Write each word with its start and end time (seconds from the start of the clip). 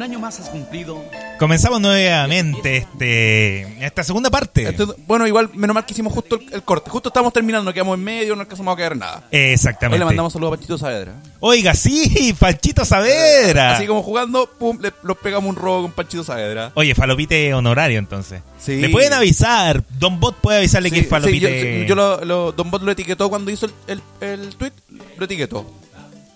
Un 0.00 0.04
año 0.04 0.18
más 0.18 0.40
has 0.40 0.48
cumplido. 0.48 1.04
Comenzamos 1.38 1.78
nuevamente 1.78 2.78
este 2.78 3.84
esta 3.84 4.02
segunda 4.02 4.30
parte. 4.30 4.66
Esto- 4.66 4.96
bueno, 5.06 5.26
igual, 5.26 5.50
menos 5.52 5.74
mal 5.74 5.84
que 5.84 5.92
hicimos 5.92 6.14
justo 6.14 6.36
el, 6.36 6.54
el 6.54 6.62
corte. 6.62 6.88
Justo 6.88 7.10
estamos 7.10 7.34
terminando, 7.34 7.64
nos 7.66 7.74
quedamos 7.74 7.98
en 7.98 8.04
medio, 8.04 8.34
no 8.34 8.40
alcanzamos 8.40 8.72
a 8.72 8.76
quedar 8.78 8.96
nada. 8.96 9.16
Hoy 9.30 9.38
Exactamente. 9.38 9.98
le 9.98 10.06
mandamos 10.06 10.32
saludos 10.32 10.54
a 10.54 10.56
Panchito 10.56 10.78
Saavedra. 10.78 11.12
Oiga, 11.40 11.74
sí, 11.74 12.34
Panchito 12.38 12.82
Saavedra. 12.86 13.76
Así 13.76 13.86
como 13.86 14.02
jugando, 14.02 14.48
pum, 14.58 14.78
le, 14.80 14.90
los 15.02 15.18
pegamos 15.18 15.50
un 15.50 15.56
robo 15.56 15.82
con 15.82 15.92
Panchito 15.92 16.24
Saavedra. 16.24 16.72
Oye, 16.76 16.94
falopite 16.94 17.52
honorario 17.52 17.98
entonces. 17.98 18.40
Sí. 18.58 18.80
Le 18.80 18.88
pueden 18.88 19.12
avisar, 19.12 19.84
Don 19.98 20.18
Bot 20.18 20.36
puede 20.36 20.56
avisarle 20.60 20.90
que 20.90 21.00
es 21.00 21.08
falopite. 21.10 21.60
sí, 21.62 21.80
yo, 21.80 21.88
yo 21.88 21.94
lo, 21.94 22.24
lo- 22.24 22.52
Don 22.52 22.70
Bot 22.70 22.80
lo 22.80 22.90
etiquetó 22.92 23.28
cuando 23.28 23.50
hizo 23.50 23.66
el, 23.66 24.00
el, 24.22 24.26
el 24.26 24.56
tweet, 24.56 24.72
lo 25.18 25.26
etiquetó. 25.26 25.66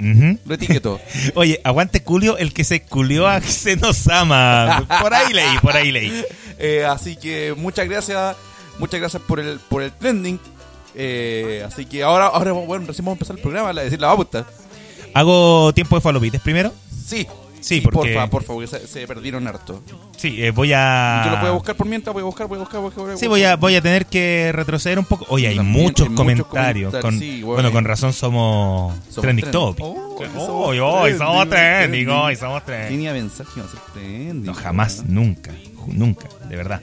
Ujú. 0.01 0.39
Lo 0.45 0.55
etiquetó. 0.55 1.01
Oye, 1.35 1.61
aguante 1.65 2.03
Julio, 2.05 2.37
el 2.39 2.53
que 2.53 2.65
se 2.65 2.83
culió 2.83 3.27
a 3.29 3.41
Xenosama. 3.43 4.87
Por 5.01 5.15
ahí 5.15 5.33
leí, 5.33 5.59
por 5.61 5.77
ahí 5.77 5.93
leí. 5.93 6.25
Eh, 6.59 6.85
así 6.85 7.17
que 7.17 7.55
muchas 7.57 7.89
gracias, 7.89 8.37
muchas 8.79 9.01
gracias 9.01 9.23
por 9.23 9.41
el, 9.41 9.59
por 9.61 9.83
el 9.83 9.93
trending. 9.93 10.39
Eh, 10.95 11.65
así 11.67 11.87
que 11.87 12.03
ahora, 12.03 12.27
ahora 12.27 12.53
bueno, 12.53 12.87
recién 12.87 13.05
vamos 13.05 13.17
a 13.17 13.19
empezar 13.19 13.37
el 13.37 13.43
programa, 13.43 13.73
la 13.73 13.83
decir 13.83 14.01
la 14.01 14.09
pauta. 14.09 14.47
¿Hago 15.13 15.73
tiempo 15.73 15.97
de 15.97 16.01
falopites 16.01 16.41
primero? 16.41 16.73
Sí, 17.07 17.27
Sí, 17.65 17.81
porque- 17.81 18.13
porfa, 18.13 18.29
porfa, 18.31 18.53
porque 18.53 18.67
se, 18.67 18.87
se 18.87 19.07
perdieron 19.07 19.47
harto. 19.47 19.83
Sí, 20.19 20.43
eh, 20.45 20.51
voy 20.51 20.73
a... 20.75 21.23
Yo 21.25 21.31
lo 21.31 21.39
voy 21.39 21.49
a 21.49 21.53
buscar 21.53 21.75
por 21.75 21.87
mientras, 21.87 22.13
voy 22.13 22.21
a 22.21 22.25
buscar, 22.27 22.47
voy 22.47 22.57
a 22.57 22.61
buscar, 22.61 22.81
voy 22.81 22.91
a 22.91 22.95
buscar. 22.95 23.17
Sí, 23.19 23.27
voy 23.27 23.43
a, 23.45 23.57
voy 23.57 23.75
a 23.75 23.81
tener 23.81 24.05
que 24.05 24.51
retroceder 24.53 24.99
un 24.99 25.07
poco. 25.07 25.25
Oye, 25.31 25.49
hay 25.49 25.57
También 25.57 25.83
muchos 25.83 26.05
hay 26.07 26.11
muchos 26.11 26.17
comentarios. 26.47 26.91
comentarios, 26.93 27.03
con- 27.03 27.19
sí, 27.19 27.43
bueno. 27.43 27.73
con 27.73 27.85
razón 27.87 28.13
somos, 28.13 28.95
Somos 29.09 29.21
trending 29.23 29.51
topic. 29.51 29.83
Oh, 29.85 30.17
Hoy, 30.19 30.27
somos 30.29 30.49
hoy, 30.49 30.79
hoy 30.79 31.13
somos 31.19 31.49
trending, 31.49 32.09
hoy 32.11 32.37
somos 32.37 32.65
trending. 32.67 32.89
¿Quién 32.89 33.01
iba 33.03 33.11
a 33.13 33.15
pensar 33.15 33.47
que 33.47 33.53
iba 33.61 33.67
a 33.67 33.71
ser 33.71 33.81
trending? 33.95 34.45
No, 34.45 34.53
jamás, 34.55 35.03
¿no? 35.07 35.23
nunca, 35.23 35.53
nunca, 35.89 36.29
de 36.49 36.57
verdad. 36.57 36.83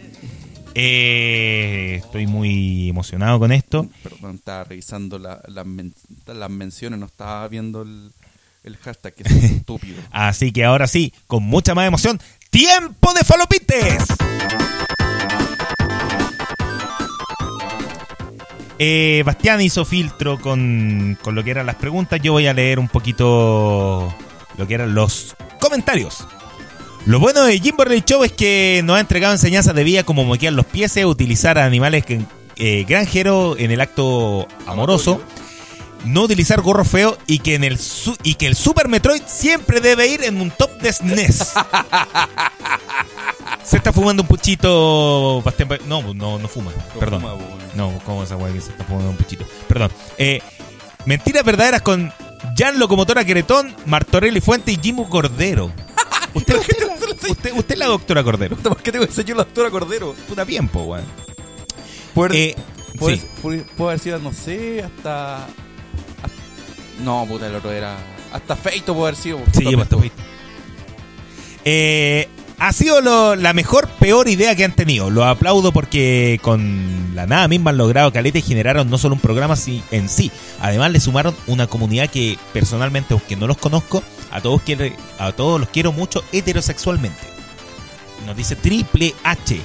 Eh, 0.74 2.02
estoy 2.04 2.28
muy 2.28 2.90
emocionado 2.90 3.38
con 3.40 3.52
esto. 3.52 3.88
Perdón, 4.04 4.36
estaba 4.36 4.64
revisando 4.64 5.20
la- 5.20 5.42
las 5.48 5.66
men- 5.66 5.94
las 6.26 6.50
menciones, 6.50 7.00
no 7.00 7.06
estaba 7.06 7.48
viendo 7.48 7.82
el, 7.84 8.12
el 8.64 8.78
hashtag, 8.78 9.14
es 9.18 9.32
estúpido. 9.44 10.02
Así 10.12 10.52
que 10.52 10.64
ahora 10.66 10.88
sí, 10.88 11.14
con 11.28 11.44
mucha 11.44 11.74
más 11.76 11.88
emoción, 11.88 12.20
¡tiempo 12.50 13.14
de 13.14 13.24
falopites! 13.24 14.04
Eh, 18.84 19.22
Bastián 19.26 19.62
hizo 19.62 19.86
filtro 19.86 20.40
con, 20.40 21.18
con 21.22 21.36
lo 21.36 21.44
que 21.44 21.52
eran 21.52 21.68
las 21.68 21.76
preguntas. 21.76 22.20
Yo 22.24 22.32
voy 22.34 22.48
a 22.48 22.54
leer 22.54 22.80
un 22.80 22.88
poquito 22.88 24.14
lo 24.58 24.68
que 24.68 24.74
eran 24.74 24.96
los 24.96 25.36
comentarios. 25.60 26.26
Lo 27.06 27.20
bueno 27.20 27.44
de 27.44 27.60
Jim 27.60 27.76
Borley 27.78 28.02
Show 28.06 28.24
es 28.24 28.32
que 28.32 28.82
nos 28.84 28.98
ha 28.98 29.00
entregado 29.00 29.34
enseñanzas 29.34 29.76
de 29.76 29.84
vida 29.84 30.04
como 30.04 30.24
moquear 30.24 30.54
los 30.54 30.66
pies, 30.66 30.98
utilizar 31.06 31.58
a 31.60 31.66
animales 31.66 32.06
que- 32.06 32.22
eh, 32.58 32.86
granjeros 32.88 33.58
en 33.60 33.72
el 33.72 33.82
acto 33.82 34.48
amoroso, 34.68 35.22
no 36.06 36.24
utilizar 36.24 36.62
gorro 36.62 36.84
feo 36.86 37.18
y 37.28 37.40
que 37.40 37.56
en 37.56 37.64
el 37.64 37.78
su- 37.78 38.18
y 38.24 38.36
que 38.36 38.48
el 38.48 38.56
Super 38.56 38.88
Metroid 38.88 39.22
siempre 39.28 39.82
debe 39.82 40.08
ir 40.08 40.24
en 40.24 40.42
un 40.42 40.50
top 40.52 40.72
de 40.82 40.92
SNES. 40.94 41.54
Se 43.64 43.78
está 43.78 43.94
fumando 43.94 44.24
un 44.24 44.28
puchito. 44.28 45.44
No, 45.88 46.14
no, 46.14 46.40
no 46.40 46.48
fuma. 46.48 46.72
Perdón. 47.00 47.22
fuma. 47.22 47.36
No, 47.76 48.00
¿cómo 48.06 48.24
esa 48.24 48.36
weá 48.36 48.52
que 48.52 48.62
se 48.62 48.72
está 48.72 48.84
fumando 48.84 49.12
un 49.12 49.18
puchito? 49.18 49.46
Perdón. 49.68 49.92
Eh, 50.18 50.42
mentiras 51.06 51.44
verdaderas 51.46 51.82
con 51.82 52.12
Jan 52.58 52.80
Locomotora 52.80 53.24
Queretón, 53.24 53.74
Martorelli 53.86 54.42
Fuente 54.42 54.72
y 54.72 54.80
Jimbo 54.82 55.08
Cordero. 55.10 55.72
Usted, 56.34 56.56
es 57.70 57.78
la 57.78 57.86
doctora 57.86 58.24
Cordero. 58.24 58.56
¿Por 58.58 58.82
qué 58.82 58.92
tengo 58.92 59.06
que 59.06 59.14
ser 59.14 59.26
yo 59.26 59.36
la 59.36 59.44
doctora 59.44 59.70
Cordero? 59.70 60.14
Puta 60.28 60.44
bien, 60.44 60.68
po, 60.68 60.82
weón. 60.84 61.06
Puede, 62.14 62.50
Eh, 62.50 62.56
puede- 62.98 63.18
sí. 63.18 63.26
puede- 63.42 63.60
puede 63.78 63.92
haber 63.92 64.00
sido, 64.00 64.20
no 64.20 64.34
sé, 64.34 64.84
hasta- 64.84 65.48
No, 67.04 67.26
puta, 67.28 67.48
el 67.48 67.56
otro 67.56 67.72
era... 67.72 67.96
Hasta 68.34 68.56
feito 68.56 68.94
puede 68.94 69.10
haber 69.10 69.22
sido. 69.22 69.40
Sí, 69.54 69.64
pues, 69.76 69.88
pues, 69.90 70.12
Eh, 71.66 72.28
ha 72.60 72.72
sido 72.74 73.02
lo- 73.02 73.36
la 73.36 73.54
mejor, 73.54 73.88
peor 74.00 74.28
idea 74.30 74.56
que 74.56 74.64
han 74.64 74.74
tenido. 74.76 75.10
Lo 75.10 75.26
aplaudo 75.26 75.72
porque 75.72 76.40
con 76.42 77.14
la 77.16 77.26
nada 77.28 77.48
misma 77.48 77.72
han 77.72 77.78
logrado 77.78 78.12
caleta 78.14 78.38
y 78.38 78.42
generaron 78.42 78.90
no 78.90 78.98
solo 78.98 79.16
un 79.16 79.22
programa 79.22 79.56
si- 79.56 79.84
en 79.92 80.10
sí, 80.10 80.32
además 80.60 80.92
le 80.92 81.00
sumaron 81.00 81.36
una 81.48 81.68
comunidad 81.68 82.10
que 82.10 82.38
personalmente, 82.54 83.14
aunque 83.14 83.36
no 83.36 83.48
los 83.48 83.58
conozco, 83.58 84.04
a 84.32 84.42
todos, 84.42 84.62
quiere- 84.62 84.96
a 85.20 85.32
todos 85.34 85.60
los 85.60 85.70
quiero 85.70 85.92
mucho 85.92 86.24
heterosexualmente. 86.32 87.20
Nos 88.26 88.36
dice 88.38 88.56
Triple 88.56 89.14
H. 89.24 89.60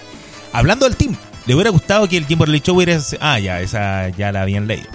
Hablando 0.53 0.87
del 0.87 0.97
team, 0.97 1.15
le 1.47 1.55
hubiera 1.55 1.71
gustado 1.71 2.09
que 2.09 2.17
el 2.17 2.27
Kimberly 2.27 2.61
Show 2.61 2.77
hubiera... 2.77 2.99
Ah, 3.21 3.39
ya, 3.39 3.61
esa 3.61 4.09
ya 4.09 4.33
la 4.33 4.43
habían 4.43 4.67
leído. 4.67 4.89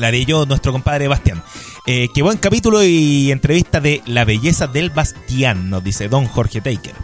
La 0.00 0.10
leyó 0.10 0.46
nuestro 0.46 0.72
compadre 0.72 1.08
Bastián. 1.08 1.42
Eh, 1.86 2.08
qué 2.14 2.22
buen 2.22 2.38
capítulo 2.38 2.82
y 2.84 3.30
entrevista 3.32 3.80
de 3.80 4.02
La 4.06 4.24
belleza 4.24 4.66
del 4.66 4.90
Bastián, 4.90 5.70
nos 5.70 5.82
dice 5.82 6.08
Don 6.08 6.26
Jorge 6.26 6.60
Taker. 6.60 6.94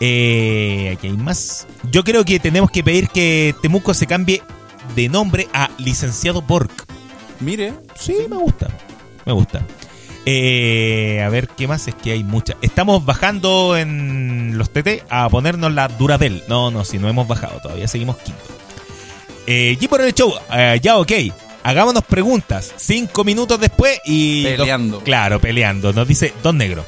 Eh, 0.00 0.94
aquí 0.96 1.06
hay 1.06 1.16
más. 1.16 1.66
Yo 1.90 2.02
creo 2.02 2.24
que 2.24 2.40
tenemos 2.40 2.70
que 2.70 2.82
pedir 2.82 3.08
que 3.08 3.54
Temuco 3.62 3.94
se 3.94 4.06
cambie 4.06 4.42
de 4.96 5.08
nombre 5.08 5.48
a 5.52 5.70
Licenciado 5.78 6.42
Borg. 6.42 6.70
Mire, 7.40 7.74
Sí, 7.98 8.16
me 8.28 8.36
gusta. 8.36 8.68
Me 9.24 9.32
gusta. 9.32 9.64
Eh, 10.26 11.22
a 11.24 11.28
ver, 11.28 11.48
¿qué 11.48 11.66
más? 11.66 11.86
Es 11.88 11.94
que 11.94 12.12
hay 12.12 12.24
muchas. 12.24 12.56
Estamos 12.62 13.04
bajando 13.04 13.76
en 13.76 14.56
los 14.56 14.70
TT 14.70 15.04
a 15.08 15.28
ponernos 15.28 15.72
la 15.72 15.88
Duradel. 15.88 16.42
No, 16.48 16.70
no, 16.70 16.84
si 16.84 16.98
no 16.98 17.08
hemos 17.08 17.26
bajado, 17.26 17.60
todavía 17.60 17.88
seguimos 17.88 18.16
quinto. 18.18 18.40
Eh, 19.46 19.76
G 19.80 19.88
por 19.88 20.00
el 20.00 20.14
show, 20.14 20.32
eh, 20.52 20.78
ya 20.82 20.98
ok. 20.98 21.12
Hagámonos 21.64 22.04
preguntas. 22.04 22.72
Cinco 22.76 23.24
minutos 23.24 23.58
después 23.60 24.00
y. 24.04 24.44
Peleando. 24.44 25.00
claro, 25.00 25.40
peleando. 25.40 25.92
Nos 25.92 26.08
dice 26.08 26.32
Don 26.42 26.58
Negro. 26.58 26.84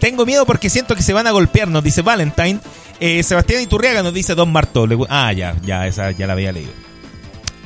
Tengo 0.00 0.24
miedo 0.26 0.46
porque 0.46 0.70
siento 0.70 0.94
que 0.94 1.02
se 1.02 1.12
van 1.12 1.26
a 1.26 1.30
golpear, 1.32 1.68
nos 1.68 1.82
dice 1.84 2.02
Valentine. 2.02 2.60
Eh, 3.00 3.22
Sebastián 3.22 3.62
Iturriaga 3.62 4.02
nos 4.02 4.14
dice 4.14 4.34
Don 4.34 4.50
Marto. 4.52 4.86
Le 4.86 4.96
Ah, 5.08 5.32
ya, 5.32 5.56
ya, 5.64 5.86
esa 5.86 6.10
ya 6.12 6.26
la 6.26 6.32
había 6.34 6.52
leído. 6.52 6.70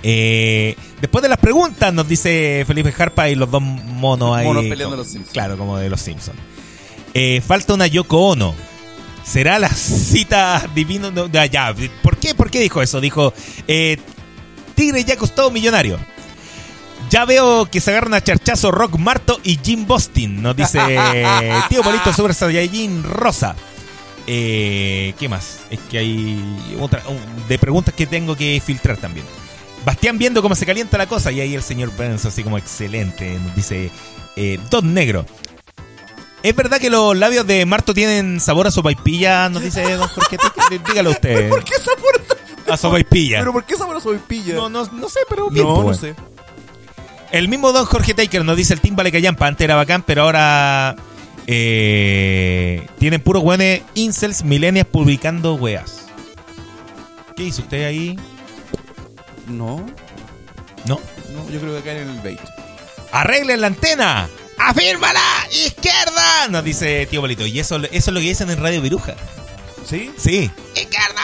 Eh, 0.03 0.75
después 1.01 1.23
de 1.23 1.29
las 1.29 1.39
preguntas, 1.39 1.93
nos 1.95 2.09
dice 2.09 2.65
Felipe 2.67 2.91
Jarpa 2.93 3.29
y 3.29 3.35
los 3.35 3.51
dos 3.51 3.63
monos 3.63 4.37
ahí. 4.37 4.47
Monos 4.47 4.63
peleando 4.65 4.85
como- 4.85 4.97
los 4.97 5.07
Simpsons. 5.09 5.33
Claro, 5.33 5.57
como 5.57 5.77
de 5.79 5.89
los 5.91 6.01
Simpsons. 6.01 6.39
Eh, 7.15 7.41
falta 7.47 7.75
una 7.75 7.87
Yoko 7.87 8.29
Ono. 8.31 8.55
¿Será 9.25 9.59
la 9.59 9.69
cita 9.69 10.69
divino? 10.75 11.11
No, 11.11 11.27
ya. 11.29 11.75
¿Por 12.03 12.17
qué? 12.17 12.35
¿Por 12.35 12.51
qué 12.51 12.61
dijo 12.61 12.83
eso? 12.83 13.01
Dijo, 13.01 13.33
eh, 13.69 13.97
Tigre 14.75 15.05
ya 15.05 15.17
costó 15.17 15.51
millonario. 15.51 15.99
Ya 17.13 17.27
veo 17.27 17.67
que 17.67 17.83
se 17.83 17.91
agarran 17.91 18.15
a 18.15 18.25
charchazo 18.25 18.71
Rock 18.71 18.97
Marto 18.97 19.39
y 19.45 19.59
Jim 19.63 19.87
Boston. 19.87 20.41
Nos 20.41 20.57
dice 20.57 20.79
Tío 21.69 21.83
Polito 21.83 22.11
Super 22.11 22.33
Saiyajin 22.33 23.03
Rosa. 23.03 23.55
Eh, 24.27 25.13
¿Qué 25.19 25.29
más? 25.29 25.61
Es 25.69 25.79
que 25.91 25.99
hay 25.99 26.75
otra 26.81 27.03
de 27.49 27.59
preguntas 27.59 27.93
que 27.93 28.07
tengo 28.07 28.35
que 28.35 28.63
filtrar 28.65 28.97
también. 28.97 29.27
Bastián 29.85 30.17
viendo 30.17 30.41
cómo 30.41 30.55
se 30.55 30.65
calienta 30.65 30.97
la 30.97 31.07
cosa 31.07 31.31
y 31.31 31.43
ahí 31.43 31.55
el 31.55 31.63
señor 31.63 31.91
Burns 31.91 32.25
así 32.25 32.43
como 32.43 32.57
excelente. 32.57 33.39
Nos 33.39 33.55
dice 33.57 33.91
eh, 34.37 34.59
Don 34.71 34.95
Negro. 34.95 35.27
¿Es 36.43 36.57
verdad 36.57 36.81
que 36.81 36.89
los 36.89 37.15
labios 37.15 37.47
de 37.47 37.67
Marto 37.67 37.93
tienen 37.93 38.41
sabor 38.41 38.69
a 38.69 38.71
sopaipilla? 38.71 39.51
Nos 39.51 39.63
dice 39.63 39.83
Don 39.97 40.09
Jorge. 40.09 40.39
Dígalo 40.89 41.11
usted. 41.11 41.49
¿por 41.51 41.63
qué 41.63 41.75
sabor? 41.75 42.23
A 42.71 42.77
sopaipilla. 42.79 43.41
¿Pero 43.41 43.53
por 43.53 43.65
qué 43.65 43.77
sabor 43.77 43.97
a 43.97 44.01
sopaipilla? 44.01 44.55
No, 44.55 44.71
no, 44.71 44.87
no 44.87 45.11
sé, 45.11 45.21
pero 45.29 45.51
bien. 45.51 45.67
no, 45.67 45.75
pues, 45.83 46.01
no 46.01 46.09
bueno. 46.09 46.17
sé. 46.17 46.32
El 47.33 47.49
mismo 47.49 47.73
Don 47.73 47.87
Jorge 47.87 48.13
Taker 48.13 48.45
nos 48.45 48.59
dice 48.59 48.75
el 48.75 48.83
Team 48.83 48.95
Callampa 48.95 49.47
antes 49.47 49.65
era 49.65 49.75
bacán, 49.75 50.03
pero 50.03 50.25
ahora 50.25 50.95
eh, 51.47 52.87
tienen 52.99 53.23
puros 53.23 53.43
weones 53.43 53.81
incels 53.95 54.45
millennials 54.45 54.87
publicando 54.89 55.55
weas. 55.55 56.03
¿Qué 57.35 57.45
hizo 57.45 57.63
usted 57.63 57.87
ahí? 57.87 58.19
No, 59.47 59.87
¿No? 60.85 61.01
no, 61.33 61.51
yo 61.51 61.59
creo 61.59 61.75
que 61.77 61.83
caen 61.83 62.03
en 62.03 62.09
el 62.11 62.21
bait. 62.21 62.41
¡Arreglen 63.13 63.63
la 63.63 63.69
antena! 63.69 64.29
¡Afírmala! 64.59 65.21
¡Izquierda! 65.51 66.49
Nos 66.51 66.63
dice 66.63 67.07
tío 67.07 67.23
Bolito. 67.23 67.47
Y 67.47 67.59
eso, 67.59 67.77
eso 67.77 67.89
es 67.91 68.09
lo 68.09 68.21
que 68.21 68.27
dicen 68.27 68.51
en 68.51 68.61
Radio 68.61 68.83
Viruja. 68.83 69.15
¿Sí? 69.89 70.13
Sí. 70.19 70.51
¡Izquierda! 70.75 71.23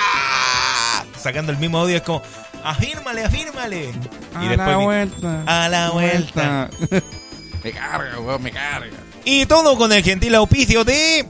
Sacando 1.20 1.52
el 1.52 1.58
mismo 1.58 1.78
audio 1.78 1.96
es 1.96 2.02
como, 2.02 2.22
afírmale, 2.64 3.24
afírmale. 3.24 3.92
A 4.34 4.44
y 4.44 4.56
la 4.56 4.76
vuelta. 4.76 5.42
A 5.46 5.68
la 5.68 5.90
vuelta. 5.90 6.70
me 7.64 7.72
carga, 7.72 8.20
weón, 8.20 8.42
me 8.42 8.50
carga. 8.50 8.96
Y 9.24 9.46
todo 9.46 9.76
con 9.76 9.92
el 9.92 10.02
gentil 10.02 10.34
auspicio 10.34 10.84
de... 10.84 11.20
¡Eh! 11.20 11.26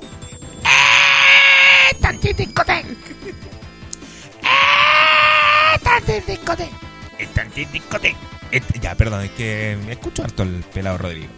Este- 8.50 8.78
Ya, 8.80 8.94
perdón, 8.94 9.25
es 9.25 9.30
que 9.32 9.78
me 9.85 9.92
escucho 9.92 10.23
harto 10.23 10.42
el 10.42 10.64
pelado 10.73 10.99
Rodrigo. 10.99 11.28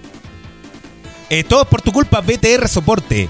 Eh, 1.28 1.44
todo 1.44 1.64
por 1.64 1.82
tu 1.82 1.92
culpa, 1.92 2.20
BTR 2.20 2.68
Soporte. 2.68 3.28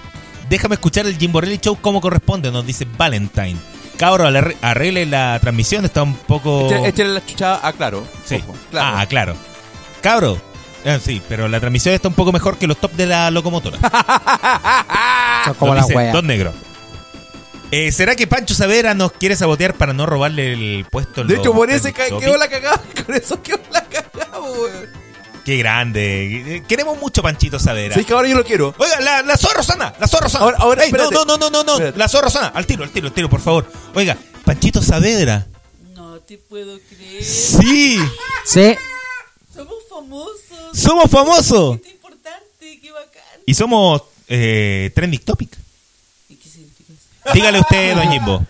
Déjame 0.48 0.74
escuchar 0.74 1.06
el 1.06 1.16
Jim 1.16 1.32
Borelli 1.32 1.58
Show 1.58 1.78
como 1.80 2.00
corresponde, 2.00 2.50
nos 2.50 2.66
dice 2.66 2.86
Valentine. 2.96 3.56
Cabro, 4.00 4.26
arre- 4.30 4.57
arregle 4.62 5.04
la 5.04 5.38
transmisión, 5.40 5.85
está 5.85 6.02
un 6.02 6.14
poco... 6.14 6.66
Échale, 6.69 6.88
échale 6.88 7.09
la 7.11 7.26
chuchada 7.26 7.61
a 7.62 7.71
claro. 7.75 8.02
Sí. 8.25 8.37
Ojo, 8.37 8.57
claro. 8.71 8.97
Ah, 8.99 9.04
claro. 9.07 9.35
Cabro. 10.00 10.40
eh, 10.87 10.99
sí, 11.04 11.21
pero 11.28 11.49
la 11.49 11.61
transmisión 11.61 11.95
está 11.95 12.09
un 12.09 12.14
poco 12.14 12.33
mejor 12.33 12.57
que 12.57 12.66
los 12.66 12.78
top 12.78 12.92
de 12.92 13.04
la 13.04 13.30
locomotora. 13.30 13.76
Son 15.45 15.54
como 15.54 15.75
las 15.75 15.87
dice 15.87 15.97
weas. 15.99 16.14
Don 16.14 16.26
Negro. 16.26 16.54
Eh, 17.71 17.92
¿Será 17.92 18.16
que 18.16 18.26
Pancho 18.26 18.54
Savera 18.54 18.95
nos 18.95 19.12
quiere 19.12 19.37
sabotear 19.37 19.75
para 19.75 19.92
no 19.92 20.07
robarle 20.07 20.54
el 20.54 20.87
puesto? 20.90 21.23
De 21.23 21.37
hecho, 21.37 21.52
por 21.52 21.71
ese 21.71 21.92
quedó 21.92 22.38
la 22.38 22.49
cagada. 22.49 22.80
Con 23.07 23.14
eso 23.14 23.40
quedó 23.42 23.61
la 23.71 23.85
cagada, 23.85 24.40
weón. 24.40 25.00
Qué 25.50 25.57
grande. 25.57 26.62
Queremos 26.69 26.97
mucho 27.00 27.23
Panchito 27.25 27.59
Savera. 27.59 27.97
Sí, 27.97 28.04
que 28.04 28.12
ahora 28.12 28.28
yo 28.28 28.37
lo 28.37 28.45
quiero. 28.45 28.73
Oiga, 28.78 29.00
la, 29.00 29.23
la 29.23 29.37
zorra 29.37 29.54
Rosana, 29.54 29.92
la 29.99 30.07
zorra 30.07 30.23
Rosana. 30.26 30.45
Ahora- 30.45 30.57
ahora, 30.61 30.85
Ey, 30.85 30.92
no, 30.92 31.11
no, 31.11 31.25
no, 31.25 31.37
no, 31.50 31.50
no, 31.50 31.73
Espérate. 31.73 31.99
la 31.99 32.09
zorra 32.09 32.26
Rosana. 32.26 32.47
Al 32.54 32.66
tiro, 32.66 32.85
al 32.85 32.90
tiro, 32.90 33.09
al 33.09 33.12
tiro, 33.12 33.28
por 33.28 33.40
favor. 33.40 33.66
Oiga, 33.97 34.16
Panchito 34.45 34.80
Saavedra. 34.80 35.49
No 35.97 36.21
te 36.21 36.38
puedo 36.38 36.78
creer. 36.88 37.25
Sí, 37.25 37.99
Sí, 38.47 38.76
Somos 39.52 39.75
famosos. 39.90 40.38
somos 40.73 41.11
famosos. 41.11 41.80
Qué 41.80 41.90
importante, 41.90 42.78
qué 42.80 42.92
bacán. 42.92 43.23
Y 43.45 43.52
somos 43.54 44.02
eh, 44.28 44.92
trending 44.95 45.19
topic. 45.25 45.50
¿Y 46.28 46.37
qué 46.37 46.49
significa 46.49 46.92
eso? 46.92 47.33
Dígale 47.35 47.59
usted, 47.59 47.97
don 47.97 48.09
Jimbo. 48.09 48.47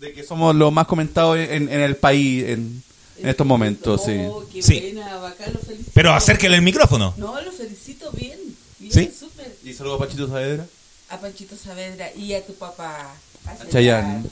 De 0.00 0.12
que 0.12 0.24
somos 0.24 0.56
los 0.56 0.72
más 0.72 0.88
comentados 0.88 1.38
en, 1.38 1.68
en 1.72 1.80
el 1.82 1.94
país 1.94 2.48
en, 2.48 2.82
en 3.18 3.28
estos 3.28 3.46
momentos, 3.46 4.02
sí. 4.04 4.16
Oh, 4.28 4.44
qué 4.52 4.62
Sí. 4.62 4.80
buena, 4.94 5.16
bacán, 5.18 5.52
lo 5.52 5.58
felicito. 5.60 5.90
Pero 5.94 6.12
acérquele 6.12 6.56
el 6.56 6.62
micrófono. 6.62 7.14
No, 7.16 7.40
lo 7.40 7.52
felicito 7.52 8.10
bien. 8.12 8.38
Bien, 8.78 8.92
¿Sí? 8.92 9.12
súper. 9.18 9.54
Y 9.64 9.72
saludos 9.72 10.00
a 10.00 10.04
Pachito 10.04 10.26
Saavedra. 10.28 10.66
A 11.10 11.18
Panchito 11.18 11.54
Saavedra 11.56 12.10
y 12.16 12.32
a 12.34 12.44
tu 12.44 12.54
papá. 12.54 13.14
A 13.46 13.68
Chayanne. 13.70 14.24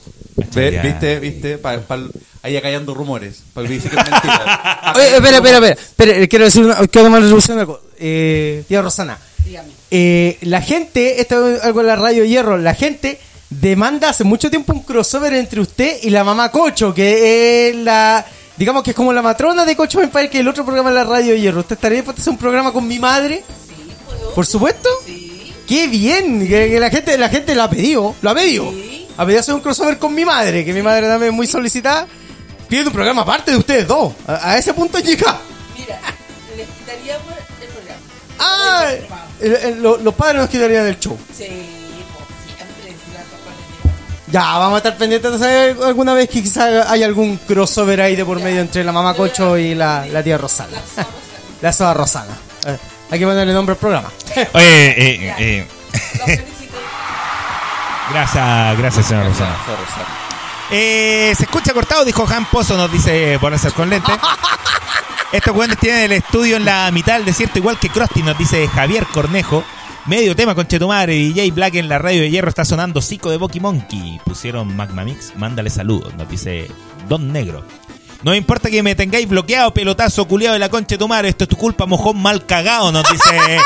¿Viste? 0.83 1.19
¿Viste? 1.21 1.59
Pa- 1.59 1.81
pa- 1.81 2.01
ahí 2.43 2.61
callando 2.61 2.95
rumores. 2.95 3.43
Para 3.53 3.69
que 3.69 3.75
dice 3.75 3.89
que 3.91 3.97
es 3.97 4.03
mentira. 4.11 4.93
Oye, 4.97 5.07
espera, 5.17 5.37
espera, 5.37 5.55
espera. 5.59 5.73
espera, 5.73 6.27
quiero 6.29 6.45
decir 6.47 6.65
una, 6.65 6.75
quiero 6.87 7.07
tomar 7.07 7.23
resolución 7.23 7.57
de 7.57 7.61
algo. 7.61 7.81
Eh, 7.99 8.65
tía 8.69 8.83
Rosana. 8.83 9.19
Dígame. 9.45 9.69
Eh, 9.91 10.39
la 10.43 10.63
gente, 10.63 11.21
esto 11.21 11.49
es 11.49 11.63
algo 11.63 11.81
en 11.81 11.87
la 11.89 11.97
radio 11.97 12.25
Hierro, 12.25 12.57
la 12.59 12.75
gente 12.75 13.19
demanda 13.51 14.11
hace 14.11 14.23
mucho 14.25 14.49
tiempo 14.49 14.73
un 14.73 14.83
crossover 14.83 15.35
entre 15.35 15.61
usted 15.61 15.99
y 16.03 16.11
la 16.11 16.23
mamá 16.25 16.51
Cocho, 16.53 16.95
que 16.95 17.71
es 17.71 17.77
la, 17.77 18.25
digamos 18.61 18.83
que 18.85 18.91
es 18.91 18.97
como 18.97 19.13
la 19.13 19.23
matrona 19.23 19.65
de 19.65 19.75
Cocho 19.75 20.01
Empire, 20.03 20.29
que 20.31 20.37
es 20.37 20.43
el 20.43 20.49
otro 20.49 20.65
programa 20.65 20.91
de 20.91 20.97
la 20.97 21.05
radio 21.05 21.35
Hierro. 21.35 21.61
¿Usted 21.61 21.77
estaría 21.77 21.97
dispuesto 21.97 22.21
a 22.21 22.23
hacer 22.23 22.31
un 22.33 22.39
programa 22.39 22.73
con 22.73 22.87
mi 22.87 22.99
madre? 22.99 23.43
Sí, 23.67 23.91
puedo. 24.07 24.35
Por 24.35 24.47
supuesto. 24.47 24.89
Sí. 25.07 25.53
Qué 25.67 25.89
bien, 25.89 26.41
que, 26.47 26.69
que 26.71 26.79
la 26.79 26.91
gente, 26.91 27.17
la 27.17 27.29
gente 27.31 27.55
lo 27.55 27.63
ha 27.63 27.71
pedido, 27.71 28.15
lo 28.21 28.31
ha 28.31 28.35
pedido. 28.35 28.71
Sí. 28.71 29.09
Ha 29.17 29.25
pedido 29.25 29.41
hacer 29.41 29.55
un 29.55 29.61
crossover 29.61 29.99
con 29.99 30.15
mi 30.15 30.25
madre, 30.25 30.65
que 30.65 30.73
mi 30.75 30.83
madre 30.83 31.07
también 31.09 31.31
es 31.33 31.37
muy 31.37 31.47
solicitada. 31.47 32.07
Pide 32.69 32.85
un 32.87 32.93
programa 32.93 33.23
aparte 33.23 33.51
de 33.51 33.57
ustedes 33.57 33.87
dos. 33.89 34.13
A, 34.27 34.51
a 34.53 34.59
ese 34.59 34.75
punto 34.75 34.99
llega. 34.99 35.39
Mira, 35.79 35.99
les 36.57 36.69
quitaríamos 36.69 37.27
el 37.63 37.69
programa. 37.69 38.01
Ah, 38.39 38.87
el- 39.41 39.55
el- 39.57 39.83
lo- 39.83 39.97
los 39.97 40.15
padres 40.15 40.41
nos 40.43 40.51
quitarían 40.51 40.85
del 40.85 40.99
show. 41.01 41.17
Sí, 41.37 41.45
pues 41.47 41.49
siempre, 42.47 42.95
si 43.05 43.13
la 43.13 43.21
papá 43.21 43.53
le 43.57 43.60
lleva. 43.60 43.60
Ya, 44.31 44.59
vamos 44.59 44.75
a 44.75 44.77
estar 44.79 44.97
pendientes 44.97 45.33
de 45.33 45.39
saber 45.39 45.77
alguna 45.85 46.15
vez 46.15 46.29
que 46.29 46.43
quizá 46.43 46.91
hay 46.91 47.03
algún 47.03 47.37
crossover 47.37 48.01
ahí 48.01 48.15
de 48.15 48.25
por 48.25 48.41
medio 48.41 48.61
entre 48.61 48.85
la 48.85 48.93
mamá 48.93 49.15
Cocho 49.15 49.59
y 49.59 49.75
la, 49.75 50.07
la 50.07 50.23
tía 50.23 50.39
Rosana. 50.39 50.79
La 51.61 51.73
soda 51.73 51.95
Rosana. 51.95 52.37
Eh, 52.67 52.79
hay 53.11 53.19
que 53.19 53.27
ponerle 53.27 53.53
nombre 53.53 53.73
al 53.73 53.79
programa. 53.79 54.09
Oye, 54.53 54.91
eh, 54.91 55.35
eh, 55.39 55.67
felicito. 56.25 56.77
gracias, 58.13 58.79
gracias, 58.79 59.07
señor 59.07 59.27
Rosana. 59.27 59.57
Eh, 60.71 61.35
se 61.37 61.43
escucha 61.43 61.73
cortado, 61.73 62.05
dijo 62.05 62.25
Han 62.33 62.45
Pozo, 62.45 62.77
nos 62.77 62.93
dice 62.93 63.37
por 63.41 63.53
hacer 63.53 63.73
con 63.73 63.91
lente. 63.91 64.13
Estos 65.33 65.53
jóvenes 65.53 65.79
tienen 65.79 66.03
el 66.05 66.13
estudio 66.13 66.57
en 66.57 66.65
la 66.65 66.91
mitad 66.93 67.15
del 67.15 67.25
desierto, 67.25 67.59
igual 67.59 67.79
que 67.79 67.89
Krusty, 67.89 68.23
nos 68.23 68.39
dice 68.39 68.69
Javier 68.69 69.07
Cornejo. 69.07 69.65
Medio 70.07 70.35
tema 70.35 70.55
con 70.55 70.67
Chetumare, 70.67 71.13
DJ 71.13 71.51
Black 71.51 71.75
en 71.75 71.87
la 71.89 71.99
radio 71.99 72.23
de 72.23 72.31
hierro 72.31 72.49
está 72.49 72.65
sonando 72.65 73.03
Zico 73.03 73.31
de 73.31 73.37
Boki 73.37 73.61
Monkey. 73.61 74.19
Pusieron 74.25 74.75
Magma 74.75 75.05
Mix, 75.05 75.37
mándale 75.37 75.69
saludos, 75.71 76.15
nos 76.15 76.29
dice 76.29 76.71
Don 77.09 77.33
Negro. 77.33 77.65
No 78.23 78.33
me 78.33 78.39
importa 78.39 78.71
que 78.71 78.83
me 78.83 78.95
tengáis 78.95 79.29
bloqueado, 79.29 79.73
pelotazo 79.73 80.27
culiado 80.27 80.55
de 80.55 80.59
la 80.59 80.69
concha 80.69 80.99
tu 80.99 81.07
madre. 81.07 81.29
Esto 81.29 81.45
es 81.45 81.51
tu 81.51 81.57
culpa, 81.57 81.87
mojón 81.87 82.21
mal 82.21 82.45
cagado, 82.47 82.91
nos 82.93 83.05
dice. 83.11 83.29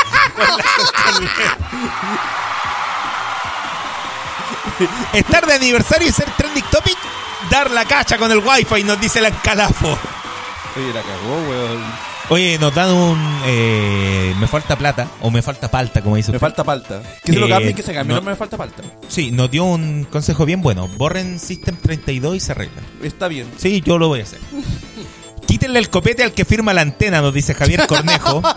Estar 5.13 5.47
de 5.47 5.53
aniversario 5.53 6.09
y 6.09 6.11
ser 6.11 6.29
trending 6.37 6.65
topic, 6.69 6.97
dar 7.49 7.71
la 7.71 7.85
cacha 7.85 8.17
con 8.17 8.29
el 8.31 8.39
wifi, 8.39 8.83
nos 8.83 8.99
dice 8.99 9.19
el 9.19 9.27
encalafo. 9.27 9.97
Oye, 10.75 10.93
la 10.93 11.01
cagó, 11.01 11.49
weón. 11.49 12.14
Oye, 12.29 12.57
nos 12.59 12.73
dan 12.73 12.91
un. 12.91 13.19
eh, 13.45 14.33
me 14.39 14.47
falta 14.47 14.75
plata, 14.75 15.07
o 15.21 15.29
me 15.29 15.41
falta 15.43 15.69
palta, 15.69 16.01
como 16.01 16.15
dice 16.15 16.31
Me 16.31 16.37
usted. 16.37 16.41
falta 16.47 16.63
palta. 16.63 17.01
Que 17.23 17.33
se 17.33 17.39
lo 17.39 17.45
Eh, 17.59 17.73
que 17.75 17.83
se 17.83 17.93
cambie. 17.93 18.15
no. 18.15 18.21
No 18.21 18.29
me 18.31 18.35
falta 18.35 18.57
palta. 18.57 18.81
Sí, 19.07 19.31
nos 19.31 19.51
dio 19.51 19.63
un 19.63 20.05
consejo 20.05 20.45
bien 20.45 20.61
bueno. 20.61 20.87
Borren 20.87 21.39
System 21.39 21.75
32 21.77 22.35
y 22.35 22.39
se 22.39 22.51
arregla. 22.53 22.81
Está 23.03 23.27
bien. 23.27 23.47
Sí, 23.57 23.81
yo 23.85 23.97
lo 23.99 24.07
voy 24.07 24.21
a 24.21 24.23
hacer. 24.23 24.39
Quítenle 25.47 25.77
el 25.77 25.89
copete 25.89 26.23
al 26.23 26.31
que 26.31 26.45
firma 26.45 26.73
la 26.73 26.81
antena, 26.81 27.21
nos 27.21 27.33
dice 27.33 27.53
Javier 27.53 27.85
Cornejo. 27.87 28.41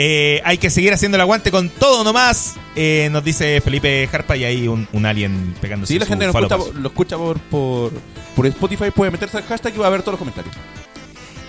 Eh, 0.00 0.40
hay 0.44 0.58
que 0.58 0.70
seguir 0.70 0.92
haciendo 0.92 1.16
el 1.16 1.22
aguante 1.22 1.50
con 1.50 1.70
todo 1.70 2.04
nomás, 2.04 2.54
eh, 2.76 3.08
nos 3.10 3.24
dice 3.24 3.60
Felipe 3.60 4.06
Jarpa 4.08 4.36
y 4.36 4.44
hay 4.44 4.68
un, 4.68 4.86
un 4.92 5.04
alien 5.06 5.56
pegándose 5.60 5.92
Si 5.92 5.98
la 5.98 6.04
su 6.04 6.10
gente 6.12 6.30
falo 6.30 6.46
escucha, 6.46 6.72
lo 6.78 6.88
escucha 6.88 7.16
por, 7.16 7.40
por, 7.40 7.90
por 8.36 8.46
Spotify, 8.46 8.92
puede 8.94 9.10
meterse 9.10 9.38
al 9.38 9.42
hashtag 9.42 9.74
y 9.74 9.78
va 9.78 9.88
a 9.88 9.90
ver 9.90 10.02
todos 10.02 10.12
los 10.12 10.18
comentarios. 10.20 10.54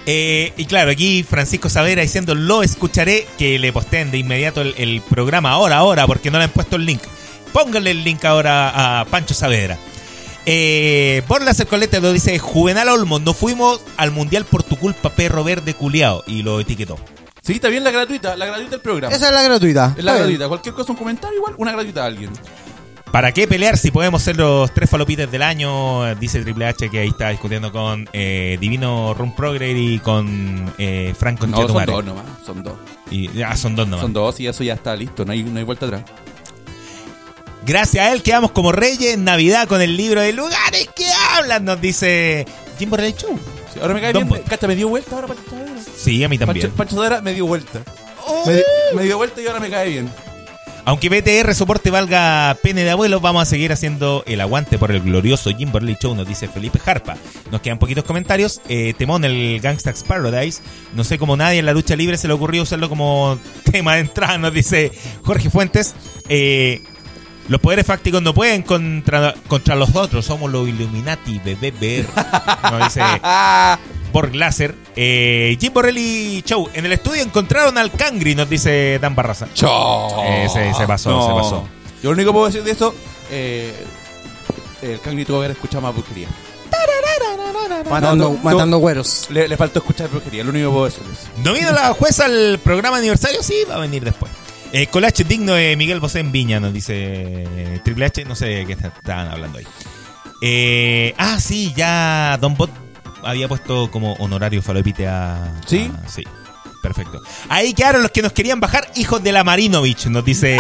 Eh, 0.06 0.54
y 0.58 0.66
claro, 0.66 0.92
aquí 0.92 1.24
Francisco 1.24 1.70
Savera 1.70 2.02
diciendo 2.02 2.34
lo 2.36 2.64
escucharé, 2.64 3.28
que 3.38 3.60
le 3.60 3.72
posteen 3.72 4.12
de 4.12 4.18
inmediato 4.18 4.62
el, 4.62 4.74
el 4.78 5.02
programa 5.02 5.52
ahora, 5.52 5.78
ahora, 5.78 6.08
porque 6.08 6.32
no 6.32 6.38
le 6.38 6.46
han 6.46 6.50
puesto 6.52 6.78
el 6.78 6.86
link. 6.86 7.02
Pónganle 7.54 7.92
el 7.92 8.04
link 8.04 8.24
ahora 8.26 9.02
a 9.02 9.06
Pancho 9.06 9.34
Saavedra. 9.34 9.78
Eh, 10.46 11.22
Borlas 11.28 11.60
el 11.60 11.68
colete 11.68 12.00
lo 12.02 12.12
dice 12.12 12.40
Juvenal 12.40 12.90
Olmos, 12.90 13.22
no 13.22 13.34
fuimos 13.34 13.82
al 13.98 14.12
mundial 14.12 14.46
por 14.46 14.64
tu 14.64 14.78
culpa, 14.78 15.10
perro 15.10 15.44
verde 15.44 15.74
culiao. 15.74 16.24
Y 16.26 16.42
lo 16.44 16.60
etiquetó. 16.60 16.98
Sí, 17.42 17.54
está 17.54 17.68
bien 17.68 17.84
la 17.84 17.92
gratuita, 17.92 18.36
la 18.36 18.46
gratuita 18.46 18.72
del 18.72 18.82
programa. 18.82 19.16
Esa 19.16 19.28
es 19.28 19.34
la 19.34 19.42
gratuita. 19.44 19.96
es 19.98 20.04
la 20.04 20.16
gratuita. 20.16 20.48
Cualquier 20.48 20.76
cosa, 20.76 20.92
un 20.92 20.98
comentario 20.98 21.38
igual, 21.38 21.54
una 21.58 21.72
gratuita 21.72 22.04
a 22.04 22.06
alguien. 22.08 22.32
¿Para 23.12 23.32
qué 23.32 23.48
pelear 23.48 23.76
si 23.78 23.90
podemos 23.90 24.22
ser 24.22 24.38
los 24.38 24.72
tres 24.74 24.88
falopites 24.90 25.32
del 25.32 25.42
año? 25.42 26.14
Dice 26.16 26.42
Triple 26.44 26.68
H 26.68 26.90
que 26.90 27.00
ahí 27.00 27.08
está 27.10 27.30
discutiendo 27.30 27.72
con 27.72 28.08
eh, 28.14 28.58
Divino 28.62 29.14
Run 29.16 29.36
Progress 29.36 29.76
y 29.76 29.98
con 30.00 30.72
eh, 30.78 31.14
Franco 31.18 31.48
No, 31.48 31.68
son 31.68 31.86
dos 31.86 32.06
nomás. 32.06 32.26
Son 32.46 32.62
dos. 32.64 32.74
Y, 33.10 33.42
ah, 33.42 33.56
son 33.58 33.76
dos 33.76 33.88
nomás. 33.88 34.04
Son 34.04 34.14
dos 34.14 34.40
y 34.40 34.48
eso 34.48 34.64
ya 34.64 34.76
está 34.76 34.96
listo. 34.96 35.26
No 35.26 35.32
hay, 35.32 35.42
no 35.44 35.58
hay 35.58 35.64
vuelta 35.66 35.88
atrás. 35.88 36.04
Gracias 37.66 38.06
a 38.06 38.14
él 38.14 38.22
quedamos 38.22 38.52
como 38.52 38.72
reyes 38.72 39.16
en 39.16 39.24
Navidad 39.24 39.68
con 39.68 39.82
el 39.82 39.98
libro 39.98 40.22
de 40.22 40.32
lugares 40.32 40.88
que 40.96 41.06
hablan, 41.36 41.66
nos 41.66 41.82
dice 41.82 42.46
Jimbo 42.78 42.96
Show. 42.98 43.38
Sí, 43.74 43.80
ahora 43.82 43.94
me 43.96 44.02
cae 44.02 44.14
Don 44.14 44.30
bien. 44.30 44.44
Cacha, 44.44 44.68
me 44.68 44.76
dio 44.76 44.88
vuelta 44.88 45.16
ahora 45.16 45.28
Pancho 45.28 45.44
Saavedra. 45.50 45.82
Sí, 45.98 46.24
a 46.24 46.30
mí 46.30 46.38
también. 46.38 46.68
Pancho, 46.68 46.78
Pancho 46.78 46.96
Saavedra 46.96 47.22
me 47.22 47.34
dio 47.34 47.46
vuelta. 47.48 47.82
Me, 48.46 48.54
di- 48.54 48.62
me 48.96 49.04
dio 49.04 49.18
vuelta 49.18 49.42
y 49.42 49.48
ahora 49.48 49.60
me 49.60 49.70
cae 49.70 49.90
bien. 49.90 50.10
Aunque 50.90 51.08
BTR 51.08 51.54
soporte 51.54 51.92
valga 51.92 52.58
pene 52.64 52.84
de 52.84 52.90
abuelo, 52.90 53.20
vamos 53.20 53.44
a 53.44 53.46
seguir 53.46 53.72
haciendo 53.72 54.24
el 54.26 54.42
aguante 54.42 54.80
por 54.80 54.90
el 54.90 55.02
glorioso 55.02 55.52
Jim 55.56 55.72
Burley 55.72 55.96
Show, 56.02 56.16
nos 56.16 56.28
dice 56.28 56.48
Felipe 56.48 56.80
Jarpa. 56.80 57.16
Nos 57.52 57.62
quedan 57.62 57.78
poquitos 57.78 58.04
comentarios. 58.06 58.60
Eh, 58.70 58.96
Temón, 58.98 59.24
el 59.24 59.60
Gangsta's 59.62 60.02
Paradise. 60.02 60.64
No 60.96 61.04
sé 61.04 61.20
cómo 61.20 61.38
nadie 61.38 61.60
en 61.60 61.68
la 61.68 61.74
lucha 61.74 61.96
libre 61.96 62.18
se 62.18 62.28
le 62.28 62.34
ocurrió 62.34 62.64
usarlo 62.64 62.90
como 62.90 63.38
tema 63.72 63.94
de 63.94 64.00
entrada, 64.00 64.40
nos 64.40 64.52
dice 64.52 64.92
Jorge 65.22 65.52
Fuentes. 65.52 65.94
Eh, 66.28 66.82
los 67.50 67.62
poderes 67.62 67.86
fácticos 67.86 68.24
no 68.24 68.34
pueden 68.34 68.64
contra, 68.64 69.36
contra 69.48 69.76
los 69.76 69.96
otros, 69.96 70.26
somos 70.26 70.52
los 70.52 70.68
Illuminati, 70.68 71.38
bebé 71.46 71.70
BR. 71.70 72.72
Nos 72.72 72.86
dice 72.86 73.02
Borg 74.12 74.34
Láser. 74.34 74.74
Eh, 75.02 75.58
Jim 75.62 75.72
Borrelli 75.74 76.44
Show. 76.46 76.70
En 76.74 76.86
el 76.86 76.92
estudio 76.92 77.22
encontraron 77.24 77.78
al 77.78 77.90
Cangri, 77.90 78.36
nos 78.36 78.50
dice 78.50 79.00
Dan 79.00 79.16
Barraza. 79.16 79.48
Chao. 79.54 80.22
Eh, 80.26 80.48
se- 80.52 80.74
se 80.74 80.86
pasó, 80.86 81.26
se 81.26 81.34
pasó. 81.34 81.68
Yo 82.04 82.10
lo 82.10 82.16
único 82.16 82.32
que 82.32 82.34
puedo 82.34 82.46
decir 82.48 82.64
de 82.64 82.72
eso, 82.72 82.94
eh, 83.32 83.74
el 84.82 85.00
Cangri 85.00 85.24
tuvo 85.24 85.38
que 85.40 85.46
haber 85.46 85.52
escuchado 85.52 85.82
más 85.84 85.94
brujería. 85.96 86.28
Matando, 87.90 88.30
No, 88.30 88.34
no, 88.36 88.40
matando 88.44 88.78
güeros. 88.80 89.28
Le, 89.30 89.48
le 89.48 89.56
faltó 89.56 89.80
escuchar 89.80 90.10
brujería, 90.10 90.44
lo 90.44 90.50
único 90.50 90.68
que 90.68 90.74
puedo 90.74 90.86
decir 90.86 91.04
es. 91.12 91.44
¿No 91.46 91.54
vino 91.54 91.72
la 91.72 91.94
jueza 91.94 92.26
al 92.26 92.60
programa 92.62 92.98
aniversario? 92.98 93.42
Sí, 93.42 93.56
va 93.70 93.76
a 93.76 93.80
venir 93.80 94.04
después. 94.04 94.32
Eh, 94.74 94.88
colache 94.88 95.24
digno 95.24 95.54
de 95.54 95.76
Miguel 95.78 96.00
Bosé 96.02 96.20
en 96.20 96.32
Viña, 96.34 96.60
nos 96.60 96.74
dice 96.74 97.80
Triple 97.86 98.06
H. 98.06 98.26
No 98.26 98.36
sé 98.36 98.46
de 98.48 98.66
qué 98.66 98.74
estaban 98.74 99.30
hablando 99.30 99.60
ahí. 99.60 99.66
Eh, 100.42 101.14
ah, 101.18 101.40
sí, 101.40 101.74
ya 101.76 102.38
Don 102.40 102.56
Bot 102.56 102.70
había 103.24 103.48
puesto 103.48 103.90
como 103.92 104.14
honorario 104.14 104.62
falopite 104.62 105.08
a. 105.08 105.54
¿Sí? 105.66 105.92
a- 106.06 106.10
sí. 106.10 106.24
Perfecto. 106.82 107.22
Ahí 107.50 107.74
quedaron 107.74 108.02
los 108.04 108.12
que 108.12 108.22
nos 108.22 108.32
querían 108.32 108.62
bajar, 108.62 108.90
hijos 108.96 109.22
de 109.22 109.34
la 109.34 109.44
Marinovich, 109.44 110.06
nos 110.06 110.24
dice 110.24 110.58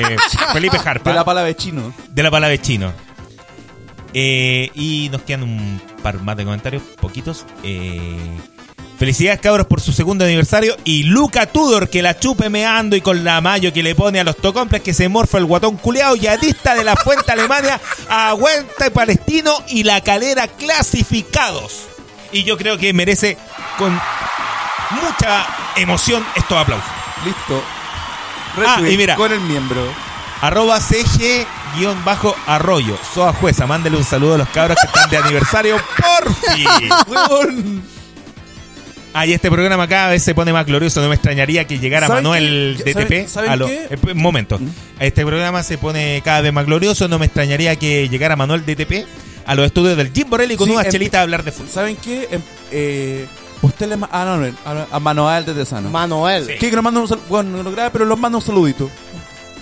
Felipe 0.52 0.76
Harpa. 0.84 1.08
De 1.10 1.16
la 1.16 1.24
palabra 1.24 1.48
de 1.48 1.56
chino. 1.56 1.94
de 2.10 2.22
la 2.22 2.30
palabra 2.30 2.60
chino. 2.60 2.92
Eh, 4.14 4.70
y 4.74 5.08
nos 5.10 5.22
quedan 5.22 5.44
un 5.44 5.80
par 6.02 6.20
más 6.22 6.36
de 6.36 6.44
comentarios, 6.44 6.82
poquitos. 7.00 7.46
Eh, 7.62 8.18
felicidades 8.98 9.40
cabros 9.40 9.66
por 9.66 9.80
su 9.80 9.92
segundo 9.92 10.26
aniversario. 10.26 10.76
Y 10.84 11.04
Luca 11.04 11.46
Tudor 11.46 11.88
que 11.88 12.02
la 12.02 12.18
chupe 12.20 12.50
meando 12.50 12.94
y 12.94 13.00
con 13.00 13.24
la 13.24 13.40
mayo 13.40 13.72
que 13.72 13.82
le 13.82 13.94
pone 13.94 14.20
a 14.20 14.24
los 14.24 14.36
tocomples 14.36 14.82
que 14.82 14.92
se 14.92 15.08
morfa 15.08 15.38
el 15.38 15.46
guatón 15.46 15.78
culeado. 15.78 16.16
Yadista 16.16 16.74
de 16.74 16.84
la 16.84 16.96
Fuente 16.96 17.32
Alemania, 17.32 17.80
Aguanta 18.10 18.90
Palestino 18.92 19.54
y 19.68 19.84
la 19.84 20.02
Calera 20.02 20.46
clasificados. 20.48 21.86
Y 22.32 22.44
yo 22.44 22.56
creo 22.56 22.78
que 22.78 22.92
merece 22.92 23.36
con 23.78 23.92
mucha 24.90 25.46
emoción 25.76 26.24
estos 26.36 26.58
aplausos. 26.58 26.88
Listo. 27.24 27.62
Ah, 28.56 28.76
Retweet 28.76 28.92
y 28.92 28.96
mira. 28.96 29.14
Con 29.16 29.32
el 29.32 29.40
miembro. 29.40 29.82
Arroba 30.40 30.80
CG 30.80 31.46
guion 31.76 32.04
bajo 32.04 32.34
arroyo. 32.46 32.98
Soa 33.14 33.32
Jueza, 33.32 33.66
mándele 33.66 33.96
un 33.96 34.04
saludo 34.04 34.34
a 34.34 34.38
los 34.38 34.48
cabros 34.48 34.76
que 34.80 34.86
están 34.86 35.08
de 35.10 35.16
aniversario, 35.18 35.76
porfi. 35.96 36.64
Weón. 37.06 37.82
Ah, 39.14 39.26
y 39.26 39.34
este 39.34 39.50
programa 39.50 39.86
cada 39.86 40.08
vez 40.08 40.22
se 40.22 40.34
pone 40.34 40.52
más 40.54 40.64
glorioso. 40.66 41.00
No 41.02 41.08
me 41.08 41.14
extrañaría 41.14 41.66
que 41.66 41.78
llegara 41.78 42.06
¿Saben 42.08 42.24
Manuel 42.24 42.80
qué? 42.82 42.94
DTP. 42.94 43.28
¿Saben- 43.28 43.50
a 43.50 43.56
lo- 43.56 43.66
qué? 43.66 43.86
eh, 43.90 43.98
un 44.10 44.18
momento. 44.22 44.58
Este 44.98 45.24
programa 45.24 45.62
se 45.62 45.76
pone 45.78 46.22
cada 46.24 46.40
vez 46.40 46.52
más 46.52 46.64
glorioso. 46.66 47.08
No 47.08 47.18
me 47.18 47.26
extrañaría 47.26 47.76
que 47.76 48.08
llegara 48.08 48.36
Manuel 48.36 48.64
DTP 48.64 49.06
a 49.46 49.54
los 49.54 49.66
estudios 49.66 49.96
del 49.96 50.12
Jim 50.12 50.28
Borelli 50.28 50.56
con 50.56 50.66
Sí, 50.68 50.72
unas 50.74 50.86
em- 50.86 50.92
chelitas 50.92 51.18
a 51.18 51.22
hablar 51.22 51.42
de 51.44 51.52
fútbol. 51.52 51.68
¿Saben 51.72 51.96
qué? 51.96 52.28
Em- 52.30 52.42
eh, 52.70 53.26
usted 53.62 53.88
le 53.88 53.96
ah, 54.10 54.24
no, 54.24 54.36
no, 54.38 54.56
a, 54.64 54.86
a 54.96 55.00
Manuel 55.00 55.44
de 55.44 55.54
Tesano. 55.54 55.90
Manuel. 55.90 56.46
Sí. 56.46 56.52
¿Qué? 56.58 56.70
Que 56.70 56.76
nos 56.76 56.84
manda 56.84 57.00
un 57.00 57.08
saludo. 57.08 57.24
Bueno, 57.28 57.50
no 57.56 57.62
lo 57.62 57.70
graba, 57.72 57.90
pero 57.90 58.04
los 58.04 58.18
manda 58.18 58.38
un 58.38 58.44
saludito. 58.44 58.90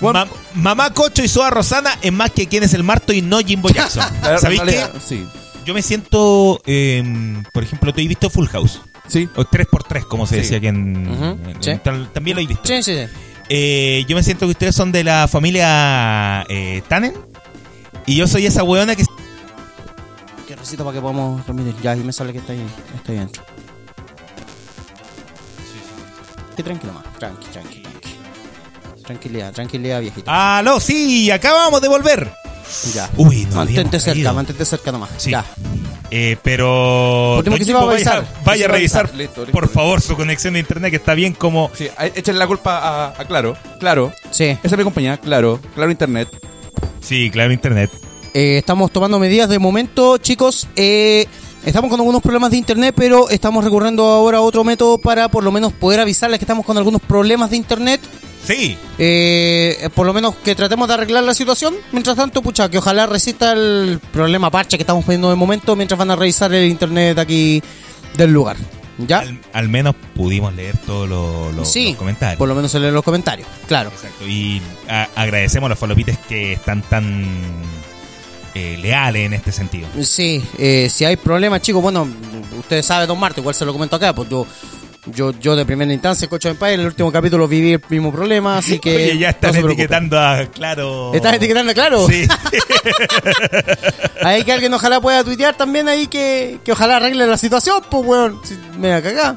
Ma- 0.01 0.27
mamá 0.55 0.95
Cocho 0.95 1.23
y 1.23 1.29
Soa 1.29 1.51
Rosana 1.51 1.91
es 2.01 2.11
más 2.13 2.31
que 2.31 2.47
quién 2.47 2.63
es 2.63 2.73
el 2.73 2.83
Marto 2.83 3.13
y 3.13 3.21
no 3.23 3.39
Jimbo 3.41 3.69
Jackson. 3.75 4.05
¿Sabéis 4.41 4.63
qué? 4.63 4.85
Sí. 5.07 5.27
Yo 5.67 5.75
me 5.75 5.83
siento, 5.83 6.61
eh, 6.65 7.03
por 7.53 7.63
ejemplo, 7.63 7.93
¿tú 7.93 8.01
has 8.01 8.09
visto 8.09 8.31
Full 8.31 8.47
House? 8.47 8.81
Sí. 9.09 9.29
O 9.37 9.45
3x3, 9.45 10.05
como 10.07 10.27
se 10.27 10.37
Sí. 10.37 10.41
decía 10.43 10.57
aquí 10.59 10.69
en... 10.69 11.39
Sí. 11.61 11.73
También 12.15 12.37
lo 12.37 12.43
he 12.43 12.47
visto. 12.47 12.63
Sí, 12.67 12.83
sí, 12.83 12.95
sí. 12.95 13.13
Eh, 13.51 14.05
yo 14.09 14.17
me 14.17 14.23
siento 14.23 14.47
que 14.47 14.53
ustedes 14.53 14.75
son 14.75 14.91
de 14.93 15.05
la 15.05 15.29
familia 15.29 16.47
eh, 16.49 16.83
Tannen. 16.89 17.13
Y 18.07 18.15
yo 18.17 18.27
soy 18.27 18.47
esa 18.47 18.63
weona 18.63 18.97
que... 18.97 19.05
Recito 20.61 20.85
para 20.85 20.95
que 20.95 21.01
podamos 21.01 21.45
dormir. 21.47 21.75
Ya, 21.83 21.97
y 21.97 22.01
me 22.01 22.13
sale 22.13 22.33
que 22.33 22.39
está 22.39 22.53
ahí, 22.53 22.65
está 22.95 23.13
ahí 23.13 23.19
adentro. 23.19 23.43
Qué 26.57 26.63
tranquilo 26.63 26.93
más. 26.93 27.05
Tranqui, 27.19 27.47
tranqui, 27.49 27.81
tranqui. 27.83 28.17
Tranquilidad, 29.05 29.53
tranquilidad, 29.53 30.01
viejita. 30.01 30.59
¡Aló! 30.59 30.79
Sí, 30.79 31.31
acabamos 31.31 31.81
de 31.81 31.89
volver. 31.89 32.31
ya. 32.95 33.09
Uy, 33.17 33.47
no 33.51 33.57
mantente 33.57 33.81
habíamos 33.81 34.03
cerca, 34.03 34.13
caído. 34.15 34.35
mantente 34.35 34.65
cerca 34.65 34.93
nomás. 34.93 35.11
Sí. 35.17 35.31
Ya. 35.31 35.45
Eh, 36.13 36.37
pero... 36.43 37.39
Último 37.39 37.57
que 37.57 37.61
Don 37.61 37.65
se 37.67 37.71
iba 37.71 37.81
a 37.81 37.91
avisar. 37.93 38.15
Vaya, 38.23 38.29
Que 38.35 38.45
vaya 38.45 38.65
a 38.65 38.69
revisar, 38.69 39.01
avisar. 39.01 39.17
Listo, 39.19 39.41
listo, 39.41 39.53
por 39.53 39.63
listo. 39.65 39.79
favor, 39.79 40.01
su 40.01 40.17
conexión 40.17 40.55
de 40.55 40.61
internet 40.61 40.91
que 40.91 40.97
está 40.97 41.15
bien 41.15 41.33
como... 41.33 41.71
Sí, 41.75 41.89
a- 41.97 42.07
échenle 42.07 42.39
la 42.41 42.47
culpa 42.47 42.79
a, 42.79 43.07
a 43.21 43.25
Claro. 43.25 43.57
Claro. 43.79 44.13
Sí. 44.31 44.45
Esa 44.45 44.61
es 44.75 44.77
mi 44.77 44.85
compañía. 44.85 45.17
Claro. 45.19 45.61
Claro 45.75 45.91
Internet. 45.91 46.29
Sí, 47.01 47.31
claro, 47.31 47.53
internet. 47.53 47.91
Eh, 48.35 48.59
estamos 48.59 48.91
tomando 48.93 49.19
medidas 49.19 49.49
de 49.49 49.59
momento, 49.59 50.19
chicos. 50.19 50.69
Eh, 50.77 51.27
estamos 51.65 51.91
con 51.91 51.99
algunos 52.01 52.23
problemas 52.23 52.51
de 52.53 52.57
internet, 52.59 52.95
pero 52.97 53.29
estamos 53.29 53.65
recurriendo 53.65 54.05
ahora 54.05 54.39
a 54.39 54.41
otro 54.43 54.63
método 54.65 54.99
para 54.99 55.29
por 55.29 55.43
lo 55.45 55.51
menos 55.53 55.73
poder 55.73 56.01
avisarles 56.01 56.39
que 56.39 56.45
estamos 56.45 56.65
con 56.65 56.77
algunos 56.79 57.01
problemas 57.03 57.51
de 57.51 57.57
internet. 57.57 58.01
Sí, 58.47 58.77
Eh, 58.99 59.89
por 59.95 60.07
lo 60.07 60.15
menos 60.15 60.35
que 60.37 60.55
tratemos 60.55 60.89
de 60.89 60.95
arreglar 60.95 61.25
la 61.25 61.35
situación. 61.35 61.75
Mientras 61.93 62.17
tanto, 62.17 62.41
pucha, 62.43 62.71
que 62.71 62.79
ojalá 62.79 63.07
resista 63.07 63.53
el 63.53 64.01
problema 64.13 64.51
parche 64.51 64.79
que 64.79 64.83
estamos 64.83 65.05
poniendo 65.05 65.29
de 65.29 65.37
momento 65.37 65.77
mientras 65.77 65.99
van 65.99 66.11
a 66.11 66.17
revisar 66.17 66.53
el 66.55 66.71
internet 66.71 67.19
aquí 67.19 67.63
del 68.17 68.33
lugar. 68.33 68.57
¿Ya? 69.07 69.21
al, 69.21 69.39
al 69.55 69.69
menos 69.71 69.95
pudimos 70.15 70.55
leer 70.55 70.77
todos 70.77 71.09
los, 71.09 71.55
los- 71.55 71.71
sí, 71.73 71.89
los 71.91 71.97
comentarios. 71.97 72.37
por 72.39 72.49
lo 72.49 72.55
menos 72.55 72.71
se 72.71 72.79
leen 72.79 72.93
los 72.93 73.03
comentarios, 73.03 73.49
claro. 73.67 73.89
Exacto. 73.95 74.27
Y 74.29 74.61
a- 74.91 75.09
agradecemos 75.17 75.69
a 75.69 75.71
los 75.71 75.79
falopites 75.79 76.19
que 76.29 76.53
están 76.53 76.83
tan 76.83 77.27
eh, 78.55 78.79
leales 78.81 79.27
en 79.27 79.33
este 79.35 79.53
sentido. 79.53 79.89
Sí, 80.03 80.43
eh, 80.59 80.89
si 80.91 81.05
hay 81.05 81.17
problemas, 81.17 81.63
chicos, 81.63 81.83
bueno, 81.83 82.07
ustedes 82.59 82.85
saben, 82.87 83.07
Don 83.09 83.19
Marte, 83.19 83.41
igual 83.41 83.55
se 83.55 83.65
lo 83.65 83.73
comento 83.73 83.97
acá, 83.97 84.13
pues 84.15 84.29
yo, 84.29 84.47
yo, 85.07 85.33
yo 85.41 85.57
de 85.57 85.65
primera 85.65 85.93
instancia, 85.93 86.29
Cocho 86.29 86.49
Empire, 86.49 86.75
en 86.75 86.81
el 86.81 86.87
último 86.87 87.11
capítulo 87.11 87.49
viví 87.49 87.73
el 87.73 87.81
mismo 87.89 88.13
problema, 88.13 88.59
así 88.59 88.79
que. 88.79 88.95
Oye, 88.97 89.19
ya 89.19 89.31
están 89.31 89.55
no 89.61 89.67
etiquetando 89.69 90.19
a 90.19 90.47
Claro. 90.47 91.13
¿Estás 91.15 91.35
etiquetando, 91.35 91.73
claro? 91.75 92.07
Sí. 92.09 92.27
Ahí 94.23 94.45
que 94.45 94.53
alguien 94.53 94.73
ojalá 94.75 95.01
pueda 95.01 95.25
tuitear 95.25 95.57
también 95.57 95.89
ahí 95.89 96.07
que, 96.07 96.59
que 96.65 96.73
ojalá 96.73 96.97
arregle 96.97 97.27
la 97.27 97.37
situación, 97.39 97.83
pues, 97.91 98.05
weón. 98.07 98.41
Me 98.79 98.89
da 98.89 99.03
cagá. 99.03 99.37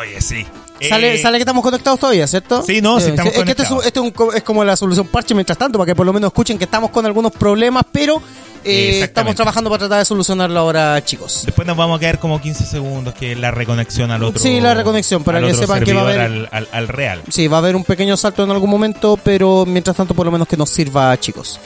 Oye, 0.00 0.20
sí. 0.20 0.46
Sale, 0.88 1.14
Eh, 1.14 1.18
sale 1.18 1.38
que 1.38 1.42
estamos 1.42 1.62
conectados 1.62 2.00
todavía, 2.00 2.26
¿cierto? 2.26 2.62
Sí, 2.62 2.80
no, 2.80 2.98
sí 2.98 3.10
estamos 3.10 3.32
es 3.34 3.44
que 3.44 3.50
este 3.52 3.62
es, 3.62 3.70
este 3.70 4.00
es 4.00 4.04
un 4.04 4.10
co- 4.10 4.32
es 4.32 4.42
como 4.42 4.64
la 4.64 4.74
solución 4.76 5.06
parche 5.06 5.32
mientras 5.32 5.56
tanto, 5.56 5.78
para 5.78 5.86
que 5.86 5.94
por 5.94 6.04
lo 6.04 6.12
menos 6.12 6.28
escuchen 6.28 6.58
que 6.58 6.64
estamos 6.64 6.90
con 6.90 7.06
algunos 7.06 7.30
problemas, 7.30 7.84
pero 7.92 8.20
eh, 8.64 9.00
estamos 9.02 9.34
trabajando 9.34 9.70
para 9.70 9.80
tratar 9.80 9.98
de 10.00 10.04
solucionarlo 10.04 10.58
ahora, 10.60 11.02
chicos. 11.04 11.42
Después 11.44 11.66
nos 11.66 11.76
vamos 11.76 11.96
a 11.96 12.00
quedar 12.00 12.18
como 12.18 12.40
15 12.40 12.64
segundos, 12.64 13.14
que 13.14 13.32
es 13.32 13.38
la 13.38 13.50
reconexión 13.50 14.10
al 14.10 14.22
otro. 14.22 14.40
Sí, 14.40 14.60
la 14.60 14.74
reconexión, 14.74 15.24
para 15.24 15.40
que 15.40 15.54
sepan 15.54 15.82
que 15.84 15.92
va 15.92 16.00
a 16.00 16.04
haber- 16.04 16.20
Al, 16.20 16.48
al- 16.52 16.68
al 16.72 16.88
real. 16.88 17.22
Sí, 17.30 17.48
va 17.48 17.56
a 17.56 17.60
haber 17.60 17.76
un 17.76 17.84
pequeño 17.84 18.16
salto 18.16 18.44
en 18.44 18.50
algún 18.50 18.70
momento, 18.70 19.18
pero 19.22 19.64
mientras 19.66 19.96
tanto 19.96 20.14
por 20.14 20.26
lo 20.26 20.32
menos 20.32 20.46
que 20.48 20.56
nos 20.56 20.70
sirva, 20.70 21.18
chicos. 21.18 21.58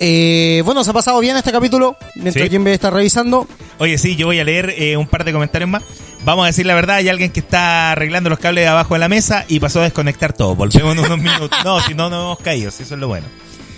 Eh, 0.00 0.62
bueno, 0.64 0.84
se 0.84 0.90
ha 0.90 0.92
pasado 0.92 1.18
bien 1.20 1.36
este 1.36 1.50
capítulo, 1.50 1.96
mientras 2.14 2.44
Sí. 2.44 2.50
Jimbe 2.50 2.72
está 2.72 2.88
revisando. 2.90 3.46
Oye, 3.78 3.98
sí, 3.98 4.14
yo 4.16 4.26
voy 4.26 4.38
a 4.38 4.44
leer 4.44 4.72
eh, 4.78 4.96
un 4.96 5.06
par 5.08 5.24
de 5.24 5.32
comentarios 5.32 5.68
más. 5.68 5.82
Vamos 6.24 6.44
a 6.44 6.46
decir 6.48 6.66
la 6.66 6.74
verdad, 6.74 6.96
hay 6.96 7.08
alguien 7.08 7.30
que 7.30 7.40
está 7.40 7.92
arreglando 7.92 8.28
los 8.30 8.38
cables 8.38 8.62
de 8.64 8.68
abajo 8.68 8.94
de 8.94 9.00
la 9.00 9.08
mesa 9.08 9.44
y 9.48 9.60
pasó 9.60 9.80
a 9.80 9.84
desconectar 9.84 10.32
todo. 10.32 10.54
Volvemos 10.54 10.96
en 10.96 11.04
unos 11.04 11.18
minutos. 11.22 11.58
No, 11.64 11.80
si 11.80 11.94
no, 11.94 12.10
no 12.10 12.20
hemos 12.22 12.38
caído, 12.38 12.70
si 12.70 12.82
eso 12.84 12.94
es 12.94 13.00
lo 13.00 13.08
bueno. 13.08 13.26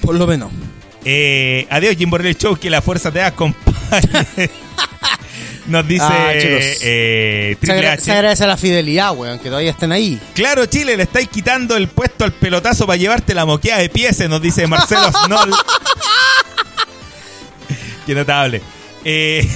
Por 0.02 0.14
lo 0.14 0.26
menos. 0.26 0.50
Eh, 1.04 1.66
adiós, 1.70 1.96
Jim 1.96 2.10
Borrell 2.10 2.36
Show, 2.36 2.56
que 2.56 2.68
la 2.70 2.82
fuerza 2.82 3.10
te 3.10 3.22
acompañe. 3.22 3.70
Nos 5.66 5.86
dice 5.86 6.02
Ah, 6.04 6.32
eh, 6.34 7.50
Se, 7.52 7.56
Triple 7.60 7.78
agra- 7.78 7.92
H. 7.92 8.02
se 8.02 8.12
agradece 8.12 8.46
la 8.46 8.56
fidelidad, 8.56 9.12
weón, 9.14 9.38
que 9.38 9.48
todavía 9.48 9.70
estén 9.70 9.92
ahí. 9.92 10.18
Claro, 10.34 10.66
Chile, 10.66 10.96
le 10.96 11.04
estáis 11.04 11.28
quitando 11.28 11.76
el 11.76 11.86
puesto 11.88 12.24
al 12.24 12.32
pelotazo 12.32 12.86
para 12.86 12.96
llevarte 12.96 13.34
la 13.34 13.46
moqueada 13.46 13.80
de 13.80 13.88
pies, 13.88 14.18
nos 14.28 14.42
dice 14.42 14.66
Marcelo 14.66 15.10
Snoll. 15.24 15.54
Qué 18.06 18.14
notable. 18.14 18.60
Eh, 19.04 19.48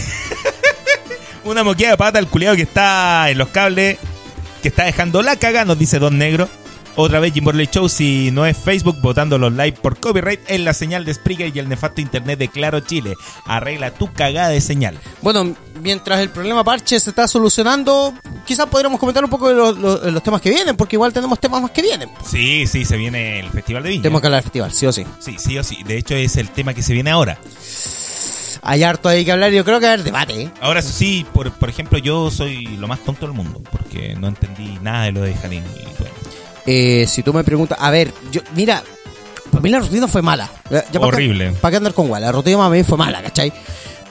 una 1.45 1.65
moqueada 1.65 1.93
de 1.95 1.99
pata 1.99 2.19
al 2.19 2.29
culiado 2.29 2.55
que 2.57 2.63
está 2.63 3.29
en 3.31 3.39
los 3.39 3.49
cables, 3.49 3.99
que 4.63 4.69
está 4.69 4.85
dejando 4.85 5.21
la 5.23 5.37
caga, 5.37 5.65
nos 5.65 5.79
dice 5.79 5.99
Don 5.99 6.17
Negro. 6.17 6.49
Otra 6.97 7.19
vez 7.19 7.33
Jim 7.35 7.43
Borley 7.45 7.67
Show, 7.67 7.89
si 7.89 8.31
no 8.31 8.47
es 8.47 8.57
Facebook, 8.57 9.01
votando 9.01 9.37
los 9.37 9.53
live 9.53 9.73
por 9.73 9.99
copyright 9.99 10.41
en 10.47 10.65
la 10.65 10.73
señal 10.73 11.05
de 11.05 11.13
Spreaker 11.13 11.51
y 11.55 11.59
el 11.59 11.69
nefasto 11.69 12.01
internet 12.01 12.39
de 12.39 12.47
Claro 12.49 12.79
Chile. 12.81 13.15
Arregla 13.47 13.91
tu 13.91 14.13
cagada 14.13 14.51
de 14.51 14.61
señal. 14.61 14.97
Bueno, 15.21 15.57
mientras 15.83 16.21
el 16.21 16.31
problema 16.31 16.63
parche 16.63 17.01
se 17.01 17.11
está 17.11 17.27
solucionando, 17.27 18.15
quizás 18.47 18.67
podríamos 18.67 19.01
comentar 19.01 19.25
un 19.25 19.31
poco 19.31 19.49
de 19.49 19.55
los, 19.57 19.77
los- 19.77 20.05
los 20.05 20.23
temas 20.23 20.41
que 20.41 20.51
vienen, 20.51 20.77
porque 20.77 20.95
igual 20.95 21.13
tenemos 21.13 21.41
temas 21.41 21.63
más 21.63 21.73
que 21.73 21.83
vienen. 21.83 22.09
Sí, 22.25 22.65
sí, 22.69 22.85
se 22.85 22.97
viene 22.97 23.41
el 23.41 23.51
Festival 23.51 23.83
de 23.83 23.89
Viña. 23.89 24.03
Tenemos 24.03 24.21
que 24.21 24.27
hablar 24.29 24.39
del 24.43 24.45
festival, 24.45 24.73
sí 24.73 24.87
o 24.87 24.93
sí. 24.93 25.05
Sí, 25.19 25.35
sí 25.39 25.59
o 25.59 25.65
sí. 25.65 25.83
De 25.83 25.99
hecho, 25.99 26.15
es 26.15 26.37
el 26.37 26.51
tema 26.51 26.75
que 26.75 26.83
se 26.83 26.93
viene 26.93 27.11
ahora. 27.11 27.39
Hay 28.63 28.83
harto 28.85 29.09
ahí 29.09 29.25
que 29.25 29.33
hablar 29.33 29.53
y 29.53 29.57
yo 29.57 29.65
creo 29.65 29.79
que 29.81 29.87
va 29.87 29.91
a 29.91 29.95
haber 29.95 30.05
debate, 30.05 30.43
¿eh? 30.43 30.51
Ahora 30.61 30.79
eso 30.81 30.91
sí, 30.93 31.27
por, 31.35 31.51
por 31.53 31.69
ejemplo, 31.69 31.99
yo 31.99 32.31
soy 32.31 32.67
lo 32.79 32.87
más 32.89 33.01
tonto 33.01 33.27
del 33.27 33.35
mundo, 33.35 33.61
porque 33.71 34.15
no 34.15 34.29
entendí 34.29 34.79
nada 34.81 35.05
de 35.07 35.13
lo 35.13 35.21
de 35.23 35.35
Janine. 35.35 35.67
Y 35.67 35.83
bueno, 35.99 36.15
Eh, 36.67 37.07
si 37.09 37.23
tú 37.23 37.33
me 37.33 37.45
preguntas, 37.45 37.79
a 37.81 37.91
ver, 37.91 38.13
yo, 38.31 38.41
mira, 38.55 38.83
para 39.51 39.61
mí 39.61 39.69
la 39.71 39.81
rutina 39.81 40.09
fue 40.09 40.23
mala. 40.23 40.51
Ya- 40.71 40.85
Horrible. 41.01 41.53
¿Para 41.61 41.71
qué 41.73 41.77
andar 41.77 41.95
con 41.95 42.09
guay? 42.09 42.23
La 42.23 42.33
rutina 42.33 42.57
para 42.59 42.71
mí 42.71 42.83
fue 42.85 42.97
mala, 42.99 43.23
¿cachai? 43.23 43.53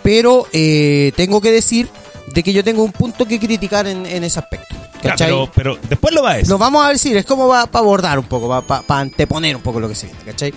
Pero 0.04 0.48
eh, 0.54 1.12
tengo 1.16 1.42
que 1.42 1.52
decir 1.52 1.88
de 2.34 2.44
que 2.44 2.54
yo 2.54 2.64
tengo 2.64 2.84
un 2.84 2.92
punto 2.92 3.26
que 3.26 3.40
criticar 3.40 3.88
en, 3.88 4.06
en 4.06 4.24
ese 4.24 4.40
aspecto, 4.40 4.76
ya, 5.04 5.16
pero, 5.18 5.50
pero 5.54 5.78
después 5.90 6.14
lo 6.14 6.24
va 6.24 6.32
a 6.32 6.36
decir. 6.36 6.50
Lo 6.50 6.58
vamos 6.58 6.86
a 6.86 6.90
decir, 6.90 7.16
es 7.18 7.26
como 7.26 7.48
va 7.48 7.66
para 7.68 7.84
abordar 7.84 8.18
un 8.20 8.26
poco, 8.26 8.62
para 8.62 9.00
anteponer 9.02 9.56
un 9.56 9.62
poco 9.62 9.80
lo 9.80 9.88
que 9.90 9.96
se 9.96 10.08
viene, 10.08 10.22
¿cachai? 10.26 10.54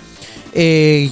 Eh, 0.52 1.10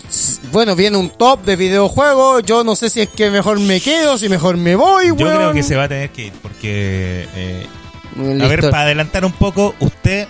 bueno, 0.52 0.74
viene 0.74 0.96
un 0.96 1.10
top 1.10 1.44
de 1.44 1.56
videojuegos, 1.56 2.42
yo 2.44 2.64
no 2.64 2.76
sé 2.76 2.88
si 2.90 3.00
es 3.02 3.08
que 3.08 3.30
mejor 3.30 3.60
me 3.60 3.80
quedo, 3.80 4.16
si 4.16 4.28
mejor 4.28 4.56
me 4.56 4.74
voy, 4.76 5.08
Yo 5.08 5.14
weón. 5.14 5.36
creo 5.36 5.52
que 5.52 5.62
se 5.62 5.76
va 5.76 5.84
a 5.84 5.88
tener 5.88 6.10
que 6.10 6.26
ir, 6.26 6.32
porque... 6.40 7.26
eh, 7.34 7.66
a 8.42 8.46
ver, 8.46 8.60
para 8.70 8.82
adelantar 8.82 9.24
un 9.24 9.32
poco, 9.32 9.74
usted 9.80 10.28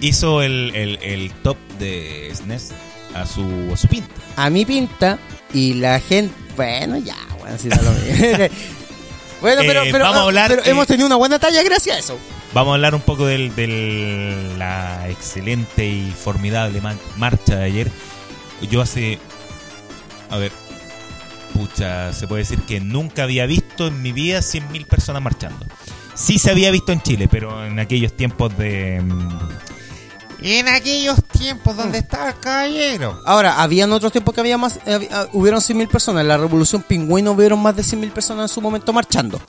hizo 0.00 0.42
el, 0.42 0.72
el- 0.74 0.98
el 1.02 1.30
top 1.42 1.56
de 1.78 2.30
SNES 2.34 2.72
a 3.14 3.26
su, 3.26 3.70
a 3.72 3.76
su 3.76 3.88
pinta. 3.88 4.08
a 4.36 4.50
mi 4.50 4.64
pinta 4.64 5.18
y 5.52 5.74
la 5.74 5.98
gente, 6.00 6.34
bueno, 6.56 6.98
ya, 6.98 7.16
bueno, 7.40 7.56
si 7.58 7.68
da 7.68 7.80
lo 7.82 7.90
mismo. 7.92 8.26
Bueno, 9.40 9.62
pero, 9.66 9.84
Eh, 9.84 9.88
pero, 9.90 10.04
vamos 10.04 10.18
a 10.20 10.22
hablar, 10.24 10.48
pero 10.50 10.62
eh, 10.64 10.70
hemos 10.70 10.86
tenido 10.86 11.06
una 11.06 11.16
buena 11.16 11.38
talla 11.38 11.62
gracias 11.62 11.96
a 11.96 11.98
eso. 11.98 12.18
Vamos 12.52 12.72
a 12.72 12.74
hablar 12.74 12.94
un 12.94 13.00
poco 13.00 13.24
de 13.24 13.48
del, 13.48 14.58
la 14.58 15.08
excelente 15.08 15.86
y 15.86 16.10
formidable 16.10 16.82
marcha 17.16 17.56
de 17.56 17.64
ayer. 17.64 17.90
Yo 18.70 18.82
hace... 18.82 19.18
A 20.28 20.36
ver... 20.36 20.52
Pucha, 21.54 22.12
se 22.12 22.28
puede 22.28 22.42
decir 22.42 22.58
que 22.60 22.80
nunca 22.80 23.22
había 23.22 23.46
visto 23.46 23.86
en 23.86 24.02
mi 24.02 24.12
vida 24.12 24.40
100.000 24.40 24.86
personas 24.86 25.22
marchando. 25.22 25.64
Sí 26.14 26.38
se 26.38 26.50
había 26.50 26.70
visto 26.70 26.92
en 26.92 27.00
Chile, 27.00 27.26
pero 27.26 27.64
en 27.66 27.78
aquellos 27.78 28.14
tiempos 28.14 28.56
de... 28.58 29.02
En 30.42 30.68
aquellos 30.68 31.22
tiempos 31.24 31.76
donde 31.76 31.98
estaba 31.98 32.30
el 32.30 32.38
caballero. 32.38 33.20
Ahora, 33.26 33.62
habían 33.62 33.92
otros 33.92 34.12
tiempos 34.12 34.34
que 34.34 34.40
había 34.40 34.56
más, 34.56 34.78
eh, 34.86 35.08
ah, 35.12 35.26
hubieron 35.32 35.60
100.000 35.60 35.88
personas. 35.88 36.22
En 36.22 36.28
la 36.28 36.38
Revolución 36.38 36.82
Pingüino 36.82 37.32
hubieron 37.32 37.60
más 37.60 37.76
de 37.76 37.82
100.000 37.82 38.10
personas 38.10 38.50
en 38.50 38.54
su 38.54 38.60
momento 38.60 38.92
marchando. 38.92 39.40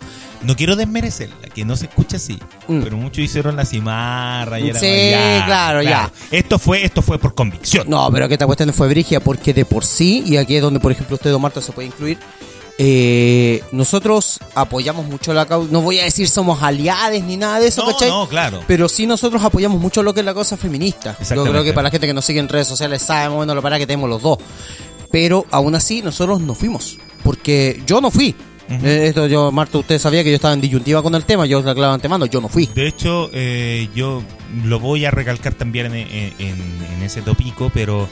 No 0.42 0.56
quiero 0.56 0.76
desmerecerla, 0.76 1.50
que 1.54 1.64
no 1.64 1.76
se 1.76 1.86
escucha 1.86 2.18
así. 2.18 2.40
Mm. 2.68 2.82
Pero 2.82 2.98
muchos 2.98 3.20
hicieron 3.20 3.56
la 3.56 3.66
cimarra 3.66 4.60
y 4.60 4.70
era 4.70 4.80
Sí, 4.80 5.12
ya, 5.12 5.46
claro, 5.46 5.82
ya. 5.82 6.12
Esto 6.32 6.60
fue, 6.60 6.84
esto 6.84 7.02
fue 7.02 7.20
por 7.20 7.36
convicción. 7.36 7.90
No, 7.90 8.10
pero 8.12 8.28
que 8.28 8.36
esta 8.36 8.46
cuestión 8.46 8.74
fue 8.74 8.88
brigia 8.88 9.20
porque 9.20 9.54
de 9.54 9.66
por 9.66 9.86
sí, 9.86 10.24
y 10.26 10.38
aquí 10.38 10.56
es 10.56 10.62
donde, 10.62 10.80
por 10.80 10.92
ejemplo, 10.92 11.16
usted, 11.16 11.32
Don 11.32 11.42
Marta, 11.42 11.62
se 11.62 11.72
puede 11.72 11.88
incluir, 11.88 12.18
eh, 12.84 13.64
nosotros 13.72 14.40
apoyamos 14.56 15.06
mucho 15.06 15.34
la 15.36 15.46
causa. 15.46 15.72
No 15.72 15.82
voy 15.82 16.00
a 16.00 16.04
decir 16.06 16.28
somos 16.28 16.64
aliados 16.64 17.22
ni 17.22 17.38
nada 17.38 17.60
de 17.60 17.68
eso, 17.68 17.86
no, 17.86 17.92
¿cachai? 17.92 18.10
no, 18.10 18.28
claro. 18.28 18.62
Pero 18.66 18.90
sí 18.90 19.06
nosotros 19.06 19.44
apoyamos 19.44 19.80
mucho 19.80 20.02
lo 20.02 20.16
que 20.16 20.22
es 20.22 20.26
la 20.26 20.34
causa 20.34 20.58
feminista. 20.58 21.16
Yo 21.30 21.44
creo 21.44 21.64
que 21.64 21.74
para 21.74 21.84
la 21.84 21.92
gente 21.92 22.08
que 22.08 22.14
nos 22.16 22.26
sigue 22.26 22.40
en 22.40 22.50
redes 22.50 22.68
sociales 22.68 23.04
sabe 23.04 23.30
más 23.30 23.38
o 23.38 23.40
menos 23.42 23.56
lo 23.56 23.62
para 23.62 23.78
que 23.78 23.86
tenemos 23.86 24.10
los 24.10 24.24
dos. 24.24 24.40
Pero 25.12 25.46
aún 25.52 25.76
así 25.76 26.02
nosotros 26.02 26.42
no 26.42 26.56
fuimos. 26.56 26.98
Porque 27.24 27.84
yo 27.86 28.02
no 28.02 28.10
fui. 28.10 28.34
Eh, 28.68 29.06
Esto 29.10 29.28
yo, 29.28 29.52
Marta, 29.52 29.78
usted 29.78 30.00
sabía 30.00 30.24
que 30.24 30.30
yo 30.32 30.36
estaba 30.38 30.56
en 30.56 30.62
disyuntiva 30.62 31.04
con 31.04 31.14
el 31.14 31.24
tema, 31.26 31.46
yo 31.46 31.60
os 31.60 31.66
lo 31.66 31.70
aclaro 31.72 31.94
antemano, 31.94 32.26
yo 32.26 32.42
no 32.42 32.48
fui. 32.48 32.66
De 32.66 32.88
hecho, 32.88 33.30
eh, 33.32 33.90
yo 33.94 34.24
lo 34.64 34.80
voy 34.80 35.06
a 35.06 35.12
recalcar 35.12 35.54
también 35.54 35.94
en- 35.94 36.34
en 36.40 37.04
ese 37.04 37.22
topico, 37.22 37.70
pero 37.74 38.08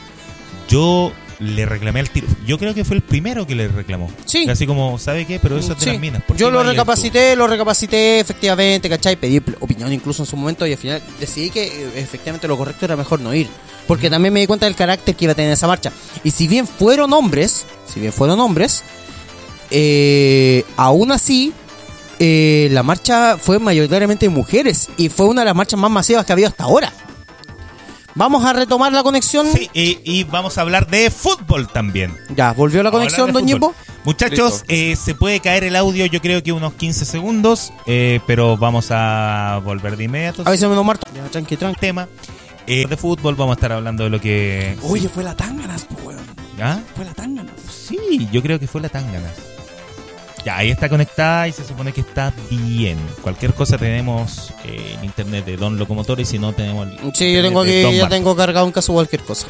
yo 0.68 1.10
le 1.40 1.66
reclamé 1.66 2.00
al 2.00 2.10
tiro. 2.10 2.26
Yo 2.46 2.58
creo 2.58 2.74
que 2.74 2.84
fue 2.84 2.96
el 2.96 3.02
primero 3.02 3.46
que 3.46 3.54
le 3.54 3.66
reclamó. 3.68 4.10
Sí. 4.26 4.46
Así 4.48 4.66
como, 4.66 4.98
¿sabe 4.98 5.26
qué? 5.26 5.38
Pero 5.40 5.58
eso 5.58 5.72
es 5.72 5.78
de 5.78 5.84
Sí. 5.84 5.90
las 5.92 6.00
minas. 6.00 6.22
¿por 6.22 6.36
qué 6.36 6.40
Yo 6.42 6.50
lo 6.50 6.62
recapacité, 6.62 7.34
lo 7.34 7.46
recapacité 7.46 8.20
efectivamente, 8.20 8.88
¿cachai? 8.88 9.16
Pedí 9.16 9.40
opinión 9.60 9.92
incluso 9.92 10.22
en 10.22 10.26
su 10.26 10.36
momento 10.36 10.66
y 10.66 10.72
al 10.72 10.78
final 10.78 11.02
decidí 11.18 11.50
que 11.50 11.64
eh, 11.66 11.90
efectivamente 11.96 12.46
lo 12.46 12.56
correcto 12.58 12.84
era 12.84 12.96
mejor 12.96 13.20
no 13.20 13.34
ir. 13.34 13.48
Porque 13.86 14.08
también 14.10 14.32
me 14.32 14.40
di 14.40 14.46
cuenta 14.46 14.66
del 14.66 14.76
carácter 14.76 15.16
que 15.16 15.24
iba 15.24 15.32
a 15.32 15.34
tener 15.34 15.50
esa 15.52 15.66
marcha. 15.66 15.90
Y 16.22 16.30
si 16.30 16.46
bien 16.46 16.66
fueron 16.66 17.12
hombres, 17.12 17.64
si 17.92 17.98
bien 18.00 18.12
fueron 18.12 18.38
hombres, 18.38 18.84
eh, 19.70 20.64
aún 20.76 21.10
así 21.12 21.52
eh, 22.18 22.68
la 22.72 22.82
marcha 22.82 23.38
fue 23.38 23.58
mayoritariamente 23.58 24.26
de 24.26 24.30
mujeres 24.30 24.88
y 24.96 25.08
fue 25.08 25.26
una 25.26 25.40
de 25.40 25.46
las 25.46 25.54
marchas 25.54 25.80
más 25.80 25.90
masivas 25.90 26.24
que 26.26 26.32
ha 26.32 26.34
habido 26.34 26.48
hasta 26.48 26.64
ahora. 26.64 26.92
Vamos 28.14 28.44
a 28.44 28.52
retomar 28.52 28.92
la 28.92 29.02
conexión. 29.02 29.46
Sí, 29.52 29.70
y, 29.72 29.98
y 30.04 30.24
vamos 30.24 30.58
a 30.58 30.62
hablar 30.62 30.88
de 30.88 31.10
fútbol 31.10 31.68
también. 31.68 32.16
Ya, 32.34 32.52
¿volvió 32.52 32.82
la 32.82 32.90
conexión, 32.90 33.32
don 33.32 33.48
fútbol. 33.48 33.74
Muchachos, 34.04 34.64
eh, 34.68 34.96
se 34.96 35.14
puede 35.14 35.40
caer 35.40 35.64
el 35.64 35.76
audio, 35.76 36.06
yo 36.06 36.20
creo 36.20 36.42
que 36.42 36.52
unos 36.52 36.72
15 36.74 37.04
segundos, 37.04 37.72
eh, 37.86 38.20
pero 38.26 38.56
vamos 38.56 38.88
a 38.90 39.60
volver 39.62 39.96
de 39.96 40.04
inmediato. 40.04 40.42
A 40.46 40.50
veces 40.50 40.68
me 40.68 40.74
lo 40.74 40.84
marto. 40.84 41.06
Ya, 41.14 41.24
tranqui, 41.24 41.56
tranqui. 41.56 41.80
tema 41.80 42.08
eh, 42.66 42.86
de 42.88 42.96
fútbol, 42.96 43.34
vamos 43.34 43.52
a 43.52 43.56
estar 43.56 43.72
hablando 43.72 44.04
de 44.04 44.10
lo 44.10 44.20
que... 44.20 44.78
Oye, 44.82 45.08
fue 45.08 45.22
la 45.22 45.34
Tanganas, 45.34 45.86
weón. 46.04 46.24
¿Ah? 46.62 46.78
Fue 46.94 47.04
la 47.04 47.12
Tanganas. 47.12 47.54
Sí, 47.68 48.28
yo 48.32 48.42
creo 48.42 48.58
que 48.58 48.66
fue 48.66 48.80
la 48.80 48.88
Tangana. 48.88 49.30
Ya, 50.44 50.56
ahí 50.56 50.70
está 50.70 50.88
conectada 50.88 51.48
y 51.48 51.52
se 51.52 51.64
supone 51.64 51.92
que 51.92 52.00
está 52.00 52.32
bien. 52.50 52.98
Cualquier 53.20 53.52
cosa 53.52 53.76
tenemos 53.76 54.54
eh, 54.64 54.94
en 54.96 55.04
internet 55.04 55.44
de 55.44 55.56
Don 55.56 55.78
Locomotor 55.78 56.18
y 56.20 56.24
si 56.24 56.38
no 56.38 56.52
tenemos... 56.54 56.88
el 56.88 57.14
Sí, 57.14 57.32
yo 57.32 57.42
tengo 57.42 57.60
aquí, 57.60 57.82
ya 57.96 58.08
tengo 58.08 58.34
cargado 58.34 58.66
en 58.66 58.72
caso 58.72 58.92
de 58.92 58.96
cualquier 58.96 59.22
cosa. 59.22 59.48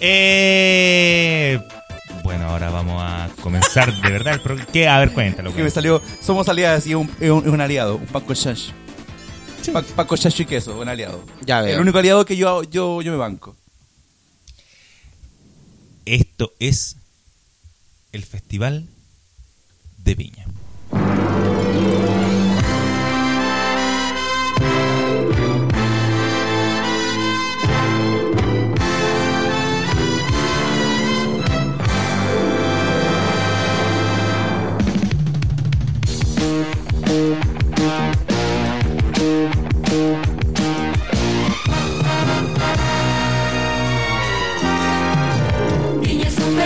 Eh, 0.00 1.60
bueno, 2.24 2.48
ahora 2.48 2.70
vamos 2.70 3.00
a 3.02 3.28
comenzar 3.40 3.94
de 4.00 4.10
verdad 4.10 4.40
el. 4.44 4.66
¿Qué? 4.66 4.88
A 4.88 4.98
ver, 4.98 5.12
cuéntalo. 5.12 5.54
Que 5.54 5.62
me 5.62 5.70
salió, 5.70 6.02
somos 6.20 6.48
aliados 6.48 6.86
y 6.86 6.94
un, 6.94 7.10
es 7.20 7.30
un, 7.30 7.60
aliado, 7.60 7.96
un 7.96 8.34
chancho. 8.34 8.72
Pan, 9.72 9.84
pan 9.94 10.06
con 10.06 10.18
chancho 10.18 10.42
y 10.42 10.46
queso, 10.46 10.78
un 10.78 10.88
aliado. 10.88 11.24
Ya 11.44 11.60
veo. 11.60 11.74
El 11.74 11.80
único 11.80 11.98
aliado 11.98 12.24
que 12.24 12.36
yo, 12.36 12.62
yo, 12.64 13.02
yo 13.02 13.12
me 13.12 13.18
banco. 13.18 13.56
Esto 16.04 16.52
es 16.58 16.96
el 18.10 18.24
Festival 18.24 18.88
de 20.04 20.14
Viña. 20.14 20.46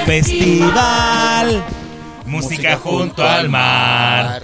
Festival, 0.07 1.65
música 2.43 2.77
junto 2.79 3.27
al 3.27 3.49
mar. 3.49 4.43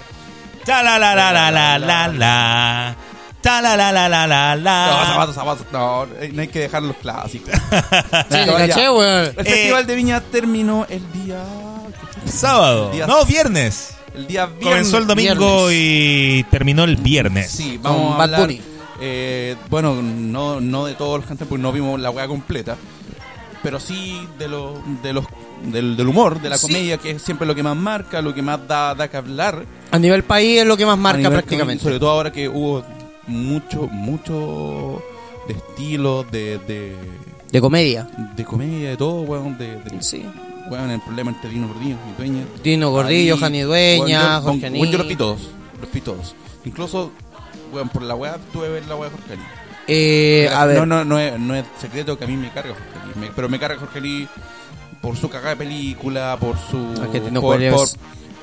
Ta 0.64 0.82
la 0.82 0.98
la 0.98 1.14
la 1.14 1.32
la 1.32 1.50
la 1.50 1.78
la 1.78 2.08
la. 2.08 2.96
Ta 3.40 3.60
la 3.60 3.76
la 3.76 3.90
la 3.90 4.08
la 4.08 4.26
la 4.28 4.56
No, 4.56 4.62
la. 4.62 5.04
zapatos, 5.06 5.34
zapatos. 5.34 5.66
No, 5.72 6.04
eh, 6.20 6.30
no 6.32 6.42
hay 6.42 6.48
que 6.48 6.60
dejar 6.60 6.82
los 6.84 6.96
clásicos. 6.96 7.50
Caché, 8.30 8.88
weón. 8.90 9.32
El 9.36 9.44
Festival 9.44 9.86
de 9.86 9.94
Viña 9.96 10.20
terminó 10.20 10.86
el 10.88 11.02
día. 11.12 11.42
Sábado. 12.26 12.90
Día- 12.92 13.06
No, 13.06 13.24
viernes. 13.24 13.94
El 14.14 14.26
día 14.26 14.46
viernes. 14.46 14.64
Comenzó 14.64 14.98
el 14.98 15.06
domingo 15.06 15.68
y 15.72 16.44
terminó 16.50 16.84
el 16.84 16.96
viernes. 16.96 17.50
Sí, 17.50 17.78
Con 17.82 17.92
vamos 17.92 18.14
a 18.14 18.18
Bad 18.18 18.24
hablar, 18.34 18.40
Bunny. 18.42 18.60
eh, 19.00 19.56
bueno, 19.70 20.00
no, 20.02 20.60
no 20.60 20.84
de 20.86 20.94
todos 20.94 21.16
los 21.16 21.20
cantantes, 21.22 21.48
porque 21.48 21.62
no 21.62 21.72
vimos 21.72 21.98
la 21.98 22.10
weá 22.10 22.28
completa. 22.28 22.76
Pero 23.62 23.78
sí 23.78 24.26
de, 24.38 24.48
los 24.48 24.72
de 25.02 25.12
los 25.12 25.24
del, 25.64 25.96
del 25.96 26.08
humor, 26.08 26.40
de 26.42 26.48
la 26.48 26.58
Sí. 26.58 26.66
comedia, 26.66 26.98
que 26.98 27.10
es 27.12 27.22
siempre 27.22 27.46
lo 27.46 27.54
que 27.54 27.62
más 27.62 27.76
marca, 27.76 28.20
lo 28.20 28.34
que 28.34 28.42
más 28.42 28.66
da, 28.66 28.94
da 28.94 29.08
que 29.08 29.16
hablar. 29.16 29.64
A 29.92 29.98
nivel 29.98 30.24
país 30.24 30.60
es 30.60 30.66
lo 30.66 30.76
que 30.76 30.84
más 30.86 30.98
marca 30.98 31.30
prácticamente. 31.30 31.82
Sobre 31.84 31.98
todo 32.00 32.10
ahora 32.10 32.32
que 32.32 32.48
hubo 32.48 32.82
mucho, 33.28 33.86
mucho 33.86 35.02
de 35.46 35.54
estilo, 35.54 36.24
de, 36.24 36.58
de, 36.66 36.96
De 37.52 37.60
comedia. 37.60 38.08
de 38.36 38.44
comedia, 38.44 38.90
de 38.90 38.96
todo, 38.96 39.20
weón, 39.22 39.56
de, 39.58 39.76
de 39.76 40.02
Sí. 40.02 40.24
weón, 40.70 40.90
el 40.90 41.00
problema 41.00 41.30
entre 41.30 41.50
Dino 41.50 41.68
Gordillo 41.68 41.96
y 42.12 42.16
Dueña. 42.18 42.44
Dino 42.64 42.90
Gordillo, 42.90 43.36
Jani 43.36 43.64
weón, 43.64 43.98
Dueña, 44.00 44.38
yo- 44.38 44.42
Jorge 44.42 44.70
weón, 44.70 44.90
Yo 44.90 44.98
los 44.98 45.08
vi 45.08 45.16
todos, 45.16 45.40
los 45.80 45.92
vi 45.92 46.00
todos. 46.00 46.34
Incluso, 46.64 47.12
weón, 47.72 47.88
por 47.90 48.02
la 48.02 48.14
weá 48.16 48.38
tuve 48.52 48.66
que 48.66 48.72
ver 48.72 48.86
la 48.86 48.96
weá 48.96 49.10
de 49.10 49.16
Jorge. 49.16 49.38
Eh, 49.88 50.48
a 50.54 50.64
ver. 50.66 50.78
No, 50.78 50.86
no, 50.86 51.04
no, 51.04 51.18
es, 51.18 51.38
no 51.38 51.54
es 51.54 51.64
secreto 51.80 52.16
que 52.18 52.24
a 52.24 52.28
mí 52.28 52.36
me 52.36 52.50
carga 52.50 52.70
Jorge 52.74 53.18
me- 53.20 53.30
pero 53.34 53.48
me 53.48 53.58
carga 53.58 53.78
Jorge 53.78 53.98
Aní 53.98 54.28
por 55.00 55.16
su 55.16 55.28
cagada 55.28 55.50
de 55.50 55.56
película, 55.56 56.36
por 56.40 56.56
su... 56.56 56.94
Por, 57.40 57.58
por, 57.72 57.88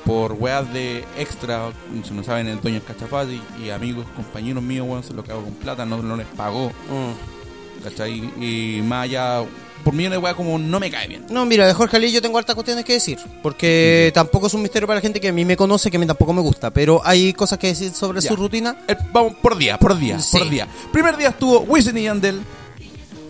por 0.04 0.32
weas 0.32 0.70
de 0.72 1.04
extra, 1.18 1.70
si 2.04 2.12
no 2.12 2.22
saben, 2.24 2.48
el 2.48 2.60
dueño 2.60 2.78
es 2.78 2.84
Cachafaz 2.84 3.28
y, 3.28 3.42
y 3.64 3.70
amigos, 3.70 4.06
compañeros 4.16 4.62
míos, 4.62 4.86
weón, 4.88 5.02
se 5.02 5.14
lo 5.14 5.22
cago 5.24 5.42
con 5.42 5.54
plata, 5.54 5.86
no, 5.86 6.02
no 6.02 6.16
les 6.16 6.26
pagó, 6.26 6.68
Mm. 6.68 7.82
¿cachai? 7.84 8.18
Y 8.38 8.82
más 8.82 9.04
allá, 9.04 9.42
por 9.84 9.94
mí 9.94 10.06
una 10.06 10.18
wea 10.18 10.34
como 10.34 10.58
no 10.58 10.78
me 10.80 10.90
cae 10.90 11.08
bien. 11.08 11.26
No, 11.30 11.44
mira, 11.46 11.66
de 11.66 11.74
Jorge 11.74 11.96
Ali 11.96 12.12
yo 12.12 12.22
tengo 12.22 12.38
hartas 12.38 12.54
cuestiones 12.54 12.84
que 12.84 12.94
decir. 12.94 13.18
Porque 13.42 14.10
tampoco 14.14 14.46
es 14.46 14.54
un 14.54 14.62
misterio 14.62 14.86
para 14.86 14.96
la 14.98 15.02
gente 15.02 15.20
que 15.20 15.28
a 15.28 15.32
mí 15.32 15.44
me 15.44 15.56
conoce, 15.56 15.90
que 15.90 15.96
a 15.96 16.00
mí 16.00 16.06
tampoco 16.06 16.32
me 16.32 16.40
gusta. 16.40 16.70
Pero 16.70 17.00
hay 17.04 17.32
cosas 17.32 17.58
que 17.58 17.68
decir 17.68 17.92
sobre 17.92 18.20
Ya. 18.20 18.28
su 18.28 18.36
rutina. 18.36 18.76
Vamos 19.12 19.34
por 19.42 19.56
día, 19.56 19.78
por 19.78 19.96
día, 19.98 20.18
Sí. 20.18 20.38
por 20.38 20.48
día. 20.48 20.68
Primer 20.92 21.16
día 21.16 21.28
estuvo 21.30 21.60
Wisin 21.60 21.96
y 21.98 22.02
Yandel. 22.04 22.40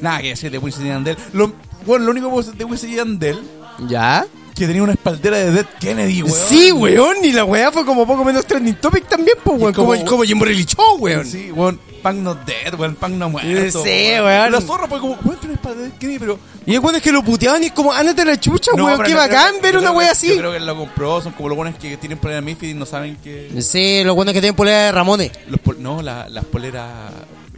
Nada 0.00 0.20
que 0.22 0.28
decir 0.28 0.50
de 0.50 0.58
Wisin 0.58 0.86
y 0.86 0.88
Yandel. 0.88 1.16
Lo, 1.32 1.52
bueno, 1.86 2.04
lo 2.06 2.10
único 2.12 2.26
que 2.28 2.32
puedo 2.32 2.42
decir 2.46 2.58
de 2.58 2.64
Wisin 2.64 2.90
y 2.92 2.96
Yandel 2.96 3.40
¿Ya? 3.88 4.26
Que 4.54 4.66
tenía 4.66 4.82
una 4.82 4.92
espaldera 4.92 5.36
de 5.38 5.50
Dead 5.52 5.66
Kennedy, 5.80 6.22
weón. 6.22 6.34
Sí, 6.48 6.72
weón. 6.72 7.16
Y 7.24 7.32
la 7.32 7.44
weá 7.44 7.70
fue 7.72 7.84
como 7.84 8.06
poco 8.06 8.24
menos 8.24 8.44
trending 8.46 8.74
topic 8.76 9.06
también, 9.08 9.36
pues, 9.42 9.58
weón. 9.60 9.72
Como- 9.74 9.90
Como, 9.94 10.04
como 10.04 10.22
Jim 10.24 10.38
Show, 10.66 10.96
weón. 10.98 11.26
Sí, 11.26 11.50
weón. 11.52 11.80
Punk 12.02 12.16
not 12.16 12.46
dead, 12.46 12.74
weón. 12.78 12.94
Punk 12.94 13.12
no 13.14 13.28
muerto. 13.30 13.82
Sí, 13.84 13.88
weón. 14.12 14.52
La 14.52 14.60
zorra 14.60 14.86
fue 14.88 15.00
como, 15.00 15.12
weón, 15.22 15.38
tiene 15.38 15.52
una 15.52 15.54
espaldera 15.54 15.82
de 15.82 15.88
Dead 15.90 15.98
Kennedy, 15.98 16.18
pero. 16.18 16.38
Y 16.66 16.74
es 16.74 16.80
bueno 16.80 16.98
es 16.98 17.02
que 17.04 17.12
lo 17.12 17.22
puteaban 17.22 17.62
y 17.62 17.66
es 17.66 17.72
como, 17.72 17.92
ándate 17.92 18.24
la 18.24 18.38
chucha, 18.38 18.70
No, 18.76 18.84
weón. 18.86 19.02
Qué 19.02 19.12
no 19.12 19.18
bacán 19.18 19.54
ver 19.62 19.76
una 19.76 19.92
weá 19.92 20.10
así. 20.12 20.28
Yo 20.28 20.38
creo 20.38 20.50
que 20.52 20.56
él 20.58 20.66
lo 20.66 20.76
compró. 20.76 21.20
Son 21.20 21.32
como 21.32 21.48
los 21.48 21.56
buenos 21.56 21.78
que 21.78 21.96
tienen 21.96 22.18
problemas 22.18 22.44
de 22.44 22.50
Memphis 22.52 22.70
y 22.70 22.74
no 22.74 22.86
saben 22.86 23.16
que. 23.22 23.50
Sí, 23.62 24.02
lo 24.04 24.14
bueno 24.14 24.30
es 24.30 24.34
que 24.34 24.40
tienen 24.40 24.56
polera 24.56 24.84
de 24.84 24.92
Ramones. 24.92 25.30
Los 25.48 25.60
pol- 25.60 25.76
no, 25.80 26.00
la- 26.02 26.28
las 26.28 26.44
poleras. 26.44 26.88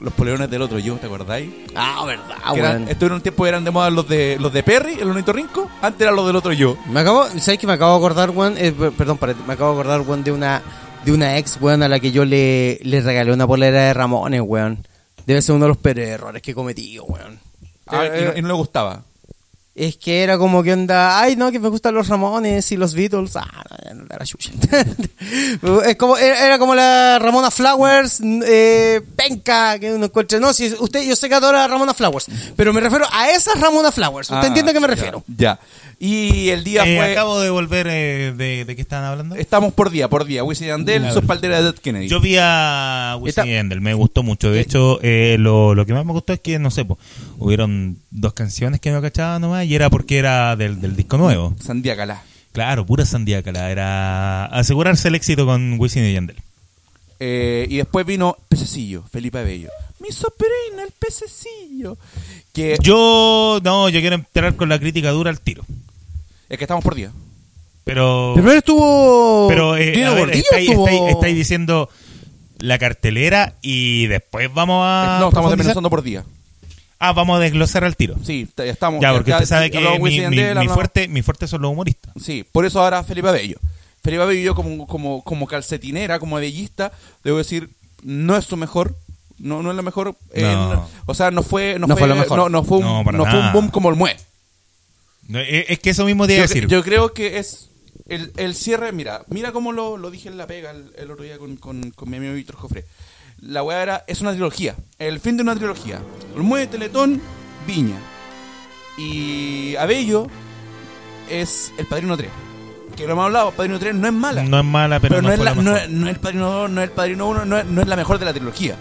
Los 0.02 0.12
polerones 0.14 0.50
del 0.50 0.62
otro 0.62 0.78
yo, 0.78 0.96
¿te 0.96 1.06
acordáis? 1.06 1.48
Ah, 1.76 2.04
verdad, 2.04 2.36
Que 2.52 2.58
eran- 2.58 2.88
estuvieron 2.88 3.16
un 3.16 3.22
tiempo 3.22 3.46
eran 3.46 3.62
de 3.64 3.70
moda 3.70 3.88
los 3.88 4.08
de 4.08 4.36
los 4.40 4.52
de 4.52 4.62
Perry, 4.62 4.94
el 5.00 5.08
ornitorrinco. 5.08 5.70
Antes 5.80 6.00
eran 6.02 6.16
los 6.16 6.26
del 6.26 6.34
otro 6.36 6.52
yo. 6.52 6.76
Me 6.90 7.00
acabo, 7.00 7.24
¿sabes 7.38 7.58
que 7.58 7.66
me 7.66 7.72
acabo 7.74 7.92
de 7.92 7.98
acordar, 7.98 8.30
weón? 8.30 8.56
Eh, 8.58 8.72
per- 8.72 8.92
perdón, 8.92 9.18
párate, 9.18 9.40
me 9.46 9.52
acabo 9.54 9.74
de 9.74 9.80
acordar, 9.80 10.00
weón, 10.00 10.24
de 10.24 10.32
una, 10.32 10.60
de 11.04 11.12
una 11.12 11.38
ex, 11.38 11.56
weón, 11.60 11.82
a 11.84 11.88
la 11.88 12.00
que 12.00 12.10
yo 12.10 12.24
le, 12.24 12.80
le 12.82 13.00
regalé 13.00 13.32
una 13.32 13.46
polera 13.46 13.82
de 13.84 13.94
Ramones, 13.94 14.40
weón. 14.44 14.84
Debe 15.24 15.40
ser 15.40 15.54
uno 15.54 15.66
de 15.66 15.68
los 15.68 15.78
peores 15.78 16.08
errores 16.08 16.42
que 16.42 16.50
he 16.50 16.54
cometido, 16.54 17.04
weón. 17.04 17.38
Ah, 17.86 18.06
y, 18.06 18.24
no, 18.24 18.36
y 18.38 18.42
no 18.42 18.48
le 18.48 18.54
gustaba. 18.54 19.02
Es 19.74 19.96
que 19.96 20.22
era 20.22 20.36
como 20.36 20.62
que 20.62 20.72
onda, 20.74 21.18
ay 21.18 21.34
no, 21.34 21.50
que 21.50 21.58
me 21.58 21.68
gustan 21.70 21.94
los 21.94 22.08
Ramones 22.08 22.70
y 22.72 22.76
los 22.76 22.92
Beatles. 22.94 23.36
Ah, 23.36 23.64
no, 23.94 24.02
no, 24.02 24.04
la 24.18 24.26
chucha. 24.26 24.50
es 25.86 25.96
como, 25.96 26.16
era, 26.18 26.46
era 26.46 26.58
como 26.58 26.74
la 26.74 27.18
Ramona 27.18 27.50
Flowers, 27.50 28.20
eh, 28.22 29.00
penca, 29.16 29.78
que 29.78 29.92
uno 29.94 30.06
encuentra. 30.06 30.38
No, 30.40 30.52
si 30.52 30.72
usted, 30.78 31.02
yo 31.06 31.16
sé 31.16 31.28
que 31.28 31.34
adora 31.36 31.64
a 31.64 31.68
Ramona 31.68 31.94
Flowers, 31.94 32.26
pero 32.54 32.72
me 32.74 32.80
refiero 32.80 33.06
a 33.12 33.30
esas 33.30 33.58
Ramona 33.60 33.90
Flowers. 33.92 34.28
¿Usted 34.30 34.44
Ah, 34.44 34.46
entiende 34.48 34.72
a 34.72 34.74
qué 34.74 34.80
me 34.80 34.86
ya, 34.88 34.94
refiero? 34.94 35.24
Ya. 35.36 35.58
Y 35.98 36.48
el 36.48 36.64
día 36.64 36.82
Eh, 36.84 36.96
fue. 36.96 37.12
acabo 37.12 37.38
de 37.40 37.48
volver 37.50 37.86
eh, 37.88 38.34
de, 38.36 38.64
de 38.64 38.76
qué 38.76 38.82
estaban 38.82 39.04
hablando. 39.06 39.36
Estamos 39.36 39.72
por 39.72 39.88
día, 39.90 40.08
por 40.08 40.24
día. 40.24 40.42
Wisin 40.42 40.66
y 40.66 40.68
Yandel, 40.70 41.04
A 41.04 41.08
su 41.10 41.14
ver. 41.16 41.24
espaldera 41.24 41.56
de 41.58 41.62
Dead 41.62 41.74
Kennedy. 41.76 42.08
Yo 42.08 42.20
vi 42.20 42.36
a 42.40 43.16
Wisin 43.20 43.44
Yandel, 43.46 43.80
me 43.80 43.94
gustó 43.94 44.24
mucho. 44.24 44.50
De 44.50 44.60
hecho, 44.60 44.98
eh, 45.02 45.36
lo, 45.38 45.74
lo 45.76 45.86
que 45.86 45.94
más 45.94 46.04
me 46.04 46.12
gustó 46.12 46.32
es 46.32 46.40
que, 46.40 46.58
no 46.58 46.72
sé, 46.72 46.84
po, 46.84 46.98
hubieron 47.38 47.98
dos 48.10 48.32
canciones 48.32 48.80
que 48.80 48.90
no 48.90 49.00
cachaba 49.00 49.38
nomás 49.38 49.61
y 49.64 49.74
era 49.74 49.90
porque 49.90 50.18
era 50.18 50.56
del, 50.56 50.80
del 50.80 50.96
disco 50.96 51.16
nuevo. 51.18 51.54
Sandía 51.62 51.96
Calá. 51.96 52.22
Claro, 52.52 52.84
pura 52.84 53.06
sandiácala. 53.06 53.70
Era 53.70 54.44
asegurarse 54.46 55.08
el 55.08 55.14
éxito 55.14 55.46
con 55.46 55.78
Wisin 55.80 56.04
y 56.04 56.12
Yandel. 56.12 56.36
Eh, 57.18 57.66
y 57.70 57.76
después 57.78 58.04
vino 58.04 58.36
Pececillo, 58.48 59.04
Felipe 59.10 59.38
Abello. 59.38 59.70
Mi 60.00 60.10
sobrina, 60.12 60.82
el 60.84 60.90
pececillo. 60.98 61.96
Que 62.52 62.76
Yo, 62.82 63.60
no, 63.62 63.88
yo 63.88 64.00
quiero 64.00 64.16
entrar 64.16 64.54
con 64.56 64.68
la 64.68 64.78
crítica 64.78 65.10
dura 65.12 65.30
al 65.30 65.40
tiro. 65.40 65.64
es 66.48 66.58
que 66.58 66.64
estamos 66.64 66.82
por 66.84 66.94
día. 66.94 67.10
Pero, 67.84 68.32
Primero 68.34 68.58
estuvo. 68.58 69.46
pero 69.48 69.76
eh, 69.76 69.92
Dino 69.92 70.14
ver, 70.14 70.30
estáis, 70.36 70.68
estuvo- 70.68 70.86
estáis- 70.88 71.10
estáis 71.14 71.34
diciendo 71.36 71.88
la 72.58 72.78
cartelera 72.78 73.54
y 73.62 74.06
después 74.08 74.52
vamos 74.52 74.84
a. 74.86 75.18
no, 75.20 75.28
estamos 75.28 75.50
desmenuzando 75.50 75.88
por 75.90 76.02
día. 76.02 76.24
Ah, 77.04 77.12
vamos 77.12 77.36
a 77.36 77.40
desglosar 77.40 77.82
al 77.82 77.96
tiro. 77.96 78.14
Sí, 78.24 78.48
ya 78.56 78.64
estamos. 78.64 79.00
Ya, 79.02 79.12
porque 79.12 79.30
ya- 79.30 79.36
usted 79.38 79.48
sabe 79.48 79.70
que 79.72 79.80
mi, 79.98 80.20
mi- 80.28 80.68
fuerte, 80.68 81.08
mi 81.08 81.20
fuerte 81.22 81.48
son 81.48 81.62
los 81.62 81.72
humoristas. 81.72 82.12
Sí, 82.22 82.44
por 82.52 82.64
eso 82.64 82.80
ahora 82.80 83.02
Felipe 83.02 83.28
Abello. 83.28 83.58
Felipe 84.04 84.22
Abello 84.22 84.40
yo 84.40 84.54
como, 84.54 84.86
como, 84.86 85.22
como 85.24 85.46
calcetinera, 85.46 86.18
como 86.20 86.36
abellista, 86.36 86.92
debo 87.24 87.38
decir, 87.38 87.70
no 88.02 88.36
es 88.36 88.44
su 88.44 88.56
mejor. 88.56 88.94
No, 89.38 89.62
no 89.64 89.70
es 89.70 89.76
lo 89.76 89.82
mejor. 89.82 90.14
eh, 90.32 90.42
No. 90.42 90.74
no- 90.74 90.88
o 91.06 91.14
sea, 91.14 91.32
no 91.32 91.42
fue, 91.42 91.74
no, 91.78 91.88
No 91.88 91.94
fue, 91.96 92.02
fue 92.02 92.08
lo 92.08 92.14
mejor. 92.14 92.38
No, 92.38 92.48
no 92.48 92.62
fue 92.62 92.78
un, 92.78 92.84
No, 92.84 93.02
fue 93.26 93.40
un 93.40 93.52
boom 93.52 93.68
como 93.70 93.90
el 93.90 93.96
Mue. 93.96 94.16
No, 95.26 95.40
es, 95.40 95.78
que 95.80 95.90
eso 95.90 96.04
mismo 96.04 96.26
te 96.26 96.34
iba 96.34 96.40
Yo, 96.40 96.44
a 96.44 96.48
decir. 96.48 96.66
yo 96.68 96.82
creo 96.84 97.12
que 97.14 97.38
es 97.38 97.68
el, 98.08 98.32
el 98.36 98.54
cierre, 98.54 98.92
mira, 98.92 99.22
mira 99.28 99.50
cómo 99.52 99.72
lo, 99.72 99.96
lo 99.96 100.10
dije 100.10 100.28
en 100.28 100.36
la 100.36 100.46
pega 100.46 100.70
el, 100.70 100.92
el 100.96 101.10
otro 101.10 101.24
día 101.24 101.38
con, 101.38 101.56
con, 101.56 101.90
con 101.90 102.10
mi 102.10 102.18
amigo 102.18 102.34
Víctor 102.34 102.56
Jofre. 102.56 102.84
La 103.42 103.62
weá 103.62 103.82
era, 103.82 104.04
es 104.06 104.20
una 104.20 104.30
trilogía, 104.30 104.76
el 104.98 105.18
fin 105.18 105.36
de 105.36 105.42
una 105.42 105.56
trilogía. 105.56 105.98
El 106.36 106.42
Mue, 106.42 106.66
Teletón, 106.68 107.20
Viña. 107.66 107.96
Y 108.96 109.74
Abello 109.76 110.28
es 111.28 111.72
el 111.76 111.86
Padrino 111.86 112.16
3. 112.16 112.28
Que 112.96 113.04
lo 113.06 113.12
hemos 113.14 113.24
hablado, 113.24 113.50
Padrino 113.52 113.78
3 113.78 113.94
no 113.96 114.06
es 114.06 114.12
mala. 114.12 114.42
no 114.44 114.58
es 114.58 114.64
mala, 114.64 115.00
pero, 115.00 115.16
pero, 115.16 115.22
no, 115.22 115.28
no, 115.28 115.34
es 115.34 115.38
la- 115.40 115.54
la 115.54 115.62
no, 115.62 115.76
es- 115.76 115.90
no 115.90 116.06
es 116.06 116.14
el 116.14 116.20
Padrino 116.20 116.50
2, 116.52 116.70
no 116.70 116.80
es 116.82 116.88
el 116.88 116.94
Padrino 116.94 117.28
1, 117.28 117.44
no 117.44 117.58
es, 117.58 117.66
no 117.66 117.82
es 117.82 117.88
la 117.88 117.96
mejor 117.96 118.18
de 118.18 118.24
la 118.26 118.32
trilogía. 118.32 118.76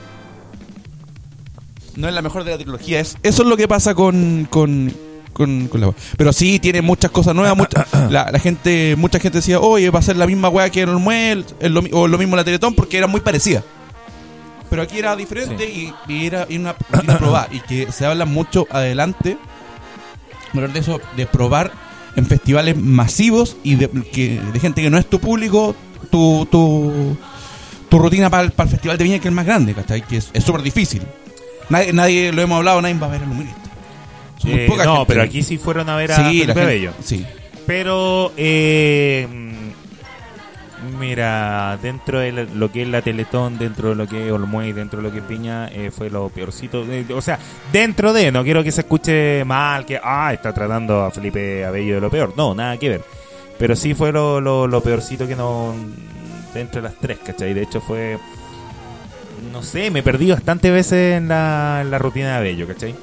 No 1.95 2.07
es 2.07 2.13
la 2.13 2.21
mejor 2.21 2.43
de 2.43 2.51
la 2.51 2.57
trilogía. 2.57 2.99
Es, 2.99 3.17
eso 3.23 3.41
es 3.43 3.47
lo 3.49 3.57
que 3.57 3.67
pasa 3.67 3.95
con, 3.95 4.47
con, 4.49 4.93
con, 5.33 5.67
con 5.69 5.81
la 5.81 5.91
Pero 6.17 6.31
sí, 6.33 6.59
tiene 6.59 6.81
muchas 6.81 7.09
cosas 7.11 7.33
nuevas. 7.33 7.57
mucha- 7.57 7.87
la, 8.09 8.29
la 8.31 8.39
gente, 8.39 8.95
mucha 8.97 9.19
gente 9.19 9.39
decía, 9.39 9.59
oye, 9.59 9.89
va 9.89 9.99
a 9.99 10.03
ser 10.03 10.17
la 10.17 10.27
misma 10.27 10.49
weá 10.49 10.69
que 10.69 10.81
en 10.81 10.89
el 10.89 10.97
Muel, 10.97 11.45
o 11.93 12.07
lo 12.07 12.17
mismo 12.17 12.35
la 12.35 12.43
Teletón, 12.43 12.75
porque 12.75 12.97
era 12.97 13.07
muy 13.07 13.21
parecida. 13.21 13.63
Pero 14.71 14.81
aquí 14.83 14.97
era 14.99 15.15
diferente 15.17 15.65
y, 15.65 15.93
y 16.07 16.25
era 16.25 16.47
y 16.49 16.57
una, 16.57 16.73
probada. 17.19 17.49
Y 17.51 17.59
que 17.59 17.91
se 17.91 18.05
habla 18.05 18.23
mucho 18.25 18.67
adelante 18.71 19.37
hablar 20.53 20.71
de 20.71 20.79
eso, 20.79 21.01
de 21.17 21.25
probar 21.25 21.71
en 22.15 22.25
festivales 22.25 22.77
masivos 22.77 23.57
y 23.63 23.75
de, 23.75 23.89
que, 23.89 24.39
de 24.39 24.59
gente 24.61 24.81
que 24.81 24.89
no 24.89 24.97
es 24.97 25.05
tu 25.07 25.19
público, 25.19 25.75
tu, 26.09 26.47
tu, 26.49 27.17
tu 27.89 27.99
rutina 27.99 28.29
para 28.29 28.43
el, 28.43 28.51
festival 28.53 28.97
de 28.97 29.03
Viña, 29.03 29.17
que 29.17 29.23
es 29.23 29.31
el 29.31 29.35
más 29.35 29.45
grande, 29.45 29.73
¿cachai? 29.73 30.01
Que 30.01 30.17
es 30.17 30.29
es 30.33 30.43
súper 30.43 30.61
difícil. 30.61 31.01
Nadie, 31.69 31.91
nadie, 31.93 32.31
lo 32.31 32.41
hemos 32.41 32.55
hablado, 32.57 32.81
nadie 32.81 32.95
va 32.95 33.07
a 33.07 33.11
ver 33.11 33.23
al 33.23 33.29
humorista. 33.29 33.59
Muy 34.43 34.53
Eh, 34.53 34.67
no, 34.69 34.75
gente. 34.75 35.05
pero 35.07 35.21
aquí 35.23 35.43
sí 35.43 35.57
fueron 35.57 35.89
a 35.89 35.95
ver 35.97 36.13
a 36.13 36.15
sí, 36.15 36.23
Felipe 36.23 36.45
gente- 36.47 36.65
Bello. 36.65 36.93
Sí. 37.03 37.25
Pero, 37.67 38.31
eh, 38.37 39.27
mira, 40.99 41.77
dentro 41.81 42.19
de 42.19 42.31
lo 42.31 42.71
que 42.71 42.83
es 42.83 42.87
la 42.87 43.01
Teletón, 43.01 43.57
dentro 43.57 43.89
de 43.89 43.95
lo 43.95 44.07
que 44.07 44.27
es 44.27 44.31
Olmuey, 44.31 44.73
dentro 44.73 44.97
de 44.97 45.03
lo 45.03 45.11
que 45.11 45.19
es 45.19 45.23
Piña, 45.23 45.67
eh, 45.67 45.91
fue 45.91 46.09
lo 46.09 46.29
peorcito. 46.29 46.83
Eh, 46.83 47.05
o 47.13 47.21
sea, 47.21 47.39
dentro 47.71 48.13
de, 48.13 48.31
no 48.31 48.43
quiero 48.43 48.63
que 48.63 48.71
se 48.71 48.81
escuche 48.81 49.43
mal, 49.45 49.85
que, 49.85 49.99
ah, 50.03 50.33
está 50.33 50.53
tratando 50.53 51.03
a 51.03 51.11
Felipe 51.11 51.65
Abello 51.65 51.95
de 51.95 52.01
lo 52.01 52.09
peor. 52.09 52.33
No, 52.35 52.55
nada 52.55 52.77
que 52.77 52.89
ver. 52.89 53.01
Pero 53.57 53.75
sí 53.75 53.93
fue 53.93 54.11
lo, 54.11 54.41
lo, 54.41 54.67
lo 54.67 54.81
peorcito 54.81 55.27
que 55.27 55.35
no. 55.35 55.75
Dentro 56.53 56.81
de 56.81 56.89
las 56.89 56.97
tres, 56.99 57.19
¿cachai? 57.23 57.53
De 57.53 57.61
hecho, 57.61 57.79
fue. 57.79 58.17
No 59.51 59.63
sé, 59.63 59.89
me 59.91 60.03
perdí 60.03 60.31
bastantes 60.31 60.71
veces 60.71 61.17
en 61.17 61.27
la, 61.27 61.83
la 61.89 61.97
rutina 61.97 62.31
de 62.31 62.35
Abello, 62.35 62.67
¿cachai? 62.67 62.95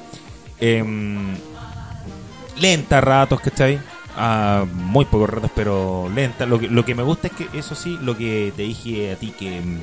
Em, 0.59 1.35
lenta 2.59 3.01
ratos, 3.01 3.39
¿cachai? 3.39 3.79
Muy 4.73 5.05
pocos 5.05 5.29
ratos, 5.29 5.51
pero 5.55 6.09
lenta. 6.13 6.45
Lo 6.45 6.59
que, 6.59 6.67
lo 6.67 6.83
que 6.85 6.95
me 6.95 7.03
gusta 7.03 7.27
es 7.27 7.33
que, 7.33 7.57
eso 7.57 7.75
sí, 7.75 7.97
lo 8.01 8.17
que 8.17 8.51
te 8.55 8.63
dije 8.63 9.11
a 9.13 9.15
ti, 9.15 9.33
que 9.37 9.61
mm, 9.61 9.77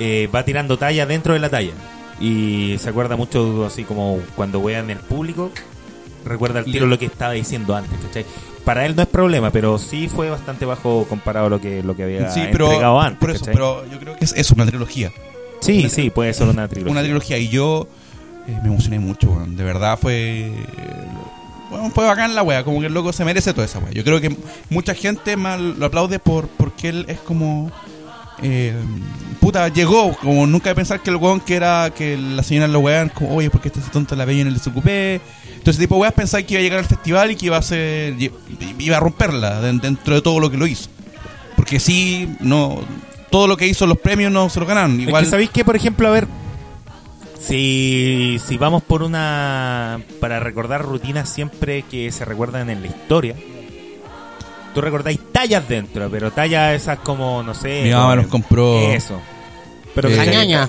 eh, 0.00 0.28
va 0.34 0.44
tirando 0.44 0.78
talla 0.78 1.06
dentro 1.06 1.34
de 1.34 1.40
la 1.40 1.48
talla. 1.48 1.72
Y 2.20 2.76
se 2.78 2.90
acuerda 2.90 3.16
mucho, 3.16 3.64
así 3.66 3.84
como 3.84 4.18
cuando 4.36 4.62
vean 4.62 4.90
el 4.90 4.98
público, 4.98 5.50
recuerda 6.24 6.58
al 6.60 6.66
tiro 6.66 6.86
lo 6.86 6.98
que 6.98 7.06
estaba 7.06 7.32
diciendo 7.32 7.74
antes, 7.74 7.98
¿cachai? 7.98 8.26
Para 8.64 8.84
él 8.84 8.94
no 8.94 9.00
es 9.02 9.08
problema, 9.08 9.50
pero 9.50 9.78
sí 9.78 10.06
fue 10.08 10.28
bastante 10.28 10.66
bajo 10.66 11.06
comparado 11.08 11.46
a 11.46 11.48
lo 11.48 11.60
que, 11.62 11.82
lo 11.82 11.96
que 11.96 12.02
había 12.02 12.30
Sí, 12.30 12.40
entregado 12.40 12.76
pero, 12.78 13.00
antes. 13.00 13.18
por 13.18 13.30
eso, 13.30 13.44
pero 13.46 13.86
yo 13.90 13.98
creo 13.98 14.16
que 14.16 14.24
es 14.26 14.34
eso, 14.36 14.54
una 14.54 14.66
trilogía. 14.66 15.10
sí, 15.60 15.88
sí, 15.88 16.10
puede 16.10 16.34
ser 16.34 16.46
una 16.48 16.68
trilogía. 16.68 16.92
Una 16.92 17.02
trilogía. 17.02 17.38
Y 17.38 17.48
yo 17.48 17.88
eh, 18.46 18.58
me 18.62 18.68
emocioné 18.68 18.98
mucho. 18.98 19.34
De 19.48 19.64
verdad 19.64 19.98
fue. 19.98 20.52
Bueno, 21.70 21.90
fue 21.94 22.04
bacán 22.04 22.34
la 22.34 22.42
wea. 22.42 22.64
Como 22.64 22.80
que 22.80 22.86
el 22.86 22.92
loco 22.94 23.12
se 23.12 23.24
merece 23.24 23.52
toda 23.54 23.64
esa 23.66 23.78
wea. 23.78 23.92
Yo 23.92 24.02
creo 24.04 24.20
que 24.20 24.36
mucha 24.68 24.94
gente 24.94 25.36
mal 25.36 25.78
lo 25.78 25.86
aplaude 25.86 26.18
por 26.18 26.48
porque 26.48 26.88
él 26.88 27.04
es 27.08 27.18
como. 27.20 27.70
eh, 28.42 28.74
puta, 29.40 29.68
llegó. 29.68 30.16
Como 30.16 30.46
nunca 30.46 30.70
de 30.70 30.74
pensar 30.74 31.00
que 31.00 31.10
el 31.10 31.16
weón 31.16 31.40
que 31.40 31.54
era. 31.54 31.90
Que 31.94 32.16
la 32.18 32.42
señora 32.42 32.66
lo 32.68 32.80
wean. 32.80 33.08
Como, 33.08 33.34
oye, 33.36 33.50
¿por 33.50 33.60
qué 33.60 33.68
está 33.68 33.80
ese 33.80 33.90
tonto 33.90 34.16
la 34.16 34.24
veía 34.24 34.42
en 34.42 34.48
el 34.48 34.58
SQP? 34.58 34.86
Entonces, 35.58 35.78
tipo 35.78 35.96
weas 35.96 36.12
pensaba 36.14 36.42
que 36.42 36.54
iba 36.54 36.60
a 36.60 36.62
llegar 36.62 36.78
al 36.80 36.86
festival 36.86 37.30
y 37.30 37.36
que 37.36 37.46
iba 37.46 37.56
a 37.56 37.62
ser. 37.62 38.14
iba 38.78 38.96
a 38.96 39.00
romperla 39.00 39.60
den- 39.60 39.78
dentro 39.80 40.14
de 40.14 40.22
todo 40.22 40.40
lo 40.40 40.50
que 40.50 40.56
lo 40.56 40.66
hizo. 40.66 40.88
Porque 41.56 41.78
sí, 41.78 42.28
no. 42.40 42.80
Todo 43.30 43.46
lo 43.46 43.56
que 43.56 43.68
hizo 43.68 43.86
los 43.86 43.98
premios 43.98 44.32
no 44.32 44.48
se 44.50 44.58
lo 44.58 44.66
ganaron. 44.66 44.98
Es 45.00 45.06
Igual. 45.06 45.22
que 45.24 45.30
sabéis 45.30 45.50
que, 45.50 45.64
por 45.64 45.76
ejemplo, 45.76 46.08
a 46.08 46.10
ver, 46.10 46.26
si, 47.40 48.40
si 48.46 48.56
vamos 48.58 48.82
por 48.82 49.02
una. 49.02 50.00
para 50.20 50.40
recordar 50.40 50.82
rutinas 50.82 51.28
siempre 51.28 51.82
que 51.90 52.12
se 52.12 52.24
recuerdan 52.24 52.70
en 52.70 52.82
la 52.82 52.88
historia, 52.88 53.34
tú 54.74 54.80
recordáis 54.80 55.18
tallas 55.32 55.66
dentro, 55.68 56.10
pero 56.10 56.30
tallas 56.30 56.74
esas 56.74 56.98
como, 56.98 57.42
no 57.42 57.54
sé. 57.54 57.82
Mi 57.84 57.90
mamá 57.92 58.16
nos 58.16 58.26
compró- 58.26 58.78
Eso. 58.92 59.20
Pero 59.94 60.08
Eh, 60.08 60.16
Cañaña. 60.16 60.68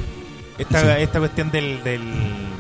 Esta, 0.57 0.99
esta 0.99 1.19
cuestión 1.19 1.49
del, 1.51 1.83
del. 1.83 2.01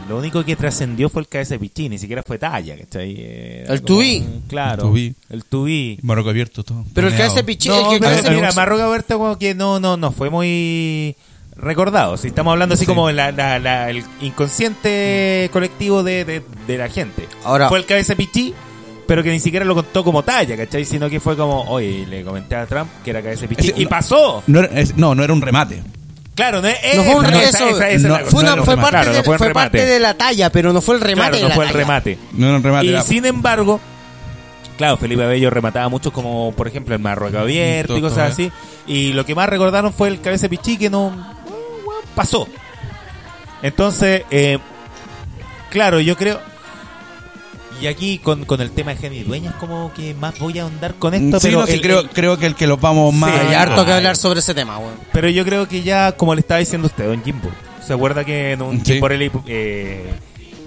Lo 0.09 0.17
único 0.17 0.43
que 0.43 0.55
trascendió 0.55 1.07
fue 1.07 1.21
el 1.21 1.27
cabeza 1.27 1.53
de 1.53 1.59
pichín, 1.59 1.91
ni 1.91 1.97
siquiera 1.99 2.23
fue 2.23 2.37
talla, 2.39 2.75
¿cachai? 2.77 3.15
Era 3.21 3.73
El 3.73 3.81
tubí. 3.83 4.25
Claro. 4.47 4.83
El 4.83 4.89
tubí. 4.89 5.15
El 5.29 5.45
tubí. 5.45 5.99
Marroco 6.01 6.29
abierto 6.31 6.63
todo. 6.63 6.83
Pero 6.93 7.07
el 7.07 7.13
planeado. 7.13 7.31
hace 7.33 7.43
pichín, 7.43 7.71
No, 7.71 7.91
el 7.93 7.99
que 7.99 8.05
pero 8.23 8.41
box- 8.41 8.55
Marroca 8.55 8.87
Berta 8.87 9.13
como 9.15 9.37
que 9.37 9.53
no, 9.55 9.79
no, 9.79 9.97
no, 9.97 10.11
fue 10.11 10.29
muy 10.29 11.15
recordado. 11.61 12.17
Si 12.17 12.27
estamos 12.29 12.51
hablando 12.51 12.75
así 12.75 12.85
Sí. 12.85 12.87
como 12.87 13.11
la, 13.11 13.31
la- 13.31 13.59
la- 13.59 13.89
el 13.89 14.03
inconsciente 14.21 15.49
colectivo 15.53 16.03
de, 16.03 16.25
de- 16.25 16.41
de 16.67 16.77
la 16.77 16.89
gente. 16.89 17.27
Ahora- 17.43 17.69
Fue 17.69 17.79
el 17.79 17.85
cabeza 17.85 18.15
pichí, 18.15 18.53
pero 19.07 19.23
que 19.23 19.31
ni 19.31 19.39
siquiera 19.39 19.65
lo 19.65 19.75
contó 19.75 20.03
como 20.03 20.23
talla, 20.23 20.55
¿cachai? 20.57 20.85
Sino 20.85 21.09
que 21.09 21.19
fue 21.19 21.35
como, 21.37 21.63
oye, 21.63 22.05
le 22.07 22.23
comenté 22.23 22.55
a 22.55 22.65
Trump 22.65 22.89
que 23.03 23.09
era 23.11 23.21
cabeza 23.21 23.47
pichí. 23.47 23.69
Ese- 23.71 23.79
y 23.81 23.83
no- 23.83 23.89
pasó. 23.89 24.43
No, 24.47 24.59
era- 24.59 24.79
es- 24.79 24.95
no, 24.97 25.15
no 25.15 25.23
era 25.23 25.33
un 25.33 25.41
remate. 25.41 25.81
Claro, 26.33 26.61
no, 26.61 26.67
es- 26.69 26.95
No 26.95 27.03
fue 27.03 27.15
un 27.15 27.25
remate. 27.25 29.23
fue 29.23 29.51
parte 29.53 29.85
de 29.85 29.99
la 29.99 30.13
talla, 30.13 30.49
pero 30.49 30.71
no 30.73 30.81
fue 30.81 30.95
el 30.95 31.01
remate. 31.01 31.31
Claro, 31.39 31.49
no 31.49 31.55
fue 31.55 31.65
el 31.65 31.71
talla. 31.71 31.79
remate. 31.79 32.17
No 32.33 32.47
era 32.47 32.55
un 32.57 32.63
remate. 32.63 32.87
Y 32.87 33.01
sin 33.01 33.25
embargo, 33.25 33.79
claro, 34.77 34.97
Felipe 34.97 35.23
Abello 35.23 35.49
remataba 35.49 35.89
mucho 35.89 36.11
como, 36.13 36.53
por 36.53 36.67
ejemplo, 36.67 36.95
el 36.95 37.01
Marruecos 37.01 37.41
abierto 37.41 37.97
y 37.97 38.01
cosas 38.01 38.31
así. 38.31 38.51
Y 38.87 39.13
lo 39.13 39.25
que 39.25 39.35
más 39.35 39.49
recordaron 39.49 39.93
fue 39.93 40.07
el 40.07 40.21
cabeza 40.21 40.47
pichí 40.49 40.77
que 40.77 40.89
no, 40.89 41.11
pasó. 42.15 42.47
Entonces, 43.61 44.23
eh, 44.31 44.57
claro, 45.69 45.99
yo 45.99 46.15
creo... 46.17 46.39
Y 47.81 47.87
aquí 47.87 48.19
con, 48.19 48.45
con 48.45 48.61
el 48.61 48.69
tema 48.71 48.91
de 48.93 48.97
Jenny 48.97 49.23
Dueñas 49.23 49.55
como 49.55 49.91
que 49.93 50.13
más 50.13 50.37
voy 50.37 50.59
a 50.59 50.63
ahondar 50.63 50.95
con 50.95 51.15
esto, 51.15 51.39
Sí, 51.39 51.47
pero, 51.47 51.61
no, 51.61 51.65
sí, 51.65 51.73
el- 51.73 51.81
creo, 51.81 51.99
el- 52.01 52.09
creo 52.09 52.37
que 52.37 52.45
el 52.45 52.53
que 52.55 52.67
los 52.67 52.79
vamos 52.79 53.11
más. 53.11 53.33
Sí, 53.33 53.47
Hay 53.47 53.53
harto 53.55 53.83
que 53.85 53.91
Ay. 53.91 53.97
hablar 53.97 54.15
sobre 54.17 54.39
ese 54.39 54.53
tema, 54.53 54.77
weón. 54.77 54.93
pero 55.11 55.29
yo 55.29 55.43
creo 55.43 55.67
que 55.67 55.81
ya, 55.81 56.11
como 56.11 56.35
le 56.35 56.41
estaba 56.41 56.59
diciendo 56.59 56.85
usted, 56.87 57.07
Don 57.07 57.23
Jimbo, 57.23 57.49
¿se 57.85 57.93
acuerda 57.93 58.23
que 58.23 58.51
en 58.51 58.61
un 58.61 58.85
Sí. 58.85 58.93
Jimbo 58.93 59.07
Rally, 59.07 59.31
eh, 59.47 60.13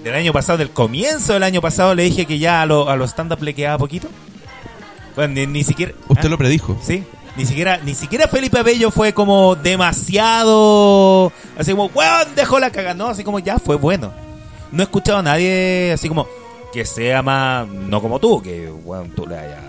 del 0.03 0.13
año 0.13 0.33
pasado, 0.33 0.57
del 0.57 0.71
comienzo 0.71 1.31
del 1.33 1.43
año 1.43 1.61
pasado, 1.61 1.95
le 1.95 2.03
dije 2.03 2.25
que 2.25 2.37
ya 2.37 2.61
a, 2.61 2.65
lo- 2.65 2.89
a 2.89 2.97
los 2.97 3.11
stand-up 3.11 3.41
le 3.41 3.53
quedaba 3.53 3.77
poquito? 3.77 4.09
Bueno, 5.15 5.35
ni, 5.35 5.47
ni 5.47 5.63
siquiera... 5.63 5.93
Usted 6.09 6.25
¿ah? 6.25 6.29
lo 6.29 6.37
predijo. 6.37 6.77
Sí, 6.83 7.05
ni 7.35 7.45
siquiera, 7.45 7.77
ni 7.83 7.93
siquiera 7.95 8.27
Felipe 8.27 8.59
Abello 8.59 8.91
fue 8.91 9.13
como 9.13 9.55
demasiado. 9.55 11.31
Así 11.57 11.71
como, 11.71 11.85
weón, 11.87 12.35
dejó 12.35 12.59
la 12.59 12.71
caga. 12.71 12.93
No, 12.93 13.07
así 13.07 13.23
como 13.23 13.39
ya 13.39 13.57
fue 13.59 13.75
bueno. 13.75 14.13
No 14.71 14.81
he 14.81 14.85
escuchado 14.85 15.19
a 15.19 15.23
nadie 15.23 15.91
así 15.93 16.07
como 16.09 16.27
que 16.73 16.85
sea 16.85 17.21
más. 17.21 17.67
No 17.67 18.01
como 18.01 18.19
tú, 18.19 18.41
que 18.41 18.69
weón, 18.83 19.09
tú 19.11 19.25
le 19.27 19.35
vayas- 19.35 19.59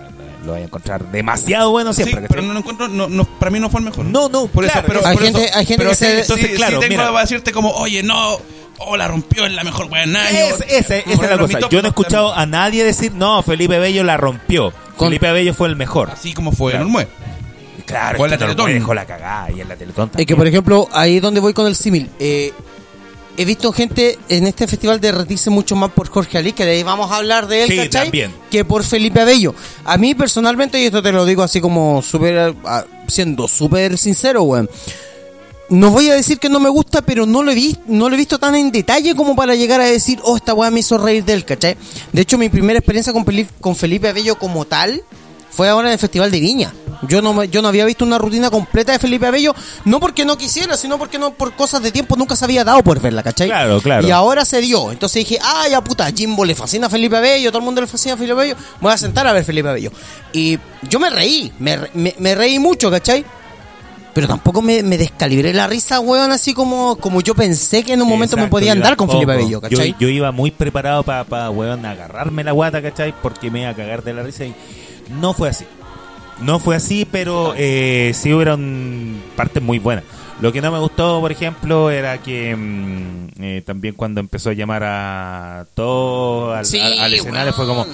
lo 0.45 0.53
vayas 0.53 0.65
a 0.65 0.67
encontrar 0.67 1.05
demasiado 1.11 1.71
bueno 1.73 1.93
Sí, 1.93 2.05
siempre. 2.05 2.27
pero 2.29 2.41
¿cachai? 2.43 2.47
no 2.47 2.53
lo 2.55 2.59
encuentro, 2.61 2.89
no, 2.89 3.09
no, 3.09 3.25
para 3.25 3.51
mí 3.51 3.59
no 3.59 3.69
fue 3.69 3.81
el 3.81 3.87
mejor. 3.87 4.05
No, 4.05 4.29
no, 4.29 4.47
por 4.47 4.65
claro, 4.65 4.81
eso, 4.81 4.89
pero, 4.89 5.07
hay 5.07 5.17
por 5.17 5.25
gente- 5.25 5.45
eso- 5.45 5.59
hay 5.59 5.67
gente 5.67 5.79
pero 5.79 5.91
que 5.91 5.97
sí, 5.97 6.05
se- 6.05 6.11
sí, 6.15 6.21
entonces, 6.23 6.47
sí 6.51 6.57
claro, 6.57 6.79
tengo 6.79 6.97
para 6.97 7.21
decirte 7.21 7.53
como, 7.53 7.71
oye, 7.73 8.03
no, 8.05 8.39
oh, 8.79 8.97
la 8.97 9.09
rompió 9.09 9.45
en 9.47 9.57
la 9.57 9.65
mejor 9.65 9.89
año. 9.93 10.17
Es- 10.17 10.61
ese- 10.69 11.01
esa 11.01 11.25
es 11.25 11.31
la 11.31 11.39
cosa. 11.39 11.59
top, 11.59 11.71
Yo 11.71 11.83
no 11.83 11.89
he 11.89 11.91
escuchado 11.91 12.33
a 12.33 12.47
nadie 12.47 12.85
decir, 12.85 13.13
no, 13.13 13.43
Felipe 13.43 13.79
Bello 13.79 14.05
la 14.05 14.17
rompió. 14.17 14.73
Con- 14.97 15.09
Felipe 15.09 15.31
Bello 15.33 15.53
fue 15.53 15.69
el 15.69 15.75
mejor. 15.77 16.11
Así 16.13 16.33
como 16.33 16.53
fue 16.53 16.73
Claro. 16.73 16.87
en. 16.87 17.09
Claro, 17.87 18.21
O 18.21 18.27
es 18.27 18.33
en 18.33 18.41
la 18.41 18.47
lo 18.47 18.55
Teletón. 18.57 18.73
dejó 18.75 18.95
la 18.95 19.07
cagada 19.07 19.51
y 19.51 19.61
en 19.61 19.69
la 19.69 19.77
Teletón 19.77 20.07
Es 20.07 20.11
que, 20.11 20.17
también. 20.19 20.37
por 20.39 20.47
ejemplo, 20.49 20.89
ahí 20.93 21.17
es 21.17 21.23
donde 21.23 21.41
voy 21.41 21.53
con 21.55 21.67
el 21.67 21.77
símil. 21.77 22.11
Eh, 22.19 22.53
he 23.39 23.45
visto 23.45 23.71
gente 23.73 24.19
en 24.29 24.47
este 24.47 24.67
festival 24.67 25.01
derretirse 25.01 25.51
mucho 25.51 25.77
más 25.77 25.91
por 25.93 26.09
Jorge 26.09 26.39
Ali, 26.39 26.53
que 26.53 26.65
de 26.65 26.73
ahí 26.73 26.83
vamos 26.83 27.11
a 27.13 27.17
hablar 27.17 27.47
de 27.47 27.63
él, 27.65 27.69
Sí, 27.71 27.77
¿cachai? 27.77 28.03
también. 28.05 28.33
Que 28.51 28.65
por 28.65 28.83
Felipe 28.83 29.21
Abello. 29.21 29.55
A 29.85 29.97
mí, 29.99 30.15
personalmente, 30.15 30.81
y 30.81 30.87
esto 30.87 31.03
te 31.03 31.13
lo 31.13 31.25
digo 31.25 31.43
así 31.43 31.61
como 31.61 32.03
súper, 32.03 32.55
ah, 32.65 32.85
siendo 33.09 33.47
súper 33.47 33.97
sincero, 33.99 34.43
weón. 34.43 34.69
no 35.69 35.91
voy 35.91 36.09
a 36.11 36.15
decir 36.15 36.39
que 36.39 36.49
no 36.49 36.61
me 36.61 36.69
gusta, 36.69 37.03
pero 37.03 37.27
no 37.27 37.43
lo 37.43 37.51
he 37.51 37.55
visto, 37.55 37.83
no 37.89 38.09
lo 38.09 38.15
he 38.15 38.19
visto 38.19 38.39
tan 38.39 38.55
en 38.55 38.71
detalle 38.71 39.15
como 39.17 39.35
para 39.37 39.55
llegar 39.57 39.81
a 39.81 39.85
decir, 39.85 40.19
oh, 40.23 40.37
esta 40.37 40.55
weá 40.55 40.71
me 40.71 40.81
hizo 40.81 40.97
reír 40.97 41.25
de 41.25 41.33
él, 41.35 41.45
¿cachai? 41.45 41.77
De 42.13 42.23
hecho, 42.23 42.39
mi 42.39 42.49
primera 42.49 42.79
experiencia 42.79 43.13
con 43.61 43.75
Felipe 43.77 44.09
Abello 44.09 44.39
como 44.39 44.65
tal 44.65 45.03
fue 45.57 45.69
ahora 45.69 45.89
en 45.89 45.95
el 45.95 45.99
Festival 45.99 46.31
de 46.31 46.39
Viña. 46.41 46.73
Yo 47.09 47.21
no, 47.21 47.45
yo 47.45 47.61
no 47.63 47.69
había 47.69 47.85
visto 47.85 48.05
una 48.05 48.17
rutina 48.19 48.51
completa 48.51 48.93
de 48.93 48.99
Felipe 48.99 49.27
Abello, 49.27 49.55
no 49.85 50.01
porque 50.01 50.25
no 50.25 50.37
quisiera, 50.39 50.77
sino 50.77 50.99
porque 50.99 51.19
no 51.19 51.33
por 51.35 51.55
cosas 51.55 51.83
de 51.83 51.93
tiempo 51.93 52.17
nunca 52.17 52.35
se 52.37 52.45
había 52.47 52.65
dado 52.65 52.83
por 52.83 53.01
verla, 53.01 53.23
¿cachai? 53.23 53.49
Claro, 53.49 53.81
claro. 53.81 54.07
Y 54.07 54.11
ahora 54.11 54.45
se 54.47 54.61
dio. 54.63 54.91
Entonces 54.93 55.27
dije, 55.27 55.39
ah, 55.43 55.67
ya 55.71 55.83
puta, 55.85 56.11
Jimbo 56.11 56.45
le 56.45 56.55
fascina 56.55 56.87
a 56.87 56.91
Felipe 56.91 57.17
Abello, 57.17 57.51
todo 57.51 57.59
el 57.59 57.65
mundo 57.67 57.81
le 57.83 57.87
fascina 57.87 58.15
a 58.15 58.17
Felipe 58.17 58.33
Abello, 58.33 58.57
voy 58.81 58.93
a 58.93 58.97
sentar 58.99 59.27
a 59.27 59.33
ver 59.33 59.45
Felipe 59.45 59.69
Abello. 59.69 59.93
Y 60.33 60.59
yo 60.89 60.99
me 60.99 61.11
reí, 61.11 61.53
me, 61.59 61.79
me- 61.95 62.15
me 62.19 62.35
reí 62.35 62.59
mucho, 62.59 62.91
¿cachai? 62.91 63.25
Pero 64.15 64.27
tampoco 64.27 64.63
me, 64.63 64.83
me 64.83 64.97
descalibré 64.97 65.53
la 65.53 65.67
risa, 65.67 66.01
weón, 66.01 66.33
así 66.33 66.55
como, 66.55 66.97
como 66.97 67.21
yo 67.21 67.35
pensé 67.35 67.83
que 67.83 67.93
en 67.93 68.01
un 68.01 68.09
momento 68.09 68.37
me 68.39 68.49
podía 68.49 68.73
andar 68.73 68.97
con. 68.97 69.09
Felipe 69.11 69.33
Abello, 69.33 69.61
¿cachai? 69.61 69.93
Yo, 69.93 69.99
yo 70.01 70.09
iba 70.09 70.33
muy 70.33 70.51
preparado 70.51 71.03
para, 71.03 71.25
pa, 71.25 71.51
weón, 71.51 71.85
agarrarme 71.85 72.43
la 72.43 72.53
guata, 72.53 72.81
¿cachai? 72.81 73.15
Porque 73.23 73.51
me 73.51 73.61
iba 73.61 73.71
a 73.71 73.75
cagar 73.75 74.03
de 74.03 74.15
la 74.15 74.23
risa 74.23 74.47
y 74.47 74.55
no 75.09 75.33
fue 75.35 75.49
así. 75.49 75.65
No 76.41 76.59
fue 76.59 76.77
así, 76.77 77.07
pero 77.11 77.55
eh, 77.57 78.13
sí 78.15 78.33
hubieron 78.33 79.23
partes 79.37 79.63
muy 79.63 79.79
buenas. 79.79 80.05
Lo 80.41 80.53
que 80.53 80.61
no 80.61 80.71
me 80.71 80.79
gustó, 80.79 81.21
por 81.23 81.33
ejemplo, 81.33 81.91
era 81.91 82.19
que 82.19 82.55
mm, 82.55 83.29
eh, 83.43 83.63
también 83.65 83.95
cuando 83.95 84.21
empezó 84.21 84.51
a 84.51 84.53
llamar 84.53 84.83
a 84.85 85.67
todos 85.75 86.55
al, 86.59 86.67
Sí, 86.67 86.79
al- 86.79 86.99
al 86.99 87.15
escenario 87.15 87.55
fue 87.55 87.67
como, 87.67 87.87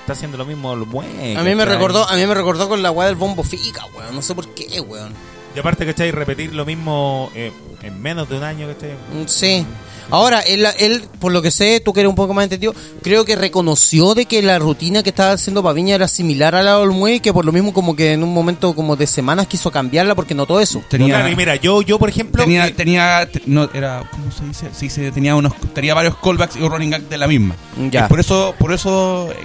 está 0.00 0.12
haciendo 0.12 0.36
lo 0.38 0.44
mismo 0.44 0.76
lo 0.76 0.86
bueno. 0.86 1.10
A 1.40 1.42
mí 1.42 1.54
me 1.56 1.64
recordó, 1.64 2.08
a 2.08 2.14
mí 2.14 2.24
me 2.26 2.34
recordó 2.34 2.68
con 2.68 2.80
la 2.80 2.92
weá 2.92 3.08
del 3.08 3.16
bombo 3.16 3.42
fica, 3.42 3.84
weón. 3.96 4.14
No 4.14 4.22
sé 4.22 4.36
por 4.36 4.46
qué, 4.54 4.80
weón. 4.80 5.12
Y 5.56 5.58
aparte, 5.58 5.84
¿cachai? 5.84 6.12
Repetir 6.12 6.54
lo 6.54 6.64
mismo 6.64 7.30
eh, 7.34 7.50
en 7.82 8.00
menos 8.00 8.28
de 8.28 8.36
un 8.36 8.44
año, 8.44 8.68
¿cachai? 8.68 8.90
Sí. 9.26 9.66
Ahora, 10.10 10.40
él, 10.40 10.66
él, 10.78 11.02
por 11.18 11.32
lo 11.32 11.40
que 11.42 11.50
sé, 11.50 11.80
tú 11.80 11.92
que 11.92 12.00
eres 12.00 12.10
un 12.10 12.14
poco 12.14 12.34
más 12.34 12.44
entendido, 12.44 12.74
creo 13.02 13.24
que 13.24 13.36
reconoció 13.36 14.14
de 14.14 14.26
que 14.26 14.42
la 14.42 14.58
rutina 14.58 15.02
que 15.02 15.10
estaba 15.10 15.32
haciendo 15.32 15.62
Paviña 15.62 15.94
era 15.94 16.08
similar 16.08 16.54
a 16.54 16.62
la 16.62 16.72
de 16.72 16.76
Olmué 16.82 17.14
y 17.14 17.20
que 17.20 17.32
por 17.32 17.44
lo 17.44 17.52
mismo 17.52 17.72
como 17.72 17.96
que 17.96 18.12
en 18.12 18.22
un 18.22 18.32
momento 18.34 18.74
como 18.74 18.96
de 18.96 19.06
semanas 19.06 19.46
quiso 19.46 19.70
cambiarla 19.70 20.14
porque 20.14 20.34
notó 20.34 20.60
eso. 20.60 20.82
Tenía, 20.88 21.14
Claro, 21.14 21.28
y 21.30 21.36
mira, 21.36 21.56
yo, 21.56 21.82
yo 21.82 21.98
por 21.98 22.08
ejemplo... 22.08 22.42
tenía, 22.44 22.66
eh, 22.68 22.72
tenía, 22.72 23.28
te- 23.30 23.42
no, 23.46 23.68
era, 23.72 24.08
¿cómo 24.10 24.30
se 24.30 24.44
dice? 24.44 24.68
Sí, 24.72 24.90
se, 24.90 25.10
tenía 25.10 25.34
unos, 25.36 25.52
tenía 25.74 25.94
varios 25.94 26.16
callbacks 26.22 26.56
y 26.56 26.60
running 26.68 26.90
gag 26.90 27.02
de 27.08 27.18
la 27.18 27.26
misma. 27.26 27.56
Ya. 27.90 28.04
Y 28.04 28.08
por 28.08 28.20
eso, 28.20 28.54
por 28.58 28.72
eso 28.72 29.30
eh, 29.32 29.36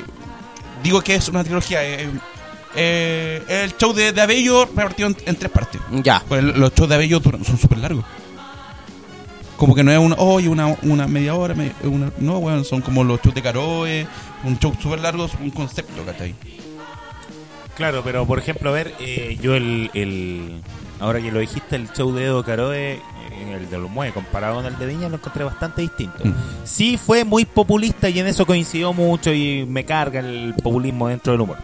digo 0.84 1.02
que 1.02 1.16
es 1.16 1.28
una 1.30 1.44
trilogía. 1.44 1.80
eh, 1.84 2.10
eh, 2.76 3.42
el 3.64 3.76
show 3.78 3.94
de, 3.94 4.12
de 4.12 4.22
Abello 4.22 4.66
repartido 4.66 5.08
en, 5.10 5.18
en 5.26 5.36
tres 5.36 5.52
partes. 5.52 5.82
Ya. 6.04 6.24
Pues 6.28 6.40
el- 6.44 6.60
los 6.60 6.74
shows 6.74 6.90
de 6.90 6.96
Abello 6.96 7.20
duran- 7.20 7.44
son 7.44 7.58
súper 7.58 7.80
largos. 7.80 8.06
Como 9.60 9.76
que 9.76 9.84
no 9.84 9.92
es 9.92 10.00
una, 10.00 10.16
oye, 10.16 10.48
una, 10.50 10.76
una 10.84 11.06
media 11.08 11.36
hora, 11.36 11.54
una- 11.84 12.12
no, 12.18 12.38
weón, 12.40 12.64
son 12.66 12.80
como 12.82 13.04
los 13.04 13.22
shows 13.22 13.36
de 13.36 13.42
Caroe, 13.42 14.08
un 14.46 14.58
show 14.58 14.74
súper 14.82 15.00
largo, 15.02 15.26
es 15.26 15.34
un 15.36 15.52
concepto, 15.52 16.04
¿cachai? 16.06 16.34
Claro, 17.76 18.02
pero 18.04 18.26
por 18.26 18.40
ejemplo, 18.40 18.70
a 18.70 18.74
ver, 18.74 18.94
eh, 19.00 19.38
yo 19.42 19.56
el, 19.56 19.90
el. 19.94 20.62
Ahora 21.00 21.22
que 21.22 21.32
lo 21.32 21.40
dijiste, 21.40 21.76
el 21.78 21.90
show 21.94 22.14
de 22.14 22.26
Edo 22.26 22.44
Caroe, 22.44 22.94
eh, 22.94 23.02
el 23.56 23.70
de 23.70 23.78
los 23.80 23.90
Mue, 23.90 24.12
comparado 24.12 24.56
con 24.56 24.66
el 24.66 24.78
de 24.78 24.86
Viña, 24.86 25.08
lo 25.08 25.16
encontré 25.16 25.44
bastante 25.46 25.82
distinto. 25.82 26.26
Mm. 26.26 26.34
Sí, 26.66 26.98
fue 26.98 27.24
muy 27.24 27.46
populista 27.46 28.10
y 28.10 28.20
en 28.20 28.28
eso 28.28 28.46
coincidió 28.46 28.92
mucho 28.92 29.32
y 29.34 29.66
me 29.66 29.86
carga 29.86 30.20
el 30.20 30.54
populismo 30.62 31.08
dentro 31.08 31.32
del 31.34 31.42
humor. 31.42 31.58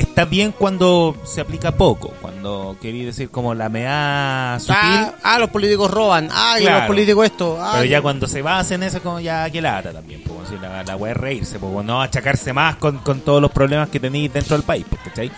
Está 0.00 0.24
bien 0.24 0.52
cuando 0.56 1.14
se 1.24 1.42
aplica 1.42 1.72
poco, 1.72 2.12
cuando 2.22 2.74
quería 2.80 3.04
decir 3.04 3.28
como 3.30 3.54
la 3.54 3.68
mea 3.68 4.56
sutil. 4.58 4.74
Ah, 4.80 5.12
ah, 5.22 5.38
los 5.38 5.50
políticos 5.50 5.90
roban. 5.90 6.28
Ah, 6.32 6.56
y 6.58 6.62
Claro. 6.62 6.78
los 6.78 6.86
políticos 6.86 7.26
esto. 7.26 7.58
Ah, 7.60 7.72
Pero 7.74 7.84
ya 7.84 8.00
cuando 8.00 8.26
se 8.26 8.40
basa 8.40 8.74
en 8.76 8.82
eso, 8.84 9.02
como 9.02 9.20
ya 9.20 9.50
que 9.50 9.60
lata 9.60 9.92
también, 9.92 10.22
pues, 10.26 10.48
si 10.48 10.56
la, 10.58 10.82
la 10.84 10.96
weá 10.96 11.12
es 11.12 11.18
reírse, 11.18 11.58
pues, 11.58 11.84
no 11.84 12.00
achacarse 12.00 12.52
más 12.54 12.76
con, 12.76 12.98
con 13.00 13.20
todos 13.20 13.42
los 13.42 13.50
problemas 13.50 13.90
que 13.90 14.00
tenéis 14.00 14.32
dentro 14.32 14.56
del 14.56 14.64
país, 14.64 14.86
¿cachai? 15.04 15.30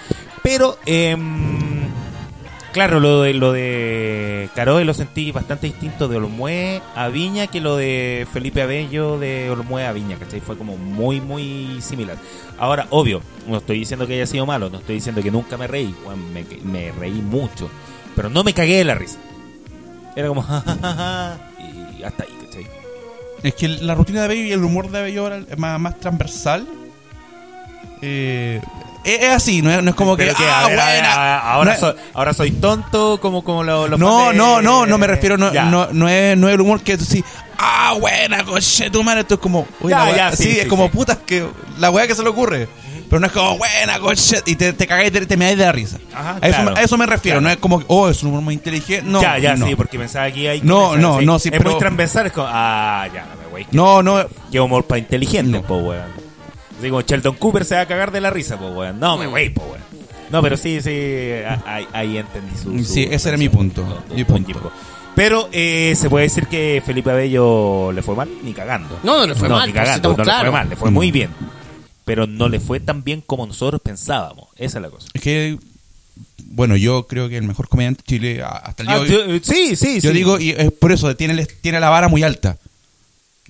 Pero, 0.44 0.79
em, 0.87 1.71
claro, 2.72 3.00
lo 3.00 3.22
de, 3.22 3.35
lo 3.35 3.52
de 3.52 4.48
Caroe 4.54 4.85
lo 4.85 4.94
sentí 4.94 5.30
bastante 5.30 5.66
distinto 5.66 6.08
de 6.08 6.16
Olmué 6.16 6.82
a 6.96 7.08
Viña 7.08 7.46
que 7.46 7.61
lo 7.61 7.76
de 7.76 8.26
Felipe 8.32 8.62
Abello 8.62 9.18
de 9.18 9.50
Olmué 9.50 9.87
a 9.87 9.92
Viña, 9.92 10.16
¿cachai? 10.16 10.40
Fue 10.40 10.56
como 10.56 10.76
muy, 10.76 11.20
muy 11.20 11.80
similar. 11.80 12.16
Ahora, 12.58 12.87
obvio, 12.90 13.22
no 13.46 13.58
estoy 13.58 13.78
diciendo 13.78 14.06
que 14.06 14.14
haya 14.14 14.26
sido 14.26 14.46
malo, 14.46 14.70
no 14.70 14.78
estoy 14.78 14.96
diciendo 14.96 15.22
que 15.22 15.30
nunca 15.30 15.56
me 15.56 15.66
reí, 15.66 15.94
weón, 16.04 16.32
me, 16.32 16.44
me 16.64 16.92
reí 16.92 17.22
mucho, 17.22 17.70
pero 18.16 18.28
no 18.30 18.42
me 18.44 18.54
cagué 18.54 18.78
de 18.78 18.85
la 18.85 18.94
risa. 18.94 19.18
Era 20.16 20.28
como, 20.28 20.42
jajaja, 20.42 21.38
y 21.98 22.02
hasta 22.02 22.24
ahí, 22.24 22.38
¿cachai? 22.44 22.66
Es 23.42 23.54
que 23.54 23.68
la 23.68 23.94
rutina 23.94 24.20
de 24.20 24.24
Abello 24.26 24.44
y 24.44 24.52
el 24.52 24.64
humor 24.64 24.90
de 24.90 24.98
Abello 24.98 25.22
ahora 25.22 25.38
es 25.48 25.58
más, 25.58 25.80
más 25.80 25.98
transversal. 26.00 26.66
Eh, 28.00 28.61
es, 29.04 29.30
así, 29.32 29.62
no 29.62 29.70
es, 29.70 29.82
no 29.82 29.90
es 29.90 29.96
como 29.96 30.16
que. 30.16 30.24
Pero 30.24 30.36
que, 30.36 30.44
ah, 30.44 30.64
a 30.64 30.68
ver, 30.68 30.78
a 30.80 30.86
ver, 30.86 30.94
buena. 31.02 31.38
ahora, 31.38 31.72
No 31.74 31.80
soy, 31.80 31.94
ahora 32.14 32.34
soy 32.34 32.50
tonto 32.52 33.18
como, 33.20 33.42
como 33.44 33.62
lo, 33.64 33.88
los 33.88 33.98
No, 33.98 34.18
fans 34.18 34.30
de- 34.32 34.36
no, 34.38 34.62
no, 34.62 34.86
no 34.86 34.98
me 34.98 35.06
refiero, 35.06 35.36
no, 35.38 35.52
Ya. 35.52 35.64
no, 35.64 35.88
no 35.92 36.08
es, 36.08 36.36
no 36.36 36.48
es 36.48 36.54
el 36.54 36.60
humor 36.60 36.80
que 36.82 36.96
tú 36.98 37.04
sí, 37.04 37.24
ah, 37.58 37.94
buena, 38.00 38.44
coche, 38.44 38.90
tu 38.90 39.02
madre, 39.02 39.20
esto 39.22 39.34
es 39.34 39.40
como, 39.40 39.66
oye, 39.80 39.90
Ya, 39.90 39.98
la 40.04 40.10
wea- 40.10 40.16
ya, 40.30 40.36
sí, 40.36 40.44
sí, 40.44 40.60
es 40.60 40.66
como 40.66 40.84
sí. 40.86 40.90
putas 40.96 41.18
que, 41.26 41.46
la 41.78 41.90
weá 41.90 42.06
que 42.06 42.14
se 42.14 42.22
le 42.22 42.28
ocurre, 42.28 42.68
pero 43.10 43.20
no 43.20 43.26
es 43.26 43.32
como, 43.32 43.58
buena, 43.58 43.98
coche, 43.98 44.40
y 44.46 44.54
te, 44.56 44.72
te 44.72 44.86
cagáis, 44.86 45.12
te, 45.12 45.26
te 45.26 45.36
meáis 45.36 45.58
de 45.58 45.64
la 45.64 45.72
risa. 45.72 45.98
Ajá, 46.14 46.38
a, 46.40 46.46
eso, 46.48 46.56
claro. 46.58 46.70
me- 46.74 46.80
a 46.80 46.82
eso 46.82 46.96
me 46.98 47.06
refiero, 47.06 47.38
Claro. 47.40 47.48
no 47.48 47.50
es 47.50 47.56
como, 47.58 47.82
oh, 47.88 48.08
es 48.08 48.22
un 48.22 48.30
humor 48.30 48.42
muy 48.42 48.54
inteligente, 48.54 49.02
no, 49.10 49.20
ya, 49.20 49.38
ya, 49.38 49.54
no. 49.56 49.66
sí, 49.66 49.74
porque 49.74 49.98
pensaba 49.98 50.30
que 50.30 50.48
hay 50.48 50.60
que 50.60 50.66
No, 50.66 50.96
no, 50.96 51.20
no, 51.20 51.38
sí, 51.38 51.48
Es 51.52 51.58
pero- 51.58 51.70
muy 51.72 51.78
transversal, 51.78 52.26
es 52.26 52.32
como, 52.32 52.46
ah, 52.50 53.06
ya, 53.12 53.26
no 53.26 53.42
me 53.42 53.46
voy. 53.48 53.66
No, 53.72 54.02
no, 54.02 54.24
Qué 54.50 54.60
humor 54.60 54.84
para 54.84 54.98
inteligente, 54.98 55.50
No. 55.50 55.62
po, 55.62 55.76
weón. 55.78 56.21
Como 56.90 57.03
Sheldon 57.03 57.35
Cooper 57.37 57.64
se 57.64 57.75
va 57.75 57.83
a 57.83 57.87
cagar 57.87 58.11
de 58.12 58.21
la 58.21 58.31
risa, 58.31 58.59
po, 58.59 58.68
weón. 58.71 58.99
No, 59.01 59.16
me 59.18 59.27
voy, 59.27 59.49
po, 59.51 59.62
weón. 59.62 59.83
No, 60.31 60.40
pero 60.42 60.57
sí, 60.57 60.81
sí, 60.81 60.90
ahí, 61.66 61.87
ahí 61.92 62.16
entendí 62.18 62.57
su, 62.57 62.79
su- 62.79 62.85
Sí, 62.95 63.07
ese 63.11 63.29
era 63.29 63.37
mi 63.38 63.49
punto, 63.51 64.03
su- 64.09 64.14
mi 64.14 64.25
punto. 64.25 64.73
Pero 65.14 65.51
eh, 65.53 65.95
se 65.95 66.09
puede 66.09 66.25
decir 66.25 66.47
que 66.47 66.83
Felipe 66.85 67.11
Abello 67.11 67.92
le 67.92 68.01
fue 68.03 68.14
mal, 68.16 68.31
ni 68.42 68.55
cagando. 68.55 68.99
No, 69.03 69.18
no 69.18 69.27
le 69.27 69.35
fue 69.35 69.49
mal, 69.51 69.66
ni 69.66 69.73
pues, 69.75 69.85
cagando, 69.85 70.11
no 70.12 70.16
le 70.16 70.23
claros. 70.25 70.42
fue 70.45 70.51
mal, 70.51 70.68
le 70.71 70.77
fue 70.77 70.90
Mm. 70.90 70.95
muy 70.95 71.11
bien. 71.12 71.31
Pero 72.07 72.27
no 72.27 72.49
le 72.49 72.61
fue 72.61 72.81
tan 72.81 73.05
bien 73.05 73.23
como 73.25 73.47
nosotros 73.47 73.81
pensábamos. 73.83 74.49
Esa 74.57 74.79
es 74.79 74.83
la 74.83 74.88
cosa. 74.90 75.09
es 75.12 75.21
que, 75.21 75.59
bueno, 76.47 76.77
yo 76.77 77.07
creo 77.07 77.29
que 77.29 77.37
el 77.37 77.45
mejor 77.45 77.68
comediante 77.68 78.01
de 78.03 78.07
Chile, 78.07 78.42
hasta 78.42 78.83
el 78.83 78.88
día 78.88 78.97
Ah, 78.97 79.01
de 79.05 79.16
hoy, 79.35 79.40
tú- 79.40 79.53
sí, 79.53 79.77
sí, 79.77 80.01
yo 80.01 80.11
sí. 80.12 80.16
digo, 80.16 80.40
y 80.40 80.51
es 80.51 80.73
por 80.73 80.92
eso, 80.92 81.14
tiene, 81.14 81.45
tiene 81.45 81.79
la 81.79 81.90
vara 81.90 82.09
muy 82.09 82.23
alta. 82.23 82.57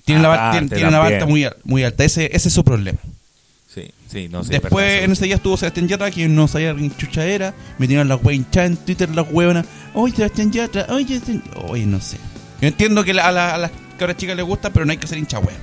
Tiene, 0.03 0.21
la, 0.21 0.27
va- 0.27 0.35
Aparte, 0.49 0.57
tiene, 0.67 0.75
tiene 0.75 0.91
la 0.91 0.99
vara 0.99 1.25
muy, 1.25 1.47
muy 1.63 1.83
alta, 1.85 2.03
ese, 2.03 2.29
ese 2.35 2.49
es 2.49 2.53
su 2.53 2.63
problema. 2.65 2.99
Sí, 4.13 4.23
sí, 4.23 4.29
no 4.29 4.43
sé. 4.43 4.51
Después, 4.53 4.85
verdad, 4.85 5.03
en 5.05 5.11
ese 5.11 5.25
día 5.25 5.35
estuvo 5.35 5.57
Sebastián 5.57 5.87
Yatra, 5.87 6.11
que 6.11 6.27
no 6.29 6.47
sabía 6.47 6.73
quién 6.75 6.95
chucha 6.95 7.25
era. 7.25 7.53
Me 7.79 7.87
tiraron 7.87 8.07
las 8.07 8.19
wey 8.23 8.37
hinchadas 8.37 8.69
en 8.71 8.77
Twitter, 8.77 9.09
las 9.13 9.25
hueonas. 9.29 9.65
Oye, 9.93 10.15
Sebastián 10.15 10.51
Yatra, 10.51 10.85
oye, 10.89 11.19
Sebastián-". 11.19 11.43
oye, 11.67 11.85
no 11.85 11.99
sé. 11.99 12.17
Yo 12.61 12.67
entiendo 12.67 13.03
que 13.03 13.13
la- 13.13 13.27
a, 13.27 13.31
la- 13.31 13.55
a 13.55 13.57
las 13.57 13.71
cabras 13.97 14.15
chicas 14.17 14.35
les 14.37 14.45
gusta, 14.45 14.69
pero 14.71 14.85
no 14.85 14.91
hay 14.91 14.97
que 14.97 15.07
ser 15.07 15.17
hincha 15.17 15.39
wea. 15.39 15.57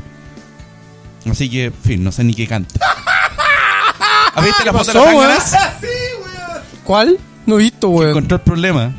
Así 1.31 1.49
que, 1.49 1.67
en 1.67 1.73
fin, 1.75 2.03
no 2.05 2.13
sé 2.13 2.25
ni 2.25 2.35
qué 2.35 2.47
canta. 2.47 2.75
¿Has 4.35 4.45
visto 4.45 4.65
la 4.65 4.73
foto 4.73 4.93
de 4.93 5.05
tanganas? 5.05 5.57
¿Cuál? 6.85 7.19
No 7.47 7.57
he 7.59 7.63
visto, 7.63 7.89
weón. 7.89 8.11
Encontró 8.11 8.37
el 8.37 8.43
problema. 8.43 8.93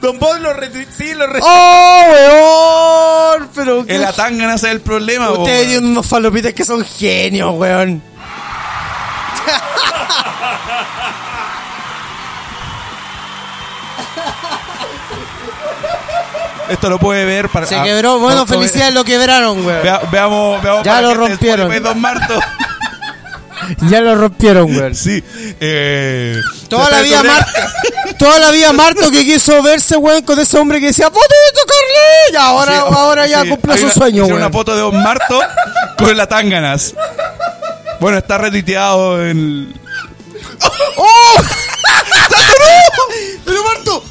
Don 0.00 0.18
Bob 0.18 0.38
lo 0.40 0.52
retweet, 0.54 0.88
sí, 0.96 1.12
lo 1.14 1.26
retweet. 1.26 1.42
¡Oh, 1.46 2.04
weón! 3.38 3.50
Pero 3.54 3.84
El 3.86 4.04
atanganas 4.04 4.62
es 4.64 4.70
el 4.70 4.80
problema, 4.80 5.26
po, 5.28 5.40
Ustedes 5.42 5.58
weón. 5.58 5.68
tienen 5.70 5.90
unos 5.90 6.06
falopitas 6.06 6.54
que 6.54 6.64
son 6.64 6.84
genios, 6.84 7.52
weón. 7.54 8.02
Esto 16.68 16.88
lo 16.88 16.98
puede 16.98 17.24
ver 17.24 17.48
para. 17.48 17.66
Se 17.66 17.74
ah, 17.76 17.82
quebró. 17.82 18.18
Bueno, 18.20 18.40
no, 18.40 18.42
no, 18.42 18.46
felicidades, 18.46 18.94
lo 18.94 19.04
quebraron, 19.04 19.64
weón. 19.66 19.82
vea- 19.82 20.00
veamos, 20.10 20.62
veamos. 20.62 20.84
Ya 20.84 20.92
para 20.94 21.08
lo 21.08 21.14
rompieron. 21.14 21.82
Don 21.82 22.00
Marto. 22.00 22.38
Ya 23.88 24.00
lo 24.00 24.14
rompieron, 24.16 24.74
weón. 24.76 24.94
Sí. 25.00 25.22
Eh, 25.60 26.36
Toda 26.68 26.90
la 26.90 27.00
vida 27.02 27.22
Marto, 27.22 27.52
toda 28.18 28.38
la 28.38 28.50
vida 28.50 28.72
Marto 28.72 29.10
que 29.10 29.24
quiso 29.24 29.62
verse, 29.62 29.96
weón, 29.96 30.22
con 30.22 30.38
ese 30.38 30.58
hombre 30.58 30.80
que 30.80 30.86
decía, 30.86 31.10
¡Potito, 31.10 31.60
Carly! 31.66 32.32
Y 32.32 32.36
ahora, 32.36 32.72
Sí, 32.72 32.94
ahora 32.94 33.26
ya 33.26 33.42
sí, 33.42 33.50
hay 33.68 33.78
su 33.78 33.84
una- 33.86 33.94
sueño, 33.94 34.24
weón. 34.26 34.36
una 34.38 34.50
foto 34.50 34.74
de 34.74 34.80
Don 34.82 35.02
Marto 35.02 35.40
con 35.98 36.16
la 36.16 36.26
tanganas. 36.28 36.94
Bueno, 38.00 38.18
está 38.18 38.38
retuiteado 38.38 39.24
en. 39.26 39.74
¡Oh! 40.96 41.42
¡Pero 43.44 43.64
Marto! 43.64 44.04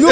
No. 0.00 0.08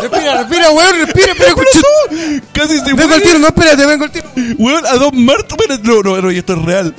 Respira, 0.00 0.38
respira, 0.38 0.70
weón, 0.70 0.96
respira, 1.04 1.32
espera, 1.32 1.48
escucha. 1.50 2.42
Casi 2.52 2.78
se 2.80 2.92
Vengo 2.94 3.14
al 3.14 3.22
tiro, 3.22 3.38
no, 3.38 3.46
espérate, 3.48 3.86
vengo 3.86 4.04
al 4.04 4.10
tiro. 4.12 4.28
Weón, 4.58 4.86
a 4.86 4.94
Don 4.94 5.24
Marto. 5.24 5.54
espérate, 5.58 5.82
No, 5.86 6.02
no, 6.02 6.20
no, 6.20 6.30
y 6.32 6.38
esto 6.38 6.54
es 6.54 6.62
real. 6.62 6.94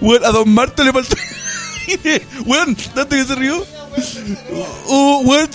Weón, 0.00 0.24
a 0.24 0.30
Don 0.30 0.48
Marto 0.48 0.82
le 0.84 0.92
faltó. 0.92 1.16
Weón, 2.44 2.74
¿tanto 2.94 3.16
que 3.16 3.24
se 3.24 3.34
rió? 3.34 3.64
Uh, 4.88 5.20
weón, 5.24 5.48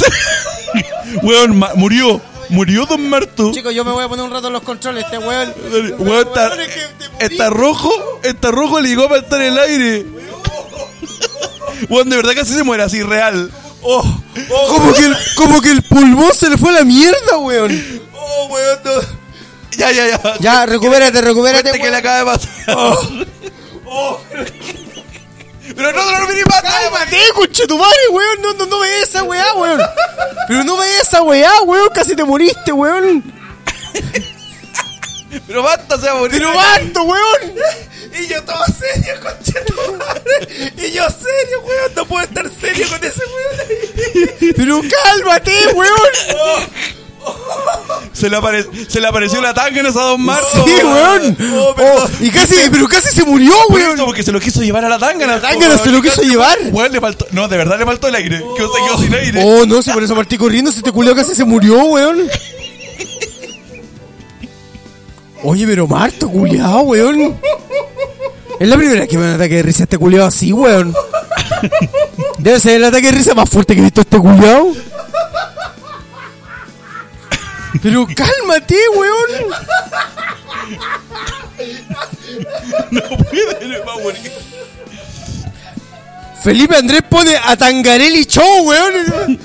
weón, 1.24 1.60
ma- 1.60 1.72
murió. 1.76 2.22
Murió 2.50 2.86
Don 2.86 3.08
Marto. 3.10 3.52
Chicos, 3.54 3.74
yo 3.74 3.86
me 3.86 3.92
voy 3.92 4.04
a 4.04 4.10
poner 4.10 4.26
un 4.26 4.32
rato 4.32 4.48
en 4.48 4.54
los 4.54 4.62
controles. 4.64 5.06
Este 5.06 5.18
weón. 5.18 5.54
Weón, 6.00 6.28
está, 6.28 6.48
Weón, 6.50 6.60
es 6.62 6.68
que 6.68 6.80
te 7.00 7.10
morí. 7.10 7.26
está 7.34 7.50
rojo, 7.50 7.92
está 8.24 8.52
rojo, 8.52 8.82
le 8.82 8.90
llegó 8.90 9.06
a 9.06 9.10
faltar 9.10 9.42
el 9.42 9.58
aire. 9.58 10.06
Weón, 11.90 12.10
de 12.10 12.16
verdad 12.18 12.34
casi 12.36 12.54
se 12.54 12.64
muere 12.64 12.84
así, 12.84 13.02
real. 13.04 13.50
Oh, 13.84 14.04
como, 14.70 14.94
que 14.94 15.06
el, 15.06 15.18
como 15.36 15.62
que 15.62 15.72
el 15.72 15.82
pulmón 15.84 16.34
se 16.36 16.50
le 16.50 16.58
fue 16.58 16.70
a 16.70 16.74
la 16.74 16.84
mierda, 16.84 17.38
weón. 17.40 18.02
Oh, 18.14 18.46
weón, 18.48 18.80
no. 18.84 18.92
Ya, 19.78 19.92
ya, 19.92 20.08
ya. 20.08 20.38
Ya, 20.40 20.66
recupérate, 20.66 21.22
recupérate. 21.22 21.72
Que 21.72 21.90
le 21.90 21.98
acaba 21.98 22.18
de 22.20 22.26
pasar. 22.26 23.28
Oh. 23.94 24.20
Pero 25.76 25.92
no, 25.92 26.12
no, 26.12 26.20
no, 26.20 26.26
más. 26.26 26.62
¡Cálmate, 26.62 27.18
tu 27.68 27.78
madre, 27.78 28.00
weón! 28.12 28.42
No, 28.42 28.54
no, 28.54 28.66
no 28.66 28.80
veas 28.80 29.10
esa 29.10 29.24
weá, 29.24 29.54
weón. 29.54 29.82
Pero 30.48 30.64
no 30.64 30.78
veas 30.78 31.08
esa 31.08 31.22
weá, 31.24 31.62
weón. 31.64 31.90
Casi 31.94 32.16
te 32.16 32.24
moriste, 32.24 32.72
weón. 32.72 33.24
Pero 35.48 35.64
basta, 35.64 35.98
se 35.98 36.06
va 36.08 36.12
a 36.12 36.16
morir. 36.16 36.38
Pero 36.38 36.54
basta, 36.54 37.02
weón. 37.02 37.56
Y 38.20 38.28
yo 38.28 38.44
todo 38.44 38.64
serio, 38.66 39.14
concha 39.22 39.66
tu 39.66 39.94
madre. 39.98 40.74
Y 40.78 40.92
yo 40.92 41.04
serio, 41.10 41.62
weón. 41.64 41.92
No 41.96 42.06
puedo 42.06 42.24
estar 42.26 42.46
serio 42.60 42.88
con 42.90 43.04
ese 43.04 43.22
weón. 43.26 44.54
Pero 44.56 44.82
cálmate, 45.04 45.54
weón. 45.74 46.70
Se 48.14 48.30
le, 48.30 48.38
apare- 48.38 48.66
se 48.90 49.00
le 49.00 49.08
apareció 49.08 49.40
la 49.42 49.54
tanga 49.54 49.80
en 49.80 49.86
esa 49.86 50.02
Don 50.02 50.22
Marto. 50.22 50.66
Sí, 50.66 50.74
weón. 50.84 51.38
Oh, 51.78 52.08
y 52.20 52.30
casi, 52.32 52.56
pero 52.72 52.88
casi 52.88 53.10
se 53.16 53.24
murió, 53.24 53.54
weón. 53.70 53.98
porque 54.06 54.24
se 54.24 54.32
lo 54.32 54.40
quiso 54.40 54.62
llevar 54.62 54.84
a 54.86 54.90
la 54.90 54.98
tanga. 55.00 55.28
La 55.28 55.40
tángana 55.40 55.78
se 55.78 55.92
lo 55.92 56.02
quiso 56.02 56.22
llevar. 56.24 56.58
Weón, 56.72 56.92
le 56.92 57.00
faltó. 57.00 57.28
No, 57.32 57.48
de 57.48 57.58
verdad 57.58 57.78
le 57.80 57.86
faltó 57.86 58.08
el 58.08 58.16
aire. 58.16 58.40
Que 58.58 58.64
se 58.64 58.86
quedó 58.88 58.98
sin 58.98 59.14
aire. 59.14 59.42
Oh, 59.44 59.66
no, 59.66 59.82
si 59.82 59.92
por 59.92 60.04
eso 60.04 60.16
partí 60.16 60.38
corriendo, 60.38 60.72
se 60.72 60.82
te 60.82 60.92
culió 60.92 61.16
casi 61.16 61.36
se 61.36 61.46
murió, 61.46 61.76
weón. 61.86 62.28
Oye, 65.44 65.66
pero 65.66 65.88
Marto, 65.88 66.30
culiao, 66.30 66.82
weón. 66.82 67.40
Es 68.60 68.68
la 68.68 68.78
primera 68.78 69.00
vez 69.00 69.10
que 69.10 69.18
me 69.18 69.24
da 69.24 69.30
un 69.30 69.36
ataque 69.36 69.56
de 69.56 69.64
risa 69.64 69.84
este 69.84 69.98
culiao 69.98 70.28
así, 70.28 70.54
weón. 70.54 70.94
Debe 72.38 72.60
ser 72.60 72.76
el 72.76 72.86
ataque 72.86 73.08
de 73.08 73.12
risa 73.14 73.34
más 73.34 73.50
fuerte 73.50 73.74
que 73.74 73.82
he 73.82 73.84
visto 73.84 74.02
este 74.02 74.20
culiao. 74.20 74.74
Pero 77.82 78.08
cálmate, 78.16 78.76
weón. 78.96 79.50
No 82.92 83.02
puede, 83.02 83.66
le 83.66 83.80
va 83.80 83.94
a 83.94 83.98
morir. 83.98 84.32
Felipe 86.44 86.76
Andrés 86.76 87.02
pone 87.10 87.36
a 87.36 87.56
Tangarelli 87.56 88.26
Show, 88.26 88.68
weón. 88.68 89.40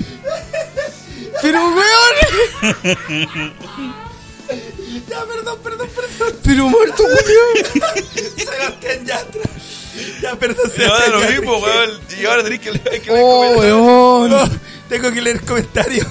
Pero, 1.41 1.59
weón. 1.69 3.53
Ya, 5.09 5.23
perdón, 5.25 5.59
perdón, 5.63 5.89
perdón. 5.95 6.35
Pero 6.43 6.67
muerto, 6.69 7.03
culiao. 7.03 7.93
Sebastián 8.37 9.05
Yatra. 9.05 9.41
Ya, 10.21 10.35
perdón, 10.37 10.71
Sebastián 10.75 11.11
lo 11.11 11.19
Yatra. 11.21 11.35
mismo, 11.39 11.57
weón. 11.57 11.89
Y 12.21 12.25
ahora 12.25 12.43
tenés 12.43 12.59
que 12.59 12.71
leer. 12.71 13.01
que 13.01 13.11
leer 13.11 13.23
Oh, 13.23 13.37
comentarios. 13.55 13.77
weón. 13.81 14.29
No, 14.31 14.49
tengo 14.89 15.11
que 15.11 15.21
leer 15.21 15.41
comentarios. 15.41 16.07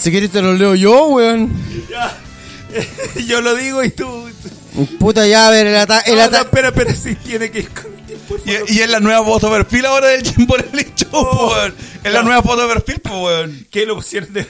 Si 0.00 0.10
quieres 0.10 0.30
te 0.30 0.42
lo 0.42 0.54
leo 0.54 0.74
yo, 0.74 1.06
weón. 1.06 1.50
Ya. 1.88 2.16
Yo 3.26 3.40
lo 3.40 3.54
digo 3.56 3.82
y 3.82 3.90
tú. 3.90 4.30
Puta, 5.00 5.26
ya, 5.26 5.48
a 5.48 5.50
ver, 5.50 5.66
el 5.66 5.76
ataque. 5.76 6.10
El 6.12 6.18
No, 6.18 6.22
no, 6.22 6.28
ata- 6.28 6.40
espera, 6.42 6.68
espera, 6.68 6.94
sí 6.94 7.16
tiene 7.16 7.50
que 7.50 7.60
ir 7.60 7.70
con. 7.70 7.90
Y, 8.46 8.74
y 8.74 8.80
es 8.80 8.88
la 8.88 9.00
nueva 9.00 9.24
foto 9.24 9.50
de 9.50 9.56
perfil 9.64 9.86
ahora 9.86 10.06
del 10.08 10.22
Chimborelli 10.22 10.92
Show, 10.94 11.10
po, 11.10 11.48
weón. 11.52 11.74
Es 12.04 12.12
la 12.12 12.22
nueva 12.22 12.42
foto 12.42 12.68
de 12.68 12.74
perfil, 12.74 13.00
weón. 13.10 13.66
¿Qué 13.72 13.84
lo 13.86 13.96
pusieron 13.96 14.32
de.? 14.32 14.46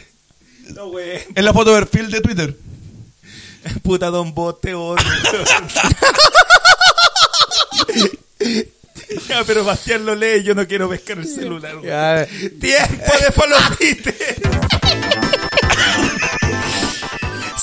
No, 0.75 0.89
güey. 0.89 1.21
Es 1.35 1.43
la 1.43 1.55
foto 1.55 1.75
de 1.75 1.81
perfil 1.87 2.11
de 2.11 2.21
Twitter. 2.21 2.55
Puta 3.83 4.07
Don 4.11 4.35
Bote, 4.35 4.75
odio. 4.75 5.05
Ya, 9.29 9.45
pero 9.45 9.65
Bastián 9.65 10.07
lo 10.07 10.15
lee 10.15 10.39
y 10.39 10.43
yo 10.45 10.55
no 10.55 10.67
quiero 10.67 10.89
pescar 10.89 11.19
el 11.19 11.27
celular. 11.27 11.77
güey. 11.77 11.89
Ya, 11.89 12.27
Tiempo 12.27 13.13
de 13.21 13.33
falopite. 13.33 14.37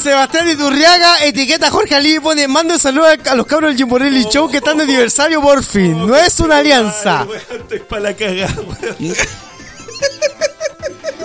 Sebastián 0.01 0.49
Iturriaga, 0.49 1.23
etiqueta 1.25 1.69
Jorge 1.69 1.95
Ali 1.95 2.15
y 2.15 2.19
pone 2.19 2.47
mando 2.47 2.75
un 2.75 2.79
saludo 2.79 3.07
a, 3.07 3.35
los 3.35 3.45
cabros 3.45 3.71
del 3.71 3.77
Jimborelli 3.77 4.25
Show 4.25 4.49
que 4.49 4.57
están 4.57 4.77
de 4.77 4.83
aniversario 4.83 5.41
por 5.41 5.63
fin. 5.63 6.07
No 6.07 6.15
es 6.15 6.39
una 6.39 6.57
alianza. 6.57 7.21
Ay, 7.21 7.27
weón, 7.27 7.61
estoy 7.61 7.79
para 7.79 8.01
la 8.01 8.15
cagada, 8.15 8.61
weón. 8.61 9.15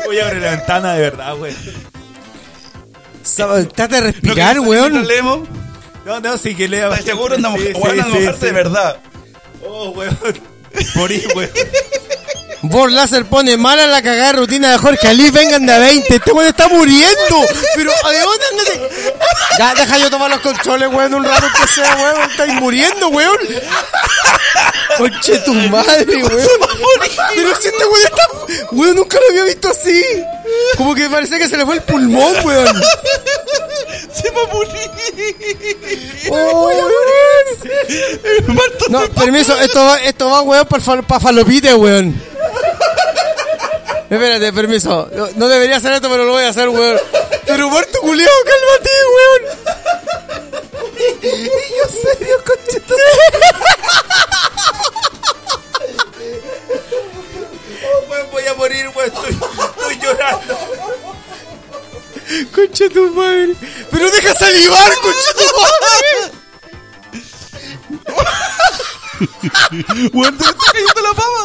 Voy 0.07 0.19
a 0.19 0.27
abrir 0.27 0.43
la 0.43 0.51
ventana 0.53 0.95
de 0.95 1.01
verdad, 1.01 1.37
güey. 1.37 1.55
Trata 3.75 3.97
de 3.97 4.01
¿No 4.01 4.07
respirar, 4.09 4.55
querés 4.55 4.69
weón. 4.69 5.07
leemos? 5.07 5.49
No, 6.05 6.21
no, 6.21 6.37
sí 6.37 6.55
que 6.55 6.69
lea. 6.69 6.89
¿Estás 6.89 7.05
seguro? 7.05 7.37
Sí, 7.37 7.43
weón, 7.43 7.59
sí, 7.59 8.19
sí, 8.19 8.27
hartos 8.27 8.41
sí. 8.41 8.47
de 8.47 8.53
verdad. 8.53 8.97
Oh, 9.65 9.91
weón. 9.91 10.19
Morí, 10.95 11.25
weón. 11.35 11.51
Bor 12.65 12.93
Láser 12.93 13.25
pone 13.27 13.57
mala 13.57 13.89
la 13.89 14.03
cagada 14.03 14.35
rutina 14.35 14.71
de 14.71 14.79
Jorge 14.79 15.09
Ali, 15.09 15.31
vengan 15.31 15.67
de 15.67 15.73
a 15.73 15.79
20. 15.79 16.15
Este 16.15 16.33
weón 16.33 16.49
está 16.49 16.69
muriendo. 16.69 17.45
Pero, 17.75 17.91
¿a 17.91 18.13
dónde 18.13 18.45
andate? 18.53 19.15
Ya, 19.59 19.75
deja 19.75 19.99
yo 19.99 20.11
tomar 20.11 20.31
los 20.31 20.41
controles, 20.41 20.89
weón, 20.93 21.15
un 21.15 21.25
rato 21.25 21.47
que 21.61 21.67
sea, 21.73 21.97
weón. 21.97 22.31
Estáis 22.31 22.55
muriendo, 22.55 23.09
weón. 23.09 23.37
Conche 24.97 25.39
tu 25.41 25.55
madre, 25.55 26.23
weón. 26.23 26.49
Pero 27.35 27.57
si 27.57 27.69
este 27.69 27.85
weón 27.85 28.03
está. 28.05 28.67
Weón, 28.73 28.95
nunca 28.97 29.19
lo 29.21 29.29
había 29.31 29.45
visto 29.45 29.69
así. 29.69 30.05
Como 30.77 30.95
que 30.95 31.11
parece 31.11 31.39
que 31.39 31.49
se 31.49 31.57
le 31.57 31.67
fue 31.67 31.75
el 31.75 31.83
pulmón, 31.83 32.35
weón. 32.45 32.81
Va 34.35 34.43
a 34.43 34.55
morir. 34.55 34.91
Oh, 36.31 36.67
weón. 36.67 36.91
Marto, 38.55 38.85
No, 38.89 39.09
permiso, 39.11 39.57
esto 39.59 39.85
va, 39.85 39.97
esto 40.03 40.31
va, 40.31 40.43
weón, 40.43 40.67
para 40.67 41.03
pa 41.03 41.21
falopite, 41.21 41.75
weón. 41.75 42.21
Espérate, 44.11 44.53
permiso. 44.53 45.09
No, 45.15 45.29
no 45.37 45.49
debería 45.49 45.77
hacer 45.77 45.93
esto, 45.95 46.09
pero 46.11 46.25
lo 46.25 46.33
voy 46.33 46.45
a 46.45 46.49
hacer, 46.51 46.69
weón. 46.69 46.99
Pero 47.47 47.71
Marto 47.71 47.99
Culeado, 48.01 48.33
cálmate, 48.45 48.91
weón. 49.15 49.43
Y 51.23 51.25
yo 51.79 51.87
serio, 52.03 52.37
conchito. 52.47 52.95
Oh, 57.85 58.11
weón, 58.11 58.27
voy 58.31 58.47
a 58.47 58.55
morir, 58.55 58.89
weón. 58.95 59.09
Estoy, 59.13 59.31
estoy 59.33 59.99
llorando. 59.99 60.59
Concha 62.55 62.89
tu 62.89 63.11
madre. 63.11 63.55
Pero 64.03 64.15
deja 64.17 64.35
salivar, 64.35 64.93
madre. 65.63 66.33
weón, 70.13 70.37
te 70.37 70.45
está 70.45 70.57
cayendo 70.73 71.03
la 71.03 71.15
pava. 71.15 71.43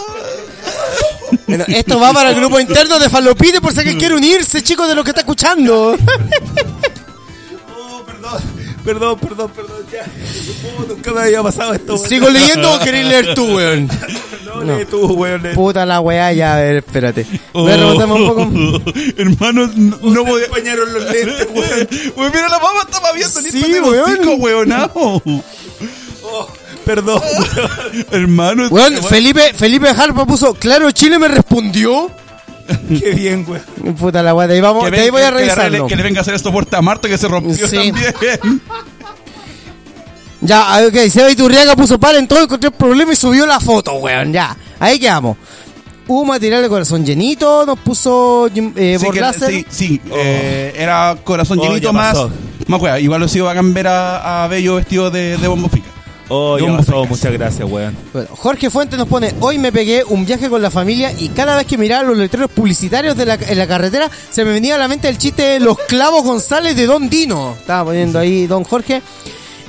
Bueno, 1.45 1.65
esto 1.67 1.99
va 1.99 2.13
para 2.13 2.31
el 2.31 2.35
grupo 2.35 2.59
interno 2.59 2.97
de 2.97 3.11
Falopite 3.11 3.61
por 3.61 3.73
si 3.73 3.79
alguien 3.81 3.99
quiere 3.99 4.15
unirse, 4.15 4.63
chicos, 4.63 4.87
de 4.87 4.95
lo 4.95 5.03
que 5.03 5.11
está 5.11 5.21
escuchando. 5.21 5.95
Oh, 7.77 8.03
perdón. 8.07 8.41
Perdón, 8.83 9.19
perdón, 9.19 9.51
perdón. 9.51 9.85
Ya. 9.91 10.07
Oh, 10.79 10.83
nunca 10.87 11.11
me 11.11 11.21
había 11.21 11.43
pasado 11.43 11.75
esto. 11.75 11.95
¿Sigo 11.95 12.27
leyendo 12.27 12.73
o 12.73 12.79
querés 12.79 13.05
leer 13.05 13.35
tú, 13.35 13.55
weón? 13.57 13.87
No, 14.63 14.77
lee 14.77 14.85
tú, 14.85 15.05
weón. 15.13 15.43
lee. 15.43 15.49
Puta 15.55 15.85
la 15.85 15.99
weá, 15.99 16.31
ya, 16.33 16.55
a 16.55 16.59
ver, 16.59 16.75
espérate. 16.77 17.25
Voy 17.53 17.71
a 17.71 17.77
remontarme 17.77 18.13
un 18.13 18.27
poco. 18.27 18.91
Hermano, 19.17 19.69
no, 19.75 19.97
no 20.01 20.25
podía. 20.25 20.75
los 20.75 21.03
lentes, 21.11 21.47
weón. 21.53 21.87
Weón, 22.15 22.31
mira 22.33 22.49
la 22.49 22.59
pava 22.59 22.81
estaba 22.81 23.11
viendo. 23.13 23.41
Sí, 23.41 23.51
Sí, 23.51 23.79
weón. 23.79 24.19
Oh, 26.23 26.47
perdón, 26.85 27.21
weón. 27.21 28.05
Hermano. 28.11 28.67
Weón, 28.69 28.93
weón, 28.93 29.03
Felipe, 29.05 29.53
Felipe 29.53 29.89
Harpa 29.89 30.25
puso, 30.25 30.53
claro, 30.53 30.91
Chile 30.91 31.19
me 31.19 31.27
respondió. 31.27 32.09
Qué 32.99 33.11
bien, 33.11 33.45
weón. 33.47 33.95
Puta 33.95 34.21
la 34.21 34.33
weá, 34.35 34.45
de 34.47 34.55
ahí, 34.55 34.61
vamos, 34.61 34.83
que 34.85 34.91
de 34.91 34.99
ahí 35.01 35.09
voy 35.09 35.21
a 35.21 35.31
revisarlo. 35.31 35.87
Que 35.87 35.95
le 35.95 36.03
venga 36.03 36.19
a 36.19 36.21
hacer 36.21 36.33
esto 36.33 36.51
por 36.51 36.65
Marto 36.81 37.07
que 37.07 37.17
se 37.17 37.27
rompió 37.27 37.67
Sí. 37.67 37.91
también. 37.91 38.13
Ya, 40.41 40.61
ah, 40.75 40.81
ok, 40.87 40.95
Seba 41.09 41.31
Iturriaga 41.31 41.75
puso 41.75 41.99
para 41.99 42.19
en 42.19 42.27
todo, 42.27 42.41
encontré 42.43 42.69
el 42.69 42.75
problema 42.75 43.11
y 43.13 43.15
subió 43.15 43.45
la 43.45 43.59
foto, 43.59 43.93
weón, 43.95 44.31
ya. 44.33 44.55
Ahí 44.79 44.99
quedamos. 44.99 45.37
Hubo 46.07 46.23
material 46.25 46.61
de 46.61 46.69
corazón 46.69 47.03
llenito, 47.05 47.65
nos 47.65 47.79
puso 47.79 48.47
Jim- 48.53 48.71
eh, 48.75 48.97
Sí, 48.99 49.05
por 49.05 49.13
que- 49.15 49.19
láser. 49.21 49.51
sí, 49.51 49.65
sí, 49.69 50.01
eh, 50.11 50.73
era 50.77 51.17
corazón 51.23 51.59
Oh, 51.59 51.63
llenito 51.63 51.91
más. 51.91 52.15
Más 52.67 52.81
weá, 52.81 52.99
igual 52.99 53.21
lo 53.21 53.27
sigo 53.27 53.45
bacán 53.47 53.73
ver 53.73 53.87
a, 53.87 54.43
a 54.43 54.47
Bello 54.47 54.75
vestido 54.75 55.09
de, 55.09 55.37
de 55.37 55.47
bombo 55.47 55.69
fica. 55.69 55.87
Oh, 56.29 56.57
ya 56.59 56.65
ya 56.65 56.77
pasó, 56.77 56.91
pasó. 56.91 57.05
Muchas 57.05 57.31
gracias, 57.33 57.69
weón. 57.69 57.95
Bueno, 58.13 58.27
Jorge 58.33 58.69
Fuentes 58.69 58.99
nos 58.99 59.07
pone, 59.07 59.33
hoy 59.39 59.57
me 59.57 59.71
pegué 59.71 60.03
un 60.05 60.25
viaje 60.25 60.49
con 60.49 60.61
la 60.61 60.69
familia 60.69 61.11
y 61.17 61.29
cada 61.29 61.55
vez 61.55 61.65
que 61.65 61.77
miraba 61.77 62.03
los 62.03 62.17
letreros 62.17 62.51
publicitarios 62.51 63.15
de 63.17 63.25
la, 63.25 63.35
en 63.35 63.57
la 63.57 63.65
carretera 63.67 64.09
se 64.29 64.43
me 64.45 64.51
venía 64.51 64.75
a 64.75 64.77
la 64.77 64.87
mente 64.89 65.07
el 65.09 65.17
chiste 65.17 65.41
de 65.43 65.59
los 65.61 65.77
clavos 65.87 66.23
González 66.23 66.75
de 66.75 66.85
Don 66.85 67.09
Dino. 67.09 67.55
Estaba 67.57 67.85
poniendo 67.85 68.19
ahí 68.19 68.45
Don 68.47 68.63
Jorge. 68.65 69.01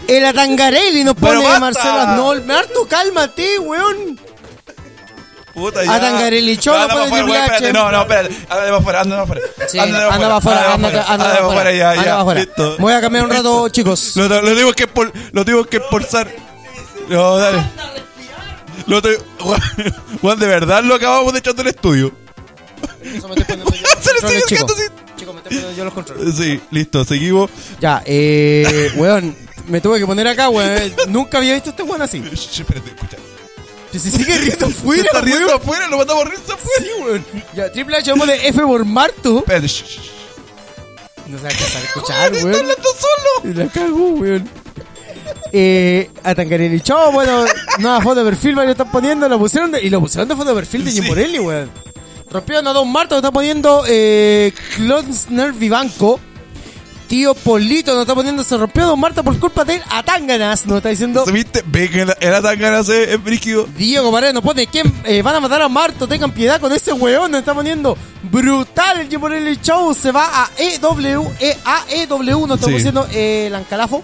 El 0.09 0.25
Atangarelli 0.25 1.05
nos 1.05 1.15
pone 1.15 1.45
basta. 1.45 1.61
Marcelo 1.61 2.01
Asnol. 2.01 2.45
Me 2.45 2.55
harto, 2.55 2.89
cálmate, 2.89 3.59
weón. 3.59 4.19
Puta, 5.55 5.81
A 5.81 6.01
Tangarelli 6.01 6.57
Show 6.57 6.75
No, 6.75 7.03
H. 7.03 7.73
No, 7.73 7.91
no, 7.91 8.03
espérate. 8.03 8.35
Anda 8.49 8.65
para 8.65 8.77
afuera, 8.77 9.01
anda 9.01 9.17
para 9.17 9.23
afuera. 9.23 9.41
Sí, 9.69 9.79
Anda 9.79 10.09
para 10.09 10.37
afuera, 10.37 10.75
anda 10.75 11.05
para 11.07 11.47
afuera, 11.47 11.73
ya, 11.73 11.95
ya. 11.95 12.35
Listo. 12.35 12.77
Voy 12.79 12.93
a 12.93 13.01
cambiar 13.01 13.25
un 13.25 13.31
rato, 13.31 13.69
chicos. 13.69 14.17
Lo, 14.17 14.29
lo 14.29 14.55
digo 14.55 14.73
que 14.73 14.87
por, 14.87 15.13
lo 15.33 15.45
digo 15.45 15.65
que. 15.65 15.81
No, 17.09 17.37
dale. 17.37 17.63
Lo 18.87 19.03
te, 19.03 19.19
Juan, 20.21 20.39
de 20.39 20.47
verdad 20.47 20.83
lo 20.83 20.95
acabamos 20.95 21.33
de 21.35 21.41
echar 21.41 21.55
del 21.55 21.67
estudio. 21.69 22.13
Eso 23.03 23.29
me 23.29 23.35
estoy 23.35 23.57
poniendo 23.57 23.73
yo 23.75 23.83
los 24.33 24.47
Chicos, 24.47 24.77
me 24.77 24.85
estoy 25.17 25.33
poniendo 25.43 25.73
yo 25.73 25.85
los 25.85 25.93
controles. 25.93 26.35
Sí, 26.35 26.61
listo, 26.71 27.05
seguimos. 27.05 27.51
Ya, 27.81 28.03
eh, 28.07 28.93
weón, 28.97 29.37
me 29.69 29.81
tuve 29.81 29.99
que 29.99 30.07
poner 30.07 30.27
acá, 30.29 30.49
weón. 30.49 30.93
Nunca 31.09 31.39
había 31.39 31.55
visto 31.55 31.71
este 31.71 31.83
weón 31.83 32.03
así. 32.03 32.19
Espérate, 32.33 32.91
escucha. 32.91 33.17
Que 33.93 33.99
se 33.99 34.11
sigue 34.11 34.37
riendo 34.39 34.67
Se 34.69 34.73
fuera, 34.75 35.03
está 35.03 35.21
riendo 35.21 35.47
weón. 35.47 35.61
afuera, 35.61 35.89
lo 35.89 36.01
a 36.01 36.25
risa 36.25 36.55
afuera. 36.55 36.79
Sí, 36.79 36.89
weón. 37.03 37.25
Ya, 37.55 37.73
Triple 37.73 37.97
H 37.97 38.11
vamos 38.11 38.27
de 38.27 38.49
F 38.49 38.61
por 38.63 38.85
Marto. 38.85 39.39
Espérate, 39.39 39.67
shh, 39.67 39.85
shh. 39.85 39.99
No 41.27 41.37
se 41.39 41.43
va 41.45 41.49
a 41.49 41.53
alcanzar 41.53 41.83
a 41.83 41.85
escuchar, 41.87 42.33
Está 42.35 42.45
weón. 42.47 42.61
hablando 42.61 42.89
solo. 42.89 43.51
Y 43.51 43.55
la 43.55 43.67
cagó, 43.69 44.09
weón. 44.11 44.51
Eh, 45.53 46.11
a 46.23 46.35
Tangarelli 46.35 46.81
Show, 46.81 47.13
bueno, 47.13 47.45
nueva 47.79 48.01
foto 48.03 48.23
de 48.25 48.31
perfil, 48.31 48.55
lo 48.55 48.63
están 48.63 48.91
poniendo, 48.91 49.29
lo 49.29 49.39
pusieron 49.39 49.71
de, 49.73 49.83
y 49.83 49.89
lo 49.91 50.01
pusieron 50.01 50.29
de 50.29 50.35
foto 50.37 50.51
de 50.51 50.55
perfil 50.55 50.85
de 50.85 50.91
Sí. 50.91 50.99
Jim 51.01 51.09
Morelli, 51.09 51.39
weón. 51.39 51.71
Rompieron 52.31 52.67
a 52.67 52.73
Don 52.75 52.91
Marto, 52.93 53.15
lo 53.15 53.19
está 53.21 53.31
poniendo 53.31 53.85
eh, 53.89 54.53
Klonsner 54.77 55.53
Vivanco. 55.53 56.21
Tío 57.09 57.33
Polito 57.35 57.93
nos 57.95 58.03
está 58.03 58.15
poniendo, 58.15 58.45
se 58.45 58.55
rompió 58.59 58.87
Don 58.87 59.01
Marta 59.01 59.23
por 59.23 59.39
culpa 59.39 59.65
de 59.65 59.77
él, 59.77 59.83
a 59.91 60.03
Tanganas, 60.03 60.67
nos 60.67 60.77
está 60.77 60.91
diciendo. 60.91 61.25
¿Viste? 61.33 61.65
Ve 61.67 61.89
que 61.91 62.01
era- 62.03 62.17
era 62.21 62.43
tan 62.43 62.59
ganas 62.59 62.87
de 62.87 63.15
es 63.15 63.25
brígido. 63.25 63.67
Diego 63.79 64.13
Paredes 64.13 64.35
nos 64.35 64.43
pone, 64.43 64.67
¿quién 64.67 64.93
eh, 65.05 65.23
van 65.23 65.35
a 65.37 65.41
matar 65.41 65.63
a 65.63 65.69
Marto? 65.71 66.07
Tengan 66.07 66.33
piedad 66.33 66.61
con 66.61 66.71
ese 66.71 66.93
weón, 66.93 67.31
nos 67.31 67.41
está 67.41 67.55
poniendo. 67.55 67.97
Brutal 68.25 69.01
el 69.01 69.09
Jim 69.09 69.21
Morelli 69.21 69.59
Show, 69.63 69.95
se 69.95 70.13
va 70.13 70.27
a 70.45 70.51
EW, 70.59 71.33
eh, 71.41 71.57
a 71.65 71.85
EW, 71.91 72.47
nos 72.47 72.59
está 72.59 72.67
Sí. 72.71 72.77
diciendo 72.77 73.09
eh, 73.11 73.47
el 73.47 73.55
Ancalafo. 73.55 74.03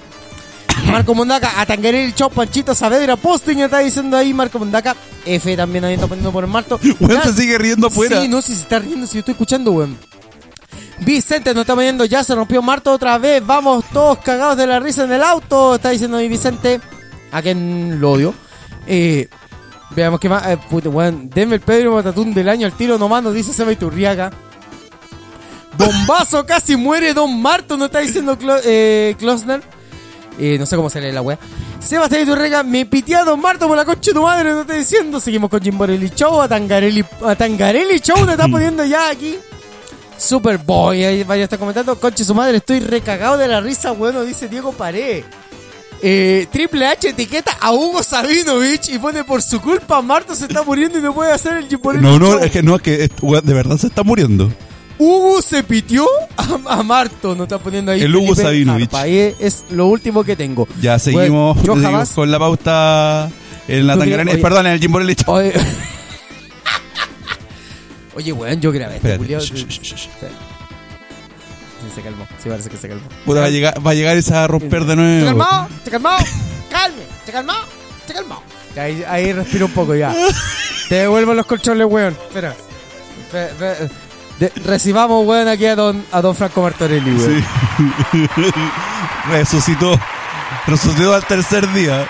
Marco 0.87 1.15
Mondaca, 1.15 1.61
a 1.61 1.67
Tangarelli 1.67 2.13
Show, 2.15 2.31
Panchito 2.31 2.75
Saavedra, 2.75 3.17
Posting, 3.17 3.59
está 3.59 3.79
diciendo 3.81 4.17
ahí 4.17 4.33
Marco 4.35 4.59
Mondaca. 4.59 4.97
F 5.27 5.57
también 5.57 5.85
ahí 5.85 5.95
está 5.95 6.07
poniendo 6.07 6.33
por 6.33 6.45
el 6.45 6.51
Marto. 6.51 6.81
Weón, 7.01 7.23
se 7.23 7.33
sigue 7.35 7.59
riendo 7.59 7.87
afuera. 7.87 8.21
Sí, 8.23 8.29
no 8.29 8.41
sé 8.43 8.49
si 8.49 8.57
se 8.57 8.63
está 8.63 8.79
riendo, 8.79 9.07
si 9.07 9.15
yo 9.15 9.19
estoy 9.21 9.33
escuchando, 9.33 9.73
weón. 9.73 9.97
Vicente 11.01 11.53
nos 11.55 11.63
está 11.63 11.75
poniendo, 11.75 12.05
ya 12.05 12.23
se 12.23 12.35
rompió 12.35 12.63
Marto 12.63 12.93
otra 12.93 13.19
vez, 13.19 13.45
vamos 13.45 13.85
todos 13.93 14.19
cagados 14.19 14.57
de 14.57 14.67
la 14.67 14.81
risa 14.81 15.05
en 15.05 15.13
el 15.13 15.23
auto, 15.23 15.75
está 15.75 15.91
diciendo 15.91 16.19
mi 16.19 16.29
Vicente, 16.29 16.81
a 17.33 17.43
quien 17.43 18.01
lo 18.01 18.13
odio. 18.13 18.35
Eh, 18.87 19.29
veamos 19.91 20.21
qué 20.21 20.29
más, 20.29 20.47
eh, 20.47 20.59
puta, 20.71 20.89
weón, 20.89 21.31
denme 21.31 21.57
el 21.57 21.61
Pedro 21.61 21.95
Matatún 21.95 22.33
del 22.33 22.49
año 22.49 22.67
al 22.67 22.73
tiro 22.73 22.99
nomás, 22.99 23.23
nos 23.23 23.35
dice 23.35 23.53
Seba 23.53 23.73
Iturriaga. 23.73 24.31
Bombazo, 25.77 26.47
casi 26.47 26.77
muere 26.77 27.15
Don 27.15 27.43
Marto, 27.43 27.77
nos 27.77 27.87
está 27.87 27.99
diciendo 27.99 28.39
Clo 28.39 28.57
eh, 28.65 29.17
Klosner. 29.19 29.61
Eh, 30.39 30.57
no 30.59 30.67
sé 30.67 30.77
cómo 30.77 30.91
se 30.91 31.01
lee 31.01 31.13
la 31.13 31.23
wea. 31.23 31.39
Sebastián 31.81 32.23
Iturrega, 32.23 32.63
me 32.63 32.87
pitié 32.87 33.17
a 33.17 33.25
Don 33.25 33.41
Marto 33.41 33.69
por 33.69 33.77
la 33.77 33.85
concha 33.85 34.11
de 34.11 34.15
tu 34.15 34.23
madre, 34.23 34.51
no 34.51 34.63
estoy 34.63 34.79
diciendo. 34.79 35.21
Seguimos 35.21 35.51
con 35.51 35.61
Jim 35.61 35.77
Borelli 35.77 36.11
Show, 36.15 36.41
a 36.41 36.49
Tangarelli, 36.49 37.05
a 37.25 37.35
Tangarelli 37.35 37.99
Show, 37.99 38.21
nos 38.21 38.31
está 38.31 38.49
poniendo 38.49 38.85
ya 38.85 39.11
aquí. 39.11 39.37
Superboy, 40.25 41.05
ahí 41.05 41.23
vaya 41.25 41.45
está 41.45 41.59
comentando, 41.59 41.99
conche 41.99 42.25
su 42.25 42.35
madre, 42.35 42.57
estoy 42.59 42.81
recagado 42.81 43.37
de 43.37 43.47
la 43.49 43.61
risa, 43.61 43.93
bueno, 43.93 44.25
dice 44.25 44.49
Diego 44.49 44.73
Paré. 44.73 45.25
Eh, 46.03 46.47
Triple 46.53 46.87
H 46.87 47.09
etiqueta 47.11 47.57
a 47.61 47.73
Hugo 47.73 48.03
Sabinovich 48.03 48.91
y 48.91 48.99
pone 48.99 49.25
por 49.25 49.41
su 49.41 49.59
culpa 49.61 50.03
Marto 50.03 50.35
se 50.35 50.45
está 50.45 50.63
muriendo 50.63 50.99
y 50.99 51.03
no 51.03 51.15
puede 51.15 51.33
hacer 51.33 51.57
el 51.57 51.69
Jim 51.69 51.79
Borelli 51.83 52.05
No, 52.05 52.19
no, 52.19 52.33
Show". 52.33 52.45
es 52.45 52.51
que 52.51 52.63
no, 52.63 52.77
es 52.77 52.83
que 52.83 53.05
es- 53.05 53.11
de 53.45 53.55
verdad 53.55 53.79
se 53.79 53.87
está 53.87 54.03
muriendo. 54.03 54.53
Hugo 54.99 55.41
se 55.43 55.63
pitió 55.65 56.07
a, 56.37 56.75
a 56.79 56.83
Marto, 56.83 57.35
no 57.35 57.45
está 57.45 57.59
poniendo 57.59 57.91
ahí. 57.93 58.03
El 58.03 58.15
Hugo 58.15 58.35
Sabinovich. 58.35 58.93
Ahí 58.95 59.35
es 59.39 59.65
lo 59.71 59.87
último 59.87 60.25
que 60.25 60.37
tengo. 60.37 60.69
Ya 60.81 60.99
seguimos, 60.99 61.57
Bueno, 61.57 61.67
yo 61.67 61.73
seguimos 61.75 61.83
jamás- 61.93 62.11
con 62.11 62.31
la 62.31 62.39
pauta 62.39 63.31
en 63.67 63.87
la 63.87 63.95
oye. 63.95 64.39
Perdón, 64.39 64.67
en 64.67 64.73
el 64.75 64.81
Jimborelli. 64.81 65.17
Oye, 68.17 68.33
weón, 68.33 68.61
yo 68.61 68.71
grabé 68.73 68.97
este 68.97 69.13
Espérate. 69.13 69.19
culiao. 69.19 69.41
Shh, 69.41 69.67
shh, 69.69 70.09
se 71.95 72.03
calmó. 72.03 72.27
Sí, 72.43 72.49
parece 72.49 72.71
que 72.71 72.77
se 72.77 72.89
calmó. 72.89 73.07
Puta, 73.25 73.41
va 73.41 73.47
a 73.47 73.51
llegar, 73.51 73.87
va 73.87 73.91
a 73.91 73.95
llegar 73.95 74.17
esa 74.17 74.45
a 74.45 74.47
romper 74.47 74.85
de 74.85 74.91
¿Se 74.93 74.97
nuevo. 74.97 75.27
calmó? 75.39 75.69
¿Se 75.85 75.91
calmó? 75.91 76.09
Calme. 76.71 77.03
¿Se 77.27 77.33
calmó? 77.33 77.53
¿Se 78.07 78.13
calmó? 78.15 78.43
Ahí, 78.77 79.05
ahí 79.07 79.33
respiro 79.33 79.67
un 79.67 79.73
poco 79.73 79.95
ya. 79.95 80.13
Te 80.89 80.97
devuelvo 80.97 81.35
los 81.35 81.47
colchones, 81.47 81.87
weón. 81.87 82.17
Espera. 82.29 82.55
Fe- 83.31 83.49
fe- 83.59 83.89
de- 84.41 84.53
recibamos, 84.65 85.25
weón, 85.27 85.47
aquí 85.47 85.67
a 85.67 85.77
don, 85.77 86.05
a 86.11 86.21
don 86.21 86.35
Franco 86.35 86.63
Martorelli, 86.63 87.13
weón. 87.13 87.45
Sí. 88.13 88.27
Resucitó. 89.31 89.99
Resucitó 90.67 91.15
al 91.15 91.25
tercer 91.27 91.71
día. 91.73 92.09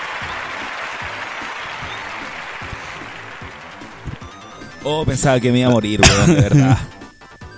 Oh, 4.85 5.03
pensaba 5.05 5.39
que 5.39 5.51
me 5.51 5.59
iba 5.59 5.67
a 5.67 5.71
morir, 5.71 5.99
weón, 6.01 6.35
de 6.35 6.41
verdad. 6.41 6.77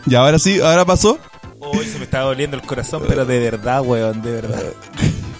Y 0.09 0.15
ahora 0.15 0.39
sí, 0.39 0.61
ahora 0.61 0.85
pasó. 0.85 1.19
Hoy 1.59 1.85
se 1.85 1.97
me 1.97 2.05
está 2.05 2.21
doliendo 2.21 2.55
el 2.55 2.63
corazón, 2.63 3.03
pero 3.07 3.25
de 3.25 3.39
verdad, 3.39 3.81
weón, 3.81 4.21
de 4.21 4.31
verdad. 4.31 4.63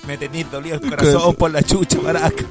Me 0.06 0.18
tenéis 0.18 0.52
dolido 0.52 0.76
el 0.76 0.82
corazón 0.82 1.34
por 1.36 1.52
la 1.52 1.64
chucha, 1.64 2.00
maraca. 2.02 2.44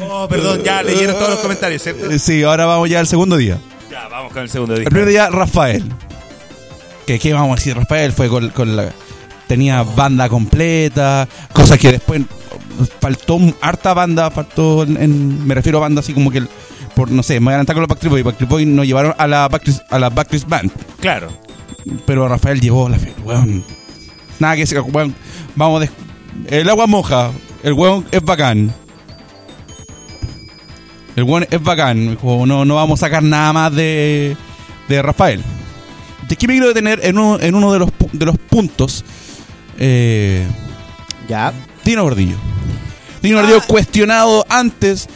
Oh, 0.00 0.28
perdón, 0.28 0.62
ya 0.62 0.82
leyeron 0.84 1.16
todos 1.16 1.30
los 1.30 1.38
comentarios, 1.40 1.82
¿cierto? 1.82 2.10
Eh, 2.10 2.18
Sí, 2.20 2.42
ahora 2.44 2.66
vamos 2.66 2.88
ya 2.88 3.00
al 3.00 3.06
segundo 3.08 3.36
día. 3.36 3.58
Ya, 3.90 4.06
vamos 4.08 4.32
con 4.32 4.42
el 4.42 4.50
segundo 4.50 4.74
El 4.74 4.80
disco. 4.80 4.90
primer 4.90 5.08
día, 5.08 5.30
Rafael. 5.30 5.82
¿Qué, 7.06 7.18
qué 7.18 7.32
vamos 7.32 7.52
a 7.52 7.54
decir? 7.56 7.76
Rafael 7.76 8.12
fue 8.12 8.28
con, 8.28 8.50
con 8.50 8.76
la. 8.76 8.92
Tenía 9.48 9.82
banda 9.82 10.28
completa, 10.28 11.28
cosas 11.52 11.78
que 11.78 11.92
después 11.92 12.22
faltó 13.00 13.38
harta 13.60 13.94
banda, 13.94 14.30
faltó 14.30 14.84
en, 14.84 14.96
en- 15.02 15.46
me 15.46 15.54
refiero 15.54 15.78
a 15.78 15.82
banda 15.82 16.00
así 16.00 16.14
como 16.14 16.30
que 16.30 16.38
el- 16.38 16.48
por 16.94 17.10
no 17.10 17.22
sé, 17.22 17.40
me 17.40 17.44
voy 17.46 17.52
a 17.52 17.54
adelantar 17.56 17.74
con 17.74 17.82
los 17.82 17.88
Backstreet 17.88 18.10
Boys, 18.12 18.24
Backstreet 18.24 18.50
Boys 18.50 18.66
nos 18.66 18.86
llevaron 18.86 19.14
a 19.18 19.26
la 19.26 19.48
Backstreet, 19.48 19.80
a 19.90 19.98
la 19.98 20.10
Backstreet 20.10 20.48
Band, 20.48 20.70
Claro. 21.00 21.28
pero 22.06 22.28
Rafael 22.28 22.60
llevó 22.60 22.88
la 22.88 22.98
fe, 22.98 23.12
weón. 23.24 23.64
Nada 24.38 24.54
que 24.54 24.60
decir, 24.62 24.80
weón, 24.80 25.14
vamos 25.56 25.80
de, 25.80 25.90
el 26.48 26.68
agua 26.68 26.86
moja, 26.86 27.30
el 27.62 27.72
weón 27.74 28.04
es 28.10 28.22
bacán. 28.22 28.72
El 31.16 31.22
weón 31.24 31.46
es 31.50 31.62
bacán, 31.62 32.18
no, 32.22 32.64
no 32.64 32.74
vamos 32.74 33.00
a 33.00 33.06
sacar 33.06 33.22
nada 33.22 33.52
más 33.52 33.72
de, 33.74 34.36
de 34.88 35.02
Rafael. 35.02 35.42
¿De 36.28 36.34
qué 36.36 36.48
me 36.48 36.54
quiero 36.54 36.68
detener 36.68 37.00
en 37.04 37.18
uno, 37.18 37.38
en 37.40 37.54
uno 37.54 37.72
de, 37.72 37.78
los, 37.78 37.90
de 38.12 38.26
los 38.26 38.36
puntos? 38.38 39.04
Eh, 39.78 40.44
Ya. 41.28 41.52
Dino 41.84 42.02
Gordillo. 42.02 42.36
Dino 43.22 43.36
Gordillo 43.36 43.60
cuestionado 43.66 44.44
antes, 44.48 45.06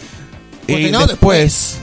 eh, 0.76 1.06
después, 1.06 1.78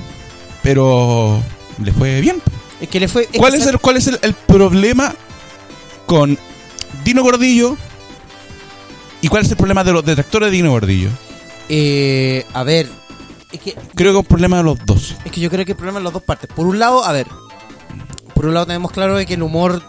pero 0.64 1.42
le 1.84 1.92
fue 1.92 2.22
bien. 2.22 2.42
Es 2.80 2.90
que 2.90 3.00
le 3.00 3.08
fue. 3.08 3.28
¿Cuál 3.38 3.56
es, 3.56 3.66
el, 3.66 3.80
¿Cuál 3.80 3.98
es 3.98 4.08
el, 4.08 4.20
el 4.22 4.34
problema 4.34 5.14
con 6.06 6.38
Dino 7.04 7.24
Gordillo? 7.24 7.78
¿Y 9.22 9.28
cuál 9.28 9.44
es 9.44 9.50
el 9.52 9.58
problema 9.58 9.84
de 9.84 9.94
los 9.94 10.06
detractores 10.06 10.52
de 10.52 10.58
Dino 10.58 10.72
Gordillo? 10.72 11.10
Eh, 11.70 12.46
a 12.54 12.64
ver. 12.64 12.88
Es 13.52 13.60
que 13.60 13.74
Creo 13.96 14.12
que 14.12 14.20
es 14.20 14.24
un 14.24 14.26
problema 14.26 14.58
de 14.58 14.64
los 14.64 14.78
dos. 14.86 15.16
Es 15.24 15.32
que 15.32 15.42
yo 15.42 15.50
creo 15.50 15.66
que 15.66 15.72
el 15.72 15.78
problema 15.78 16.00
es 16.00 16.04
las 16.04 16.14
dos 16.14 16.24
partes. 16.24 16.50
Por 16.54 16.68
un 16.68 16.78
lado, 16.78 17.04
a 17.04 17.12
ver. 17.12 17.28
Por 18.34 18.46
un 18.46 18.54
lado 18.54 18.66
tenemos 18.66 18.92
claro 18.92 19.16
de 19.16 19.26
que 19.26 19.36
el 19.36 19.44
humor 19.44 19.82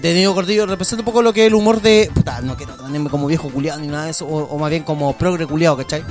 de 0.00 0.14
Diego 0.14 0.32
Gordillo 0.32 0.66
representa 0.66 1.00
un 1.02 1.06
poco 1.06 1.20
lo 1.22 1.32
que 1.32 1.42
es 1.42 1.48
el 1.48 1.54
humor 1.54 1.82
de... 1.82 2.10
Puta, 2.14 2.40
no 2.40 2.56
quiero 2.56 2.76
ponerme 2.76 3.10
como 3.10 3.26
viejo 3.26 3.50
culiado 3.50 3.80
ni 3.80 3.88
nada 3.88 4.04
de 4.04 4.12
eso. 4.12 4.26
O, 4.26 4.44
o 4.44 4.58
más 4.58 4.70
bien 4.70 4.84
como 4.84 5.16
progre 5.18 5.46
culiado, 5.46 5.76
¿cachai? 5.76 6.04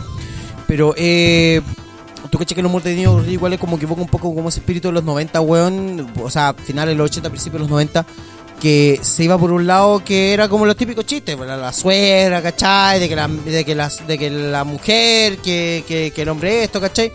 Pero, 0.67 0.93
eh... 0.97 1.61
Tú 2.33 2.39
cachai 2.39 2.55
que 2.55 2.61
el 2.61 2.65
humor 2.65 2.81
de 2.81 3.05
Gordillo 3.05 3.31
igual 3.31 3.53
es 3.53 3.59
como 3.59 3.77
que 3.77 3.85
evoca 3.85 4.01
un 4.01 4.07
poco 4.07 4.33
como 4.33 4.49
ese 4.49 4.59
espíritu 4.59 4.87
de 4.87 4.93
los 4.93 5.03
90, 5.03 5.39
weón. 5.39 6.11
O 6.19 6.31
sea, 6.31 6.55
finales 6.55 6.95
de 6.95 6.97
los 6.97 7.11
80, 7.11 7.29
principios 7.29 7.53
de 7.53 7.59
los 7.59 7.69
90. 7.69 8.03
Que 8.59 8.99
se 9.03 9.25
iba 9.25 9.37
por 9.37 9.51
un 9.51 9.67
lado 9.67 10.03
que 10.03 10.33
era 10.33 10.49
como 10.49 10.65
los 10.65 10.75
típicos 10.75 11.05
chistes, 11.05 11.37
la, 11.37 11.55
la 11.55 11.71
suegra, 11.71 12.41
¿cachai? 12.41 12.99
De 12.99 13.07
que 13.07 13.15
la, 13.15 13.27
de 13.27 13.63
que 13.63 13.75
las, 13.75 14.07
de 14.07 14.17
que 14.17 14.31
la 14.31 14.63
mujer, 14.63 15.37
que, 15.37 15.83
que, 15.87 16.09
que 16.09 16.21
el 16.23 16.29
hombre 16.29 16.63
esto, 16.63 16.81
¿cachai? 16.81 17.11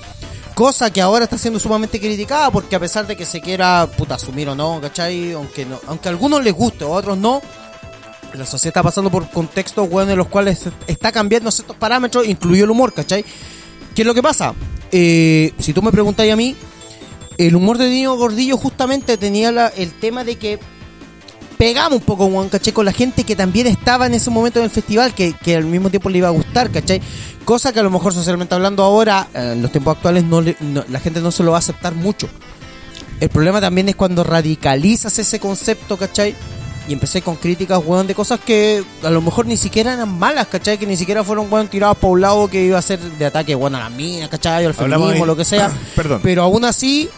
Cosa 0.55 0.93
que 0.93 1.01
ahora 1.01 1.25
está 1.25 1.37
siendo 1.37 1.59
sumamente 1.59 1.99
criticada 1.99 2.53
porque 2.53 2.77
a 2.77 2.79
pesar 2.79 3.05
de 3.05 3.16
que 3.16 3.25
se 3.25 3.41
quiera 3.41 3.89
puta 3.97 4.14
asumir 4.14 4.49
o 4.49 4.55
no, 4.55 4.81
¿cachai? 4.81 5.33
Aunque, 5.33 5.66
no, 5.66 5.81
aunque 5.89 6.07
a 6.07 6.12
algunos 6.12 6.45
les 6.45 6.55
guste, 6.55 6.85
a 6.85 6.89
otros 6.89 7.19
no, 7.19 7.43
la 8.35 8.47
sociedad 8.47 8.69
está 8.69 8.83
pasando 8.85 9.11
por 9.11 9.29
contextos, 9.31 9.89
weón, 9.91 10.11
en 10.11 10.19
los 10.19 10.29
cuales 10.29 10.69
está 10.87 11.11
cambiando 11.11 11.51
ciertos 11.51 11.77
parámetros, 11.77 12.25
incluido 12.25 12.66
el 12.66 12.71
humor, 12.71 12.93
¿cachai? 12.93 13.25
¿Qué 13.99 14.03
es 14.03 14.07
lo 14.07 14.14
que 14.14 14.22
pasa? 14.22 14.55
Eh, 14.92 15.53
si 15.59 15.72
tú 15.72 15.82
me 15.82 15.90
preguntáis 15.90 16.32
a 16.32 16.36
mí, 16.36 16.55
el 17.36 17.57
humor 17.57 17.78
de 17.78 17.86
Dino 17.88 18.16
Gordillo 18.16 18.57
justamente 18.57 19.16
tenía 19.16 19.72
el 19.76 19.90
tema 19.90 20.22
de 20.22 20.36
que 20.36 20.61
pegamos 21.59 21.99
un 21.99 22.05
poco, 22.05 22.26
weón, 22.26 22.49
¿cachai? 22.49 22.72
Con 22.72 22.84
la 22.84 22.92
gente 22.92 23.24
que 23.24 23.34
también 23.34 23.66
estaba 23.66 24.07
en 24.07 24.14
ese 24.14 24.30
momento 24.30 24.61
en 24.61 24.66
el 24.66 24.70
festival, 24.70 25.12
que, 25.14 25.32
que 25.32 25.57
al 25.57 25.64
mismo 25.64 25.90
tiempo 25.90 26.11
le 26.11 26.18
iba 26.18 26.28
a 26.28 26.30
gustar, 26.30 26.70
¿cachai? 26.70 27.01
Cosa 27.44 27.72
que 27.72 27.80
a 27.80 27.82
lo 27.82 27.90
mejor 27.90 28.14
socialmente 28.14 28.55
hablando 28.55 28.84
ahora, 28.84 29.26
en 29.34 29.62
los 29.62 29.72
tiempos 29.72 29.96
actuales, 29.96 30.22
no, 30.22 30.42
le- 30.42 30.57
la 30.88 31.01
gente 31.01 31.18
no 31.20 31.32
se 31.32 31.42
lo 31.42 31.51
va 31.51 31.57
a 31.57 31.59
aceptar 31.59 31.96
mucho. 31.96 32.28
El 33.18 33.30
problema 33.30 33.61
también 33.61 33.88
es 33.88 33.96
cuando 33.96 34.22
radicalizas 34.22 35.18
ese 35.18 35.40
concepto, 35.40 35.96
¿cachai? 35.96 36.36
Y 36.89 36.95
empecé 36.95 37.20
con 37.20 37.36
críticas, 37.36 37.80
weón, 37.84 38.07
de 38.07 38.14
cosas 38.14 38.41
que 38.41 38.82
a 39.03 39.11
lo 39.11 39.20
mejor 39.20 39.45
ni 39.45 39.59
siquiera 39.59 39.93
eran 39.93 40.18
malas, 40.18 40.47
¿cachai? 40.47 40.78
Que 40.78 40.86
ni 40.86 40.97
siquiera 40.97 41.22
fueron, 41.22 41.53
weón, 41.53 41.68
tirados 41.68 41.99
por 41.99 42.12
un 42.12 42.22
lado 42.22 42.49
que 42.49 42.64
iba 42.64 42.78
a 42.78 42.82
ser 42.82 42.99
de 42.99 43.26
ataque, 43.26 43.55
weón, 43.55 43.74
a 43.74 43.80
las 43.80 43.91
minas, 43.91 44.30
¿cachai? 44.30 44.64
O 44.64 44.68
al 44.68 44.74
feminismo, 44.74 45.26
lo 45.26 45.36
que 45.36 45.45
sea. 45.45 45.70
Perdón. 45.95 46.20
Pero 46.22 46.43
aún 46.43 46.64
así, 46.64 47.11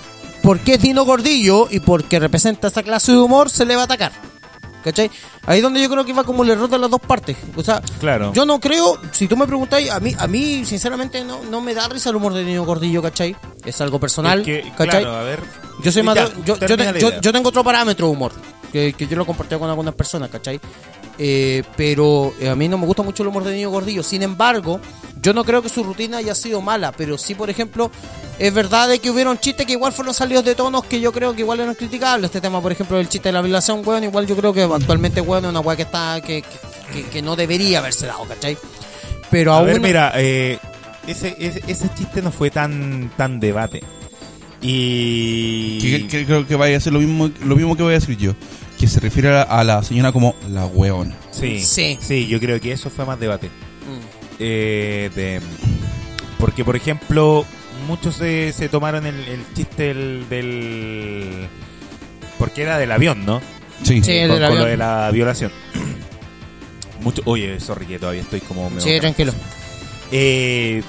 porque 0.42 0.74
es 0.74 0.82
Dino 0.82 1.04
Gordillo 1.04 1.68
y 1.70 1.78
porque 1.78 2.18
representa 2.18 2.66
esa 2.66 2.82
clase 2.82 3.12
de 3.12 3.18
humor, 3.18 3.48
se 3.48 3.64
le 3.64 3.76
va 3.76 3.82
a 3.82 3.84
atacar. 3.84 4.10
¿Cachai? 4.82 5.10
Ahí 5.46 5.58
es 5.58 5.62
donde 5.62 5.80
yo 5.80 5.88
creo 5.90 6.04
que 6.06 6.12
va 6.14 6.24
como 6.24 6.42
el 6.42 6.50
error 6.50 6.68
de 6.68 6.78
las 6.78 6.90
dos 6.90 7.00
partes. 7.00 7.36
O 7.54 7.62
sea, 7.62 7.80
Claro. 8.00 8.32
yo 8.32 8.44
no 8.46 8.58
creo, 8.58 8.98
si 9.12 9.28
tú 9.28 9.36
me 9.36 9.46
preguntáis, 9.46 9.90
a 9.90 10.00
mí, 10.00 10.16
a 10.18 10.26
mí 10.26 10.64
sinceramente 10.64 11.22
no, 11.22 11.44
no 11.44 11.60
me 11.60 11.74
da 11.74 11.86
risa 11.86 12.08
el 12.10 12.16
humor 12.16 12.32
de 12.32 12.44
Dino 12.44 12.64
Gordillo, 12.64 13.02
¿cachai? 13.02 13.36
Es 13.64 13.80
algo 13.82 14.00
personal, 14.00 14.40
Es 14.40 14.46
que, 14.46 14.62
¿cachai? 14.76 15.02
claro, 15.02 15.16
a 15.16 15.22
ver. 15.22 15.40
Yo 15.84 15.92
soy 15.92 16.02
más 16.02 16.16
yo, 16.44 16.56
yo, 16.56 17.20
yo 17.20 17.32
tengo 17.32 17.50
otro 17.50 17.62
parámetro 17.62 18.06
de 18.06 18.12
humor 18.12 18.32
que, 18.72 18.92
que 18.92 19.06
yo 19.06 19.16
lo 19.16 19.22
he 19.22 19.26
compartido 19.26 19.58
con 19.60 19.68
algunas 19.70 19.94
personas, 19.94 20.30
¿cachai? 20.30 20.60
Eh, 21.18 21.62
pero 21.76 22.32
eh, 22.40 22.48
a 22.48 22.56
mí 22.56 22.66
no 22.68 22.78
me 22.78 22.86
gusta 22.86 23.02
mucho 23.02 23.22
el 23.22 23.28
humor 23.28 23.44
de 23.44 23.54
Niño 23.54 23.70
Gordillo. 23.70 24.02
Sin 24.02 24.22
embargo, 24.22 24.80
yo 25.20 25.34
no 25.34 25.44
creo 25.44 25.60
que 25.60 25.68
su 25.68 25.82
rutina 25.84 26.16
haya 26.18 26.34
sido 26.34 26.62
mala, 26.62 26.92
pero 26.92 27.18
sí, 27.18 27.34
por 27.34 27.50
ejemplo, 27.50 27.90
es 28.38 28.54
verdad 28.54 28.88
de 28.88 29.00
que 29.00 29.10
hubieron 29.10 29.38
chistes 29.38 29.66
que 29.66 29.72
igual 29.74 29.92
fueron 29.92 30.14
salidos 30.14 30.44
de 30.46 30.54
tonos 30.54 30.84
que 30.84 30.98
yo 30.98 31.12
creo 31.12 31.34
que 31.34 31.42
igual 31.42 31.60
eran 31.60 31.74
criticables. 31.74 32.26
Este 32.26 32.40
tema, 32.40 32.62
por 32.62 32.72
ejemplo, 32.72 32.96
del 32.96 33.08
chiste 33.08 33.28
de 33.28 33.32
la 33.34 33.42
violación, 33.42 33.82
weón, 33.84 34.04
igual 34.04 34.26
yo 34.26 34.34
creo 34.36 34.52
que 34.54 34.62
actualmente, 34.62 35.20
weón, 35.20 35.44
es 35.44 35.50
una 35.50 35.60
weá 35.60 35.76
que 35.76 35.82
está 35.82 36.20
que, 36.22 36.42
que, 36.92 37.02
que 37.04 37.20
no 37.20 37.36
debería 37.36 37.80
haberse 37.80 38.06
dado, 38.06 38.24
¿cachai? 38.24 38.56
Pero 39.30 39.52
A 39.52 39.58
aún 39.58 39.66
ver, 39.66 39.80
mira, 39.80 40.12
eh, 40.16 40.58
ese, 41.06 41.36
ese, 41.38 41.62
ese 41.66 41.90
chiste 41.94 42.22
no 42.22 42.32
fue 42.32 42.50
tan, 42.50 43.10
tan 43.16 43.38
debate. 43.40 43.82
Y. 44.62 45.78
Que, 45.80 46.06
que- 46.08 46.26
creo 46.26 46.46
que 46.46 46.54
vaya 46.56 46.76
a 46.76 46.80
ser 46.80 46.92
lo 46.92 47.00
mismo, 47.00 47.30
lo 47.44 47.56
mismo 47.56 47.76
que 47.76 47.82
voy 47.82 47.92
a 47.92 47.98
decir 48.00 48.16
yo. 48.16 48.32
Que 48.80 48.86
se 48.88 48.98
refiere 48.98 49.28
a, 49.36 49.42
a 49.42 49.62
la 49.62 49.82
señora 49.82 50.10
como 50.10 50.34
la 50.48 50.64
weona. 50.64 51.14
Sí, 51.30 51.60
Sí. 51.60 51.98
sí, 52.00 52.26
yo 52.26 52.40
creo 52.40 52.58
que 52.60 52.72
eso 52.72 52.88
fue 52.88 53.04
más 53.04 53.20
debate. 53.20 53.48
Mm. 53.48 54.00
Eh, 54.38 55.10
de, 55.14 55.40
porque, 56.38 56.64
por 56.64 56.74
ejemplo, 56.76 57.44
muchos 57.86 58.16
se, 58.16 58.52
se 58.54 58.70
tomaron 58.70 59.04
el, 59.06 59.16
el 59.28 59.44
chiste 59.54 59.92
del, 59.92 60.26
del- 60.30 61.48
Porque 62.38 62.62
era 62.62 62.78
del 62.78 62.90
avión, 62.90 63.26
¿no? 63.26 63.42
Sí. 63.82 64.02
Sí. 64.02 64.12
el 64.12 64.30
con, 64.30 64.40
del 64.40 64.48
con 64.48 64.58
lo 64.60 64.64
de 64.64 64.76
la 64.78 65.10
violación. 65.10 65.52
Mucho, 67.02 67.20
oye, 67.26 67.60
sorry 67.60 67.84
que 67.86 67.98
todavía 67.98 68.22
estoy 68.22 68.40
como... 68.40 68.68
medio 68.70 68.82
Sí, 68.82 68.98
tranquilo. 68.98 69.32
eh, 70.12 70.82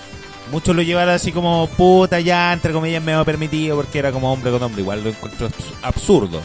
muchos 0.51 0.73
lo 0.75 0.81
llevaron 0.81 1.13
así 1.13 1.31
como 1.33 1.67
puta 1.77 2.19
ya, 2.21 2.51
entre 2.53 2.71
comillas, 2.73 3.01
me 3.03 3.21
permitido 3.25 3.75
porque 3.77 3.99
era 3.99 4.11
como 4.13 4.31
hombre 4.31 4.49
con 4.51 4.63
hombre. 4.63 4.81
Igual 4.81 5.03
lo 5.03 5.09
encuentro 5.09 5.47
abs- 5.49 5.73
absurdo. 5.81 6.41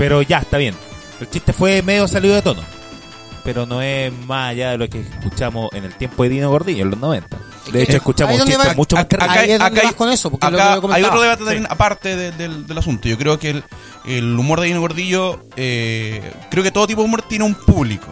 Pero 0.00 0.22
ya, 0.22 0.38
está 0.38 0.56
bien. 0.56 0.74
El 1.20 1.28
chiste 1.28 1.52
fue 1.52 1.82
medio 1.82 2.08
salido 2.08 2.34
de 2.34 2.40
tono. 2.40 2.62
Pero 3.44 3.66
no 3.66 3.82
es 3.82 4.10
más 4.26 4.50
allá 4.52 4.70
de 4.70 4.78
lo 4.78 4.88
que 4.88 5.00
escuchamos 5.00 5.68
en 5.74 5.84
el 5.84 5.94
tiempo 5.94 6.22
de 6.22 6.30
Dino 6.30 6.48
Gordillo, 6.48 6.84
en 6.84 6.90
los 6.90 6.98
90. 6.98 7.36
De 7.70 7.82
hecho, 7.82 7.92
Ahí 7.92 7.96
escuchamos 7.98 8.40
va- 8.40 8.74
mucho 8.74 8.96
más 8.96 9.04
acá-. 9.04 9.30
Ahí 9.30 9.52
acá 9.52 9.80
hay- 9.88 9.94
con 9.94 10.08
eso, 10.10 10.30
porque 10.30 10.46
es 10.46 10.52
lo 10.52 10.58
que 10.58 10.62
Acá 10.86 10.94
hay 10.94 11.04
otro 11.04 11.20
debate 11.20 11.44
también 11.44 11.66
aparte 11.68 12.16
de- 12.16 12.32
del, 12.32 12.66
del 12.66 12.78
asunto. 12.78 13.08
Yo 13.08 13.18
creo 13.18 13.38
que 13.38 13.50
el, 13.50 13.64
el 14.06 14.38
humor 14.38 14.60
de 14.60 14.68
Dino 14.68 14.80
Gordillo, 14.80 15.44
eh, 15.56 16.32
creo 16.50 16.64
que 16.64 16.70
todo 16.70 16.86
tipo 16.86 17.02
de 17.02 17.08
humor 17.08 17.20
tiene 17.20 17.44
un 17.44 17.54
público. 17.54 18.06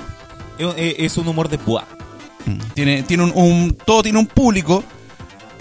Es, 0.77 1.17
un 1.17 1.27
humor 1.27 1.49
de 1.49 1.57
buah. 1.57 1.85
Mm. 2.45 2.59
Tiene, 2.75 3.03
tiene 3.05 3.23
un, 3.25 3.33
un- 3.35 3.79
todo 3.87 4.03
tiene 4.03 4.19
un 4.19 4.27
público. 4.27 4.85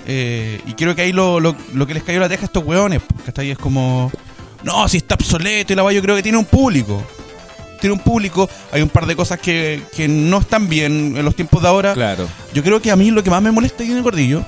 eh, 0.06 0.62
y 0.66 0.74
creo 0.74 0.94
que 0.94 1.04
ahí 1.04 1.14
lo, 1.14 1.40
lo, 1.40 1.56
lo 1.74 1.88
que 1.88 1.94
les 1.94 2.04
cayó 2.04 2.20
la 2.20 2.28
teja 2.30 2.44
a 2.44 2.46
estos 2.48 2.66
hueones. 2.66 3.02
¿Cachai? 3.26 3.52
Es 3.52 3.58
como. 3.58 4.12
No, 4.64 4.88
si 4.88 4.98
está 4.98 5.16
obsoleto 5.16 5.74
y 5.74 5.76
la 5.76 5.84
va, 5.84 5.94
yo 5.94 6.02
creo 6.02 6.16
que 6.16 6.24
tiene 6.24 6.38
un 6.38 6.46
público. 6.46 7.04
Tiene 7.80 7.94
un 7.94 8.00
público. 8.00 8.50
Hay 8.72 8.82
un 8.82 8.90
par 8.90 9.06
de 9.06 9.16
cosas 9.16 9.40
que, 9.40 9.82
que 9.96 10.08
no 10.08 10.40
están 10.40 10.68
bien 10.68 11.16
en 11.16 11.24
los 11.24 11.36
tiempos 11.36 11.62
de 11.62 11.68
ahora. 11.68 11.94
Claro. 11.94 12.28
Yo 12.54 12.64
creo 12.64 12.82
que 12.82 12.92
a 12.92 12.96
mí 12.96 13.12
lo 13.12 13.24
que 13.24 13.30
más 13.30 13.42
me 13.42 13.52
molesta 13.52 13.80
de 13.84 13.90
Dino 13.90 14.04
Gordillo 14.04 14.44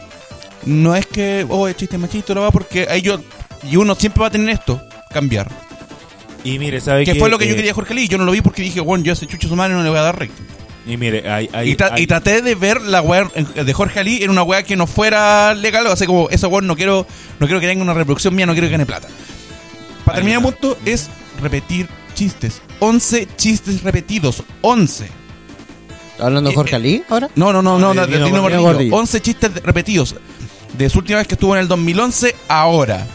no 0.66 0.96
es 0.96 1.06
que, 1.06 1.46
oh, 1.48 1.68
es 1.68 1.76
chiste 1.78 1.98
machito, 1.98 2.34
la 2.34 2.42
va, 2.42 2.52
porque 2.52 2.88
ahí 2.90 3.02
yo. 3.02 3.20
Y 3.70 3.76
uno 3.76 3.94
siempre 3.96 4.22
va 4.22 4.28
a 4.28 4.32
tener 4.32 4.50
esto, 4.50 4.82
cambiar. 5.12 5.48
Y 6.44 6.58
mire, 6.58 6.80
¿sabe 6.82 7.04
Que 7.06 7.14
qué? 7.14 7.20
fue 7.20 7.30
lo 7.30 7.38
que 7.38 7.46
yo 7.48 7.54
Eh, 7.54 7.58
quería 7.58 7.74
Jorge 7.74 7.94
Lee. 7.94 8.08
Yo 8.08 8.18
no 8.18 8.26
lo 8.26 8.32
vi 8.32 8.42
porque 8.42 8.62
dije, 8.62 8.80
bueno, 8.80 9.04
yo 9.04 9.12
a 9.12 9.14
ese 9.14 9.28
chucho 9.28 9.48
su 9.48 9.56
madre 9.56 9.74
no 9.76 9.84
le 9.84 9.90
voy 9.90 10.00
a 10.00 10.04
dar 10.04 10.18
rey. 10.18 10.32
Y 10.86 10.98
mire, 10.98 11.30
hay, 11.30 11.50
hay- 11.54 11.72
Y, 11.72 11.76
tra- 11.76 11.92
hay- 11.92 12.04
y 12.04 12.08
traté 12.08 12.42
de 12.42 12.56
ver 12.56 12.82
la 12.82 13.02
weá 13.02 13.30
en- 13.36 13.66
de 13.66 13.74
Jorge 13.74 14.00
Ali 14.00 14.24
en 14.24 14.32
una 14.32 14.42
weá 14.44 14.64
que 14.64 14.76
no 14.76 14.88
fuera 14.88 15.54
legal, 15.54 15.86
o 15.88 15.96
sea, 15.96 16.08
como 16.08 16.30
esa 16.30 16.48
weá 16.48 16.62
no 16.62 16.76
quiero, 16.76 17.06
no 17.40 17.46
quiero 17.46 17.60
que 17.60 17.68
tenga 17.68 17.84
una 17.84 17.94
reproducción 17.94 18.34
mía, 18.34 18.46
no 18.46 18.54
quiero 18.54 18.68
que 18.68 18.72
gane 18.72 18.86
plata. 18.86 19.08
Para 20.10 20.16
terminar 20.18 20.40
el 20.40 20.46
punto 20.46 20.78
es 20.86 21.08
repetir 21.42 21.88
chistes. 22.16 22.62
11 22.80 23.28
chistes 23.36 23.82
repetidos. 23.84 24.44
11. 24.62 25.10
¿Hablando 26.20 26.50
de 26.50 26.56
Jorge 26.56 26.76
Ali 26.76 27.04
ahora? 27.10 27.30
No, 27.36 27.54
no, 27.54 27.62
no, 27.62 27.80
no, 27.80 27.90
de 27.90 27.96
no, 27.96 28.08
de 28.08 28.14
Dino 28.14 28.26
Dino 28.28 28.42
Gordillo. 28.42 28.62
Gordillo. 28.62 28.96
11 28.96 29.22
chistes 29.22 29.54
repetidos. 29.64 30.16
De 30.78 30.90
su 30.90 31.00
última 31.00 31.20
vez 31.20 31.28
que 31.28 31.36
estuvo 31.36 31.56
en 31.56 31.62
el 31.62 31.68
2011, 31.68 32.36
ahora. 32.48 33.06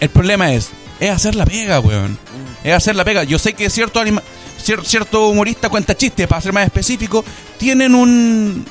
El 0.00 0.08
problema 0.10 0.52
es, 0.52 0.70
es 1.00 1.10
hacer 1.10 1.34
la 1.34 1.46
pega, 1.46 1.80
weón. 1.80 2.18
Es 2.62 2.74
hacer 2.74 2.94
la 2.96 3.04
pega. 3.04 3.24
Yo 3.24 3.38
sé 3.38 3.54
que 3.54 3.70
cierto 3.70 4.00
anima- 4.00 4.22
cier- 4.62 4.84
cierto 4.84 5.28
humorista 5.28 5.68
cuenta 5.68 5.96
chistes, 5.96 6.26
para 6.26 6.40
ser 6.42 6.52
más 6.52 6.64
específico, 6.66 7.24
tienen 7.58 7.94
un 7.94 8.64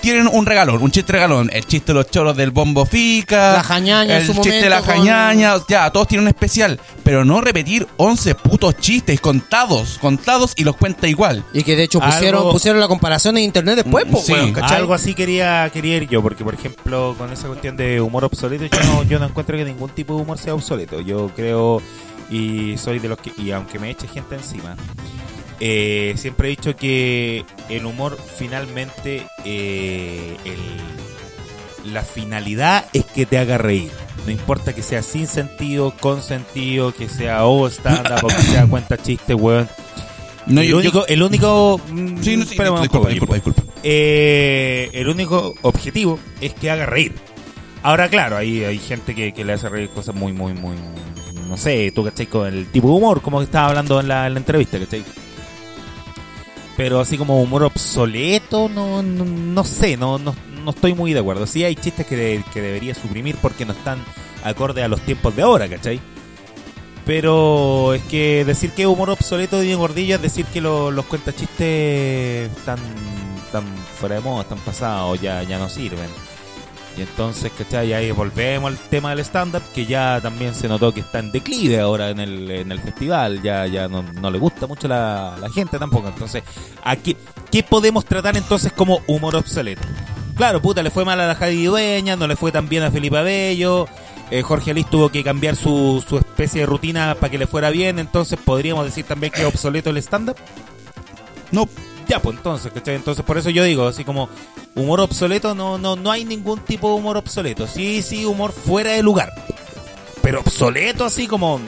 tienen 0.00 0.28
un 0.30 0.46
regalón, 0.46 0.82
un 0.82 0.90
chiste 0.90 1.12
regalón, 1.12 1.50
el 1.52 1.64
chiste 1.66 1.92
de 1.92 1.94
los 1.98 2.10
choros 2.10 2.36
del 2.36 2.50
bombo 2.50 2.84
fica, 2.86 3.52
La 3.54 3.62
jañaña 3.62 4.16
en 4.16 4.20
el 4.22 4.26
su 4.26 4.32
chiste 4.34 4.62
de 4.62 4.68
la 4.70 4.80
con- 4.80 4.86
jañaña, 4.96 5.54
ya, 5.68 5.90
todos 5.90 6.08
tienen 6.08 6.22
un 6.24 6.28
especial, 6.28 6.78
pero 7.04 7.24
no 7.24 7.40
repetir 7.40 7.86
11 7.96 8.34
putos 8.34 8.76
chistes 8.78 9.20
contados, 9.20 9.98
contados 10.00 10.52
y 10.56 10.64
los 10.64 10.76
cuenta 10.76 11.08
igual. 11.08 11.44
Y 11.52 11.62
que 11.62 11.76
de 11.76 11.84
hecho 11.84 12.00
pusieron, 12.00 12.42
Algo- 12.42 12.52
pusieron 12.52 12.80
la 12.80 12.88
comparación 12.88 13.36
en 13.38 13.44
internet 13.44 13.76
después, 13.76 14.06
Mm, 14.06 14.10
pues, 14.10 14.24
sí. 14.24 14.32
weón, 14.32 14.52
¿cachai? 14.52 14.76
Algo 14.78 14.94
así 14.94 15.14
quería, 15.14 15.70
quería 15.72 15.96
ir 15.96 16.08
yo, 16.08 16.22
porque 16.22 16.44
por 16.44 16.54
ejemplo, 16.54 17.14
con 17.18 17.32
esa 17.32 17.46
cuestión 17.48 17.76
de 17.76 18.00
humor 18.00 18.24
obsoleto, 18.24 18.64
yo 18.66 18.84
no, 18.84 19.02
yo 19.04 19.18
no 19.18 19.26
encuentro 19.26 19.56
que 19.56 19.64
ningún 19.64 19.90
tipo 19.90 20.14
de 20.16 20.22
humor 20.22 20.38
sea 20.38 20.54
obsoleto. 20.54 21.00
Yo 21.00 21.30
creo, 21.34 21.82
y 22.30 22.76
soy 22.78 22.98
de 22.98 23.08
los 23.08 23.18
que, 23.18 23.32
y 23.36 23.50
aunque 23.52 23.78
me 23.78 23.90
eche 23.90 24.06
gente 24.08 24.34
encima, 24.36 24.76
eh, 25.60 26.14
siempre 26.16 26.48
he 26.48 26.50
dicho 26.50 26.76
que 26.76 27.44
el 27.68 27.86
humor 27.86 28.18
finalmente, 28.36 29.26
eh, 29.44 30.36
el- 30.44 31.92
la 31.92 32.02
finalidad 32.02 32.86
es 32.92 33.04
que 33.04 33.24
te 33.26 33.38
haga 33.38 33.56
reír. 33.58 33.90
No 34.26 34.32
importa 34.32 34.74
que 34.74 34.82
sea 34.82 35.02
sin 35.02 35.26
sentido, 35.26 35.94
con 36.00 36.22
sentido, 36.22 36.92
que 36.92 37.08
sea 37.08 37.46
o 37.46 37.66
stand-up 37.68 38.24
o 38.24 38.28
que 38.28 38.42
sea 38.42 38.66
cuenta 38.66 38.96
chiste, 38.98 39.32
weón. 39.34 39.68
No, 40.46 40.60
el, 40.60 40.66
yo- 40.68 40.80
yo- 40.82 40.90
único, 40.90 41.06
el 41.06 41.22
único. 41.22 41.80
mm, 41.88 42.22
Sí, 42.22 42.36
no, 42.36 42.44
sí, 42.44 42.50
espérame 42.52 42.74
un 42.76 42.82
disculpa, 42.82 43.08
disculpa, 43.08 43.34
disculpa. 43.36 43.62
eh, 43.82 44.90
el 44.92 45.08
único 45.08 45.54
objetivo 45.62 46.18
es 46.40 46.52
que 46.54 46.70
haga 46.70 46.84
reír. 46.86 47.14
Ahora, 47.82 48.08
claro, 48.08 48.36
hay, 48.36 48.64
hay 48.64 48.78
gente 48.78 49.14
que, 49.14 49.32
que 49.32 49.44
le 49.44 49.52
hace 49.54 49.68
reír 49.68 49.88
cosas 49.90 50.14
muy, 50.14 50.32
muy, 50.32 50.52
muy. 50.52 50.74
No 51.48 51.56
sé, 51.56 51.90
tú 51.94 52.04
cachai 52.04 52.26
con 52.26 52.46
el 52.46 52.66
tipo 52.66 52.88
de 52.88 52.94
humor, 52.94 53.22
como 53.22 53.38
que 53.38 53.44
estaba 53.44 53.68
hablando 53.68 53.98
en 54.00 54.08
la, 54.08 54.26
en 54.26 54.34
la 54.34 54.40
entrevista, 54.40 54.78
cachai. 54.78 55.04
Pero 56.78 57.00
así 57.00 57.18
como 57.18 57.42
humor 57.42 57.64
obsoleto, 57.64 58.68
no, 58.70 59.02
no, 59.02 59.24
no 59.26 59.64
sé, 59.64 59.96
no, 59.98 60.16
no, 60.18 60.34
no 60.64 60.70
estoy 60.70 60.94
muy 60.94 61.12
de 61.12 61.18
acuerdo. 61.20 61.46
Sí 61.46 61.62
hay 61.64 61.74
chistes 61.74 62.06
que, 62.06 62.16
de- 62.16 62.44
que 62.54 62.62
debería 62.62 62.94
suprimir 62.94 63.36
porque 63.42 63.66
no 63.66 63.72
están 63.72 63.98
acorde 64.44 64.82
a 64.82 64.88
los 64.88 65.00
tiempos 65.02 65.34
de 65.36 65.42
ahora, 65.42 65.68
¿cachai? 65.68 66.00
Pero 67.04 67.94
es 67.94 68.02
que 68.04 68.44
decir 68.44 68.70
que 68.72 68.86
humor 68.86 69.10
obsoleto 69.10 69.56
de 69.58 69.64
Diego 69.64 69.80
Gordillo 69.80 70.16
es 70.16 70.22
decir 70.22 70.44
que 70.46 70.60
lo- 70.60 70.90
los 70.90 71.04
cuentachistes 71.06 72.50
están, 72.56 72.78
están 73.44 73.64
fuera 73.98 74.16
de 74.16 74.20
moda, 74.20 74.42
están 74.42 74.58
pasados, 74.58 75.20
ya, 75.20 75.42
ya 75.42 75.58
no 75.58 75.68
sirven. 75.68 76.08
Y 76.98 77.02
entonces, 77.02 77.52
¿cachai? 77.56 77.92
Ahí 77.92 78.10
volvemos 78.10 78.72
al 78.72 78.76
tema 78.76 79.10
del 79.10 79.20
stand-up, 79.20 79.62
que 79.72 79.86
ya 79.86 80.20
también 80.20 80.52
se 80.52 80.66
notó 80.66 80.92
que 80.92 81.00
está 81.00 81.20
en 81.20 81.30
declive 81.30 81.78
ahora 81.78 82.10
en 82.10 82.18
el, 82.18 82.50
en 82.50 82.72
el 82.72 82.80
festival, 82.80 83.40
ya, 83.40 83.66
ya 83.68 83.86
no, 83.86 84.02
no 84.02 84.30
le 84.32 84.38
gusta 84.38 84.66
mucho 84.66 84.88
la, 84.88 85.36
la 85.40 85.48
gente 85.48 85.78
tampoco. 85.78 86.08
Entonces, 86.08 86.42
aquí, 86.82 87.16
¿qué 87.52 87.62
podemos 87.62 88.04
tratar 88.04 88.36
entonces 88.36 88.72
como 88.72 89.00
humor 89.06 89.36
obsoleto? 89.36 89.86
Claro, 90.34 90.60
puta, 90.60 90.82
le 90.82 90.90
fue 90.90 91.04
mal 91.04 91.20
a 91.20 91.28
la 91.28 91.36
Javi 91.36 91.66
Dueña, 91.66 92.16
no 92.16 92.26
le 92.26 92.34
fue 92.34 92.50
tan 92.50 92.68
bien 92.68 92.82
a 92.82 92.90
Felipe 92.90 93.18
Abello, 93.18 93.86
eh, 94.32 94.42
Jorge 94.42 94.72
Alice 94.72 94.88
tuvo 94.90 95.08
que 95.08 95.22
cambiar 95.22 95.54
su, 95.54 96.04
su 96.06 96.18
especie 96.18 96.62
de 96.62 96.66
rutina 96.66 97.14
para 97.14 97.30
que 97.30 97.38
le 97.38 97.46
fuera 97.46 97.70
bien, 97.70 98.00
entonces 98.00 98.40
podríamos 98.44 98.84
decir 98.84 99.04
también 99.04 99.32
que 99.32 99.42
es 99.42 99.46
obsoleto 99.46 99.90
el 99.90 99.98
stand-up. 99.98 100.36
No, 101.52 101.68
Ya, 102.08 102.20
pues 102.22 102.36
entonces, 102.38 102.72
¿cachai? 102.72 102.94
Entonces, 102.94 103.24
por 103.24 103.36
eso 103.36 103.50
yo 103.50 103.62
digo, 103.64 103.86
así 103.86 104.02
como 104.02 104.30
humor 104.74 105.00
obsoleto, 105.00 105.54
no, 105.54 105.76
no, 105.76 105.94
no 105.94 106.10
hay 106.10 106.24
ningún 106.24 106.60
tipo 106.60 106.88
de 106.88 106.94
humor 106.94 107.16
obsoleto. 107.18 107.66
Sí, 107.66 108.00
sí, 108.02 108.24
humor 108.24 108.52
fuera 108.52 108.92
de 108.92 109.02
lugar. 109.02 109.30
pero 110.22 110.40
obsoleto 110.40 111.04
así 111.04 111.26
como... 111.26 111.60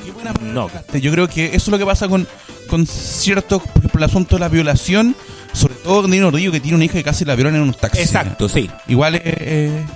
No. 0.42 0.70
Yo 0.94 1.12
creo 1.12 1.28
que 1.28 1.46
eso 1.46 1.56
es 1.56 1.68
lo 1.68 1.78
que 1.78 1.86
pasa 1.86 2.08
con, 2.08 2.26
con 2.68 2.86
cierto, 2.86 3.58
por 3.60 3.78
ejemplo, 3.78 3.98
el 3.98 4.04
asunto 4.04 4.36
de 4.36 4.40
la 4.40 4.48
violación, 4.48 5.14
sobre 5.52 5.74
todo 5.74 6.02
Dino 6.08 6.30
Rodillo, 6.30 6.52
que 6.52 6.60
tiene 6.60 6.76
una 6.76 6.84
hija 6.84 6.94
que 6.94 7.04
casi 7.04 7.24
la 7.24 7.34
violan 7.36 7.56
en 7.56 7.62
unos 7.62 7.78
taxis. 7.78 8.04
Exacto, 8.04 8.48
sí. 8.48 8.70
Igual 8.88 9.16
es, 9.16 9.22
eh, 9.24 9.86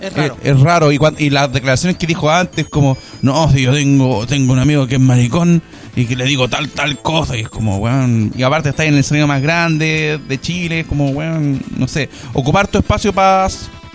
Es 0.00 0.12
raro. 0.14 0.36
es- 0.42 0.50
es 0.50 0.60
raro. 0.60 0.92
Y, 0.92 0.98
cuan- 0.98 1.16
y 1.18 1.30
las 1.30 1.52
declaraciones 1.52 1.96
que 1.98 2.06
dijo 2.06 2.30
antes, 2.30 2.66
como, 2.68 2.96
no, 3.22 3.50
si 3.50 3.62
yo 3.62 3.72
tengo, 3.72 4.26
tengo 4.26 4.52
un 4.52 4.58
amigo 4.58 4.86
que 4.86 4.96
es 4.96 5.00
maricón 5.00 5.62
y 5.94 6.04
que 6.04 6.16
le 6.16 6.24
digo 6.24 6.48
tal, 6.48 6.68
tal 6.68 6.98
cosa, 7.00 7.36
y 7.36 7.40
es 7.40 7.48
como, 7.48 7.78
weón. 7.78 8.32
Y 8.36 8.42
aparte 8.42 8.68
está 8.70 8.84
en 8.84 8.94
el 8.94 9.00
escenario 9.00 9.26
más 9.26 9.40
grande 9.42 10.20
de 10.28 10.40
Chile, 10.40 10.80
es 10.80 10.86
como, 10.86 11.08
weón, 11.10 11.62
no 11.76 11.88
sé, 11.88 12.08
ocupar 12.34 12.68
tu 12.68 12.78
espacio 12.78 13.12
para 13.12 13.46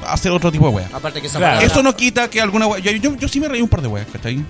hacer 0.07 0.31
otro 0.31 0.51
tipo 0.51 0.67
de 0.69 0.75
weón. 0.75 0.89
Aparte 0.93 1.21
que 1.21 1.27
esa 1.27 1.37
Claro. 1.37 1.55
palabra- 1.57 1.71
Eso 1.73 1.83
no 1.83 1.95
quita 1.95 2.29
que 2.29 2.41
alguna. 2.41 2.65
Yo, 2.79 2.91
yo, 2.91 3.15
yo 3.15 3.27
sí 3.27 3.39
me 3.39 3.47
reí 3.47 3.61
un 3.61 3.69
par 3.69 3.81
de 3.81 3.87
weas, 3.87 4.07
¿cachai? 4.11 4.43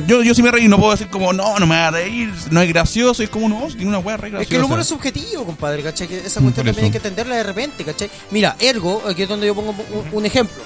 Yo, 0.00 0.22
yo 0.22 0.34
sí 0.34 0.42
me 0.42 0.50
reí, 0.50 0.68
no 0.68 0.78
puedo 0.78 0.92
decir 0.92 1.08
como, 1.08 1.32
no, 1.32 1.58
no 1.58 1.66
me 1.66 1.76
va 1.76 1.88
a 1.88 1.90
reír, 1.90 2.32
no 2.50 2.60
es 2.60 2.68
gracioso, 2.68 3.22
es 3.22 3.28
como, 3.30 3.48
no, 3.48 3.66
tiene 3.68 3.86
una 3.88 3.98
wea 3.98 4.16
re 4.16 4.30
graciosa. 4.30 4.42
Es 4.42 4.48
que 4.48 4.56
el 4.56 4.64
humor 4.64 4.80
es 4.80 4.86
subjetivo, 4.86 5.44
compadre, 5.44 5.82
¿cachai? 5.82 6.08
Que 6.08 6.18
esa 6.18 6.40
Mm, 6.40 6.44
cuestión 6.44 6.66
también 6.66 6.84
hay 6.86 6.90
que 6.90 6.96
entenderla 6.98 7.36
de 7.36 7.42
repente, 7.42 7.84
¿cachai? 7.84 8.10
Mira, 8.30 8.56
Ergo, 8.58 9.02
aquí 9.08 9.22
es 9.22 9.28
donde 9.28 9.46
yo 9.46 9.54
pongo 9.54 9.70
un, 9.70 10.08
un 10.12 10.26
ejemplo. 10.26 10.62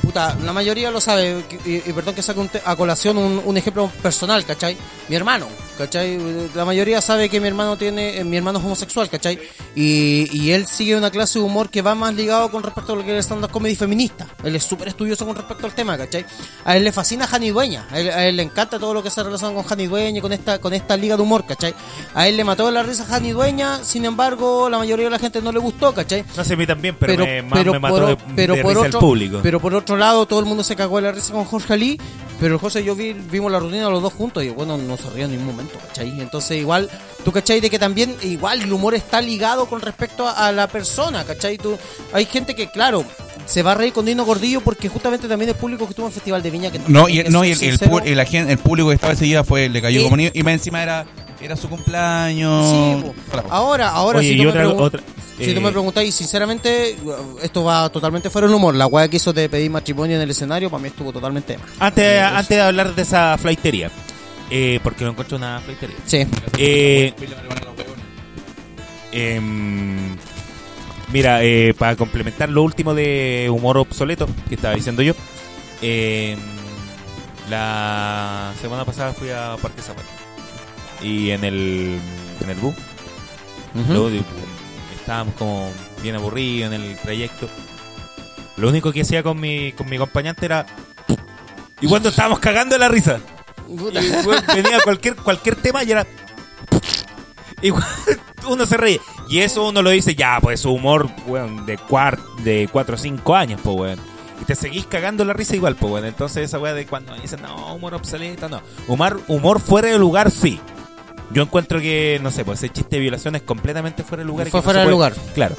Puta, 0.00 0.36
la 0.42 0.52
mayoría 0.52 0.90
lo 0.90 1.00
sabe, 1.00 1.44
y, 1.64 1.74
y 1.76 1.92
perdón 1.92 2.14
que 2.16 2.22
saque 2.22 2.40
un 2.40 2.48
te- 2.48 2.60
a 2.64 2.74
colación 2.74 3.16
un, 3.18 3.40
un 3.44 3.56
ejemplo 3.56 3.88
personal, 4.02 4.44
¿cachai? 4.44 4.76
Mi 5.08 5.14
hermano, 5.14 5.46
¿cachai? 5.78 6.18
La 6.54 6.64
mayoría 6.64 7.00
sabe 7.00 7.28
que 7.28 7.40
mi 7.40 7.48
hermano 7.48 7.76
tiene, 7.76 8.18
eh, 8.18 8.24
mi 8.24 8.36
hermano 8.36 8.58
es 8.58 8.64
homosexual, 8.64 9.08
¿cachai? 9.08 9.38
Y, 9.74 10.28
y 10.32 10.52
él 10.52 10.66
sigue 10.66 10.96
una 10.96 11.10
clase 11.10 11.38
de 11.38 11.44
humor 11.44 11.70
que 11.70 11.82
va 11.82 11.94
más 11.94 12.14
ligado 12.14 12.50
con 12.50 12.62
respecto 12.62 12.92
a 12.92 12.96
lo 12.96 13.04
que 13.04 13.10
es 13.10 13.16
el 13.16 13.22
stand-up 13.22 13.50
comedy 13.50 13.76
feminista. 13.76 14.26
Él 14.44 14.56
es 14.56 14.64
súper 14.64 14.88
estudioso 14.88 15.26
con 15.26 15.36
respecto 15.36 15.66
al 15.66 15.74
tema, 15.74 15.96
¿cachai? 15.96 16.24
A 16.64 16.76
él 16.76 16.84
le 16.84 16.92
fascina 16.92 17.26
Jani 17.26 17.50
Dueña, 17.50 17.86
a 17.90 17.98
él, 17.98 18.10
a 18.10 18.26
él 18.26 18.36
le 18.36 18.42
encanta 18.42 18.78
todo 18.78 18.94
lo 18.94 19.02
que 19.02 19.10
se 19.10 19.22
relaciona 19.22 19.54
con 19.54 19.64
Jani 19.64 19.86
Dueña, 19.86 20.18
y 20.18 20.20
con 20.20 20.32
esta, 20.32 20.58
con 20.58 20.74
esta 20.74 20.96
liga 20.96 21.16
de 21.16 21.22
humor, 21.22 21.44
¿cachai? 21.46 21.74
A 22.14 22.28
él 22.28 22.36
le 22.36 22.44
mató 22.44 22.70
la 22.70 22.82
risa 22.82 23.04
Jani 23.04 23.30
Dueña, 23.30 23.82
sin 23.84 24.04
embargo, 24.04 24.68
la 24.68 24.78
mayoría 24.78 25.06
de 25.06 25.10
la 25.10 25.18
gente 25.18 25.40
no 25.40 25.52
le 25.52 25.58
gustó, 25.58 25.94
¿cachai? 25.94 26.24
No 26.36 26.44
sé, 26.44 26.54
a 26.54 26.56
mí 26.56 26.66
también, 26.66 26.96
pero, 26.98 27.24
me, 27.24 27.42
más 27.42 27.64
me 27.64 27.78
mató 27.78 27.96
por, 27.96 28.06
de, 28.06 28.16
pero 28.36 28.54
de 28.54 28.62
por 28.62 28.70
risa 28.70 28.86
otro, 28.86 28.98
el 28.98 29.04
público. 29.04 29.40
Pero 29.42 29.60
por 29.60 29.74
otro 29.74 29.96
lado, 29.96 30.26
todo 30.26 30.40
el 30.40 30.46
mundo 30.46 30.62
se 30.62 30.76
cagó 30.76 30.96
de 30.96 31.02
la 31.02 31.12
risa 31.12 31.32
con 31.32 31.44
Jorge 31.44 31.72
Ali. 31.72 32.00
Pero 32.42 32.58
José 32.58 32.80
y 32.80 32.84
yo 32.86 32.96
vi, 32.96 33.12
vimos 33.12 33.52
la 33.52 33.60
rutina 33.60 33.88
los 33.88 34.02
dos 34.02 34.12
juntos 34.12 34.42
y 34.42 34.48
bueno, 34.48 34.76
no 34.76 34.96
se 34.96 35.08
río 35.10 35.26
en 35.26 35.30
ningún 35.30 35.46
momento, 35.46 35.78
¿cachai? 35.78 36.20
Entonces, 36.20 36.58
igual, 36.58 36.90
tú, 37.24 37.30
¿cachai? 37.30 37.60
De 37.60 37.70
que 37.70 37.78
también, 37.78 38.16
igual, 38.22 38.62
el 38.62 38.72
humor 38.72 38.96
está 38.96 39.20
ligado 39.20 39.66
con 39.66 39.80
respecto 39.80 40.26
a, 40.26 40.48
a 40.48 40.50
la 40.50 40.66
persona, 40.66 41.22
¿cachai? 41.22 41.56
Tú, 41.56 41.78
hay 42.12 42.24
gente 42.26 42.56
que, 42.56 42.68
claro, 42.68 43.04
se 43.46 43.62
va 43.62 43.70
a 43.70 43.74
reír 43.76 43.92
con 43.92 44.06
Dino 44.06 44.24
Gordillo 44.24 44.60
porque 44.60 44.88
justamente 44.88 45.28
también 45.28 45.50
el 45.50 45.54
público 45.54 45.84
que 45.84 45.90
estuvo 45.90 46.06
en 46.06 46.10
el 46.10 46.14
Festival 46.14 46.42
de 46.42 46.50
Viña. 46.50 46.72
Que 46.72 46.80
No, 46.88 47.08
y, 47.08 47.22
que 47.22 47.30
no, 47.30 47.44
y 47.44 47.52
el, 47.52 47.62
el, 47.62 47.78
el, 48.06 48.48
el 48.50 48.58
público 48.58 48.88
que 48.88 48.96
estaba 48.96 49.12
ese 49.12 49.24
día 49.24 49.44
fue, 49.44 49.68
le 49.68 49.80
cayó 49.80 50.00
Eh, 50.00 50.02
como 50.02 50.16
niño, 50.16 50.30
y 50.34 50.42
más 50.42 50.54
encima 50.54 50.82
era, 50.82 51.06
era 51.44 51.56
su 51.56 51.68
cumpleaños. 51.68 52.70
Sí, 52.70 53.02
po. 53.02 53.14
Ahora, 53.50 53.90
ahora 53.90 54.18
Oye, 54.20 54.28
si, 54.34 54.42
tú, 54.42 54.48
otra- 54.48 54.68
otra- 54.68 55.02
si 55.38 55.50
eh, 55.50 55.54
tú 55.54 55.60
me 55.60 55.70
preguntáis, 55.72 56.14
sinceramente, 56.14 56.96
esto 57.42 57.64
va 57.64 57.88
totalmente 57.90 58.30
fuera 58.30 58.46
del 58.46 58.54
humor. 58.56 58.74
La 58.74 58.86
weá 58.86 59.08
que 59.08 59.16
hizo 59.16 59.32
de 59.32 59.48
pedir 59.48 59.70
matrimonio 59.70 60.16
en 60.16 60.22
el 60.22 60.30
escenario, 60.30 60.70
para 60.70 60.82
mí 60.82 60.88
estuvo 60.88 61.12
totalmente 61.12 61.58
mal. 61.58 61.66
Antes, 61.80 62.20
antes 62.22 62.48
de 62.56 62.60
hablar 62.62 62.94
de 62.94 63.02
esa 63.02 63.36
flaitería, 63.38 63.90
eh, 64.50 64.78
porque 64.82 65.04
no 65.04 65.10
encuentro 65.10 65.36
una 65.36 65.60
flaitería. 65.60 65.96
Sí. 66.06 66.26
Eh, 66.58 67.14
em, 69.12 70.16
mira, 71.12 71.42
eh, 71.42 71.74
para 71.78 71.96
complementar 71.96 72.48
lo 72.48 72.62
último 72.62 72.94
de 72.94 73.48
humor 73.50 73.78
obsoleto 73.78 74.26
que 74.48 74.54
estaba 74.54 74.74
diciendo 74.74 75.02
yo, 75.02 75.14
em, 75.80 76.38
la 77.50 78.52
semana 78.60 78.84
pasada 78.84 79.12
fui 79.12 79.30
a 79.30 79.56
Parque 79.60 79.82
Zapata 79.82 80.08
y 81.02 81.30
en 81.30 81.44
el, 81.44 81.98
en 82.42 82.50
el 82.50 82.56
bus 82.56 82.74
Luego 83.88 84.10
de- 84.10 84.22
estábamos 84.96 85.34
como 85.34 85.70
bien 86.02 86.14
aburridos 86.14 86.72
en 86.72 86.80
el 86.80 86.96
trayecto. 86.98 87.48
Lo 88.56 88.68
único 88.68 88.92
que 88.92 89.00
hacía 89.00 89.22
con 89.22 89.40
mi, 89.40 89.72
con 89.72 89.88
mi 89.88 89.96
acompañante 89.96 90.44
era. 90.44 90.66
Y 91.80 91.86
cuando 91.86 92.10
estábamos 92.10 92.38
cagando 92.38 92.76
la 92.76 92.88
risa. 92.88 93.18
Y, 93.68 94.54
venía 94.54 94.80
cualquier, 94.84 95.16
cualquier 95.16 95.56
tema 95.56 95.82
y 95.84 95.90
era. 95.90 96.06
Y 97.62 97.70
uno 98.48 98.66
se 98.66 98.76
reía. 98.76 99.00
Y 99.28 99.38
eso 99.40 99.68
uno 99.68 99.80
lo 99.82 99.90
dice, 99.90 100.14
ya, 100.14 100.38
pues 100.40 100.60
su 100.60 100.70
humor, 100.70 101.08
weón, 101.26 101.64
de, 101.64 101.78
cuar, 101.78 102.18
de 102.44 102.68
4 102.70 102.94
o 102.94 102.98
5 102.98 103.34
años, 103.34 103.60
pues, 103.64 103.76
weón. 103.76 103.98
Y 104.40 104.44
te 104.44 104.54
seguís 104.54 104.86
cagando 104.86 105.24
la 105.24 105.32
risa 105.32 105.56
igual, 105.56 105.76
pues, 105.76 105.92
weón. 105.92 106.04
Entonces 106.04 106.44
esa 106.44 106.58
weá 106.58 106.74
de 106.74 106.86
cuando 106.86 107.14
dicen, 107.14 107.40
no, 107.40 107.74
humor 107.74 107.94
obsoleto, 107.94 108.48
no. 108.50 108.60
Humor, 108.86 109.22
humor 109.28 109.60
fuera 109.60 109.88
de 109.88 109.98
lugar, 109.98 110.30
sí. 110.30 110.60
Yo 111.32 111.42
encuentro 111.42 111.80
que, 111.80 112.18
no 112.22 112.30
sé, 112.30 112.44
pues 112.44 112.58
ese 112.62 112.72
chiste 112.72 112.96
de 112.96 113.00
violación 113.02 113.34
es 113.36 113.42
completamente 113.42 114.02
fuera 114.02 114.22
de 114.22 114.26
lugar. 114.26 114.46
y 114.48 114.50
Fue 114.50 114.62
fuera 114.62 114.80
de 114.80 114.84
puede- 114.86 114.94
lugar. 114.94 115.14
Claro. 115.34 115.54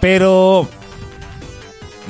Pero, 0.00 0.68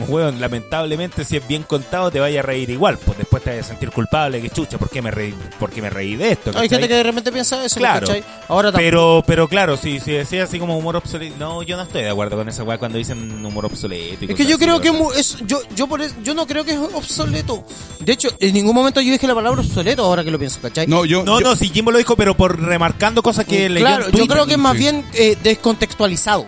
weón, 0.04 0.40
lamentablemente 0.40 1.24
si 1.24 1.36
es 1.36 1.46
bien 1.48 1.62
contado 1.62 2.10
te 2.10 2.20
vaya 2.20 2.40
a 2.40 2.42
reír 2.42 2.70
igual. 2.70 2.98
Pues 2.98 3.18
después 3.18 3.42
te 3.42 3.56
vas 3.56 3.64
a 3.66 3.68
sentir 3.68 3.90
culpable, 3.90 4.40
que 4.40 4.50
chucha, 4.50 4.78
¿por 4.78 4.90
qué 4.90 5.00
me 5.02 5.10
reí, 5.10 5.34
por 5.58 5.70
qué 5.70 5.80
me 5.82 5.90
reí 5.90 6.16
de 6.16 6.32
esto? 6.32 6.50
Hay 6.56 6.68
gente 6.68 6.88
que 6.88 6.94
de 6.94 7.02
repente 7.02 7.32
piensa 7.32 7.64
eso, 7.64 7.76
Claro. 7.76 8.06
¿cachai? 8.06 8.22
Ahora 8.48 8.68
tampoco. 8.68 8.78
Pero, 8.84 9.24
pero 9.26 9.48
claro, 9.48 9.76
si, 9.76 9.98
si 10.00 10.12
decía 10.12 10.44
así 10.44 10.58
como 10.58 10.76
humor 10.78 10.96
obsoleto, 10.96 11.34
no, 11.38 11.62
yo 11.62 11.76
no 11.76 11.82
estoy 11.84 12.02
de 12.02 12.10
acuerdo 12.10 12.36
con 12.36 12.48
esa 12.48 12.62
weá 12.62 12.78
cuando 12.78 12.98
dicen 12.98 13.44
humor 13.44 13.64
obsoleto. 13.66 14.24
y 14.24 14.30
Es 14.30 14.34
que 14.36 14.44
yo 14.44 14.56
así, 14.56 14.64
creo 14.64 14.80
que 14.80 14.92
es, 15.18 15.36
yo 15.46 15.60
yo 15.74 15.86
por 15.86 16.00
eso- 16.02 16.14
yo 16.22 16.34
no 16.34 16.46
creo 16.46 16.64
que 16.64 16.72
es 16.72 16.78
obsoleto. 16.78 17.64
De 18.00 18.12
hecho, 18.12 18.28
en 18.38 18.54
ningún 18.54 18.74
momento 18.74 19.00
yo 19.00 19.10
dije 19.12 19.26
la 19.26 19.34
palabra 19.34 19.60
obsoleto 19.60 20.04
ahora 20.04 20.22
que 20.24 20.30
lo 20.30 20.38
pienso, 20.38 20.60
¿cachai? 20.60 20.86
No, 20.86 21.04
yo, 21.04 21.24
No, 21.24 21.40
yo- 21.40 21.46
no, 21.48 21.56
si 21.56 21.68
Jimbo 21.70 21.90
lo 21.90 21.98
dijo, 21.98 22.16
pero 22.16 22.36
por 22.36 22.60
remarcando 22.60 23.22
cosas 23.22 23.44
que 23.44 23.68
leyó 23.68 23.86
claro, 23.86 24.10
yo 24.10 24.26
creo 24.26 24.46
que 24.46 24.52
es 24.52 24.58
más 24.58 24.72
sí. 24.74 24.78
bien 24.78 25.04
eh, 25.14 25.36
descontextualizado. 25.42 26.46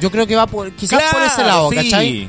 Yo 0.00 0.10
creo 0.10 0.26
que 0.26 0.34
va 0.36 0.46
por 0.46 0.72
quizás 0.72 1.02
por 1.12 1.22
ese 1.22 1.42
lado, 1.44 1.70
¿cachai? 1.70 2.08
Sí. 2.10 2.28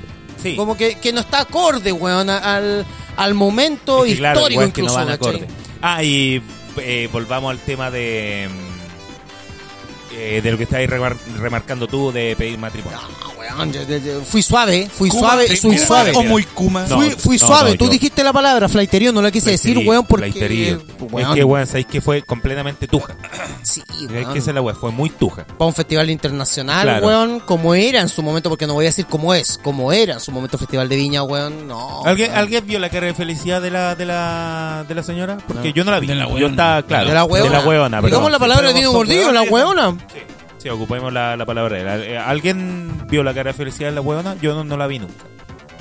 Como 0.55 0.75
que, 0.77 0.95
que 0.99 1.11
no 1.13 1.21
está 1.21 1.41
acorde, 1.41 1.91
weón, 1.91 2.29
al, 2.29 2.85
al 3.17 3.33
momento 3.33 4.03
Es 4.05 4.11
que, 4.13 4.17
claro, 4.17 4.39
histórico 4.41 4.61
no 4.61 4.67
incluso, 4.67 4.93
van 4.95 5.07
¿cachai? 5.07 5.29
acorde. 5.35 5.47
Ah, 5.81 6.03
y 6.03 6.41
eh, 6.77 7.09
volvamos 7.11 7.51
al 7.51 7.59
tema 7.59 7.89
de 7.89 8.49
mm, 8.51 10.13
eh, 10.17 10.41
de 10.43 10.51
lo 10.51 10.57
que 10.57 10.63
estáis 10.63 10.89
remar- 10.89 11.17
remarcando 11.39 11.87
tú 11.87 12.11
de 12.11 12.35
pedir 12.37 12.57
matrimonio. 12.57 12.99
Ah, 13.01 13.07
weón, 13.55 13.73
yo- 13.73 13.83
yo- 13.83 13.97
yo- 13.97 14.21
fui 14.21 14.41
suave, 14.41 14.89
fui 14.91 15.09
Kuma, 15.09 15.21
suave, 15.29 15.47
sí, 15.47 15.57
fui 15.57 15.71
mira, 15.71 15.85
suave. 15.87 16.11
O 16.15 16.23
muy 16.23 16.43
Kuma. 16.43 16.85
No, 16.87 16.97
fui 16.97 17.09
fui 17.11 17.37
no, 17.37 17.47
suave, 17.47 17.71
no, 17.71 17.77
tú 17.77 17.85
yo- 17.85 17.91
dijiste 17.91 18.23
la 18.23 18.33
palabra 18.33 18.67
flaiterío, 18.69 19.11
no 19.11 19.21
la 19.21 19.31
quise 19.31 19.51
decir, 19.51 19.77
weón, 19.77 20.05
porque... 20.05 20.31
flaiterío. 20.31 20.81
weón, 21.11 21.29
Es 21.31 21.35
que, 21.35 21.43
weón, 21.43 21.67
sabéis 21.67 21.85
que 21.87 22.01
fue 22.01 22.21
completamente 22.23 22.87
tuja. 22.87 23.15
sí, 23.61 23.81
Es 23.89 24.11
weón. 24.11 24.33
que 24.33 24.39
esa 24.39 24.51
es 24.51 24.55
la 24.55 24.61
weón, 24.61 24.77
fue 24.79 24.91
muy 24.91 25.09
tuja. 25.09 25.45
para 25.45 25.65
un 25.65 25.73
festival 25.73 26.09
internacional, 26.09 26.83
Claro. 26.83 27.07
weón, 27.07 27.39
como 27.41 27.75
era 27.75 28.01
en 28.01 28.09
su 28.09 28.21
momento, 28.23 28.49
porque 28.49 28.67
no 28.67 28.73
voy 28.73 28.85
a 28.85 28.89
decir 28.89 29.05
cómo 29.05 29.33
es, 29.33 29.57
como 29.63 29.91
era 29.93 30.13
en 30.15 30.19
su 30.19 30.31
momento 30.31 30.57
el 30.57 30.59
Festival 30.59 30.89
de 30.89 30.95
Viña, 30.95 31.23
weón, 31.23 31.67
no. 31.67 32.03
¿Alguien, 32.05 32.29
weón. 32.29 32.39
¿Alguien 32.41 32.65
vio 32.67 32.79
la 32.79 32.89
cara 32.89 33.07
de 33.07 33.13
felicidad 33.13 33.61
de 33.61 33.71
la, 33.71 33.95
de 33.95 34.05
la, 34.05 34.85
de 34.87 34.95
la 34.95 35.03
señora? 35.03 35.37
Porque 35.47 35.69
No. 35.69 35.73
yo 35.75 35.83
no 35.83 35.91
la 35.91 35.99
vi. 35.99 36.07
De 36.07 36.15
la 36.15 36.25
yo 36.27 36.33
weona. 36.33 36.47
estaba, 36.49 36.81
claro. 36.83 37.07
de 37.09 37.13
la 37.13 37.23
weona. 37.25 37.49
De 37.49 37.55
la 37.63 37.67
weona, 37.67 38.01
Digamos 38.01 38.31
la 38.31 38.39
palabra 38.39 38.67
de 38.69 38.73
Dino 38.73 38.91
Gordillo, 38.91 39.31
la 39.31 39.43
weona. 39.43 39.91
Sí, 40.13 40.19
sí, 40.65 40.69
ocupemos 40.69 41.13
la, 41.13 41.37
la 41.37 41.45
palabra. 41.45 41.75
de 41.77 41.81
él. 41.81 42.03
Eh, 42.13 42.17
¿Alguien 42.17 43.05
vio 43.07 43.23
la 43.23 43.33
cara 43.33 43.51
de 43.51 43.53
felicidad 43.57 43.89
de 43.89 43.95
la 43.95 44.01
weona? 44.01 44.35
Yo 44.41 44.53
no, 44.55 44.63
no 44.63 44.77
la 44.77 44.87
vi 44.87 44.99
nunca. 44.99 45.23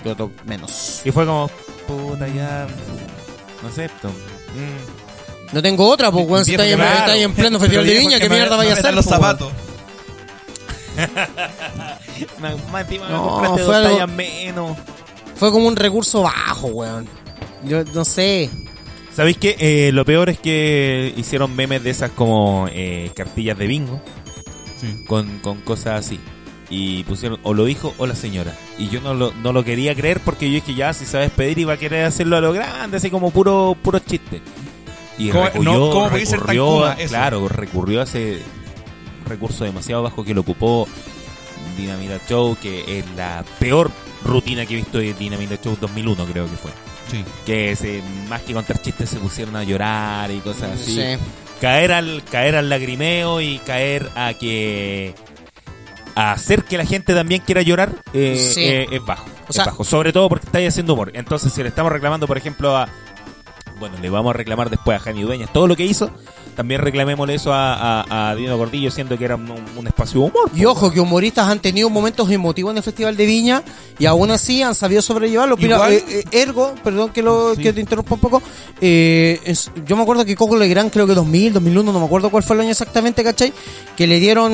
Yo 0.05 0.15
to- 0.15 0.31
menos. 0.45 1.01
Y 1.05 1.11
fue 1.11 1.25
como, 1.25 1.51
puta, 1.87 2.29
ya. 2.29 2.67
No 3.63 3.71
sé, 3.71 3.87
esto. 3.87 4.09
Mm. 4.09 5.55
No 5.55 5.63
tengo 5.63 5.89
otra, 5.89 6.11
pues, 6.11 6.27
weón, 6.29 6.45
si 6.45 6.51
está 6.53 6.65
ahí 6.65 6.73
en, 6.73 6.79
claro. 6.79 6.99
está 6.99 7.13
ahí 7.13 7.23
en 7.23 7.33
pleno 7.33 7.59
Festival 7.61 7.87
de 7.87 7.99
Viña, 7.99 8.19
¿qué 8.21 8.29
mierda 8.29 8.57
vaya 8.57 8.73
a 8.73 8.75
me 8.75 8.81
hacer? 8.81 8.95
los 8.95 9.05
pues, 9.07 9.15
zapatos. 9.17 9.53
No, 12.41 12.57
compraste 12.57 12.99
fue 13.01 13.63
dos 13.65 13.75
algo- 13.75 13.91
tallas 13.97 14.09
menos. 14.09 14.77
Fue 15.37 15.51
como 15.51 15.67
un 15.67 15.77
recurso 15.77 16.23
bajo, 16.23 16.69
weón. 16.69 17.09
Yo 17.65 17.83
no 17.93 18.05
sé. 18.05 18.51
¿Sabéis 19.15 19.39
qué? 19.39 19.57
Eh, 19.59 19.93
lo 19.93 20.05
peor 20.05 20.29
es 20.29 20.39
que 20.39 21.13
hicieron 21.17 21.55
memes 21.57 21.83
de 21.83 21.91
esas 21.91 22.11
como 22.11 22.69
eh, 22.71 23.11
cartillas 23.15 23.57
de 23.59 23.67
bingo 23.67 24.01
Sí. 24.85 25.05
con, 25.07 25.39
con 25.41 25.61
cosas 25.61 26.07
así. 26.07 26.21
Y 26.71 27.05
pusieron 27.05 27.39
o 27.43 27.53
lo 27.55 27.65
dijo 27.67 27.95
o 27.99 28.07
la 28.07 28.15
señora. 28.15 28.57
Y 28.79 28.89
yo 28.89 29.01
no 29.01 29.15
lo, 29.15 29.33
no 29.35 29.53
lo 29.53 29.65
quería 29.65 29.95
creer 29.95 30.21
porque 30.21 30.49
yo 30.49 30.55
dije 30.55 30.75
ya, 30.75 30.93
si 30.95 31.05
sabes 31.05 31.31
pedir 31.31 31.59
iba 31.59 31.75
a 31.75 31.77
querer 31.77 32.05
hacerlo 32.07 32.37
a 32.37 32.41
lo 32.41 32.53
grande, 32.53 32.97
así 32.97 33.11
como 33.11 33.31
puro, 33.31 33.77
puro 33.83 33.99
chiste. 33.99 34.41
Y 35.19 35.29
¿Cómo- 35.29 35.45
recurrió, 35.45 35.73
no, 35.73 35.91
cómo 35.91 36.09
podía 36.11 36.27
ser 36.27 36.39
tan 36.39 36.49
recurrió 36.49 36.85
a- 36.87 36.95
claro, 36.97 37.49
recurrió 37.49 38.01
a 38.01 38.05
ese 38.05 38.41
recurso 39.27 39.65
demasiado 39.65 40.03
bajo 40.03 40.25
que 40.25 40.35
lo 40.35 40.41
ocupó 40.41 40.89
Dinamita 41.77 42.19
Show, 42.29 42.57
que 42.61 42.99
es 42.99 43.05
la 43.17 43.45
peor 43.61 43.91
rutina 44.25 44.65
que 44.67 44.75
he 44.75 44.77
visto 44.79 44.99
de 44.99 45.13
Dinamita 45.15 45.57
Show 45.63 45.77
2001 45.81 46.25
creo 46.27 46.51
que 46.51 46.57
fue. 46.57 46.71
Sí. 47.11 47.23
Que 47.45 47.77
se, 47.77 48.03
más 48.29 48.43
que 48.43 48.55
contar 48.55 48.81
chistes 48.81 49.11
se 49.11 49.19
pusieron 49.19 49.55
a 49.57 49.63
llorar 49.65 50.31
y 50.31 50.39
cosas 50.39 50.81
así. 50.81 50.95
Sí. 50.97 51.03
Caer 51.65 51.93
al, 51.93 52.23
caer 52.31 52.57
al 52.57 52.69
lagrimeo 52.69 53.41
y 53.41 53.59
caer 53.61 54.11
a 54.17 54.35
que 54.35 55.15
a 56.15 56.33
hacer 56.33 56.65
que 56.65 56.77
la 56.77 56.85
gente 56.85 57.15
también 57.15 57.41
quiera 57.45 57.63
llorar 57.63 57.91
eh, 58.13 58.37
Sí. 58.55 58.61
eh, 58.65 58.87
es 58.91 59.05
bajo. 59.05 59.27
O 59.49 59.53
sea- 59.53 59.63
es 59.65 59.71
bajo. 59.71 59.83
Sobre 59.83 60.13
todo 60.13 60.29
porque 60.29 60.47
estáis 60.47 60.69
haciendo 60.69 60.93
humor. 60.93 61.11
Entonces, 61.15 61.53
si 61.53 61.63
le 61.63 61.69
estamos 61.71 61.91
reclamando, 61.91 62.27
por 62.27 62.37
ejemplo, 62.37 62.77
a 62.77 62.89
bueno, 63.81 63.97
le 64.01 64.09
vamos 64.11 64.31
a 64.31 64.35
reclamar 64.37 64.71
después 64.71 64.97
a 64.97 65.01
Jani 65.01 65.23
Dueñas 65.23 65.53
todo 65.53 65.67
lo 65.67 65.75
que 65.75 65.85
hizo. 65.85 66.11
También 66.55 66.81
reclamémosle 66.81 67.35
eso 67.35 67.53
a, 67.53 68.03
a- 68.03 68.31
a 68.31 68.35
Dino 68.35 68.57
Gordillo, 68.57 68.91
siendo 68.91 69.19
que 69.19 69.25
era 69.25 69.37
un, 69.37 69.53
un 69.77 69.87
espacio 69.87 70.21
de 70.21 70.27
humor. 70.27 70.51
Y 70.55 70.65
ojo, 70.65 70.91
que 70.93 71.01
humoristas 71.01 71.49
han 71.49 71.61
tenido 71.61 71.91
momentos 71.91 72.31
emotivos 72.31 72.71
en 72.73 72.77
el 72.79 72.83
Festival 72.83 73.17
de 73.17 73.27
Viña 73.27 73.63
y 73.99 74.07
aún 74.07 74.31
así 74.31 74.63
han 74.63 74.75
sabido 74.75 75.03
sobrellevarlo. 75.03 75.57
Mira, 75.57 75.77
Igual- 75.77 75.93
eh, 75.93 76.05
eh, 76.09 76.25
Ergo, 76.43 76.75
perdón 76.83 77.11
que, 77.11 77.23
lo, 77.23 77.55
Sí. 77.55 77.63
que 77.63 77.73
te 77.73 77.81
interrumpa 77.81 78.15
un 78.15 78.21
poco, 78.21 78.43
eh, 78.81 79.41
es- 79.45 79.71
yo 79.87 79.97
me 79.97 80.03
acuerdo 80.03 80.25
que 80.25 80.37
Coco 80.37 80.57
Legrand, 80.57 80.91
creo 80.93 81.07
que 81.07 81.15
2000, 81.15 81.53
2001, 81.53 81.93
no 81.93 81.99
me 82.01 82.07
acuerdo 82.07 82.31
cuál 82.31 82.43
fue 82.43 82.55
el 82.57 82.63
año 82.63 82.71
exactamente, 82.71 83.23
¿cachai? 83.25 83.53
Que 83.97 84.07
le 84.07 84.19
dieron 84.21 84.53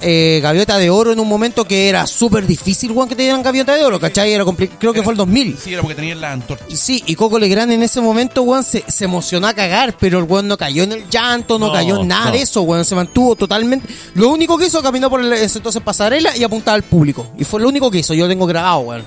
eh, 0.00 0.40
gaviota 0.42 0.78
de 0.78 0.90
oro 0.90 1.12
en 1.12 1.20
un 1.20 1.28
momento 1.28 1.64
que 1.64 1.88
era 1.88 2.06
súper 2.06 2.46
difícil, 2.46 2.92
Juan, 2.92 3.08
que 3.08 3.16
te 3.16 3.22
dieran 3.22 3.42
gaviota 3.42 3.74
de 3.74 3.84
oro, 3.84 3.98
¿cachai? 4.00 4.32
Era 4.32 4.44
creo 4.78 4.92
que 4.92 5.02
fue 5.02 5.12
el 5.12 5.16
2000. 5.16 5.56
Sí, 5.58 5.72
era 5.72 5.82
porque 5.82 5.94
tenía 5.94 6.14
la 6.14 6.32
antorcha. 6.32 6.64
Sí, 6.74 7.02
y 7.06 7.14
Coco 7.14 7.38
Legrand 7.38 7.72
en 7.72 7.82
ese 7.82 8.00
momento, 8.00 8.42
weón, 8.42 8.64
se, 8.64 8.84
se 8.88 9.04
emocionó 9.04 9.46
a 9.46 9.54
cagar, 9.54 9.94
pero 9.98 10.18
el 10.18 10.24
weón 10.24 10.48
no 10.48 10.56
cayó 10.56 10.82
en 10.82 10.92
el 10.92 11.08
llanto, 11.08 11.37
no, 11.46 11.58
No, 11.58 11.72
cayó 11.72 12.04
nada 12.04 12.26
no. 12.26 12.32
de 12.32 12.42
eso, 12.42 12.62
weón, 12.62 12.84
se 12.84 12.94
mantuvo 12.94 13.36
totalmente. 13.36 13.88
Lo 14.14 14.30
único 14.30 14.56
que 14.58 14.66
hizo, 14.66 14.82
caminó 14.82 15.10
por 15.10 15.20
el, 15.20 15.32
ese 15.32 15.58
entonces 15.58 15.82
pasarela 15.82 16.36
y 16.36 16.44
apuntaba 16.44 16.74
al 16.74 16.82
público. 16.82 17.26
Y 17.38 17.44
fue 17.44 17.60
lo 17.60 17.68
único 17.68 17.90
que 17.90 17.98
hizo, 17.98 18.14
yo 18.14 18.24
lo 18.24 18.28
tengo 18.28 18.46
grabado, 18.46 18.80
weón. 18.80 19.04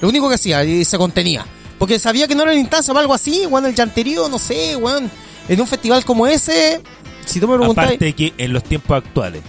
Lo 0.00 0.08
único 0.08 0.28
que 0.28 0.34
hacía, 0.34 0.64
y 0.64 0.84
se 0.84 0.98
contenía. 0.98 1.46
Porque 1.78 1.98
sabía 1.98 2.28
que 2.28 2.34
no 2.34 2.42
era 2.42 2.52
la 2.52 2.58
instancia 2.58 2.92
o 2.92 2.98
algo 2.98 3.14
así, 3.14 3.46
weón, 3.46 3.66
el 3.66 3.74
llanterío, 3.74 4.28
no 4.28 4.38
sé, 4.38 4.76
weón. 4.76 5.10
En 5.48 5.60
un 5.60 5.66
festival 5.66 6.04
como 6.04 6.26
ese, 6.26 6.80
si 7.26 7.40
tú 7.40 7.48
me 7.48 7.56
preguntas... 7.56 7.84
Aparte 7.84 8.12
que 8.14 8.32
en 8.38 8.52
los 8.52 8.62
tiempos 8.64 8.96
actuales, 8.96 9.42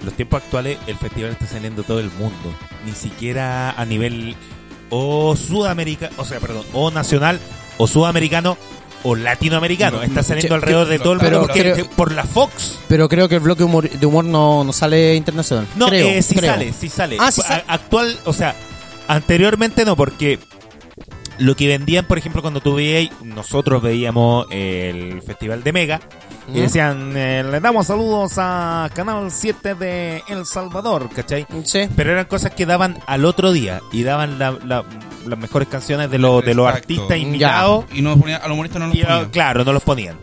en 0.00 0.06
los 0.06 0.14
tiempos 0.14 0.42
actuales 0.42 0.78
el 0.86 0.96
festival 0.96 1.32
está 1.32 1.46
saliendo 1.46 1.82
todo 1.82 2.00
el 2.00 2.10
mundo, 2.12 2.54
ni 2.86 2.92
siquiera 2.92 3.72
a 3.72 3.84
nivel 3.84 4.36
o 4.90 5.36
sudamericano, 5.36 6.12
o 6.18 6.24
sea, 6.24 6.40
perdón, 6.40 6.64
o 6.72 6.90
nacional 6.90 7.40
o 7.78 7.86
sudamericano 7.86 8.58
o 9.02 9.14
latinoamericano, 9.16 9.98
No, 9.98 10.02
está 10.02 10.22
saliendo 10.22 10.54
alrededor 10.54 10.86
de 10.88 10.98
todo 10.98 11.14
el 11.14 11.20
mundo 11.20 11.40
porque 11.40 11.60
creo- 11.60 11.76
que 11.76 11.84
por 11.84 12.12
la 12.12 12.24
Fox. 12.24 12.78
Pero 12.88 13.08
creo 13.08 13.28
que 13.28 13.36
el 13.36 13.40
bloque 13.40 13.64
humor- 13.64 13.88
de 13.90 14.06
humor 14.06 14.24
no, 14.24 14.62
no 14.64 14.72
sale 14.72 15.14
internacional. 15.14 15.66
No, 15.76 15.88
creo, 15.88 16.06
eh, 16.08 16.22
sí 16.22 16.34
creo. 16.34 16.50
sale, 16.52 16.72
sí 16.78 16.88
sale. 16.88 17.16
Ah, 17.18 17.30
sí 17.32 17.40
A- 17.42 17.48
sale. 17.48 17.64
Actual, 17.66 18.18
o 18.24 18.32
sea, 18.32 18.54
anteriormente 19.08 19.84
no, 19.84 19.96
porque 19.96 20.38
lo 21.40 21.56
que 21.56 21.66
vendían, 21.66 22.04
por 22.04 22.16
ejemplo, 22.18 22.40
cuando 22.42 22.60
tú 22.60 22.74
veías, 22.74 23.10
nosotros 23.24 23.82
veíamos 23.82 24.46
el 24.50 25.20
Festival 25.22 25.62
de 25.64 25.72
Mega, 25.72 26.00
y 26.52 26.60
decían, 26.60 27.12
eh, 27.16 27.44
le 27.48 27.60
damos 27.60 27.86
saludos 27.86 28.32
a 28.36 28.88
Canal 28.94 29.30
7 29.30 29.74
de 29.74 30.22
El 30.28 30.46
Salvador, 30.46 31.08
¿cachai? 31.14 31.46
Sí. 31.64 31.88
Pero 31.94 32.12
eran 32.12 32.24
cosas 32.26 32.52
que 32.52 32.66
daban 32.66 32.98
al 33.06 33.24
otro 33.24 33.52
día 33.52 33.80
y 33.92 34.02
daban 34.02 34.38
la- 34.38 34.58
la- 34.64 34.84
las 35.26 35.38
mejores 35.38 35.68
canciones 35.68 36.10
de, 36.10 36.18
los 36.18 36.44
de 36.44 36.54
los 36.54 36.66
Exacto. 36.68 36.92
artistas 36.94 37.18
invitados. 37.18 37.84
Y 37.92 38.02
no 38.02 38.16
ponía, 38.16 38.38
a 38.38 38.48
los 38.48 38.54
humoristas 38.54 38.80
no 38.80 38.86
los 38.88 38.96
Y, 38.96 39.02
ah, 39.02 39.06
ponía. 39.08 39.30
claro, 39.30 39.64
no 39.64 39.72
los 39.72 39.82
ponían. 39.82 40.16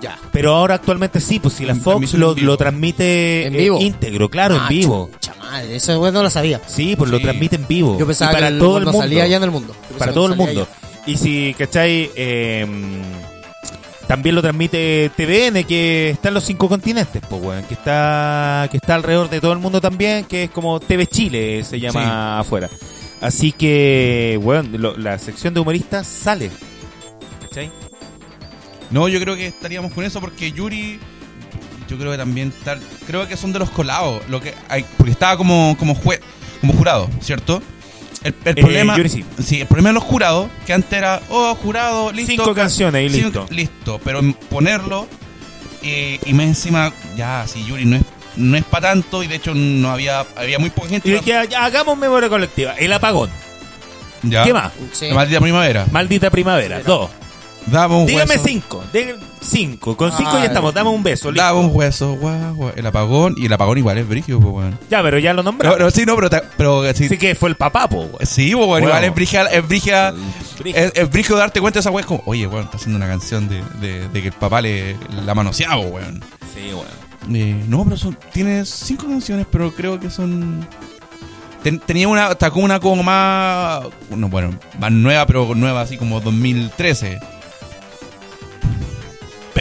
Ya. 0.00 0.18
Pero 0.32 0.54
ahora 0.54 0.76
actualmente 0.76 1.20
sí, 1.20 1.38
pues 1.38 1.54
si 1.54 1.64
la 1.64 1.72
En 1.72 1.80
Fox 1.80 2.14
lo, 2.14 2.30
en 2.30 2.34
vivo. 2.36 2.46
lo 2.46 2.56
transmite 2.56 3.46
En 3.46 3.54
eh, 3.54 3.58
vivo. 3.58 3.80
íntegro, 3.80 4.28
claro, 4.28 4.56
en 4.56 4.60
Ah, 4.62 4.68
vivo. 4.68 5.10
chucha 5.12 5.34
madre, 5.38 5.76
eso 5.76 6.10
no 6.12 6.22
lo 6.22 6.30
sabía. 6.30 6.60
Sí, 6.66 6.96
pues 6.96 7.10
lo 7.10 7.20
transmite 7.20 7.56
en 7.56 7.66
vivo. 7.68 7.98
Yo 7.98 8.06
pensaba 8.06 8.32
Y 8.32 8.34
para 8.34 8.48
que 8.48 8.52
el 8.54 8.58
todo 8.58 8.78
el 8.78 8.84
no 8.84 8.92
mundo. 8.92 9.04
salía 9.04 9.24
allá 9.24 9.36
en 9.36 9.42
el 9.44 9.50
mundo. 9.50 9.74
Para 9.98 10.12
todo 10.12 10.26
el 10.26 10.36
mundo. 10.36 10.62
allá. 10.62 11.02
Y 11.06 11.16
si, 11.16 11.54
¿cachai? 11.58 12.10
Eh, 12.14 12.66
también 14.06 14.34
lo 14.34 14.42
transmite 14.42 15.10
TVN, 15.16 15.64
que 15.64 16.10
está 16.10 16.28
en 16.28 16.34
los 16.34 16.44
cinco 16.44 16.68
continentes, 16.68 17.22
pues, 17.28 17.42
weón. 17.42 17.64
Que 17.64 17.74
está, 17.74 18.68
que 18.70 18.76
está 18.76 18.94
alrededor 18.96 19.30
de 19.30 19.40
todo 19.40 19.52
el 19.52 19.58
mundo 19.58 19.80
también, 19.80 20.24
que 20.26 20.44
es 20.44 20.50
como 20.50 20.80
TV 20.80 21.06
Chile, 21.06 21.64
se 21.64 21.80
llama 21.80 22.40
afuera. 22.40 22.68
Así 23.20 23.52
que, 23.52 24.38
weón, 24.42 24.70
lo- 24.80 24.96
la 24.96 25.18
sección 25.18 25.54
de 25.54 25.60
humoristas 25.60 26.06
sale. 26.06 26.50
¿Cachai? 27.42 27.70
No, 28.92 29.08
yo 29.08 29.18
creo 29.20 29.34
que 29.36 29.46
estaríamos 29.46 29.92
con 29.92 30.04
eso 30.04 30.20
porque 30.20 30.52
Yuri, 30.52 31.00
yo 31.88 31.98
creo 31.98 32.12
que 32.12 32.18
también 32.18 32.52
tal, 32.64 32.80
creo 33.06 33.26
que 33.26 33.36
son 33.36 33.52
de 33.52 33.58
los 33.58 33.70
colados, 33.70 34.22
lo 34.28 34.40
que 34.40 34.54
hay, 34.68 34.84
porque 34.96 35.12
estaba 35.12 35.36
como 35.36 35.76
como 35.78 35.94
jue- 35.96 36.20
como 36.60 36.72
jurado, 36.74 37.08
¿cierto? 37.20 37.62
El, 38.22 38.34
el 38.44 38.58
Eh, 38.58 38.60
problema, 38.60 38.96
Yuri 38.96 39.08
sí. 39.08 39.60
el 39.60 39.66
problema 39.66 39.88
de 39.88 39.94
los 39.94 40.04
jurados, 40.04 40.48
que 40.66 40.72
antes 40.72 40.92
era, 40.92 41.20
oh, 41.30 41.54
jurado, 41.56 42.12
listo. 42.12 42.30
Cinco 42.32 42.54
canciones 42.54 43.10
y 43.10 43.14
cinco- 43.22 43.46
listo. 43.50 43.54
listo, 43.54 44.00
pero 44.04 44.20
en 44.20 44.34
ponerlo 44.34 45.08
eh, 45.82 46.20
y 46.24 46.32
más 46.34 46.46
encima, 46.46 46.92
ya, 47.16 47.44
si 47.48 47.64
Yuri 47.64 47.84
no 47.86 47.96
es 47.96 48.02
no 48.36 48.56
es 48.56 48.64
para 48.64 48.88
tanto 48.88 49.22
y 49.22 49.26
de 49.26 49.34
hecho 49.34 49.52
no 49.54 49.90
había 49.90 50.24
había 50.36 50.58
muy 50.58 50.70
poca 50.70 50.88
gente. 50.88 51.08
Y 51.16 51.20
que 51.20 51.34
hagamos 51.34 51.98
memoria 51.98 52.28
colectiva. 52.30 52.72
El 52.78 52.90
apagón. 52.94 53.28
Ya. 54.22 54.44
¿Qué 54.44 54.54
más? 54.54 54.72
Sí. 54.92 55.08
La 55.08 55.14
maldita 55.16 55.40
primavera. 55.40 55.86
Maldita 55.90 56.30
primavera. 56.30 56.80
Dos. 56.80 57.10
Dame 57.66 57.94
un 57.94 58.06
Dígame 58.06 58.30
hueso. 58.32 58.44
cinco. 58.44 58.84
Dé- 58.92 59.16
cinco. 59.40 59.96
Con 59.96 60.10
cinco 60.12 60.32
ya 60.34 60.44
estamos. 60.46 60.74
Dame 60.74 60.90
un 60.90 61.02
beso. 61.02 61.30
listo. 61.30 61.42
Dame 61.44 61.60
un 61.60 61.70
hueso, 61.72 62.14
guau, 62.14 62.54
guau. 62.54 62.72
El 62.76 62.86
apagón 62.86 63.34
y 63.38 63.46
el 63.46 63.52
apagón 63.52 63.78
igual 63.78 63.98
es 63.98 64.08
brígido, 64.08 64.40
pues, 64.40 64.52
weón. 64.52 64.78
Ya, 64.90 65.02
pero 65.02 65.18
ya 65.18 65.32
lo 65.32 65.42
No, 65.42 65.50
nombramos. 65.52 65.78
no, 65.78 65.90
sí, 65.90 66.04
no, 66.04 66.14
pero, 66.16 66.28
ta- 66.28 66.42
pero 66.56 66.82
sí, 66.94 67.04
Así 67.06 67.18
que 67.18 67.34
fue 67.34 67.48
el 67.48 67.56
papá, 67.56 67.88
po, 67.88 68.00
weón. 68.02 68.26
Sí, 68.26 68.52
bueno, 68.54 68.86
igual 68.88 69.04
es 69.04 69.14
brígida, 69.14 69.46
es 69.46 69.66
brígida, 69.66 70.12
Brígido. 70.58 70.84
es, 70.86 70.92
es 70.94 71.10
brígido 71.10 71.36
darte 71.38 71.60
cuenta 71.60 71.78
de 71.78 71.88
esa. 71.88 71.98
Es 71.98 72.06
como, 72.06 72.22
oye, 72.26 72.46
weón, 72.46 72.64
está 72.64 72.76
haciendo 72.76 72.96
una 72.96 73.06
canción 73.06 73.48
de, 73.48 73.62
de, 73.80 74.08
de 74.08 74.20
que 74.22 74.28
el 74.28 74.34
papá 74.34 74.60
le 74.60 74.96
la 75.24 75.34
manoseaba, 75.34 75.78
weón. 75.78 76.22
Sí, 76.54 76.72
weón. 76.72 77.36
Eh, 77.36 77.64
no, 77.68 77.84
pero 77.84 77.96
son, 77.96 78.18
tiene 78.32 78.64
cinco 78.66 79.06
canciones, 79.06 79.46
pero 79.50 79.72
creo 79.72 80.00
que 80.00 80.10
son. 80.10 80.66
ten- 81.62 81.78
tenía 81.78 82.08
una, 82.08 82.30
sacó 82.38 82.58
una 82.58 82.80
como 82.80 83.04
más. 83.04 83.84
No, 84.10 84.28
bueno, 84.28 84.50
más 84.80 84.90
nueva, 84.90 85.24
pero 85.26 85.54
nueva, 85.54 85.82
así 85.82 85.96
como 85.96 86.20
2013. 86.20 87.20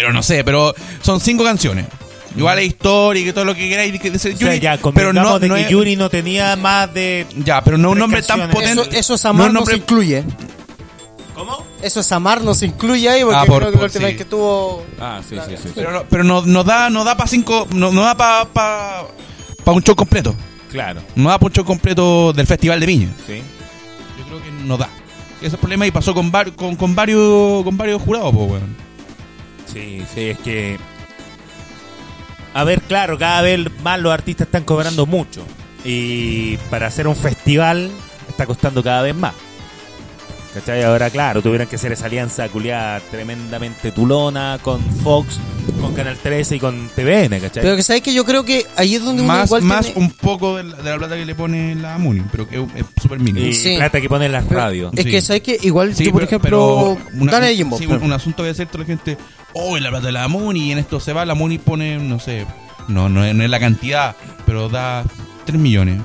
Pero 0.02 0.14
no 0.14 0.24
sé, 0.24 0.44
pero 0.44 0.74
son 1.04 1.20
cinco 1.20 1.44
canciones. 1.44 1.86
Igual 2.36 2.58
es 2.60 2.66
histórica 2.68 3.30
y 3.30 3.34
todo 3.34 3.46
lo 3.46 3.54
que 3.54 3.70
queráis. 3.70 4.00
que- 4.00 4.10
de 4.10 4.18
ser 4.18 4.34
O 4.34 4.38
sea, 4.38 4.48
Yuri, 4.48 4.60
ya 4.60 4.80
pero 4.96 5.14
no, 5.14 5.38
de 5.38 5.48
no 5.48 5.54
que 5.56 5.62
es- 5.62 5.70
Yuri 5.70 5.96
no 5.96 6.10
tenía 6.10 6.56
más 6.56 6.92
de... 6.94 7.28
Ya, 7.46 7.62
pero 7.64 7.78
no 7.78 7.92
un 7.92 8.00
nombre 8.00 8.24
tan 8.24 8.50
potente. 8.50 8.82
Eso, 8.82 8.90
eso 8.92 9.14
es 9.14 9.24
no 9.26 9.30
amar, 9.30 9.48
no, 9.48 9.60
nombre- 9.60 9.76
se 9.76 9.80
incluye. 9.82 10.24
¿Cómo? 11.36 11.64
Eso 11.84 12.00
es 12.00 12.12
amar, 12.12 12.42
no 12.42 12.56
se 12.56 12.66
incluye 12.68 13.08
ahí, 13.10 13.22
porque 13.22 13.36
Ah, 13.38 13.46
por- 13.46 13.60
creo 13.60 13.70
que 13.72 13.76
la 13.76 13.80
por- 13.80 13.86
última 13.90 14.00
sí. 14.08 14.14
vez 14.14 14.18
que 14.18 14.26
tuvo. 14.26 14.86
Ah, 15.00 15.22
sí, 15.28 15.36
sí, 15.48 15.56
sí. 15.62 15.70
Pero 15.76 15.92
no, 15.92 16.04
pero 16.10 16.24
no, 16.24 16.42
no 16.46 16.64
da, 16.64 16.90
no 16.90 17.04
da 17.04 17.16
para 17.16 17.28
cinco, 17.30 17.68
no, 17.76 17.92
no 17.92 18.02
da 18.04 18.16
para 18.18 18.46
pa, 18.46 19.04
pa 19.64 19.72
un 19.72 19.84
show 19.84 19.96
completo. 19.96 20.34
Claro, 20.72 21.02
No 21.16 21.30
da 21.30 21.38
para 21.38 21.48
un 21.50 21.54
show 21.54 21.66
completo 21.66 22.34
del 22.34 22.48
Festival 22.48 22.80
de 22.80 22.86
Viña. 22.88 23.10
sí. 23.28 23.42
Yo 24.18 24.26
creo 24.26 24.42
que 24.42 24.52
no 24.66 24.78
da. 24.78 24.90
Ese 25.42 25.58
problema 25.58 25.86
y 25.86 25.92
pasó 25.92 26.14
con, 26.14 26.32
var- 26.32 26.54
con, 26.56 26.76
con 26.76 26.96
varios 26.96 27.64
con 27.64 27.76
varios 27.76 28.02
jurados, 28.02 28.32
pues, 28.34 28.52
weón. 28.52 28.76
Sí, 29.72 30.04
sí, 30.14 30.30
es 30.30 30.40
que... 30.40 30.78
A 32.54 32.64
ver, 32.64 32.82
claro, 32.82 33.18
cada 33.18 33.42
vez 33.42 33.60
más 33.82 34.00
los 34.00 34.14
artistas 34.14 34.48
están 34.48 34.64
cobrando 34.64 35.06
mucho. 35.06 35.46
Y 35.86 36.58
para 36.70 36.88
hacer 36.88 37.08
un 37.08 37.16
festival 37.16 37.90
está 38.28 38.46
costando 38.46 38.84
cada 38.84 39.02
vez 39.02 39.16
más. 39.16 39.34
¿Cachai? 40.54 40.84
Ahora, 40.84 41.10
claro, 41.10 41.42
tuvieron 41.42 41.66
que 41.68 41.78
hacer 41.78 41.94
esa 41.94 42.08
alianza 42.08 42.50
culiada 42.50 43.00
tremendamente 43.10 43.92
tulona 43.94 44.60
con 44.62 44.82
Fox, 45.02 45.40
con 45.80 45.94
Canal 45.94 46.18
13 46.18 46.58
y 46.58 46.60
con 46.60 46.90
TVN, 46.94 47.40
¿cachai? 47.40 47.64
Pero 47.64 47.78
que 47.78 47.84
sabes 47.84 48.02
que 48.02 48.14
yo 48.14 48.26
creo 48.26 48.44
que 48.44 48.66
ahí 48.76 48.96
es 48.96 49.04
donde 49.04 49.22
uno 49.24 49.32
Más, 49.32 49.46
igual 49.48 49.62
más 49.62 49.86
tiene- 49.86 50.02
un 50.02 50.12
poco 50.12 50.58
de 50.58 50.64
la, 50.66 50.76
de 50.76 50.90
la 50.90 50.98
plata 50.98 51.16
que 51.16 51.26
le 51.26 51.36
pone 51.36 51.76
la 51.76 51.98
Muni, 51.98 52.22
pero 52.32 52.48
que 52.50 52.58
es 52.58 52.86
súper 53.02 53.20
mínimo. 53.20 53.46
y 53.46 53.54
Sí. 53.54 53.78
plata 53.78 54.02
que 54.02 54.10
ponen 54.10 54.32
las 54.34 54.44
Pero- 54.44 54.60
radios. 54.60 54.94
Es 54.98 55.06
Sí. 55.06 55.12
que 55.12 55.22
sabes 55.22 55.42
que 55.42 55.58
igual 55.62 55.96
Sí, 55.96 56.06
por 56.10 56.14
pero- 56.16 56.26
ejemplo. 56.26 56.98
pero 57.00 57.22
una- 57.22 57.32
dale, 57.32 57.56
Jimbo. 57.56 57.78
sí, 57.78 57.86
un, 57.86 58.04
un 58.04 58.12
asunto 58.12 58.44
que 58.44 58.50
es 58.50 58.58
cierto 58.58 58.78
la 58.78 58.86
gente, 58.86 59.18
oh, 59.54 59.78
la 59.78 59.90
plata 59.90 60.08
de 60.08 60.12
la 60.12 60.28
Muni, 60.28 60.68
y 60.68 60.72
en 60.74 60.80
esto 60.80 61.00
se 61.00 61.14
va, 61.14 61.26
la 61.26 61.34
Muni 61.34 61.60
pone, 61.60 61.98
no 61.98 62.20
sé, 62.20 62.46
no, 62.90 63.08
no, 63.08 63.24
es, 63.24 63.34
no 63.34 63.44
es 63.46 63.50
la 63.50 63.60
cantidad, 63.62 64.18
pero 64.46 64.68
da 64.68 65.06
3 65.46 65.58
millones. 65.60 66.02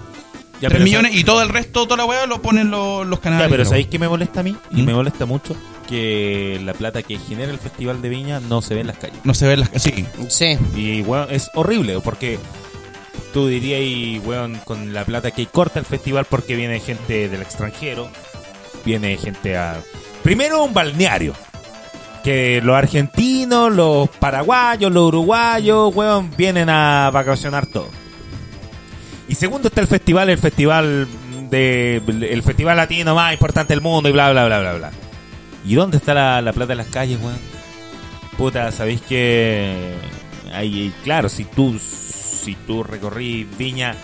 Ya, 0.61 0.69
3 0.69 0.73
pero 0.73 0.85
millones 0.85 1.15
y 1.15 1.25
todo 1.25 1.43
el 1.43 1.49
resto, 1.51 1.85
toda 1.85 1.99
la 1.99 2.05
weá, 2.07 2.27
lo 2.27 2.41
ponen 2.41 2.71
los, 2.71 3.07
los 3.07 3.21
canales. 3.21 3.47
Ya, 3.47 3.51
pero 3.51 3.65
¿sabéis 3.65 3.89
qué 3.89 3.99
me 3.99 4.09
molesta 4.09 4.41
a 4.41 4.43
mí? 4.43 4.57
Y 4.71 4.83
¿Mm? 4.83 4.87
me 4.87 4.95
molesta 4.95 5.27
mucho 5.27 5.55
que 5.87 6.61
la 6.65 6.75
plata 6.75 7.03
que 7.03 7.19
genera 7.19 7.51
el 7.51 7.59
Festival 7.59 8.03
de 8.03 8.09
Viña 8.09 8.41
no 8.41 8.63
se 8.63 8.75
ve 8.75 8.81
en 8.81 8.87
las 8.89 8.97
calles. 8.99 9.19
No 9.25 9.35
se 9.35 9.47
ve 9.47 9.57
las... 9.57 9.71
Sí, 9.77 10.07
Sí. 10.29 10.59
Y, 10.75 11.03
weón, 11.03 11.29
es 11.31 11.51
horrible, 11.55 12.01
porque 12.01 12.39
tú 13.33 13.47
dirías, 13.47 13.81
y, 13.83 14.19
weón, 14.25 14.59
con 14.65 14.93
la 14.93 15.05
plata 15.05 15.31
que 15.31 15.47
corta 15.47 15.79
el 15.79 15.85
festival 15.85 16.25
porque 16.25 16.57
viene 16.57 16.81
gente 16.81 17.29
del 17.29 17.43
extranjero, 17.43 18.09
viene 18.85 19.17
gente 19.17 19.57
a... 19.57 19.81
Primero 20.23 20.65
un 20.65 20.75
balneario, 20.75 21.35
que 22.25 22.61
los 22.63 22.75
argentinos, 22.75 23.73
los 23.73 24.09
paraguayos, 24.09 24.91
los 24.91 25.05
uruguayos, 25.05 25.95
weón, 25.95 26.31
vienen 26.37 26.69
a 26.69 27.11
vacacionar 27.13 27.67
todo. 27.67 27.89
Y 29.29 29.35
segundo 29.35 29.69
está 29.69 29.81
el 29.81 29.87
festival, 29.89 30.31
el 30.31 30.39
festival 30.39 31.09
de 31.51 32.03
el 32.31 32.43
festival 32.43 32.77
latino 32.77 33.15
más 33.15 33.33
importante 33.33 33.73
del 33.75 33.81
mundo 33.81 34.09
y 34.09 34.13
bla 34.13 34.31
bla 34.31 34.47
bla 34.47 34.61
bla 34.61 34.73
bla. 34.75 34.91
¿Y 35.65 35.75
dónde 35.75 35.97
está 35.97 36.15
la, 36.15 36.41
la 36.43 36.53
plata 36.53 36.73
en 36.73 36.79
las 36.79 36.87
calles, 36.89 37.19
weón? 37.21 37.39
Puta, 38.39 38.71
sabéis 38.71 39.01
que 39.03 39.95
hay 40.53 40.93
claro, 41.03 41.29
si 41.29 41.45
tú 41.45 41.79
si 41.81 42.55
tú 42.67 42.83
recorrí 42.85 43.49
Viña 43.59 43.97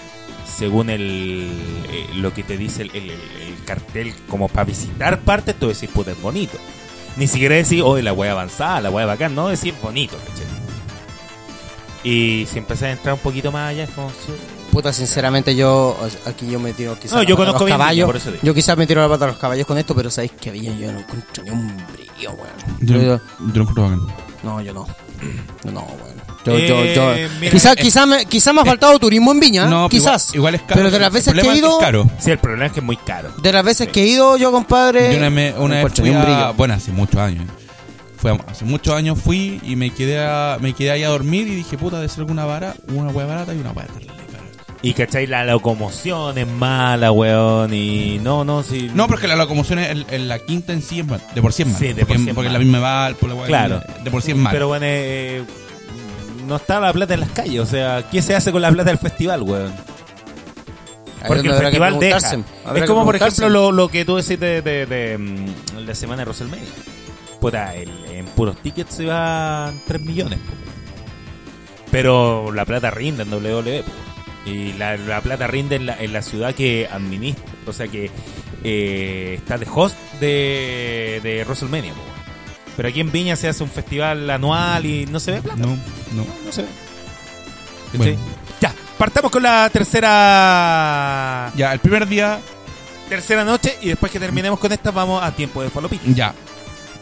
según 0.44 0.90
el 0.90 1.48
eh, 1.90 2.06
lo 2.14 2.34
que 2.34 2.42
te 2.42 2.56
dice 2.56 2.82
el, 2.82 2.90
el- 2.94 3.10
el- 3.10 3.20
el 3.58 3.64
cartel 3.64 4.12
como 4.28 4.48
para 4.48 4.64
visitar 4.64 5.20
partes, 5.20 5.54
tú 5.54 5.68
decís, 5.68 5.88
puta, 5.90 6.10
es 6.12 6.20
bonito. 6.20 6.58
Ni 7.16 7.26
siquiera 7.28 7.54
decir, 7.54 7.82
oh, 7.84 7.96
la 8.00 8.12
wea 8.12 8.32
avanzada, 8.32 8.80
la 8.80 8.90
wea 8.90 9.06
bacán, 9.06 9.34
no, 9.34 9.48
decir 9.48 9.74
bonito, 9.82 10.16
¿cachai? 10.18 10.46
Y 12.04 12.46
si 12.50 12.58
empecé 12.58 12.86
a 12.86 12.92
entrar 12.92 13.14
un 13.14 13.20
poquito 13.20 13.52
más 13.52 13.70
allá, 13.70 13.84
es 13.84 13.90
como. 13.90 14.10
Sí. 14.72 14.76
Puta, 14.76 14.92
sinceramente 14.92 15.54
yo 15.54 15.96
aquí 16.26 16.48
yo 16.50 16.58
me 16.60 16.72
tiro 16.72 16.98
quizás 16.98 17.12
No, 17.12 17.22
yo 17.22 17.36
pata 17.36 17.42
a 17.42 17.46
conozco 17.46 17.58
los 17.60 17.66
bien 17.66 17.78
caballos. 17.78 18.06
por 18.06 18.16
eso 18.16 18.30
digo. 18.32 18.42
yo 18.42 18.54
quizás 18.54 18.76
me 18.76 18.86
tiro 18.86 19.00
la 19.02 19.08
pata 19.08 19.24
a 19.26 19.28
los 19.28 19.36
caballos 19.36 19.66
con 19.66 19.78
esto, 19.78 19.94
pero 19.94 20.10
sabéis 20.10 20.32
que 20.32 20.50
Viña 20.50 20.72
yo 20.76 20.90
no 20.92 21.00
encuentro 21.00 21.44
ni 21.44 21.50
un 21.50 21.76
brillo, 21.92 22.30
weón. 22.32 22.78
Yo, 22.80 22.96
Yo- 22.96 23.20
yo 23.54 23.64
bacán. 23.66 24.00
no, 24.42 24.60
yo 24.60 24.72
no. 24.74 24.86
No, 25.64 25.80
weón. 25.82 26.22
Yo, 26.44 26.52
Eh, 26.56 26.66
yo, 26.68 26.84
yo. 26.84 27.28
mira, 27.38 27.52
quizás, 27.52 27.76
eh, 27.76 27.80
quizás 27.80 28.04
me, 28.08 28.24
quizás 28.26 28.52
me 28.52 28.62
ha 28.62 28.64
faltado 28.64 28.98
turismo 28.98 29.30
en 29.30 29.38
Viña, 29.38 29.66
No, 29.66 29.88
quizás. 29.88 30.34
Igual, 30.34 30.36
igual 30.38 30.54
es 30.56 30.60
caro. 30.62 30.74
Pero 30.74 30.90
de 30.90 30.98
las 30.98 31.12
veces 31.12 31.34
que 31.34 31.40
he 31.40 31.56
ido, 31.56 31.78
es 31.78 31.84
caro. 31.84 32.10
Sí, 32.18 32.30
el 32.32 32.38
problema 32.38 32.66
es 32.66 32.72
que 32.72 32.80
es 32.80 32.84
muy 32.86 32.96
caro. 32.96 33.30
de 33.40 33.52
las 33.52 33.64
veces 33.64 33.86
que 33.88 34.02
he 34.02 34.06
ido 34.08 34.36
yo, 34.36 34.50
compadre, 34.50 35.12
Yo 35.12 35.18
una, 35.18 35.30
me- 35.30 35.52
no 35.52 35.60
una 35.62 35.84
vez 35.84 35.92
fui 35.94 36.10
un 36.10 36.16
a- 36.16 36.50
bueno, 36.50 36.74
hace 36.74 36.90
muchos 36.90 37.20
años. 37.20 37.44
Fue 38.16 38.36
hace 38.48 38.64
muchos 38.64 38.92
años 38.94 39.18
fui 39.20 39.60
y 39.64 39.76
me 39.76 39.90
quedé 39.90 40.24
a- 40.24 40.56
me 40.60 40.72
quedé 40.74 40.90
ahí 40.90 41.04
a 41.04 41.08
dormir 41.10 41.46
y 41.46 41.54
dije, 41.54 41.78
puta, 41.78 42.00
de 42.00 42.08
ser 42.08 42.20
alguna 42.20 42.44
vara, 42.44 42.74
una 42.88 43.10
hueá 43.10 43.26
barata 43.26 43.54
y 43.54 43.58
una 43.58 43.70
hueá 43.70 43.86
terrible. 43.86 44.14
Y 44.84 44.94
cachai, 44.94 45.28
la 45.28 45.44
locomoción 45.44 46.36
es 46.38 46.46
mala, 46.48 47.12
weón. 47.12 47.72
Y 47.72 48.18
no, 48.20 48.44
no, 48.44 48.64
sí. 48.64 48.90
No, 48.92 49.06
porque 49.06 49.28
la 49.28 49.36
locomoción 49.36 49.78
en, 49.78 50.04
en 50.10 50.26
la 50.28 50.40
quinta 50.40 50.72
en 50.72 50.82
sí 50.82 50.98
es 51.00 51.06
mal- 51.06 51.22
de 51.34 51.40
por 51.40 51.52
sí 51.52 51.62
es 51.62 51.68
mala. 51.68 51.78
Sí, 51.78 51.86
de 51.92 52.04
porque, 52.04 52.06
por 52.06 52.16
sí 52.16 52.28
es 52.30 52.34
porque 52.34 52.48
mala. 52.48 52.58
la 52.58 52.64
misma 52.64 52.80
Val, 52.80 53.14
por 53.14 53.28
la 53.28 53.34
hueá 53.36 53.46
Claro. 53.46 53.80
de 54.02 54.10
por 54.10 54.22
sí 54.22 54.32
es 54.32 54.36
mala. 54.36 54.50
Pero 54.50 54.66
bueno, 54.68 54.84
eh, 54.88 55.44
no 56.48 56.56
está 56.56 56.80
la 56.80 56.92
plata 56.92 57.14
en 57.14 57.20
las 57.20 57.30
calles. 57.30 57.60
O 57.60 57.66
sea, 57.66 58.04
¿qué 58.10 58.20
se 58.22 58.34
hace 58.34 58.50
con 58.50 58.60
la 58.60 58.72
plata 58.72 58.90
del 58.90 58.98
festival, 58.98 59.42
weón? 59.42 59.72
Ahí 59.72 61.28
Porque 61.28 61.46
el 61.46 61.52
habrá 61.54 61.70
que 61.70 61.78
festival 61.78 62.00
deja. 62.00 62.18
preguntarse, 62.18 62.52
habrá 62.64 62.78
Es 62.78 62.82
que 62.82 62.88
como, 62.88 63.04
por 63.04 63.12
preguntarse. 63.12 63.40
ejemplo, 63.42 63.60
lo, 63.60 63.72
lo 63.72 63.88
que 63.88 64.04
tú 64.04 64.16
decís 64.16 64.40
de, 64.40 64.62
de, 64.62 64.86
de, 64.86 65.18
mm, 65.18 65.86
la 65.86 65.94
semana 65.94 66.22
de 66.22 66.24
WrestleMania. 66.24 66.68
Puta, 67.40 67.72
el- 67.76 68.04
en 68.10 68.26
puros 68.26 68.56
tickets 68.56 68.94
se 68.94 69.06
van 69.06 69.80
3 69.86 70.00
millones. 70.02 70.40
po. 70.40 70.52
Pero 71.92 72.50
la 72.52 72.64
plata 72.64 72.90
rinde 72.90 73.22
en 73.22 73.32
WWE. 73.32 73.84
po. 73.84 73.92
Y 74.44 74.72
la, 74.72 74.96
la 74.96 75.20
plata 75.20 75.46
rinde 75.46 75.76
en 75.76 75.86
la, 75.86 75.96
en 76.00 76.12
la 76.12 76.22
ciudad 76.22 76.54
que 76.54 76.88
administra. 76.90 77.44
O 77.66 77.72
sea, 77.72 77.86
que 77.88 78.10
eh, 78.64 79.34
está 79.38 79.56
de 79.58 79.66
host 79.72 79.96
de, 80.20 81.20
de 81.22 81.44
WrestleMania. 81.44 81.92
po. 81.92 82.00
Pero 82.76 82.88
aquí 82.88 83.00
en 83.00 83.12
Viña 83.12 83.36
se 83.36 83.48
hace 83.48 83.62
un 83.62 83.70
festival 83.70 84.28
anual 84.30 84.84
y 84.86 85.06
no 85.06 85.20
se 85.20 85.32
ve 85.32 85.42
plata. 85.42 85.60
No, 85.60 85.68
no. 86.12 86.26
No 86.44 86.52
se 86.52 86.62
ve. 86.62 86.68
Bueno. 87.94 88.18
Ya, 88.60 88.72
partamos 88.96 89.30
con 89.30 89.42
la 89.42 89.68
tercera 89.70 91.52
Ya, 91.54 91.72
el 91.72 91.78
primer 91.80 92.08
día, 92.08 92.40
tercera 93.08 93.44
noche 93.44 93.76
y 93.82 93.88
después 93.88 94.10
que 94.10 94.18
terminemos 94.18 94.58
con 94.58 94.72
esta 94.72 94.90
vamos 94.90 95.22
a 95.22 95.30
tiempo 95.32 95.62
de 95.62 95.70
falopita. 95.70 96.02
ya. 96.06 96.34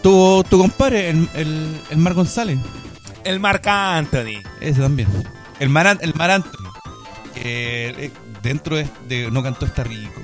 Tu, 0.03 0.43
tu 0.49 0.59
compadre, 0.59 1.11
el, 1.11 1.29
el, 1.35 1.81
el 1.91 1.97
Mar 1.99 2.15
González. 2.15 2.59
El 3.23 3.39
Marc 3.39 3.67
Anthony. 3.67 4.43
Ese 4.61 4.81
también. 4.81 5.09
El 5.59 5.69
Mar, 5.69 5.99
el 6.01 6.15
Mar 6.15 6.31
Anthony. 6.31 6.70
Que 7.35 7.89
eh, 7.97 8.11
dentro 8.43 8.77
de, 8.77 8.87
de 9.09 9.31
No 9.31 9.43
Cantó 9.43 9.67
Está 9.67 9.85
Rico. 9.85 10.21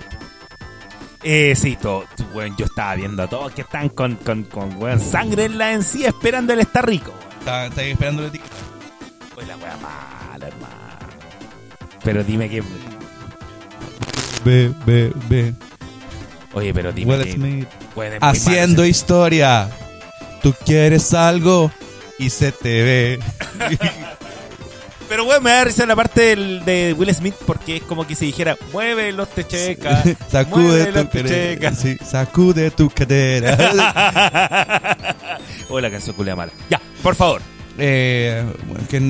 Eh, 1.23 1.55
sí, 1.57 1.77
todo, 1.81 2.05
weón, 2.35 2.55
yo 2.57 2.67
estaba 2.67 2.95
viendo 2.95 3.23
a 3.23 3.27
todos 3.27 3.53
que 3.53 3.63
están 3.63 3.89
con, 3.89 4.15
con, 4.17 4.45
con 4.45 4.81
weón, 4.81 5.01
sangre 5.01 5.47
en 5.47 5.59
la 5.59 5.73
encía 5.73 6.09
esperando 6.09 6.53
el 6.53 6.61
estar 6.61 6.87
rico. 6.87 7.13
weón. 7.19 7.39
Está, 7.41 7.67
está 7.67 7.83
esperando 7.83 8.23
la 8.23 8.29
etiqueta. 8.29 8.55
Oye, 9.37 9.47
la 9.47 9.57
wea 9.57 9.77
mala, 9.77 10.47
hermano. 10.47 10.75
Pero 12.05 12.23
dime 12.23 12.49
que... 12.49 12.63
Ve, 14.45 14.73
ve, 14.85 15.13
ve. 15.29 15.53
Oye, 16.53 16.73
pero 16.73 16.93
dime 16.93 17.17
Will 17.17 17.25
que... 17.25 17.33
Smith. 17.33 17.69
Haciendo 18.21 18.85
historia. 18.87 19.69
Tú 20.43 20.55
quieres 20.65 21.13
algo 21.13 21.73
y 22.19 22.31
se 22.31 22.53
te 22.53 22.83
ve. 22.83 23.21
Pero 25.09 25.25
weón, 25.25 25.43
me 25.43 25.51
da 25.51 25.65
risa 25.65 25.87
la 25.87 25.95
parte 25.95 26.21
del, 26.23 26.65
de 26.65 26.93
Will 26.93 27.15
Smith 27.15 27.35
porque 27.47 27.77
es 27.77 27.83
como 27.85 28.07
que 28.07 28.17
se 28.17 28.25
dijera, 28.25 28.57
mueve 28.73 29.13
los 29.13 29.29
techecas, 29.31 30.05
sacude 30.31 30.87
tu 30.93 31.09
cadera. 31.09 31.73
Sí, 31.75 31.97
sacude 32.05 32.71
tu 32.73 32.91
cadera. 32.91 34.97
o 35.69 35.81
la 35.81 35.91
canción 35.91 36.17
culia 36.17 36.35
mala. 36.35 36.53
Ya, 36.69 36.81
por 37.03 37.15
favor. 37.15 37.41
eh, 37.79 38.45
bueno, 38.67 38.85
que 38.89 39.01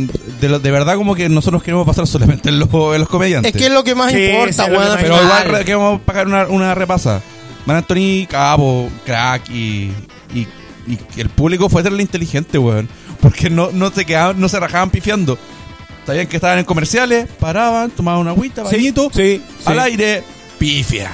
de, 0.40 0.48
lo- 0.48 0.58
de 0.58 0.70
verdad 0.70 0.96
como 0.96 1.14
que 1.14 1.28
nosotros 1.28 1.62
queremos 1.62 1.86
pasar 1.86 2.06
solamente 2.06 2.48
en, 2.50 2.58
los- 2.58 2.68
en 2.94 3.00
los 3.00 3.08
comediantes. 3.08 3.54
Es 3.54 3.58
que 3.60 3.66
es 3.68 3.72
lo 3.72 3.82
que 3.84 3.94
más 3.94 4.12
Sí, 4.12 4.24
importa, 4.26 4.66
weón. 4.66 4.88
más- 4.88 4.96
Pero 5.00 5.22
igual 5.22 5.44
re- 5.48 5.64
queremos 5.64 6.00
pagar 6.02 6.26
una, 6.26 6.46
una 6.46 6.74
repasa. 6.74 7.22
Man 7.64 7.78
Anthony, 7.78 8.26
Cabo, 8.28 8.88
crack 9.04 9.48
y, 9.50 9.90
y, 10.34 10.46
y 10.86 10.96
que 11.14 11.20
el 11.22 11.30
público 11.30 11.68
fue 11.68 11.82
terrible 11.82 12.02
inteligente, 12.02 12.58
weón. 12.58 12.88
Porque 13.20 13.50
no, 13.50 13.70
no 13.72 13.90
se 13.90 14.04
quedaban, 14.04 14.38
no 14.40 14.48
se 14.48 14.60
rajaban 14.60 14.90
pifiando. 14.90 15.38
Sabían 16.06 16.26
que 16.28 16.36
estaban 16.36 16.58
en 16.58 16.64
comerciales, 16.64 17.26
paraban, 17.40 17.90
tomaban 17.90 18.20
una 18.20 18.30
agüita, 18.30 18.62
bañito, 18.62 19.10
sí, 19.12 19.42
al 19.64 19.74
sí. 19.74 19.80
aire, 19.80 20.22
pifia. 20.58 21.10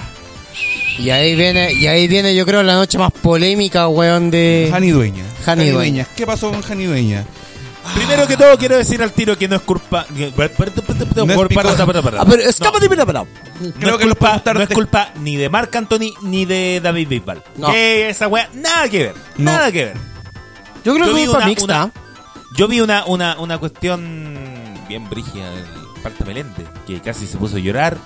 Y 0.98 1.08
ahí 1.08 1.34
viene, 1.34 1.72
y 1.72 1.86
ahí 1.86 2.06
viene, 2.06 2.34
yo 2.34 2.44
creo, 2.44 2.62
la 2.62 2.74
noche 2.74 2.98
más 2.98 3.10
polémica, 3.10 3.88
weón, 3.88 4.30
de. 4.30 4.68
Jani 4.70 4.90
Dueña. 4.90 5.24
Jani 5.46 5.70
Dueña. 5.70 6.06
¿Qué 6.14 6.26
pasó 6.26 6.50
con 6.50 6.60
Jani 6.60 6.84
Dueña? 6.84 7.24
Primero 7.94 8.26
que 8.28 8.36
todo 8.36 8.56
quiero 8.58 8.76
decir 8.76 9.02
al 9.02 9.12
tiro 9.12 9.36
que 9.36 9.48
no 9.48 9.56
es 9.56 9.62
culpa... 9.62 10.06
Creo 10.14 10.28
es 10.28 10.52
que 13.98 14.06
no 14.54 14.62
es 14.62 14.68
culpa 14.68 15.10
ni 15.20 15.36
de 15.36 15.48
Marc 15.48 15.74
Anthony 15.74 16.12
ni 16.22 16.44
de 16.44 16.80
David 16.82 17.08
Bisbal. 17.08 17.42
No. 17.56 17.72
Que 17.72 18.08
esa 18.08 18.28
wea, 18.28 18.48
nada 18.54 18.88
que 18.88 18.98
ver. 18.98 19.14
No. 19.36 19.50
Nada 19.50 19.72
que 19.72 19.84
ver. 19.86 19.96
Yo 20.84 20.94
creo 20.94 21.06
Yo 21.06 21.12
que 21.12 21.16
vi 21.16 21.22
es 21.22 21.28
culpa 21.28 21.38
una- 21.38 21.46
mixta. 21.46 21.84
una- 21.84 21.92
Yo 22.56 22.68
vi 22.68 22.80
una, 22.80 23.04
una, 23.06 23.38
una 23.40 23.58
cuestión 23.58 24.51
bien 24.92 25.08
brígida 25.08 25.50
del 25.50 25.64
Parta 26.02 26.24
Meléndez, 26.26 26.66
que 26.86 27.00
casi 27.00 27.26
se 27.26 27.38
puso 27.38 27.56
a 27.56 27.60
llorar. 27.60 27.96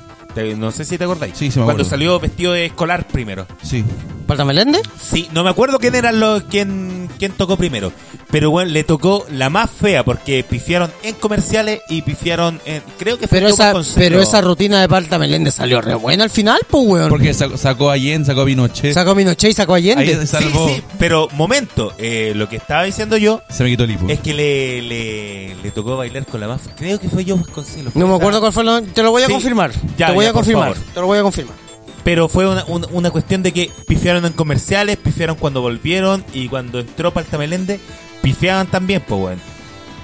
No 0.57 0.71
sé 0.71 0.85
si 0.85 0.99
te 0.99 1.05
acordáis. 1.05 1.33
Sí, 1.37 1.51
sí 1.51 1.59
me 1.59 1.65
Cuando 1.65 1.83
acuerdo. 1.83 1.91
salió 1.91 2.21
vestido 2.21 2.53
de 2.53 2.67
escolar 2.67 3.07
primero. 3.09 3.47
Sí. 3.63 3.85
¿Falta 4.27 4.45
Melende? 4.45 4.81
Sí, 5.01 5.29
no 5.33 5.45
me 5.45 5.51
acuerdo 5.51 5.79
quién 5.79 5.95
eran 5.95 6.19
los 6.19 6.43
quién, 6.45 7.09
quién 7.19 7.33
tocó 7.33 7.57
primero. 7.57 7.93
Pero 8.31 8.51
bueno, 8.51 8.73
le 8.73 8.83
tocó 8.83 9.25
la 9.31 9.51
más 9.51 9.71
fea 9.71 10.05
porque 10.05 10.43
pifiaron 10.43 10.91
en 11.05 11.15
comerciales 11.15 11.81
y 11.89 12.03
pifiaron 12.03 12.61
en. 12.65 12.83
Creo 12.99 13.19
que 13.19 13.29
fue 13.29 13.39
Pero 13.39 13.49
esa, 13.49 13.73
pero 13.95 14.21
esa 14.21 14.41
rutina 14.41 14.81
de 14.81 14.89
Palta 14.89 15.19
Melende 15.19 15.53
salió 15.53 15.81
re 15.81 15.95
buena 15.95 16.25
al 16.25 16.31
final, 16.31 16.59
pues, 16.69 16.85
weón. 16.87 17.09
Porque 17.09 17.33
sacó, 17.35 17.57
sacó 17.57 17.91
a 17.91 17.97
Yen, 17.97 18.25
sacó 18.25 18.41
a 18.41 18.45
Pinochet. 18.47 18.93
Sacó 18.95 19.13
a 19.13 19.15
Minochet 19.15 19.51
y 19.51 19.55
sacó 19.55 19.75
a 19.75 19.77
Allende. 19.77 20.27
Sí, 20.27 20.37
sí, 20.67 20.83
pero 20.99 21.29
momento, 21.35 21.93
eh, 21.99 22.33
lo 22.35 22.49
que 22.49 22.57
estaba 22.57 22.83
diciendo 22.83 23.17
yo 23.17 23.43
Se 23.49 23.63
me 23.63 23.71
quitó 23.71 23.85
el 23.85 23.93
hipo. 23.93 24.09
es 24.09 24.19
que 24.21 24.35
le, 24.35 24.83
le, 24.83 25.55
le 25.63 25.71
tocó 25.71 25.97
bailar 25.97 26.27
con 26.27 26.41
la 26.41 26.49
más. 26.49 26.63
Creo 26.77 26.99
que 26.99 27.09
fue 27.09 27.25
yo 27.25 27.37
Vasconcelos. 27.37 27.95
No 27.95 28.09
me 28.09 28.17
acuerdo 28.17 28.41
cuál 28.41 28.53
fue 28.53 28.65
lo... 28.65 28.83
Te 28.83 29.03
lo 29.05 29.13
voy 29.13 29.23
a 29.23 29.27
Sí. 29.27 29.33
confirmar. 29.33 29.71
Ya, 29.97 30.09
te 30.09 30.13
voy 30.15 30.25
ya, 30.25 30.31
a 30.31 30.35
confirmar. 30.35 30.75
favor. 30.75 30.93
Te 30.95 31.01
lo 31.01 31.07
voy 31.07 31.19
a 31.19 31.23
confirmar. 31.23 31.66
Pero 32.07 32.29
fue 32.29 32.47
una, 32.49 32.65
una, 32.67 32.87
una 32.93 33.11
cuestión 33.11 33.43
de 33.43 33.53
que 33.53 33.69
pifiaron 33.89 34.25
en 34.27 34.33
comerciales, 34.33 34.97
pifiaron 34.97 35.35
cuando 35.35 35.61
volvieron 35.61 36.25
y 36.33 36.47
cuando 36.47 36.79
entró 36.79 37.13
Palta 37.13 37.37
Melende, 37.37 37.81
pifiaban 38.23 38.69
también, 38.69 39.03
pues, 39.05 39.21
weón. 39.21 39.41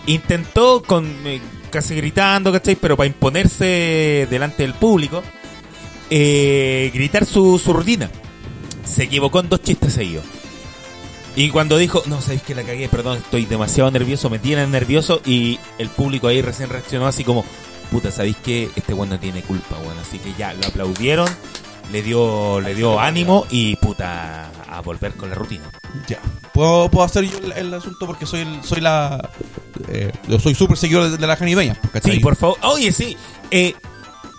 Intentó 0.07 0.83
con 0.83 1.07
eh, 1.25 1.41
casi 1.71 1.95
gritando, 1.95 2.51
¿cachai? 2.51 2.75
Pero 2.75 2.97
para 2.97 3.07
imponerse 3.07 4.27
delante 4.29 4.65
del 4.65 4.75
público, 4.75 5.23
eh, 6.11 6.91
gritar 6.93 7.25
su, 7.25 7.57
su 7.61 7.73
rutina. 7.73 8.11
Se 8.85 9.05
equivocó 9.05 9.39
en 9.39 9.49
dos 9.49 9.63
chistes 9.63 9.93
seguidos. 9.93 10.25
Y 11.37 11.51
cuando 11.51 11.79
dijo, 11.79 12.03
no, 12.07 12.21
sabéis 12.21 12.43
que 12.43 12.57
la 12.57 12.65
cagué, 12.65 12.89
perdón, 12.89 13.19
estoy 13.19 13.45
demasiado 13.45 13.93
nervioso, 13.93 14.29
me 14.29 14.41
tienen 14.41 14.73
nervioso. 14.73 15.23
Y 15.25 15.61
el 15.79 15.89
público 15.89 16.27
ahí 16.27 16.43
recién 16.43 16.69
reaccionó 16.69 17.07
así 17.07 17.23
como, 17.23 17.45
puta, 17.93 18.11
sabéis 18.11 18.39
que 18.39 18.71
este 18.75 18.93
weón 18.93 19.11
no 19.11 19.21
tiene 19.21 19.43
culpa, 19.43 19.79
weón. 19.85 20.01
Así 20.01 20.19
que 20.19 20.35
ya, 20.37 20.53
lo 20.53 20.67
aplaudieron, 20.67 21.29
le 21.93 22.03
dio, 22.03 22.61
le 22.61 22.75
dio 22.75 22.99
ánimo 22.99 23.47
y 23.51 23.77
puta, 23.77 24.51
a 24.69 24.81
volver 24.81 25.13
con 25.15 25.29
la 25.29 25.35
rutina. 25.37 25.71
Ya. 26.09 26.19
¿Puedo, 26.55 26.91
puedo 26.91 27.05
hacer 27.05 27.25
yo 27.25 27.39
el, 27.39 27.53
el 27.53 27.75
asunto 27.75 28.07
porque 28.07 28.27
soy 28.27 28.41
el, 28.41 28.63
soy 28.65 28.81
la. 28.81 29.31
eh, 29.89 30.11
yo 30.29 30.39
soy 30.41 30.55
súper 30.55 30.77
seguidor 30.77 31.11
de, 31.11 31.17
de 31.17 31.27
la 31.27 31.37
Jani 31.37 31.55
Dueña. 31.55 31.77
¿cachai? 31.93 32.15
Sí, 32.15 32.21
por 32.21 32.37
favor. 32.37 32.57
Oye, 32.63 32.93
sí. 32.93 33.17
Eh, 33.51 33.75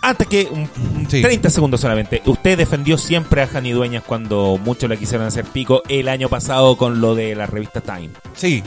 antes 0.02 0.28
que 0.28 0.48
un, 0.52 0.70
un 0.96 1.08
Sí. 1.10 1.22
30 1.22 1.50
segundos 1.50 1.80
solamente. 1.82 2.22
Usted 2.26 2.58
defendió 2.58 2.98
siempre 2.98 3.42
a 3.42 3.48
Jani 3.48 3.72
Dueñas 3.72 4.04
cuando 4.06 4.60
muchos 4.64 4.90
le 4.90 4.98
quisieron 4.98 5.28
hacer 5.28 5.46
pico 5.46 5.82
el 5.88 6.08
año 6.10 6.28
pasado 6.30 6.76
con 6.78 7.00
lo 7.02 7.16
de 7.16 7.36
la 7.36 7.46
revista 7.46 7.82
Time. 7.82 8.10
Sí. 8.36 8.64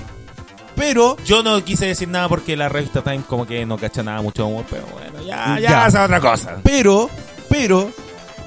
Pero. 0.77 1.17
Yo 1.25 1.43
no 1.43 1.63
quise 1.65 1.87
decir 1.87 2.09
nada 2.09 2.29
porque 2.29 2.57
la 2.57 2.69
revista 2.69 3.03
Time 3.03 3.23
como 3.29 3.47
que 3.47 3.65
no 3.67 3.79
cacha 3.79 4.03
nada 4.03 4.23
mucho 4.23 4.47
humor, 4.47 4.65
pero 4.71 4.87
bueno, 4.93 5.21
ya, 5.27 5.59
ya, 5.61 5.71
Ya. 5.71 5.87
esa 5.87 5.99
es 6.01 6.05
otra 6.05 6.21
cosa. 6.21 6.57
Pero. 6.63 7.09
Pero. 7.49 7.91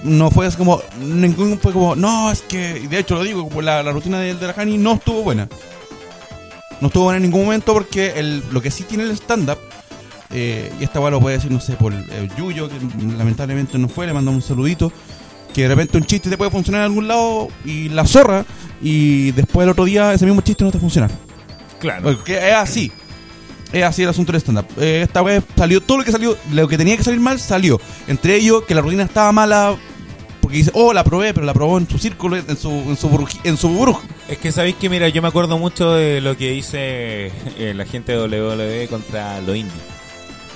No 0.04 0.32
fue 0.32 0.48
así 0.48 0.58
como. 0.58 0.82
Ningún 1.02 1.60
fue 1.60 1.74
como. 1.74 1.96
No, 1.96 2.32
es 2.32 2.42
que. 2.42 2.82
y 2.84 2.88
De 2.88 3.00
hecho, 3.00 3.16
lo 3.16 3.24
digo, 3.24 3.48
como 3.48 3.62
la, 3.62 3.84
la 3.84 3.92
rutina 3.92 4.20
de, 4.20 4.34
de 4.36 4.48
la 4.48 4.54
Jani 4.54 4.78
no 4.78 4.94
estuvo 4.94 5.24
buena. 5.24 5.48
No 6.82 6.88
estuvo 6.88 7.04
buena 7.06 7.18
en 7.18 7.24
ningún 7.24 7.44
momento 7.44 7.74
porque 7.74 8.14
el, 8.16 8.44
lo 8.52 8.62
que 8.62 8.72
sí 8.72 8.84
tiene 8.84 9.04
el 9.04 9.12
stand-up. 9.12 9.58
eh, 10.32 10.72
y 10.80 10.84
esta 10.86 11.00
weá 11.02 11.12
lo 11.12 11.20
puede 11.20 11.36
decir, 11.36 11.52
no 11.52 11.60
sé, 11.60 11.74
por 11.74 11.92
el 11.94 12.34
Yuyo, 12.38 12.70
que 12.70 12.76
lamentablemente 13.18 13.78
no 13.78 13.90
fue, 13.90 14.08
le 14.08 14.14
mandamos 14.14 14.44
un 14.44 14.48
saludito. 14.48 14.92
Que 15.54 15.64
de 15.64 15.70
repente 15.70 15.98
un 15.98 16.06
chiste 16.06 16.30
te 16.30 16.38
puede 16.38 16.52
funcionar 16.52 16.82
en 16.82 16.86
algún 16.86 17.08
lado 17.08 17.50
y 17.66 17.90
la 17.90 18.06
zorra 18.06 18.46
y 18.82 19.32
después 19.32 19.66
el 19.66 19.72
otro 19.72 19.84
día 19.86 20.14
ese 20.14 20.26
mismo 20.26 20.42
chiste 20.42 20.64
no 20.64 20.72
te 20.72 20.80
funciona. 20.80 21.10
Claro. 21.80 22.04
Porque 22.04 22.38
es 22.38 22.56
así. 22.56 22.92
Es 23.74 23.84
así 23.84 24.04
el 24.04 24.10
asunto 24.10 24.32
del 24.32 24.42
stand-up. 24.42 24.68
Eh, 24.78 25.02
esta 25.04 25.22
vez 25.22 25.44
salió 25.58 25.82
todo 25.82 25.98
lo 25.98 26.04
que 26.04 26.12
salió, 26.12 26.38
lo 26.52 26.68
que 26.68 26.78
tenía 26.78 26.96
que 26.96 27.04
salir 27.04 27.20
mal, 27.20 27.40
salió. 27.40 27.82
Entre 28.08 28.36
ellos, 28.36 28.64
que 28.64 28.74
la 28.76 28.82
rutina 28.82 29.04
estaba 29.04 29.32
mala. 29.32 29.76
Porque 30.50 30.58
dice, 30.58 30.72
oh, 30.74 30.94
la 30.94 31.04
probé, 31.04 31.32
pero 31.32 31.46
la 31.46 31.54
probó 31.54 31.78
en 31.78 31.88
su 31.88 32.00
círculo, 32.00 32.36
en 32.36 32.58
su, 32.58 32.72
en 32.72 32.98
su, 32.98 33.08
burbuji- 33.08 33.40
en 33.44 33.56
su. 33.56 33.96
Es 34.28 34.40
que 34.40 34.52
sabéis 34.52 34.78
que, 34.78 34.90
mira, 34.90 35.08
yo 35.08 35.22
me 35.22 35.28
acuerdo 35.28 35.60
mucho 35.60 35.92
de 35.94 36.22
lo 36.22 36.36
que 36.36 36.50
dice 36.50 37.28
eh, 37.60 37.74
la 37.76 37.86
gente 37.86 38.14
de 38.14 38.18
WWE 38.48 38.88
contra 38.88 39.40
los 39.42 39.56
indies. 39.56 39.78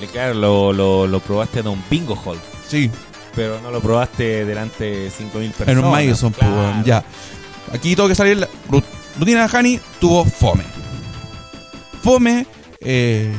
Eh, 0.02 0.08
claro, 0.12 0.34
lo, 0.34 0.74
lo, 0.74 1.06
lo 1.06 1.20
probaste 1.20 1.60
en 1.60 1.68
un 1.68 1.84
bingo 1.92 2.20
hall, 2.26 2.40
Sí, 2.68 2.90
pero 3.36 3.62
no 3.62 3.70
lo 3.70 3.82
probaste 3.82 4.46
delante 4.46 4.84
de 4.84 5.12
5.000 5.12 5.32
personas. 5.52 5.68
en 5.70 5.78
un 5.86 5.92
Madison, 5.92 6.32
pues, 6.34 6.50
Claro. 6.50 6.84
ya. 6.84 7.04
Aquí 7.72 7.96
tuvo 7.96 8.08
que 8.08 8.16
salir 8.16 8.38
la 8.38 8.48
ru- 8.72 8.84
rutina 9.20 9.48
de 9.48 9.56
Hani, 9.58 9.80
tuvo 10.00 10.26
fome. 10.26 10.64
Fome, 12.02 12.48
eh, 12.82 13.32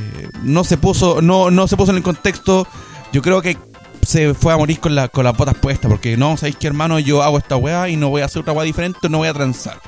no 0.44 0.62
se 0.62 0.76
puso, 0.78 1.20
no, 1.20 1.50
no 1.50 1.66
se 1.66 1.76
puso 1.76 1.90
en 1.90 1.96
el 1.96 2.02
contexto. 2.04 2.66
Yo 3.12 3.22
creo 3.22 3.42
que 3.42 3.56
se 4.04 4.34
fue 4.34 4.52
a 4.52 4.56
morir 4.56 4.80
con, 4.80 4.94
la, 4.94 5.08
con 5.08 5.24
las 5.24 5.36
botas 5.36 5.54
puestas, 5.56 5.90
porque 5.90 6.16
no, 6.16 6.36
sabéis 6.36 6.56
que 6.56 6.66
hermano, 6.66 6.98
yo 6.98 7.22
hago 7.22 7.38
esta 7.38 7.56
weá 7.56 7.88
y 7.88 7.96
no 7.96 8.08
voy 8.10 8.22
a 8.22 8.26
hacer 8.26 8.40
otra 8.42 8.52
weá 8.52 8.64
diferente, 8.64 9.08
no 9.08 9.18
voy 9.18 9.28
a 9.28 9.34
transar. 9.34 9.78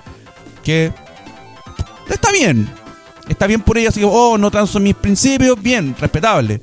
Que 0.62 0.92
está 2.08 2.32
bien. 2.32 2.68
Está 3.28 3.46
bien 3.46 3.60
por 3.60 3.76
ella, 3.78 3.88
así 3.88 4.00
que, 4.00 4.06
oh, 4.08 4.38
no 4.38 4.50
transo 4.50 4.78
mis 4.80 4.94
principios, 4.94 5.60
bien, 5.60 5.94
respetable. 5.98 6.60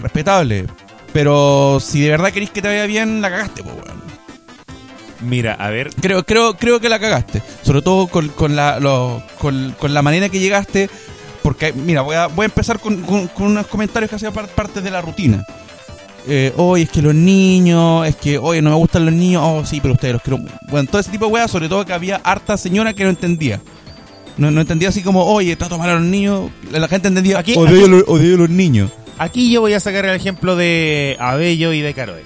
Respetable. 0.00 0.66
Pero 1.12 1.78
si 1.80 2.02
de 2.02 2.10
verdad 2.10 2.30
queréis 2.32 2.50
que 2.50 2.60
te 2.60 2.68
vaya 2.68 2.84
bien, 2.86 3.20
la 3.22 3.30
cagaste, 3.30 3.62
pues, 3.62 3.74
weón. 3.74 3.98
Mira, 5.20 5.54
a 5.54 5.70
ver, 5.70 5.90
Creo, 6.00 6.24
creo, 6.24 6.56
creo 6.56 6.78
que 6.80 6.88
la 6.88 6.98
cagaste. 7.00 7.42
Sobre 7.62 7.82
todo 7.82 8.06
con, 8.06 8.28
con 8.28 8.54
la, 8.54 8.78
lo- 8.78 9.22
con, 9.38 9.74
con 9.78 9.92
la 9.94 10.02
manera 10.02 10.28
que 10.28 10.38
llegaste. 10.38 10.88
Porque, 11.42 11.72
mira, 11.72 12.02
voy 12.02 12.14
a, 12.16 12.26
voy 12.26 12.44
a 12.44 12.46
empezar 12.46 12.78
con, 12.78 13.00
con- 13.02 13.30
unos 13.38 13.66
comentarios 13.66 14.10
que 14.10 14.16
hacían 14.16 14.32
par- 14.32 14.48
parte 14.48 14.80
de 14.82 14.90
la 14.90 15.00
rutina. 15.00 15.44
Eh, 16.26 16.52
oye, 16.56 16.82
es 16.84 16.90
que 16.90 17.00
los 17.00 17.14
niños, 17.14 18.06
es 18.06 18.16
que, 18.16 18.38
oye, 18.38 18.60
no 18.60 18.70
me 18.70 18.76
gustan 18.76 19.04
los 19.06 19.14
niños, 19.14 19.42
oh, 19.44 19.64
sí, 19.64 19.80
pero 19.80 19.94
ustedes 19.94 20.14
los 20.14 20.22
quiero. 20.22 20.42
Bueno, 20.68 20.88
todo 20.90 21.00
ese 21.00 21.10
tipo 21.10 21.26
de 21.26 21.32
weas, 21.32 21.50
sobre 21.50 21.68
todo 21.68 21.86
que 21.86 21.92
había 21.94 22.16
harta 22.16 22.56
señora 22.58 22.92
que 22.92 23.04
no 23.04 23.10
entendía. 23.10 23.60
No, 24.36 24.50
no 24.50 24.60
entendía 24.60 24.90
así 24.90 25.02
como, 25.02 25.24
oye, 25.24 25.56
trato 25.56 25.78
mal 25.78 25.88
a 25.90 25.94
los 25.94 26.02
niños. 26.04 26.50
La, 26.70 26.86
gente 26.88 27.08
entendía, 27.08 27.38
Aquí- 27.38 27.54
odio, 27.56 27.86
a 27.86 27.88
los- 27.88 28.04
odio 28.08 28.36
los 28.36 28.50
niños. 28.50 28.90
aquí 29.18 29.50
yo 29.50 29.60
voy 29.62 29.72
a 29.72 29.80
sacar 29.80 30.04
el 30.04 30.14
ejemplo 30.14 30.54
de 30.54 31.16
Abello 31.18 31.72
y 31.72 31.80
de 31.80 31.94
Caroe. 31.94 32.22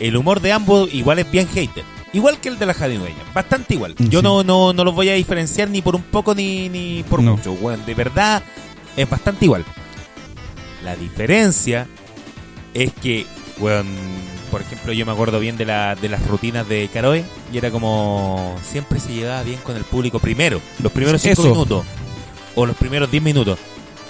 El 0.00 0.16
humor 0.16 0.40
de 0.40 0.52
ambos 0.52 0.92
igual 0.92 1.18
es 1.18 1.30
bien 1.30 1.46
hater. 1.48 1.84
Igual 2.12 2.38
que 2.40 2.48
el 2.48 2.58
de 2.58 2.66
la 2.66 2.74
Jadidueña. 2.74 3.16
Bastante 3.34 3.74
igual. 3.74 3.94
Yo 3.98 4.20
Sí. 4.20 4.24
no, 4.24 4.42
no, 4.42 4.72
no 4.72 4.84
los 4.84 4.94
voy 4.94 5.08
a 5.10 5.14
diferenciar 5.14 5.68
ni 5.70 5.82
por 5.82 5.94
un 5.94 6.02
poco 6.02 6.34
ni, 6.34 6.68
ni 6.68 7.04
por 7.08 7.22
No. 7.22 7.36
mucho. 7.36 7.54
Bueno, 7.54 7.82
de 7.84 7.94
verdad 7.94 8.42
es 8.96 9.08
bastante 9.08 9.44
igual. 9.44 9.64
La 10.84 10.94
diferencia 10.96 11.86
es 12.74 12.92
que, 12.92 13.26
bueno, 13.58 13.88
por 14.50 14.62
ejemplo, 14.62 14.92
yo 14.92 15.04
me 15.06 15.12
acuerdo 15.12 15.40
bien 15.40 15.56
de, 15.56 15.64
la, 15.66 15.94
de 15.94 16.08
las 16.08 16.26
rutinas 16.26 16.68
de 16.68 16.88
Caroe 16.92 17.24
y 17.52 17.58
era 17.58 17.70
como 17.70 18.56
siempre 18.62 19.00
se 19.00 19.12
llevaba 19.12 19.42
bien 19.42 19.60
con 19.62 19.76
el 19.76 19.84
público 19.84 20.18
primero, 20.18 20.60
los 20.82 20.92
primeros 20.92 21.20
cinco 21.20 21.42
Eso. 21.42 21.50
minutos 21.50 21.84
o 22.54 22.66
los 22.66 22.76
primeros 22.76 23.10
10 23.10 23.22
minutos, 23.22 23.58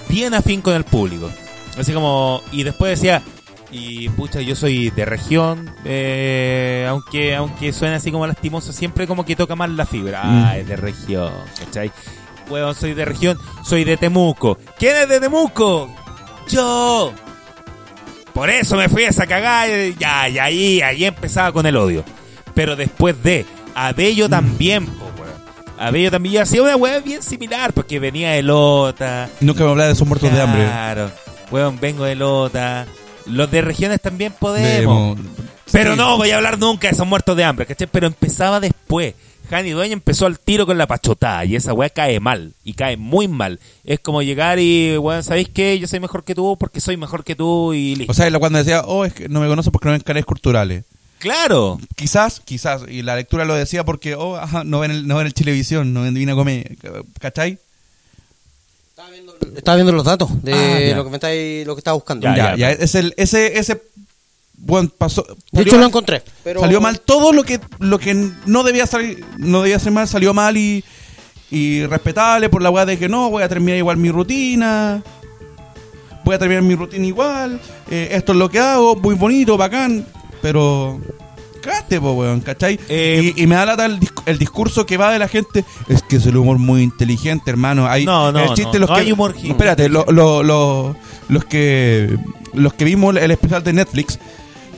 bien 0.09 0.33
afín 0.33 0.63
con 0.63 0.75
el 0.75 0.85
público. 0.85 1.31
Así 1.77 1.93
como, 1.93 2.43
y 2.51 2.63
después 2.63 2.99
decía, 2.99 3.23
y 3.71 4.09
pucha, 4.09 4.41
yo 4.41 4.57
soy 4.57 4.91
de 4.91 5.05
región, 5.05 5.71
eh, 5.85 6.87
aunque 6.89 7.37
aunque 7.37 7.73
suene 7.73 7.97
así 7.97 8.11
como 8.11 8.27
lastimoso, 8.27 8.73
siempre 8.73 9.07
como 9.07 9.25
que 9.25 9.37
toca 9.37 9.55
más 9.55 9.71
la 9.71 9.85
fibra. 9.85 10.25
Mm. 10.25 10.45
Ah, 10.45 10.59
es 10.59 10.67
de 10.67 10.77
región, 10.77 11.33
¿cachai? 11.59 11.93
Bueno, 12.49 12.73
soy 12.73 12.95
de 12.95 13.05
región, 13.05 13.39
soy 13.63 13.85
de 13.85 13.97
Temuco. 13.99 14.57
¿Quién 14.79 14.97
es 14.97 15.09
de 15.09 15.21
Temuco? 15.21 15.91
Yo. 16.49 17.13
Por 18.39 18.51
eso 18.51 18.77
me 18.77 18.89
fui 18.89 19.03
a 19.03 19.09
esa 19.09 19.27
cagada 19.27 19.67
y 19.69 19.97
ya, 19.99 20.29
y 20.29 20.39
ahí, 20.39 20.81
ahí 20.81 21.05
empezaba 21.05 21.51
con 21.51 21.67
el 21.67 21.77
odio. 21.77 22.05
Pero 22.55 22.77
después 22.77 23.21
de 23.21 23.45
Abello 23.75 24.29
también, 24.29 24.87
po, 24.87 25.07
weón. 25.21 25.33
Abello 25.77 26.13
también 26.13 26.43
hacía 26.43 26.63
una 26.63 26.77
weá 26.77 27.01
bien 27.01 27.21
similar, 27.21 27.73
porque 27.73 27.99
venía 27.99 28.31
de 28.31 28.43
Lota. 28.45 29.29
Nunca 29.41 29.65
me 29.65 29.71
hablaba 29.71 29.89
de 29.89 29.95
esos 29.95 30.07
muertos 30.07 30.33
de 30.33 30.41
hambre. 30.41 30.63
Claro. 30.63 31.11
Weón, 31.51 31.81
vengo 31.81 32.05
de 32.05 32.15
Lota. 32.15 32.87
Los 33.27 33.51
de 33.51 33.61
regiones 33.61 34.01
también 34.01 34.33
podemos. 34.39 35.17
De- 35.19 35.25
Pero 35.73 35.93
Sí. 35.95 35.99
no 35.99 36.17
voy 36.17 36.31
a 36.31 36.37
hablar 36.37 36.61
nunca 36.61 36.87
de 36.87 36.95
esos 36.95 37.09
muertos 37.09 37.37
de 37.37 37.43
hambre, 37.43 37.67
¿cachai? 37.67 37.89
Pero 37.91 38.07
empezaba 38.07 38.61
después. 38.61 39.15
Jani 39.49 39.71
Dueña 39.71 39.95
empezó 39.95 40.27
al 40.27 40.39
tiro 40.39 40.67
con 40.67 40.77
la 40.77 40.87
pachotada 40.87 41.45
y 41.45 41.57
esa 41.57 41.73
weá 41.73 41.89
cae 41.91 42.21
mal, 42.21 42.53
y 42.65 42.75
cae 42.75 42.97
muy 42.97 43.29
mal. 43.29 43.59
Es 43.85 43.99
como 44.01 44.23
llegar 44.23 44.59
y, 44.59 44.97
weón, 44.99 45.23
¿sabéis 45.23 45.49
qué? 45.49 45.79
Yo 45.79 45.87
soy 45.87 46.01
mejor 46.01 46.25
que 46.25 46.35
tú 46.35 46.57
porque 46.59 46.81
soy 46.81 46.97
mejor 46.97 47.25
que 47.25 47.35
tú 47.35 47.73
y 47.73 47.97
listo. 47.97 48.13
O 48.13 48.15
sea, 48.15 48.31
cuando 48.39 48.59
decía, 48.59 48.83
oh, 48.85 49.05
es 49.05 49.15
que 49.15 49.29
no 49.29 49.41
me 49.41 49.49
conoces 49.49 49.73
porque 49.73 49.87
no 49.89 49.93
ven 49.93 50.03
canales 50.03 50.27
culturales. 50.27 50.85
claro. 51.19 51.79
Quizás, 51.97 52.41
quizás, 52.45 52.83
y 52.89 53.03
la 53.03 53.17
lectura 53.17 53.45
lo 53.45 53.55
decía 53.55 53.85
porque, 53.85 54.15
oh, 54.15 54.37
ajá, 54.37 54.65
no 54.65 54.81
ven 54.81 54.91
el, 54.91 55.07
no 55.09 55.17
ven 55.17 55.27
el 55.27 55.35
Chilevisión, 55.35 55.93
no 55.95 56.03
ven 56.03 56.15
Divina 56.15 56.35
Comedia, 56.35 56.65
¿cachai? 57.19 57.59
Estaba 59.57 59.77
viendo 59.77 59.93
los 59.93 60.05
datos 60.05 60.43
de 60.43 60.93
Ah, 60.93 60.97
lo 60.97 61.05
que 61.05 61.11
me 61.11 61.17
estáis, 61.17 61.67
lo 61.67 61.75
que 61.75 61.81
estaba 61.81 61.95
buscando. 61.95 62.25
Ya, 62.25 62.37
Ya, 62.37 62.51
ya, 62.51 62.57
ya, 62.57 62.71
es 62.73 62.95
el, 62.95 63.15
ese, 63.17 63.59
ese, 63.59 63.81
bueno, 64.59 64.91
pasó. 64.97 65.25
De 65.53 65.63
hecho 65.63 65.79
lo 65.79 65.87
encontré. 65.87 66.23
Pero... 66.45 66.61
Salió 66.61 66.81
mal 66.81 67.01
todo 67.01 67.33
lo 67.33 67.43
que, 67.45 67.61
lo 67.79 67.99
que 67.99 68.31
no 68.47 68.63
debía 68.63 68.87
salir, 68.87 69.25
no 69.39 69.63
debía 69.63 69.79
ser 69.79 69.93
mal, 69.93 70.07
salió 70.09 70.35
mal 70.35 70.57
y, 70.57 70.85
y 71.51 71.87
respetable 71.87 72.49
por 72.49 72.61
la 72.63 72.71
weá 72.71 72.85
de 72.87 72.99
que 72.99 73.09
no, 73.09 73.31
voy 73.31 73.43
a 73.43 73.49
terminar 73.49 73.79
igual 73.79 73.97
mi 73.97 74.11
rutina. 74.11 75.03
Voy 76.25 76.35
a 76.35 76.39
terminar 76.39 76.63
mi 76.63 76.75
rutina 76.75 77.07
igual. 77.07 77.61
eh, 77.91 78.09
esto 78.13 78.33
es 78.33 78.39
lo 78.39 78.51
que 78.51 78.59
hago, 78.59 78.97
muy 78.97 79.15
bonito, 79.15 79.57
bacán. 79.57 80.05
Pero. 80.43 81.01
Cate, 81.63 82.01
po, 82.01 82.13
weón, 82.13 82.41
¿cachai? 82.41 82.79
Eh, 82.89 83.33
y, 83.37 83.43
y 83.43 83.47
me 83.49 83.57
da 83.57 83.67
lata 83.67 83.85
el, 83.87 83.99
disc- 83.99 84.23
el 84.27 84.39
discurso 84.39 84.87
que 84.87 84.97
va 84.97 85.11
de 85.13 85.19
la 85.19 85.27
gente. 85.27 85.65
Es 85.89 86.03
que 86.03 86.17
es 86.17 86.27
el 86.27 86.37
humor 86.37 86.59
muy 86.59 86.83
inteligente, 86.83 87.51
hermano. 87.51 87.87
Hay, 87.89 88.05
No, 88.07 88.31
no, 88.31 88.39
el 88.41 88.49
chiste, 88.55 88.75
no, 88.75 88.79
los 88.81 88.91
no 88.91 88.95
que, 88.97 89.01
hay 89.03 89.13
humor 89.13 89.35
Espérate, 89.43 89.89
lo- 89.89 90.07
lo- 90.07 90.43
lo- 90.45 90.95
los 91.29 91.45
que 91.47 92.17
los 92.55 92.73
que 92.75 92.85
vimos 92.85 93.17
el 93.17 93.31
especial 93.31 93.63
de 93.65 93.73
Netflix, 93.73 94.19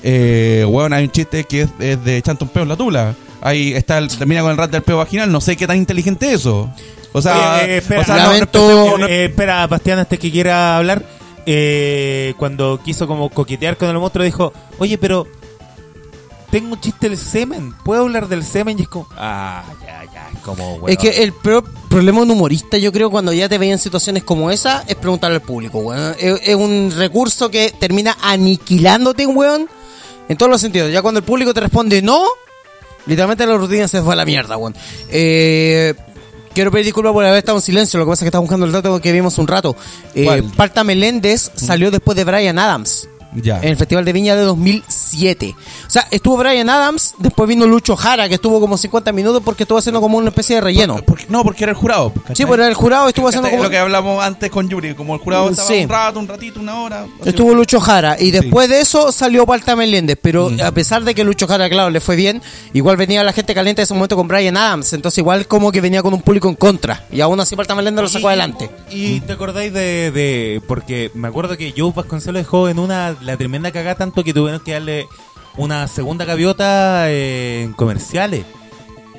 eh, 0.02 0.64
weón, 0.68 0.92
hay 0.92 1.04
un 1.04 1.10
chiste 1.10 1.44
que 1.44 1.62
es, 1.62 1.68
es 1.78 2.02
de 2.04 2.16
echarte 2.16 2.44
un 2.44 2.50
peo 2.50 2.62
en 2.62 2.68
la 2.68 2.76
tula. 2.76 3.14
Ahí 3.42 3.72
está, 3.74 3.98
el, 3.98 4.08
termina 4.08 4.42
con 4.42 4.50
el 4.50 4.56
rat 4.56 4.70
del 4.70 4.82
peo 4.82 4.98
vaginal. 4.98 5.30
No 5.32 5.40
sé 5.40 5.56
qué 5.56 5.66
tan 5.66 5.76
inteligente 5.76 6.26
es 6.28 6.40
eso. 6.40 6.70
O 7.12 7.20
sea, 7.22 7.60
Oye, 7.62 7.74
eh, 7.74 7.76
espera, 7.78 8.00
o 8.00 8.04
sea, 8.04 8.16
no- 8.16 8.22
lamento- 8.32 8.98
no- 8.98 9.06
Eh, 9.08 9.24
espera, 9.26 9.66
Bastián, 9.66 9.98
antes 9.98 10.18
que 10.18 10.30
quiera 10.30 10.76
hablar, 10.76 11.04
eh, 11.46 12.34
cuando 12.38 12.80
quiso 12.84 13.06
como 13.08 13.30
coquetear 13.30 13.76
con 13.76 13.88
el 13.88 13.98
monstruo, 13.98 14.24
dijo, 14.24 14.52
oye, 14.78 14.96
pero 14.98 15.26
tengo 16.50 16.74
un 16.74 16.80
chiste 16.80 17.08
del 17.08 17.16
semen, 17.18 17.72
¿puedo 17.84 18.02
hablar 18.02 18.28
del 18.28 18.42
semen? 18.44 18.78
Y 18.78 18.82
es 18.82 18.88
como, 18.88 19.06
ah, 19.16 19.62
ya, 19.84 20.04
ya, 20.12 20.28
es 20.34 20.38
como, 20.40 20.78
bueno. 20.80 20.88
Es 20.88 20.98
que 20.98 21.22
el 21.22 21.32
peor 21.32 21.64
problema 21.88 22.18
de 22.18 22.24
un 22.24 22.30
humorista, 22.32 22.76
yo 22.76 22.92
creo, 22.92 23.10
cuando 23.10 23.32
ya 23.32 23.48
te 23.48 23.56
veían 23.58 23.78
situaciones 23.78 24.22
como 24.24 24.50
esa, 24.50 24.84
es 24.86 24.94
preguntarle 24.96 25.36
al 25.36 25.42
público, 25.42 25.78
weón. 25.78 26.14
Es, 26.18 26.40
es 26.44 26.54
un 26.56 26.92
recurso 26.96 27.50
que 27.50 27.72
termina 27.78 28.16
aniquilándote, 28.20 29.26
weón, 29.26 29.68
en 30.30 30.36
todos 30.36 30.48
los 30.48 30.60
sentidos. 30.60 30.92
Ya 30.92 31.02
cuando 31.02 31.18
el 31.18 31.24
público 31.24 31.52
te 31.52 31.60
responde 31.60 32.00
no, 32.02 32.24
literalmente 33.06 33.44
la 33.44 33.56
rutina 33.56 33.88
se 33.88 34.00
fue 34.00 34.12
a 34.12 34.16
la 34.16 34.24
mierda, 34.24 34.56
weón. 34.56 34.76
Eh, 35.10 35.92
quiero 36.54 36.70
pedir 36.70 36.84
disculpas 36.84 37.12
por 37.12 37.24
haber 37.24 37.38
estado 37.38 37.58
en 37.58 37.62
silencio, 37.62 37.98
lo 37.98 38.06
que 38.06 38.10
pasa 38.10 38.20
es 38.20 38.26
que 38.26 38.28
estaba 38.28 38.40
buscando 38.40 38.64
el 38.64 38.70
dato 38.70 39.00
que 39.00 39.10
vimos 39.10 39.38
un 39.38 39.48
rato. 39.48 39.74
Eh, 40.14 40.24
¿Cuál? 40.24 40.44
Parta 40.56 40.84
Meléndez 40.84 41.50
salió 41.56 41.90
después 41.90 42.16
de 42.16 42.22
Brian 42.22 42.60
Adams. 42.60 43.08
Ya. 43.34 43.58
En 43.58 43.68
el 43.68 43.76
Festival 43.76 44.04
de 44.04 44.12
Viña 44.12 44.34
de 44.36 44.42
2007. 44.42 45.54
O 45.86 45.90
sea, 45.90 46.06
estuvo 46.10 46.36
Brian 46.36 46.68
Adams, 46.68 47.14
después 47.18 47.48
vino 47.48 47.66
Lucho 47.66 47.96
Jara, 47.96 48.28
que 48.28 48.34
estuvo 48.34 48.60
como 48.60 48.76
50 48.76 49.12
minutos 49.12 49.42
porque 49.44 49.64
estuvo 49.64 49.78
haciendo 49.78 50.00
como 50.00 50.18
una 50.18 50.28
especie 50.28 50.56
de 50.56 50.62
relleno. 50.62 51.00
Porque- 51.06 51.26
no, 51.28 51.42
porque 51.42 51.64
era 51.64 51.70
el 51.72 51.76
jurado. 51.76 52.12
¿cachai? 52.12 52.36
Sí, 52.36 52.44
pero 52.48 52.64
el 52.66 52.74
jurado 52.74 53.08
estuvo 53.08 53.28
haciendo 53.28 53.50
como... 53.50 53.62
Lo 53.62 53.70
que 53.70 53.78
hablamos 53.78 54.22
antes 54.22 54.50
con 54.50 54.68
Yuri, 54.68 54.94
como 54.94 55.14
el 55.14 55.20
jurado 55.20 55.50
estaba 55.50 55.68
Sí. 55.68 55.82
un 55.84 55.88
rato, 55.88 56.18
un 56.20 56.28
ratito, 56.28 56.60
una 56.60 56.80
hora. 56.80 57.06
Estuvo 57.24 57.54
Lucho 57.54 57.80
Jara 57.80 58.16
y 58.18 58.30
después 58.30 58.68
de 58.68 58.80
eso 58.80 59.12
salió 59.12 59.46
Palta 59.46 59.76
Meléndez, 59.76 60.18
pero 60.20 60.50
a 60.64 60.70
pesar 60.72 61.04
de 61.04 61.14
que 61.14 61.24
Lucho 61.24 61.46
Jara, 61.46 61.68
claro, 61.68 61.90
le 61.90 62.00
fue 62.00 62.16
bien, 62.16 62.42
igual 62.72 62.96
venía 62.96 63.22
la 63.24 63.32
gente 63.32 63.54
caliente 63.54 63.82
en 63.82 63.84
ese 63.84 63.94
momento 63.94 64.16
con 64.16 64.28
Brian 64.28 64.56
Adams, 64.56 64.92
entonces 64.92 65.18
igual 65.18 65.46
como 65.46 65.70
que 65.72 65.80
venía 65.80 66.02
con 66.02 66.14
un 66.14 66.22
público 66.22 66.48
en 66.48 66.54
contra 66.56 67.04
y 67.12 67.20
aún 67.20 67.38
así 67.40 67.56
Palta 67.56 67.74
Meléndez 67.74 68.02
lo 68.02 68.08
sacó 68.08 68.26
Y- 68.26 68.28
adelante. 68.28 68.70
Y 68.90 69.20
te 69.20 69.32
acordáis 69.32 69.72
de, 69.72 70.10
de- 70.10 70.62
Porque 70.66 71.10
me 71.14 71.28
acuerdo 71.28 71.56
que 71.56 71.72
Joe 71.76 71.92
Vasconcelos 71.94 72.40
dejó 72.42 72.68
en 72.68 72.78
una. 72.78 73.16
La 73.22 73.36
tremenda 73.36 73.70
cagada 73.72 73.94
tanto 73.96 74.24
que 74.24 74.32
tuvieron 74.34 74.60
que 74.60 74.72
darle 74.72 75.06
una 75.56 75.86
segunda 75.88 76.24
gaviota 76.24 77.10
eh, 77.10 77.62
en 77.64 77.72
comerciales. 77.72 78.44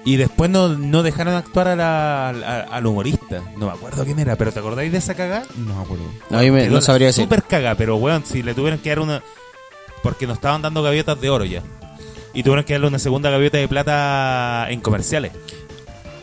Y 0.04 0.16
después 0.16 0.50
no, 0.50 0.70
no 0.70 1.04
dejaron 1.04 1.36
actuar 1.36 1.68
a 1.68 1.76
la- 1.76 2.30
al, 2.30 2.44
al 2.44 2.86
humorista. 2.88 3.42
No 3.58 3.68
me 3.68 3.72
acuerdo 3.74 4.04
quién 4.04 4.18
era, 4.18 4.36
pero 4.36 4.52
¿te 4.52 4.60
acordáis 4.60 4.92
de 4.92 4.98
esa 4.98 5.14
cagada? 5.14 5.46
No 5.58 5.76
me 5.76 5.82
acuerdo. 5.84 6.06
A 6.32 6.40
mí 6.40 6.50
me, 6.50 6.68
no 6.68 6.82
sabría 6.82 7.08
decir. 7.08 7.24
Súper 7.26 7.44
cagada, 7.44 7.76
pero 7.76 7.98
weón, 7.98 8.26
si 8.26 8.42
le 8.42 8.56
tuvieron 8.56 8.80
que 8.80 8.90
dar 8.90 9.00
una. 9.00 9.22
Porque 10.02 10.26
nos 10.26 10.38
estaban 10.38 10.64
dando 10.64 10.82
gaviotas 10.82 11.22
de 11.22 11.30
oro 11.30 11.46
ya. 11.46 11.62
y 12.34 12.42
tuvieron 12.42 12.66
que 12.66 12.74
darle 12.74 12.88
una 12.88 12.98
segunda 12.98 13.30
gaviota 13.30 13.58
de 13.60 13.68
plata 13.68 14.66
en 14.72 14.82
comerciales. 14.82 15.34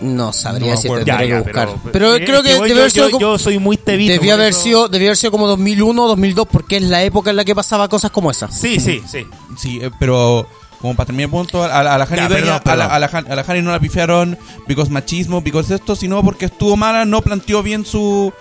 No 0.00 0.32
sabría 0.32 0.74
No 0.74 0.80
si 0.80 0.88
tendría 0.88 1.18
que 1.18 1.38
buscar. 1.40 1.68
Pero, 1.92 2.14
eh, 2.14 2.24
creo 2.24 2.42
que, 2.42 2.56
voy- 2.56 2.68
debió 2.68 2.74
yo, 2.76 2.80
haber 2.80 2.90
sido 2.90 3.06
yo- 3.06 3.10
como- 3.12 3.20
yo 3.20 3.38
soy 3.38 3.58
muy 3.58 3.76
tevito. 3.76 4.12
Debió 4.12 4.34
haber, 4.34 4.48
eso- 4.50 4.60
sido, 4.62 4.88
debió 4.88 5.08
haber 5.08 5.16
sido 5.16 5.30
como 5.32 5.46
2001 5.48 6.04
o 6.04 6.08
2002 6.08 6.46
porque 6.50 6.76
es 6.76 6.82
la 6.82 7.02
época 7.02 7.30
en 7.30 7.36
la 7.36 7.44
que 7.44 7.54
pasaba 7.54 7.88
cosas 7.88 8.10
como 8.10 8.30
esas. 8.30 8.56
Sí, 8.58 8.78
sí, 8.80 9.02
sí. 9.10 9.26
Sí, 9.56 9.80
eh, 9.82 9.90
pero 9.98 10.46
como 10.80 10.94
para 10.94 11.06
terminar 11.06 11.24
el 11.26 11.30
punto, 11.30 11.64
a, 11.64 11.82
la- 11.82 11.94
a 11.94 11.98
la 11.98 12.06
Jani 12.06 12.20
a, 12.72 12.76
la, 12.76 12.84
a, 12.86 12.98
la, 13.00 13.08
Jan- 13.08 13.26
a 13.32 13.34
la 13.34 13.44
Jani 13.44 13.62
no 13.62 13.72
la 13.72 13.80
pifiaron 13.80 14.38
because 14.68 14.90
machismo, 14.90 15.40
because 15.40 15.74
esto, 15.74 15.96
sino 15.96 16.22
porque 16.22 16.44
estuvo 16.46 16.76
mala, 16.76 17.04
no 17.04 17.20
planteó 17.22 17.62
bien 17.62 17.84
su... 17.84 18.32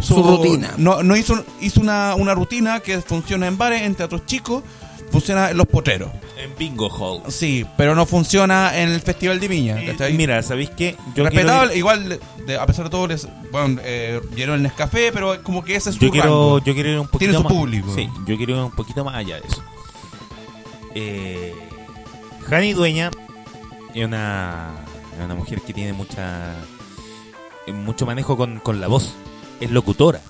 Su 0.00 0.14
rutina. 0.22 0.74
No, 0.76 1.02
no 1.02 1.16
hizo, 1.16 1.42
hizo 1.60 1.80
una, 1.80 2.14
una 2.14 2.32
rutina 2.32 2.78
que 2.80 3.00
funciona 3.00 3.48
en 3.48 3.58
bares, 3.58 3.82
en 3.82 3.96
teatros 3.96 4.24
chicos, 4.26 4.62
funciona 5.10 5.50
en 5.50 5.56
los 5.56 5.66
potreros. 5.66 6.10
En 6.36 6.54
Bingo 6.56 6.88
Hall. 6.88 7.22
Sí, 7.32 7.64
pero 7.76 7.94
no 7.94 8.06
funciona 8.06 8.78
en 8.78 8.90
el 8.90 9.00
Festival 9.00 9.40
de 9.40 9.48
Viña. 9.48 9.76
¿cachai? 9.86 10.12
Mira, 10.14 10.42
¿sabéis 10.42 10.70
qué? 10.70 10.96
Yo 11.14 11.24
Respetable, 11.24 11.74
ir- 11.74 11.78
igual, 11.78 12.20
de- 12.46 12.56
a 12.56 12.66
pesar 12.66 12.84
de 12.84 12.90
todo, 12.90 13.06
les, 13.08 13.26
bueno, 13.50 13.80
eh, 13.84 14.20
el 14.36 14.62
Nescafé, 14.62 15.10
pero 15.12 15.42
como 15.42 15.64
que 15.64 15.76
ese 15.76 15.90
es 15.90 15.96
su 15.96 16.02
yo 16.06 16.10
quiero, 16.10 16.26
rango. 16.28 16.58
yo 16.64 16.74
quiero 16.74 16.88
ir 16.90 16.98
un 16.98 17.06
poquito 17.08 17.18
Tiene 17.30 17.36
su 17.38 17.42
más. 17.44 17.52
público. 17.52 17.92
Sí, 17.94 18.08
yo 18.26 18.36
quiero 18.36 18.52
ir 18.56 18.58
un 18.62 18.70
poquito 18.72 19.04
más 19.04 19.14
allá 19.16 19.40
de 19.40 19.46
eso. 19.48 19.62
Eh, 20.94 21.54
Jani 22.48 22.72
Dueña 22.72 23.10
es 23.94 24.04
una, 24.04 24.70
es 25.18 25.24
una 25.24 25.34
mujer 25.34 25.60
que 25.60 25.72
tiene 25.72 25.92
mucha 25.92 26.54
eh, 27.66 27.72
mucho 27.72 28.06
manejo 28.06 28.36
con, 28.36 28.58
con 28.60 28.80
la 28.80 28.86
voz. 28.88 29.14
Es 29.60 29.70
locutora. 29.70 30.20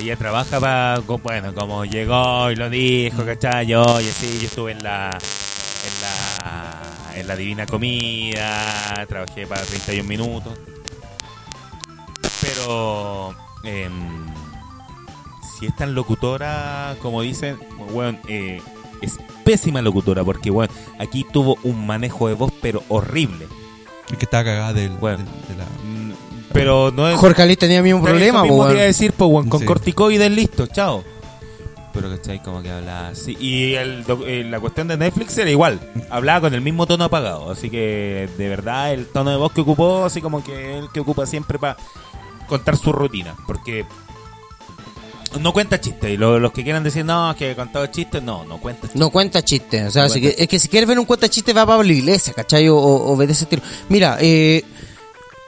Ella 0.00 0.16
trabaja 0.16 0.60
para, 0.60 1.00
bueno, 1.00 1.54
como 1.54 1.84
llegó 1.84 2.50
y 2.50 2.56
lo 2.56 2.70
dijo, 2.70 3.24
¿cachai? 3.24 3.66
Yo, 3.66 3.82
y 4.00 4.08
así, 4.08 4.38
yo 4.40 4.46
estuve 4.46 4.72
en 4.72 4.82
la, 4.82 5.10
en 5.86 6.02
la, 6.02 7.14
en 7.20 7.26
la 7.26 7.34
Divina 7.36 7.66
Comida, 7.66 9.04
trabajé 9.08 9.46
para 9.46 9.62
31 9.62 10.08
minutos. 10.08 10.56
Pero, 12.40 13.34
em, 13.64 14.26
si 15.58 15.66
es 15.66 15.74
tan 15.74 15.94
locutora 15.94 16.94
como 17.02 17.22
dicen, 17.22 17.58
bueno, 17.92 18.18
eh, 18.28 18.62
es 19.02 19.18
pésima 19.44 19.82
locutora 19.82 20.22
porque, 20.22 20.50
bueno, 20.50 20.72
aquí 21.00 21.24
tuvo 21.32 21.58
un 21.64 21.86
manejo 21.86 22.28
de 22.28 22.34
voz, 22.34 22.52
pero 22.62 22.82
horrible. 22.88 23.48
El 24.10 24.16
que 24.16 24.24
está 24.24 24.44
cagada 24.44 24.72
del, 24.72 24.90
Bueno. 24.90 25.18
del- 25.18 25.48
de 25.48 25.56
la... 25.56 25.66
Pero 26.58 26.90
no 26.90 27.08
es. 27.08 27.16
Jorge 27.16 27.42
Ali 27.42 27.56
tenía 27.56 27.78
el 27.78 27.84
mismo 27.84 28.02
problema, 28.02 28.42
mismo 28.42 28.58
po, 28.58 28.66
te 28.68 28.74
iba 28.74 28.82
a 28.82 28.86
decir, 28.86 29.12
pues, 29.12 29.30
weón, 29.30 29.48
con 29.48 29.60
Sí. 29.60 29.66
corticoides, 29.66 30.30
listo, 30.30 30.66
chao. 30.66 31.04
Pero 31.92 32.10
que 32.22 32.38
como 32.40 32.62
que 32.62 32.70
hablaba 32.70 33.08
así. 33.08 33.36
Y 33.40 33.74
el 33.74 34.04
doc- 34.04 34.22
eh, 34.24 34.44
la 34.48 34.60
cuestión 34.60 34.86
de 34.86 34.96
Netflix 34.96 35.36
era 35.38 35.50
igual. 35.50 35.80
Hablaba 36.10 36.42
con 36.42 36.54
el 36.54 36.60
mismo 36.60 36.86
tono 36.86 37.04
apagado. 37.04 37.50
Así 37.50 37.70
que, 37.70 38.28
de 38.38 38.48
verdad, 38.48 38.92
el 38.92 39.06
tono 39.06 39.30
de 39.30 39.36
voz 39.36 39.52
que 39.52 39.62
ocupó, 39.62 40.04
así 40.04 40.20
como 40.20 40.44
que 40.44 40.78
el 40.78 40.90
que 40.92 41.00
ocupa 41.00 41.26
siempre 41.26 41.58
para 41.58 41.76
contar 42.46 42.76
su 42.76 42.92
rutina. 42.92 43.34
Porque 43.48 43.84
no 45.40 45.52
cuenta 45.52 45.80
chistes. 45.80 46.10
Y 46.10 46.16
lo- 46.16 46.38
los 46.38 46.52
que 46.52 46.62
quieran 46.62 46.84
decir, 46.84 47.04
no, 47.04 47.34
que 47.36 47.50
he 47.52 47.56
contado 47.56 47.86
chistes, 47.88 48.22
no, 48.22 48.44
no 48.44 48.58
cuenta 48.58 48.82
chistes. 48.82 49.00
No 49.00 49.10
cuenta 49.10 49.42
chistes. 49.44 49.88
O 49.88 49.90
sea, 49.90 50.04
No 50.04 50.08
si 50.08 50.20
cuenta 50.20 50.36
que- 50.36 50.42
es 50.44 50.48
que 50.48 50.58
si 50.58 50.68
quieres 50.68 50.88
ver 50.88 50.98
un 50.98 51.04
cuenta 51.04 51.28
chistes, 51.28 51.56
va 51.56 51.62
a 51.62 51.66
Pablo 51.66 51.92
Iglesias, 51.92 52.34
¿cachai? 52.36 52.68
O, 52.68 52.76
o, 52.76 53.12
o 53.12 53.16
ve 53.16 53.26
de 53.26 53.32
ese 53.32 53.44
estilo. 53.44 53.62
Mira, 53.88 54.18
eh. 54.20 54.64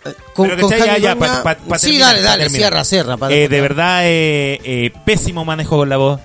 Eh, 0.04 0.14
Con, 0.34 0.48
Pero, 0.48 0.62
con. 0.68 0.78
Ya, 0.78 0.98
ya, 0.98 1.16
pa- 1.16 1.42
pa- 1.42 1.54
pa 1.56 1.78
sí, 1.78 1.86
terminar, 1.88 2.14
dale, 2.16 2.22
dale, 2.22 2.50
cierra, 2.50 2.84
cierra. 2.84 3.16
Eh, 3.30 3.48
de 3.48 3.60
verdad, 3.60 4.00
eh, 4.04 4.60
eh, 4.64 4.92
pésimo 5.04 5.44
manejo 5.44 5.76
con 5.76 5.88
la 5.88 5.96
voz. 5.96 6.20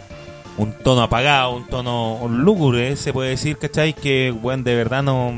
Un 0.58 0.72
tono 0.84 1.02
apagado, 1.02 1.52
un 1.56 1.68
tono 1.68 2.28
lúgubre, 2.30 2.96
se 2.96 3.12
puede 3.12 3.32
decir, 3.32 3.58
¿cachai? 3.58 3.94
Que, 3.94 4.32
bueno, 4.32 4.64
de 4.64 4.76
verdad 4.76 5.04
no, 5.04 5.34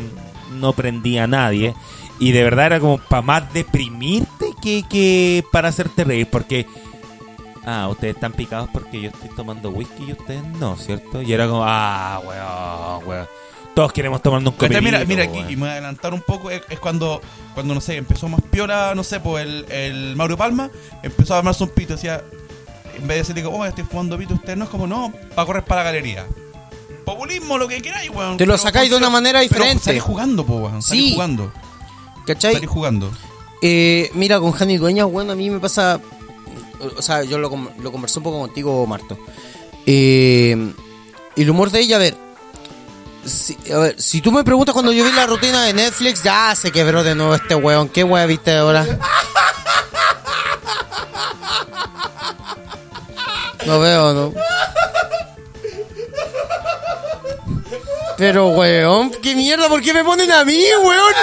no 0.53 0.73
prendía 0.73 1.23
a 1.23 1.27
nadie. 1.27 1.73
Y 2.19 2.31
de 2.34 2.43
verdad 2.43 2.68
era 2.68 2.80
como 2.80 2.99
para 2.99 3.22
más 3.23 3.53
deprimirte 3.53 4.53
que, 4.61 4.84
que 4.88 5.43
para 5.51 5.69
hacerte 5.69 6.03
reír. 6.03 6.27
Porque, 6.31 6.68
ah, 7.65 7.88
ustedes 7.89 8.14
están 8.15 8.34
picados 8.34 8.69
porque 8.72 9.01
yo 9.01 9.09
estoy 9.09 9.30
tomando 9.35 9.72
whisky 9.72 10.05
y 10.09 10.11
ustedes 10.11 10.43
no, 10.59 10.76
¿cierto? 10.77 11.22
Y 11.23 11.34
era 11.34 11.47
como, 11.47 11.64
ah, 11.65 12.22
weón, 12.23 13.07
weón. 13.09 13.27
Todos 13.77 13.93
queremos 13.93 14.23
tomarnos 14.23 14.53
un 14.53 14.57
copilito, 14.57 14.81
Mira, 14.81 15.05
mira 15.05 15.23
aquí, 15.25 15.37
weón. 15.37 15.51
y 15.51 15.55
me 15.55 15.59
voy 15.61 15.69
a 15.69 15.73
adelantar 15.73 16.11
un 16.11 16.21
poco, 16.21 16.49
es, 16.49 16.63
es 16.67 16.79
cuando, 16.79 17.21
cuando, 17.53 17.75
no 17.75 17.79
sé, 17.79 17.95
empezó 17.97 18.27
más 18.27 18.41
piola, 18.41 18.93
no 18.95 19.03
sé, 19.03 19.19
pues 19.19 19.45
el, 19.45 19.65
el 19.71 20.15
Mauro 20.15 20.35
Palma, 20.35 20.71
empezó 21.03 21.35
a 21.35 21.37
armarse 21.37 21.63
un 21.63 21.69
pito, 21.69 21.93
decía, 21.93 22.23
en 22.95 23.01
vez 23.07 23.27
de 23.27 23.33
decirle, 23.35 23.45
oh, 23.45 23.63
estoy 23.67 23.83
fumando 23.83 24.17
pito, 24.17 24.33
usted 24.33 24.55
no 24.55 24.63
es 24.63 24.71
como, 24.71 24.87
no, 24.87 25.13
para 25.35 25.45
correr 25.45 25.63
para 25.63 25.83
la 25.83 25.91
galería. 25.91 26.25
Populismo, 27.05 27.59
lo 27.59 27.67
que 27.67 27.79
queráis, 27.83 28.09
weón. 28.09 28.37
Te 28.37 28.47
lo 28.47 28.53
Pero 28.53 28.57
sacáis 28.57 28.89
de 28.89 28.97
una 28.97 29.11
manera 29.11 29.41
diferente. 29.41 29.73
Pero 29.75 29.83
salís 29.85 30.01
jugando, 30.01 30.43
po, 30.43 30.55
weón, 30.55 30.81
salís 30.81 31.03
Sí. 31.09 31.13
jugando, 31.13 31.53
¿Cachai? 32.25 32.53
salís 32.55 32.69
jugando. 32.71 33.11
Eh, 33.61 34.09
mira, 34.15 34.39
con 34.39 34.53
Jani 34.53 34.77
Dueña, 34.77 35.05
bueno, 35.05 35.33
a 35.33 35.35
mí 35.35 35.51
me 35.51 35.59
pasa. 35.59 36.01
O 36.97 37.01
sea, 37.03 37.23
yo 37.23 37.37
lo, 37.37 37.51
lo 37.79 37.91
conversé 37.91 38.17
un 38.17 38.23
poco 38.23 38.39
contigo, 38.39 38.87
Marto. 38.87 39.19
Eh, 39.85 40.73
el 41.35 41.49
humor 41.51 41.69
de 41.69 41.81
ella, 41.81 41.97
a 41.97 41.99
ver. 41.99 42.26
Si, 43.27 43.57
a 43.73 43.77
ver, 43.77 44.01
si 44.01 44.21
tú 44.21 44.31
me 44.31 44.43
preguntas 44.43 44.71
cuando 44.73 44.91
yo 44.91 45.03
vi 45.03 45.11
la 45.11 45.25
rutina 45.25 45.63
de 45.63 45.73
Netflix, 45.73 46.23
ya 46.23 46.55
se 46.55 46.71
quebró 46.71 47.03
de 47.03 47.13
nuevo 47.13 47.35
este 47.35 47.55
weón. 47.55 47.89
¿Qué 47.89 48.03
weón 48.03 48.27
viste 48.27 48.55
ahora? 48.55 48.85
No 53.65 53.79
veo, 53.81 54.13
¿no? 54.13 54.33
Pero, 58.17 58.47
weón, 58.47 59.11
¿qué 59.21 59.35
mierda? 59.35 59.67
¿Por 59.67 59.81
qué 59.81 59.93
me 59.93 60.05
ponen 60.05 60.31
a 60.31 60.45
mí, 60.45 60.63
weón? 60.81 61.13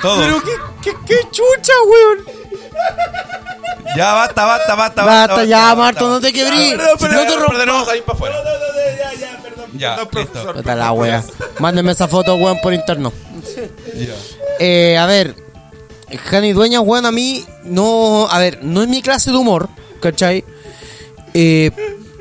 Todo. 0.00 0.20
Pero, 0.20 0.42
¿qué, 0.42 0.52
qué, 0.82 0.96
qué 1.06 1.16
chucha, 1.30 1.72
weón? 1.86 2.42
Ya, 3.96 4.14
basta, 4.14 4.44
basta, 4.46 4.74
basta, 4.74 5.04
Basta, 5.04 5.44
ya, 5.44 5.74
Marto, 5.74 6.08
no 6.08 6.20
te 6.20 6.32
perdón, 6.32 7.26
no 7.26 7.50
te 7.50 7.58
perdón, 7.58 7.86
ahí 7.90 8.02
Ya, 9.74 9.96
listo. 10.12 10.54
Está 10.58 10.74
la 10.74 10.92
wea. 10.92 11.24
Mándenme 11.58 11.92
esa 11.92 12.08
foto, 12.08 12.34
weón, 12.36 12.58
por 12.62 12.74
interno. 12.74 13.12
Eh, 14.58 14.96
a 14.96 15.06
ver, 15.06 15.34
Jani 16.24 16.52
Dueña, 16.52 16.80
weón, 16.80 17.06
a 17.06 17.12
mí 17.12 17.44
no. 17.64 18.26
A 18.30 18.38
ver, 18.38 18.60
no 18.62 18.82
es 18.82 18.88
mi 18.88 19.02
clase 19.02 19.30
de 19.30 19.36
humor, 19.36 19.68
¿cachai? 20.00 20.44
Eh, 21.34 21.70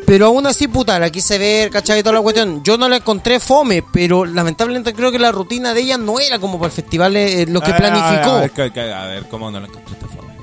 pero 0.06 0.26
aún 0.28 0.46
así, 0.48 0.68
puta, 0.68 0.98
la 1.00 1.10
quise 1.10 1.38
ver, 1.38 1.70
¿cachai? 1.70 2.02
Toda 2.04 2.16
la 2.16 2.22
cuestión. 2.22 2.64
Yo 2.64 2.78
no 2.78 2.90
la 2.90 2.98
encontré 2.98 3.40
fome, 3.40 3.84
pero 3.94 4.26
lamentablemente 4.26 4.94
creo 4.94 5.12
que 5.12 5.20
la 5.20 5.32
rutina 5.32 5.74
de 5.74 5.82
ella 5.82 5.98
no 5.98 6.20
era 6.20 6.40
como 6.40 6.58
para 6.58 6.68
el 6.68 6.74
festival 6.74 7.16
eh, 7.16 7.46
lo 7.48 7.62
que 7.62 7.72
Ah, 7.72 7.78
planificó. 7.78 8.32
A 8.32 8.42
ver, 8.42 8.52
a 8.56 8.70
ver, 8.70 8.94
a 8.94 9.08
ver, 9.08 9.26
¿cómo 9.30 9.52
no 9.52 9.60
lo 9.60 9.68
encontraste 9.68 10.06
fome? 10.08 10.34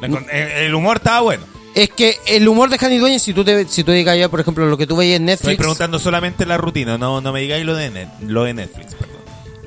La 0.00 0.60
el 0.64 0.74
humor 0.74 0.96
estaba 0.98 1.20
bueno. 1.20 1.44
Es 1.82 1.90
que 1.90 2.16
el 2.26 2.48
humor 2.48 2.70
de 2.70 2.78
Jani 2.78 2.98
Dueña, 2.98 3.18
si 3.18 3.32
tú 3.32 3.44
te, 3.44 3.66
si 3.68 3.84
tú 3.84 3.92
digas 3.92 4.18
ya, 4.18 4.28
por 4.28 4.40
ejemplo, 4.40 4.66
lo 4.66 4.76
que 4.76 4.86
tú 4.86 4.96
veías 4.96 5.16
en 5.20 5.28
Estoy 5.28 5.50
Netflix. 5.50 5.58
preguntando 5.58 5.98
solamente 5.98 6.44
la 6.46 6.56
rutina, 6.56 6.98
no, 6.98 7.20
no 7.20 7.32
me 7.32 7.40
digáis 7.40 7.64
lo 7.64 7.74
de, 7.76 7.90
net- 7.92 8.10
lo 8.26 8.44
de 8.44 8.54
Netflix, 8.54 8.94
perdón. 8.94 9.16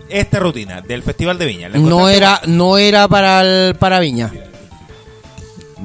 Esta 0.09 0.39
rutina 0.39 0.81
del 0.81 1.03
Festival 1.03 1.37
de 1.37 1.45
Viña. 1.45 1.69
¿la 1.69 1.77
no 1.77 2.09
era 2.09 2.41
no 2.45 2.77
era 2.77 3.07
para 3.07 3.41
el, 3.41 3.75
para 3.75 3.99
Viña 3.99 4.31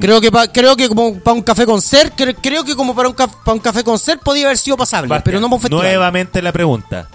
creo 0.00 0.20
que 0.20 0.30
pa- 0.30 0.48
creo 0.52 0.76
que 0.76 0.88
como 0.88 1.18
para 1.20 1.34
un 1.34 1.42
café 1.42 1.64
con 1.64 1.80
ser 1.80 2.12
cre- 2.12 2.36
creo 2.42 2.64
que 2.64 2.74
como 2.76 2.94
para 2.94 3.08
un, 3.08 3.14
caf- 3.16 3.42
para 3.44 3.54
un 3.54 3.60
café 3.60 3.82
con 3.84 3.98
ser 3.98 4.18
podía 4.18 4.44
haber 4.46 4.58
sido 4.58 4.76
pasable 4.76 5.08
pero 5.24 5.40
no 5.40 5.46
para 5.46 5.54
un 5.56 5.60
festival 5.62 5.84
Nuevamente 5.86 6.42
la 6.42 6.52
pregunta. 6.52 7.08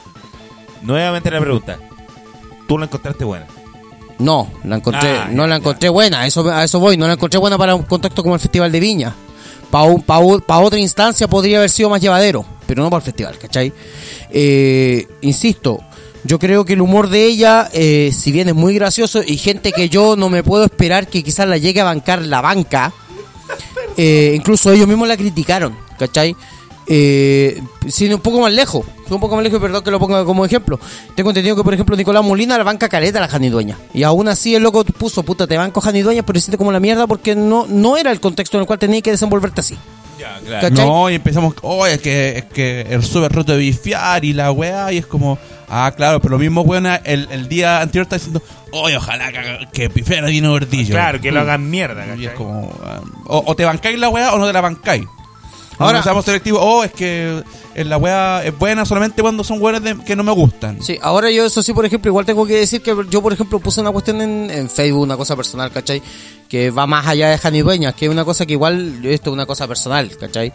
Nuevamente 0.81 1.29
la 1.29 1.39
pregunta. 1.39 1.77
¿Tú 2.67 2.77
la 2.79 2.85
encontraste 2.85 3.23
buena? 3.23 3.45
No 4.21 4.47
la 4.63 4.77
encontré 4.77 5.09
Ah, 5.09 5.27
no 5.31 5.43
ya, 5.43 5.47
la 5.47 5.55
ya. 5.55 5.59
encontré 5.59 5.89
buena 5.89 6.25
eso 6.25 6.47
a 6.49 6.63
eso 6.63 6.79
voy 6.79 6.95
no 6.97 7.07
la 7.07 7.13
encontré 7.13 7.39
buena 7.39 7.57
para 7.57 7.75
un 7.75 7.83
contexto 7.83 8.21
como 8.23 8.35
el 8.35 8.41
festival 8.41 8.71
de 8.71 8.79
Viña 8.79 9.13
para 9.69 9.85
un, 9.85 10.01
pa 10.01 10.19
u- 10.19 10.39
pa 10.41 10.59
otra 10.59 10.79
instancia 10.79 11.27
podría 11.27 11.57
haber 11.57 11.69
sido 11.69 11.89
más 11.89 12.01
llevadero 12.01 12.45
pero 12.67 12.83
no 12.83 12.89
para 12.89 12.99
el 12.99 13.05
festival 13.05 13.37
¿cachai? 13.37 13.73
Eh, 14.29 15.07
insisto 15.21 15.79
yo 16.23 16.37
creo 16.37 16.63
que 16.65 16.73
el 16.73 16.81
humor 16.81 17.09
de 17.09 17.25
ella, 17.25 17.67
eh, 17.73 18.11
si 18.15 18.31
bien 18.31 18.47
es 18.47 18.53
muy 18.53 18.75
gracioso 18.75 19.23
y 19.25 19.37
gente 19.37 19.71
que 19.71 19.89
yo 19.89 20.15
no 20.15 20.29
me 20.29 20.43
puedo 20.43 20.63
esperar 20.63 21.07
que 21.07 21.23
quizás 21.23 21.47
la 21.47 21.57
llegue 21.57 21.81
a 21.81 21.85
bancar 21.85 22.21
la 22.21 22.41
banca, 22.41 22.93
eh, 23.97 24.33
incluso 24.35 24.71
ellos 24.71 24.87
mismos 24.87 25.07
la 25.07 25.17
criticaron, 25.17 25.75
¿cachai? 25.97 26.35
Eh, 26.93 27.61
sin 27.87 28.13
un 28.13 28.19
poco 28.19 28.41
más 28.41 28.51
lejos, 28.51 28.85
un 29.09 29.19
poco 29.21 29.35
más 29.35 29.45
lejos, 29.45 29.61
perdón 29.61 29.81
que 29.81 29.91
lo 29.91 29.97
ponga 29.97 30.25
como 30.25 30.43
ejemplo. 30.43 30.77
Tengo 31.15 31.29
entendido 31.29 31.55
que, 31.55 31.63
por 31.63 31.73
ejemplo, 31.73 31.95
Nicolás 31.95 32.21
Molina 32.21 32.57
la 32.57 32.65
banca 32.65 32.89
caleta 32.89 33.17
a 33.19 33.21
la 33.21 33.27
Jani 33.29 33.47
Dueña. 33.47 33.77
Y 33.93 34.03
aún 34.03 34.27
así 34.27 34.55
el 34.55 34.63
loco 34.63 34.83
puso, 34.83 35.23
puta, 35.23 35.47
te 35.47 35.55
banco 35.55 35.79
Jani 35.79 36.01
Dueña, 36.01 36.23
pero 36.23 36.37
hiciste 36.37 36.57
como 36.57 36.69
la 36.69 36.81
mierda 36.81 37.07
porque 37.07 37.33
no, 37.33 37.65
no 37.65 37.95
era 37.95 38.11
el 38.11 38.19
contexto 38.19 38.57
en 38.57 38.61
el 38.61 38.67
cual 38.67 38.77
tenías 38.77 39.03
que 39.03 39.11
desenvolverte 39.11 39.61
así. 39.61 39.77
Ya, 40.19 40.37
claro. 40.45 40.69
No, 40.71 41.09
y 41.09 41.15
empezamos, 41.15 41.55
oh, 41.61 41.87
es 41.87 42.01
que, 42.01 42.39
es 42.39 42.43
que 42.45 42.81
el 42.81 43.05
súper 43.05 43.31
roto 43.31 43.53
de 43.53 43.59
bifiar 43.59 44.25
y 44.25 44.33
la 44.33 44.51
weá, 44.51 44.91
y 44.91 44.97
es 44.97 45.05
como, 45.05 45.39
ah, 45.69 45.93
claro, 45.95 46.19
pero 46.19 46.33
lo 46.33 46.39
mismo 46.39 46.59
weón 46.59 46.87
el, 47.05 47.29
el 47.31 47.47
día 47.47 47.79
anterior 47.79 48.03
está 48.03 48.17
diciendo, 48.17 48.43
oye, 48.73 48.97
ojalá 48.97 49.31
que, 49.31 49.67
que 49.71 49.89
Pifera 49.89 50.27
tiene 50.27 50.49
gordillo. 50.49 50.93
Claro, 50.93 51.21
que 51.21 51.31
lo 51.31 51.39
hagan 51.39 51.69
mierda, 51.69 52.17
Y 52.17 52.25
es 52.25 52.33
como, 52.33 52.69
ah, 52.83 52.99
o, 53.27 53.43
o 53.47 53.55
te 53.55 53.63
bancáis 53.63 53.97
la 53.97 54.09
weá 54.09 54.33
o 54.33 54.37
no 54.37 54.45
te 54.45 54.51
la 54.51 54.59
bancáis. 54.59 55.05
Ahora 55.81 55.97
Ahora- 55.97 56.03
seamos 56.03 56.25
selectivos. 56.25 56.61
Oh, 56.63 56.83
es 56.83 56.91
que 56.91 57.43
eh, 57.75 57.83
la 57.85 57.97
weá 57.97 58.43
es 58.45 58.57
buena 58.57 58.85
solamente 58.85 59.21
cuando 59.21 59.43
son 59.43 59.61
weas 59.61 59.81
que 60.05 60.15
no 60.15 60.23
me 60.23 60.31
gustan. 60.31 60.81
Sí, 60.81 60.97
ahora 61.01 61.29
yo 61.31 61.45
eso 61.45 61.61
sí, 61.63 61.73
por 61.73 61.85
ejemplo, 61.85 62.09
igual 62.09 62.25
tengo 62.25 62.45
que 62.45 62.55
decir 62.57 62.81
que 62.81 62.95
yo, 63.09 63.21
por 63.21 63.33
ejemplo, 63.33 63.59
puse 63.59 63.81
una 63.81 63.91
cuestión 63.91 64.21
en, 64.21 64.49
en 64.51 64.69
Facebook, 64.69 65.01
una 65.01 65.17
cosa 65.17 65.35
personal, 65.35 65.71
¿cachai? 65.71 66.01
Que 66.49 66.69
va 66.71 66.85
más 66.87 67.07
allá 67.07 67.29
de 67.29 67.37
Jani 67.37 67.61
Dueñas, 67.61 67.95
que 67.95 68.05
es 68.05 68.11
una 68.11 68.25
cosa 68.25 68.45
que 68.45 68.53
igual, 68.53 68.99
esto 69.05 69.29
es 69.29 69.33
una 69.33 69.45
cosa 69.45 69.67
personal, 69.67 70.09
¿cachai? 70.17 70.51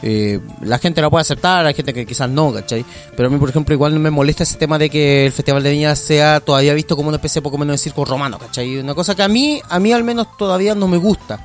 Eh, 0.00 0.38
la 0.62 0.78
gente 0.78 1.00
la 1.00 1.10
puede 1.10 1.22
aceptar, 1.22 1.66
hay 1.66 1.74
gente 1.74 1.92
que 1.92 2.06
quizás 2.06 2.30
no, 2.30 2.52
¿cachai? 2.52 2.84
Pero 3.16 3.28
a 3.28 3.32
mí, 3.32 3.38
por 3.38 3.48
ejemplo, 3.50 3.74
igual 3.74 3.98
me 3.98 4.10
molesta 4.10 4.44
ese 4.44 4.56
tema 4.56 4.78
de 4.78 4.88
que 4.90 5.26
el 5.26 5.32
Festival 5.32 5.62
de 5.62 5.72
Viña 5.72 5.96
sea 5.96 6.38
todavía 6.38 6.72
visto 6.74 6.94
como 6.94 7.08
una 7.08 7.16
especie 7.16 7.42
poco 7.42 7.58
menos 7.58 7.74
de 7.74 7.78
circo 7.78 8.04
romano, 8.04 8.38
¿cachai? 8.38 8.78
Una 8.78 8.94
cosa 8.94 9.16
que 9.16 9.22
a 9.24 9.28
mí, 9.28 9.60
a 9.68 9.80
mí 9.80 9.92
al 9.92 10.04
menos 10.04 10.28
todavía 10.36 10.74
no 10.76 10.86
me 10.86 10.98
gusta. 10.98 11.44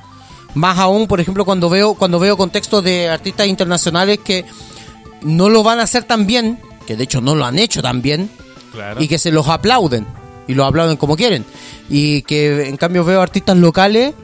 Más 0.54 0.78
aún, 0.78 1.06
por 1.06 1.20
ejemplo, 1.20 1.44
cuando 1.44 1.68
veo, 1.68 1.94
cuando 1.94 2.18
veo 2.18 2.36
contextos 2.36 2.82
de 2.84 3.08
artistas 3.08 3.46
internacionales 3.46 4.18
que 4.24 4.44
no 5.22 5.48
lo 5.48 5.62
van 5.62 5.80
a 5.80 5.82
hacer 5.84 6.04
tan 6.04 6.26
bien, 6.26 6.58
que 6.86 6.96
de 6.96 7.04
hecho 7.04 7.20
no 7.20 7.34
lo 7.34 7.44
han 7.44 7.58
hecho 7.58 7.82
tan 7.82 8.02
bien, 8.02 8.30
Claro. 8.72 9.02
y 9.02 9.08
que 9.08 9.18
se 9.18 9.30
los 9.32 9.48
aplauden, 9.48 10.06
y 10.46 10.54
los 10.54 10.66
aplauden 10.68 10.96
como 10.96 11.16
quieren. 11.16 11.44
Y 11.88 12.22
que 12.22 12.68
en 12.68 12.76
cambio 12.76 13.04
veo 13.04 13.20
artistas 13.20 13.56
locales 13.56 14.14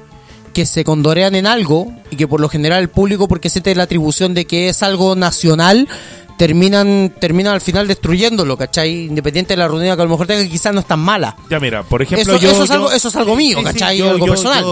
que 0.53 0.67
se 0.67 0.85
condorean 0.85 1.35
en 1.37 1.47
algo, 1.47 1.93
y 2.11 2.17
que 2.17 2.27
por 2.29 2.41
lo 2.41 2.49
general 2.49 2.81
el 2.83 2.89
público, 2.91 3.27
porque 3.29 3.49
siente 3.51 3.75
la 3.75 3.85
atribución 3.85 4.35
de 4.35 4.45
que 4.47 4.69
es 4.69 4.83
algo 4.83 5.15
nacional, 5.17 5.89
terminan, 6.37 7.13
terminan 7.21 7.55
al 7.55 7.61
final 7.61 7.87
destruyéndolo, 7.87 8.57
¿cachai? 8.57 9.05
Independiente 9.07 9.53
de 9.55 9.59
la 9.59 9.69
rutina 9.69 9.95
que 9.97 10.03
a 10.03 10.05
lo 10.05 10.11
mejor 10.11 10.27
tenga, 10.27 10.43
que 10.43 10.49
quizás 10.49 10.73
no 10.73 10.81
es 10.81 10.87
tan 10.87 11.01
mala. 11.01 11.37
Ya 11.51 11.61
mira, 11.61 11.83
por 11.83 12.03
ejemplo, 12.03 12.35
Eso- 12.35 12.43
yo, 12.43 12.51
eso 12.51 12.63
es 12.63 12.69
yo- 12.69 12.75
algo- 12.75 12.93
eso 12.93 13.09
es 13.09 13.17
algo 13.17 13.37
mío, 13.37 13.63
¿cachai? 13.63 14.01
Algo 14.01 14.27
personal. 14.27 14.65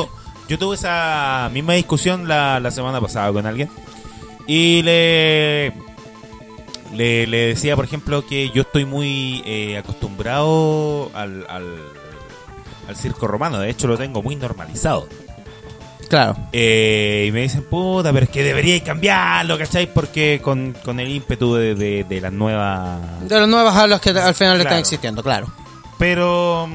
Yo, 0.49 0.59
tuve 0.59 0.75
esa 0.77 1.51
misma 1.53 1.75
discusión 1.75 2.27
la, 2.29 2.59
la 2.61 2.70
semana 2.70 3.01
pasada 3.01 3.33
con 3.33 3.45
alguien 3.47 3.69
y 4.47 4.83
le, 4.83 5.73
le 6.95 7.27
le 7.27 7.37
decía, 7.49 7.77
por 7.77 7.85
ejemplo, 7.85 8.25
que 8.27 8.51
yo 8.51 8.62
estoy 8.62 8.85
muy 8.87 9.43
eh, 9.45 9.77
acostumbrado 9.77 11.11
al, 11.15 11.45
al, 11.49 11.66
al 12.89 12.97
circo 12.97 13.27
romano. 13.27 13.59
De 13.59 13.69
hecho, 13.70 13.87
lo 13.87 13.99
tengo 13.99 14.23
muy 14.23 14.37
normalizado. 14.37 15.07
Claro. 16.09 16.37
Eh, 16.53 17.27
y 17.29 17.33
me 17.33 17.43
dicen, 17.43 17.62
puta, 17.65 18.11
pero 18.15 18.25
es 18.25 18.31
que 18.31 18.43
debería 18.43 18.83
cambiarlo, 18.83 19.59
¿cachai? 19.59 19.93
Porque 19.93 20.41
con, 20.43 20.75
con 20.83 20.99
el 21.01 21.11
ímpetu 21.11 21.55
de, 21.55 21.75
de, 21.75 22.05
de 22.05 22.20
las 22.23 22.33
nuevas 22.33 22.99
De 23.29 23.39
las 23.39 23.47
nuevas 23.49 23.77
hablas 23.77 24.01
que 24.01 24.09
al 24.11 24.35
final 24.35 24.55
Claro. 24.55 24.62
están 24.62 24.79
existiendo, 24.79 25.23
claro. 25.23 25.53
Pero 25.99 26.66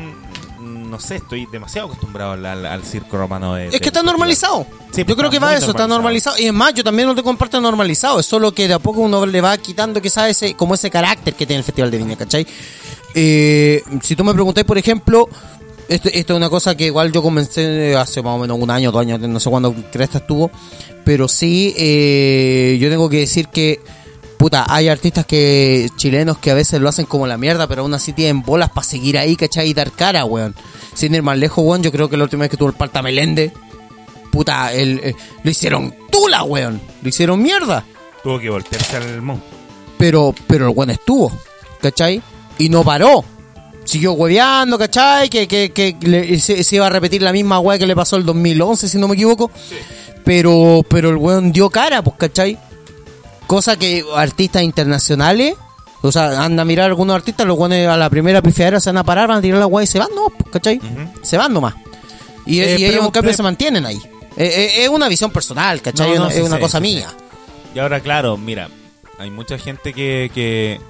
no 0.94 1.00
sé, 1.00 1.16
estoy 1.16 1.48
demasiado 1.48 1.88
acostumbrado 1.88 2.34
al, 2.34 2.46
al- 2.46 2.66
al 2.68 2.84
circo 2.84 3.18
romano. 3.18 3.56
De, 3.56 3.66
Es 3.66 3.72
que 3.72 3.78
está 3.78 4.00
festival. 4.02 4.06
normalizado. 4.06 4.66
Sí, 4.92 5.02
yo 5.02 5.06
pues, 5.06 5.18
creo 5.18 5.30
que 5.32 5.38
está 5.38 5.48
va 5.48 5.58
eso, 5.58 5.72
está 5.72 5.88
normalizado. 5.88 6.38
Y 6.38 6.46
es 6.46 6.54
más, 6.54 6.74
yo 6.76 6.84
también 6.84 7.08
no 7.08 7.16
te 7.16 7.24
comparto 7.24 7.60
normalizado. 7.60 8.20
Es 8.20 8.26
solo 8.28 8.52
que 8.54 8.68
de 8.68 8.76
a 8.76 8.80
poco 8.80 9.02
uno 9.02 9.26
le 9.26 9.42
va 9.42 9.58
quitando 9.58 10.00
quizás 10.02 10.30
ese, 10.30 10.54
como 10.54 10.76
ese 10.76 10.90
carácter 10.92 11.34
que 11.34 11.46
tiene 11.48 11.58
el 11.60 11.64
Festival 11.64 11.90
de 11.90 11.98
Viña, 11.98 12.16
¿cachai? 12.16 12.46
Eh, 13.16 13.82
si 14.02 14.16
tú 14.16 14.24
me 14.24 14.34
preguntáis, 14.34 14.66
por 14.66 14.78
ejemplo, 14.78 15.28
esto, 15.90 16.10
esto 16.14 16.34
es 16.34 16.38
una 16.38 16.50
cosa 16.50 16.78
que 16.78 16.86
igual 16.86 17.12
yo 17.12 17.22
comencé 17.22 17.96
hace 17.96 18.22
más 18.22 18.36
o 18.36 18.40
menos 18.40 18.58
un 18.60 18.70
año, 18.70 18.92
dos 18.92 19.02
años, 19.02 19.20
no 19.20 19.40
sé 19.40 19.50
cuándo 19.50 19.74
Cresta 19.92 20.20
estuvo. 20.20 20.52
Pero 21.04 21.28
sí, 21.28 21.74
eh, 21.78 22.78
yo 22.80 22.90
tengo 22.90 23.10
que 23.10 23.18
decir 23.20 23.48
que 23.50 23.82
puta, 24.44 24.66
hay 24.68 24.90
artistas 24.90 25.26
que 25.26 25.90
chilenos 25.96 26.38
que 26.38 26.52
a 26.52 26.54
veces 26.54 26.82
lo 26.82 26.90
hacen 26.90 27.06
como 27.06 27.26
la 27.28 27.38
mierda, 27.38 27.66
pero 27.66 27.84
aún 27.84 27.94
así 27.94 28.12
tienen 28.12 28.42
bolas 28.42 28.70
para 28.72 28.86
seguir 28.86 29.18
ahí, 29.18 29.38
¿cachai? 29.38 29.70
Y 29.70 29.74
dar 29.74 29.90
cara, 29.94 30.26
weón. 30.26 30.54
Sin 30.94 31.16
ir 31.16 31.24
más 31.24 31.38
lejos, 31.38 31.64
weón, 31.66 31.82
yo 31.82 31.94
creo 31.94 32.10
que 32.10 32.18
la 32.18 32.26
última 32.26 32.42
vez 32.42 32.52
que 32.52 32.58
tuvo 32.58 32.68
el 32.68 32.76
Parta 32.76 33.02
Melende, 33.02 33.54
puta, 34.34 34.74
el, 34.74 35.00
eh, 35.02 35.16
lo 35.46 35.50
hicieron 35.50 35.96
tula, 36.12 36.44
weón. 36.44 36.82
Lo 37.02 37.08
hicieron 37.08 37.42
mierda. 37.42 37.86
Tuvo 38.22 38.38
que 38.38 38.50
voltearse 38.50 38.98
al 38.98 39.22
mon. 39.22 39.42
Pero, 39.98 40.36
pero 40.46 40.68
el 40.70 40.76
weón 40.76 40.90
estuvo, 40.90 41.32
¿cachai? 41.82 42.22
Y 42.58 42.68
no 42.68 42.84
paró. 42.84 43.24
Siguió 43.86 44.12
hueveando, 44.12 44.78
¿cachai? 44.78 45.30
Que, 45.30 45.48
que, 45.48 45.72
que 45.72 45.96
le- 46.02 46.38
se, 46.42 46.66
se 46.66 46.76
iba 46.76 46.88
a 46.88 46.90
repetir 46.90 47.22
la 47.22 47.32
misma 47.32 47.60
weá 47.62 47.80
que 47.80 47.88
le 47.88 47.96
pasó 47.96 48.18
el 48.18 48.26
2011, 48.26 48.90
si 48.90 48.98
no 48.98 49.08
me 49.08 49.14
equivoco. 49.14 49.50
Pero, 50.26 50.82
pero 50.90 51.12
el 51.12 51.16
weón 51.16 51.54
dio 51.54 51.70
cara, 51.70 52.02
pues, 52.02 52.18
¿cachai? 52.18 52.58
Cosa 53.54 53.78
que 53.78 54.04
artistas 54.16 54.64
internacionales, 54.64 55.54
o 56.02 56.12
sea, 56.12 56.44
anda 56.44 56.64
a 56.64 56.66
mirar 56.66 56.86
a 56.86 56.88
algunos 56.88 57.16
artistas, 57.16 57.46
los 57.46 57.56
weones 57.56 57.88
a 57.88 57.96
la 57.98 58.10
primera 58.10 58.42
pifiadera 58.42 58.80
se 58.80 58.90
van 58.90 58.98
a 58.98 59.04
parar, 59.04 59.28
van 59.28 59.38
a 59.38 59.42
tirar 59.42 59.60
la 59.60 59.68
weá 59.68 59.84
y 59.84 59.86
se 59.86 60.00
van, 60.00 60.08
no, 60.16 60.34
¿cachai? 60.52 60.82
Se 61.22 61.38
van 61.38 61.54
nomás. 61.54 61.76
Y, 62.48 62.62
Eh, 62.62 62.78
y 62.80 62.86
ellos 62.86 63.06
en 63.06 63.12
cambio 63.12 63.22
pero- 63.30 63.34
se 63.38 63.44
mantienen 63.44 63.86
ahí. 63.86 63.98
Eh, 64.38 64.72
eh, 64.78 64.84
es 64.86 64.90
una 64.90 65.08
visión 65.08 65.30
personal, 65.30 65.84
¿cachai? 65.84 66.14
No, 66.16 66.22
no, 66.22 66.28
es 66.30 66.36
sí 66.38 66.42
una 66.42 66.60
cosa 66.60 66.80
sí 66.80 66.82
mía. 66.82 67.10
Y 67.76 67.78
ahora, 67.78 68.00
claro, 68.00 68.38
mira, 68.38 68.70
hay 69.20 69.30
mucha 69.30 69.60
gente 69.60 69.94
que, 69.94 70.32
que 70.34 70.82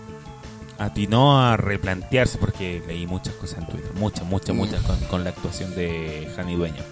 atinó 0.79 1.41
a 1.45 1.57
replantearse, 1.57 2.37
porque 2.37 2.81
leí 2.87 3.05
muchas 3.05 3.33
cosas 3.33 3.57
en 3.59 3.67
Twitter, 3.67 3.91
muchas, 3.95 4.23
muchas, 4.23 4.55
muchas, 4.55 4.81
con, 4.83 4.97
con 5.09 5.23
la 5.25 5.31
actuación 5.31 5.75
de 5.75 6.31
Jani 6.37 6.55
Dueña. 6.55 6.83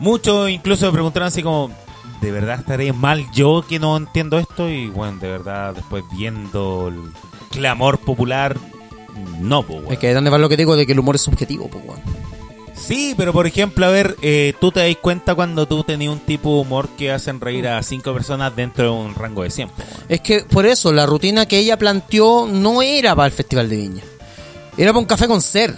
Muchos 0.00 0.50
incluso 0.50 0.86
me 0.86 0.92
preguntaron 0.92 1.28
así 1.28 1.40
como, 1.40 1.70
¿de 2.20 2.32
verdad 2.32 2.60
estaré 2.60 2.92
mal 2.92 3.26
yo 3.32 3.64
que 3.68 3.78
no 3.78 3.96
entiendo 3.96 4.38
esto? 4.38 4.68
Y 4.68 4.88
bueno, 4.88 5.18
de 5.18 5.28
verdad, 5.28 5.74
después 5.74 6.04
viendo 6.12 6.88
el 6.88 7.12
clamor 7.50 7.98
popular, 7.98 8.56
no, 9.40 9.62
pues, 9.62 9.80
weón. 9.80 9.92
Es 9.92 9.98
que 9.98 10.12
¿dónde 10.12 10.30
va 10.30 10.38
lo 10.38 10.48
que 10.48 10.56
digo 10.56 10.76
de 10.76 10.86
que 10.86 10.92
el 10.92 10.98
humor 10.98 11.16
es 11.16 11.22
subjetivo, 11.22 11.68
pues? 11.68 11.82
Sí, 12.74 13.14
pero 13.16 13.32
por 13.32 13.46
ejemplo, 13.46 13.86
a 13.86 13.88
ver, 13.88 14.16
eh, 14.20 14.52
tú 14.60 14.70
te 14.70 14.80
das 14.80 14.96
cuenta 15.00 15.34
cuando 15.34 15.66
tú 15.66 15.82
tenías 15.82 16.12
un 16.12 16.20
tipo 16.20 16.54
de 16.54 16.60
humor 16.60 16.88
que 16.90 17.10
hacen 17.10 17.40
reír 17.40 17.66
a 17.66 17.82
cinco 17.82 18.12
personas 18.12 18.54
dentro 18.54 18.84
de 18.84 18.90
un 18.90 19.14
rango 19.14 19.42
de 19.42 19.50
100. 19.50 19.68
po, 19.70 19.82
weón. 19.82 20.04
Es 20.08 20.20
que 20.20 20.40
por 20.40 20.66
eso 20.66 20.92
la 20.92 21.06
rutina 21.06 21.46
que 21.46 21.58
ella 21.58 21.78
planteó 21.78 22.46
no 22.46 22.82
era 22.82 23.16
para 23.16 23.26
el 23.26 23.32
Festival 23.32 23.68
de 23.68 23.76
Viña. 23.76 24.02
Era 24.76 24.92
para 24.92 25.00
un 25.00 25.06
café 25.06 25.26
con 25.26 25.40
ser. 25.40 25.74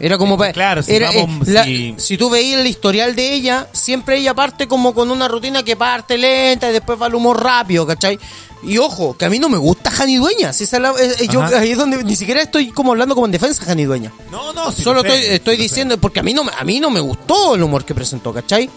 Era 0.00 0.16
como 0.18 0.36
para. 0.38 0.52
Claro, 0.52 0.82
si 0.82 0.92
era, 0.92 1.10
vamos, 1.12 1.46
eh, 1.46 1.52
la- 1.52 1.64
si- 1.64 1.94
si 1.98 2.16
tú 2.16 2.30
veías 2.30 2.60
el 2.60 2.66
historial 2.66 3.14
de 3.14 3.34
ella, 3.34 3.68
siempre 3.72 4.16
ella 4.18 4.34
parte 4.34 4.66
como 4.66 4.94
con 4.94 5.10
una 5.10 5.28
rutina 5.28 5.62
que 5.62 5.76
parte 5.76 6.16
lenta 6.18 6.70
y 6.70 6.72
después 6.72 7.00
va 7.00 7.06
al 7.06 7.14
humor 7.14 7.42
rápido, 7.42 7.86
¿cachai? 7.86 8.18
Y 8.62 8.76
ojo, 8.78 9.16
que 9.16 9.24
a 9.24 9.30
mí 9.30 9.38
no 9.38 9.48
me 9.48 9.56
gusta 9.58 9.90
Jani 9.90 10.16
Dueña. 10.16 10.52
Si 10.52 10.64
esa 10.64 10.76
es 10.76 10.82
la- 10.82 10.90
eh, 10.90 11.14
eh, 11.20 11.28
yo, 11.30 11.42
ahí 11.42 11.70
es 11.72 11.78
donde 11.78 12.02
ni 12.04 12.16
siquiera 12.16 12.42
estoy 12.42 12.70
como 12.72 12.90
hablando 12.92 13.14
como 13.14 13.26
en 13.26 13.32
defensa 13.32 13.60
de 13.60 13.66
Jani 13.66 13.84
Dueña. 13.84 14.12
No, 14.30 14.52
no, 14.52 14.70
sí 14.72 14.82
Solo 14.82 15.00
estoy, 15.02 15.20
estoy 15.34 15.56
diciendo, 15.56 15.98
porque 15.98 16.20
a 16.20 16.22
mí, 16.22 16.34
no, 16.34 16.42
a 16.58 16.64
mí 16.64 16.80
no 16.80 16.90
me 16.90 17.00
gustó 17.00 17.54
el 17.54 17.62
humor 17.62 17.84
que 17.84 17.94
presentó, 17.94 18.32
¿cachai? 18.34 18.68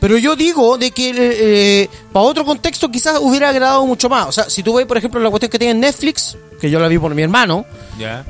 Pero 0.00 0.16
yo 0.16 0.34
digo 0.34 0.78
de 0.78 0.90
que 0.92 1.88
para 2.12 2.24
otro 2.24 2.44
contexto 2.44 2.90
quizás 2.90 3.18
hubiera 3.20 3.50
agradado 3.50 3.86
mucho 3.86 4.08
más. 4.08 4.26
O 4.28 4.32
sea, 4.32 4.48
si 4.48 4.62
tú 4.62 4.74
ves, 4.74 4.86
por 4.86 4.96
ejemplo, 4.96 5.20
la 5.20 5.28
cuestión 5.30 5.50
que 5.50 5.58
tiene 5.58 5.72
en 5.72 5.80
Netflix, 5.80 6.36
que 6.60 6.70
yo 6.70 6.80
la 6.80 6.88
vi 6.88 6.98
por 6.98 7.14
mi 7.14 7.22
hermano, 7.22 7.64
Ya. 7.98 8.24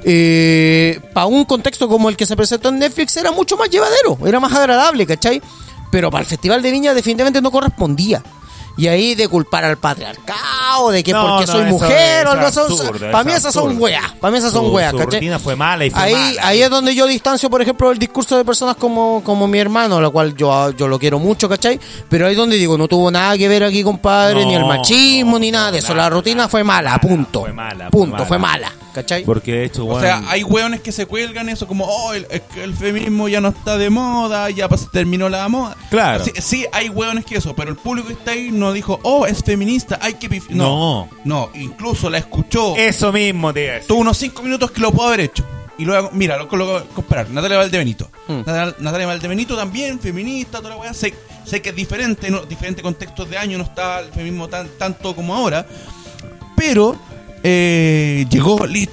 para 1.14 1.26
un 1.26 1.44
contexto 1.44 1.88
como 1.88 2.08
el 2.08 2.16
que 2.16 2.26
se 2.26 2.36
presentó 2.36 2.70
en 2.70 2.78
Netflix 2.80 3.16
era 3.16 3.30
mucho 3.30 3.56
más 3.56 3.70
llevadero, 3.70 4.18
era 4.26 4.40
más 4.40 4.52
agradable, 4.52 5.06
¿cachai? 5.06 5.40
Pero 5.92 6.10
para 6.10 6.22
el 6.22 6.26
Festival 6.28 6.60
de 6.62 6.70
Viña 6.72 6.92
definitivamente 6.94 7.40
no 7.40 7.50
correspondía. 7.50 8.22
Y 8.76 8.88
ahí 8.88 9.14
de 9.14 9.28
culpar 9.28 9.64
al 9.64 9.76
patriarcado, 9.76 10.90
de 10.90 11.02
que 11.02 11.12
No, 11.12 11.26
porque 11.26 11.46
no, 11.46 11.52
soy 11.52 11.64
mujer 11.66 12.26
o 12.26 12.30
algo 12.30 12.46
así. 12.46 12.60
Para 13.12 13.24
mí 13.24 13.32
esas 13.32 13.52
son 13.52 13.80
weas, 13.80 14.12
para 14.20 14.30
mí 14.30 14.38
esas 14.38 14.52
son 14.52 14.72
weas, 14.72 14.94
¿cachai? 14.94 15.38
fue 15.38 15.56
mala 15.56 15.84
y 15.84 15.90
fue 15.90 16.00
ahí, 16.00 16.12
mala. 16.12 16.46
ahí 16.48 16.62
es 16.62 16.70
donde 16.70 16.94
yo 16.94 17.06
distancio, 17.06 17.50
por 17.50 17.62
ejemplo, 17.62 17.90
el 17.90 17.98
discurso 17.98 18.36
de 18.36 18.44
personas 18.44 18.76
como, 18.76 19.22
como 19.24 19.46
mi 19.46 19.58
hermano, 19.58 20.00
lo 20.00 20.10
cual 20.12 20.34
yo, 20.34 20.70
yo 20.70 20.88
lo 20.88 20.98
quiero 20.98 21.18
mucho, 21.18 21.48
¿cachai? 21.48 21.78
Pero 22.08 22.26
ahí 22.26 22.32
es 22.32 22.38
donde 22.38 22.56
digo, 22.56 22.78
no 22.78 22.88
tuvo 22.88 23.10
nada 23.10 23.36
que 23.36 23.48
ver 23.48 23.64
aquí, 23.64 23.82
compadre, 23.82 24.42
No, 24.42 24.48
ni 24.48 24.54
el 24.54 24.64
machismo, 24.64 25.32
no, 25.32 25.38
ni 25.38 25.50
nada 25.50 25.72
de 25.72 25.78
eso. 25.78 25.94
nada, 25.94 26.08
la 26.08 26.10
rutina 26.10 26.48
fue 26.48 26.64
mala, 26.64 26.98
punto. 27.00 27.40
fue 27.40 27.52
mala, 27.52 27.88
fue 27.90 27.90
punto, 27.90 28.12
mala. 28.16 28.26
fue 28.26 28.38
mala, 28.38 28.72
¿cachai? 28.92 29.24
Porque 29.24 29.52
de 29.52 29.64
hecho, 29.64 29.86
O 29.86 30.00
sea, 30.00 30.22
hay 30.28 30.42
hueones 30.44 30.80
que 30.80 30.92
se 30.92 31.06
cuelgan 31.06 31.48
eso 31.48 31.66
como, 31.66 31.84
oh, 31.84 32.12
el, 32.12 32.26
es 32.30 32.40
que 32.42 32.62
el 32.64 32.74
feminismo 32.74 33.28
ya 33.28 33.40
no 33.40 33.48
está 33.48 33.76
de 33.78 33.90
moda, 33.90 34.48
ya 34.50 34.68
terminó 34.92 35.28
la 35.28 35.48
moda. 35.48 35.76
Claro. 35.90 36.24
Sí, 36.24 36.32
sí, 36.40 36.66
hay 36.72 36.88
hueones 36.88 37.24
que 37.24 37.36
eso, 37.36 37.54
pero 37.54 37.70
el 37.70 37.76
público 37.76 38.08
que 38.08 38.14
está 38.14 38.32
ahí 38.32 38.50
no 38.52 38.72
dijo, 38.72 38.98
oh, 39.02 39.26
es 39.26 39.42
feminista, 39.42 39.98
hay 40.02 40.14
que... 40.14 40.28
pif-". 40.28 40.48
No, 40.50 40.60
No. 40.60 41.08
no, 41.24 41.50
incluso 41.54 42.10
la 42.10 42.18
escuchó. 42.18 42.76
Eso 42.76 43.12
mismo 43.12 43.52
decir. 43.52 43.86
Tuvo 43.86 44.00
unos 44.00 44.16
5 44.18 44.42
minutos 44.42 44.70
que 44.70 44.80
lo 44.80 44.92
pudo 44.92 45.08
haber 45.08 45.20
hecho. 45.20 45.44
Y 45.78 45.84
luego, 45.86 46.10
mira, 46.12 46.36
lo 46.36 46.46
coloco 46.46 46.84
comparar. 46.94 47.30
Natalia 47.30 47.56
Valdebenito. 47.56 48.10
Mm. 48.28 48.38
Natalia, 48.40 48.74
Natalia 48.80 49.06
Valdebenito 49.06 49.56
también, 49.56 49.98
feminista, 49.98 50.58
toda 50.58 50.70
la 50.70 50.76
weá. 50.76 50.92
Sé, 50.92 51.14
sé 51.46 51.62
que 51.62 51.70
es 51.70 51.74
diferente, 51.74 52.30
¿no? 52.30 52.40
diferentes 52.42 52.82
contextos 52.82 53.30
de 53.30 53.38
año, 53.38 53.56
no 53.56 53.64
está 53.64 54.00
el 54.00 54.10
feminismo 54.12 54.46
tan, 54.48 54.68
tanto 54.78 55.16
como 55.16 55.34
ahora. 55.34 55.66
Pero 56.54 56.98
eh, 57.42 58.26
llegó, 58.30 58.66
li- 58.66 58.88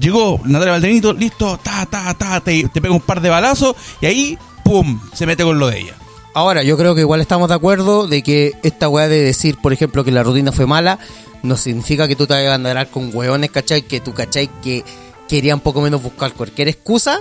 llegó 0.00 0.40
Natalia 0.44 0.72
Valdebenito, 0.72 1.12
listo, 1.12 1.58
ta, 1.62 1.86
ta, 1.86 2.14
ta, 2.14 2.40
te, 2.40 2.68
te 2.72 2.80
pega 2.80 2.94
un 2.94 3.00
par 3.00 3.20
de 3.20 3.28
balazos 3.30 3.76
y 4.00 4.06
ahí, 4.06 4.38
pum, 4.64 5.00
se 5.14 5.26
mete 5.26 5.44
con 5.44 5.58
lo 5.58 5.68
de 5.68 5.80
ella. 5.80 5.94
Ahora, 6.34 6.62
yo 6.62 6.78
creo 6.78 6.94
que 6.94 7.02
igual 7.02 7.20
estamos 7.20 7.48
de 7.48 7.54
acuerdo 7.54 8.06
de 8.06 8.22
que 8.22 8.52
esta 8.62 8.88
weá 8.88 9.06
de 9.08 9.20
decir, 9.22 9.58
por 9.60 9.72
ejemplo, 9.72 10.02
que 10.04 10.10
la 10.10 10.22
rutina 10.22 10.50
fue 10.50 10.66
mala, 10.66 10.98
no 11.42 11.56
significa 11.56 12.08
que 12.08 12.16
tú 12.16 12.26
te 12.26 12.34
vayas 12.34 12.52
a 12.52 12.54
andar 12.54 12.88
con 12.88 13.10
hueones, 13.14 13.50
¿cachai? 13.50 13.82
Que 13.82 14.00
tú, 14.00 14.14
¿cachai? 14.14 14.48
Que 14.62 14.82
querían 15.28 15.60
poco 15.60 15.80
menos 15.82 16.02
buscar 16.02 16.32
cualquier 16.32 16.68
excusa 16.68 17.20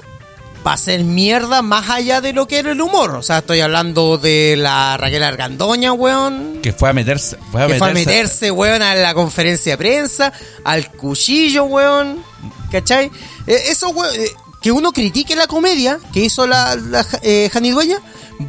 para 0.63 0.75
hacer 0.75 1.03
mierda 1.03 1.61
más 1.61 1.89
allá 1.89 2.21
de 2.21 2.33
lo 2.33 2.47
que 2.47 2.59
era 2.59 2.71
el 2.71 2.81
humor. 2.81 3.11
O 3.15 3.23
sea, 3.23 3.39
estoy 3.39 3.61
hablando 3.61 4.17
de 4.17 4.55
la 4.57 4.95
Raquel 4.97 5.23
Argandoña, 5.23 5.93
weón. 5.93 6.59
Que 6.61 6.71
fue 6.73 6.89
a 6.89 6.93
meterse. 6.93 7.37
Fue 7.51 7.63
a 7.63 7.67
que 7.67 7.75
fue 7.75 7.89
a 7.89 7.93
meterse. 7.93 8.51
weón, 8.51 8.81
a 8.81 8.95
la 8.95 9.13
conferencia 9.13 9.73
de 9.73 9.77
prensa, 9.77 10.31
al 10.63 10.91
cuchillo, 10.91 11.65
weón. 11.65 12.23
¿Cachai? 12.71 13.11
Eh, 13.47 13.63
eso, 13.69 13.89
weón, 13.89 14.13
eh, 14.15 14.29
que 14.61 14.71
uno 14.71 14.91
critique 14.91 15.35
la 15.35 15.47
comedia 15.47 15.99
que 16.13 16.19
hizo 16.21 16.45
la, 16.47 16.75
la 16.75 17.05
eh, 17.23 17.49
Jani 17.51 17.71
Dueña 17.71 17.97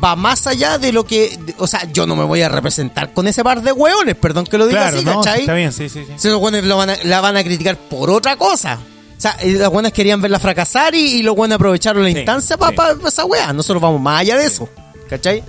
va 0.03 0.15
más 0.17 0.47
allá 0.47 0.79
de 0.79 0.93
lo 0.93 1.05
que. 1.07 1.37
de- 1.39 1.55
o 1.59 1.67
sea, 1.67 1.91
yo 1.93 2.07
no 2.07 2.15
me 2.17 2.25
voy 2.25 2.43
a 2.43 2.49
representar 2.49 3.13
con 3.15 3.27
ese 3.27 3.43
par 3.43 3.63
de 3.63 3.73
weones, 3.73 4.15
perdón 4.17 4.45
que 4.47 4.59
lo 4.59 4.67
diga 4.67 4.83
Claro, 4.83 4.97
así, 4.99 5.05
no, 5.07 5.23
¿cachai? 5.23 5.41
está 5.41 5.55
bien, 5.55 5.73
sí, 5.73 5.89
sí, 5.89 6.05
sí. 6.07 6.13
Si 6.17 6.29
los 6.29 6.39
buenos 6.39 6.63
lo 6.65 6.77
van 6.77 6.91
a- 6.91 6.97
la 7.05 7.21
van 7.23 7.37
a 7.37 7.43
criticar 7.45 7.77
por 7.77 8.11
otra 8.11 8.37
cosa. 8.37 8.79
O 9.23 9.29
sea, 9.31 9.37
y 9.45 9.53
los 9.53 9.71
buenos 9.71 9.93
querían 9.93 10.21
verla 10.21 10.41
fracasar 10.41 10.97
y, 10.97 10.99
y 11.19 11.23
los 11.23 11.37
buenos 11.37 11.55
aprovecharon 11.55 12.03
la 12.03 12.11
Sí, 12.11 12.19
instancia 12.19 12.57
para 12.57 12.95
sí. 12.95 13.01
esa 13.07 13.25
weá. 13.25 13.53
Nosotros 13.53 13.81
vamos 13.81 14.01
más 14.01 14.21
allá 14.23 14.37
de 14.37 14.47
eso. 14.47 14.69
¿Cachai? 15.09 15.45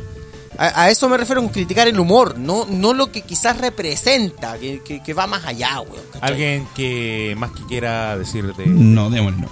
A, 0.60 0.84
a 0.84 0.90
eso 0.92 1.10
me 1.10 1.18
refiero 1.18 1.42
con 1.42 1.50
criticar 1.50 1.88
el 1.88 2.00
humor, 2.00 2.38
no, 2.38 2.68
no 2.70 2.94
lo 2.94 3.12
que 3.12 3.22
quizás 3.24 3.58
representa, 3.58 4.60
que, 4.60 4.84
que- 4.84 5.02
que 5.02 5.14
va 5.16 5.26
más 5.26 5.44
allá, 5.46 5.82
weón. 5.82 6.06
¿cachai? 6.12 6.30
Alguien 6.30 6.68
que 6.76 7.34
más 7.40 7.52
que 7.54 7.64
quiera 7.66 8.16
decir 8.16 8.54
de... 8.54 8.68
No, 8.68 9.10
démosle 9.10 9.42
no. 9.42 9.50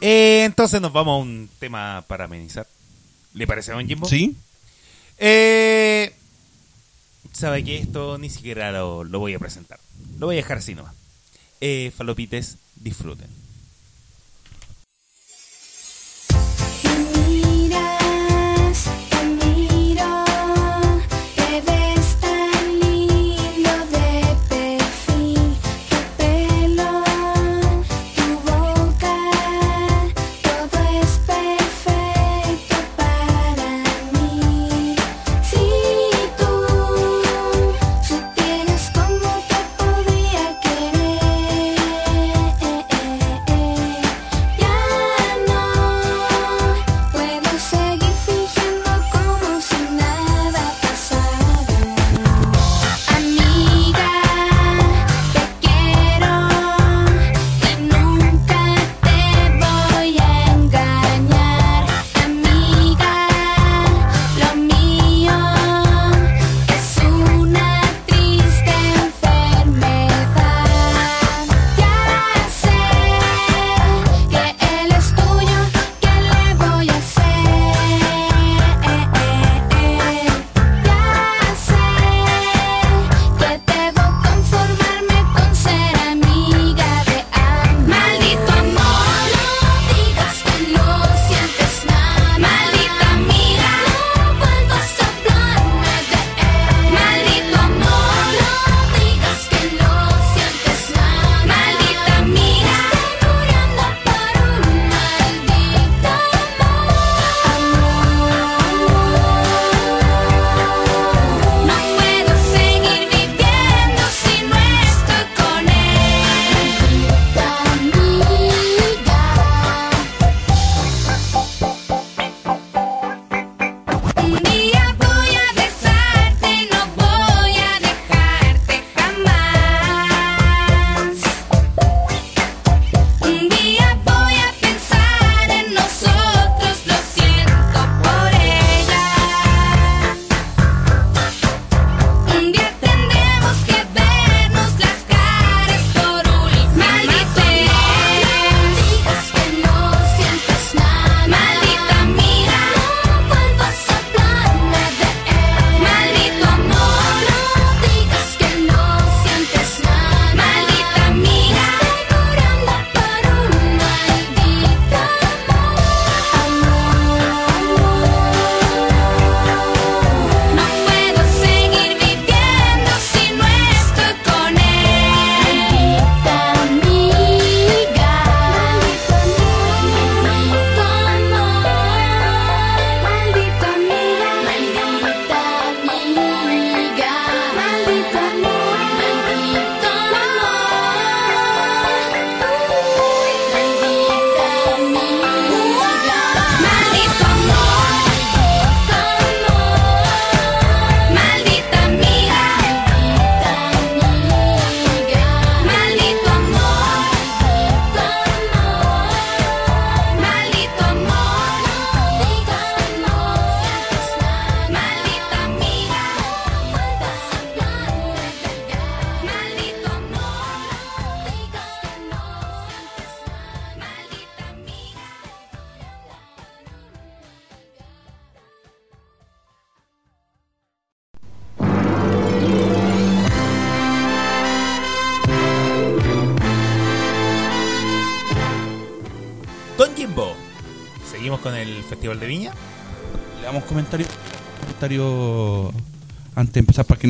Eh, 0.00 0.44
entonces 0.46 0.80
nos 0.80 0.94
vamos 0.94 1.18
a 1.20 1.22
un 1.22 1.50
tema 1.58 2.02
para 2.08 2.24
amenizar. 2.24 2.66
¿Le 3.34 3.46
parece 3.46 3.72
a 3.72 3.74
Don 3.74 3.86
Jimbo? 3.86 4.08
¿Sí? 4.08 4.34
Eh, 5.18 6.14
Sabe 7.32 7.62
que 7.62 7.76
esto 7.78 8.16
ni 8.16 8.30
siquiera 8.30 8.72
lo, 8.72 9.04
lo 9.04 9.18
voy 9.18 9.34
a 9.34 9.38
presentar. 9.38 9.78
Lo 10.18 10.26
voy 10.26 10.36
a 10.36 10.38
dejar 10.38 10.56
así 10.58 10.74
nomás. 10.74 10.94
Eh, 11.60 11.92
falopites, 11.94 12.56
disfruten. 12.76 13.28
Yes. 17.70 19.09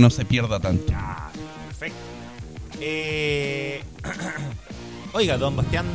No 0.00 0.10
se 0.10 0.24
pierda 0.24 0.58
tanto. 0.60 0.92
Perfecto. 1.68 1.98
Eh, 2.80 3.82
Oiga, 5.12 5.36
don 5.38 5.56
Bastián 5.56 5.86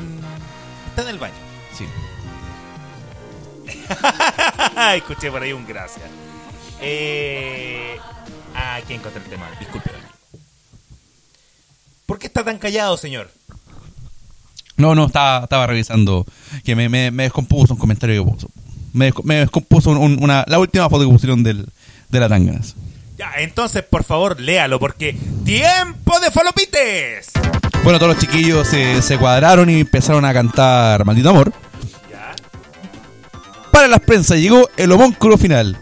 está 0.90 1.02
en 1.04 1.08
el 1.10 1.18
baño. 1.20 1.34
Sí. 1.78 1.86
Escuché 4.96 5.32
por 5.32 5.42
ahí 5.42 5.54
un 5.54 5.66
gracias. 5.66 6.06
Eh, 6.82 7.98
aquí 8.54 8.94
encontré 8.94 9.22
el 9.24 9.30
tema. 9.30 9.48
Disculpe. 9.60 9.90
¿Por 12.06 12.20
qué 12.20 12.28
está 12.28 12.44
tan 12.44 12.58
callado, 12.60 12.98
señor? 12.98 13.32
No, 14.78 14.94
no, 14.94 15.06
estaba, 15.08 15.44
estaba 15.44 15.68
revisando 15.68 16.26
que 16.64 16.76
me, 16.76 16.90
me, 16.90 17.10
me 17.10 17.24
descompuso 17.24 17.74
un 17.74 17.80
comentario 17.80 18.24
que 18.24 18.32
puso. 18.32 18.50
Me, 18.94 19.12
desco- 19.12 19.24
me 19.24 19.36
descompuso 19.36 19.90
un- 19.92 19.98
un- 19.98 20.24
una, 20.24 20.44
la 20.48 20.60
última 20.60 20.90
foto 20.90 21.06
que 21.06 21.12
pusieron 21.12 21.44
del, 21.44 21.68
de 22.10 22.20
la 22.20 22.30
tangas. 22.30 22.76
Entonces, 23.46 23.84
por 23.84 24.04
favor, 24.04 24.40
léalo, 24.40 24.80
porque 24.80 25.16
¡Tiempo 25.46 26.20
de 26.20 26.32
falopites! 26.32 27.30
Bueno, 27.84 28.00
todos 28.00 28.16
los 28.16 28.24
chiquillos 28.24 28.68
se, 28.68 29.04
se 29.04 29.20
cuadraron 29.20 29.70
y 29.70 29.82
empezaron 29.82 30.26
a 30.26 30.34
cantar 30.34 31.06
Maldito 31.06 31.30
Amor. 31.30 31.54
Ya. 32.10 32.34
Para 33.72 33.88
las 33.88 34.00
prensas 34.00 34.40
llegó 34.40 34.68
el 34.76 34.92
homónculo 34.92 35.38
final. 35.38 35.78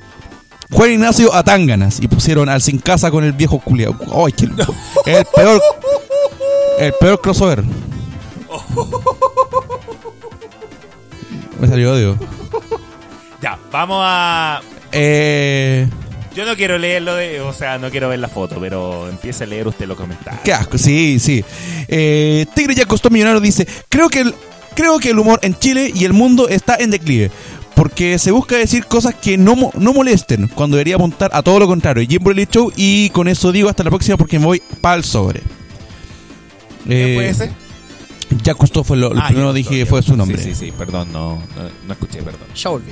Juan 0.71 0.91
Ignacio 0.91 1.33
a 1.33 1.43
Tanganas 1.43 2.01
y 2.01 2.09
pusieron 2.09 2.49
al 2.49 2.61
sin 2.61 2.79
casa 2.79 3.09
con 3.09 3.23
el 3.23 3.31
viejo 3.31 3.59
culiao. 3.59 3.95
¡Ay, 4.25 4.33
qué 4.33 4.47
lindo! 4.47 4.65
El 5.05 5.25
peor. 5.33 5.61
El 6.79 6.93
peor 6.99 7.21
crossover. 7.21 7.63
Me 11.61 11.67
salió 11.69 11.93
odio. 11.93 12.17
Ya, 13.41 13.57
vamos 13.71 13.99
a... 14.01 14.59
Eh, 14.91 15.87
Yo 16.35 16.45
no 16.45 16.55
quiero 16.55 16.77
leerlo 16.77 17.15
de... 17.15 17.41
O 17.41 17.53
sea, 17.53 17.77
no 17.77 17.91
quiero 17.91 18.09
ver 18.09 18.19
la 18.19 18.27
foto, 18.27 18.57
pero 18.59 19.07
empiece 19.09 19.43
a 19.43 19.47
leer 19.47 19.67
usted 19.67 19.85
los 19.87 19.97
comentarios. 19.97 20.41
qué 20.43 20.53
asco, 20.53 20.77
sí, 20.77 21.19
sí. 21.19 21.43
Eh, 21.87 22.45
Tigre 22.55 22.73
ya 22.75 22.85
costó 22.85 23.09
millonario 23.09 23.39
dice: 23.39 23.67
creo 23.89 24.09
que, 24.09 24.21
el, 24.21 24.33
creo 24.75 24.97
que 24.99 25.11
el 25.11 25.19
humor 25.19 25.39
en 25.43 25.53
Chile 25.59 25.91
y 25.93 26.05
el 26.05 26.13
mundo 26.13 26.49
está 26.49 26.75
en 26.79 26.89
declive. 26.89 27.29
Porque 27.75 28.19
se 28.19 28.29
busca 28.31 28.55
decir 28.55 28.85
cosas 28.85 29.15
que 29.15 29.35
no, 29.37 29.55
mo- 29.55 29.71
no 29.75 29.93
molesten, 29.93 30.47
cuando 30.47 30.77
debería 30.77 30.95
apuntar 30.95 31.31
a 31.33 31.41
todo 31.41 31.59
lo 31.59 31.67
contrario. 31.67 32.05
Jim 32.07 32.23
Brolly 32.23 32.47
Show, 32.51 32.71
y 32.75 33.09
con 33.09 33.27
eso 33.27 33.51
digo 33.51 33.67
hasta 33.69 33.83
la 33.83 33.89
próxima 33.89 34.15
porque 34.17 34.37
me 34.39 34.45
voy 34.45 34.61
pa'l 34.81 35.03
sobre. 35.03 35.41
¿Qué 36.87 37.13
Eh, 37.13 37.15
fue 37.15 37.29
ese? 37.29 37.51
Ya 38.43 38.53
Costó 38.55 38.83
fue 38.83 38.97
lo, 38.97 39.13
lo 39.13 39.21
Ah, 39.21 39.27
primero 39.27 39.53
dije 39.53 39.79
ya. 39.79 39.85
fue 39.85 40.01
su 40.01 40.15
nombre. 40.17 40.37
Sí, 40.37 40.53
sí, 40.55 40.65
sí, 40.67 40.71
perdón, 40.71 41.11
no, 41.11 41.35
no, 41.55 41.69
no 41.87 41.93
escuché, 41.93 42.21
perdón. 42.23 42.47
Ya 42.55 42.69
volví. 42.69 42.91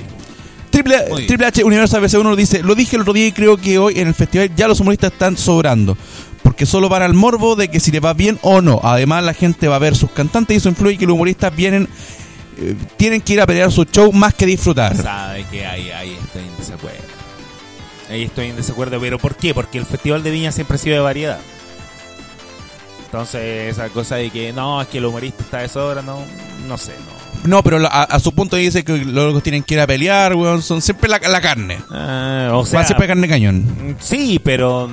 Triple. 0.72 1.26
Triple 1.26 1.46
H 1.46 1.62
Universal 1.62 2.02
BC1 2.02 2.22
nos 2.24 2.36
dice, 2.36 2.62
lo 2.62 2.74
dije 2.74 2.96
el 2.96 3.02
otro 3.02 3.12
día 3.12 3.26
y 3.26 3.32
creo 3.32 3.56
que 3.56 3.78
hoy 3.78 4.00
en 4.00 4.08
el 4.08 4.14
festival 4.14 4.50
ya 4.56 4.66
los 4.66 4.80
humoristas 4.80 5.12
están 5.12 5.36
sobrando. 5.36 5.96
Porque 6.42 6.66
solo 6.66 6.88
van 6.88 7.02
al 7.02 7.14
morbo 7.14 7.54
de 7.54 7.68
que 7.68 7.78
si 7.78 7.92
les 7.92 8.02
va 8.04 8.14
bien 8.14 8.38
o 8.42 8.60
no. 8.60 8.80
Además 8.82 9.22
la 9.22 9.34
gente 9.34 9.68
va 9.68 9.76
a 9.76 9.78
ver 9.78 9.94
sus 9.94 10.10
cantantes 10.10 10.54
y 10.54 10.58
eso 10.58 10.68
influye 10.68 10.98
que 10.98 11.06
los 11.06 11.14
humoristas 11.14 11.54
vienen 11.54 11.88
eh, 12.58 12.74
tienen 12.96 13.20
que 13.20 13.34
ir 13.34 13.40
a 13.40 13.46
pelear 13.46 13.70
su 13.70 13.84
show 13.84 14.12
más 14.12 14.34
que 14.34 14.46
disfrutar. 14.46 14.96
Sabe 14.96 15.44
que 15.50 15.64
ahí, 15.64 15.90
ahí 15.90 16.18
estoy 16.22 16.42
en 16.42 16.56
desacuerdo. 16.56 16.98
Ahí 18.10 18.22
estoy 18.24 18.46
en 18.48 18.56
desacuerdo, 18.56 19.00
pero 19.00 19.18
¿por 19.18 19.36
qué? 19.36 19.54
Porque 19.54 19.78
el 19.78 19.86
Festival 19.86 20.22
de 20.22 20.30
Viña 20.30 20.52
siempre 20.52 20.74
ha 20.74 20.78
sido 20.78 20.96
de 20.96 21.02
variedad. 21.02 21.38
Entonces, 23.06 23.72
esa 23.72 23.88
cosa 23.88 24.16
de 24.16 24.30
que 24.30 24.52
no, 24.52 24.80
es 24.82 24.88
que 24.88 24.98
el 24.98 25.04
humorista 25.04 25.42
está 25.42 25.58
de 25.58 25.68
sobra, 25.68 26.02
no, 26.02 26.18
no 26.66 26.78
sé, 26.78 26.92
no. 26.92 27.21
No, 27.44 27.62
pero 27.62 27.78
a, 27.86 28.02
a 28.04 28.20
su 28.20 28.32
punto 28.32 28.56
dice 28.56 28.84
que 28.84 28.96
los 28.98 29.06
locos 29.06 29.42
tienen 29.42 29.62
que 29.64 29.74
ir 29.74 29.80
a 29.80 29.86
pelear, 29.86 30.34
weón, 30.34 30.62
son 30.62 30.80
siempre 30.80 31.08
la, 31.10 31.18
la 31.18 31.40
carne. 31.40 31.78
Ah, 31.90 32.50
o 32.54 32.64
sea, 32.64 32.80
Van 32.80 32.86
siempre 32.86 33.06
carne 33.08 33.28
cañón. 33.28 33.96
sí, 34.00 34.40
pero 34.42 34.88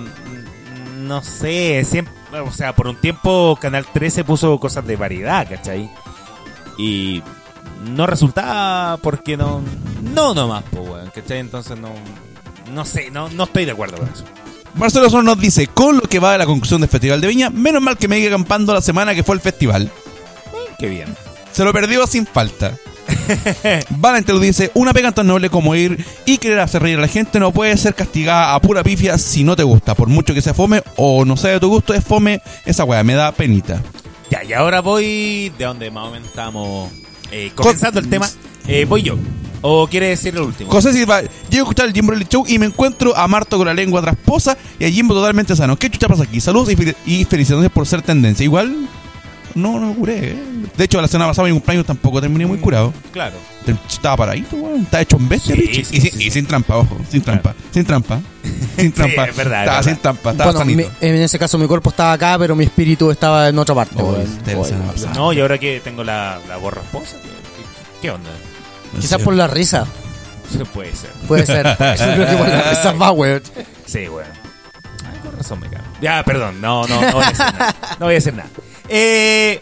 no 1.01 1.23
sé, 1.23 1.83
siempre, 1.85 2.13
o 2.39 2.51
sea, 2.51 2.75
por 2.75 2.87
un 2.87 2.95
tiempo 2.95 3.57
Canal 3.61 3.85
13 3.91 4.23
puso 4.23 4.59
cosas 4.59 4.85
de 4.85 4.95
variedad, 4.95 5.47
¿cachai? 5.47 5.89
Y 6.77 7.21
no 7.91 8.07
resultaba 8.07 8.97
porque 8.97 9.37
no, 9.37 9.61
no 10.13 10.33
nomás, 10.33 10.63
pues, 10.71 10.87
weón, 10.89 11.11
¿cachai? 11.13 11.39
Entonces 11.39 11.77
no, 11.77 11.89
no 12.73 12.85
sé, 12.85 13.11
no, 13.11 13.29
no 13.29 13.43
estoy 13.43 13.65
de 13.65 13.71
acuerdo 13.71 13.97
con 13.97 14.09
eso. 14.09 14.23
Marcelo 14.75 15.09
Sor 15.09 15.23
nos 15.23 15.39
dice, 15.39 15.67
con 15.67 15.97
lo 15.97 16.01
que 16.03 16.19
va 16.19 16.31
de 16.33 16.37
la 16.39 16.45
conclusión 16.45 16.81
del 16.81 16.89
Festival 16.89 17.21
de 17.21 17.27
Viña, 17.27 17.49
menos 17.49 17.81
mal 17.81 17.97
que 17.97 18.07
me 18.07 18.19
iba 18.19 18.27
acampando 18.29 18.73
la 18.73 18.81
semana 18.81 19.13
que 19.15 19.23
fue 19.23 19.35
el 19.35 19.41
festival. 19.41 19.91
Qué 20.77 20.87
bien. 20.87 21.15
Se 21.59 21.65
lo 21.65 21.73
perdió 21.73 22.07
sin 22.07 22.25
falta. 22.25 22.73
Valente 23.89 24.31
lo 24.31 24.39
dice, 24.39 24.71
una 24.75 24.93
pega 24.93 25.11
tan 25.11 25.27
noble 25.27 25.49
como 25.49 25.75
ir 25.75 26.05
y 26.25 26.37
querer 26.37 26.61
hacer 26.61 26.81
reír 26.81 26.97
a 26.97 27.01
la 27.01 27.09
gente 27.09 27.37
no 27.37 27.51
puede 27.51 27.75
ser 27.75 27.93
castigada 27.95 28.55
a 28.55 28.61
pura 28.61 28.81
pifia 28.81 29.17
si 29.17 29.43
no 29.43 29.57
te 29.57 29.63
gusta. 29.63 29.93
Por 29.93 30.07
mucho 30.07 30.33
que 30.33 30.41
sea 30.41 30.53
fome 30.53 30.81
o 30.95 31.25
no 31.25 31.35
sea 31.35 31.51
de 31.51 31.59
tu 31.59 31.67
gusto, 31.67 31.93
es 31.93 32.01
fome 32.01 32.41
esa 32.65 32.85
weá, 32.85 33.03
me 33.03 33.13
da 33.13 33.33
penita. 33.33 33.83
Ya, 34.31 34.41
y 34.45 34.53
ahora 34.53 34.79
voy 34.79 35.51
de 35.57 35.65
donde 35.65 35.91
más 35.91 36.07
o 36.07 36.11
menos 36.11 36.29
estamos 36.29 36.93
eh, 37.29 37.51
comenzando 37.53 37.99
el 37.99 38.07
tema. 38.09 38.29
Eh, 38.65 38.85
voy 38.85 39.01
yo. 39.01 39.17
¿O 39.59 39.85
quiere 39.89 40.07
decir 40.07 40.33
el 40.35 40.41
último? 40.43 40.71
José 40.71 40.93
Silva, 40.93 41.19
llego 41.49 41.63
a 41.65 41.67
escuchar 41.67 41.87
el 41.87 41.93
Jimbo 41.93 42.13
Show 42.29 42.45
y 42.47 42.57
me 42.57 42.67
encuentro 42.67 43.17
a 43.17 43.27
Marto 43.27 43.57
con 43.57 43.67
la 43.67 43.73
lengua 43.73 44.01
trasposa 44.01 44.57
y 44.79 44.85
a 44.85 44.89
Jimbo 44.89 45.13
totalmente 45.13 45.57
sano. 45.57 45.75
¿Qué 45.75 45.89
chucha 45.89 46.07
pasa 46.07 46.23
aquí? 46.23 46.39
Saludos 46.39 46.71
y, 46.71 46.77
fel- 46.77 46.95
y 47.05 47.25
felicidades 47.25 47.69
por 47.69 47.85
ser 47.85 48.01
tendencia. 48.01 48.45
Igual, 48.45 48.87
no, 49.55 49.79
no 49.79 49.87
me 49.87 49.95
curé. 49.95 50.31
¿eh? 50.31 50.35
De 50.77 50.83
hecho, 50.85 51.01
la 51.01 51.07
semana 51.07 51.29
pasada 51.29 51.47
mi 51.47 51.53
cumpleaños 51.53 51.85
tampoco 51.85 52.19
terminé 52.21 52.45
muy 52.45 52.57
curado. 52.59 52.93
Claro. 53.11 53.35
Estaba 53.87 54.17
paradito, 54.17 54.55
weón. 54.55 54.81
Estaba 54.81 55.01
hecho 55.01 55.17
un 55.17 55.29
bestia, 55.29 55.55
Sí, 55.55 55.61
bicho. 55.61 55.73
sí, 55.89 55.97
y, 55.97 56.01
sin- 56.01 56.11
sí, 56.11 56.17
y 56.17 56.23
sí. 56.23 56.31
sin 56.31 56.45
trampa, 56.47 56.77
ojo. 56.77 56.97
Sin 57.09 57.21
trampa. 57.21 57.53
Sin 57.71 57.85
trampa. 57.85 58.19
Sin 58.77 58.91
trampa. 58.93 59.25
es 59.25 59.35
verdad, 59.35 59.35
es 59.35 59.37
Estaba 59.37 59.63
verdad. 59.65 59.83
sin 59.83 59.97
trampa. 59.97 60.31
Estaba 60.31 60.51
Bueno, 60.51 60.65
mi- 60.75 60.85
en 61.01 61.15
ese 61.15 61.37
caso 61.37 61.57
mi 61.57 61.67
cuerpo 61.67 61.89
estaba 61.91 62.13
acá, 62.13 62.37
pero 62.39 62.55
mi 62.55 62.63
espíritu 62.65 63.11
estaba 63.11 63.49
en 63.49 63.59
otra 63.59 63.75
parte. 63.75 63.95
Oh, 64.01 64.11
weón. 64.13 64.21
este. 64.21 65.07
No, 65.13 65.33
y 65.33 65.39
ahora 65.39 65.57
que 65.57 65.79
tengo 65.83 66.03
la, 66.03 66.39
la 66.47 66.57
voz 66.57 66.73
rasposa, 66.73 67.17
¿qué, 68.01 68.09
onda? 68.11 68.29
No 68.93 68.99
Quizás 68.99 69.21
por 69.21 69.35
la 69.35 69.47
risa. 69.47 69.85
Puede 70.73 70.91
ser. 70.95 71.11
Puede 71.27 71.45
ser. 71.45 71.63
Yo 71.77 72.13
creo 72.15 72.27
que 72.27 72.35
por 72.37 72.47
la 72.49 72.69
risa 72.71 72.91
va, 72.93 73.11
weón. 73.11 73.43
Sí, 73.85 74.07
bueno. 74.07 74.29
Ay, 75.05 75.19
con 75.23 75.37
razón 75.37 75.59
me 75.59 75.67
cago. 75.69 75.83
Ya, 76.01 76.23
perdón. 76.23 76.59
No, 76.59 76.87
no, 76.87 76.99
no 77.01 77.11
voy 77.13 77.23
a 77.23 77.29
decir 77.29 77.45
nada. 77.45 77.75
No 77.99 78.05
voy 78.05 78.13
a 78.13 78.15
decir 78.15 78.33
nada. 78.33 78.49
Eh, 78.89 79.61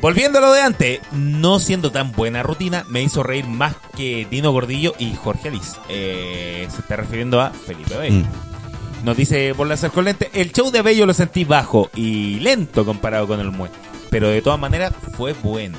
volviendo 0.00 0.38
a 0.38 0.40
lo 0.40 0.52
de 0.52 0.62
antes, 0.62 1.00
no 1.12 1.58
siendo 1.60 1.90
tan 1.92 2.12
buena 2.12 2.42
rutina, 2.42 2.84
me 2.88 3.02
hizo 3.02 3.22
reír 3.22 3.46
más 3.46 3.74
que 3.96 4.26
Dino 4.30 4.52
Gordillo 4.52 4.94
y 4.98 5.14
Jorge 5.14 5.48
Alice. 5.48 5.76
Eh, 5.88 6.66
se 6.74 6.80
está 6.80 6.96
refiriendo 6.96 7.40
a 7.40 7.50
Felipe 7.50 7.96
Bello. 7.96 8.24
Mm. 8.24 9.04
Nos 9.04 9.16
dice 9.16 9.54
por 9.56 9.66
la 9.68 9.76
lente, 10.02 10.30
el 10.34 10.52
show 10.52 10.70
de 10.70 10.82
Bello 10.82 11.06
lo 11.06 11.14
sentí 11.14 11.44
bajo 11.44 11.90
y 11.94 12.40
lento 12.40 12.84
comparado 12.84 13.26
con 13.28 13.38
el 13.40 13.50
Mue. 13.50 13.70
Pero 14.10 14.28
de 14.28 14.42
todas 14.42 14.58
maneras 14.58 14.92
fue 15.16 15.34
bueno. 15.34 15.78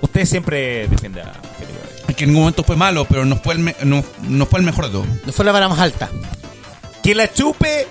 Usted 0.00 0.24
siempre 0.26 0.86
defiende 0.88 1.22
a 1.22 1.32
Felipe 1.58 1.78
Bello. 1.82 2.04
Es 2.08 2.16
que 2.16 2.24
en 2.24 2.30
ningún 2.30 2.42
momento 2.42 2.62
fue 2.64 2.76
malo, 2.76 3.04
pero 3.06 3.24
no 3.24 3.36
fue 3.36 3.54
el, 3.54 3.60
me- 3.60 3.76
no, 3.84 4.04
no 4.22 4.46
fue 4.46 4.60
el 4.60 4.66
mejor 4.66 4.86
de 4.86 4.90
todos. 4.92 5.06
No 5.26 5.32
fue 5.32 5.44
la 5.44 5.52
vara 5.52 5.68
más 5.68 5.78
alta. 5.78 6.08
Que 7.02 7.14
la 7.14 7.32
chupe 7.32 7.86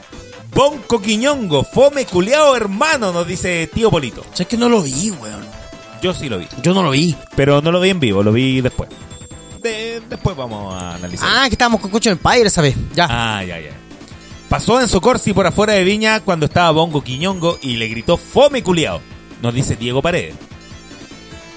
Bonco 0.53 1.01
Quiñongo, 1.01 1.63
fome 1.63 2.05
culeado 2.05 2.55
hermano, 2.55 3.11
nos 3.11 3.27
dice 3.27 3.69
tío 3.73 3.91
Polito. 3.91 4.21
O 4.21 4.35
sea, 4.35 4.43
es 4.43 4.47
que 4.47 4.57
no 4.57 4.69
lo 4.69 4.81
vi, 4.81 5.11
weón. 5.11 5.45
Yo 6.01 6.13
sí 6.13 6.29
lo 6.29 6.37
vi, 6.39 6.47
Yo 6.61 6.73
no 6.73 6.83
lo 6.83 6.91
vi. 6.91 7.15
pero 7.35 7.61
no 7.61 7.71
lo 7.71 7.79
vi 7.79 7.89
en 7.89 7.99
vivo, 7.99 8.23
lo 8.23 8.31
vi 8.31 8.61
después. 8.61 8.89
De- 9.61 10.01
después 10.09 10.35
vamos 10.35 10.73
a 10.81 10.95
analizar. 10.95 11.27
Ah, 11.31 11.43
que 11.47 11.53
estábamos 11.55 11.81
con 11.81 11.91
Cocho 11.91 12.09
Empire 12.09 12.43
esa 12.47 12.61
vez. 12.61 12.75
Ya. 12.95 13.07
Ah, 13.09 13.43
ya, 13.43 13.59
ya. 13.59 13.71
Pasó 14.49 14.79
en 14.79 14.87
Socorsi 14.87 15.33
por 15.33 15.45
afuera 15.45 15.73
de 15.73 15.83
Viña 15.83 16.21
cuando 16.21 16.45
estaba 16.45 16.71
Bongo 16.71 17.03
Quiñongo 17.03 17.57
y 17.61 17.75
le 17.75 17.87
gritó 17.87 18.15
fome 18.17 18.63
culiao. 18.63 19.01
Nos 19.41 19.53
dice 19.53 19.75
Diego 19.75 20.01
Paredes. 20.01 20.35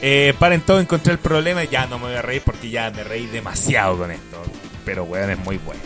Eh, 0.03 0.35
paren 0.39 0.63
todo, 0.63 0.81
encontré 0.81 1.13
el 1.13 1.19
problema. 1.19 1.63
Ya 1.65 1.87
no 1.87 1.99
me 1.99 2.07
voy 2.07 2.15
a 2.15 2.23
reír 2.23 2.43
porque 2.45 2.71
ya 2.71 2.91
me 2.91 3.05
reí 3.05 3.27
demasiado 3.27 3.97
con 3.99 4.11
esto. 4.11 4.43
Pero 4.85 5.05
weón, 5.05 5.31
es 5.31 5.39
muy 5.39 5.59
bueno. 5.59 5.81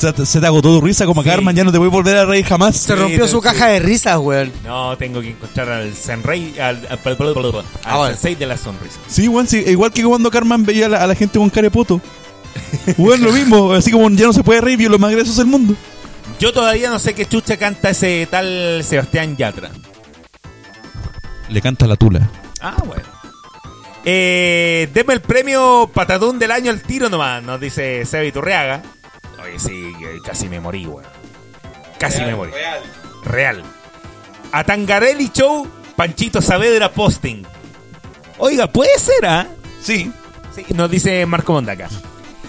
Se, 0.00 0.10
te- 0.14 0.24
se 0.24 0.40
te 0.40 0.46
agotó 0.46 0.68
tu 0.78 0.80
risa 0.80 1.04
como 1.04 1.22
Sí. 1.22 1.28
Carmen, 1.28 1.54
ya 1.54 1.62
no 1.62 1.70
te 1.70 1.76
voy 1.76 1.88
a 1.88 1.90
volver 1.90 2.16
a 2.16 2.24
reír 2.24 2.46
jamás. 2.46 2.74
Se 2.76 2.94
sí, 2.94 2.98
rompió 2.98 3.26
sí, 3.26 3.32
su 3.32 3.36
sí. 3.38 3.42
caja 3.44 3.66
de 3.66 3.80
risas, 3.80 4.16
weón. 4.18 4.50
No, 4.64 4.96
tengo 4.96 5.20
que 5.20 5.28
encontrar 5.30 5.68
al 5.68 5.94
Senrey, 5.94 6.58
al, 6.58 6.76
al, 6.88 6.98
al, 7.04 7.64
Ah, 7.84 7.96
bueno. 7.98 8.16
de 8.38 8.46
la 8.46 8.56
sonrisa. 8.56 8.98
Sí, 9.06 9.28
weón, 9.28 9.46
sí, 9.46 9.62
igual 9.66 9.92
que 9.92 10.02
cuando 10.02 10.30
Carmen 10.30 10.64
veía 10.64 10.86
a 10.86 10.88
la, 10.88 11.04
a 11.04 11.06
la 11.06 11.14
gente 11.14 11.38
con 11.38 11.50
carepoto. 11.50 12.00
Weón, 12.96 13.22
lo 13.22 13.30
mismo, 13.30 13.72
así 13.74 13.90
como 13.90 14.08
ya 14.10 14.24
no 14.26 14.32
se 14.32 14.42
puede 14.42 14.62
reír, 14.62 14.78
vio 14.78 14.88
los 14.88 14.98
más 14.98 15.10
graciosos 15.10 15.36
del 15.36 15.46
mundo. 15.46 15.74
Yo 16.38 16.50
todavía 16.54 16.88
no 16.88 16.98
sé 16.98 17.12
qué 17.14 17.26
chucha 17.26 17.58
canta 17.58 17.90
ese 17.90 18.26
tal 18.30 18.82
Sebastián 18.82 19.36
Yatra. 19.36 19.70
Le 21.50 21.60
canta 21.60 21.86
la 21.86 21.96
tula. 21.96 22.26
Ah, 22.62 22.76
bueno. 22.86 23.04
Eh, 24.04 24.88
deme 24.94 25.12
el 25.12 25.20
premio 25.20 25.90
patadón 25.92 26.38
del 26.38 26.52
año 26.52 26.70
al 26.70 26.80
tiro 26.80 27.10
nomás, 27.10 27.42
nos 27.42 27.60
dice 27.60 28.06
Seba 28.06 28.30
Turriaga. 28.32 28.82
Oye, 29.42 29.58
sí, 29.58 29.92
casi 30.24 30.48
me 30.48 30.60
morí, 30.60 30.86
weón. 30.86 31.04
Casi 31.98 32.22
me 32.22 32.34
morí. 32.34 32.52
Real. 33.24 33.62
A 34.52 34.64
Tangarelli 34.64 35.30
Show, 35.32 35.68
Panchito 35.96 36.40
Saavedra 36.40 36.90
posting. 36.92 37.44
Oiga, 38.38 38.66
puede 38.66 38.98
ser, 38.98 39.26
¿ah? 39.26 39.46
Sí. 39.82 40.10
Sí, 40.54 40.64
nos 40.74 40.90
dice 40.90 41.24
Marco 41.26 41.52
Mondaca. 41.52 41.88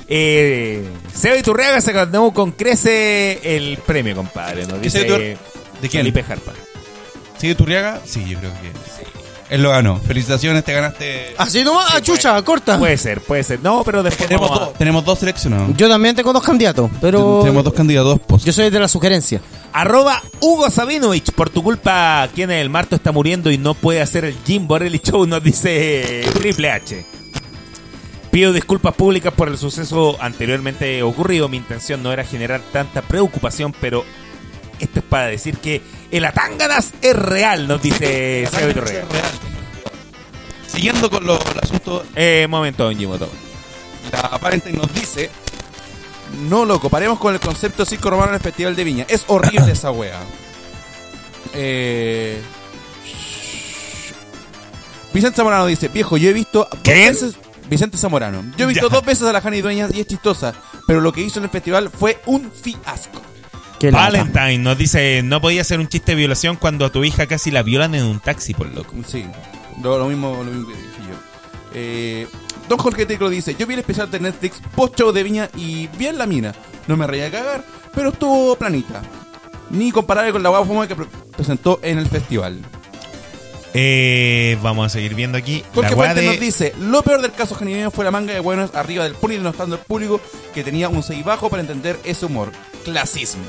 Eh, 0.07 0.83
Seba 1.13 1.37
Iturriaga 1.37 1.79
se 1.79 1.93
ganó 1.93 2.33
con 2.33 2.51
crece 2.51 3.55
el 3.55 3.77
premio, 3.77 4.15
compadre. 4.15 4.63
Nos 4.65 4.79
¿Qué 4.79 4.79
dice 4.79 4.99
¿De 5.03 5.37
quién? 5.89 6.01
Felipe 6.03 6.23
Jarpa. 6.23 6.53
¿Sigue 7.37 7.55
Turriaga? 7.55 8.01
Sí, 8.05 8.27
yo 8.27 8.37
creo 8.39 8.51
que. 8.53 9.20
Él 9.51 9.61
lo 9.63 9.69
ganó. 9.69 9.99
Felicitaciones, 9.99 10.63
te 10.63 10.71
ganaste. 10.73 11.35
Así 11.37 11.63
nomás, 11.63 11.87
ah, 11.93 12.01
chucha, 12.01 12.41
corta. 12.41 12.79
Puede 12.79 12.97
ser, 12.97 13.19
puede 13.21 13.43
ser. 13.43 13.59
No, 13.61 13.83
pero 13.83 14.01
después 14.01 14.29
tenemos, 14.29 14.49
vamos 14.49 14.61
a- 14.61 14.65
dos, 14.69 14.77
tenemos 14.77 15.03
dos 15.05 15.19
seleccionados. 15.19 15.75
Yo 15.75 15.89
también 15.89 16.15
tengo 16.15 16.31
dos 16.31 16.41
candidatos, 16.43 16.89
pero 17.01 17.39
Tenemos 17.43 17.63
dos 17.65 17.73
candidatos, 17.73 18.19
pues. 18.25 18.45
yo 18.45 18.53
soy 18.53 18.69
de 18.69 18.79
la 18.79 18.87
sugerencia. 18.87 19.41
Arroba 19.73 20.21
Hugo 20.39 20.69
Sabinovich, 20.69 21.31
por 21.33 21.49
tu 21.49 21.61
culpa, 21.63 22.29
quien 22.33 22.49
el 22.49 22.69
Marto 22.69 22.95
está 22.95 23.11
muriendo 23.11 23.51
y 23.51 23.57
no 23.57 23.73
puede 23.73 24.01
hacer 24.01 24.23
el 24.23 24.35
Jim 24.45 24.67
Borelli 24.67 24.99
Show, 25.03 25.25
nos 25.27 25.43
dice 25.43 26.23
Triple 26.33 26.71
H. 26.71 27.05
Pido 28.31 28.53
disculpas 28.53 28.95
públicas 28.95 29.33
por 29.33 29.49
el 29.49 29.57
suceso 29.57 30.15
anteriormente 30.21 31.03
ocurrido. 31.03 31.49
Mi 31.49 31.57
intención 31.57 32.01
no 32.01 32.13
era 32.13 32.23
generar 32.23 32.61
tanta 32.71 33.01
preocupación, 33.01 33.75
pero 33.81 34.05
esto 34.81 34.99
es 34.99 35.05
para 35.05 35.27
decir 35.27 35.57
que 35.57 35.81
el 36.11 36.25
Atánganas 36.25 36.91
es 37.01 37.15
real, 37.15 37.67
nos 37.67 37.81
dice 37.81 38.47
Seba 38.51 38.71
Iturriaga. 38.71 39.05
Siguiendo 40.67 41.09
con 41.09 41.25
lo- 41.25 41.35
el 41.39 41.59
asunto, 41.61 42.03
Eh, 42.15 42.47
momento, 42.49 42.83
don 42.85 42.97
Jimoto. 42.97 43.29
la 44.11 44.37
Valentine 44.37 44.77
nos 44.77 44.93
dice: 44.93 45.29
No, 46.49 46.63
loco, 46.65 46.89
paremos 46.89 47.19
con 47.19 47.33
el 47.33 47.39
concepto 47.39 47.85
circo 47.85 48.09
romano 48.09 48.29
en 48.29 48.35
el 48.35 48.41
Festival 48.41 48.75
de 48.75 48.83
Viña. 48.83 49.05
Es 49.09 49.25
horrible 49.27 49.71
esa 49.73 49.91
wea. 49.91 50.19
Eh. 51.53 52.41
Vicente 55.13 55.35
Zamorano 55.37 55.65
dice: 55.65 55.87
Viejo, 55.89 56.17
yo 56.17 56.29
he 56.29 56.33
visto. 56.33 56.67
dos 56.71 56.79
veces- 56.83 57.35
Vicente 57.69 57.97
Zamorano. 57.97 58.43
Yo 58.57 58.65
he 58.65 58.67
visto 58.67 58.87
Ya. 58.89 58.93
dos 58.95 59.05
veces 59.05 59.23
a 59.27 59.33
la 59.33 59.41
Jani 59.41 59.61
Dueñas 59.61 59.91
y 59.93 59.99
es 60.01 60.07
chistosa. 60.07 60.53
Pero 60.87 60.99
lo 61.01 61.11
que 61.13 61.21
hizo 61.21 61.39
en 61.39 61.45
el 61.45 61.51
festival 61.51 61.89
fue 61.89 62.19
un 62.25 62.51
fiasco. 62.51 63.21
Qué 63.81 63.91
lata. 63.91 64.09
Valentine 64.23 64.57
nos 64.59 64.77
dice, 64.77 65.21
no 65.23 65.41
podía 65.41 65.63
ser 65.63 65.79
un 65.79 65.87
chiste 65.87 66.11
de 66.11 66.15
violación 66.17 66.55
cuando 66.55 66.85
a 66.85 66.91
tu 66.91 67.03
hija 67.03 67.25
casi 67.25 67.49
la 67.51 67.63
violan 67.63 67.95
en 67.95 68.03
un 68.05 68.19
taxi, 68.19 68.53
por 68.53 68.67
loco. 68.67 68.93
Sí, 69.07 69.25
lo, 69.81 69.97
lo 69.97 70.05
mismo, 70.07 70.35
lo 70.43 70.51
mismo 70.51 70.67
que 70.67 70.73
dije 70.75 70.87
yo. 71.09 71.15
Eh, 71.73 72.27
Don 72.69 72.77
Jorge 72.77 73.05
Teclo 73.05 73.29
dice, 73.29 73.55
yo 73.57 73.65
vi 73.67 73.73
el 73.73 73.79
especial 73.79 74.09
de 74.11 74.19
Netflix 74.19 74.61
post 74.75 74.97
show 74.99 75.11
de 75.11 75.23
Viña 75.23 75.49
y 75.57 75.87
bien 75.97 76.17
la 76.17 76.25
mina. 76.27 76.53
No 76.87 76.95
me 76.95 77.07
reía 77.07 77.27
a 77.27 77.31
cagar, 77.31 77.63
pero 77.93 78.09
estuvo 78.09 78.55
planita. 78.55 79.01
Ni 79.71 79.91
comparable 79.91 80.31
con 80.31 80.43
la 80.43 80.49
guapa 80.49 80.65
fuma 80.67 80.87
que 80.87 80.95
pre- 80.95 81.07
presentó 81.35 81.79
en 81.81 81.97
el 81.97 82.07
festival. 82.07 82.59
Eh, 83.73 84.57
vamos 84.61 84.85
a 84.85 84.89
seguir 84.89 85.15
viendo 85.15 85.37
aquí. 85.37 85.63
Jorge 85.73 85.95
de- 86.13 86.25
nos 86.25 86.39
dice, 86.39 86.73
lo 86.79 87.01
peor 87.03 87.21
del 87.21 87.31
caso 87.31 87.55
Janine 87.55 87.89
fue 87.89 88.03
la 88.03 88.11
manga 88.11 88.33
de 88.33 88.41
buenos 88.41 88.75
arriba 88.75 89.05
del 89.05 89.15
pony 89.15 89.31
denostando 89.31 89.75
al 89.77 89.81
público 89.81 90.19
que 90.53 90.63
tenía 90.63 90.89
un 90.89 91.01
6 91.03 91.23
bajo 91.23 91.49
para 91.49 91.61
entender 91.61 91.97
ese 92.03 92.25
humor. 92.25 92.51
Clasismo. 92.83 93.43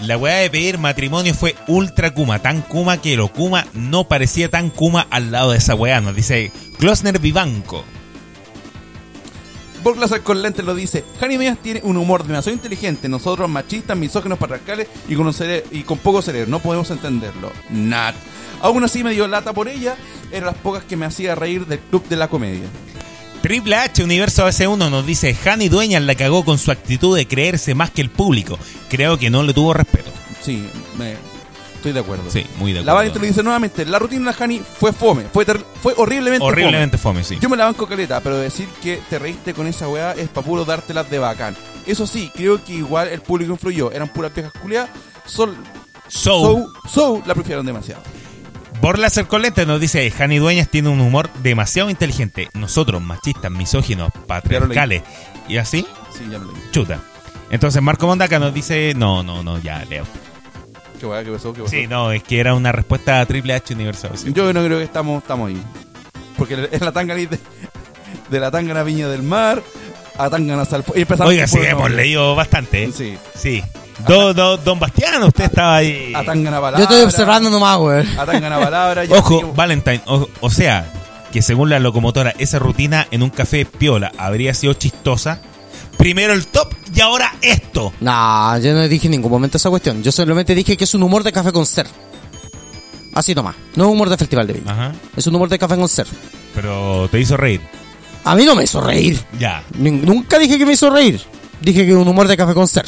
La 0.00 0.18
weá 0.18 0.36
de 0.36 0.50
pedir 0.50 0.78
matrimonio 0.78 1.34
fue 1.34 1.54
ultra 1.68 2.12
kuma, 2.12 2.40
tan 2.40 2.62
kuma 2.62 3.00
que 3.00 3.16
lo 3.16 3.28
kuma 3.28 3.66
no 3.74 4.04
parecía 4.08 4.48
tan 4.50 4.70
kuma 4.70 5.06
al 5.10 5.30
lado 5.30 5.52
de 5.52 5.58
esa 5.58 5.74
weá, 5.74 6.00
nos 6.00 6.14
dice 6.14 6.50
Klosner 6.78 7.18
Vivanco. 7.18 7.84
Borg 9.84 9.98
Lazar 9.98 10.22
con 10.22 10.40
lentes 10.40 10.64
lo 10.64 10.74
dice. 10.74 11.04
Jani 11.20 11.36
Meas 11.36 11.58
tiene 11.58 11.82
un 11.84 11.98
humor 11.98 12.26
demasiado 12.26 12.56
inteligente. 12.56 13.06
Nosotros, 13.06 13.50
machistas, 13.50 13.94
misógenos, 13.94 14.38
patriarcales 14.38 14.88
y 15.10 15.14
con, 15.14 15.30
y 15.70 15.82
con 15.82 15.98
poco 15.98 16.22
cerebro. 16.22 16.50
No 16.50 16.58
podemos 16.58 16.90
entenderlo. 16.90 17.52
Nat. 17.68 18.14
Aún 18.62 18.82
así 18.82 19.04
me 19.04 19.12
dio 19.12 19.28
lata 19.28 19.52
por 19.52 19.68
ella. 19.68 19.94
Eran 20.32 20.46
las 20.46 20.56
pocas 20.56 20.84
que 20.84 20.96
me 20.96 21.04
hacía 21.04 21.34
reír 21.34 21.66
del 21.66 21.80
club 21.80 22.08
de 22.08 22.16
la 22.16 22.28
comedia. 22.28 22.64
Triple 23.44 23.76
H 23.76 24.02
Universo 24.02 24.48
AC1 24.48 24.88
nos 24.88 25.04
dice 25.04 25.36
Hani 25.44 25.68
Dueñas 25.68 26.02
la 26.02 26.14
cagó 26.14 26.46
con 26.46 26.56
su 26.56 26.70
actitud 26.70 27.14
de 27.14 27.28
creerse 27.28 27.74
más 27.74 27.90
que 27.90 28.00
el 28.00 28.08
público. 28.08 28.58
Creo 28.88 29.18
que 29.18 29.28
no 29.28 29.42
le 29.42 29.52
tuvo 29.52 29.74
respeto. 29.74 30.10
Sí, 30.40 30.66
me, 30.96 31.12
estoy 31.74 31.92
de 31.92 32.00
acuerdo. 32.00 32.30
Sí, 32.30 32.46
muy 32.56 32.72
de 32.72 32.76
La 32.78 32.92
acuerdo. 32.92 32.96
Valente 32.96 33.18
lo 33.18 33.26
dice 33.26 33.42
nuevamente. 33.42 33.84
La 33.84 33.98
rutina 33.98 34.20
de 34.20 34.26
la 34.28 34.32
Jani 34.32 34.62
fue 34.80 34.94
fome. 34.94 35.24
Fue, 35.30 35.44
fue 35.44 35.92
horriblemente, 35.94 36.42
Horriblemente 36.42 36.96
fome, 36.96 37.22
sí. 37.22 37.36
Yo 37.38 37.50
me 37.50 37.58
la 37.58 37.66
banco 37.66 37.86
caleta, 37.86 38.18
pero 38.22 38.38
decir 38.38 38.66
que 38.82 39.02
te 39.10 39.18
reíste 39.18 39.52
con 39.52 39.66
esa 39.66 39.88
weá 39.90 40.12
es 40.12 40.30
pa' 40.30 40.40
puro 40.40 40.64
dártelas 40.64 41.10
de 41.10 41.18
bacán. 41.18 41.54
Eso 41.84 42.06
sí, 42.06 42.30
creo 42.34 42.64
que 42.64 42.72
igual 42.72 43.08
el 43.08 43.20
público 43.20 43.52
influyó. 43.52 43.92
Eran 43.92 44.08
puras 44.08 44.32
viejas 44.34 44.54
culiadas. 44.54 44.88
Sol, 45.26 45.54
So, 46.08 46.40
so, 46.40 46.72
so, 46.88 47.22
la 47.26 47.34
prefirieron 47.34 47.66
demasiado. 47.66 48.02
Borlaser 48.84 49.26
Colette 49.26 49.64
nos 49.64 49.80
dice 49.80 50.12
Hani 50.18 50.36
Dueñas 50.36 50.68
tiene 50.68 50.90
un 50.90 51.00
humor 51.00 51.30
demasiado 51.42 51.88
inteligente. 51.88 52.50
Nosotros, 52.52 53.00
machistas, 53.00 53.50
misóginos, 53.50 54.12
patriarcales 54.26 55.02
y 55.48 55.56
así, 55.56 55.86
Sí, 56.12 56.24
ya 56.30 56.36
lo 56.36 56.52
leí. 56.52 56.60
chuta. 56.70 57.00
Entonces 57.48 57.80
Marco 57.80 58.06
Mondaca 58.06 58.38
nos 58.38 58.52
dice, 58.52 58.92
no, 58.94 59.22
no, 59.22 59.42
no, 59.42 59.58
ya, 59.58 59.82
Leo. 59.86 60.04
¿Qué 61.00 61.06
weá? 61.06 61.24
¿Qué 61.24 61.30
pasó? 61.30 61.54
¿Qué 61.54 61.62
pasó? 61.62 61.70
Sí, 61.70 61.86
no, 61.86 62.12
es 62.12 62.22
que 62.24 62.38
era 62.38 62.52
una 62.52 62.72
respuesta 62.72 63.20
a 63.22 63.26
Triple 63.26 63.54
H 63.54 63.72
Universo. 63.72 64.10
AC1. 64.10 64.34
Yo 64.34 64.52
no 64.52 64.62
creo 64.62 64.76
que 64.76 64.84
estamos, 64.84 65.22
estamos 65.22 65.48
ahí. 65.48 65.62
Porque 66.36 66.68
es 66.70 66.80
la 66.82 66.92
tangana 66.92 67.20
de, 67.20 67.38
de 68.28 68.40
la 68.40 68.50
tangana 68.50 68.82
Viña 68.82 69.08
del 69.08 69.22
Mar 69.22 69.62
a 70.18 70.28
tangana 70.28 70.66
Salpo. 70.66 70.92
Y 70.94 71.00
empezamos 71.00 71.30
Oiga, 71.30 71.46
sí, 71.46 71.56
por 71.56 71.64
hemos 71.66 71.90
leído 71.90 72.34
bastante. 72.34 72.84
¿eh? 72.84 72.92
Sí. 72.94 73.16
Sí. 73.34 73.64
Do- 74.06 74.34
do- 74.34 74.56
don 74.58 74.78
Bastián, 74.80 75.22
usted 75.22 75.44
estaba 75.44 75.76
ahí. 75.76 76.12
A 76.14 76.24
palabra. 76.24 76.78
Yo 76.78 76.82
estoy 76.84 77.02
observando 77.02 77.48
nomás, 77.50 77.78
weón. 77.78 78.06
A 78.18 78.26
palabra. 78.26 79.04
Ojo. 79.10 79.52
Valentine, 79.54 80.02
o, 80.06 80.28
o 80.40 80.50
sea, 80.50 80.92
que 81.32 81.42
según 81.42 81.70
la 81.70 81.78
locomotora, 81.78 82.34
esa 82.38 82.58
rutina 82.58 83.06
en 83.10 83.22
un 83.22 83.30
café 83.30 83.64
piola 83.66 84.12
habría 84.18 84.52
sido 84.54 84.72
chistosa. 84.74 85.40
Primero 85.96 86.32
el 86.32 86.46
top 86.48 86.74
y 86.92 87.00
ahora 87.00 87.34
esto. 87.40 87.92
Nah, 88.00 88.58
yo 88.58 88.72
no 88.74 88.88
dije 88.88 89.06
en 89.06 89.12
ningún 89.12 89.30
momento 89.30 89.58
esa 89.58 89.70
cuestión. 89.70 90.02
Yo 90.02 90.10
solamente 90.10 90.52
dije 90.54 90.76
que 90.76 90.84
es 90.84 90.94
un 90.94 91.04
humor 91.04 91.22
de 91.22 91.30
café 91.32 91.52
con 91.52 91.64
ser. 91.64 91.86
Así 93.14 93.32
nomás. 93.34 93.54
No 93.76 93.84
es 93.84 93.88
un 93.88 93.94
humor 93.94 94.10
de 94.10 94.16
festival 94.18 94.46
de 94.48 94.54
Viña. 94.54 94.92
Es 95.16 95.26
un 95.28 95.36
humor 95.36 95.48
de 95.48 95.56
café 95.58 95.76
con 95.76 95.88
ser. 95.88 96.06
Pero 96.52 97.08
te 97.12 97.20
hizo 97.20 97.36
reír. 97.36 97.60
A 98.24 98.34
mí 98.34 98.44
no 98.44 98.56
me 98.56 98.64
hizo 98.64 98.80
reír. 98.80 99.20
Ya. 99.38 99.62
Ni- 99.78 99.92
Nunca 99.92 100.36
dije 100.38 100.58
que 100.58 100.66
me 100.66 100.72
hizo 100.72 100.90
reír. 100.90 101.20
Dije 101.60 101.84
que 101.86 101.90
es 101.92 101.96
un 101.96 102.08
humor 102.08 102.26
de 102.26 102.36
café 102.36 102.54
con 102.54 102.66
ser. 102.66 102.86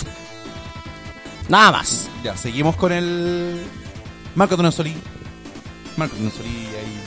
Nada 1.48 1.72
más. 1.72 2.08
Ya, 2.22 2.36
seguimos 2.36 2.76
con 2.76 2.92
el. 2.92 3.62
Marco 4.34 4.56
Tonazoli. 4.56 4.94
Marco 5.96 6.16
Tonazoli 6.16 6.48
ahí. 6.48 7.00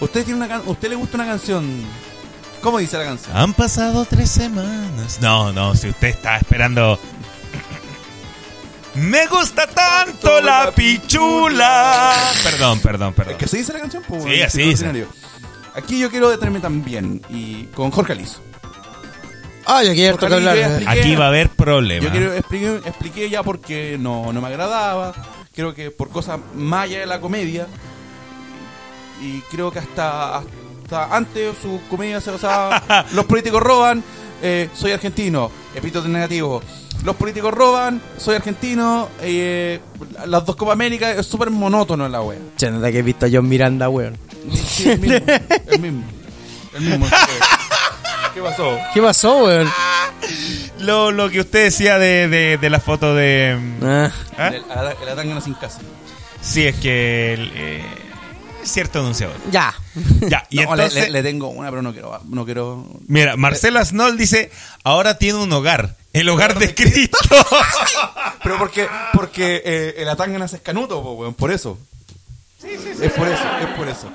¿Usted, 0.00 0.24
tiene 0.24 0.38
una 0.38 0.48
can... 0.48 0.62
¿Usted 0.66 0.88
le 0.88 0.96
gusta 0.96 1.16
una 1.16 1.26
canción? 1.26 1.82
¿Cómo 2.60 2.78
dice 2.78 2.98
la 2.98 3.04
canción? 3.04 3.36
Han 3.36 3.54
pasado 3.54 4.04
tres 4.04 4.30
semanas. 4.30 5.18
No, 5.20 5.52
no, 5.52 5.74
si 5.74 5.88
usted 5.88 6.08
está 6.08 6.36
esperando. 6.36 6.98
Me 8.94 9.26
gusta 9.26 9.66
tanto 9.66 10.40
la 10.40 10.72
pichula. 10.74 12.14
Perdón, 12.42 12.80
perdón, 12.80 13.12
perdón. 13.12 13.32
¿Es 13.32 13.38
que 13.38 13.48
se 13.48 13.56
dice 13.58 13.72
la 13.72 13.80
canción? 13.80 14.02
Pues, 14.06 14.24
Sí, 14.24 14.42
así 14.42 14.62
dice. 14.62 15.06
Aquí 15.74 15.98
yo 15.98 16.10
quiero 16.10 16.30
detenerme 16.30 16.60
también. 16.60 17.20
Y 17.28 17.64
con 17.66 17.90
Jorge 17.90 18.12
Aliso. 18.12 18.40
Ay, 19.66 19.88
aquí 19.88 20.00
hay 20.02 20.06
harto 20.08 20.26
que 20.26 20.32
Porque 20.32 20.48
hablar. 20.48 20.54
yo 20.56 20.60
ya 20.60 20.68
expliqué- 20.78 21.00
Aquí 21.00 21.16
va 21.16 21.24
a 21.24 21.28
haber 21.28 21.48
problemas. 21.50 22.04
Yo 22.04 22.10
quiero 22.10 22.32
expliqué, 22.34 22.76
expliqué 22.84 23.30
ya 23.30 23.42
porque 23.42 23.96
no, 23.98 24.32
no 24.32 24.40
me 24.40 24.48
agradaba. 24.48 25.14
Creo 25.54 25.74
que 25.74 25.90
por 25.90 26.10
cosas 26.10 26.38
más 26.54 26.84
allá 26.84 27.00
de 27.00 27.06
la 27.06 27.20
comedia. 27.20 27.66
Y 29.22 29.40
creo 29.50 29.70
que 29.70 29.78
hasta, 29.78 30.38
hasta 30.38 31.14
antes 31.16 31.54
su 31.62 31.80
comedia 31.88 32.20
se 32.20 32.30
basaba. 32.30 32.82
los 33.12 33.24
políticos 33.24 33.62
roban, 33.62 34.02
eh, 34.42 34.68
soy 34.74 34.92
argentino. 34.92 35.50
Epíteto 35.74 36.06
negativo. 36.08 36.60
Los 37.04 37.16
políticos 37.16 37.52
roban, 37.54 38.00
soy 38.18 38.36
argentino. 38.36 39.08
eh, 39.20 39.78
las 40.26 40.44
dos 40.44 40.56
Copa 40.56 40.72
América 40.72 41.10
es 41.12 41.26
súper 41.26 41.50
monótono 41.50 42.06
en 42.06 42.12
la 42.12 42.22
wea. 42.22 42.38
Che, 42.56 42.70
que 42.70 42.98
he 42.98 43.02
visto 43.02 43.26
a 43.26 43.28
John 43.32 43.48
Miranda, 43.48 43.88
weón. 43.88 44.16
Sí, 44.52 44.90
el 44.90 44.98
mismo. 45.00 45.26
el 45.70 45.80
mismo. 45.80 46.04
El 46.74 46.80
mismo. 46.82 47.06
¿Qué 48.34 48.40
pasó? 48.42 48.78
¿Qué 48.92 49.02
pasó, 49.02 49.44
weón? 49.44 49.70
Lo, 50.80 51.12
lo 51.12 51.30
que 51.30 51.40
usted 51.40 51.64
decía 51.64 51.98
de, 51.98 52.28
de, 52.28 52.58
de 52.58 52.70
la 52.70 52.80
foto 52.80 53.14
de. 53.14 53.58
Ah, 53.82 54.10
¿Ah? 54.36 54.48
El, 54.48 54.64
el, 55.30 55.42
sin 55.42 55.54
casa. 55.54 55.80
Sí, 56.40 56.66
es 56.66 56.74
que. 56.76 57.34
el, 57.34 57.52
eh, 57.54 57.84
cierto 58.64 58.98
anunciador. 59.00 59.36
ya. 59.50 59.74
Ya, 60.22 60.46
y 60.50 60.56
No, 60.56 60.74
le- 60.74 60.82
entonces. 60.84 61.04
le, 61.04 61.10
le 61.10 61.22
tengo 61.22 61.48
una, 61.48 61.70
pero 61.70 61.82
no 61.82 61.92
quiero. 61.92 62.20
No 62.28 62.44
quiero 62.44 62.84
Mira, 63.06 63.36
Marcelo 63.36 63.78
Asnol 63.78 64.16
dice: 64.16 64.50
Ahora 64.82 65.18
tiene 65.18 65.38
un 65.38 65.52
hogar. 65.52 65.96
El 66.12 66.28
hogar 66.28 66.58
de 66.58 66.74
Cristo. 66.74 67.18
Pero 68.44 68.56
porque, 68.58 68.86
porque 69.12 69.62
eh, 69.64 69.94
el 69.98 70.08
Atangana 70.08 70.44
es 70.44 70.60
canuto, 70.60 71.02
po, 71.02 71.12
weón, 71.14 71.34
por 71.34 71.50
eso. 71.50 71.78
Es 72.62 73.12
por 73.12 73.26
eso, 73.26 73.42
es 73.60 73.66
por 73.76 73.88
eso. 73.88 74.12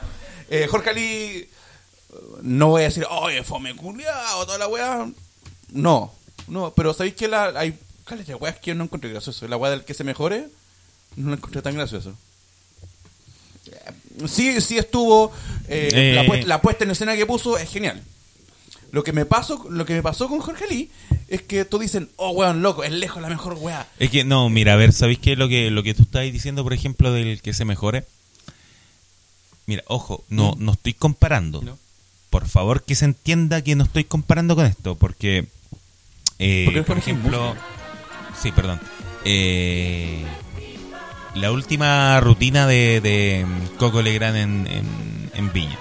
Eh, 0.50 0.68
Jorge 0.70 0.90
Ali, 0.92 1.02
eh, 1.04 1.50
no 2.42 2.68
voy 2.70 2.82
a 2.82 2.86
decir, 2.86 3.06
oye, 3.10 3.44
fome 3.44 3.76
culiao, 3.76 4.46
toda 4.46 4.58
la 4.58 4.68
weá. 4.68 5.10
No, 5.72 6.12
no, 6.48 6.74
pero 6.76 6.94
¿sabéis 6.94 7.16
que 7.16 7.28
la, 7.28 7.46
hay 7.56 7.78
cales 8.06 8.26
de 8.28 8.36
weas 8.36 8.58
que 8.60 8.68
yo 8.72 8.76
no 8.76 8.86
encontré 8.86 9.10
gracioso? 9.12 9.48
La 9.48 9.58
weá 9.58 9.72
del 9.72 9.84
que 9.86 9.94
se 9.94 10.04
mejore, 10.04 10.48
no 11.16 11.30
la 11.30 11.36
encontré 11.36 11.62
tan 11.62 11.76
gracioso. 11.76 12.16
Sí, 14.28 14.60
sí 14.62 14.78
estuvo. 14.78 15.32
eh, 15.68 15.90
Eh. 15.94 16.14
La, 16.16 16.26
puesta, 16.26 16.48
la 16.48 16.62
puesta 16.62 16.84
en 16.84 16.92
escena 16.92 17.16
que 17.16 17.26
puso 17.26 17.58
es 17.58 17.70
genial. 17.70 18.02
Lo 18.92 19.04
que 19.04 19.14
me 19.14 19.26
pasó, 19.26 19.68
lo 19.70 19.86
que 19.86 19.94
me 19.94 20.02
pasó 20.02 20.28
con 20.28 20.40
Jorge 20.40 20.66
Lee 20.68 20.92
es 21.28 21.44
que 21.44 21.64
todos 21.64 21.84
dicen, 21.84 22.10
oh 22.16 22.32
weón, 22.32 22.64
loco, 22.64 22.84
es 22.84 22.92
lejos 22.92 23.22
la 23.22 23.30
mejor 23.30 23.54
weá. 23.54 23.88
Es 24.00 24.10
que, 24.10 24.24
no, 24.24 24.50
mira, 24.50 24.74
a 24.74 24.78
ver, 24.78 24.94
¿sabéis 24.94 25.20
qué? 25.20 25.36
Lo 25.36 25.48
que, 25.48 25.70
lo 25.70 25.84
que 25.84 25.94
tú 25.94 26.02
estás 26.04 26.24
diciendo, 26.24 26.64
por 26.64 26.74
ejemplo, 26.74 27.14
del 27.14 27.42
que 27.44 27.54
se 27.54 27.66
mejore. 27.66 28.06
Mira, 29.68 29.84
ojo, 29.88 30.24
no, 30.30 30.56
no 30.58 30.72
estoy 30.72 30.96
comparando. 30.96 31.62
No. 31.62 31.78
Por 32.30 32.48
favor 32.48 32.84
que 32.84 32.96
se 32.96 33.06
entienda 33.06 33.62
que 33.62 33.76
no 33.76 33.84
estoy 33.84 34.04
comparando 34.04 34.56
con 34.56 34.66
esto, 34.66 34.96
porque, 34.96 35.48
eh, 36.38 36.64
Porque 36.66 36.84
por 36.84 36.98
ejemplo, 36.98 37.56
sí, 38.40 38.52
perdón, 38.52 38.80
Eh, 39.26 40.24
la 41.36 41.52
última 41.52 42.20
rutina 42.22 42.66
de, 42.68 43.02
de 43.02 43.46
Coco 43.78 44.02
Legrand 44.02 44.36
en, 44.38 44.68
en, 44.68 45.32
en 45.36 45.54
Viña. 45.54 45.78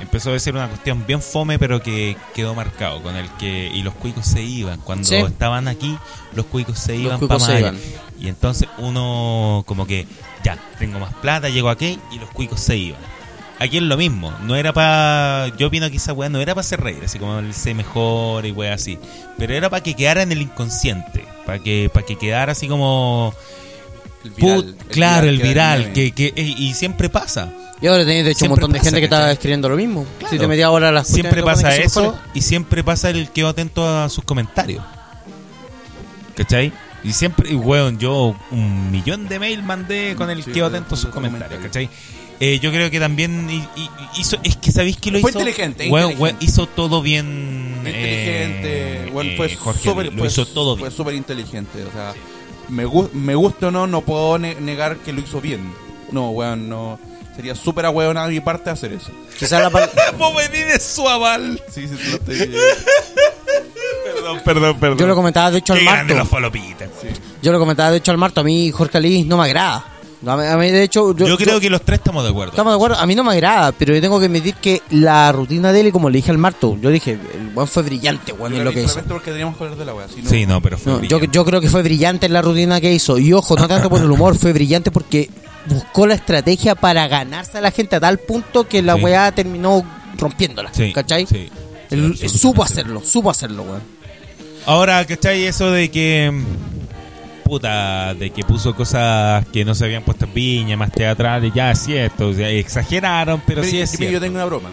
Empezó 0.00 0.34
a 0.34 0.38
ser 0.38 0.54
una 0.54 0.68
cuestión 0.68 1.06
bien 1.06 1.22
fome, 1.22 1.58
pero 1.58 1.80
que 1.82 2.16
quedó 2.34 2.54
marcado 2.54 3.00
con 3.02 3.16
el 3.16 3.28
que 3.38 3.70
y 3.72 3.82
los 3.82 3.94
cuicos 3.94 4.26
se 4.26 4.42
iban 4.42 4.80
cuando 4.80 5.08
Sí. 5.08 5.14
estaban 5.14 5.66
aquí, 5.68 5.96
los 6.34 6.46
cuicos 6.46 6.78
se 6.78 6.96
iban 6.96 7.18
para 7.20 7.72
y 8.20 8.28
entonces 8.28 8.68
uno 8.78 9.62
como 9.66 9.86
que 9.86 10.06
ya 10.44 10.58
tengo 10.78 10.98
más 10.98 11.14
plata, 11.14 11.48
llego 11.48 11.70
aquí 11.70 11.98
y 12.10 12.18
los 12.18 12.28
cuicos 12.30 12.60
se 12.60 12.76
iban. 12.76 13.00
Aquí 13.62 13.76
es 13.76 13.82
lo 13.82 13.96
mismo, 13.96 14.32
no 14.42 14.56
era 14.56 14.72
para. 14.72 15.52
Yo 15.56 15.68
opino 15.68 15.88
que 15.90 15.96
esa 15.98 16.12
weá 16.12 16.28
no 16.28 16.40
era 16.40 16.54
para 16.54 16.62
hacer 16.62 16.80
reír, 16.80 17.00
así 17.04 17.18
como 17.18 17.38
el 17.38 17.54
sé 17.54 17.74
mejor 17.74 18.44
y 18.44 18.50
weá 18.50 18.74
así. 18.74 18.98
Pero 19.38 19.54
era 19.54 19.70
para 19.70 19.82
que 19.82 19.94
quedara 19.94 20.22
en 20.22 20.32
el 20.32 20.42
inconsciente, 20.42 21.24
para 21.46 21.58
que, 21.60 21.88
para 21.92 22.04
que 22.04 22.16
quedara 22.16 22.52
así 22.52 22.66
como. 22.66 23.32
El 24.24 24.32
put- 24.34 24.76
claro, 24.88 25.28
el 25.28 25.40
que 25.40 25.46
viral, 25.48 25.92
que, 25.92 26.12
que, 26.12 26.32
y 26.36 26.66
y 26.68 26.74
siempre 26.74 27.08
pasa. 27.08 27.50
Y 27.80 27.86
ahora 27.88 28.04
tenéis, 28.04 28.24
de 28.24 28.30
hecho, 28.32 28.44
un 28.46 28.50
montón 28.50 28.72
de 28.72 28.78
pasa, 28.78 28.90
gente 28.90 29.00
que 29.00 29.04
está 29.06 29.16
¿cachai? 29.18 29.32
escribiendo 29.34 29.68
lo 29.68 29.76
mismo. 29.76 30.06
Claro. 30.18 30.32
Si 30.32 30.38
te 30.38 30.46
metías 30.48 30.66
ahora 30.66 30.88
a 30.88 30.92
las 30.92 31.06
Siempre 31.08 31.36
que 31.40 31.42
pasa 31.42 31.68
que 31.70 31.74
se 31.76 31.82
eso 31.84 32.18
y 32.34 32.40
siempre 32.40 32.82
pasa 32.84 33.10
el 33.10 33.30
quedo 33.30 33.48
atento 33.48 33.86
a 33.88 34.08
sus 34.08 34.24
comentarios. 34.24 34.82
¿Cachai? 36.36 36.72
Y 37.04 37.12
siempre, 37.12 37.50
y, 37.50 37.54
weón, 37.56 37.98
yo 37.98 38.36
un 38.52 38.90
millón 38.92 39.28
de 39.28 39.38
mail 39.40 39.62
mandé 39.62 40.14
con 40.16 40.30
el 40.30 40.44
Sí, 40.44 40.52
quedo 40.52 40.70
de- 40.70 40.78
atento 40.78 40.94
a 40.94 40.98
sus 40.98 41.06
sus 41.06 41.14
comentarios, 41.14 41.58
comentarios. 41.58 41.90
¿cachai? 41.90 42.21
Eh, 42.44 42.58
yo 42.58 42.72
creo 42.72 42.90
que 42.90 42.98
también 42.98 43.48
hi- 43.48 43.68
hi- 43.76 43.90
hizo, 44.18 44.36
es 44.42 44.56
que 44.56 44.72
sabéis 44.72 44.96
que 44.96 45.12
lo 45.12 45.20
Fue 45.20 45.30
hizo. 45.30 45.38
inteligente, 45.38 45.88
Weón, 45.88 46.10
inteligente. 46.10 46.44
hizo 46.44 46.66
todo 46.66 47.00
bien. 47.00 47.74
inteligente. 47.86 49.04
eh, 49.06 49.10
bueno, 49.12 49.30
eh, 49.30 49.36
fue 49.36 49.54
Jorge 49.54 49.88
súper 49.90 50.06
Lee, 50.06 50.10
lo 50.12 50.18
fue- 50.18 50.26
hizo 50.26 50.46
todo 50.46 50.74
bien. 50.74 50.88
Fue 50.88 50.96
súper 50.96 51.14
inteligente. 51.14 51.84
O 51.84 51.92
sea, 51.92 52.14
me, 52.68 52.84
gu- 52.84 53.12
me 53.12 53.36
gusta 53.36 53.68
o 53.68 53.70
no, 53.70 53.86
no 53.86 54.00
puedo 54.00 54.38
ne- 54.38 54.56
negar 54.56 54.96
que 54.96 55.12
lo 55.12 55.20
hizo 55.20 55.40
bien. 55.40 55.72
No, 56.10 56.30
weón, 56.30 56.68
no. 56.68 56.98
Sería 57.36 57.54
súper 57.54 57.86
ahueonado 57.86 58.26
de 58.26 58.34
mi 58.34 58.40
parte 58.40 58.70
hacer 58.70 58.92
eso. 58.92 59.12
Quizás 59.38 59.62
la 59.62 59.70
de 60.50 60.80
su 60.80 61.08
aval. 61.08 61.62
Sí, 61.72 61.86
sí, 61.86 61.94
lo 62.10 62.16
estoy- 62.16 62.50
Perdón, 64.04 64.40
perdón, 64.44 64.80
perdón. 64.80 64.98
Yo 64.98 65.06
lo 65.06 65.14
comentaba, 65.14 65.50
de 65.52 65.58
hecho, 65.58 65.74
al 65.74 65.82
Marto. 65.82 66.14
los 66.14 66.28
falopitas. 66.28 66.88
Yo 67.40 67.52
lo 67.52 67.58
comentaba, 67.60 67.90
de 67.92 67.98
hecho, 67.98 68.10
al 68.10 68.18
Marto. 68.18 68.40
A 68.40 68.44
mí, 68.44 68.70
Jorge 68.72 68.98
Ali 68.98 69.22
no 69.24 69.36
me 69.36 69.44
agrada. 69.44 69.86
A 70.24 70.36
mí, 70.36 70.44
a 70.46 70.56
mí, 70.56 70.70
de 70.70 70.84
hecho, 70.84 71.16
yo, 71.16 71.26
Yo, 71.26 71.36
creo 71.36 71.54
yo- 71.54 71.60
que 71.60 71.68
los 71.68 71.82
tres 71.82 71.98
estamos 71.98 72.22
de 72.22 72.30
acuerdo. 72.30 72.52
Estamos 72.52 72.72
de 72.72 72.76
acuerdo, 72.76 72.96
a 72.96 73.06
mí 73.06 73.14
no 73.16 73.24
me 73.24 73.32
agrada, 73.32 73.72
pero 73.72 73.92
yo 73.94 74.00
tengo 74.00 74.20
que 74.20 74.26
admitir 74.26 74.54
que 74.54 74.80
la 74.90 75.32
rutina 75.32 75.72
de 75.72 75.80
él, 75.80 75.86
y 75.88 75.92
como 75.92 76.08
le 76.10 76.18
dije 76.18 76.30
al 76.30 76.38
Marto, 76.38 76.78
yo 76.80 76.90
dije, 76.90 77.18
el 77.34 77.48
buen 77.52 77.66
fue 77.66 77.82
brillante, 77.82 78.32
weón, 78.32 78.52
Yo 78.52 78.58
en 78.58 78.64
lo 78.64 78.72
que 78.72 78.80
hizo. 78.80 78.88
solamente 78.90 79.14
porque 79.14 79.30
teníamos 79.32 79.56
que 79.56 79.64
hablar 79.64 79.78
de 79.78 79.84
la 79.84 79.94
wea. 79.94 80.06
si 80.08 80.22
no- 80.22 80.30
Sí, 80.30 80.46
no, 80.46 80.60
pero 80.62 80.78
fue 80.78 80.92
No, 80.92 80.98
yo, 81.02 81.16
brillante. 81.18 81.28
yo 81.36 81.44
creo 81.44 81.60
que 81.60 81.68
fue 81.68 81.82
brillante 81.82 82.26
en 82.26 82.32
la 82.34 82.42
rutina 82.42 82.80
que 82.80 82.92
hizo. 82.92 83.18
Y 83.18 83.32
ojo, 83.32 83.56
no 83.56 83.66
tanto 83.66 83.90
por 83.90 84.00
el 84.00 84.10
humor, 84.10 84.36
fue 84.38 84.52
brillante 84.52 84.90
porque 84.92 85.28
buscó 85.66 86.06
la 86.06 86.14
estrategia 86.14 86.74
para 86.76 87.08
ganarse 87.08 87.58
a 87.58 87.60
la 87.60 87.70
gente 87.72 87.96
a 87.96 88.00
tal 88.00 88.18
punto 88.18 88.68
que 88.68 88.80
la 88.82 88.94
Sí. 88.96 89.02
weá 89.02 89.32
terminó 89.32 89.84
rompiéndola. 90.18 90.70
Sí, 90.72 90.92
¿Cachai? 90.92 91.26
sí. 91.26 91.48
Sí, 91.90 92.28
supo 92.28 92.62
hacerlo, 92.62 93.02
supo 93.04 93.28
hacerlo, 93.30 93.64
weón. 93.64 93.82
Ahora, 94.66 95.04
¿cachai? 95.04 95.44
Eso 95.44 95.70
de 95.72 95.90
que. 95.90 96.32
Puta, 97.52 98.14
de 98.14 98.30
que 98.30 98.44
puso 98.44 98.74
cosas 98.74 99.44
que 99.52 99.62
no 99.62 99.74
se 99.74 99.84
habían 99.84 100.02
puesto 100.02 100.24
en 100.24 100.30
piña, 100.30 100.74
más 100.74 100.90
teatrales, 100.90 101.52
ya 101.52 101.72
es 101.72 101.80
cierto. 101.80 102.28
o 102.28 102.32
sea, 102.32 102.48
exageraron, 102.48 103.42
pero 103.46 103.60
Mira, 103.60 103.70
sí 103.70 103.78
es 103.78 103.90
yo 103.92 103.96
cierto. 103.98 104.20
tengo 104.20 104.36
una 104.36 104.46
broma. 104.46 104.70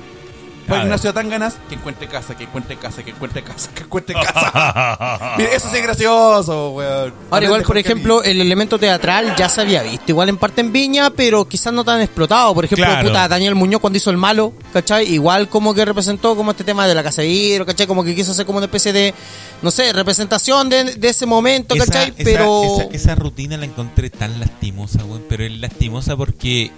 Ver. 0.78 0.84
Ignacio 0.86 1.14
Tanganas, 1.14 1.56
que 1.70 1.76
encuentre 1.76 2.08
casa, 2.08 2.36
que 2.38 2.44
encuentre 2.46 2.78
casa, 2.78 3.04
que 3.04 3.12
encuentre 3.12 3.44
casa, 3.44 3.70
que 3.74 3.84
encuentre 3.84 4.16
casa. 4.16 5.34
Mira, 5.38 5.50
eso 5.54 5.70
sí 5.70 5.78
es 5.78 5.84
gracioso, 5.84 6.72
weón. 6.72 7.14
Ahora, 7.32 7.46
igual, 7.46 7.64
por 7.64 7.78
ejemplo, 7.78 8.24
el 8.24 8.42
elemento 8.42 8.78
teatral 8.80 9.36
ya 9.36 9.50
se 9.50 9.62
había 9.62 9.84
visto, 9.84 10.06
igual 10.08 10.30
en 10.30 10.38
parte 10.38 10.62
en 10.62 10.72
Viña, 10.72 11.10
pero 11.12 11.48
quizás 11.48 11.74
no 11.74 11.84
tan 11.84 12.02
explotado. 12.02 12.54
Por 12.54 12.66
ejemplo, 12.66 12.86
Claro. 12.86 13.08
puta, 13.08 13.28
Daniel 13.28 13.56
Muñoz 13.56 13.82
cuando 13.82 13.98
hizo 13.98 14.10
el 14.10 14.18
malo, 14.18 14.54
¿cachai? 14.74 15.12
Igual 15.14 15.50
como 15.50 15.74
que 15.74 15.86
representó 15.86 16.36
como 16.36 16.52
este 16.52 16.64
tema 16.64 16.88
de 16.88 16.96
la 16.96 17.04
casa 17.04 17.22
de 17.22 17.28
vidrio, 17.28 17.66
¿cachai? 17.66 17.88
Como 17.88 18.04
que 18.04 18.16
quiso 18.16 18.32
hacer 18.32 18.46
como 18.46 18.58
una 18.58 18.66
especie 18.66 18.94
de, 18.94 19.14
no 19.62 19.72
sé, 19.72 19.92
representación 19.94 20.70
de, 20.70 20.96
de 20.96 21.10
ese 21.10 21.26
momento, 21.26 21.76
¿cachai? 21.76 22.10
esa- 22.10 22.24
pero... 22.24 22.64
esa, 22.64 22.84
esa 22.92 23.16
rutina 23.16 23.58
la 23.58 23.66
encontré 23.66 24.10
tan 24.10 24.40
lastimosa, 24.40 25.04
weón. 25.06 25.24
Pero 25.30 25.44
es 25.46 25.52
lastimosa 25.60 26.16
porque 26.16 26.72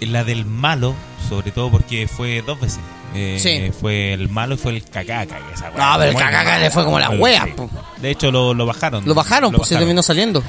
la 0.00 0.24
del 0.24 0.44
malo, 0.44 0.94
sobre 1.28 1.50
todo 1.50 1.70
porque 1.70 2.08
fue 2.08 2.42
dos 2.42 2.60
veces. 2.60 2.80
Eh, 3.14 3.38
Sí. 3.40 3.72
Fue 3.80 4.12
el 4.12 4.28
malo 4.28 4.54
y 4.54 4.58
fue 4.58 4.72
el 4.72 4.82
cacaca. 4.84 5.38
esa 5.52 5.70
No, 5.70 5.98
pero 5.98 6.10
el 6.10 6.16
cacaca 6.16 6.58
le 6.58 6.70
fue 6.70 6.84
como 6.84 6.98
la 6.98 7.10
wea, 7.10 7.44
sí. 7.46 7.52
De 8.00 8.10
hecho, 8.10 8.30
lo, 8.30 8.54
lo 8.54 8.66
bajaron. 8.66 9.04
Lo 9.06 9.14
bajaron, 9.14 9.52
pues 9.52 9.68
se 9.68 9.76
terminó 9.76 10.02
saliendo. 10.02 10.42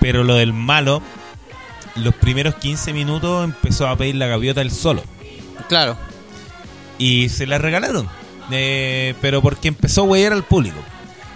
Pero 0.00 0.22
lo 0.22 0.36
del 0.36 0.52
malo, 0.52 1.02
los 1.96 2.14
primeros 2.14 2.54
15 2.56 2.92
minutos 2.92 3.44
empezó 3.44 3.88
a 3.88 3.96
pedir 3.96 4.14
la 4.14 4.26
gaviota 4.26 4.60
él 4.60 4.70
solo. 4.70 5.02
Claro. 5.68 5.96
Y 6.98 7.28
se 7.30 7.46
la 7.46 7.58
regalaron. 7.58 8.08
Eh, 8.50 9.14
pero 9.20 9.42
porque 9.42 9.68
empezó 9.68 10.02
a 10.02 10.04
huear 10.04 10.32
al 10.32 10.44
público. 10.44 10.78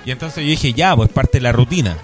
Y 0.05 0.11
entonces 0.11 0.45
yo 0.45 0.51
dije, 0.51 0.73
ya, 0.73 0.97
pues 0.97 1.09
parte 1.11 1.39
de 1.39 1.43
la 1.43 1.53
rutina. 1.53 1.97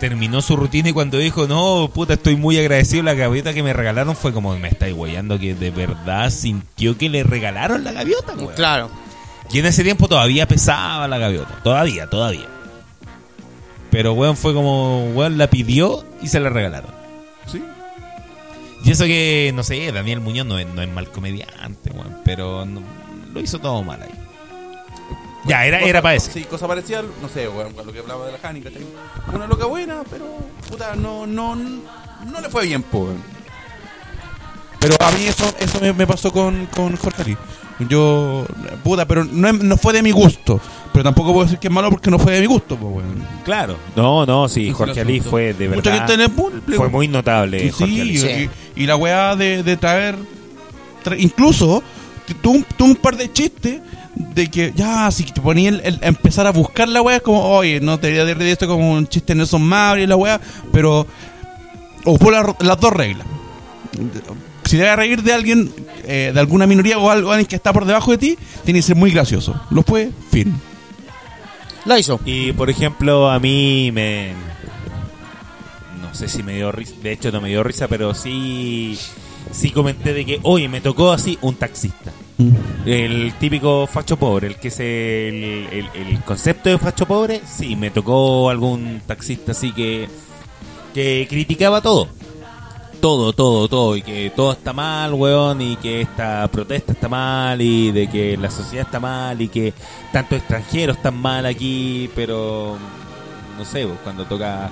Terminó 0.00 0.40
su 0.42 0.54
rutina 0.56 0.90
y 0.90 0.92
cuando 0.92 1.18
dijo, 1.18 1.46
no, 1.48 1.90
puta, 1.92 2.14
estoy 2.14 2.36
muy 2.36 2.56
agradecido, 2.58 3.02
la 3.02 3.14
gaviota 3.14 3.52
que 3.52 3.62
me 3.64 3.72
regalaron 3.72 4.14
fue 4.14 4.32
como, 4.32 4.56
me 4.56 4.68
estáis 4.68 4.94
hueando 4.94 5.38
que 5.38 5.54
de 5.54 5.70
verdad 5.72 6.30
sintió 6.30 6.96
que 6.96 7.08
le 7.08 7.24
regalaron 7.24 7.82
la 7.82 7.92
gaviota, 7.92 8.34
weón. 8.34 8.54
Claro. 8.54 8.90
Y 9.52 9.58
en 9.58 9.66
ese 9.66 9.82
tiempo 9.82 10.06
todavía 10.08 10.46
pesaba 10.46 11.08
la 11.08 11.18
gaviota. 11.18 11.60
Todavía, 11.64 12.08
todavía. 12.08 12.46
Pero, 13.90 14.12
weón, 14.12 14.36
fue 14.36 14.54
como, 14.54 15.10
weón, 15.14 15.38
la 15.38 15.48
pidió 15.50 16.04
y 16.22 16.28
se 16.28 16.38
la 16.40 16.50
regalaron. 16.50 16.90
Sí. 17.50 17.60
Y 18.84 18.90
eso 18.92 19.04
que, 19.04 19.50
no 19.54 19.62
sé, 19.64 19.90
Daniel 19.90 20.20
Muñoz 20.20 20.46
no 20.46 20.58
es, 20.58 20.66
no 20.68 20.82
es 20.82 20.88
mal 20.88 21.10
comediante, 21.10 21.90
weón, 21.90 22.18
pero 22.24 22.64
no- 22.64 22.82
lo 23.32 23.40
hizo 23.40 23.58
todo 23.58 23.82
mal 23.82 24.00
ahí. 24.02 24.10
Ya, 25.44 25.64
era, 25.66 25.78
Cosa- 25.78 25.88
era 25.90 26.02
para 26.02 26.14
eso. 26.16 26.30
Sí, 26.32 26.44
cosa 26.44 26.66
parecida, 26.66 27.02
no 27.22 27.28
sé, 27.28 27.48
weón, 27.48 27.74
lo 27.84 27.92
que 27.92 28.00
hablaba 28.00 28.26
de 28.26 28.32
la 28.32 28.38
¿cachai? 28.38 28.62
Una 29.32 29.46
loca 29.46 29.66
buena, 29.66 30.02
pero, 30.10 30.24
puta, 30.68 30.94
no, 30.96 31.26
no, 31.26 31.54
no 31.54 32.40
le 32.40 32.48
fue 32.48 32.66
bien, 32.66 32.82
po, 32.82 33.04
weón. 33.04 33.22
Pero 34.80 34.94
a 35.00 35.10
mí 35.12 35.24
eso, 35.26 35.44
eso 35.58 35.80
me, 35.80 35.92
me 35.92 36.06
pasó 36.06 36.30
con, 36.32 36.66
con 36.66 36.96
Jorge 36.96 37.22
Ali. 37.22 37.36
Yo, 37.88 38.44
puta, 38.82 39.06
pero 39.06 39.24
no, 39.24 39.52
no 39.52 39.76
fue 39.76 39.92
de 39.92 40.02
mi 40.02 40.10
gusto. 40.10 40.60
Pero 40.92 41.04
tampoco 41.04 41.32
puedo 41.32 41.44
decir 41.44 41.58
que 41.60 41.68
es 41.68 41.72
malo 41.72 41.90
porque 41.90 42.10
no 42.10 42.18
fue 42.18 42.32
de 42.34 42.40
mi 42.40 42.46
gusto, 42.46 42.76
pues, 42.76 42.92
weón. 42.96 43.24
Claro. 43.44 43.76
No, 43.96 44.24
no, 44.26 44.48
sí, 44.48 44.70
Jorge 44.72 45.00
Ali 45.00 45.20
fue 45.20 45.52
de 45.54 45.68
Mucha 45.68 45.90
verdad. 45.90 45.98
gente 46.08 46.14
en 46.14 46.20
el 46.22 46.30
público. 46.30 46.72
Fue 46.74 46.88
muy 46.88 47.06
notable 47.08 47.60
Sí, 47.60 47.70
Jorge 47.70 48.00
Ali. 48.00 48.18
Sí. 48.18 48.50
y, 48.76 48.82
y 48.82 48.86
la 48.86 48.96
weá 48.96 49.36
de, 49.36 49.62
de 49.62 49.76
traer, 49.76 50.16
tra- 51.04 51.16
incluso 51.18 51.82
tuvo 52.42 52.54
un, 52.56 52.64
tuvo 52.76 52.88
un 52.88 52.96
par 52.96 53.16
de 53.16 53.32
chistes 53.32 53.80
de 54.34 54.48
que 54.50 54.72
ya, 54.74 55.10
si 55.10 55.24
te 55.24 55.40
ponía 55.40 55.68
el, 55.70 55.80
el- 55.84 55.98
empezar 56.02 56.46
a 56.46 56.52
buscar 56.52 56.88
la 56.88 57.00
weá, 57.02 57.20
como, 57.20 57.42
oye, 57.50 57.80
no 57.80 57.98
te 57.98 58.08
debería 58.12 58.34
de 58.44 58.50
esto 58.52 58.66
como 58.66 58.92
un 58.92 59.06
chiste 59.06 59.32
de 59.32 59.38
Nelson 59.38 59.62
Mabry 59.62 60.02
y 60.02 60.06
la 60.06 60.16
weá, 60.16 60.40
pero 60.72 61.06
ocupó 62.04 62.30
la- 62.30 62.56
las 62.60 62.80
dos 62.80 62.92
reglas. 62.92 63.26
Si 64.64 64.76
te 64.76 64.82
vas 64.82 64.92
a 64.92 64.96
reír 64.96 65.22
de 65.22 65.32
alguien, 65.32 65.72
eh, 66.04 66.30
de 66.34 66.40
alguna 66.40 66.66
minoría 66.66 66.98
o 66.98 67.10
algo, 67.10 67.30
alguien 67.30 67.46
que 67.46 67.56
está 67.56 67.72
por 67.72 67.84
debajo 67.86 68.10
de 68.10 68.18
ti, 68.18 68.38
tiene 68.64 68.80
que 68.80 68.82
ser 68.82 68.96
muy 68.96 69.10
gracioso. 69.10 69.58
Lo 69.70 69.82
fue, 69.82 70.10
fin. 70.30 70.54
La 71.86 71.98
hizo. 71.98 72.20
Y 72.26 72.52
por 72.52 72.68
ejemplo, 72.68 73.30
a 73.30 73.38
mí 73.40 73.90
me. 73.92 74.32
No 76.02 76.14
sé 76.14 76.28
si 76.28 76.42
me 76.42 76.54
dio 76.54 76.70
risa. 76.70 76.92
De 77.02 77.12
hecho, 77.12 77.32
no 77.32 77.40
me 77.40 77.48
dio 77.48 77.62
risa, 77.62 77.88
pero 77.88 78.14
sí. 78.14 78.98
Sí 79.52 79.70
comenté 79.70 80.12
de 80.12 80.26
que, 80.26 80.40
oye, 80.42 80.68
me 80.68 80.82
tocó 80.82 81.12
así 81.12 81.38
un 81.40 81.54
taxista. 81.54 82.12
El 82.86 83.34
típico 83.40 83.86
facho 83.86 84.16
pobre, 84.16 84.46
el 84.46 84.56
que 84.56 84.68
es 84.68 84.78
el, 84.80 85.66
el- 85.72 85.88
el 85.94 86.20
concepto 86.24 86.68
de 86.70 86.78
facho 86.78 87.06
pobre, 87.06 87.40
sí, 87.46 87.74
me 87.76 87.90
tocó 87.90 88.48
algún 88.50 89.00
taxista 89.06 89.52
así 89.52 89.72
que, 89.72 90.08
que 90.94 91.26
criticaba 91.28 91.80
todo. 91.82 92.08
Todo, 93.00 93.32
todo, 93.32 93.68
todo, 93.68 93.96
y 93.96 94.02
que 94.02 94.32
todo 94.34 94.50
está 94.52 94.72
mal, 94.72 95.14
weón, 95.14 95.60
y 95.62 95.76
que 95.76 96.00
esta 96.00 96.48
protesta 96.48 96.92
está 96.92 97.08
mal, 97.08 97.60
y 97.62 97.92
de 97.92 98.08
que 98.10 98.36
la 98.36 98.50
sociedad 98.50 98.86
está 98.86 98.98
mal, 98.98 99.40
y 99.40 99.46
que 99.48 99.72
tantos 100.12 100.38
extranjeros 100.38 100.96
están 100.96 101.16
mal 101.16 101.46
aquí, 101.46 102.10
pero 102.16 102.76
no 103.56 103.64
sé, 103.64 103.86
cuando 104.02 104.24
toca 104.24 104.70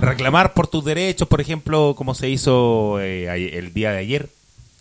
reclamar 0.00 0.54
por 0.54 0.66
tus 0.66 0.84
derechos, 0.84 1.28
por 1.28 1.40
ejemplo, 1.40 1.94
como 1.96 2.14
se 2.16 2.28
hizo 2.30 2.98
eh, 3.00 3.28
el 3.56 3.72
día 3.72 3.92
de 3.92 3.98
ayer 3.98 4.28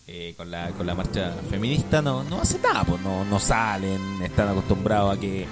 eh, 0.07 0.33
con, 0.35 0.49
la, 0.51 0.69
con 0.71 0.85
la 0.85 0.95
marcha 0.95 1.33
feminista, 1.49 2.01
no, 2.01 2.23
no 2.23 2.41
hace 2.41 2.59
nada, 2.59 2.83
pues 2.83 3.01
no, 3.01 3.23
no 3.25 3.39
salen, 3.39 4.21
están 4.21 4.49
acostumbrados 4.49 5.17
a 5.17 5.19
que 5.19 5.45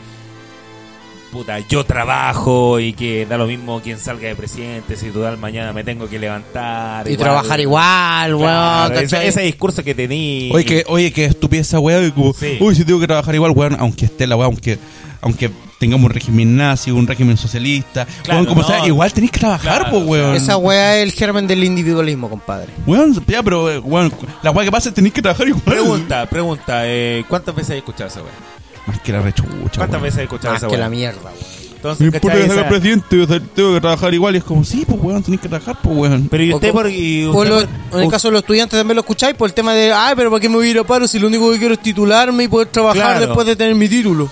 puta, 1.29 1.59
yo 1.59 1.83
trabajo 1.85 2.79
y 2.79 2.93
que 2.93 3.25
da 3.25 3.37
lo 3.37 3.45
mismo 3.45 3.81
quien 3.81 3.99
salga 3.99 4.27
de 4.27 4.35
presidente, 4.35 4.95
si 4.95 5.09
total 5.09 5.37
mañana 5.37 5.73
me 5.73 5.83
tengo 5.83 6.09
que 6.09 6.19
levantar. 6.19 7.09
Y 7.09 7.17
trabajar 7.17 7.59
igual, 7.59 8.35
weón. 8.35 8.47
Claro, 8.47 8.99
ese, 8.99 9.41
discurso 9.41 9.83
que 9.83 9.95
tení. 9.95 10.49
Oye, 10.53 10.65
que, 10.65 10.83
oye, 10.87 11.11
que 11.11 11.25
estupidez 11.25 11.67
esa 11.67 11.79
Sí. 11.79 12.57
Uy, 12.59 12.75
si 12.75 12.83
tengo 12.83 12.99
que 12.99 13.07
trabajar 13.07 13.35
igual, 13.35 13.51
weón, 13.51 13.77
aunque 13.79 14.05
esté 14.05 14.27
la 14.27 14.35
weá, 14.35 14.47
aunque, 14.47 14.79
aunque 15.21 15.49
tengamos 15.79 16.05
un 16.05 16.11
régimen 16.11 16.57
nazi, 16.57 16.91
un 16.91 17.07
régimen 17.07 17.37
socialista. 17.37 18.05
Claro, 18.23 18.41
weón, 18.41 18.45
como 18.45 18.61
no. 18.61 18.67
sea, 18.67 18.85
igual 18.85 19.13
tenéis 19.13 19.31
que 19.31 19.39
trabajar, 19.39 19.81
Claro, 19.81 19.91
pues, 19.91 20.05
weón. 20.05 20.35
Esa 20.35 20.57
weá 20.57 20.97
es 20.97 21.03
el 21.03 21.11
germen 21.11 21.47
del 21.47 21.63
individualismo, 21.63 22.29
compadre. 22.29 22.73
Weón, 22.85 23.13
ya, 23.27 23.43
pero, 23.43 23.71
eh, 23.71 23.79
weón, 23.79 24.11
la 24.41 24.51
weá 24.51 24.65
que 24.65 24.71
pasa 24.71 24.89
es 24.89 24.93
que 24.93 24.95
tenéis 24.95 25.13
que 25.13 25.21
trabajar 25.21 25.47
igual. 25.47 25.63
Pregunta, 25.63 26.25
pregunta, 26.25 26.81
eh, 26.85 27.23
¿cuántas 27.27 27.55
veces 27.55 27.71
has 27.71 27.77
escuchado 27.77 28.09
esa 28.09 28.21
weá? 28.21 28.58
Más 28.89 28.99
que 29.01 29.11
la 29.11 29.21
rechucha. 29.21 29.47
¿Cuántas 29.77 29.89
weón. 29.91 30.01
veces 30.03 30.17
has 30.19 30.23
escuchado 30.23 30.53
Más 30.53 30.61
esa 30.61 30.67
que 30.67 30.73
weá? 30.75 30.79
la 30.83 30.89
mierda, 30.89 31.21
weón. 31.23 31.59
Entonces, 31.79 31.99
No 32.01 32.05
importa 32.07 32.27
¿cachai? 32.27 32.41
que 32.47 32.53
sea 32.53 32.61
Esa- 32.61 32.69
presidente, 32.69 33.21
o 33.21 33.27
sea, 33.27 33.39
tengo 33.55 33.73
que 33.73 33.79
trabajar 33.79 34.13
igual. 34.13 34.35
Y 34.35 34.37
es 34.39 34.43
como, 34.43 34.63
sí, 34.65 34.83
pues, 34.85 34.99
weón, 35.01 35.23
tenéis 35.23 35.39
que 35.41 35.47
trabajar, 35.47 35.77
pues, 35.81 35.95
weón. 35.97 36.27
Pero 36.29 36.43
y 36.43 36.53
usted 36.53 36.69
O 36.69 36.73
por... 36.73 36.83
como- 36.83 36.95
y 36.95 37.29
Por 37.31 37.47
usted 37.47 37.49
lo- 37.61 37.89
por- 37.89 37.99
en 37.99 38.05
el 38.05 38.11
caso 38.11 38.27
de 38.27 38.31
los 38.33 38.41
estudiantes 38.41 38.77
también 38.77 38.95
lo 38.95 39.01
escucháis 39.01 39.35
por 39.35 39.47
el 39.47 39.53
tema 39.53 39.73
de, 39.73 39.93
ay, 39.93 40.13
pero 40.17 40.29
¿para 40.29 40.41
qué 40.41 40.49
me 40.49 40.55
voy 40.55 40.67
a 40.67 40.71
ir 40.71 40.79
a 40.79 40.83
paro 40.83 41.07
si 41.07 41.19
lo 41.19 41.27
único 41.27 41.49
que 41.51 41.57
quiero 41.59 41.73
es 41.75 41.79
titularme 41.81 42.43
y 42.43 42.47
poder 42.49 42.67
trabajar 42.67 43.01
Claro. 43.17 43.25
después 43.27 43.47
de 43.47 43.55
tener 43.55 43.75
mi 43.75 43.87
título? 43.87 44.29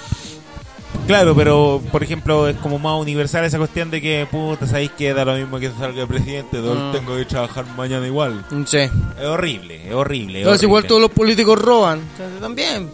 Claro, 1.07 1.33
pero 1.37 1.81
por 1.89 2.03
ejemplo 2.03 2.49
es 2.49 2.57
como 2.57 2.79
más 2.79 2.99
universal 2.99 3.45
esa 3.45 3.57
cuestión 3.57 3.89
de 3.89 4.01
que, 4.01 4.27
puta, 4.29 4.67
sabéis 4.67 4.91
que 4.91 5.13
da 5.13 5.23
lo 5.23 5.35
mismo 5.35 5.57
que 5.57 5.71
salga 5.79 6.01
el 6.01 6.07
presidente, 6.09 6.57
Ah. 6.61 6.89
tengo 6.91 7.15
que 7.15 7.23
trabajar 7.23 7.63
mañana 7.77 8.05
igual. 8.05 8.43
Sí. 8.65 8.79
Es 8.79 8.91
horrible, 9.25 9.87
es 9.87 9.93
horrible. 9.93 10.39
es 10.39 10.43
Entonces 10.43 10.63
igual 10.63 10.83
todos 10.83 10.99
los 10.99 11.11
políticos 11.11 11.61
roban. 11.61 11.99
Entonces, 11.99 12.41
también. 12.41 12.89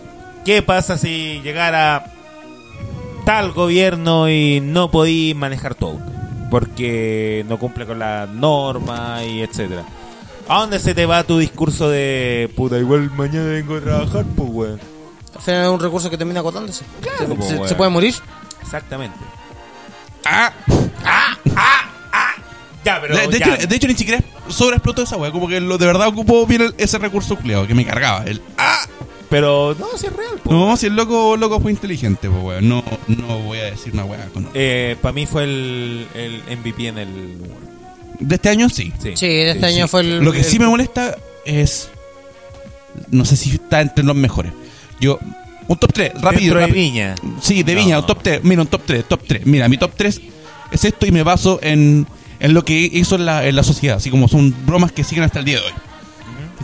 ¿Qué 0.45 0.61
pasa 0.61 0.97
si 0.97 1.39
llegara 1.41 2.05
tal 3.25 3.51
gobierno 3.53 4.29
y 4.29 4.59
no 4.61 4.91
podí 4.91 5.33
manejar 5.33 5.75
tu 5.75 5.87
auto? 5.87 6.03
Porque 6.51 7.45
no 7.47 7.57
cumple 7.57 7.85
con 7.85 7.99
la 7.99 8.27
norma 8.31 9.23
y 9.23 9.41
etcétera. 9.41 9.83
¿A 10.47 10.59
dónde 10.59 10.79
se 10.79 10.93
te 10.93 11.05
va 11.05 11.23
tu 11.23 11.37
discurso 11.39 11.89
de 11.89 12.51
puta, 12.55 12.77
igual 12.77 13.09
mañana 13.11 13.45
vengo 13.51 13.77
a 13.77 13.81
trabajar, 13.81 14.25
pues 14.35 14.49
weón? 14.51 14.79
Al 15.35 15.41
final 15.41 15.63
es 15.63 15.69
un 15.69 15.79
recurso 15.79 16.09
que 16.09 16.17
termina 16.17 16.41
agotándose. 16.41 16.83
se, 17.17 17.25
po, 17.25 17.41
se- 17.41 17.67
se 17.69 17.75
puede 17.75 17.89
morir. 17.89 18.13
Exactamente. 18.61 19.17
Ah, 20.25 20.51
ah, 21.05 21.37
ah, 21.55 21.89
ah. 22.11 22.31
Ya, 22.85 22.99
pero 23.01 23.15
De, 23.15 23.27
de 23.27 23.39
ya. 23.39 23.55
hecho, 23.55 23.67
de 23.67 23.75
hecho, 23.75 23.87
ni 23.87 23.95
siquiera 23.95 24.21
sobreexplotó 24.49 25.03
esa 25.03 25.15
weá. 25.15 25.31
Como 25.31 25.47
que 25.47 25.59
lo, 25.61 25.77
de 25.77 25.85
verdad 25.87 26.07
ocupó 26.09 26.45
bien 26.45 26.61
el- 26.61 26.75
ese 26.77 26.97
recurso 26.97 27.35
culiado 27.37 27.65
que 27.65 27.73
me 27.73 27.85
cargaba. 27.85 28.25
El, 28.25 28.41
ah, 28.57 28.79
Pero 29.33 29.75
no, 29.79 29.87
si 29.97 30.05
es 30.05 30.13
real, 30.13 30.35
po. 30.43 30.53
no, 30.53 30.77
si 30.77 30.85
el 30.85 30.95
loco, 30.95 31.35
loco 31.37 31.59
fue 31.59 31.71
inteligente, 31.71 32.29
pues, 32.29 32.43
weón. 32.43 32.69
No, 32.69 32.83
no 33.07 33.39
voy 33.39 33.57
a 33.57 33.63
decir 33.65 33.91
una 33.91 34.05
weá 34.05 34.27
con. 34.27 34.47
Eh, 34.53 34.95
para 35.01 35.11
mí 35.11 35.25
fue 35.25 35.43
el, 35.45 36.05
el 36.13 36.43
MVP 36.59 36.87
en 36.89 36.97
el. 36.99 37.37
De 38.19 38.35
este 38.35 38.49
año, 38.49 38.69
sí. 38.69 38.93
Sí, 39.01 39.13
Sí, 39.17 39.25
de 39.25 39.51
este 39.53 39.65
año 39.65 39.87
fue 39.87 40.01
el. 40.01 40.19
Lo 40.19 40.31
que 40.31 40.37
el- 40.39 40.43
sí 40.45 40.59
me 40.59 40.67
molesta 40.67 41.17
es. 41.45 41.89
No 43.09 43.25
sé 43.25 43.35
si 43.35 43.49
está 43.55 43.81
entre 43.81 44.03
los 44.05 44.15
mejores. 44.15 44.51
Yo. 44.99 45.17
Un 45.67 45.77
top 45.77 45.93
3, 45.93 46.11
rápido. 46.21 46.29
Dentro 46.41 46.59
de 46.59 46.67
rápido. 46.67 46.75
Viña. 46.83 47.15
Sí, 47.41 47.63
de 47.63 47.73
No. 47.73 47.79
Viña, 47.81 47.99
un 48.01 48.05
top 48.05 48.19
3. 48.21 48.43
Mira, 48.43 48.61
un 48.61 48.67
top 48.67 48.81
3, 48.85 49.03
top 49.07 49.21
3. 49.27 49.45
Mira, 49.47 49.67
mi 49.67 49.77
top 49.79 49.93
3 49.97 50.21
es 50.71 50.85
esto 50.85 51.07
y 51.07 51.11
me 51.11 51.23
baso 51.23 51.57
en, 51.63 52.05
en 52.39 52.53
lo 52.53 52.63
que 52.63 52.77
hizo 52.77 53.15
en 53.15 53.25
la, 53.25 53.47
en 53.47 53.55
la 53.55 53.63
sociedad. 53.63 53.97
Así 53.97 54.11
como 54.11 54.27
son 54.27 54.53
bromas 54.67 54.91
que 54.91 55.03
siguen 55.03 55.23
hasta 55.23 55.39
el 55.39 55.45
día 55.45 55.59
de 55.59 55.65
hoy. 55.65 55.73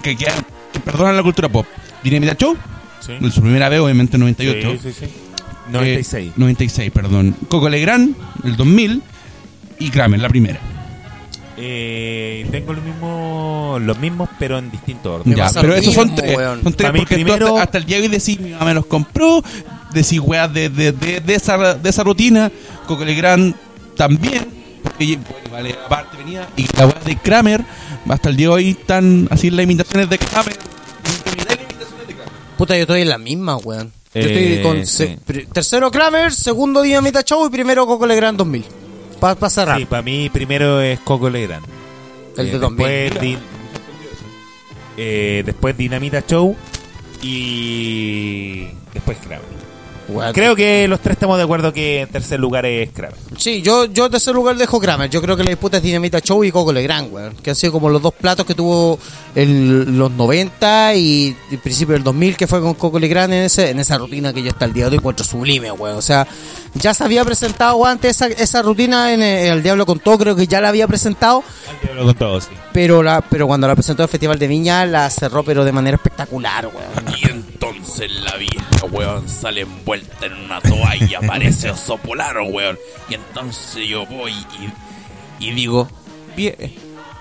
que, 0.03 0.15
que, 0.15 0.25
que 0.71 0.79
perdonan 0.81 1.17
la 1.17 1.23
cultura 1.23 1.49
pop. 1.49 1.65
Dinamita 2.03 2.35
Show, 2.35 2.55
Sí. 2.99 3.13
en 3.13 3.31
su 3.31 3.41
primera 3.41 3.69
vez, 3.69 3.79
obviamente, 3.79 4.17
en 4.17 4.21
98. 4.21 4.71
Sí, 4.71 4.79
sí, 4.91 5.05
sí. 5.05 5.11
96. 5.71 6.29
Eh, 6.29 6.33
96, 6.35 6.91
perdón. 6.91 7.35
Coco 7.47 7.69
Legrand, 7.69 8.15
el 8.43 8.55
2000. 8.57 9.01
Y 9.79 9.89
Kramer, 9.89 10.19
la 10.19 10.27
primera. 10.29 10.59
Eh, 11.57 12.47
tengo 12.51 12.73
los 12.73 12.83
mismos, 12.83 13.81
los 13.81 13.99
mismos, 13.99 14.29
pero 14.39 14.57
en 14.57 14.71
distinto 14.71 15.15
orden. 15.15 15.35
Ya, 15.35 15.49
pero 15.53 15.75
esos 15.75 15.93
son 15.93 16.15
tres. 16.15 16.35
weón. 16.37 16.63
Son 16.63 16.73
tres 16.73 16.91
porque 16.91 17.15
tú 17.17 17.23
primero- 17.23 17.47
hasta, 17.49 17.63
hasta 17.63 17.77
el 17.79 17.85
día 17.85 17.97
de 17.97 18.03
hoy 18.03 18.07
decís, 18.09 18.39
mi 18.39 18.51
mamá 18.51 18.65
me 18.65 18.73
los 18.75 18.85
compró. 18.85 19.43
Decís, 19.93 20.19
weas, 20.19 20.53
de, 20.53 20.69
de, 20.69 20.91
de, 20.93 21.19
de 21.19 21.35
esa, 21.35 21.75
de 21.75 21.89
esa 21.89 22.03
rutina. 22.03 22.51
Coco 22.87 23.03
Legrand 23.03 23.55
también. 23.97 24.45
Porque 24.83 25.17
bueno, 25.17 25.49
vale, 25.51 25.75
aparte 25.85 26.17
venía. 26.17 26.47
Y 26.55 26.65
la 26.77 26.87
wea 26.87 26.99
de 27.05 27.17
Kramer, 27.17 27.63
hasta 28.07 28.29
el 28.29 28.37
día 28.37 28.47
de 28.47 28.53
hoy 28.53 28.69
están 28.69 29.27
así 29.29 29.49
las 29.49 29.63
imitaciones 29.63 30.09
de 30.09 30.17
Kramer. 30.17 30.57
Puta, 32.59 32.75
yo 32.75 32.81
estoy 32.81 33.01
en 33.01 33.09
la 33.09 33.17
misma, 33.17 33.57
weón. 33.57 33.91
Yo 34.13 34.21
Eh, 34.21 34.25
estoy 34.53 34.61
con 34.63 34.85
se- 34.85 35.17
pri- 35.25 35.45
tercero 35.47 35.89
Kramer, 35.89 36.31
segundo 36.33 36.81
Dinamita 36.81 37.21
Show 37.23 37.47
y 37.47 37.49
primero 37.49 37.87
Coco 37.87 38.05
Legrand 38.05 38.37
2000. 38.37 38.65
Para 39.19 39.49
cerrar. 39.49 39.79
Sí, 39.79 39.85
para 39.85 40.01
mí 40.01 40.29
primero 40.29 40.79
es 40.81 40.99
Coco 40.99 41.29
Legrand. 41.29 41.65
el 42.37 42.47
Eh, 42.47 42.51
de 42.51 42.59
2000. 42.59 42.87
Después, 42.87 43.21
Din- 43.21 43.39
eh, 44.97 45.43
después 45.45 45.77
Dinamita 45.77 46.23
Show 46.27 46.55
y 47.21 48.67
después 48.93 49.17
Kramer. 49.19 49.68
Creo 50.33 50.55
que 50.55 50.87
los 50.87 50.99
tres 50.99 51.13
estamos 51.13 51.37
de 51.37 51.43
acuerdo 51.43 51.73
que 51.73 52.01
en 52.01 52.09
tercer 52.09 52.39
lugar 52.39 52.65
es 52.65 52.91
Kramer. 52.91 53.15
Sí, 53.37 53.61
yo, 53.61 53.85
yo 53.85 54.05
en 54.05 54.11
tercer 54.11 54.33
lugar 54.33 54.55
dejo 54.57 54.79
Kramer. 54.79 55.09
Yo 55.09 55.21
creo 55.21 55.37
que 55.37 55.43
la 55.43 55.49
disputa 55.49 55.77
es 55.77 55.83
Dinamita 55.83 56.19
Show 56.19 56.43
y 56.43 56.51
Coco 56.51 56.73
Legrand, 56.73 57.13
weón. 57.13 57.35
Que 57.35 57.51
han 57.51 57.55
sido 57.55 57.73
como 57.73 57.89
los 57.89 58.01
dos 58.01 58.13
platos 58.13 58.45
que 58.45 58.55
tuvo 58.55 58.99
en 59.35 59.97
los 59.97 60.11
90 60.11 60.95
y 60.95 61.35
el 61.51 61.59
principio 61.59 61.93
del 61.93 62.03
2000, 62.03 62.37
que 62.37 62.47
fue 62.47 62.61
con 62.61 62.73
Coco 62.73 62.99
Legrand 62.99 63.33
en, 63.33 63.43
ese, 63.43 63.69
en 63.69 63.79
esa 63.79 63.97
rutina 63.97 64.33
que 64.33 64.41
yo 64.41 64.49
hasta 64.49 64.65
el 64.65 64.73
día 64.73 64.85
de 64.85 64.91
hoy 64.91 64.97
encuentro 64.97 65.25
sublime, 65.25 65.71
weón. 65.71 65.97
O 65.97 66.01
sea, 66.01 66.27
ya 66.75 66.93
se 66.93 67.03
había 67.03 67.23
presentado 67.23 67.85
antes 67.85 68.15
esa, 68.15 68.27
esa 68.27 68.61
rutina 68.61 69.13
en 69.13 69.21
el, 69.21 69.53
el 69.53 69.63
Diablo 69.63 69.85
con 69.85 69.99
todo, 69.99 70.17
creo 70.17 70.35
que 70.35 70.47
ya 70.47 70.61
la 70.61 70.69
había 70.69 70.87
presentado. 70.87 71.43
Diablo 71.83 72.05
con 72.05 72.15
todo, 72.15 72.41
sí. 72.41 72.49
Pero 72.71 73.01
la 73.03 73.21
pero 73.21 73.47
cuando 73.47 73.67
la 73.67 73.75
presentó 73.75 74.03
el 74.03 74.09
Festival 74.09 74.37
de 74.39 74.47
Viña, 74.47 74.85
la 74.85 75.09
cerró, 75.09 75.43
pero 75.43 75.63
de 75.63 75.71
manera 75.71 75.95
espectacular, 75.95 76.67
weón. 76.67 77.15
Y 77.17 77.29
entonces 77.29 78.11
la 78.11 78.35
vieja, 78.37 78.85
weón, 78.91 79.27
sale 79.27 79.65
envuelta 79.99 80.25
en 80.25 80.33
una 80.45 80.61
toalla, 80.61 81.19
parece 81.27 81.69
oso 81.71 81.97
polar, 81.97 82.37
weón. 82.41 82.77
Y 83.09 83.13
entonces 83.15 83.87
yo 83.87 84.05
voy 84.05 84.33
y, 85.39 85.45
y 85.45 85.51
digo, 85.51 85.87
"Vie- 86.35 86.73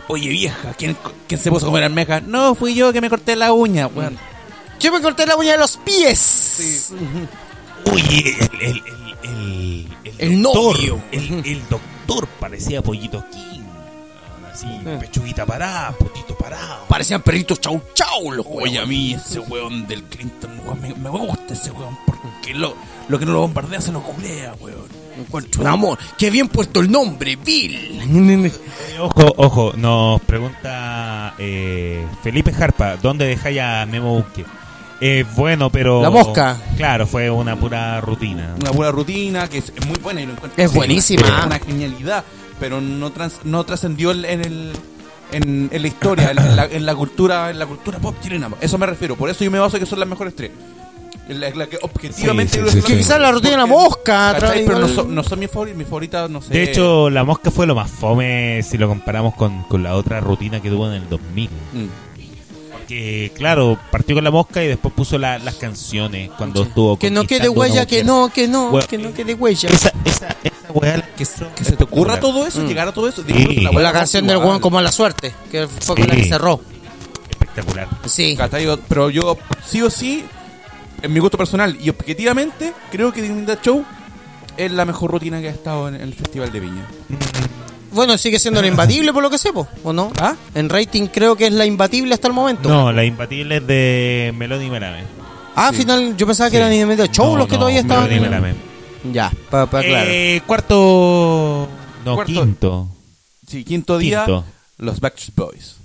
oye 0.09 0.29
vieja, 0.29 0.75
¿quién, 0.77 0.97
¿quién 1.27 1.41
se 1.41 1.51
puso 1.51 1.67
a 1.67 1.69
comer 1.69 1.85
almejas? 1.85 2.23
No, 2.23 2.55
fui 2.55 2.75
yo 2.75 2.93
que 2.93 3.01
me 3.01 3.11
corté 3.11 3.37
la 3.37 3.53
uña, 3.53 3.87
weón. 3.87 4.17
Yo 4.81 4.93
me 4.93 5.01
corté 5.01 5.27
la 5.27 5.37
uña 5.37 5.53
de 5.53 5.59
los 5.59 5.77
pies. 5.79 6.93
Oye, 7.93 8.37
el, 8.61 8.83
el, 9.23 9.89
el, 10.03 10.13
el, 10.19 10.43
doctor, 10.43 10.75
novio. 10.77 11.03
El, 11.13 11.43
el 11.47 11.63
doctor 11.69 12.27
parecía 12.41 12.83
Pollito 12.83 13.25
King. 13.31 13.58
Así, 14.59 14.67
pechuguita 15.01 15.47
parada, 15.47 15.93
potito 15.93 16.35
parado. 16.37 16.85
Parecían 16.89 17.23
perritos 17.23 17.61
chau 17.61 17.81
chau 17.95 18.33
los 18.33 18.45
Oye, 18.51 18.79
a 18.81 18.87
mí 18.87 19.15
ese 19.15 19.39
weón 19.39 19.87
del 19.87 20.03
Clinton, 20.05 20.51
weón, 20.65 20.81
me, 20.81 20.95
me 20.95 21.11
gusta 21.11 21.53
ese 21.55 21.71
weón, 21.71 21.97
porque 22.05 22.55
lo, 22.55 22.75
lo 23.09 23.19
que 23.21 23.25
no 23.27 23.33
lo 23.33 23.41
bombardea 23.43 23.81
se 23.81 23.93
lo 23.93 24.03
culea, 24.03 24.55
weón. 24.61 24.99
Encuentro 25.17 25.61
un 25.63 25.67
amor. 25.69 25.99
Qué 26.17 26.31
bien 26.31 26.49
puesto 26.49 26.81
el 26.81 26.91
nombre, 26.91 27.37
Bill. 27.37 28.01
Eh, 28.01 28.53
Ojo, 29.01 29.33
ojo, 29.37 29.73
nos 29.77 30.21
pregunta 30.23 31.35
eh, 31.39 32.05
Felipe 32.23 32.53
Jarpa, 32.53 32.97
¿dónde 32.97 33.27
dejáis 33.27 33.61
a 33.61 33.87
Memo 33.87 34.17
Busque? 34.17 34.45
Eh, 35.01 35.25
bueno, 35.37 35.71
pero... 35.71 36.03
La 36.03 36.11
mosca. 36.11 36.57
Claro, 36.77 37.07
fue 37.07 37.31
una 37.31 37.55
pura 37.57 38.01
rutina. 38.01 38.57
Una 38.61 38.71
buena 38.73 38.91
rutina 38.91 39.49
que 39.49 39.59
es, 39.59 39.73
es 39.77 39.87
muy 39.87 39.99
buena 39.99 40.21
y 40.21 40.27
lo 40.27 40.33
encuentro- 40.33 40.61
Es 40.65 40.73
buenísima. 40.75 41.23
Es 41.27 41.47
una 41.47 41.59
genialidad, 41.61 42.25
pero 42.61 42.81
no 42.81 43.11
trans- 43.13 43.41
no 43.45 43.65
trascendió 43.65 44.11
en 44.13 44.25
en 44.25 44.41
el 44.45 44.73
en, 45.33 45.69
en 45.73 45.83
la 45.83 45.89
historia, 45.89 46.31
en 46.31 46.37
la, 46.57 46.65
en 46.65 46.87
la 46.87 46.95
cultura, 46.95 47.51
en 47.51 47.59
la 47.59 47.67
cultura 47.67 47.99
pop 47.99 48.15
chilena. 48.23 48.49
Eso 48.61 48.79
me 48.79 48.87
refiero, 48.87 49.15
por 49.17 49.29
eso 49.29 49.45
yo 49.45 49.51
me 49.51 49.59
baso 49.59 49.79
que 49.79 49.85
son 49.87 49.99
las 50.01 50.09
mejores 50.09 50.35
tres. 50.35 50.51
La, 51.29 51.51
la 51.51 51.67
que 51.67 51.79
objetivamente 51.83 52.55
Sí, 52.55 52.59
sí, 52.59 52.61
creo 52.61 52.71
sí, 52.71 52.77
que 52.77 52.81
son 52.81 52.89
sí. 52.89 52.93
las 52.95 53.03
Quizás 53.07 53.21
la 53.21 53.31
rutina 53.33 53.51
de 53.51 53.57
la 53.59 53.67
mosca. 53.67 54.37
Pero 54.41 54.79
no 54.79 54.89
son, 54.89 55.15
no 55.15 55.23
son 55.23 55.39
mis 55.39 55.51
favoritas, 55.51 55.77
mis 55.79 55.87
favoritas, 55.87 56.31
no 56.31 56.41
sé. 56.41 56.55
De 56.55 56.63
hecho, 56.63 57.11
la 57.11 57.23
mosca 57.25 57.51
fue 57.51 57.67
lo 57.67 57.75
más 57.75 57.91
fome 57.91 58.63
si 58.63 58.79
lo 58.79 58.89
comparamos 58.89 59.35
con, 59.35 59.65
con 59.65 59.83
la 59.83 59.95
otra 59.95 60.21
rutina 60.21 60.61
que 60.63 60.71
tuvo 60.71 60.87
en 60.89 60.95
el 60.95 61.09
2000. 61.11 61.51
Mm. 61.75 61.87
Porque, 62.89 63.31
claro, 63.37 63.79
partió 63.91 64.15
con 64.15 64.25
la 64.25 64.31
mosca 64.31 64.65
y 64.65 64.67
después 64.67 64.95
puso 64.95 65.19
la- 65.19 65.39
las 65.39 65.57
canciones 65.57 66.31
cuando 66.39 66.63
estuvo 66.63 66.99
Que 66.99 67.11
no 67.11 67.25
quede 67.27 67.51
huella, 67.51 67.85
que 67.85 68.03
no, 68.03 68.31
que 68.33 68.49
no, 68.49 68.71
Bueno, 68.71 68.89
que 68.89 68.97
no 68.97 69.13
quede 69.13 69.35
huella. 69.35 69.69
Esa, 69.69 69.93
esa, 70.07 70.29
esa 70.43 70.73
weá 70.73 70.97
la 70.97 71.07
que, 71.15 71.27
que 71.55 71.65
se 71.65 71.77
te 71.77 71.85
ocurra 71.85 72.19
todo 72.19 72.47
eso, 72.47 72.67
llegar 72.67 72.89
a 72.89 72.93
todo 72.93 73.07
eso. 73.07 73.23
Sí. 73.27 73.67
weá 73.71 73.83
la 73.83 73.93
canción 73.93 74.27
del 74.27 74.39
weón 74.39 74.59
como 74.61 74.81
la 74.81 74.91
suerte, 74.91 75.35
que 75.51 75.69
fue 75.69 75.97
con 75.97 76.07
la 76.09 76.15
Sí. 76.15 76.23
que 76.23 76.29
cerró. 76.31 76.63
espectacular. 77.29 77.89
Sí. 78.07 78.39
Pero 78.89 79.11
yo, 79.11 79.37
sí 79.67 79.83
o 79.83 79.91
sí, 79.91 80.25
en 81.03 81.13
mi 81.13 81.21
gusto 81.21 81.37
personal 81.37 81.77
y 81.79 81.91
objetivamente, 81.91 82.73
creo 82.91 83.13
que 83.13 83.21
Dignidad 83.21 83.59
Show 83.63 83.85
es 84.57 84.73
la 84.73 84.87
mejor 84.87 85.11
rutina 85.11 85.43
que 85.43 85.49
ha 85.49 85.53
estado 85.53 85.89
en 85.89 85.97
el 85.97 86.15
Festival 86.15 86.51
de 86.53 86.61
Viña. 86.61 86.87
Bueno, 87.93 88.19
sigue 88.19 88.39
siendo 88.39 88.61
la 88.61 88.69
imbatible 88.69 89.13
por 89.13 89.23
lo 89.23 89.31
que 89.31 89.39
sepo, 89.39 89.67
¿o 89.83 89.93
no? 89.93 90.13
¿Ah? 90.21 90.35
En 90.55 90.69
rating 90.69 91.07
creo 91.07 91.37
que 91.37 91.47
es 91.47 91.53
la 91.53 91.65
imbatible 91.65 92.15
hasta 92.15 92.29
el 92.29 92.35
momento. 92.35 92.69
No, 92.69 92.93
la 92.93 93.05
imbatible 93.05 93.57
es 93.59 93.67
de 93.67 94.33
Melón 94.37 94.63
y 94.63 94.71
Melame. 94.71 95.05
Ah, 95.57 95.69
al 95.69 95.75
final 95.75 96.17
yo 96.17 96.27
pensaba 96.27 96.51
que 96.51 96.57
Sí. 96.57 96.63
eran 96.63 96.71
de 96.71 96.87
medio 96.87 97.07
show 97.07 97.33
No, 97.33 97.39
los 97.39 97.47
que 97.47 97.55
no, 97.55 97.61
todavía 97.61 97.81
estaban. 97.81 98.05
Melón 98.05 98.19
y 98.19 98.29
Melame. 98.29 98.55
Ya, 99.13 99.33
para 99.51 99.67
claro. 99.67 99.87
Eh, 99.91 100.43
cuarto. 100.47 101.69
No, 102.05 102.15
Cuarto. 102.15 102.33
quinto. 102.33 102.89
Sí, 103.47 103.65
quinto 103.65 103.97
día, 103.99 104.25
Quinto. 104.25 104.45
los 104.79 105.01
Backstreet 105.01 105.35
Boys. 105.37 105.77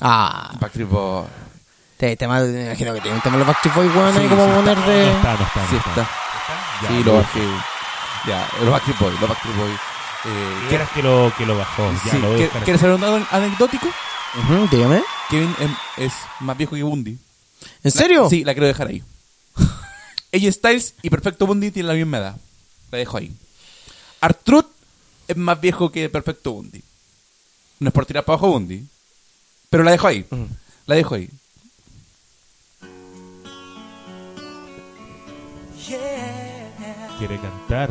Ah, 0.00 0.52
Backstreet 0.60 0.88
Boys. 0.88 1.26
te, 1.96 2.16
te, 2.16 2.28
me 2.28 2.34
imagino 2.66 2.92
que 2.92 3.00
tiene 3.00 3.16
un 3.16 3.22
tema 3.22 3.36
de 3.36 3.44
los 3.44 3.46
Backstreet 3.48 3.74
Boys, 3.74 3.94
weón, 3.96 4.16
ahí 4.18 4.26
como 4.28 4.44
sí, 4.44 4.50
poner 4.54 4.78
No 4.78 4.86
de... 4.86 5.10
está, 5.12 5.32
no 5.36 5.44
está. 5.46 5.62
no 5.62 5.68
Sí, 5.70 5.76
está. 5.76 5.90
está. 5.90 6.08
Ya, 6.82 6.88
Sí, 6.88 7.04
lo 7.04 7.14
bajé. 7.14 7.40
Ya, 8.28 8.48
los 8.60 8.70
Backstreet 8.70 8.98
Boys, 9.00 9.20
los 9.20 9.28
Backstreet 9.30 9.56
Boys. 9.56 9.80
Eh, 10.26 10.66
Quieras 10.68 10.90
que 10.90 11.02
lo, 11.02 11.32
que 11.36 11.44
lo 11.46 11.56
bajó. 11.58 11.92
Ya 12.06 12.12
sí, 12.12 12.18
lo 12.18 12.28
voy 12.28 12.36
a 12.36 12.38
¿quie- 12.38 12.42
buscar. 12.44 12.64
¿Quieres 12.64 12.80
saber 12.80 12.94
un 12.96 13.00
dato 13.02 13.26
anecdótico? 13.30 13.86
Ujú, 14.38 14.68
dígame. 14.70 15.02
Kevin 15.30 15.54
em, 15.60 15.74
es 15.98 16.12
más 16.40 16.56
viejo 16.56 16.74
que 16.76 16.82
Bundy. 16.82 17.18
¿En 17.82 17.90
serio? 17.90 18.24
La- 18.24 18.30
sí, 18.30 18.44
la 18.44 18.52
quiero 18.54 18.66
dejar 18.66 18.88
ahí. 18.88 19.02
AJ 20.32 20.52
Styles 20.52 20.94
y 21.02 21.10
Perfecto 21.10 21.46
Bundy 21.46 21.70
tienen 21.70 21.88
la 21.88 21.94
misma 21.94 22.18
edad. 22.18 22.36
La 22.90 22.98
dejo 22.98 23.16
ahí. 23.18 23.32
Artrud 24.20 24.64
es 25.28 25.36
más 25.36 25.60
viejo 25.60 25.90
que 25.92 26.08
Perfecto 26.08 26.52
Bundy. 26.52 26.82
No 27.80 27.88
es 27.88 27.94
por 27.94 28.06
tirar 28.06 28.24
para 28.24 28.34
abajo 28.38 28.52
Bundy. 28.52 28.84
Pero 29.70 29.82
la 29.84 29.90
dejo 29.90 30.06
ahí. 30.06 30.24
La 30.86 30.94
dejo 30.94 31.14
ahí. 31.16 31.28
Quiere 37.18 37.38
cantar. 37.40 37.90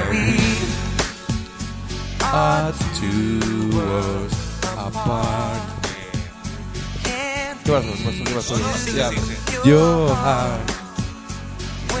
¿Qué 7.71 7.77
pasó? 7.77 8.23
¿Qué 8.25 8.33
pasó? 8.33 8.55
¿Qué 8.55 8.63
pasó? 8.63 8.97
Ya, 8.97 9.11
Your 9.63 10.13
heart 10.13 10.71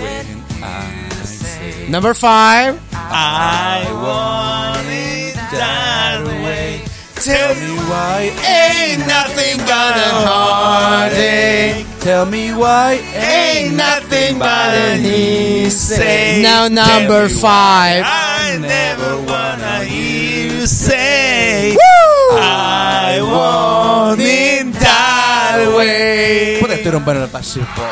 when 0.01 0.43
ah, 0.61 0.83
I 1.09 1.25
say 1.25 1.87
Number 1.87 2.13
five. 2.13 2.77
I 2.93 3.87
want 4.03 4.85
it 4.89 5.35
that 5.53 6.25
way. 6.43 6.81
Tell 7.15 7.55
me 7.55 7.71
why 7.87 8.33
ain't 8.43 9.07
nothing 9.07 9.59
but 9.59 9.95
a 9.95 10.11
heartache. 10.27 11.85
Tell 12.01 12.25
me 12.25 12.51
why 12.51 12.99
ain't 13.15 13.73
nothing 13.75 14.39
but 14.39 14.75
an 14.75 15.05
easy. 15.05 16.41
Now 16.41 16.67
number 16.67 17.29
five. 17.29 18.03
I 18.05 18.57
never 18.59 19.21
wanna 19.23 19.85
hear 19.85 20.51
you 20.51 20.67
say 20.67 21.77
I 22.33 23.21
want 23.21 24.19
it 24.19 24.30
way. 25.87 26.57
Puta, 26.61 26.73
estuvieron 26.73 27.05
buenos 27.05 27.21
los 27.23 27.31
Backstreet 27.31 27.67
Boys. 27.75 27.89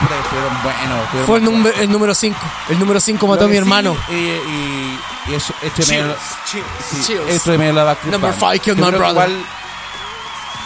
Puta, 0.00 0.14
que 0.14 0.20
estuvieron 0.22 0.62
buenos. 0.62 1.04
estuvieron 1.04 1.26
Fue 1.26 1.36
el, 1.38 1.42
buenos. 1.42 1.52
número 1.52 1.76
el 1.82 1.90
número 1.92 2.14
5. 2.14 2.38
El 2.70 2.78
número 2.78 3.00
5 3.00 3.26
Lo 3.26 3.32
mató 3.32 3.44
a 3.44 3.48
mi 3.48 3.52
sí, 3.54 3.58
hermano. 3.58 3.96
Y, 4.08 4.12
y, 4.14 4.98
y 5.28 5.34
es, 5.34 5.44
esto 5.62 5.82
de 5.84 6.02
medio, 6.02 6.16
sí, 6.46 6.58
Chills. 7.06 7.20
esto 7.28 7.50
de 7.52 7.58
medio 7.58 7.72
la 7.72 7.84
Backstreet 7.84 8.12
Number 8.12 8.30
Band. 8.30 8.40
five, 8.40 8.58
killed 8.60 8.78
Yo 8.78 8.84
my 8.84 8.90
brother. 8.92 9.10
igual- 9.28 9.44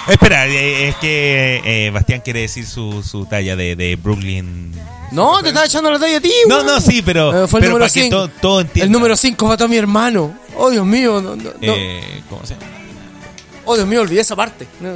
Espera, 0.08 0.46
eh, 0.48 0.88
es 0.88 0.96
que 0.96 1.60
eh, 1.64 1.90
Bastián 1.90 2.20
quiere 2.22 2.40
decir 2.40 2.66
su, 2.66 3.04
su 3.04 3.24
talla 3.26 3.54
de, 3.54 3.76
de 3.76 3.94
Brooklyn. 3.94 4.72
No, 5.12 5.40
te 5.42 5.48
estaba 5.50 5.64
echando 5.66 5.90
la 5.92 5.98
talla 6.00 6.16
a 6.16 6.20
ti, 6.20 6.32
No, 6.48 6.64
no, 6.64 6.80
sí, 6.80 7.02
pero, 7.02 7.44
Eh, 7.44 7.46
fue 7.46 7.60
el 7.60 7.64
pero 7.66 7.74
número 7.74 7.84
para 7.84 7.92
que 7.92 8.02
5. 8.02 8.16
todo, 8.16 8.28
todo 8.28 8.60
entienda. 8.62 8.86
El 8.86 8.90
número 8.92 9.14
5 9.16 9.46
mató 9.46 9.64
a 9.66 9.68
mi 9.68 9.76
hermano. 9.76 10.34
Oh, 10.56 10.70
Dios 10.70 10.84
mío. 10.84 11.20
No, 11.22 11.36
no, 11.36 11.44
no. 11.44 11.52
Eh, 11.60 12.22
¿Cómo 12.28 12.44
se 12.44 12.54
llama? 12.54 12.66
Oh, 13.64 13.76
Dios 13.76 13.86
mío, 13.86 14.00
olvidé 14.00 14.22
esa 14.22 14.34
parte. 14.34 14.66
No. 14.80 14.94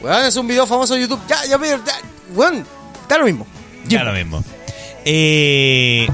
Weón, 0.00 0.24
es 0.24 0.36
un 0.36 0.46
video 0.46 0.66
famoso 0.66 0.94
de 0.94 1.02
YouTube. 1.02 1.20
Ya, 1.28 1.44
ya, 1.44 1.58
ya. 1.60 1.84
ya. 1.84 2.00
Weón, 2.34 2.64
da 3.08 3.18
lo 3.18 3.24
mismo. 3.24 3.46
Ya 3.86 4.04
lo 4.04 4.12
mismo. 4.12 4.42
Eh, 5.04 6.08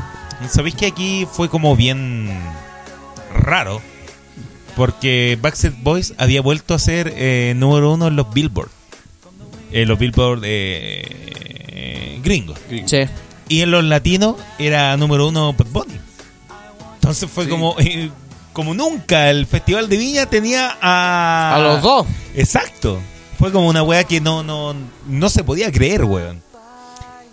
¿Sabéis 0.50 0.74
que 0.74 0.86
aquí 0.86 1.26
fue 1.30 1.48
como 1.48 1.76
bien 1.76 2.30
raro? 3.34 3.80
Porque 4.76 5.38
Backstreet 5.40 5.82
Boys 5.82 6.14
había 6.18 6.42
vuelto 6.42 6.74
a 6.74 6.78
ser 6.78 7.12
eh, 7.16 7.54
número 7.56 7.92
uno 7.92 8.08
en 8.08 8.16
los 8.16 8.32
Billboard. 8.32 8.70
En 9.72 9.88
los 9.88 9.98
Billboard 9.98 10.42
eh, 10.44 12.20
gringos. 12.22 12.58
Sí. 12.86 13.04
Y 13.48 13.62
en 13.62 13.70
los 13.70 13.84
latinos 13.84 14.36
era 14.58 14.96
número 14.96 15.28
uno 15.28 15.52
Bad 15.52 15.68
Bunny. 15.68 16.00
Entonces 16.94 17.30
fue 17.30 17.48
como, 17.48 17.76
eh, 17.78 18.10
como 18.52 18.74
nunca 18.74 19.30
el 19.30 19.46
Festival 19.46 19.88
de 19.88 19.96
Viña 19.96 20.26
tenía 20.26 20.76
a... 20.80 21.54
A 21.54 21.58
los 21.60 21.82
dos. 21.82 22.06
Exacto. 22.34 23.00
Fue 23.38 23.52
como 23.52 23.68
una 23.68 23.82
wea 23.82 24.04
que 24.04 24.20
no, 24.20 24.42
no, 24.42 24.74
no 25.06 25.28
se 25.28 25.44
podía 25.44 25.70
creer, 25.70 26.04
weón. 26.04 26.42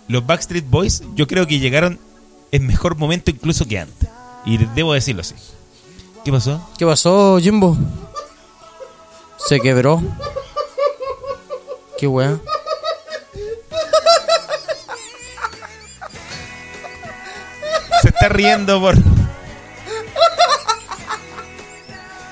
Los 0.06 0.26
Backstreet 0.26 0.68
Boys 0.68 1.02
yo 1.14 1.26
creo 1.26 1.46
que 1.46 1.58
llegaron 1.58 1.98
en 2.52 2.66
mejor 2.66 2.96
momento 2.96 3.30
incluso 3.30 3.66
que 3.66 3.78
antes. 3.78 4.08
Y 4.44 4.58
debo 4.58 4.92
decirlo 4.92 5.22
así. 5.22 5.34
¿Qué 6.24 6.30
pasó? 6.30 6.68
¿Qué 6.78 6.84
pasó, 6.84 7.38
Jimbo? 7.40 7.76
Se 9.38 9.60
quebró. 9.60 10.02
Qué 11.98 12.06
weá. 12.06 12.38
Se 18.02 18.08
está 18.08 18.28
riendo 18.28 18.80
por... 18.80 18.96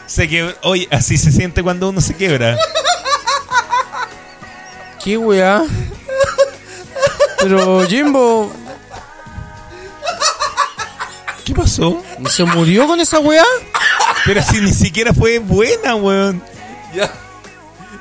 Se 0.06 0.28
quebró. 0.28 0.54
Oye, 0.62 0.86
así 0.90 1.16
se 1.16 1.32
siente 1.32 1.62
cuando 1.62 1.88
uno 1.88 2.02
se 2.02 2.14
quiebra. 2.14 2.58
Qué 5.02 5.16
weá. 5.16 5.64
Pero 7.38 7.84
Jimbo, 7.86 8.52
¿Qué 11.44 11.54
pasó? 11.54 12.02
¿se 12.30 12.44
murió 12.44 12.86
con 12.86 13.00
esa 13.00 13.18
weá? 13.18 13.44
Pero 14.24 14.42
si 14.42 14.60
ni 14.60 14.72
siquiera 14.72 15.12
fue 15.12 15.38
buena, 15.38 15.96
weón. 15.96 16.42
Ya. 16.94 17.12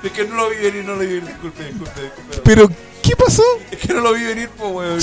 Es 0.03 0.11
que 0.11 0.26
no 0.26 0.36
lo 0.36 0.49
vi 0.49 0.57
venir, 0.57 0.86
no 0.86 0.94
lo 0.94 0.99
vi 0.99 1.07
venir. 1.07 1.26
Disculpe, 1.26 1.64
disculpe, 1.64 2.02
disculpe. 2.02 2.38
Pero, 2.44 2.69
¿qué 3.02 3.15
pasó? 3.15 3.44
Es 3.72 3.80
que 3.80 3.94
no 3.94 4.02
lo 4.02 4.14
vi 4.14 4.23
venir, 4.23 4.49
po, 4.49 4.68
weón. 4.68 4.99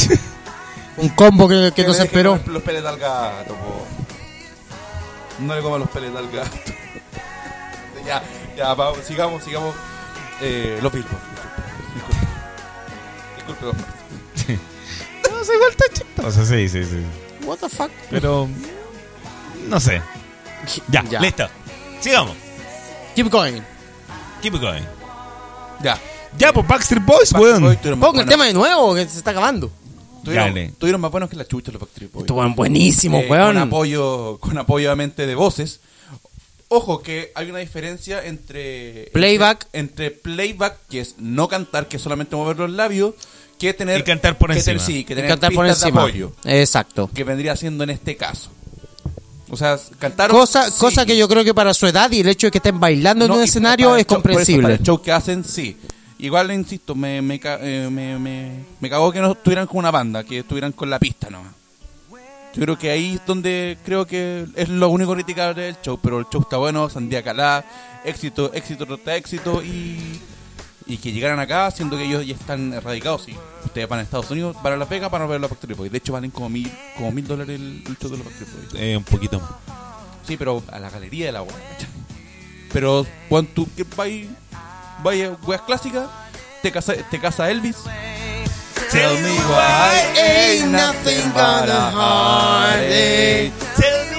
Un 0.97 1.09
combo 1.11 1.49
que, 1.49 1.73
que 1.75 1.85
no 1.85 1.95
se 1.95 2.05
esperó. 2.05 2.41
Los 2.47 2.63
peles 2.63 2.85
al 2.85 2.99
gato, 2.99 3.55
po. 3.55 3.87
No 5.41 5.55
le 5.55 5.63
coman 5.63 5.81
los 5.81 5.91
peles 5.91 6.15
al 6.15 6.31
gato. 6.31 6.57
ya, 8.07 8.23
ya, 8.57 8.75
vamos, 8.75 8.99
sigamos, 9.05 9.43
sigamos. 9.43 9.75
Eh, 10.41 10.79
los 10.81 10.93
Billboard. 10.93 11.38
Disculpe. 13.49 13.57
Disculpe, 13.57 13.67
don 13.67 13.77
Martín. 13.77 14.61
No, 15.31 15.45
se 15.45 15.55
igual 15.55 15.71
está 15.71 15.85
chistoso, 15.93 16.45
sí, 16.47 16.69
sí, 16.69 16.85
sí. 16.85 17.45
What 17.45 17.59
the 17.59 17.69
fuck? 17.69 17.91
Pero, 18.11 18.49
no 19.69 19.81
sé. 19.81 20.03
Ya, 20.89 21.03
Ya. 21.05 21.21
listo. 21.21 21.47
Sigamos. 22.01 22.37
Keep 23.15 23.31
going. 23.31 23.61
Keep 24.43 24.61
going. 24.61 24.83
Ya. 25.83 25.99
Ya, 26.37 26.53
pues 26.53 26.67
Backstreet 26.67 27.05
Boys, 27.05 27.33
Boys 27.33 27.59
weón. 27.59 27.63
más 27.63 27.77
Ponga 27.99 28.23
el 28.23 28.29
tema 28.29 28.45
de 28.45 28.53
nuevo, 28.53 28.95
que 28.95 29.09
se 29.09 29.19
está 29.19 29.31
acabando. 29.31 29.71
Tuvieron, 30.25 30.49
Dale. 30.49 30.73
tuvieron 30.79 31.01
más 31.01 31.11
buenos 31.11 31.31
que 31.31 31.37
la 31.37 31.47
chucha 31.47 31.73
los 31.73 31.81
Backstreet 31.81 32.13
Boys. 32.13 32.25
Estuvieron 32.25 32.55
buenísimos, 32.55 33.23
Eh, 33.23 33.29
weón. 33.31 33.55
Con 33.55 33.57
apoyo, 33.59 34.39
con 34.41 34.59
apoyo 34.59 34.89
obviamente 34.89 35.27
de 35.27 35.35
voces. 35.35 35.81
Ojo 36.69 37.03
que 37.03 37.33
hay 37.35 37.49
una 37.49 37.61
diferencia 37.61 38.23
entre 38.25 39.11
Playback. 39.15 39.69
entre, 39.73 40.07
entre 40.07 40.11
playback 40.11 40.77
que 40.91 41.01
es 41.01 41.15
no 41.19 41.49
cantar, 41.49 41.89
que 41.89 41.97
es 41.97 42.03
solamente 42.03 42.37
mover 42.37 42.59
los 42.59 42.71
labios, 42.71 43.15
que 43.59 43.75
tener 43.75 44.01
Y 44.01 44.03
cantar 44.05 44.39
por 44.39 44.51
que 44.51 44.59
encima. 44.59 44.79
tener- 44.79 44.87
sí, 44.87 45.05
que 45.05 45.15
tener 45.15 45.29
Cantar 45.31 45.53
por 45.53 45.65
de 45.67 45.73
encima. 45.73 46.03
apoyo, 46.03 46.33
Exacto. 46.45 47.11
que 47.13 47.25
vendría 47.25 47.57
siendo 47.57 47.85
en 47.85 47.91
este 47.91 48.17
caso. 48.17 48.51
O 49.51 49.57
sea, 49.57 49.79
cantar 49.99 50.31
Cosa, 50.31 50.71
cosa 50.79 51.07
que 51.07 51.17
yo 51.17 51.27
creo 51.29 51.43
que 51.43 51.55
para 51.55 51.73
su 51.75 51.87
edad 51.87 52.11
y 52.13 52.21
el 52.21 52.29
hecho 52.29 52.47
de 52.49 52.51
que 52.51 52.59
estén 52.59 52.79
bailando 52.79 53.25
en 53.25 53.31
un 53.31 53.43
escenario 53.43 53.97
es 53.97 54.05
comprensible. 54.07 54.63
Para 54.63 54.75
el 54.75 54.83
show 54.83 55.01
que 55.01 55.11
hacen, 55.13 55.43
sí. 55.45 55.77
Igual, 56.19 56.51
insisto, 56.53 56.95
me, 56.95 57.19
eh, 57.19 57.89
me, 57.91 58.19
me, 58.19 58.51
me 58.81 58.91
cagó 58.91 59.11
que 59.13 59.21
no 59.21 59.33
estuvieran 59.33 59.67
con 59.67 59.79
una 59.79 59.91
banda, 59.91 60.23
que 60.25 60.41
estuvieran 60.41 60.73
con 60.73 60.91
la 60.91 60.99
pista 60.99 61.31
nomás. 61.31 61.53
Yo 62.55 62.63
creo 62.63 62.79
que 62.79 62.91
ahí 62.91 63.15
es 63.15 63.21
donde 63.27 63.79
creo 63.85 64.05
que 64.07 64.47
es 64.57 64.69
lo 64.69 64.89
único 64.89 65.15
criticable 65.15 65.63
del 65.63 65.77
show, 65.81 65.99
pero 66.03 66.19
el 66.19 66.27
show 66.31 66.41
está 66.43 66.57
bueno, 66.57 66.91
Sandía 66.91 67.23
Calá, 67.23 67.65
éxito, 68.05 68.53
éxito, 68.53 68.85
tras 68.99 69.17
éxito 69.17 69.63
y, 69.63 70.19
y 70.89 70.97
que 70.97 71.13
llegaran 71.13 71.39
acá, 71.39 71.71
siendo 71.71 71.97
que 71.97 72.05
ellos 72.05 72.27
ya 72.27 72.35
están 72.35 72.73
erradicados. 72.73 73.29
Y 73.29 73.37
ustedes 73.65 73.89
van 73.89 74.01
a 74.01 74.03
Estados 74.03 74.31
Unidos, 74.31 74.57
van 74.63 74.73
a 74.73 74.77
La 74.77 74.87
Vega 74.87 75.11
para 75.11 75.27
ver 75.27 75.41
los 75.41 75.51
Backstreet 75.51 75.77
Boys. 75.77 75.93
De 75.93 75.99
hecho, 75.99 76.15
valen 76.15 76.31
como 76.31 76.49
mil, 76.49 76.71
como 76.97 77.13
mil 77.13 77.27
dólares 77.27 77.61
el, 77.61 77.85
el 77.87 77.99
show 77.99 78.11
de 78.11 78.17
los 78.17 78.27
Backstreet 78.27 78.53
Boys. 78.53 78.83
Eh, 78.83 78.97
un 78.97 79.05
poquito 79.05 79.39
más. 79.39 79.51
Sí, 80.27 80.37
pero 80.37 80.63
a 80.73 80.79
la 80.79 80.91
galería 80.91 81.27
de 81.27 81.33
la 81.33 81.43
web. 81.43 81.55
Pero, 82.73 83.07
Juan, 83.29 83.47
tú, 83.47 83.69
¿qué 83.77 83.85
país? 83.85 84.29
vaya, 85.03 85.37
weas 85.47 85.63
clásicas, 85.63 86.09
te 86.63 86.73
casa, 86.73 86.95
te 86.95 87.19
casa 87.21 87.51
Elvis. 87.51 87.77
Tell 88.91 89.15
me 89.21 89.37
why 89.51 90.15
Ain't 90.17 90.73
nothing 90.73 91.31
but 91.33 91.69
a 91.69 91.91
heartache. 91.91 93.53
Tell 93.77 94.05
me 94.07 94.17
why 94.17 94.18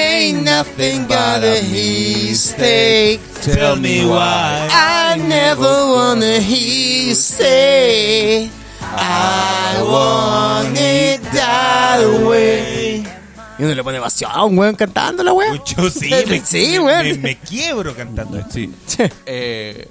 Ain't 0.00 0.44
nothing 0.44 1.06
but 1.08 1.42
a 1.42 1.62
mistake. 1.72 3.20
Tell 3.42 3.74
me 3.76 4.04
why 4.06 4.68
I 4.70 5.16
never 5.16 5.64
wanna 5.94 6.38
hear 6.40 7.08
you 7.08 7.14
say 7.14 8.48
I 8.80 9.82
want 9.82 10.76
it 10.78 11.20
that 11.32 12.00
way. 12.26 13.04
Y 13.58 13.64
uno 13.64 13.74
le 13.74 13.82
pone 13.82 13.98
pasión 14.00 14.30
a 14.32 14.44
un 14.44 14.56
weón 14.56 14.76
cantando 14.76 15.24
la 15.24 15.32
weón. 15.32 15.56
Mucho 15.56 15.90
sí, 15.90 16.10
me, 16.28 16.40
Sí, 16.40 16.78
weón. 16.78 17.04
me, 17.04 17.14
me 17.14 17.36
quiebro 17.38 17.94
cantando 17.96 18.38
esto. 18.38 18.52
Sí. 18.52 18.70
Eh, 19.26 19.88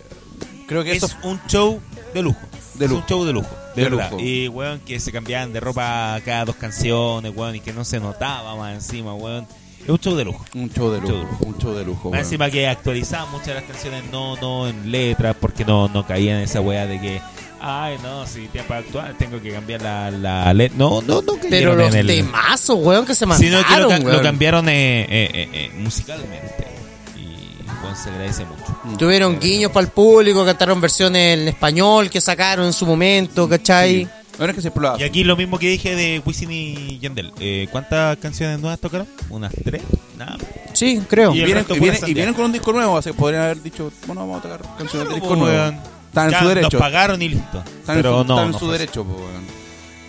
creo 0.67 0.83
que 0.85 0.93
Es 0.93 1.03
eso 1.03 1.15
un 1.23 1.39
show 1.47 1.81
de 2.13 2.21
lujo. 2.21 2.39
De 2.75 2.85
Es 2.85 2.91
lujo. 2.91 3.01
un 3.01 3.07
show 3.07 3.25
de 3.25 3.33
lujo. 3.33 3.49
De, 3.75 3.83
De 3.83 3.89
lujo. 3.89 4.17
Y, 4.19 4.47
weón, 4.47 4.79
que 4.79 4.99
se 5.01 5.11
cambiaban 5.11 5.51
de 5.51 5.59
ropa 5.59 6.17
cada 6.23 6.45
dos 6.45 6.55
canciones, 6.55 7.33
weón, 7.35 7.55
y 7.55 7.59
que 7.59 7.73
no 7.73 7.83
se 7.83 7.99
notaba 7.99 8.55
más 8.55 8.73
encima, 8.73 9.13
weón. 9.13 9.45
Es 9.83 9.89
un 9.89 9.99
show 9.99 10.15
de 10.15 10.25
lujo. 10.25 10.45
un 10.53 10.69
show 10.69 10.91
de 10.91 10.99
Show 10.99 11.07
de 11.07 11.13
lujo, 11.13 11.27
lujo. 11.31 11.45
un 11.45 11.57
show 11.57 11.73
de 11.73 11.85
lujo. 11.85 12.03
Más 12.09 12.11
weón. 12.11 12.23
encima 12.25 12.49
que 12.49 12.67
actualizaban 12.67 13.31
muchas 13.31 13.47
de 13.47 13.53
las 13.55 13.63
canciones, 13.63 14.03
no, 14.11 14.35
no 14.37 14.67
en 14.67 14.91
letras, 14.91 15.35
porque 15.39 15.63
no, 15.63 15.87
no 15.87 16.05
caían 16.05 16.37
en 16.37 16.43
esa 16.43 16.59
weá 16.61 16.85
de 16.85 16.99
que, 16.99 17.21
ay, 17.61 17.95
no, 18.03 18.25
si 18.27 18.47
tiempo 18.47 18.73
actual 18.73 19.15
tengo 19.17 19.41
que 19.41 19.51
cambiar 19.51 19.81
la, 19.81 20.11
la 20.11 20.53
letra. 20.53 20.77
No, 20.77 21.01
no, 21.01 21.21
no 21.21 21.33
Pero 21.49 21.75
los 21.75 21.93
el... 21.95 22.05
temazos, 22.07 22.77
weón, 22.81 23.05
que 23.05 23.15
se 23.15 23.25
Sino 23.25 23.37
que 23.37 23.45
lo, 23.47 23.53
mandaron, 23.61 23.89
ca- 23.91 23.97
lo 23.99 24.05
weón. 24.09 24.23
cambiaron 24.23 24.67
eh, 24.69 25.01
eh, 25.03 25.07
eh, 25.33 25.49
eh, 25.53 25.71
musicalmente. 25.77 26.67
Y 27.15 27.63
weón, 27.83 27.95
se 27.95 28.09
agradece 28.09 28.43
mucho. 28.45 28.97
Tuvieron 28.97 29.39
guiños 29.39 29.71
para 29.71 29.85
el 29.85 29.91
público, 29.91 30.43
cantaron 30.45 30.81
versiones 30.81 31.37
en 31.39 31.47
español 31.47 32.09
que 32.09 32.19
sacaron 32.19 32.65
en 32.65 32.73
su 32.73 32.85
momento, 32.85 33.47
¿cachai? 33.47 34.07
Es 34.39 34.53
que 34.53 34.61
se. 34.61 34.71
Y 34.99 35.03
aquí 35.03 35.23
lo 35.23 35.35
mismo 35.35 35.57
que 35.57 35.67
dije 35.69 35.95
de 35.95 36.21
Wisin 36.25 36.51
y 36.51 36.99
Yandel. 36.99 37.31
Eh, 37.39 37.67
¿Cuántas 37.71 38.17
canciones 38.17 38.59
nuevas 38.59 38.79
tocaron? 38.79 39.07
¿Unas 39.29 39.51
tres? 39.63 39.81
Nada. 40.17 40.37
Sí, 40.73 41.01
creo. 41.09 41.31
Y 41.33 41.37
vienen, 41.37 41.55
resto 41.55 41.73
y, 41.75 41.79
pura 41.79 41.91
vienen, 41.91 41.97
y 41.97 41.99
sandía. 41.99 42.15
vienen 42.15 42.33
con 42.35 42.45
un 42.45 42.51
disco 42.51 42.71
nuevo, 42.71 42.97
así 42.97 43.09
que 43.11 43.15
podrían 43.17 43.43
haber 43.43 43.61
dicho, 43.63 43.91
bueno, 44.05 44.21
vamos 44.21 44.39
a 44.39 44.41
tocar 44.43 44.61
canciones 44.77 45.09
de 45.09 45.15
disco 45.15 45.35
nuevo. 45.35 45.73
Están 46.07 46.27
en 46.33 46.39
su 46.39 46.45
Nos 46.45 46.55
derecho. 46.55 46.79
pagaron 46.79 47.21
y 47.21 47.29
listo. 47.29 47.57
Están 47.79 47.95
en 47.97 48.01
Pero 48.03 48.21
su, 48.21 48.27
no, 48.27 48.33
están 48.35 48.45
en 48.45 48.51
no 48.51 48.59
su 48.59 48.71
derecho, 48.71 49.03
po, 49.03 49.13
weón. 49.15 49.47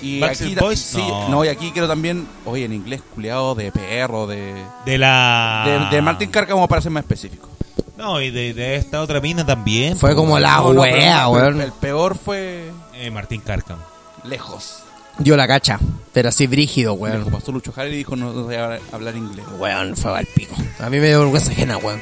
Y 0.00 0.20
Backstreet 0.20 0.52
aquí, 0.58 0.64
Boys, 0.64 0.78
sí, 0.78 0.98
no. 0.98 1.28
no. 1.28 1.44
y 1.44 1.48
aquí 1.48 1.70
quiero 1.72 1.88
también, 1.88 2.26
oye, 2.44 2.64
en 2.66 2.72
inglés, 2.72 3.02
culiado 3.14 3.54
de 3.54 3.72
perro, 3.72 4.26
de. 4.26 4.54
De 4.84 4.96
la... 4.98 5.88
de, 5.90 5.96
de 5.96 6.02
Martin 6.02 6.30
Cárcamo 6.30 6.68
para 6.68 6.80
ser 6.80 6.92
más 6.92 7.02
específico. 7.02 7.48
No, 7.96 8.20
y 8.20 8.30
de, 8.30 8.54
de 8.54 8.76
esta 8.76 9.00
otra 9.02 9.20
mina 9.20 9.44
también. 9.44 9.96
Fue 9.96 10.14
como 10.14 10.38
la 10.38 10.58
No, 10.58 10.68
wea, 10.70 11.28
weón. 11.28 11.60
El 11.60 11.72
peor 11.72 12.16
fue 12.16 12.70
eh, 12.94 13.10
Martín 13.10 13.40
Cárcamo. 13.40 13.82
Lejos. 14.24 14.80
Dio 15.18 15.36
la 15.36 15.48
cacha, 15.48 15.80
pero 16.12 16.28
así 16.28 16.46
brígido, 16.46 16.92
Lejos 16.92 17.10
weón. 17.24 17.30
pasó 17.32 17.50
Lucho 17.50 17.72
Jara 17.72 17.88
y 17.88 17.96
dijo 17.96 18.14
no, 18.14 18.32
no 18.32 18.44
sabía 18.44 18.78
hablar 18.92 19.16
inglés. 19.16 19.44
Weón, 19.58 19.96
fue 19.96 20.16
al 20.16 20.26
pico. 20.26 20.54
A 20.78 20.88
mí 20.90 20.98
me 21.00 21.08
dio 21.08 21.20
vergüenza 21.20 21.50
ajena, 21.50 21.76
weón. 21.78 22.00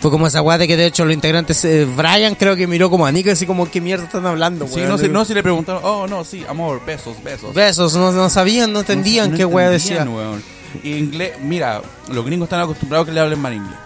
Fue 0.00 0.10
como 0.12 0.26
esa 0.28 0.42
weá 0.42 0.58
de 0.58 0.68
que 0.68 0.76
de 0.76 0.86
hecho 0.86 1.04
los 1.04 1.12
integrantes, 1.14 1.64
eh, 1.64 1.84
Brian 1.84 2.34
creo 2.36 2.54
que 2.54 2.66
miró 2.68 2.88
como 2.88 3.04
a 3.06 3.10
Nico 3.12 3.30
así 3.32 3.46
como, 3.46 3.68
¿qué 3.70 3.80
mierda 3.80 4.04
están 4.04 4.26
hablando, 4.26 4.66
Sí, 4.68 4.76
weón? 4.76 4.88
no, 4.88 4.98
sé, 4.98 5.08
no 5.08 5.24
si 5.24 5.34
le 5.34 5.42
preguntaron, 5.42 5.82
oh, 5.84 6.06
no, 6.06 6.24
sí, 6.24 6.44
amor, 6.48 6.84
besos, 6.86 7.22
besos. 7.22 7.52
Besos, 7.54 7.94
no, 7.96 8.12
no 8.12 8.30
sabían, 8.30 8.72
no 8.72 8.80
entendían 8.80 9.32
No 9.32 9.36
qué 9.36 9.44
weá 9.44 9.70
decía. 9.70 10.04
weón. 10.04 10.42
Y 10.84 10.94
inglés, 10.96 11.32
mira, 11.40 11.82
los 12.12 12.24
gringos 12.24 12.46
están 12.46 12.60
acostumbrados 12.60 13.04
a 13.04 13.10
que 13.10 13.14
le 13.14 13.20
hablen 13.20 13.40
mal 13.40 13.54
inglés. 13.54 13.78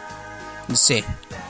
Sí, 0.75 1.05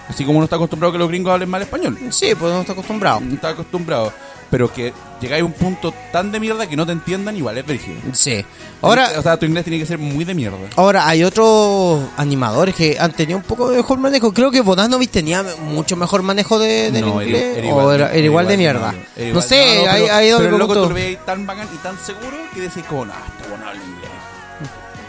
Así 0.08 0.24
como 0.24 0.38
uno 0.38 0.44
está 0.44 0.56
acostumbrado 0.56 0.90
a 0.90 0.92
que 0.92 0.98
los 0.98 1.08
gringos 1.08 1.32
hablen 1.32 1.48
mal 1.48 1.62
español. 1.62 1.96
sí, 2.10 2.34
pues 2.38 2.52
no 2.52 2.60
está 2.60 2.72
acostumbrado. 2.72 3.20
No 3.20 3.34
está 3.34 3.50
acostumbrado. 3.50 4.12
Pero 4.50 4.70
que 4.72 4.92
llegáis 5.22 5.42
a 5.42 5.46
un 5.46 5.52
punto 5.52 5.94
tan 6.12 6.30
de 6.30 6.38
mierda 6.40 6.66
que 6.66 6.76
no 6.76 6.84
te 6.84 6.92
entiendan, 6.92 7.36
igual 7.36 7.56
es 7.56 7.64
brígido. 7.66 7.96
Sí. 8.12 8.44
Ahora, 8.82 9.10
O 9.18 9.22
sea, 9.22 9.38
tu 9.38 9.46
inglés 9.46 9.64
tiene 9.64 9.78
que 9.78 9.86
ser 9.86 9.98
muy 9.98 10.24
de 10.24 10.34
mierda. 10.34 10.58
Ahora, 10.76 11.08
hay 11.08 11.24
otros 11.24 12.02
animadores 12.16 12.74
que 12.74 12.98
han 12.98 13.12
tenido 13.12 13.38
un 13.38 13.44
poco 13.44 13.70
de 13.70 13.76
mejor 13.78 13.98
manejo. 13.98 14.34
Creo 14.34 14.50
que 14.50 14.60
Bodanovich 14.60 15.10
tenía 15.10 15.42
mucho 15.64 15.96
mejor 15.96 16.22
manejo 16.22 16.58
de, 16.58 16.90
del 16.90 17.00
No, 17.06 17.20
era- 17.20 17.24
inglés. 17.30 17.58
era 17.58 17.74
o 17.74 17.92
era, 17.92 18.12
era 18.12 18.24
igual 18.24 18.46
de 18.48 18.56
mierda. 18.56 18.92
No 19.16 19.24
igual- 19.24 19.42
sé, 19.44 19.76
no, 19.76 19.84
no, 19.86 19.90
hay, 19.92 20.02
pero- 20.02 20.14
hay 20.14 20.28
dos 20.30 20.42
Pero 20.42 20.58
loco 20.58 20.74
tú 20.74 20.80
lo 20.80 20.88
veis 20.94 21.18
tan 21.24 21.46
bacán 21.46 21.68
y 21.72 21.76
tan 21.78 21.96
seguro 21.98 22.36
que 22.52 22.60
decís 22.60 22.82
como, 22.88 23.06
no, 23.06 23.12
este 23.12 23.48
bueno 23.48 23.64
inglés. 23.72 24.10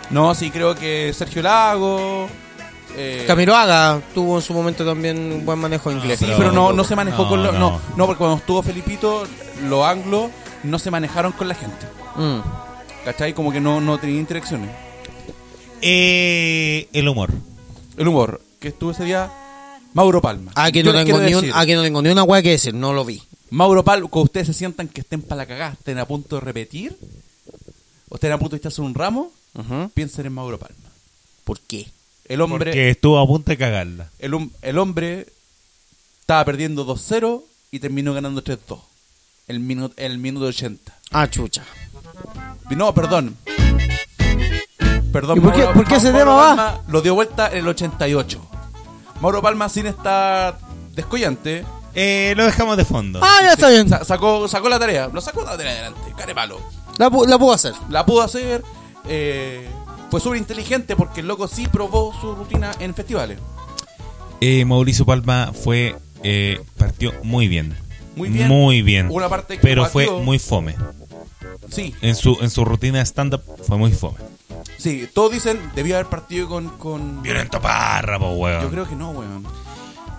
No, 0.09 0.35
sí, 0.35 0.51
creo 0.51 0.75
que 0.75 1.11
Sergio 1.17 1.41
Lago... 1.41 2.29
Eh, 2.95 3.23
Camiroaga 3.25 4.01
tuvo 4.13 4.37
en 4.37 4.41
su 4.41 4.53
momento 4.53 4.85
también 4.85 5.17
un 5.17 5.45
buen 5.45 5.59
manejo 5.59 5.89
de 5.89 5.97
inglés. 5.97 6.19
Sí, 6.19 6.25
Pero- 6.25 6.37
pero 6.37 6.51
no, 6.51 6.73
no 6.73 6.83
se 6.83 6.95
manejó 6.95 7.23
no, 7.23 7.29
con 7.29 7.43
los... 7.43 7.53
No. 7.53 7.59
no. 7.71 7.81
no, 7.97 8.05
porque 8.05 8.19
cuando 8.19 8.37
estuvo 8.37 8.61
Felipito, 8.61 9.23
los 9.67 9.85
anglos 9.85 10.29
no 10.63 10.79
se 10.79 10.91
manejaron 10.91 11.31
con 11.31 11.47
la 11.47 11.55
gente. 11.55 11.85
Mm. 12.15 12.39
¿Cachai? 13.05 13.33
Como 13.33 13.51
que 13.51 13.59
no, 13.59 13.81
no 13.81 13.97
tenía 13.97 14.19
interacciones. 14.19 14.69
Eh, 15.81 16.87
el 16.93 17.07
humor. 17.09 17.31
El 17.97 18.07
humor 18.07 18.41
que 18.59 18.69
estuvo 18.69 18.91
ese 18.91 19.03
día, 19.03 19.29
Mauro 19.93 20.21
Palma. 20.21 20.51
Aquí 20.55 20.81
Yo 20.81 20.93
no, 20.93 21.03
tengo 21.03 21.19
ni 21.19 21.33
un, 21.33 21.51
aquí 21.53 21.73
no 21.73 21.83
tengo 21.83 22.01
ni 22.01 22.09
una 22.09 22.23
weá 22.23 22.41
que 22.41 22.51
decir, 22.51 22.73
no 22.73 22.93
lo 22.93 23.03
vi. 23.03 23.21
Mauro 23.49 23.83
Palma, 23.83 24.07
cuando 24.07 24.25
ustedes 24.25 24.47
se 24.47 24.53
sientan 24.53 24.87
que 24.87 25.01
estén 25.01 25.21
para 25.21 25.39
la 25.39 25.45
cagada, 25.45 25.73
estén 25.73 25.99
a 25.99 26.05
punto 26.05 26.35
de 26.37 26.41
repetir, 26.41 26.97
o 28.09 28.15
estén 28.15 28.31
a 28.31 28.37
punto 28.37 28.55
de 28.55 28.59
echarse 28.59 28.81
un 28.81 28.95
ramo, 28.95 29.31
piensen 29.93 30.25
en 30.25 30.33
Mauro 30.33 30.57
Palma. 30.57 30.89
¿Por 31.43 31.59
qué? 31.59 31.87
El 32.25 32.41
hombre, 32.41 32.57
Porque 32.71 32.89
estuvo 32.89 33.19
a 33.19 33.27
punto 33.27 33.51
de 33.51 33.57
cagarla. 33.57 34.09
el, 34.19 34.49
el 34.61 34.77
hombre 34.77 35.27
estaba 36.21 36.45
perdiendo 36.45 36.85
2-0 36.85 37.43
y 37.71 37.79
terminó 37.79 38.13
ganando 38.13 38.43
3-2. 38.43 38.79
El 39.47 39.59
minuto, 39.59 39.93
el 39.97 40.17
minuto 40.19 40.45
80. 40.45 40.93
Ah, 41.11 41.29
chucha. 41.29 41.63
No, 42.69 42.93
perdón. 42.93 43.35
Perdón, 45.11 45.37
¿Y 45.37 45.41
por 45.41 45.53
qué- 45.53 45.65
por 45.65 45.85
qué 45.87 45.95
ese 45.95 46.11
tema 46.11 46.33
va? 46.33 46.47
Palma 46.55 46.81
Lo 46.87 47.01
dio 47.01 47.13
vuelta 47.13 47.49
en 47.51 47.57
el 47.59 47.67
88. 47.67 48.41
Mauro 49.21 49.41
Palma, 49.41 49.69
sin 49.69 49.85
estar 49.85 50.57
descollante, 50.93 51.65
Eh, 51.95 52.33
lo 52.35 52.45
dejamos 52.45 52.75
de 52.77 52.85
fondo. 52.85 53.19
Ah, 53.21 53.37
ya 53.43 53.53
está 53.53 53.69
bien. 53.69 53.87
sa- 53.87 54.03
sacó, 54.03 54.47
sacó 54.47 54.67
la 54.69 54.79
tarea. 54.79 55.09
Lo 55.13 55.21
sacó 55.21 55.43
la 55.43 55.55
tarea 55.55 55.73
adelante, 55.73 56.11
carepalo. 56.17 56.59
La, 56.97 57.11
pu- 57.11 57.27
la 57.27 57.37
puedo 57.37 57.53
hacer. 57.53 57.73
La 57.89 58.03
pudo 58.05 58.23
hacer. 58.23 58.63
eh, 59.05 59.69
fue 60.13 60.21
súper 60.21 60.37
inteligente 60.37 60.95
porque 60.95 61.21
el 61.21 61.27
loco 61.27 61.47
sí 61.47 61.67
probó 61.67 62.13
su 62.21 62.35
rutina 62.35 62.69
en 62.79 62.93
festivales. 62.93 63.39
Eh, 64.41 64.63
Mauricio 64.63 65.07
Palma 65.07 65.53
fue 65.53 65.95
eh, 66.21 66.61
partió 66.77 67.11
muy 67.23 67.47
bien. 67.47 67.75
Muy 68.15 68.29
bien. 68.29 68.47
Muy 68.47 68.83
bien. 68.83 69.07
Una 69.09 69.27
parte 69.27 69.55
que 69.55 69.61
pero 69.63 69.87
fue 69.87 70.11
muy 70.21 70.37
fome. 70.37 70.75
Sí, 71.71 71.95
En 72.03 72.13
su 72.13 72.37
en 72.41 72.51
su 72.51 72.63
rutina 72.63 72.99
de 72.99 73.05
stand 73.05 73.33
up 73.33 73.41
fue 73.67 73.75
muy 73.79 73.91
fome. 73.91 74.17
sí. 74.77 75.09
Todos 75.11 75.31
dicen, 75.31 75.59
debió 75.73 75.95
haber 75.95 76.05
partido 76.05 76.47
con... 76.47 76.69
con... 76.77 77.23
Violento 77.23 77.59
párrafo, 77.59 78.33
weón. 78.33 78.61
Yo 78.61 78.69
creo 78.69 78.87
que 78.87 78.95
no, 78.95 79.09
weón. 79.09 79.47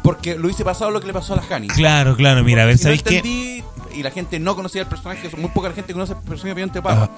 Porque 0.03 0.35
lo 0.35 0.51
hice 0.51 0.65
pasado 0.65 0.91
lo 0.91 1.01
que 1.01 1.07
le 1.07 1.13
pasó 1.13 1.35
a 1.35 1.37
las 1.37 1.47
Jani. 1.47 1.69
Claro, 1.69 2.17
claro, 2.17 2.43
mira, 2.43 2.65
a 2.65 2.67
ver, 2.67 2.79
Si 2.79 2.83
no 2.83 2.97
¿sabéis 2.97 3.05
qué? 3.05 3.63
Y 3.97 4.03
la 4.03 4.11
gente 4.11 4.39
no 4.39 4.55
conocía 4.57 4.83
el 4.83 4.89
personaje, 4.89 5.31
son 5.31 5.41
muy 5.41 5.51
poca 5.51 5.69
la 5.69 5.75
gente 5.75 5.89
que 5.89 5.93
conoce 5.95 6.13
el 6.13 6.19
personaje 6.19 6.49
de 6.49 6.55
Violento 6.55 6.83
Parra. 6.83 7.11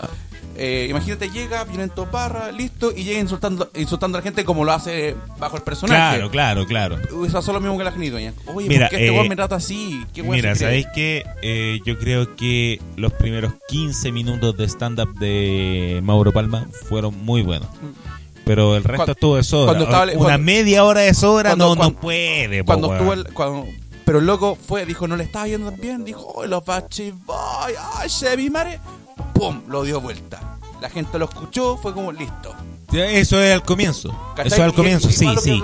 Eh, 0.58 0.86
imagínate, 0.88 1.28
llega 1.30 1.64
Violento 1.64 2.10
Parra, 2.10 2.50
listo, 2.50 2.90
y 2.90 3.04
llega 3.04 3.20
insultando, 3.20 3.70
insultando 3.74 4.16
a 4.16 4.20
la 4.20 4.22
gente 4.22 4.44
como 4.44 4.64
lo 4.64 4.72
hace 4.72 5.14
bajo 5.38 5.56
el 5.56 5.62
personaje. 5.62 6.16
Claro, 6.16 6.30
claro, 6.30 6.66
claro. 6.66 6.98
Eso 7.26 7.38
hace 7.38 7.52
lo 7.52 7.60
mismo 7.60 7.76
que 7.76 7.84
la 7.84 7.92
Jani 7.92 8.08
doña. 8.08 8.32
Oye, 8.46 8.68
Mira, 8.68 8.88
¿por 8.88 8.96
qué 8.98 9.06
este 9.08 9.20
eh, 9.20 9.28
me 9.28 9.36
trata 9.36 9.56
así? 9.56 10.02
¿Qué 10.14 10.22
Mira? 10.22 10.54
¿sabéis 10.54 10.86
qué? 10.94 11.24
Eh, 11.42 11.80
yo 11.84 11.98
creo 11.98 12.34
que 12.36 12.80
los 12.96 13.12
primeros 13.12 13.52
15 13.68 14.12
minutos 14.12 14.56
de 14.56 14.64
stand-up 14.64 15.12
de 15.18 16.00
Mauro 16.02 16.32
Palma 16.32 16.66
fueron 16.88 17.22
muy 17.24 17.42
buenos. 17.42 17.68
Pero 18.46 18.76
el 18.76 18.84
resto 18.84 18.96
Cuando- 18.98 19.12
estuvo 19.12 19.36
de 19.36 19.42
sobra. 19.42 19.78
estaba- 19.78 20.04
Una 20.04 20.14
cuando- 20.14 20.38
media 20.38 20.84
hora 20.84 21.00
de 21.00 21.12
sobra 21.14 21.50
cuando- 21.50 21.74
no, 21.74 21.82
no 21.82 21.90
puede, 21.92 22.62
Cuando 22.64 22.92
estuvo 22.94 23.12
el, 23.12 23.24
cuando- 23.34 23.66
pero 24.06 24.20
el 24.20 24.24
loco 24.26 24.56
fue, 24.56 24.86
dijo, 24.86 25.06
no 25.06 25.16
le 25.16 25.24
estaba 25.24 25.46
yendo 25.48 25.70
tan 25.70 25.78
bien, 25.80 26.04
dijo, 26.04 26.22
oh, 26.34 26.46
los 26.46 26.64
Bachi 26.64 27.10
Boy, 27.10 27.74
ay, 27.96 28.08
Chevy 28.08 28.48
Mare, 28.48 28.80
pum, 29.34 29.60
lo 29.68 29.82
dio 29.82 30.00
vuelta. 30.00 30.56
La 30.80 30.88
gente 30.88 31.18
lo 31.18 31.26
escuchó, 31.26 31.76
fue 31.76 31.92
como 31.92 32.10
listo. 32.12 32.54
Eso 32.92 33.40
es 33.42 33.52
al 33.52 33.62
comienzo. 33.62 34.10
¿Cachai? 34.36 34.46
Eso 34.46 34.56
es 34.56 34.62
al 34.62 34.72
comienzo, 34.74 35.10
sí, 35.10 35.26
sí. 35.42 35.60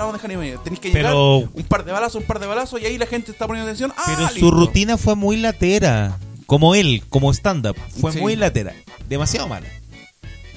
Tenés 0.65 0.81
que 0.81 0.89
llegar 0.91 1.13
Pero- 1.13 1.39
un 1.39 1.65
par 1.69 1.85
de 1.85 1.93
balazos, 1.93 2.21
un 2.21 2.27
par 2.27 2.41
de 2.41 2.47
balazos, 2.47 2.81
y 2.83 2.85
ahí 2.87 2.99
la 2.99 3.07
gente 3.07 3.31
está 3.31 3.47
poniendo 3.47 3.71
atención. 3.71 3.93
Ah, 3.97 4.03
Pero 4.07 4.29
su 4.29 4.51
rutina 4.51 4.99
fue 4.99 5.15
muy 5.17 5.37
latera. 5.37 6.19
Como 6.47 6.75
él, 6.75 7.03
como 7.09 7.33
stand-up. 7.33 7.77
Fue 8.01 8.13
Sí. 8.13 8.21
muy 8.21 8.37
latera. 8.37 8.75
Demasiado 9.09 9.49
mala. 9.49 9.67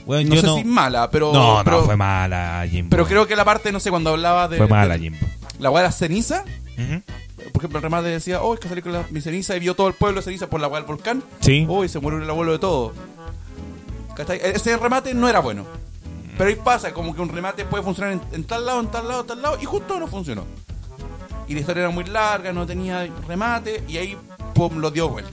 Weón, 0.06 0.28
No 0.28 0.36
yo 0.36 0.42
sé 0.42 0.48
no... 0.48 0.56
si 0.58 0.64
mala, 0.66 1.10
pero. 1.10 1.32
no, 1.32 1.62
pero, 1.64 1.80
no, 1.80 1.86
fue 1.86 1.96
mala, 1.96 2.66
Jimbo. 2.70 2.90
Pero 2.90 3.08
creo 3.08 3.28
que 3.28 3.36
la 3.36 3.46
parte, 3.46 3.72
no 3.72 3.80
sé, 3.80 3.90
cuando 3.92 4.10
hablaba 4.10 4.48
de. 4.48 4.58
Fue 4.58 4.68
mala, 4.68 4.96
de- 4.96 5.04
Jimbo. 5.04 5.26
La 5.60 5.70
weá 5.70 5.84
de 5.84 5.88
la 5.90 5.92
ceniza. 5.94 6.44
Por 7.52 7.62
ejemplo, 7.62 7.80
el 7.80 7.84
remate 7.84 8.08
decía, 8.10 8.42
oh, 8.42 8.54
es 8.54 8.60
que 8.60 8.68
salí 8.70 8.82
con 8.82 8.92
la- 8.94 9.06
mi 9.12 9.22
ceniza 9.22 9.56
y 9.56 9.60
vio 9.60 9.76
todo 9.76 9.88
el 9.88 9.94
pueblo 9.94 10.20
de 10.20 10.26
ceniza 10.26 10.48
por 10.50 10.60
la 10.60 10.68
weá 10.68 10.80
del 10.82 10.88
volcán. 10.88 11.24
Sí. 11.40 11.66
Oh, 11.70 11.84
y 11.84 11.90
se 11.90 12.00
murió 12.00 12.20
el 12.22 12.30
abuelo 12.30 12.52
de 12.54 12.60
todo. 12.60 12.94
¿Cachai? 14.16 14.38
E-, 14.40 14.52
Ese 14.56 14.76
remate 14.78 15.14
no 15.14 15.28
era 15.30 15.40
bueno. 15.40 15.66
Pero 16.38 16.50
ahí 16.50 16.56
pasa, 16.56 16.94
como 16.94 17.16
que 17.16 17.22
un 17.22 17.30
remate 17.30 17.64
puede 17.66 17.84
funcionar 17.84 18.14
en, 18.14 18.22
en 18.34 18.44
tal 18.44 18.66
lado, 18.66 18.80
en 18.82 18.88
tal 18.88 19.08
lado, 19.08 19.22
en 19.22 19.28
tal 19.28 19.42
lado, 19.42 19.58
y 19.62 19.66
justo 19.66 20.00
no 20.00 20.08
funcionó. 20.08 20.44
y 21.48 21.54
la 21.54 21.60
historia 21.60 21.84
era 21.84 21.90
muy 21.92 22.04
larga, 22.06 22.52
no 22.52 22.66
tenía 22.66 23.08
remate, 23.28 23.84
y 23.88 23.98
ahí 23.98 24.18
pum, 24.54 24.78
lo 24.80 24.90
dio 24.92 25.08
vuelta. 25.10 25.32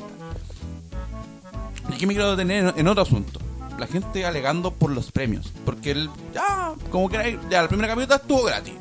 Y 1.90 1.94
aquí 1.94 2.06
me 2.06 2.14
quiero 2.14 2.30
detener 2.36 2.68
en, 2.68 2.78
en 2.80 2.88
otro 2.88 3.02
asunto. 3.02 3.40
La 3.78 3.86
gente 3.86 4.24
alegando 4.24 4.70
por 4.72 4.90
los 4.90 5.10
premios. 5.10 5.52
Porque 5.64 5.90
el, 5.92 6.10
ya, 6.34 6.72
como 6.90 7.08
que 7.08 7.16
era- 7.16 7.40
ya, 7.50 7.62
la 7.62 7.68
primera 7.68 7.88
camioneta 7.88 8.16
estuvo 8.16 8.44
gratis. 8.44 8.74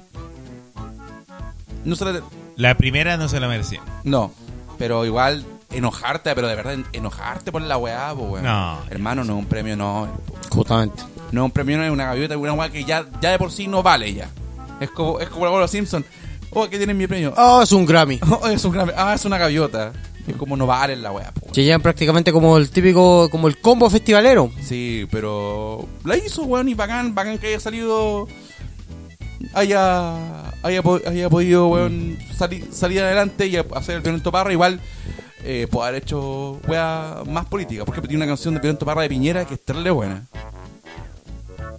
No 1.86 1.95
se 1.95 2.06
la- 2.06 2.22
La 2.61 2.75
primera 2.75 3.17
no 3.17 3.27
se 3.27 3.39
la 3.39 3.47
merecía. 3.47 3.81
no, 4.03 4.31
pero 4.77 5.05
igual 5.05 5.45
enojarte, 5.71 6.33
pero 6.35 6.47
de 6.47 6.55
verdad 6.55 6.73
en- 6.73 6.85
enojarte 6.93 7.51
por 7.51 7.61
la 7.61 7.77
weá, 7.77 8.13
po, 8.13 8.23
weón. 8.23 8.43
No. 8.43 8.79
Hermano, 8.89 9.23
no 9.23 9.33
es 9.33 9.39
un 9.39 9.45
premio, 9.45 9.75
no. 9.77 10.07
Justamente. 10.49 11.01
No 11.31 11.41
es 11.41 11.45
un 11.45 11.51
premio, 11.51 11.77
no 11.77 11.83
es 11.85 11.91
una 11.91 12.05
gaviota, 12.05 12.33
es 12.33 12.39
una 12.39 12.53
weá 12.53 12.69
que 12.69 12.83
ya, 12.83 13.05
ya 13.21 13.31
de 13.31 13.38
por 13.38 13.51
sí 13.51 13.67
no 13.67 13.81
vale 13.81 14.13
ya. 14.13 14.29
Es 14.79 14.89
como, 14.91 15.19
es 15.19 15.29
como 15.29 15.47
los 15.59 15.71
Simpsons. 15.71 16.05
Oh, 16.51 16.67
que 16.69 16.77
tienen 16.77 16.97
mi 16.97 17.07
premio. 17.07 17.33
Oh, 17.38 17.61
es 17.61 17.71
un 17.71 17.85
Grammy. 17.85 18.19
Oh, 18.29 18.47
es 18.47 18.63
un 18.65 18.73
gran- 18.73 18.91
ah, 18.97 19.13
es 19.13 19.23
una 19.25 19.38
gaviota. 19.38 19.93
Es 20.27 20.35
como 20.35 20.55
no 20.57 20.67
vale 20.67 20.95
la 20.97 21.11
weá, 21.11 21.31
po, 21.31 21.41
weón. 21.45 21.53
Que 21.53 21.63
llevan 21.63 21.81
prácticamente 21.81 22.31
como 22.33 22.57
el 22.57 22.69
típico, 22.69 23.29
como 23.29 23.47
el 23.47 23.59
combo 23.59 23.89
festivalero. 23.89 24.51
Sí, 24.61 25.07
pero 25.09 25.88
la 26.03 26.17
hizo, 26.17 26.43
weón, 26.43 26.67
y 26.69 26.73
bacán, 26.73 27.15
bacán 27.15 27.38
que 27.38 27.47
haya 27.47 27.59
salido. 27.59 28.27
Haya, 29.53 30.51
haya, 30.63 30.81
haya 31.07 31.30
podido, 31.30 31.68
weón, 31.68 32.18
salir, 32.35 32.68
salir 32.72 33.01
adelante 33.01 33.47
y 33.47 33.55
hacer 33.57 33.95
el 33.95 34.01
Violento 34.01 34.31
Parra. 34.31 34.51
Igual, 34.51 34.80
eh, 35.43 35.68
puede 35.69 35.89
haber 35.89 36.03
hecho, 36.03 36.59
weá, 36.68 37.23
más 37.27 37.45
política. 37.45 37.85
Porque 37.85 38.01
tiene 38.01 38.18
una 38.18 38.27
canción 38.27 38.53
de 38.53 38.59
Violento 38.59 38.85
Parra 38.85 39.03
de 39.03 39.09
Piñera 39.09 39.45
que 39.45 39.55
es 39.55 39.63
terrible 39.63 39.91
buena. 39.91 40.27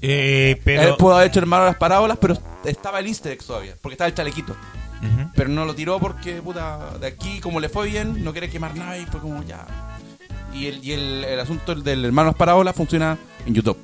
Eh, 0.00 0.52
Él 0.56 0.60
pero. 0.64 0.96
pudo 0.96 1.14
haber 1.14 1.28
hecho 1.28 1.38
hermano 1.38 1.64
las 1.64 1.76
parábolas, 1.76 2.18
pero 2.20 2.36
estaba 2.64 2.98
el 2.98 3.06
easter 3.06 3.32
egg 3.32 3.44
todavía, 3.44 3.76
porque 3.80 3.94
estaba 3.94 4.08
el 4.08 4.14
chalequito. 4.14 4.56
Pero 5.34 5.48
no 5.48 5.64
lo 5.64 5.74
tiró 5.74 5.98
porque, 5.98 6.40
puta, 6.40 6.96
de 7.00 7.08
aquí, 7.08 7.40
como 7.40 7.58
le 7.58 7.68
fue 7.68 7.88
bien, 7.88 8.22
no 8.22 8.30
quiere 8.30 8.48
quemar 8.48 8.76
nada 8.76 8.96
y 8.98 9.04
fue 9.06 9.20
como 9.20 9.42
ya. 9.42 9.66
Y 10.54 10.66
el, 10.66 10.84
y 10.84 10.92
el, 10.92 11.24
el 11.24 11.40
asunto 11.40 11.74
del 11.74 12.04
hermano 12.04 12.28
las 12.28 12.36
parábolas 12.36 12.76
funciona 12.76 13.18
en 13.44 13.54
YouTube. 13.54 13.78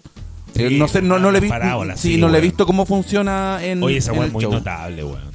Sí, 0.58 0.64
Eh, 0.64 0.70
no 0.72 0.88
sé, 0.88 1.00
no, 1.02 1.18
no 1.18 1.30
le 1.30 1.38
he 1.38 1.40
visto. 1.40 1.56
Sí, 1.96 2.16
no 2.18 2.28
le 2.28 2.38
he 2.38 2.40
visto 2.40 2.66
cómo 2.66 2.84
funciona 2.84 3.58
en. 3.64 3.82
Oye, 3.82 3.98
esa 3.98 4.12
en 4.12 4.24
es 4.24 4.32
muy 4.32 4.42
show. 4.42 4.52
notable, 4.52 5.04
weón. 5.04 5.30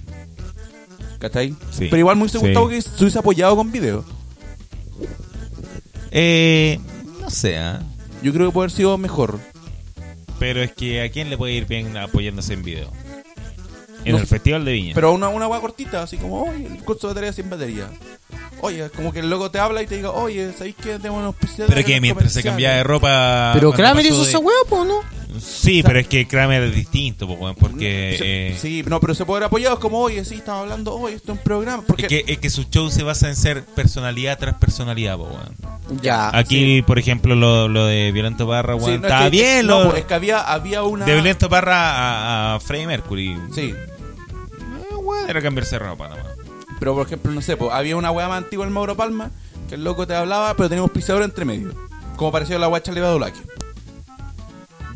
¿Cachai? 1.20 1.56
Sí. 1.72 1.86
Pero 1.90 1.98
igual 1.98 2.18
me 2.18 2.24
hubiese 2.24 2.40
Sí. 2.40 2.46
gustado 2.46 2.68
que 2.70 2.82
se 2.82 2.90
hubiese 3.00 3.20
apoyado 3.20 3.56
con 3.56 3.72
video. 3.72 4.04
Eh. 6.12 6.80
No 7.22 7.30
sé, 7.30 7.58
¿ah? 7.58 7.82
Yo 8.22 8.34
creo 8.34 8.48
que 8.48 8.54
puede 8.54 8.66
haber 8.66 8.76
sido 8.76 8.98
mejor. 8.98 9.40
Pero 10.40 10.62
es 10.62 10.74
que 10.74 11.02
a 11.02 11.10
quién 11.10 11.30
le 11.30 11.38
puede 11.38 11.54
ir 11.54 11.66
bien 11.68 11.96
apoyándose 11.98 12.54
en 12.54 12.64
video. 12.64 12.92
En 14.06 14.12
No 14.14 14.18
el. 14.20 14.28
Festival 14.28 14.66
de 14.66 14.72
Viña. 14.74 14.92
Pero 14.96 15.14
una, 15.14 15.30
una 15.30 15.48
hueá 15.48 15.60
cortita, 15.62 16.04
así 16.04 16.18
como, 16.18 16.44
oye, 16.44 16.66
el 16.68 16.84
curso 16.84 17.08
de 17.10 17.14
tarea 17.16 17.34
sin 17.34 17.50
batería. 17.50 17.90
Oye, 18.62 18.90
como 18.96 19.12
que 19.12 19.20
el 19.20 19.30
loco 19.30 19.52
te 19.52 19.60
habla 19.60 19.82
y 19.82 19.88
te 19.88 19.96
diga, 19.98 20.12
oye, 20.12 20.52
¿sabéis 20.58 20.76
que 20.76 20.98
tenemos 20.98 21.20
unos 21.20 21.36
Pero 21.68 21.84
que 21.86 22.00
mientras 22.00 22.32
se 22.32 22.44
cambiaba 22.44 22.76
de 22.78 22.84
ropa. 22.84 23.52
Pero 23.54 23.72
Kramer 23.74 24.06
hizo 24.06 24.24
de- 24.24 24.30
esa 24.30 24.40
po, 24.70 24.86
¿no? 24.86 25.00
Sí, 25.42 25.82
pero 25.84 25.98
es 26.00 26.08
que 26.08 26.28
Kramer 26.28 26.62
es 26.64 26.76
distinto, 26.76 27.28
po, 27.28 27.54
porque. 27.60 28.16
Se- 28.18 28.48
eh, 28.52 28.58
sí, 28.58 28.84
no, 28.88 29.00
pero 29.00 29.16
se 29.16 29.26
puede 29.26 29.38
haber 29.40 29.48
apoyado. 29.48 29.74
Es 29.76 29.82
como, 29.82 30.00
oye, 30.00 30.24
sí, 30.26 30.36
estamos 30.36 30.62
hablando, 30.62 30.94
oye, 30.96 31.16
esto 31.16 31.32
es 31.34 31.38
un 31.40 31.44
programa. 31.44 31.84
Porque 31.86 32.04
Es 32.04 32.08
que, 32.08 32.24
es 32.34 32.38
que 32.38 32.50
su 32.52 32.64
show 32.66 32.90
se 32.92 33.02
basa 33.04 33.28
en 33.30 33.36
ser 33.36 33.66
personalidad 33.66 34.38
tras 34.38 34.56
personalidad, 34.56 35.18
po, 35.18 35.24
weón. 35.24 36.02
Ya. 36.02 36.30
Aquí, 36.38 36.82
por 36.84 37.00
ejemplo, 37.00 37.36
lo, 37.36 37.68
lo 37.68 37.86
de 37.88 38.12
Violento 38.12 38.48
Parra, 38.48 38.76
Sí, 38.78 38.86
weón, 38.86 39.02
no, 39.02 39.08
es 39.08 39.12
estaba 39.12 39.24
que- 39.26 39.30
bien. 39.32 39.68
no, 39.68 39.84
lo, 39.86 39.96
es 39.96 40.06
que 40.06 40.14
había, 40.14 40.40
había 40.40 40.84
una. 40.84 41.06
De 41.06 41.14
Violento 41.14 41.50
Parra 41.50 41.76
a, 42.54 42.56
a 42.56 42.60
Freddie 42.60 42.88
Mercury. 42.88 43.36
Sí, 43.56 43.74
weón, 45.14 45.30
era 45.30 45.42
cambiarse 45.42 45.76
de 45.76 45.80
ropa 45.80 46.10
nomás. 46.10 46.26
pero 46.80 46.94
por 46.94 47.06
ejemplo, 47.06 47.32
no 47.32 47.42
sé, 47.42 47.58
pues, 47.58 47.72
había 47.72 47.96
una 47.96 48.12
weá 48.12 48.28
más 48.28 48.44
antigua 48.44 48.66
en 48.66 48.74
Mauro 48.74 48.96
Palma 48.96 49.32
que 49.68 49.76
el 49.76 49.84
loco 49.84 50.06
te 50.06 50.16
hablaba, 50.16 50.54
pero 50.56 50.70
teníamos 50.70 50.92
pisador 50.92 51.24
entre 51.24 51.46
medio. 51.46 51.74
Como 52.18 52.32
parecía 52.32 52.60
la 52.60 52.68
guacha 52.68 52.92
Levadulaque. 52.92 53.40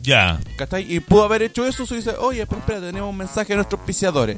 Ya. 0.01 0.39
¿Cachai? 0.57 0.91
Y 0.93 0.99
pudo 0.99 1.23
haber 1.23 1.43
hecho 1.43 1.65
eso, 1.65 1.85
se 1.85 1.95
dice, 1.95 2.11
oye, 2.19 2.45
pero 2.47 2.59
espérate, 2.59 2.85
tenemos 2.85 3.09
un 3.09 3.17
mensaje 3.17 3.49
de 3.49 3.55
nuestros 3.55 3.81
piciadores. 3.81 4.37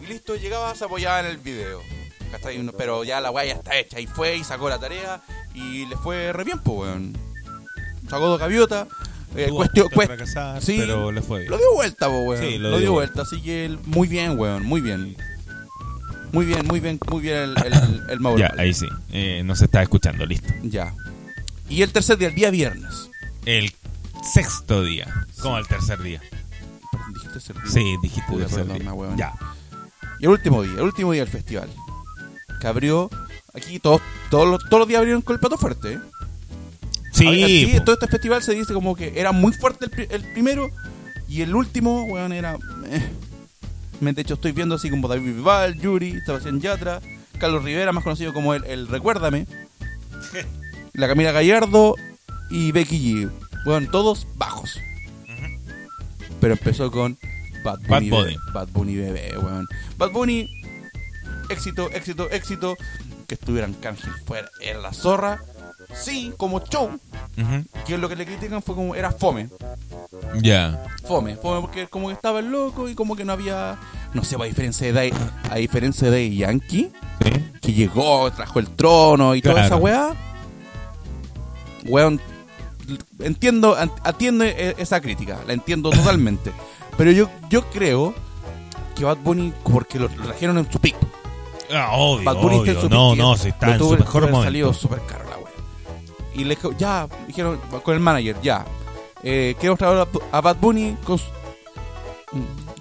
Y 0.00 0.06
listo, 0.06 0.36
llegaba, 0.36 0.74
se 0.74 0.84
apoyaba 0.84 1.20
en 1.20 1.26
el 1.26 1.38
video. 1.38 1.80
¿Cachai? 2.30 2.64
Pero 2.78 3.04
ya 3.04 3.20
la 3.20 3.30
weá 3.30 3.44
ya 3.44 3.54
está 3.54 3.76
hecha. 3.76 4.00
Y 4.00 4.06
fue 4.06 4.36
y 4.36 4.44
sacó 4.44 4.68
la 4.68 4.78
tarea 4.78 5.20
y 5.54 5.86
le 5.86 5.96
fue 5.96 6.32
re 6.32 6.44
bien, 6.44 6.60
pues, 6.60 6.78
weón. 6.78 7.18
Sacó 8.08 8.26
dos 8.26 8.38
gaviotas. 8.38 8.88
Eh, 9.36 9.48
cuestión, 9.50 9.88
cuest- 9.88 10.06
fracasar, 10.08 10.60
sí, 10.62 10.76
pero 10.78 11.10
le 11.12 11.22
fue 11.22 11.40
bien. 11.40 11.50
Lo 11.50 11.56
dio 11.58 11.72
vuelta, 11.74 12.06
po, 12.08 12.18
weón. 12.20 12.42
Sí, 12.42 12.58
lo, 12.58 12.70
lo 12.70 12.78
dio, 12.78 12.92
vuelta. 12.92 13.22
Así 13.22 13.40
que 13.40 13.76
muy 13.86 14.08
bien, 14.08 14.38
weón. 14.38 14.64
Muy 14.64 14.80
bien. 14.80 15.16
Muy 16.32 16.46
bien, 16.46 16.66
muy 16.66 16.80
bien, 16.80 16.98
muy 17.10 17.20
bien 17.22 17.36
el, 17.36 17.54
el, 17.64 18.02
el 18.10 18.20
Mauro 18.20 18.38
Ya, 18.38 18.52
ahí 18.58 18.72
sí. 18.72 18.86
Eh, 19.12 19.42
no 19.44 19.54
se 19.54 19.66
está 19.66 19.82
escuchando, 19.82 20.24
listo. 20.24 20.52
Ya. 20.62 20.94
Y 21.68 21.82
el 21.82 21.92
tercer 21.92 22.16
día, 22.18 22.28
el 22.28 22.34
día 22.34 22.50
viernes. 22.50 23.10
El 23.44 23.70
sexto 24.22 24.82
día. 24.82 25.12
¿Cómo 25.42 25.58
el 25.58 25.66
tercer 25.66 26.00
día? 26.02 26.20
Perdón, 26.90 27.12
dijiste 27.14 27.32
tercer 27.34 27.56
día. 27.56 27.70
Sí, 27.72 27.96
dijiste 28.02 28.24
Puta, 28.28 28.46
tercer 28.46 28.62
perdón, 28.64 28.78
día. 28.78 28.92
weón. 28.92 29.16
Ya. 29.16 29.32
Y 30.20 30.24
el 30.24 30.30
último 30.30 30.62
día, 30.62 30.72
el 30.74 30.82
último 30.82 31.12
día 31.12 31.22
del 31.22 31.32
festival. 31.32 31.68
Que 32.60 32.66
abrió. 32.66 33.10
Aquí 33.54 33.78
todos, 33.78 34.00
todos, 34.30 34.48
los, 34.48 34.64
todos 34.70 34.78
los 34.80 34.88
días 34.88 35.00
abrieron 35.00 35.20
con 35.20 35.34
el 35.34 35.40
plato 35.40 35.58
fuerte. 35.58 35.94
¿eh? 35.94 35.98
Sí, 37.12 37.26
Había- 37.26 37.46
sí, 37.46 37.80
todo 37.84 37.94
este 37.94 38.08
festival 38.08 38.42
se 38.42 38.54
dice 38.54 38.72
como 38.74 38.96
que 38.96 39.12
era 39.20 39.32
muy 39.32 39.52
fuerte 39.52 39.86
el, 39.86 40.08
el 40.10 40.32
primero. 40.32 40.68
Y 41.28 41.40
el 41.42 41.54
último, 41.54 42.04
weón, 42.04 42.32
era. 42.32 42.58
eh. 42.86 43.08
De 44.00 44.20
hecho, 44.20 44.34
estoy 44.34 44.52
viendo 44.52 44.74
así 44.74 44.90
como 44.90 45.06
David 45.08 45.34
Vival, 45.36 45.78
Yuri, 45.78 46.20
Sebastián 46.26 46.60
Yatra, 46.60 47.00
Carlos 47.38 47.62
Rivera, 47.62 47.92
más 47.92 48.02
conocido 48.02 48.32
como 48.32 48.52
el, 48.54 48.64
el 48.64 48.88
Recuérdame. 48.88 49.46
la 50.94 51.06
Camila 51.08 51.32
Gallardo 51.32 51.94
y 52.50 52.72
Becky 52.72 52.98
G. 53.26 53.30
Bueno, 53.64 53.88
todos 53.90 54.26
bajos. 54.34 54.78
Pero 56.40 56.54
empezó 56.54 56.90
con 56.90 57.16
Bad 57.62 57.78
Bunny. 57.86 57.88
Bad 57.88 58.00
Bunny. 58.00 58.10
Bebé. 58.10 58.36
Bad 58.52 58.68
Bunny 58.72 58.96
bebé, 58.96 59.38
weón. 59.38 59.66
Bad 59.96 60.10
Bunny, 60.10 60.48
éxito, 61.48 61.88
éxito, 61.92 62.28
éxito. 62.30 62.76
Que 63.28 63.34
estuvieran 63.36 63.72
Cángel 63.74 64.12
fuera, 64.26 64.50
era 64.60 64.80
la 64.80 64.92
zorra. 64.92 65.40
Sí, 65.94 66.32
como 66.36 66.60
show. 66.60 66.90
Que 67.86 67.98
lo 67.98 68.08
que 68.08 68.16
le 68.16 68.24
critican 68.26 68.62
fue 68.62 68.74
como 68.74 68.94
era 68.94 69.10
fome. 69.12 69.48
Ya. 70.40 70.84
Fome, 71.06 71.36
fome 71.36 71.60
porque 71.60 71.86
como 71.88 72.08
que 72.08 72.14
estaba 72.14 72.38
el 72.40 72.50
loco 72.50 72.88
y 72.88 72.94
como 72.94 73.16
que 73.16 73.24
no 73.24 73.32
había. 73.32 73.78
No 74.14 74.24
sé, 74.24 74.36
a 74.40 74.44
diferencia 74.44 74.92
de 74.92 75.12
a 75.50 75.54
diferencia 75.56 76.10
de 76.10 76.34
Yankee, 76.34 76.90
Sí. 77.24 77.30
que 77.60 77.72
llegó, 77.72 78.30
trajo 78.32 78.58
el 78.58 78.68
trono 78.68 79.34
y 79.34 79.42
toda 79.42 79.64
esa 79.64 79.76
weá. 79.76 80.10
Weón, 81.86 82.20
entiendo, 83.20 83.76
an- 83.76 83.90
atiende 84.04 84.50
e- 84.56 84.74
esa 84.78 85.00
crítica, 85.00 85.40
la 85.46 85.52
entiendo 85.52 85.90
totalmente. 85.90 86.52
Pero 86.96 87.10
yo, 87.10 87.28
yo 87.48 87.68
creo 87.70 88.14
que 88.94 89.04
Bad 89.04 89.18
Bunny, 89.18 89.52
porque 89.64 89.98
lo, 89.98 90.08
lo 90.08 90.24
trajeron 90.24 90.58
en 90.58 90.70
su 90.70 90.78
pick. 90.78 90.96
Ah, 91.74 91.88
obvio, 91.92 92.24
Bad 92.24 92.36
Bunny 92.42 92.58
está 92.58 92.70
en 92.72 92.80
su 92.82 92.88
No, 92.88 93.10
pick, 93.12 93.18
no, 93.20 93.32
que 93.34 93.38
si 93.40 93.48
está 93.48 93.72
en 93.72 93.78
su 93.78 93.90
mejor 93.90 94.22
momento. 94.22 94.42
salido 94.44 94.74
súper 94.74 95.00
caro. 95.06 95.22
Y 96.34 96.44
le 96.44 96.54
dijo, 96.56 96.72
ya, 96.72 97.08
dijeron 97.26 97.60
con 97.82 97.94
el 97.94 98.00
manager, 98.00 98.36
ya. 98.42 98.64
Eh, 99.22 99.54
queremos 99.58 99.78
traer 99.78 100.06
a, 100.32 100.40
Bad 100.40 100.56
Bunny 100.56 100.96
con 101.04 101.18
su, 101.18 101.26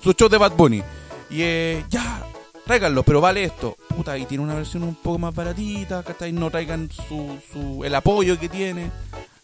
su 0.01 0.13
show 0.13 0.29
de 0.29 0.37
Bad 0.37 0.53
Bunny. 0.55 0.81
Y 1.29 1.41
eh, 1.41 1.85
ya, 1.89 2.23
tráiganlo, 2.65 3.03
pero 3.03 3.21
vale 3.21 3.43
esto. 3.43 3.75
Puta, 3.95 4.17
y 4.17 4.25
tiene 4.25 4.43
una 4.43 4.55
versión 4.55 4.83
un 4.83 4.95
poco 4.95 5.19
más 5.19 5.35
baratita, 5.35 6.03
¿cachai? 6.03 6.31
No 6.31 6.49
traigan 6.49 6.89
su, 6.91 7.37
su, 7.51 7.83
el 7.83 7.93
apoyo 7.93 8.39
que 8.39 8.49
tiene. 8.49 8.89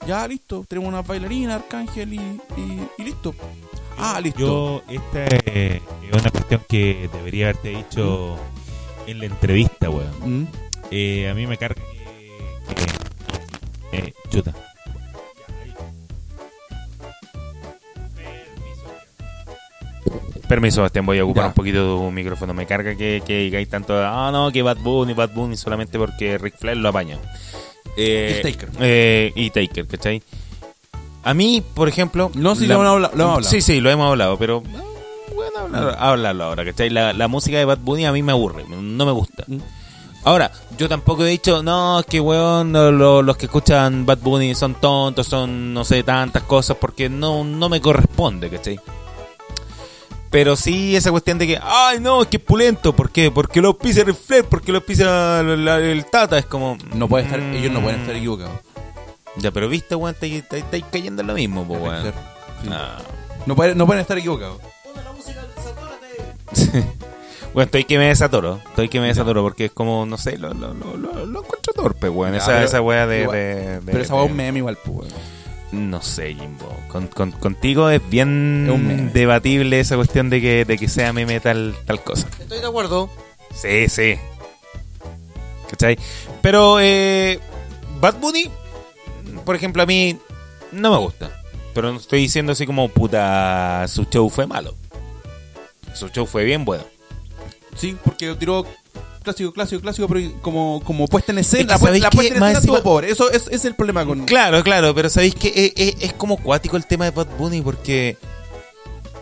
Ya, 0.05 0.27
listo, 0.27 0.65
tenemos 0.67 0.87
una 0.89 1.01
bailarina, 1.01 1.55
Arcángel 1.55 2.13
y, 2.13 2.17
y, 2.57 2.87
y 2.97 3.03
listo. 3.03 3.35
Ah, 3.97 4.19
listo. 4.21 4.39
Yo, 4.39 4.81
esta 4.87 5.25
eh, 5.45 5.81
es 6.09 6.21
una 6.21 6.29
cuestión 6.31 6.61
que 6.69 7.09
debería 7.11 7.45
haberte 7.49 7.69
dicho 7.69 8.37
en 9.05 9.19
la 9.19 9.25
entrevista, 9.25 9.89
weón. 9.89 10.43
Mm. 10.43 10.47
Eh, 10.91 11.29
a 11.29 11.33
mí 11.33 11.45
me 11.47 11.57
carga 11.57 11.81
que... 11.81 12.75
que- 12.75 12.96
eh, 13.97 14.13
chuta. 14.31 14.53
Permiso, 20.47 20.81
Bastián, 20.81 21.05
voy 21.05 21.19
a 21.19 21.25
ocupar 21.25 21.43
Ya. 21.43 21.47
un 21.49 21.53
poquito 21.53 21.97
tu 21.97 22.11
micrófono. 22.11 22.53
Me 22.53 22.65
carga 22.65 22.95
que, 22.95 23.21
que 23.25 23.39
digáis 23.39 23.67
tanto, 23.69 23.93
ah, 23.97 24.29
no, 24.31 24.49
que 24.51 24.61
Bad 24.61 24.77
Bunny, 24.77 25.13
Bad 25.13 25.31
Bunny, 25.33 25.57
solamente 25.57 25.97
porque 25.97 26.37
Rick 26.37 26.57
Flair 26.57 26.77
lo 26.77 26.89
apaña. 26.89 27.17
Eh, 27.97 28.37
Y 28.39 28.51
Taker. 28.53 28.69
eh, 28.79 29.33
y 29.35 29.49
Taker, 29.49 29.87
¿cachai? 29.87 30.21
A 31.23 31.33
mí, 31.33 31.61
por 31.73 31.89
ejemplo... 31.89 32.31
No, 32.33 32.55
sí, 32.55 32.65
la- 32.65 32.75
lo 32.75 32.81
hemos 32.81 32.93
habla- 32.93 33.11
lo 33.13 33.23
hemos 33.23 33.35
hablado. 33.37 33.49
Sí, 33.51 33.59
sí, 33.61 33.81
lo 33.81 33.89
hemos 33.89 34.09
hablado, 34.09 34.37
pero... 34.37 34.63
eh, 34.65 35.33
Bueno, 35.35 35.59
hablar- 35.59 35.95
hablarlo 35.99 36.43
ahora, 36.45 36.63
¿cachai? 36.63 36.89
La, 36.91 37.11
la 37.11 37.27
música 37.27 37.57
de 37.57 37.65
Bad 37.65 37.79
Bunny 37.79 38.05
a 38.05 38.13
mí 38.13 38.23
me 38.23 38.31
aburre, 38.31 38.63
no 38.69 39.05
me 39.05 39.11
gusta. 39.11 39.43
Mm. 39.47 39.57
Ahora, 40.27 40.51
yo 40.77 40.89
tampoco 40.89 41.23
he 41.23 41.29
dicho, 41.29 41.63
no, 41.63 42.01
es 42.01 42.05
que 42.05 42.19
weón, 42.19 42.73
lo- 42.73 42.91
lo- 42.91 43.21
los 43.21 43.37
que 43.37 43.45
escuchan 43.45 44.05
Bad 44.05 44.17
Bunny 44.17 44.55
son 44.55 44.75
tontos, 44.75 45.25
son, 45.25 45.73
no 45.73 45.85
sé, 45.85 46.03
tantas 46.03 46.43
cosas, 46.43 46.75
porque 46.81 47.07
no, 47.07 47.45
no 47.45 47.69
me 47.69 47.79
corresponde, 47.79 48.49
¿cachai? 48.49 48.77
Pero 50.29 50.57
sí 50.57 50.97
esa 50.97 51.11
cuestión 51.11 51.37
de 51.37 51.47
que, 51.47 51.59
ay 51.63 52.01
no, 52.01 52.23
es 52.23 52.27
que 52.27 52.35
es 52.35 52.43
pulento. 52.43 52.93
¿Por 52.93 53.09
qué? 53.09 53.31
Porque 53.31 53.61
lo 53.61 53.77
pisa 53.77 54.01
el 54.01 54.13
Flair, 54.13 54.43
porque 54.43 54.73
lo 54.73 54.81
pisa 54.85 55.41
la- 55.43 55.55
la- 55.55 55.79
el 55.79 56.05
Tata. 56.07 56.37
Es 56.37 56.45
como... 56.45 56.77
No 56.93 57.07
puede 57.07 57.23
estar, 57.23 57.39
mm, 57.39 57.53
ellos 57.53 57.71
no 57.71 57.81
pueden 57.81 58.01
estar 58.01 58.13
equivocados. 58.13 58.59
Ya, 59.37 59.51
pero 59.51 59.69
viste, 59.69 59.95
weón, 59.95 60.13
estáis 60.19 60.83
cayendo 60.91 61.21
en 61.21 61.27
lo 61.27 61.35
mismo, 61.35 61.65
po, 61.65 61.75
weón. 61.75 62.03
Sí. 62.63 62.69
Ah. 62.69 62.97
No 63.45 63.55
pueden, 63.55 63.77
no 63.77 63.85
pueden 63.85 64.01
estar 64.01 64.17
equivocados. 64.17 64.57
Bueno, 67.57 67.65
estoy 67.65 67.85
que 67.85 67.97
me 67.97 68.05
desatoro. 68.09 68.59
Estoy 68.69 68.87
que 68.87 68.99
me 68.99 69.07
desatoro 69.07 69.41
porque 69.41 69.65
es 69.65 69.71
como, 69.71 70.05
no 70.05 70.19
sé, 70.19 70.37
lo, 70.37 70.53
lo, 70.53 70.75
lo, 70.75 70.95
lo- 70.95 71.25
lo 71.25 71.39
encuentro 71.39 71.73
torpe, 71.73 72.07
weón. 72.07 72.33
Ya, 72.33 72.37
esa, 72.37 72.51
pero 72.53 72.65
esa 72.65 72.81
weá 72.81 73.07
de, 73.07 73.21
igual- 73.23 73.35
de- 73.35 73.79
de- 73.79 73.81
Pero 73.93 73.99
esa 74.03 74.13
weá 74.13 74.25
es 74.25 74.29
un 74.29 74.37
meme 74.37 74.59
igual, 74.59 74.77
pues, 74.85 74.95
weón. 75.71 75.89
No 75.89 75.99
sé, 76.03 76.35
Jimbo. 76.35 76.71
Con, 76.87 77.07
con- 77.07 77.31
contigo 77.31 77.89
es 77.89 78.07
bien 78.11 79.01
Es 79.07 79.13
debatible 79.15 79.79
esa 79.79 79.95
cuestión 79.95 80.29
de 80.29 80.39
que, 80.39 80.65
de 80.65 80.77
que 80.77 80.87
sea 80.87 81.13
meme 81.13 81.39
tal, 81.39 81.73
tal 81.87 82.03
cosa. 82.03 82.27
Estoy 82.39 82.59
de 82.59 82.67
acuerdo. 82.67 83.09
Sí, 83.55 83.89
sí. 83.89 84.19
¿Cachai? 85.67 85.97
Pero, 86.43 86.77
eh, 86.79 87.39
Bad 87.99 88.17
Bunny, 88.19 88.51
por 89.45 89.55
ejemplo, 89.55 89.81
a 89.81 89.87
mí 89.87 90.15
no 90.71 90.91
me 90.91 90.97
gusta. 90.99 91.31
Pero 91.73 91.91
no 91.91 91.97
estoy 91.97 92.19
diciendo 92.19 92.51
así 92.51 92.67
como, 92.67 92.87
puta, 92.89 93.83
su 93.87 94.03
show 94.03 94.29
fue 94.29 94.45
malo. 94.45 94.75
Su 95.95 96.09
show 96.09 96.27
fue 96.27 96.43
bien 96.43 96.63
bueno. 96.63 96.83
Sí, 97.77 97.95
porque 98.03 98.33
tiró 98.35 98.65
clásico, 99.23 99.51
clásico, 99.53 99.81
clásico, 99.81 100.07
pero 100.07 100.31
como, 100.41 100.81
como 100.83 101.07
puesta 101.07 101.31
en 101.31 101.37
escena. 101.39 101.61
Es 101.61 101.67
que 101.67 101.71
la, 101.73 101.77
pu- 101.77 101.85
¿sabéis 101.85 102.03
la 102.03 102.09
puesta 102.09 102.33
en 102.33 102.39
Más 102.39 102.49
escena 102.51 102.59
estuvo 102.59 102.75
encima- 102.77 102.83
pobre. 102.83 103.11
Eso 103.11 103.31
es, 103.31 103.47
es 103.49 103.65
el 103.65 103.75
problema 103.75 104.05
con. 104.05 104.25
Claro, 104.25 104.63
claro, 104.63 104.95
pero 104.95 105.09
sabéis 105.09 105.35
que 105.35 105.49
es, 105.55 105.73
es- 105.75 106.03
es 106.03 106.13
como 106.13 106.37
cuático 106.37 106.75
el 106.77 106.85
tema 106.85 107.05
de 107.05 107.11
Bad 107.11 107.27
Bunny 107.37 107.61
porque 107.61 108.17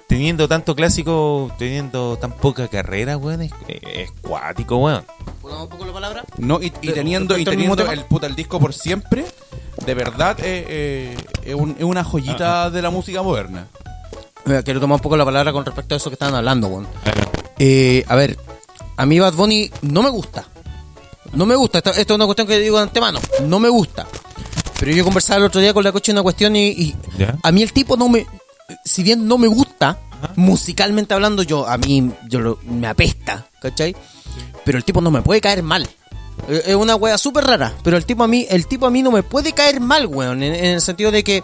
teniendo 0.08 0.48
tanto 0.48 0.76
clásico, 0.76 1.52
teniendo 1.58 2.18
tan 2.18 2.32
poca 2.32 2.68
carrera, 2.68 3.18
weón, 3.18 3.42
es, 3.42 3.52
es 3.68 4.12
cuático, 4.22 4.78
weón. 4.78 5.04
¿Ponemos 5.42 5.64
un 5.64 5.70
poco 5.70 5.86
la 5.86 5.94
palabra? 5.94 6.24
No, 6.38 6.62
y, 6.62 6.70
teniendo, 6.70 7.38
y 7.38 7.44
teniendo 7.44 7.92
el 7.92 8.06
puta 8.06 8.28
el 8.28 8.36
disco 8.36 8.60
por 8.60 8.74
siempre, 8.74 9.26
de 9.86 9.94
verdad 9.96 10.38
eh, 10.40 10.66
eh, 10.70 11.18
es, 11.44 11.56
un- 11.56 11.76
es 11.78 11.84
una 11.84 12.04
joyita 12.04 12.70
de 12.70 12.82
la 12.82 12.90
música 12.92 13.22
moderna. 13.24 13.68
Quiero 14.64 14.80
tomar 14.80 14.98
un 14.98 15.02
poco 15.02 15.18
la 15.18 15.26
palabra 15.26 15.52
con 15.52 15.66
respecto 15.66 15.96
a 15.96 15.98
eso 15.98 16.12
que 16.12 16.14
estaban 16.14 16.36
hablando, 16.36 16.68
weón. 16.68 16.88
Eh, 17.60 18.04
a 18.08 18.16
ver, 18.16 18.38
a 18.98 19.06
mí 19.06 19.20
Bad 19.20 19.34
Bunny 19.34 19.70
no 19.82 20.04
me 20.04 20.10
gusta. 20.10 20.46
No 21.34 21.46
me 21.46 21.56
gusta. 21.56 21.80
Esto, 21.80 21.92
esto 21.92 22.14
es 22.14 22.16
una 22.16 22.26
cuestión 22.26 22.48
que 22.48 22.60
digo 22.60 22.78
de 22.78 22.84
antemano. 22.84 23.20
No 23.44 23.60
me 23.60 23.70
gusta. 23.70 24.08
Pero 24.80 24.92
yo 24.92 25.04
conversaba 25.04 25.38
el 25.40 25.46
otro 25.46 25.62
día 25.62 25.74
con 25.74 25.84
la 25.84 25.92
coche 25.92 26.12
una 26.12 26.22
cuestión 26.24 26.56
y, 26.56 26.68
y 26.70 26.96
a 27.44 27.52
mí 27.52 27.62
el 27.64 27.72
tipo 27.74 27.96
no 27.98 28.10
me... 28.10 28.26
Si 28.84 29.04
bien 29.04 29.28
no 29.28 29.38
me 29.38 29.48
gusta, 29.48 30.00
musicalmente 30.36 31.14
hablando, 31.14 31.44
yo 31.44 31.68
a 31.68 31.78
mí 31.78 32.12
yo 32.28 32.40
lo- 32.40 32.60
me 32.64 32.88
apesta, 32.88 33.48
¿cachai? 33.62 33.96
Pero 34.64 34.78
el 34.78 34.84
tipo 34.84 35.00
no 35.02 35.12
me 35.12 35.22
puede 35.22 35.40
caer 35.40 35.62
mal. 35.64 35.88
Eh, 36.50 36.64
Es 36.68 36.76
una 36.76 36.96
wea 36.96 37.18
súper 37.18 37.46
rara, 37.46 37.74
pero 37.84 37.96
el 37.96 38.06
tipo 38.06 38.24
a 38.24 38.28
mí 38.28 38.46
el 38.50 38.66
tipo 38.68 38.86
a 38.86 38.90
mí 38.92 39.02
no 39.02 39.12
me 39.12 39.24
puede 39.24 39.54
caer 39.54 39.80
mal, 39.80 40.08
weón, 40.08 40.42
en, 40.44 40.54
en 40.56 40.66
el 40.66 40.82
sentido 40.82 41.12
de 41.12 41.24
que 41.24 41.44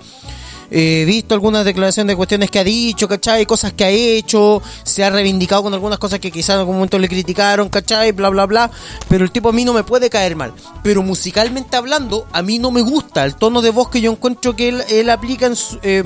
eh, 0.72 1.03
visto 1.06 1.35
algunas 1.35 1.65
declaraciones 1.65 2.14
de 2.14 2.15
cuestiones 2.15 2.49
que 2.49 2.60
ha 2.60 2.64
dicho, 2.64 3.07
¿cachai? 3.07 3.45
Cosas 3.45 3.73
que 3.73 3.84
ha 3.84 3.89
hecho, 3.89 4.61
se 4.84 5.03
ha 5.03 5.10
reivindicado 5.10 5.64
con 5.64 5.73
algunas 5.73 5.99
cosas 5.99 6.19
que 6.19 6.31
quizás 6.31 6.56
en 6.56 6.60
algún 6.60 6.76
momento 6.76 6.98
le 6.98 7.10
criticaron, 7.10 7.68
¿cachai? 7.69 8.14
Bla, 8.14 8.30
bla, 8.30 8.45
bla. 8.45 8.72
Pero 9.10 9.26
el 9.26 9.31
tipo 9.31 9.49
a 9.49 9.52
mí 9.52 9.65
no 9.65 9.73
me 9.73 9.84
puede 9.84 10.10
caer 10.10 10.35
mal. 10.35 10.53
Pero 10.81 11.03
musicalmente 11.03 11.76
hablando, 11.77 12.26
a 12.31 12.41
mí 12.41 12.57
no 12.57 12.72
me 12.72 12.81
gusta 12.81 13.26
el 13.26 13.35
tono 13.35 13.61
de 13.61 13.69
voz 13.69 13.89
que 13.89 13.99
yo 14.02 14.11
encuentro 14.11 14.56
que 14.56 14.69
él, 14.69 14.81
él 14.89 15.10
aplica 15.10 15.45
en, 15.48 15.56
su- 15.57 15.77
eh, 15.84 16.03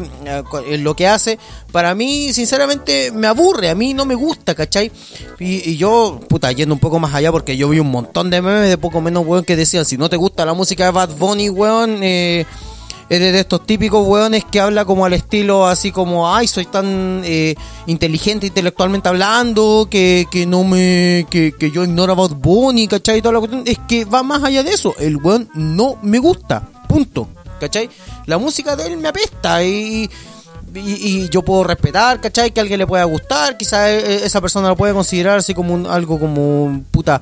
en 0.68 0.84
lo 0.84 0.96
que 0.96 1.08
hace. 1.08 1.38
Para 1.72 1.94
mí, 1.94 2.34
sinceramente, 2.34 3.12
me 3.12 3.28
aburre, 3.28 3.70
a 3.70 3.76
mí 3.76 3.94
no 3.94 4.06
me 4.06 4.16
gusta, 4.16 4.56
¿cachai? 4.56 4.92
Y, 5.40 5.70
y 5.70 5.78
yo, 5.78 6.20
puta, 6.28 6.52
yendo 6.52 6.74
un 6.74 6.80
poco 6.80 6.98
más 7.00 7.14
allá, 7.14 7.32
porque 7.32 7.56
yo 7.56 7.70
vi 7.70 7.80
un 7.80 7.92
montón 7.92 8.30
de 8.30 8.42
memes 8.42 8.70
de 8.70 8.78
poco 8.78 9.00
menos, 9.02 9.26
weón, 9.28 9.44
que 9.46 9.56
decían, 9.56 9.86
si 9.86 9.98
no 9.98 10.10
te 10.10 10.18
gusta 10.18 10.46
la 10.46 10.54
música 10.54 10.86
de 10.86 10.92
Bad 10.92 11.18
Bunny, 11.18 11.50
weón, 11.50 12.00
eh, 12.02 12.46
eres 13.10 13.34
de 13.34 13.40
estos 13.42 13.66
típicos 13.66 14.08
weones 14.08 14.44
que 14.46 14.60
habla 14.60 14.86
como 14.86 15.06
al 15.06 15.14
estilo 15.14 15.68
así 15.68 15.92
como, 15.92 16.34
ay, 16.34 16.48
soy 16.48 16.66
tan 16.66 17.22
eh, 17.24 17.56
inteligente 17.88 18.48
intelectualmente 18.48 19.10
hablando, 19.10 19.88
que, 19.90 20.26
que 20.32 20.46
no 20.46 20.64
me, 20.64 21.26
que, 21.30 21.54
que 21.58 21.72
yo 21.72 21.84
ignoro 21.84 22.16
Bad 22.16 22.36
Bunny, 22.36 22.88
¿cachai? 22.88 23.20
Y 23.20 23.22
toda 23.22 23.34
la 23.34 23.40
cuestión. 23.40 23.64
Es 23.66 23.78
que 23.88 24.06
va 24.06 24.24
más 24.24 24.44
allá 24.44 24.64
de 24.64 24.72
eso, 24.72 24.96
el 25.00 25.18
weón 25.18 25.50
no 25.54 25.98
me 26.02 26.20
gusta, 26.20 26.68
punto, 26.88 27.28
¿cachai? 27.60 27.90
La 28.26 28.38
música 28.38 28.76
de 28.76 28.88
él 28.88 28.98
me 28.98 29.08
apesta 29.10 29.64
y... 29.64 30.10
Y, 30.78 31.30
yo 31.30 31.42
puedo 31.42 31.64
respetar, 31.64 32.20
¿cachai? 32.20 32.52
Que 32.52 32.60
alguien 32.60 32.80
le 32.80 32.86
pueda 32.86 33.06
gustar, 33.06 33.56
quizás 33.56 33.90
esa 33.92 34.42
persona 34.42 34.68
lo 34.68 34.76
puede 34.76 34.94
considerar 34.94 35.38
así 35.38 35.54
como 35.54 35.74
un- 35.74 35.86
algo 35.86 36.20
como, 36.20 36.84
puta, 36.92 37.22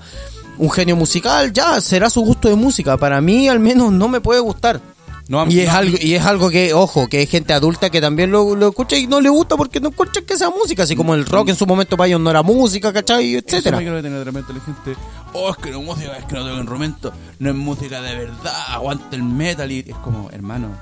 un 0.58 0.72
genio 0.72 0.96
musical, 0.96 1.54
ya, 1.54 1.80
será 1.80 2.10
su 2.10 2.22
gusto 2.22 2.50
de 2.50 2.56
música. 2.56 2.98
Para 2.98 3.22
mí, 3.22 3.48
al 3.48 3.60
menos, 3.60 3.92
no 3.92 4.08
me 4.08 4.22
puede 4.22 4.40
gustar. 4.40 4.82
No, 5.30 5.48
y 5.50 5.62
es 5.62 5.70
no, 5.72 5.78
algo 5.78 5.98
y 6.02 6.14
es 6.16 6.26
algo 6.26 6.50
que 6.50 6.74
ojo 6.74 7.08
que 7.08 7.20
hay 7.20 7.28
gente 7.28 7.54
adulta 7.54 7.90
que 7.90 8.02
también 8.02 8.30
lo, 8.30 8.56
lo 8.56 8.68
escucha 8.70 8.98
y 8.98 9.08
no 9.08 9.22
le 9.22 9.30
gusta 9.30 9.56
porque 9.56 9.80
no 9.80 9.88
escucha 9.90 10.22
que 10.22 10.36
sea 10.38 10.50
música 10.50 10.84
así 10.84 10.98
como 10.98 11.16
el 11.16 11.26
rock 11.26 11.48
en 11.50 11.56
su 11.56 11.66
momento 11.66 11.96
para 11.96 12.08
ellos 12.10 12.20
no 12.20 12.30
era 12.30 12.44
música 12.44 12.92
¿cachai? 12.92 13.36
Eso 13.36 13.46
etcétera 13.46 13.78
me 13.78 13.86
que 13.86 14.02
tener 14.02 14.20
de 14.20 14.24
repente 14.26 14.52
la 14.54 14.60
gente. 14.60 15.00
Oh, 15.32 15.50
es 15.50 15.58
que 15.58 15.72
no 15.72 15.80
es 15.80 15.86
música, 15.86 16.18
es 16.18 16.26
que 16.26 16.36
no 16.36 16.44
tengo 16.46 16.58
instrumento. 16.58 17.14
No 17.40 17.50
es 17.50 17.56
música 17.56 18.02
de 18.02 18.16
verdad, 18.16 18.54
aguanta 18.70 19.16
el 19.16 19.24
metal. 19.24 19.72
Y 19.72 19.80
es 19.80 19.96
como, 20.04 20.30
hermano. 20.32 20.78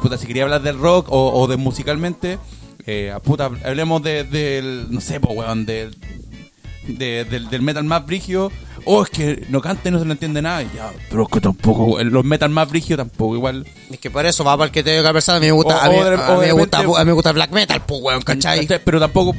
Puta, 0.00 0.18
si 0.18 0.26
quería 0.26 0.42
hablar 0.44 0.62
del 0.62 0.78
rock 0.78 1.06
o, 1.10 1.32
o 1.40 1.46
de 1.46 1.56
musicalmente, 1.56 2.38
eh, 2.86 3.14
puta, 3.22 3.48
hablemos 3.64 4.02
de- 4.02 4.24
del. 4.24 4.88
No 4.90 5.00
sé, 5.00 5.20
pues, 5.20 5.36
weón, 5.36 5.66
del. 5.66 5.96
de- 6.88 7.24
del, 7.26 7.48
del 7.48 7.62
metal 7.62 7.84
más 7.84 8.04
brigio. 8.04 8.50
Oh, 8.84 9.02
es 9.02 9.10
que 9.10 9.46
no 9.48 9.60
canta 9.60 9.88
y 9.88 9.92
no 9.92 9.98
se 9.98 10.04
le 10.04 10.12
entiende 10.12 10.42
nada. 10.42 10.62
Ya, 10.62 10.90
pero 11.08 11.22
es 11.22 11.28
que 11.28 11.40
tampoco. 11.40 12.02
Los 12.02 12.24
metal 12.24 12.50
más 12.50 12.68
brigio 12.68 12.96
tampoco, 12.96 13.34
igual. 13.36 13.66
es 13.90 13.98
que 14.00 14.10
por 14.10 14.26
eso 14.26 14.42
va 14.44 14.56
para 14.56 14.66
el 14.66 14.72
que 14.72 14.82
te 14.82 14.96
diga 14.96 15.12
persona 15.12 15.38
a 15.38 15.40
mí 15.40 15.46
me 15.46 15.52
gusta 15.52 15.76
O- 15.76 15.80
a 15.80 15.88
mí, 15.88 15.96
o 15.96 16.00
a 16.02 16.36
me 16.38 16.52
gusta 16.52 16.78
a 16.78 16.82
mí 16.82 17.04
me 17.04 17.12
gusta 17.12 17.32
black 17.32 17.50
metal 17.52 17.82
pues 17.86 18.00
weón 18.02 18.22
¿cachai? 18.22 18.66
Pero 18.84 18.98
tampoco. 19.00 19.34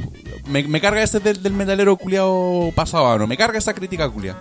Me, 0.46 0.62
me 0.64 0.80
carga 0.80 1.02
ese 1.02 1.20
del, 1.20 1.42
del 1.42 1.52
metalero 1.52 1.96
culiado 1.96 2.70
pasado, 2.74 3.18
¿no? 3.18 3.26
Me 3.26 3.36
carga 3.36 3.58
esa 3.58 3.72
crítica 3.74 4.08
culiada. 4.08 4.40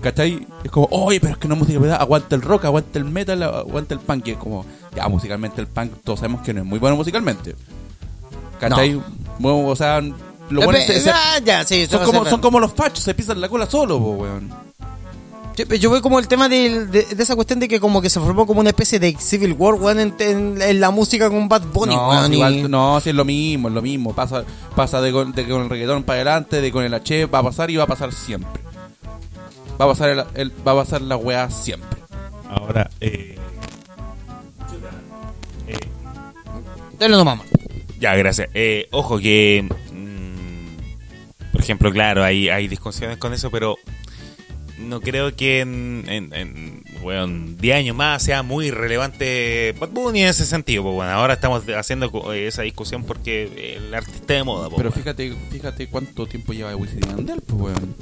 ¿Cachai? 0.00 0.46
Es 0.64 0.70
como, 0.72 0.88
oye, 0.90 1.20
pero 1.20 1.34
es 1.34 1.38
que 1.38 1.46
no 1.46 1.54
es 1.54 1.60
música 1.60 1.78
verdad. 1.78 1.98
Aguanta 2.00 2.34
el 2.34 2.42
rock, 2.42 2.64
aguanta 2.64 2.98
el 2.98 3.04
metal, 3.04 3.40
aguanta 3.42 3.94
el 3.94 4.00
punk. 4.00 4.26
Y 4.26 4.30
es 4.32 4.36
como, 4.36 4.66
ya, 4.96 5.06
musicalmente 5.08 5.60
el 5.60 5.68
punk, 5.68 5.92
todos 6.02 6.18
sabemos 6.18 6.42
que 6.42 6.52
no 6.52 6.60
es 6.62 6.66
muy 6.66 6.80
bueno 6.80 6.96
musicalmente. 6.96 7.54
¿Cachai? 8.58 9.00
Bueno, 9.38 9.66
o 9.68 9.76
sea, 9.76 10.00
lo 10.52 10.62
bueno 10.62 10.78
es- 10.78 10.88
es- 10.90 11.06
Ah, 11.08 11.38
ya, 11.44 11.64
sí, 11.64 11.86
son, 11.86 12.04
como, 12.04 12.24
son 12.24 12.40
como 12.40 12.60
los 12.60 12.72
fachos, 12.72 13.02
se 13.04 13.14
pisan 13.14 13.40
la 13.40 13.48
cola 13.48 13.66
solo, 13.68 13.98
po, 13.98 14.10
weón. 14.12 14.50
Sí, 15.54 15.64
pero 15.66 15.74
Yo 15.78 15.90
veo 15.90 16.00
como 16.00 16.18
el 16.18 16.28
tema 16.28 16.48
de, 16.48 16.86
de 16.86 17.06
esa 17.22 17.34
cuestión 17.36 17.60
de 17.60 17.68
que 17.68 17.78
como 17.78 18.00
que 18.00 18.08
se 18.08 18.18
formó 18.20 18.46
como 18.46 18.60
una 18.60 18.70
especie 18.70 18.98
de 18.98 19.14
Civil 19.18 19.52
War, 19.58 19.74
weón, 19.74 20.00
en, 20.00 20.14
en- 20.18 20.62
en 20.62 20.80
la 20.80 20.90
música 20.90 21.28
con 21.28 21.46
Bad 21.48 21.64
Bunny, 21.72 21.94
no, 21.94 22.08
weón, 22.08 22.32
y- 22.34 22.62
no, 22.62 23.00
si 23.00 23.10
es 23.10 23.14
lo 23.14 23.24
mismo, 23.26 23.68
es 23.68 23.74
lo 23.74 23.82
mismo. 23.82 24.14
Pasa, 24.14 24.44
pasa 24.74 25.00
de, 25.02 25.12
con, 25.12 25.32
de 25.32 25.46
con 25.46 25.62
el 25.62 25.68
reggaetón 25.68 26.04
para 26.04 26.16
adelante, 26.22 26.60
de 26.62 26.72
con 26.72 26.84
el 26.84 26.94
H, 26.94 27.26
va 27.26 27.40
a 27.40 27.42
pasar 27.42 27.70
y 27.70 27.76
va 27.76 27.84
a 27.84 27.86
pasar 27.86 28.12
siempre. 28.14 28.62
Va 29.80 29.84
a 29.84 29.88
pasar, 29.88 30.08
el, 30.10 30.24
el- 30.34 30.52
va 30.66 30.72
a 30.72 30.76
pasar 30.76 31.02
la 31.02 31.16
weá 31.16 31.50
siempre. 31.50 31.98
Ahora, 32.48 32.88
eh, 33.00 33.36
Dale 36.98 37.16
nomás. 37.16 37.40
Ya, 38.00 38.14
gracias. 38.14 38.48
Eh, 38.54 38.88
ojo 38.92 39.18
que, 39.18 39.68
ejemplo, 41.62 41.90
claro, 41.92 42.22
hay, 42.24 42.48
hay 42.48 42.68
discusiones 42.68 43.16
con 43.16 43.32
eso, 43.32 43.50
pero 43.50 43.76
no 44.78 45.00
creo 45.00 45.34
que 45.36 45.60
en, 45.60 46.04
en, 46.08 46.34
en, 46.34 46.82
weón, 47.02 47.56
10 47.58 47.76
años 47.76 47.94
más 47.96 48.20
sea 48.22 48.42
muy 48.42 48.72
relevante 48.72 49.72
Bad 49.78 49.90
Bunny 49.90 50.22
en 50.22 50.28
ese 50.28 50.44
sentido. 50.44 50.82
Pues, 50.82 50.94
bueno, 50.96 51.12
ahora 51.12 51.34
estamos 51.34 51.62
haciendo 51.76 52.10
co- 52.10 52.32
esa 52.32 52.62
discusión 52.62 53.04
porque 53.04 53.76
el 53.76 53.94
artista 53.94 54.34
de 54.34 54.42
moda. 54.42 54.68
pues, 54.68 54.78
Pero 54.78 54.90
bueno. 54.90 55.02
fíjate, 55.04 55.36
fíjate 55.52 55.86
cuánto 55.88 56.26
tiempo 56.26 56.52
lleva 56.52 56.74
Wisin 56.74 56.98
y 56.98 57.06
Yandel, 57.08 57.40
pues 57.42 57.60
weón. 57.60 57.94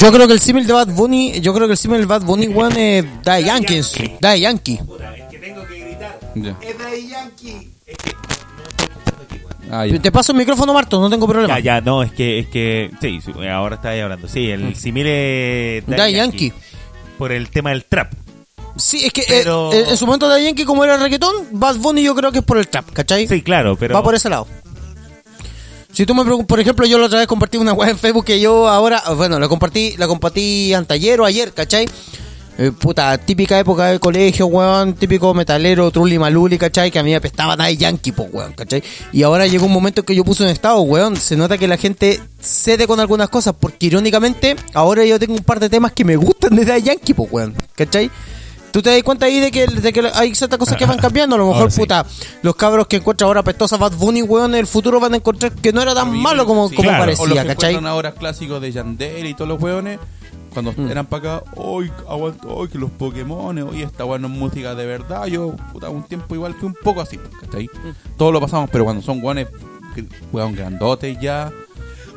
Yo 0.00 0.10
creo 0.12 0.26
que 0.26 0.32
el 0.32 0.40
símil 0.40 0.66
de 0.66 0.72
Bad 0.72 0.88
Bunny, 0.88 1.40
yo 1.40 1.52
creo 1.52 1.66
que 1.66 1.72
el 1.72 1.78
símil 1.78 2.00
de 2.00 2.06
Bad 2.06 2.22
Bunny, 2.22 2.48
weón, 2.48 2.76
es 2.76 3.04
Daddy 3.22 3.44
Yankee. 3.44 3.82
su- 3.82 4.10
Daddy 4.20 4.40
Yankee. 4.40 4.78
Es 4.80 5.28
que 5.30 5.38
tengo 5.38 5.66
que 5.66 5.78
gritar. 5.80 6.18
Es 6.62 7.08
Yankee. 7.10 7.70
Es 7.86 7.96
que 7.98 8.12
Ah, 9.74 9.86
ya. 9.86 9.98
Te 9.98 10.12
paso 10.12 10.32
el 10.32 10.38
micrófono, 10.38 10.74
Marto, 10.74 11.00
no 11.00 11.08
tengo 11.08 11.26
problema. 11.26 11.58
ya, 11.58 11.76
ya, 11.76 11.80
no, 11.80 12.02
es 12.02 12.12
que, 12.12 12.40
es 12.40 12.46
que, 12.48 12.90
sí, 13.00 13.20
ahora 13.50 13.76
está 13.76 13.88
ahí 13.88 14.00
hablando. 14.00 14.28
Sí, 14.28 14.50
el 14.50 14.76
simile 14.76 15.82
Daddy 15.86 16.12
Yankee. 16.12 16.52
Por 17.16 17.32
el 17.32 17.48
tema 17.48 17.70
del 17.70 17.86
trap. 17.86 18.12
Sí, 18.76 19.04
es 19.06 19.12
que 19.14 19.22
eh, 19.22 19.26
Pero- 19.28 19.72
eh, 19.72 19.84
en 19.88 19.96
su 19.96 20.04
momento 20.04 20.28
Daddy 20.28 20.44
Yankee, 20.44 20.64
como 20.66 20.84
era 20.84 20.98
reggaetón, 20.98 21.34
Bad 21.52 21.76
Bunny 21.76 22.02
yo 22.02 22.14
creo 22.14 22.30
que 22.32 22.40
es 22.40 22.44
por 22.44 22.58
el 22.58 22.68
trap, 22.68 22.90
¿cachai? 22.92 23.26
Sí, 23.26 23.40
claro, 23.40 23.74
pero. 23.76 23.94
Va 23.94 24.02
por 24.02 24.14
ese 24.14 24.28
lado. 24.28 24.46
Si 25.90 26.04
tú 26.06 26.14
me 26.14 26.22
preguntas, 26.24 26.46
por 26.48 26.60
ejemplo, 26.60 26.86
yo 26.86 26.98
la 26.98 27.06
otra 27.06 27.18
vez 27.18 27.28
compartí 27.28 27.56
una 27.58 27.72
web 27.72 27.88
en 27.88 27.98
Facebook 27.98 28.24
que 28.26 28.40
yo 28.40 28.68
ahora, 28.68 29.02
bueno, 29.16 29.38
la 29.38 29.48
compartí, 29.48 29.94
la 29.98 30.06
compartí 30.06 30.72
anteayer 30.74 31.20
o 31.20 31.24
ayer, 31.24 31.52
¿cachai? 31.52 31.86
Eh, 32.58 32.70
puta, 32.70 33.16
típica 33.16 33.58
época 33.58 33.86
de 33.86 33.98
colegio, 33.98 34.46
weón, 34.46 34.92
típico 34.92 35.32
metalero, 35.32 35.90
trulli 35.90 36.18
maluli, 36.18 36.58
¿cachai? 36.58 36.90
Que 36.90 36.98
a 36.98 37.02
mí 37.02 37.10
me 37.10 37.16
apestaba 37.16 37.56
nada 37.56 37.68
de 37.68 37.78
yankee, 37.78 38.12
pues, 38.12 38.28
weón, 38.30 38.52
¿cachai? 38.52 38.82
Y 39.10 39.22
ahora 39.22 39.46
llegó 39.46 39.66
un 39.66 39.72
momento 39.72 40.02
en 40.02 40.04
que 40.04 40.14
yo 40.14 40.22
puse 40.22 40.42
un 40.42 40.50
estado, 40.50 40.80
weón, 40.82 41.16
se 41.16 41.36
nota 41.36 41.56
que 41.56 41.66
la 41.66 41.78
gente 41.78 42.20
cede 42.40 42.86
con 42.86 43.00
algunas 43.00 43.30
cosas, 43.30 43.54
porque 43.58 43.86
irónicamente, 43.86 44.56
ahora 44.74 45.04
yo 45.04 45.18
tengo 45.18 45.32
un 45.34 45.44
par 45.44 45.60
de 45.60 45.70
temas 45.70 45.92
que 45.92 46.04
me 46.04 46.16
gustan 46.16 46.54
de 46.54 46.66
Daddy 46.66 46.82
Yankee, 46.82 47.14
pues, 47.14 47.32
weón, 47.32 47.54
¿cachai? 47.74 48.10
¿Tú 48.70 48.80
te 48.80 48.90
das 48.90 49.02
cuenta 49.02 49.26
ahí 49.26 49.38
de 49.38 49.50
que, 49.50 49.66
de 49.66 49.92
que 49.92 50.10
hay 50.14 50.34
ciertas 50.34 50.58
cosas 50.58 50.76
que 50.76 50.86
van 50.86 50.98
cambiando? 51.00 51.36
A 51.36 51.38
lo 51.38 51.48
mejor, 51.48 51.70
sí. 51.72 51.80
puta, 51.80 52.04
los 52.42 52.54
cabros 52.56 52.86
que 52.86 52.96
encuentran 52.96 53.28
ahora 53.28 53.40
apestosa 53.40 53.76
Bad 53.78 53.92
Bunny, 53.96 54.22
weón, 54.22 54.54
en 54.54 54.60
el 54.60 54.66
futuro 54.66 55.00
van 55.00 55.14
a 55.14 55.16
encontrar 55.16 55.52
que 55.52 55.72
no 55.72 55.80
era 55.82 55.94
tan 55.94 56.10
malo 56.14 56.46
como, 56.46 56.68
Sí, 56.68 56.76
como 56.76 56.88
claro. 56.90 57.02
O 57.02 57.06
los 57.06 57.16
parecía, 57.16 57.42
que 57.42 57.48
¿cachai? 57.48 57.74
ahora 57.86 58.12
clásicos 58.12 58.60
de 58.60 58.72
Yandel 58.72 59.26
y 59.26 59.34
todos 59.34 59.48
los 59.48 59.60
hueones. 59.62 59.98
Cuando 60.52 60.72
Mm. 60.76 60.90
eran 60.90 61.06
para 61.06 61.36
acá, 61.38 61.44
hoy 61.56 61.90
aguanto, 62.08 62.54
hoy 62.54 62.68
que 62.68 62.78
los 62.78 62.90
Pokémon, 62.90 63.56
hoy 63.58 63.82
esta 63.82 64.04
weón 64.04 64.22
no 64.22 64.28
es 64.28 64.34
música 64.34 64.74
de 64.74 64.86
verdad. 64.86 65.26
Yo, 65.26 65.54
puta, 65.72 65.88
un 65.88 66.02
tiempo 66.04 66.34
igual 66.34 66.54
fui 66.54 66.66
un 66.68 66.74
poco 66.82 67.00
así, 67.00 67.18
¿cachai? 67.40 67.64
Mm. 67.66 68.16
Todos 68.16 68.32
lo 68.32 68.40
pasamos, 68.40 68.68
pero 68.70 68.84
cuando 68.84 69.02
son 69.02 69.20
que- 69.94 70.06
weón 70.32 70.54
grandotes 70.54 71.18
ya, 71.20 71.50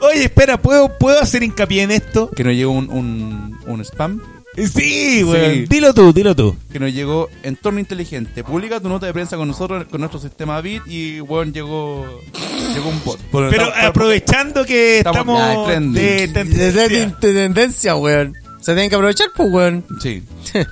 Oye, 0.01 0.25
espera, 0.25 0.57
¿puedo, 0.57 0.89
¿puedo 0.97 1.19
hacer 1.21 1.41
hincapié 1.41 1.83
en 1.83 1.91
esto? 1.91 2.29
que 2.29 2.43
nos 2.43 2.53
llegó 2.53 2.71
un, 2.73 2.89
un, 2.91 3.57
un 3.65 3.79
spam, 3.81 4.21
Sí, 4.55 5.23
weón. 5.23 5.53
Sí. 5.53 5.65
Dilo 5.69 5.93
tú, 5.93 6.13
dilo 6.13 6.35
tú. 6.35 6.55
que 6.71 6.79
nos 6.79 6.93
llegó 6.93 7.29
entorno 7.43 7.79
inteligente. 7.79 8.43
Publica 8.43 8.79
tu 8.79 8.87
nota 8.89 9.05
de 9.05 9.13
prensa 9.13 9.35
con 9.37 9.47
nosotros, 9.47 9.85
con 9.89 9.99
nuestro 10.01 10.19
sistema 10.19 10.61
BIT 10.61 10.83
y 10.87 11.21
weón 11.21 11.53
llegó, 11.53 12.05
llegó 12.73 12.89
un 12.89 13.01
bot. 13.03 13.19
Pero 13.31 13.49
estamos- 13.49 13.73
aprovechando 13.83 14.65
que 14.65 14.99
Estamos- 14.99 15.67
de- 15.67 16.27
tendencia. 16.29 16.71
de- 16.87 17.05
de 17.07 17.33
tendencia, 17.33 17.95
weón. 17.95 18.33
Se 18.61 18.73
tienen 18.73 18.89
que 18.89 18.95
aprovechar, 18.95 19.27
pues, 19.35 19.49
weón. 19.51 19.85
Sí. 20.01 20.23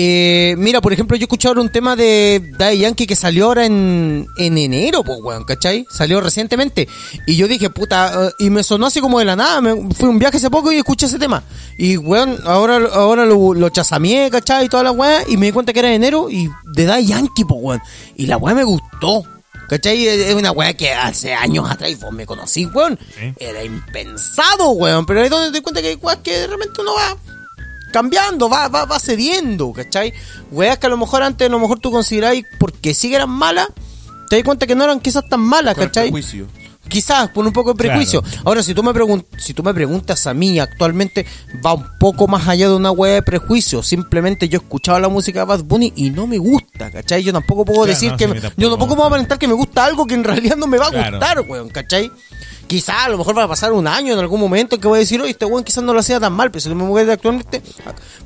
Eh, 0.00 0.54
mira, 0.58 0.80
por 0.80 0.92
ejemplo, 0.92 1.16
yo 1.16 1.22
he 1.22 1.24
escuchado 1.24 1.50
ahora 1.50 1.62
un 1.62 1.72
tema 1.72 1.96
de 1.96 2.52
Daddy 2.56 2.78
Yankee 2.78 3.04
que 3.04 3.16
salió 3.16 3.46
ahora 3.46 3.66
en, 3.66 4.28
en 4.36 4.56
enero, 4.56 5.02
pues, 5.02 5.18
weón, 5.20 5.42
¿cachai? 5.42 5.86
Salió 5.90 6.20
recientemente. 6.20 6.86
Y 7.26 7.34
yo 7.34 7.48
dije, 7.48 7.68
puta, 7.68 8.28
eh, 8.28 8.32
y 8.38 8.50
me 8.50 8.62
sonó 8.62 8.86
así 8.86 9.00
como 9.00 9.18
de 9.18 9.24
la 9.24 9.34
nada. 9.34 9.60
Me, 9.60 9.74
fui 9.92 10.06
a 10.06 10.10
un 10.10 10.20
viaje 10.20 10.36
hace 10.36 10.50
poco 10.50 10.70
y 10.70 10.76
escuché 10.76 11.06
ese 11.06 11.18
tema. 11.18 11.42
Y, 11.76 11.96
weón, 11.96 12.38
ahora, 12.44 12.76
ahora 12.94 13.26
lo, 13.26 13.54
lo 13.54 13.68
chasameé, 13.70 14.30
¿cachai? 14.30 14.66
Y 14.66 14.68
toda 14.68 14.84
la 14.84 14.92
weá. 14.92 15.24
Y 15.26 15.36
me 15.36 15.46
di 15.46 15.52
cuenta 15.52 15.72
que 15.72 15.80
era 15.80 15.88
de 15.88 15.96
enero 15.96 16.30
y 16.30 16.48
de 16.74 16.84
Daddy 16.84 17.06
Yankee, 17.06 17.44
pues, 17.44 17.60
weón. 17.60 17.82
Y 18.14 18.26
la 18.26 18.36
weá 18.36 18.54
me 18.54 18.62
gustó. 18.62 19.24
¿Cachai? 19.68 20.06
Es 20.06 20.34
una 20.36 20.52
weá 20.52 20.74
que 20.74 20.92
hace 20.92 21.34
años 21.34 21.68
atrás 21.68 21.98
vos 21.98 22.12
me 22.12 22.24
conocí, 22.24 22.66
weón. 22.66 22.96
Sí. 23.18 23.34
Era 23.40 23.64
impensado, 23.64 24.70
weón. 24.70 25.04
Pero 25.06 25.18
ahí 25.18 25.24
es 25.26 25.30
donde 25.32 25.48
te 25.48 25.54
das 25.54 25.62
cuenta 25.62 25.82
que 25.82 25.88
hay 25.88 25.96
weas 25.96 26.18
que 26.18 26.38
de 26.38 26.46
repente 26.46 26.82
uno 26.82 26.92
va 26.94 27.16
cambiando, 27.92 28.48
va, 28.48 28.68
va, 28.68 28.84
va 28.84 28.98
cediendo, 28.98 29.72
¿cachai? 29.72 30.12
Weas 30.50 30.78
que 30.78 30.86
a 30.86 30.90
lo 30.90 30.96
mejor 30.96 31.22
antes 31.22 31.48
a 31.48 31.50
lo 31.50 31.58
mejor 31.58 31.78
tú 31.78 31.90
consideráis 31.90 32.44
porque 32.58 32.94
sí 32.94 33.08
que 33.08 33.16
eran 33.16 33.30
malas, 33.30 33.68
te 34.28 34.36
das 34.36 34.44
cuenta 34.44 34.66
que 34.66 34.74
no 34.74 34.84
eran 34.84 35.00
quizás 35.00 35.28
tan 35.28 35.40
malas, 35.40 35.74
¿cachai? 35.74 36.10
prejuicio. 36.10 36.46
Quizás 36.88 37.28
por 37.30 37.46
un 37.46 37.52
poco 37.52 37.72
de 37.74 37.76
prejuicio. 37.78 38.22
Ahora, 38.44 38.62
si 38.62 38.74
tú 38.74 38.82
me 38.82 38.92
si 39.38 39.54
tú 39.54 39.62
me 39.62 39.72
preguntas 39.74 40.26
a 40.26 40.34
mí 40.34 40.58
actualmente, 40.58 41.26
va 41.64 41.74
un 41.74 41.86
poco 41.98 42.26
más 42.26 42.48
allá 42.48 42.68
de 42.68 42.74
una 42.74 42.90
wea 42.90 43.14
de 43.14 43.22
prejuicio. 43.22 43.82
Simplemente 43.82 44.48
yo 44.48 44.58
escuchaba 44.58 44.98
la 45.00 45.08
música 45.08 45.40
de 45.40 45.44
Bad 45.46 45.64
Bunny 45.64 45.92
y 45.96 46.10
no 46.10 46.26
me 46.26 46.38
gusta, 46.38 46.90
¿cachai? 46.90 47.22
Yo 47.22 47.32
tampoco 47.32 47.64
puedo 47.64 47.80
Claro, 47.84 47.92
decir 47.92 48.10
no, 48.12 48.16
que... 48.16 48.24
sí, 48.24 48.30
me- 48.30 48.32
a 48.32 48.34
mí 48.34 48.40
tampoco 48.42 48.60
yo 48.62 48.70
tampoco 48.70 48.94
puedo 48.96 49.06
aparentar 49.08 49.38
que 49.38 49.48
me 49.48 49.54
gusta 49.54 49.84
algo 49.84 50.06
que 50.06 50.14
en 50.14 50.24
realidad 50.24 50.56
no 50.56 50.66
me 50.66 50.78
va 50.78 50.86
a 50.86 50.90
Claro. 50.90 51.18
gustar, 51.18 51.40
weón, 51.48 51.68
¿cachai? 51.68 52.10
Quizás 52.66 52.96
a 53.06 53.08
lo 53.08 53.16
mejor 53.16 53.36
va 53.38 53.44
a 53.44 53.48
pasar 53.48 53.72
un 53.72 53.86
año 53.86 54.12
en 54.12 54.18
algún 54.18 54.38
momento 54.40 54.74
en 54.74 54.80
que 54.82 54.88
voy 54.88 54.98
a 54.98 55.00
decir, 55.00 55.20
oye, 55.22 55.30
este 55.30 55.46
weón 55.46 55.64
quizás 55.64 55.82
no 55.82 55.94
lo 55.94 56.00
hacía 56.00 56.20
tan 56.20 56.32
mal, 56.34 56.50
pero 56.50 56.60
si 56.60 56.68
me 56.68 56.74
mueve 56.74 57.12
actualmente, 57.12 57.62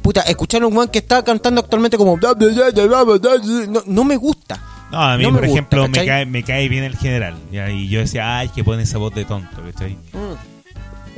puta, 0.02 0.22
escuchar 0.22 0.62
a 0.62 0.66
un 0.66 0.76
weón 0.76 0.88
que 0.88 0.98
está 0.98 1.22
cantando 1.22 1.60
actualmente 1.60 1.96
como 1.96 2.18
no, 2.18 3.82
no 3.86 4.04
me 4.04 4.16
gusta. 4.16 4.60
No, 4.92 5.00
a 5.02 5.16
mí, 5.16 5.24
No 5.24 5.30
me 5.32 5.38
por 5.38 5.46
gusta, 5.48 5.58
ejemplo, 5.58 5.88
me, 5.88 6.06
cae, 6.06 6.26
me 6.26 6.42
cae 6.42 6.68
bien 6.68 6.84
el 6.84 6.96
general. 6.96 7.34
ya, 7.50 7.70
Y 7.70 7.88
yo 7.88 8.00
decía, 8.00 8.38
ay, 8.38 8.50
que 8.50 8.62
pone 8.62 8.82
esa 8.82 8.98
voz 8.98 9.14
de 9.14 9.24
tonto, 9.24 9.62
¿cachai? 9.62 9.92
Mm. 10.12 10.52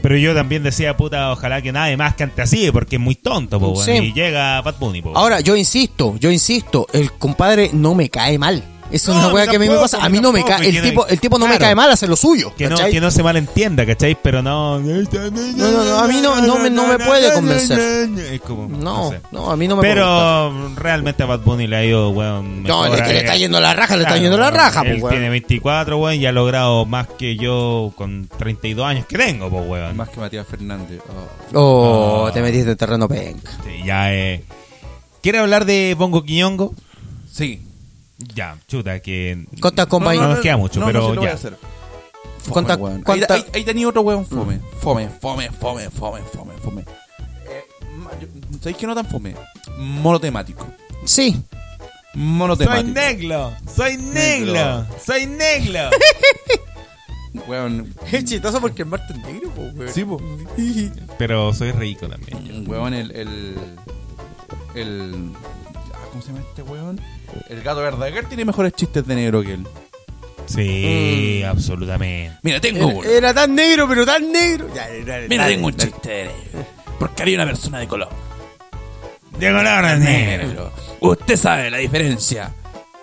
Pero 0.01 0.17
yo 0.17 0.35
también 0.35 0.63
decía, 0.63 0.97
puta, 0.97 1.33
ojalá 1.33 1.63
que 1.63 1.73
nadie 1.73 1.97
más 1.97 2.15
cante 2.15 2.43
así, 2.43 2.71
porque 2.71 2.97
es 2.97 3.03
muy 3.03 3.15
tonto, 3.15 3.59
po. 3.59 3.75
Sí. 3.83 3.93
Y 3.93 4.13
llega 4.13 4.61
Bad 4.61 4.77
Bunny, 4.79 5.01
po. 5.01 5.17
Ahora, 5.17 5.41
yo 5.41 5.57
insisto, 5.57 6.17
yo 6.19 6.31
insisto, 6.31 6.87
el 6.93 7.11
compadre 7.13 7.71
no 7.73 7.95
me 7.95 8.11
cae 8.11 8.39
mal. 8.39 8.63
Eso 8.91 9.11
es 9.13 9.17
No, 9.17 9.25
una 9.25 9.29
mí 9.29 9.35
weá 9.35 9.47
que 9.47 9.57
a 9.57 9.59
mí 9.59 9.69
me 9.69 9.77
pasa. 9.77 9.99
a 10.05 10.09
mí 10.09 10.21
no 10.21 10.31
me 10.31 10.45
cae. 10.45 10.69
El 10.69 10.83
tipo, 10.83 11.03
no- 11.03 11.07
el 11.09 11.21
tipo 11.21 11.39
no 11.39 11.49
me 11.49 11.59
cae 11.59 11.75
mal, 11.75 11.91
hace 11.91 12.07
lo 12.07 12.17
suyo. 12.17 12.55
que, 12.57 12.69
no, 12.69 12.77
que 12.77 13.01
no 13.01 13.11
se 13.11 13.23
malentienda, 13.23 13.85
¿cachai? 13.87 14.17
Pero 14.23 14.43
no... 14.43 14.79
No, 14.79 14.93
no, 15.03 15.85
no, 15.85 15.99
a 15.99 16.07
mí 16.07 16.21
no- 16.21 16.41
no 16.41 16.59
me- 16.59 16.71
no 16.71 16.87
me 16.87 16.99
puede 16.99 17.33
convencer. 17.33 18.11
Es 18.33 18.41
como, 18.43 18.69
No, 18.69 19.11
sé. 19.11 19.21
no, 19.33 19.51
a 19.51 19.57
mí 19.57 19.67
no 19.67 19.77
me 19.77 19.81
puede. 19.83 19.95
Pero 19.95 20.75
realmente 20.77 21.23
a 21.23 21.27
Bad 21.27 21.41
Bunny 21.41 21.67
le 21.67 21.77
ha 21.77 21.85
ido, 21.85 22.11
weón. 22.11 22.63
No, 22.63 22.87
le, 22.87 22.97
le 22.97 23.19
está 23.19 23.37
yendo 23.37 23.61
la 23.61 23.73
raja, 23.75 23.97
le 23.97 24.03
está 24.05 24.17
yendo 24.19 24.37
la 24.39 24.51
raja, 24.51 24.83
Él 24.83 24.91
pues, 24.93 25.03
weón. 25.03 25.15
tiene 25.15 25.31
24, 25.31 25.99
weón, 25.99 26.21
y 26.21 26.27
ha 26.27 26.33
logrado 26.33 26.85
más 26.85 27.09
que 27.09 27.37
yo 27.37 27.93
con 27.97 28.29
32 28.39 28.87
años 28.87 29.07
que 29.07 29.17
tengo, 29.19 29.49
pues, 29.51 29.65
weón. 29.67 29.97
Más 29.97 30.09
que 30.11 30.21
Matías 30.21 30.47
Fernández. 30.47 31.01
Oh. 31.55 32.25
Oh, 32.27 32.33
te 32.33 32.41
metiste 32.43 32.71
en 32.73 32.77
terreno 32.77 33.09
penca. 33.09 33.51
Sí, 33.65 33.83
ya, 33.85 34.13
eh. 34.15 34.45
¿Quiere 35.23 35.39
hablar 35.39 35.65
de 35.65 35.95
Bongo 35.99 36.23
Quiñongo? 36.23 36.75
Sí. 37.33 37.61
Ya, 38.19 38.57
chuta, 38.69 39.01
que. 39.01 39.45
Conta 39.61 39.87
con 39.87 40.03
no, 40.05 40.13
no 40.13 40.29
nos 40.29 40.41
queda 40.41 40.57
mucho, 40.57 40.81
no, 40.81 40.87
pero 40.87 41.15
ya. 41.23 41.37
Fome, 41.37 43.03
¿Cuánta- 43.03 43.35
Ahí, 43.35 43.45
ahí, 43.55 43.65
tenía 43.65 43.89
otro 43.89 44.03
weón 44.03 44.27
fome. 44.27 44.61
Fome, 44.81 45.09
fome, 45.21 45.51
fome, 45.51 45.91
fome, 45.91 46.21
fome, 46.23 46.53
fome. 46.63 46.83
Eh, 47.47 47.65
ma- 47.97 48.11
yo- 48.21 48.29
¿Sabéis 48.59 48.77
que 48.77 48.87
no 48.87 48.95
tan 48.95 49.07
fome? 49.07 49.35
Monotemático. 49.79 50.67
Sí. 51.07 51.43
Monotemático. 52.15 52.85
Soy 52.87 52.93
negro, 52.93 53.53
soy 53.75 53.97
negro, 53.97 54.53
Negro. 54.53 54.87
soy 55.05 55.27
negro. 55.27 55.91
Weón, 57.49 57.93
Es 58.13 58.25
chistoso 58.25 58.61
porque 58.61 58.83
el 58.83 58.89
Martín 58.89 59.21
negro, 59.23 59.51
weón. 59.75 59.89
sí, 59.93 60.05
po. 60.05 60.21
pero 61.19 61.53
soy 61.53 61.73
rico 61.73 62.09
también. 62.09 62.69
Weón, 62.69 62.93
el. 62.95 63.11
El. 63.11 63.55
el 64.75 65.33
ah, 65.95 65.99
¿Cómo 66.11 66.23
se 66.23 66.29
llama 66.29 66.45
este 66.49 66.63
weón? 66.63 67.01
El 67.49 67.63
gato 67.63 67.81
Verdaguer 67.81 68.27
tiene 68.27 68.45
mejores 68.45 68.73
chistes 68.75 69.07
de 69.07 69.15
negro 69.15 69.43
que 69.43 69.55
él. 69.55 69.67
Sí, 70.47 71.41
Mm. 71.43 71.49
absolutamente. 71.49 72.37
Mira, 72.43 72.61
tengo 72.61 72.87
Era, 72.91 72.99
uno. 72.99 73.05
era 73.09 73.35
tan 73.35 73.55
negro, 73.55 73.89
pero 73.89 74.05
tan 74.05 74.31
negro. 74.31 74.69
Ya, 74.75 74.89
era- 74.89 75.27
Mira, 75.29 75.47
tengo 75.47 75.67
un 75.69 75.77
chiste 75.77 76.09
de 76.11 76.25
negro. 76.25 76.67
Porque 76.99 77.23
había 77.23 77.37
una 77.37 77.47
persona 77.47 77.79
de 77.79 77.89
color. 77.89 78.09
De 79.39 79.51
color. 79.51 79.99
Negro. 79.99 80.73
Usted 81.01 81.37
sabe 81.37 81.71
la 81.71 81.79
diferencia 81.79 82.53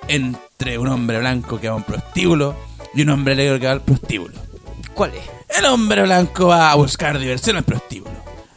entre 0.08 0.78
un 0.78 0.88
hombre 0.88 1.20
blanco 1.20 1.60
que 1.60 1.68
va 1.68 1.74
a 1.74 1.78
un 1.78 1.84
prostíbulo 1.84 2.56
y 2.94 3.02
un 3.02 3.10
hombre 3.10 3.36
negro 3.36 3.60
que 3.60 3.66
va 3.66 3.72
al 3.74 3.82
prostíbulo. 3.82 4.36
¿Cuál 4.94 5.12
es? 5.16 5.58
El 5.58 5.66
hombre 5.66 6.04
blanco 6.04 6.48
va 6.48 6.72
a 6.72 6.76
buscar 6.76 7.18
diversión 7.20 7.58
al 7.58 7.64
prostíbulo. 7.64 8.16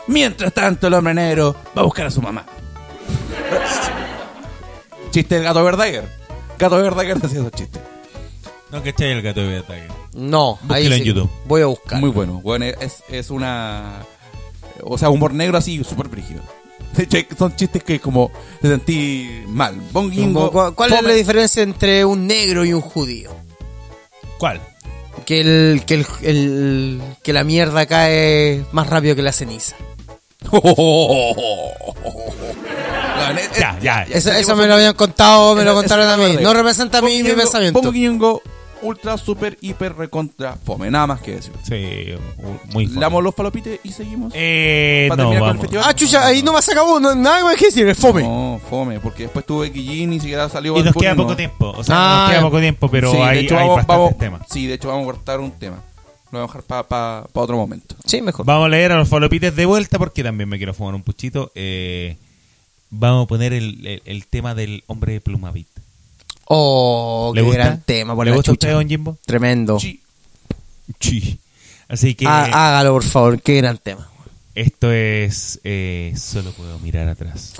Mientras 0.08 0.52
tanto, 0.52 0.86
el 0.88 0.94
hombre 0.94 1.14
negro 1.14 1.56
va 1.76 1.82
a 1.82 1.84
buscar 1.84 2.06
a 2.06 2.10
su 2.10 2.20
mamá. 2.20 2.44
Chiste 5.14 5.36
del 5.36 5.44
gato 5.44 5.62
Verdaguer. 5.62 6.08
Gato 6.58 6.74
Verdaguer 6.82 7.16
hacía 7.22 7.38
esos 7.38 7.52
chistes. 7.52 7.80
No 8.72 8.82
que 8.82 8.92
el 8.98 9.22
gato 9.22 9.40
ataque. 9.42 9.86
No, 10.14 10.58
ahí 10.68 10.82
Búsquelo 10.88 10.94
en 10.96 11.00
sí. 11.02 11.06
YouTube. 11.06 11.30
Voy 11.44 11.62
a 11.62 11.66
buscar. 11.66 12.00
Muy 12.00 12.10
bueno. 12.10 12.40
Bueno, 12.42 12.64
es, 12.64 13.04
es 13.08 13.30
una. 13.30 14.00
O 14.82 14.98
sea, 14.98 15.10
humor 15.10 15.32
negro 15.32 15.56
así, 15.56 15.84
súper 15.84 16.08
brígido. 16.08 16.42
De 16.96 17.04
hecho, 17.04 17.18
son 17.38 17.54
chistes 17.54 17.84
que 17.84 18.00
como 18.00 18.32
te 18.60 18.66
sentí 18.66 19.44
mal. 19.46 19.80
¿Cuál, 19.92 20.74
cuál 20.74 20.90
es 20.92 20.96
fome. 20.96 21.08
la 21.10 21.14
diferencia 21.14 21.62
entre 21.62 22.04
un 22.04 22.26
negro 22.26 22.64
y 22.64 22.72
un 22.72 22.80
judío? 22.80 23.30
¿Cuál? 24.38 24.60
Que 25.24 25.40
el, 25.42 25.84
que 25.86 25.94
el, 25.94 26.06
el- 26.22 27.02
que 27.22 27.32
la 27.32 27.44
mierda 27.44 27.86
cae 27.86 28.64
más 28.72 28.88
rápido 28.90 29.14
que 29.14 29.22
la 29.22 29.32
ceniza. 29.32 29.76
Eh, 33.36 33.48
Ya, 33.58 33.78
ya. 33.80 34.02
Eso, 34.02 34.30
eso 34.32 34.56
me 34.56 34.66
lo 34.66 34.74
habían 34.74 34.94
contado, 34.94 35.54
me 35.54 35.64
lo 35.64 35.74
contaron 35.74 36.08
a 36.08 36.16
mí. 36.16 36.36
No 36.40 36.52
representa 36.54 36.98
a 36.98 37.02
mí 37.02 37.22
mi 37.22 37.30
pensamiento. 37.30 37.80
Bonguingo, 37.80 38.42
ultra, 38.82 39.16
super, 39.16 39.56
hiper, 39.60 39.94
recontra, 39.96 40.56
fome. 40.64 40.90
Nada 40.90 41.06
más 41.06 41.20
que 41.20 41.36
decir. 41.36 41.52
Sí, 41.66 42.14
muy 42.72 42.86
Le 42.86 43.00
damos 43.00 43.22
los 43.22 43.34
palopites 43.34 43.80
y 43.82 43.92
seguimos. 43.92 44.32
Eh, 44.36 45.06
Para 45.08 45.22
no, 45.22 45.30
terminar 45.30 45.40
con 45.40 45.48
el 45.48 45.54
vamos. 45.56 45.62
festival. 45.62 45.84
Ah, 45.88 45.94
chucha, 45.94 46.26
ahí 46.26 46.42
no 46.42 46.52
más 46.52 46.68
acabó, 46.68 47.00
no, 47.00 47.14
nada 47.14 47.44
más 47.44 47.56
que 47.56 47.66
decir, 47.66 47.88
es 47.88 47.96
fome. 47.98 48.22
No, 48.22 48.60
fome, 48.68 49.00
porque 49.00 49.24
después 49.24 49.46
tuve 49.46 49.70
Guillín 49.70 50.12
y 50.12 50.16
ni 50.16 50.20
siquiera 50.20 50.48
salió 50.48 50.76
Y 50.78 50.82
nos 50.82 50.94
queda 50.94 51.14
poco 51.14 51.34
tiempo. 51.36 51.72
O 51.76 51.82
sea, 51.84 51.94
Ah, 51.96 52.18
nos 52.20 52.28
queda 52.30 52.38
ya. 52.40 52.44
poco 52.46 52.60
tiempo, 52.60 52.90
pero 52.90 53.10
Sí, 53.10 53.16
de 53.16 53.22
hay, 53.22 53.38
hecho, 53.46 53.54
hay 53.56 53.62
vamos, 53.62 53.76
bastantes 53.76 53.98
vamos- 54.04 54.18
temas. 54.18 54.40
Sí, 54.50 54.66
de 54.66 54.74
hecho 54.74 54.88
vamos 54.88 55.02
a 55.02 55.06
cortar 55.06 55.40
un 55.40 55.50
tema. 55.52 55.76
Lo 56.34 56.46
vamos 56.46 56.54
a 56.54 56.58
dejar 56.58 56.86
para 56.86 57.26
otro 57.32 57.56
momento. 57.56 57.96
Sí, 58.06 58.20
mejor. 58.22 58.44
Vamos 58.46 58.66
a 58.66 58.68
leer 58.68 58.92
a 58.92 58.96
los 58.98 59.08
falopites 59.08 59.54
de 59.56 59.66
vuelta 59.66 59.98
porque 59.98 60.22
también 60.22 60.48
me 60.48 60.56
quiero 60.58 60.74
fumar 60.74 60.94
un 60.94 61.02
puchito. 61.02 61.50
Eh, 61.54 62.16
vamos 62.90 63.24
a 63.24 63.28
poner 63.28 63.52
el, 63.52 63.86
el- 63.86 64.02
el 64.04 64.26
tema 64.26 64.54
del 64.54 64.84
hombre 64.86 65.14
de 65.14 65.20
Plumavit. 65.20 65.68
Oh, 66.46 67.32
¿Le 67.34 67.40
qué 67.40 67.46
gusta? 67.46 67.62
gran 67.64 67.80
tema, 67.82 68.14
por 68.14 68.24
¿Le 68.26 68.30
la 68.32 68.36
gusta 68.36 68.50
a 68.50 68.54
chucha. 68.54 68.66
usted, 68.68 68.76
don 68.78 68.88
Jimbo? 68.88 69.18
Tremendo. 69.24 69.80
Sí. 69.80 70.02
Sí. 71.00 71.38
Así 71.88 72.14
que 72.14 72.26
Ah, 72.26 72.44
hágalo, 72.52 72.92
por 72.92 73.04
favor, 73.04 73.40
qué 73.40 73.56
gran 73.56 73.78
tema. 73.78 74.08
Esto 74.54 74.92
es 74.92 75.58
eh, 75.64 76.12
Solo 76.16 76.52
puedo 76.52 76.78
mirar 76.80 77.08
atrás. 77.08 77.54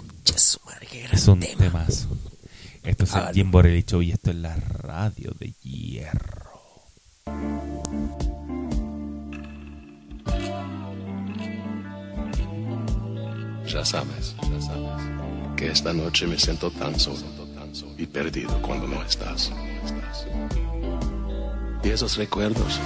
Es 1.13 1.29
un 1.29 1.41
temazo. 1.41 2.09
Esto 2.83 3.05
es 3.05 3.15
el 3.15 3.35
Jim 3.35 3.51
Borelli 3.51 3.83
Show 3.83 4.03
y 4.03 4.11
esto 4.13 4.31
es 4.31 4.37
la 4.37 4.55
radio 4.57 5.33
de 5.39 5.53
hierro. 5.63 6.53
Ya 13.67 13.85
sabes, 13.85 14.35
ya 14.43 14.61
sabes, 14.61 15.03
que 15.57 15.71
esta 15.71 15.93
noche 15.93 16.27
me 16.27 16.39
siento 16.39 16.71
tan 16.71 16.99
solo 16.99 17.25
y 17.97 18.07
perdido 18.07 18.61
cuando 18.63 18.87
no 18.87 19.03
estás. 19.03 19.51
Y 21.83 21.89
esos 21.89 22.17
recuerdos 22.17 22.79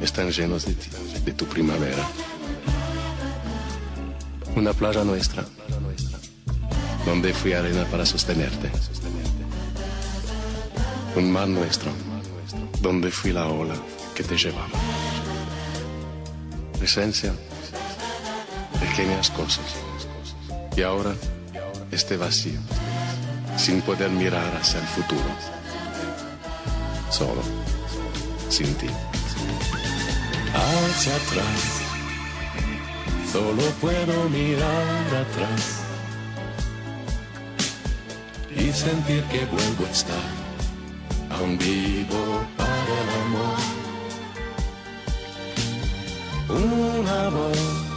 están 0.00 0.30
llenos 0.30 0.66
de 0.66 0.74
ti, 0.74 0.90
de 1.24 1.32
tu 1.32 1.46
primavera. 1.46 2.06
Una 4.56 4.72
playa 4.72 5.04
nuestra, 5.04 5.44
donde 7.06 7.32
fui 7.32 7.52
arena 7.52 7.84
para 7.86 8.04
sostenerte. 8.04 8.70
Un 11.16 11.30
mar 11.30 11.48
nuestro, 11.48 11.90
donde 12.80 13.10
fui 13.10 13.32
la 13.32 13.46
ola 13.48 13.74
que 14.14 14.22
te 14.22 14.36
llevaba. 14.36 14.68
Esencia, 16.82 17.32
pequeñas 18.82 19.30
cosas. 19.30 19.64
Y 20.76 20.82
ahora, 20.82 21.14
este 21.90 22.16
vacío, 22.16 22.60
sin 23.56 23.80
poder 23.82 24.10
mirar 24.10 24.56
hacia 24.56 24.80
el 24.80 24.86
futuro. 24.86 25.30
Solo, 27.10 27.42
sin 28.48 28.74
ti. 28.74 28.88
Hacia 30.54 31.14
atrás, 31.16 31.60
solo 33.30 33.62
puedo 33.80 34.28
mirar 34.28 35.06
atrás 35.24 35.80
y 38.54 38.72
sentir 38.72 39.22
que 39.24 39.44
vuelvo 39.46 39.86
a 39.86 39.90
estar, 39.90 40.30
aún 41.30 41.56
vivo 41.58 42.44
para 42.56 42.94
el 43.02 43.08
amor. 43.24 43.58
Una 46.48 47.28
voz 47.30 47.91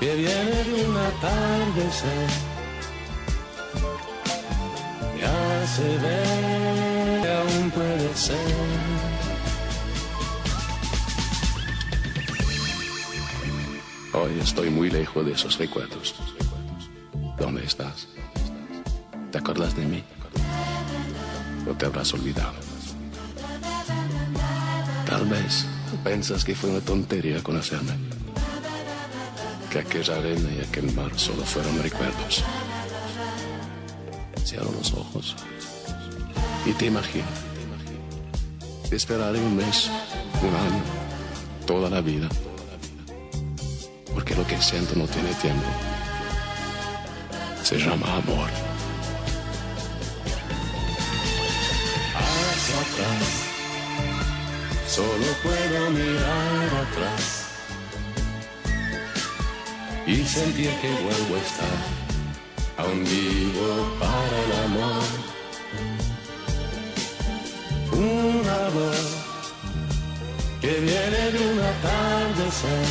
que 0.00 0.14
viene 0.14 0.64
de 0.64 0.86
un 0.86 0.96
atardecer 0.96 2.28
hace 5.68 5.98
ver 5.98 7.22
que 7.22 7.32
aún 7.32 7.70
puede 7.70 8.14
ser. 8.14 8.38
Hoy 14.12 14.38
estoy 14.40 14.70
muy 14.70 14.90
lejos 14.90 15.26
de 15.26 15.32
esos 15.32 15.58
recuerdos. 15.58 16.14
¿Dónde 17.38 17.64
estás? 17.64 18.08
¿Te 19.30 19.38
acuerdas 19.38 19.76
de 19.76 19.84
mí? 19.84 20.02
¿O 21.70 21.74
te 21.74 21.86
habrás 21.86 22.14
olvidado? 22.14 22.54
Tal 25.06 25.26
vez 25.26 25.66
piensas 26.04 26.44
que 26.44 26.54
fue 26.54 26.70
una 26.70 26.80
tontería 26.80 27.42
conocerme. 27.42 28.07
Que 29.70 29.80
aquella 29.80 30.16
arena 30.16 30.48
y 30.50 30.60
aquel 30.60 30.92
mar 30.94 31.10
solo 31.16 31.44
fueron 31.44 31.82
recuerdos. 31.82 32.42
Cierro 34.44 34.72
los 34.72 34.92
ojos 34.94 35.36
y 36.64 36.72
te 36.72 36.86
imagino. 36.86 37.26
Te 38.88 38.96
esperaré 38.96 39.38
un 39.38 39.56
mes, 39.56 39.90
un 40.42 40.54
año, 40.54 40.82
toda 41.66 41.90
la 41.90 42.00
vida. 42.00 42.28
Porque 44.14 44.34
lo 44.34 44.46
que 44.46 44.60
siento 44.60 44.94
no 44.96 45.06
tiene 45.06 45.34
tiempo. 45.34 45.68
Se 47.62 47.78
llama 47.78 48.16
amor. 48.16 48.48
Atrás, 52.80 53.44
solo 54.88 55.26
puedo 55.42 55.90
mirar 55.90 56.86
atrás 56.86 57.37
y 60.08 60.24
sentir 60.24 60.70
que 60.80 60.88
vuelvo 60.88 61.36
a 61.36 61.38
estar 61.38 61.78
aún 62.78 63.04
vivo 63.04 63.96
para 64.00 64.36
el 64.44 64.52
amor. 64.64 65.04
Una 67.92 68.68
voz 68.70 69.06
que 70.62 70.72
viene 70.80 71.30
de 71.32 71.52
un 71.52 71.58
atardecer 71.60 72.86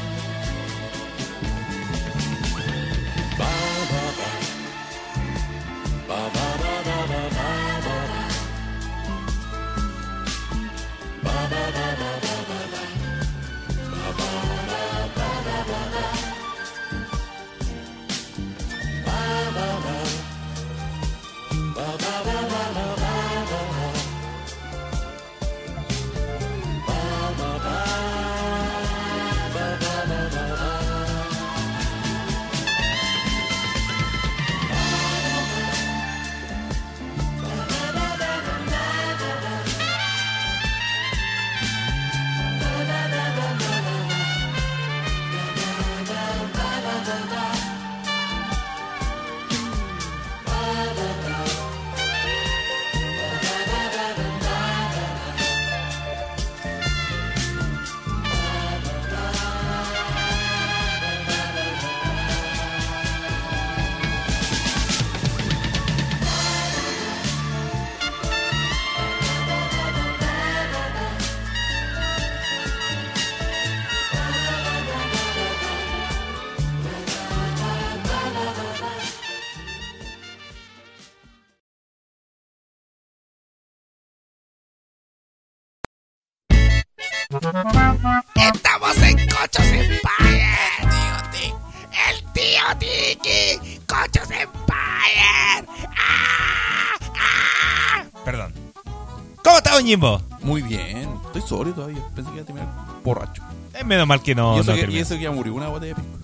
¿Cómo 99.85 99.97
está, 99.97 100.09
don 100.09 100.19
Jimbo? 100.21 100.23
Muy 100.43 100.63
bien. 100.63 101.09
Estoy 101.27 101.43
sobrio 101.43 101.75
todavía. 101.75 102.03
Pensé 102.15 102.31
que 102.31 102.37
iba 102.37 102.43
a 102.43 102.47
terminar 102.47 102.69
borracho. 103.05 103.43
Es 103.79 103.85
menos 103.85 104.07
mal 104.07 104.23
que 104.23 104.35
no. 104.35 104.57
y, 104.57 104.61
eso 104.61 104.75
no 104.75 104.79
que, 104.87 104.91
y 104.93 104.99
eso 104.99 105.15
que 105.17 105.23
ya 105.23 105.31
murió 105.31 105.55
una 105.55 105.69
botella 105.69 105.95
de 105.95 106.03
pisco. 106.03 106.19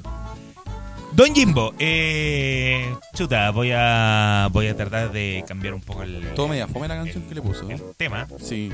Don 1.13 1.35
Jimbo, 1.35 1.75
eh, 1.79 2.95
chuta, 3.15 3.51
voy 3.51 3.73
a 3.75 4.49
voy 4.53 4.69
a 4.69 4.77
tratar 4.77 5.11
de 5.11 5.45
cambiar 5.47 5.75
un 5.75 5.81
poco 5.81 6.03
el, 6.05 6.33
Todo 6.35 6.47
media 6.49 6.69
fome 6.69 6.87
la 6.87 6.95
canción 6.97 7.25
que 7.25 7.35
le 7.35 7.43
puso. 7.43 7.69
el 7.69 7.83
tema. 7.97 8.27
Sí. 8.41 8.71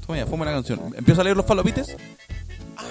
Todo 0.00 0.14
media 0.14 0.26
fome 0.26 0.46
la 0.46 0.52
canción. 0.52 0.80
¿Empiezo 0.96 1.20
a 1.20 1.24
leer 1.24 1.36
los 1.36 1.46
falopites? 1.46 1.96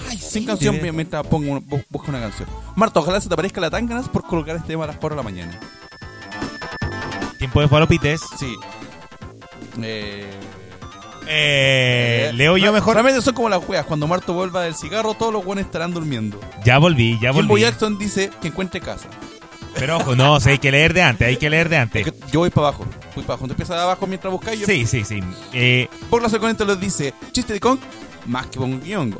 Ay, 0.07 0.17
Sin 0.17 0.45
canción 0.45 0.77
mientras 0.93 1.25
pongo 1.25 1.51
una- 1.51 1.61
busco 1.89 2.09
una 2.09 2.19
canción. 2.19 2.47
Marta, 2.75 2.99
ojalá 2.99 3.19
se 3.19 3.27
te 3.27 3.33
aparezca 3.33 3.59
la 3.59 3.71
tanganas 3.71 4.07
por 4.07 4.23
colocar 4.23 4.55
este 4.55 4.67
tema 4.69 4.83
a 4.83 4.87
las 4.87 4.97
4 4.97 5.15
de 5.15 5.23
la 5.23 5.23
mañana. 5.23 5.59
Tiempo 7.39 7.59
de 7.61 7.67
falopites. 7.67 8.21
Sí. 8.37 8.55
Eh, 9.81 10.29
Eh, 11.27 12.31
leo 12.33 12.57
yo 12.57 12.71
mejor. 12.73 12.93
Realmente 12.95 13.21
son 13.21 13.33
como 13.33 13.49
las 13.49 13.67
weas. 13.67 13.85
Cuando 13.85 14.07
Marto 14.07 14.33
vuelva 14.33 14.63
del 14.63 14.75
cigarro, 14.75 15.13
todos 15.13 15.31
los 15.33 15.43
buenos 15.45 15.65
estarán 15.65 15.93
durmiendo. 15.93 16.39
Ya 16.63 16.77
volví, 16.77 17.17
ya 17.21 17.31
Jimbo 17.33 17.49
volví. 17.49 17.61
Jackson 17.61 17.97
dice 17.97 18.29
que 18.41 18.47
encuentre 18.49 18.81
casa. 18.81 19.07
Pero 19.77 19.97
ojo, 19.97 20.15
no, 20.15 20.33
o 20.33 20.39
sea, 20.39 20.51
hay 20.53 20.57
que 20.59 20.71
leer 20.71 20.93
de 20.93 21.01
antes, 21.03 21.27
hay 21.27 21.37
que 21.37 21.49
leer 21.49 21.69
de 21.69 21.77
antes. 21.77 22.03
Que 22.05 22.13
yo 22.31 22.39
voy 22.39 22.49
para 22.49 22.67
abajo. 22.69 22.85
fui 23.13 23.23
para 23.23 23.33
abajo. 23.33 23.45
Tú 23.45 23.51
empiezas 23.53 23.77
de 23.77 23.83
abajo 23.83 24.07
mientras 24.07 24.31
buscáis. 24.31 24.59
yo- 24.59 24.65
Sí, 24.65 24.85
sí, 24.85 25.03
sí. 25.05 25.19
Eh, 25.53 25.87
Por 26.09 26.21
la 26.21 26.29
secuencia 26.29 26.65
les 26.65 26.79
dice, 26.79 27.13
chiste 27.31 27.53
de 27.53 27.59
con 27.59 27.79
más 28.25 28.47
que 28.47 28.57
pongo 28.59 28.79
guiongo. 28.83 29.19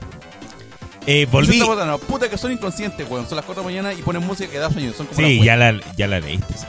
eh, 1.05 1.27
volví. 1.31 1.61
Puta 2.07 2.29
que 2.29 2.37
son 2.37 2.51
inconscientes, 2.51 3.07
weón. 3.09 3.27
Son 3.27 3.35
las 3.35 3.45
4 3.45 3.63
de 3.63 3.69
la 3.69 3.81
mañana 3.81 3.93
y 3.99 4.01
ponen 4.03 4.25
música 4.25 4.49
que 4.51 4.57
da 4.57 4.69
sueño. 4.71 4.91
Son 4.93 5.05
como 5.07 5.19
Sí, 5.27 5.41
ya 5.43 5.55
la, 5.55 5.79
ya 5.95 6.07
la 6.07 6.19
leíste. 6.19 6.53
sí. 6.57 6.65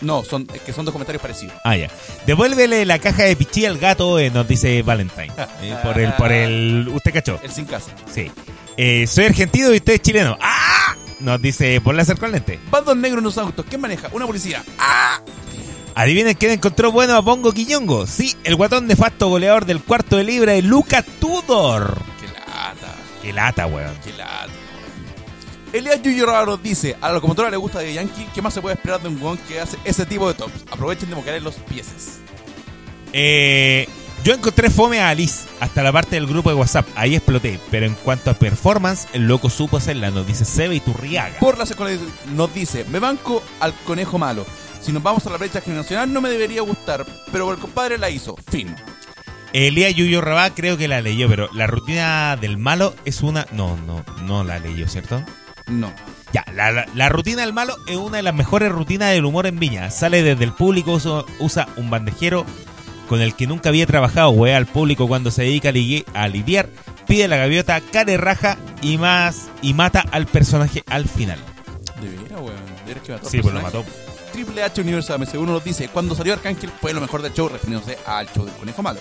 No, 0.00 0.24
son, 0.24 0.46
es 0.52 0.60
que 0.60 0.72
son 0.72 0.84
dos 0.84 0.92
comentarios 0.92 1.22
parecidos. 1.22 1.54
Ah, 1.64 1.76
ya. 1.76 1.90
Devuélvele 2.26 2.84
la 2.84 2.98
caja 2.98 3.24
de 3.24 3.36
pichí 3.36 3.64
al 3.64 3.78
gato, 3.78 4.18
eh, 4.18 4.30
nos 4.30 4.46
dice 4.46 4.82
Valentine. 4.82 5.32
Eh, 5.62 5.76
por 5.82 5.98
el, 5.98 6.12
por 6.14 6.32
el. 6.32 6.88
¿Usted 6.92 7.12
cachó? 7.12 7.40
El 7.42 7.50
sin 7.50 7.64
casa. 7.64 7.92
Sí. 8.12 8.30
Eh, 8.76 9.06
soy 9.06 9.26
argentino 9.26 9.72
y 9.72 9.76
usted 9.76 9.94
es 9.94 10.02
chileno. 10.02 10.36
¡Ah! 10.40 10.94
Nos 11.20 11.40
dice 11.40 11.80
por 11.80 11.94
láser 11.94 12.18
con 12.18 12.30
lente. 12.30 12.60
Bandos 12.70 12.96
negros 12.96 13.18
en 13.18 13.24
los 13.24 13.38
autos. 13.38 13.64
¿Quién 13.68 13.80
maneja? 13.80 14.08
Una 14.12 14.26
policía. 14.26 14.62
¡Ah! 14.78 15.20
Adivinen 15.94 16.34
quién 16.34 16.52
encontró 16.52 16.92
bueno 16.92 17.14
a 17.14 17.20
Bongo 17.20 17.52
Quiñongo. 17.52 18.06
Sí, 18.06 18.36
el 18.44 18.54
guatón 18.54 18.86
nefasto 18.86 19.28
goleador 19.28 19.64
del 19.64 19.82
cuarto 19.82 20.18
de 20.18 20.24
libra 20.24 20.52
de 20.52 20.60
Luca 20.60 21.02
Tudor. 21.02 22.02
¡Qué 22.20 22.26
lata! 22.26 22.94
Qué 23.22 23.32
lata, 23.32 23.66
weón. 23.66 23.94
¡Qué 24.04 24.12
lata! 24.12 24.52
Elías 25.72 26.00
Yuyo 26.02 26.26
Raro 26.26 26.46
nos 26.46 26.62
dice, 26.62 26.96
a 27.00 27.08
la 27.08 27.14
locomotora 27.14 27.50
le 27.50 27.56
gusta 27.56 27.80
de 27.80 27.92
Yankee, 27.92 28.28
¿qué 28.34 28.40
más 28.40 28.54
se 28.54 28.60
puede 28.60 28.76
esperar 28.76 29.00
de 29.02 29.08
un 29.08 29.20
weón 29.20 29.38
que 29.38 29.60
hace 29.60 29.76
ese 29.84 30.06
tipo 30.06 30.28
de 30.28 30.34
tops? 30.34 30.64
Aprovechen 30.70 31.10
de 31.10 31.16
mocar 31.16 31.40
los 31.42 31.56
pieses. 31.56 32.20
Eh, 33.12 33.88
yo 34.24 34.34
encontré 34.34 34.70
fome 34.70 35.00
a 35.00 35.10
Alice 35.10 35.46
hasta 35.60 35.82
la 35.82 35.92
parte 35.92 36.16
del 36.16 36.26
grupo 36.26 36.50
de 36.50 36.56
WhatsApp. 36.56 36.86
Ahí 36.96 37.14
exploté. 37.14 37.60
Pero 37.70 37.86
en 37.86 37.94
cuanto 37.94 38.30
a 38.30 38.34
performance, 38.34 39.06
el 39.12 39.28
loco 39.28 39.50
supo 39.50 39.76
hacerla. 39.76 40.10
Nos 40.10 40.26
dice 40.26 40.44
Seba 40.44 40.74
y 40.74 40.80
Turriaga. 40.80 41.38
Por 41.38 41.58
la 41.58 41.66
secuencia 41.66 42.06
nos 42.34 42.52
dice, 42.52 42.84
me 42.90 42.98
banco 42.98 43.42
al 43.60 43.72
conejo 43.84 44.18
malo. 44.18 44.44
Si 44.80 44.92
nos 44.92 45.02
vamos 45.02 45.26
a 45.26 45.30
la 45.30 45.36
brecha 45.36 45.60
generacional 45.60 46.12
no 46.12 46.20
me 46.20 46.28
debería 46.28 46.62
gustar, 46.62 47.04
pero 47.32 47.50
el 47.52 47.58
compadre 47.58 47.98
la 47.98 48.10
hizo. 48.10 48.36
Fin. 48.50 48.74
Elías 49.52 49.94
Yuyo 49.94 50.20
Rabá 50.20 50.50
creo 50.54 50.76
que 50.76 50.88
la 50.88 51.00
leyó, 51.00 51.28
pero 51.28 51.48
la 51.54 51.66
rutina 51.66 52.36
del 52.36 52.58
malo 52.58 52.94
es 53.04 53.22
una. 53.22 53.46
No, 53.52 53.76
no, 53.86 54.04
no 54.22 54.44
la 54.44 54.58
leyó, 54.58 54.88
¿cierto? 54.88 55.22
No. 55.66 55.92
Ya, 56.32 56.44
la, 56.54 56.70
la- 56.72 56.86
la 56.94 57.08
rutina 57.08 57.42
del 57.42 57.52
malo 57.52 57.76
es 57.86 57.96
una 57.96 58.18
de 58.18 58.22
las 58.22 58.34
mejores 58.34 58.70
rutinas 58.70 59.10
del 59.12 59.24
humor 59.24 59.46
en 59.46 59.58
Viña. 59.58 59.90
Sale 59.90 60.22
desde 60.22 60.44
el 60.44 60.52
público, 60.52 60.92
usa, 60.92 61.24
usa 61.38 61.68
un 61.76 61.90
bandejero 61.90 62.44
con 63.08 63.20
el 63.20 63.34
que 63.34 63.46
nunca 63.46 63.68
había 63.68 63.86
trabajado, 63.86 64.30
wea 64.30 64.56
al 64.56 64.66
público 64.66 65.06
cuando 65.08 65.30
se 65.30 65.42
dedica 65.42 65.68
a, 65.68 65.72
ligue- 65.72 66.04
a 66.14 66.28
lidiar, 66.28 66.68
pide 67.06 67.28
la 67.28 67.36
gaviota, 67.36 67.80
care 67.80 68.16
raja 68.16 68.58
y 68.82 68.98
más 68.98 69.48
y 69.62 69.74
mata 69.74 70.04
al 70.10 70.26
personaje 70.26 70.82
al 70.88 71.08
final. 71.08 71.38
De 72.00 72.08
veras, 72.08 72.40
weón. 72.40 72.66
De 72.84 72.84
veras 72.86 73.02
que 73.04 73.12
mató 73.12 73.30
Sí, 73.30 73.40
pues 73.40 73.54
lo 73.54 73.60
mató. 73.62 73.84
Triple 74.32 74.62
H 74.62 74.80
Universal 74.82 75.18
MC1 75.20 75.46
nos 75.46 75.64
dice, 75.64 75.88
cuando 75.88 76.14
salió 76.14 76.34
Arcángel 76.34 76.70
fue 76.80 76.92
lo 76.92 77.00
mejor 77.00 77.22
del 77.22 77.32
show, 77.32 77.48
refiriéndose 77.48 77.96
al 78.06 78.28
show 78.32 78.44
del 78.44 78.54
conejo 78.54 78.82
malo. 78.82 79.00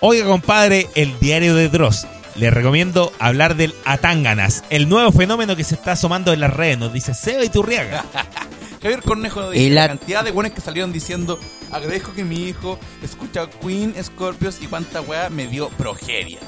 Oiga, 0.00 0.24
compadre, 0.26 0.88
el 0.94 1.18
diario 1.18 1.54
de 1.54 1.68
Dross. 1.68 2.06
Le 2.36 2.50
recomiendo 2.50 3.12
hablar 3.18 3.56
del 3.56 3.74
Atanganas, 3.84 4.64
el 4.70 4.88
nuevo 4.88 5.12
fenómeno 5.12 5.54
que 5.54 5.64
se 5.64 5.74
está 5.74 5.92
asomando 5.92 6.32
en 6.32 6.40
las 6.40 6.52
redes, 6.52 6.78
nos 6.78 6.92
dice 6.92 7.12
Seba 7.14 7.44
y 7.44 7.50
Turriaga. 7.50 8.04
Javier 8.82 9.02
Cornejo 9.02 9.50
dice, 9.50 9.70
la- 9.70 9.82
la 9.82 9.88
cantidad 9.88 10.24
de 10.24 10.30
buenos 10.32 10.52
que 10.54 10.60
salieron 10.62 10.92
diciendo, 10.92 11.38
agradezco 11.70 12.12
que 12.14 12.24
mi 12.24 12.48
hijo 12.48 12.78
escucha 13.02 13.48
Queen, 13.60 13.94
Scorpios 14.02 14.58
y 14.62 14.66
cuánta 14.66 15.02
weá 15.02 15.28
me 15.30 15.46
dio 15.46 15.68
progeria. 15.70 16.38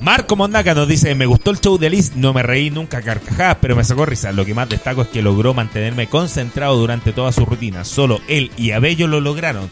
Marco 0.00 0.36
Mondaca 0.36 0.74
nos 0.74 0.88
dice, 0.88 1.14
me 1.14 1.26
gustó 1.26 1.50
el 1.50 1.60
show 1.60 1.76
de 1.76 1.90
Liz, 1.90 2.12
no 2.16 2.32
me 2.32 2.42
reí 2.42 2.70
nunca 2.70 2.98
a 2.98 3.02
carcajadas, 3.02 3.58
pero 3.60 3.76
me 3.76 3.84
sacó 3.84 4.06
risa. 4.06 4.32
Lo 4.32 4.44
que 4.46 4.54
más 4.54 4.68
destaco 4.68 5.02
es 5.02 5.08
que 5.08 5.22
logró 5.22 5.54
mantenerme 5.54 6.08
concentrado 6.08 6.76
durante 6.76 7.12
toda 7.12 7.30
su 7.30 7.44
rutina. 7.44 7.84
Solo 7.84 8.20
él 8.28 8.50
y 8.56 8.70
Abello 8.72 9.06
lo 9.06 9.20
lograron. 9.20 9.68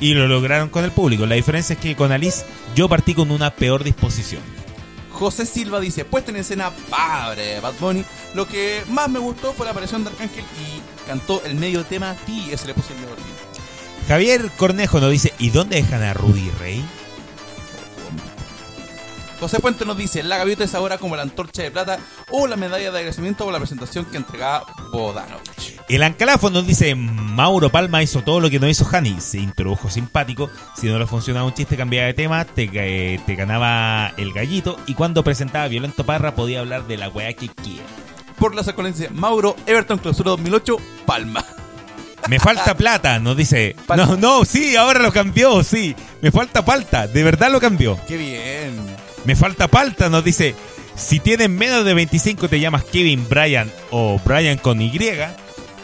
Y 0.00 0.14
lo 0.14 0.28
lograron 0.28 0.68
con 0.68 0.84
el 0.84 0.92
público. 0.92 1.26
La 1.26 1.34
diferencia 1.34 1.74
es 1.74 1.80
que 1.80 1.96
con 1.96 2.12
Alice 2.12 2.44
yo 2.76 2.88
partí 2.88 3.14
con 3.14 3.30
una 3.30 3.50
peor 3.50 3.84
disposición. 3.84 4.40
José 5.18 5.46
Silva 5.46 5.80
dice, 5.80 6.04
puesta 6.04 6.30
en 6.30 6.36
escena 6.36 6.70
padre 6.88 7.60
Bad 7.60 7.74
Bunny. 7.80 8.04
Lo 8.34 8.46
que 8.46 8.84
más 8.88 9.08
me 9.08 9.18
gustó 9.18 9.52
fue 9.52 9.66
la 9.66 9.72
aparición 9.72 10.04
de 10.04 10.10
Arcángel 10.10 10.44
y 10.44 11.06
cantó 11.08 11.42
el 11.44 11.56
medio 11.56 11.84
tema 11.84 12.14
Ti, 12.26 12.50
ese 12.52 12.68
le 12.68 12.74
puse 12.74 12.92
el 12.92 13.00
mejor 13.00 13.16
Javier 14.06 14.50
Cornejo 14.56 15.00
nos 15.00 15.10
dice, 15.10 15.34
¿y 15.38 15.50
dónde 15.50 15.76
dejan 15.76 16.02
a 16.02 16.14
Rudy 16.14 16.50
Rey? 16.58 16.84
José 19.38 19.60
Puente 19.60 19.84
nos 19.84 19.96
dice, 19.96 20.22
la 20.22 20.38
gaviota 20.38 20.64
es 20.64 20.74
ahora 20.74 20.98
como 20.98 21.14
la 21.14 21.22
antorcha 21.22 21.62
de 21.62 21.70
plata 21.70 21.98
o 22.30 22.46
la 22.46 22.56
medalla 22.56 22.90
de 22.90 22.98
agradecimiento 22.98 23.44
o 23.44 23.52
la 23.52 23.58
presentación 23.58 24.04
que 24.06 24.16
entregaba 24.16 24.66
Bodanovich. 24.90 25.77
El 25.88 26.02
Ancalafo 26.02 26.50
nos 26.50 26.66
dice, 26.66 26.94
Mauro 26.94 27.70
Palma 27.70 28.02
hizo 28.02 28.20
todo 28.22 28.40
lo 28.40 28.50
que 28.50 28.60
no 28.60 28.68
hizo 28.68 28.86
Hani. 28.92 29.20
Se 29.20 29.38
introdujo 29.38 29.88
simpático. 29.88 30.50
Si 30.76 30.86
no 30.86 30.98
le 30.98 31.06
funcionaba 31.06 31.46
un 31.46 31.54
chiste, 31.54 31.78
cambiaba 31.78 32.06
de 32.08 32.14
tema. 32.14 32.44
Te, 32.44 32.68
eh, 32.74 33.18
te 33.24 33.34
ganaba 33.34 34.12
el 34.18 34.34
gallito. 34.34 34.76
Y 34.86 34.92
cuando 34.92 35.24
presentaba 35.24 35.66
Violento 35.66 36.04
Parra, 36.04 36.34
podía 36.34 36.60
hablar 36.60 36.86
de 36.86 36.98
la 36.98 37.08
weá 37.08 37.32
que 37.32 37.48
quiera. 37.48 37.84
Por 38.38 38.54
la 38.54 38.62
secuencia, 38.64 39.08
Mauro, 39.10 39.56
Everton 39.66 39.98
Clausura 39.98 40.30
2008, 40.32 40.76
Palma. 41.06 41.44
Me 42.28 42.38
falta 42.38 42.76
plata, 42.76 43.18
nos 43.18 43.36
dice. 43.36 43.74
No, 43.96 44.16
no, 44.16 44.44
sí, 44.44 44.76
ahora 44.76 45.00
lo 45.00 45.10
cambió, 45.10 45.64
sí. 45.64 45.96
Me 46.20 46.30
falta 46.30 46.64
palta, 46.64 47.06
de 47.06 47.24
verdad 47.24 47.50
lo 47.50 47.60
cambió. 47.60 47.98
Qué 48.06 48.18
bien. 48.18 48.76
Me 49.24 49.34
falta 49.34 49.68
palta, 49.68 50.10
nos 50.10 50.22
dice. 50.22 50.54
Si 50.94 51.20
tienes 51.20 51.48
menos 51.48 51.84
de 51.84 51.94
25 51.94 52.48
te 52.48 52.60
llamas 52.60 52.84
Kevin 52.84 53.26
Bryan 53.28 53.70
o 53.90 54.20
Bryan 54.22 54.58
con 54.58 54.82
Y. 54.82 54.90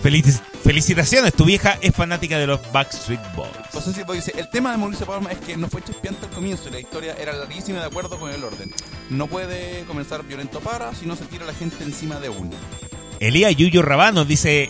Felici- 0.05 0.39
felicitaciones, 0.63 1.33
tu 1.33 1.47
vieja 1.47 1.79
es 1.81 1.95
fanática 1.95 2.39
de 2.39 2.47
los 2.47 2.61
Backstreet 2.73 3.21
Boys. 3.35 3.51
José 3.73 3.95
Silva 3.95 4.13
dice, 4.13 4.35
el 4.37 4.51
tema 4.51 4.71
de 4.71 4.77
Mauricio 4.77 5.07
Palma 5.07 5.33
es 5.33 5.39
que 5.39 5.57
no 5.57 5.67
fue 5.69 5.83
chispeante 5.83 6.27
al 6.27 6.31
comienzo 6.33 6.69
y 6.69 6.73
la 6.73 6.81
historia 6.81 7.15
era 7.19 7.33
larguísima 7.33 7.81
de 7.81 7.87
acuerdo 7.87 8.19
con 8.21 8.31
el 8.31 8.45
orden. 8.45 8.71
No 9.09 9.27
puede 9.29 9.85
comenzar 9.87 10.23
violento 10.25 10.61
para 10.61 10.95
si 10.95 11.07
no 11.07 11.17
se 11.17 11.25
tira 11.25 11.47
la 11.47 11.55
gente 11.55 11.83
encima 11.83 12.21
de 12.21 12.29
uno. 12.29 12.51
Elías 13.19 13.57
Yuyo 13.57 13.81
Rabá 13.81 14.13
nos 14.13 14.29
dice, 14.29 14.69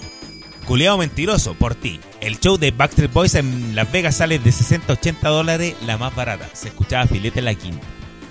culeado 0.67 0.99
mentiroso, 0.99 1.55
por 1.55 1.75
ti. 1.75 1.99
El 2.21 2.39
show 2.39 2.57
de 2.57 2.71
Backstreet 2.71 3.13
Boys 3.13 3.35
en 3.35 3.75
Las 3.75 3.91
Vegas 3.91 4.17
sale 4.19 4.39
de 4.39 4.51
60-80 4.51 5.21
dólares, 5.21 5.75
la 5.85 5.99
más 5.99 6.15
barata. 6.15 6.49
Se 6.53 6.69
escuchaba 6.69 7.09
filete 7.09 7.41
en 7.41 7.47
la 7.47 7.55
quinta. 7.57 7.85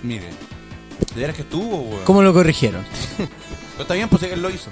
Mire, 0.04 0.30
de 1.14 1.20
veras 1.20 1.36
que 1.36 1.42
estuvo, 1.42 1.82
weón. 1.82 2.06
¿Cómo 2.06 2.22
lo 2.22 2.34
corrigieron? 2.34 2.86
Pero 3.18 3.82
está 3.82 3.94
bien, 3.94 4.08
pues 4.08 4.24
él 4.24 4.42
lo 4.42 4.50
hizo. 4.50 4.70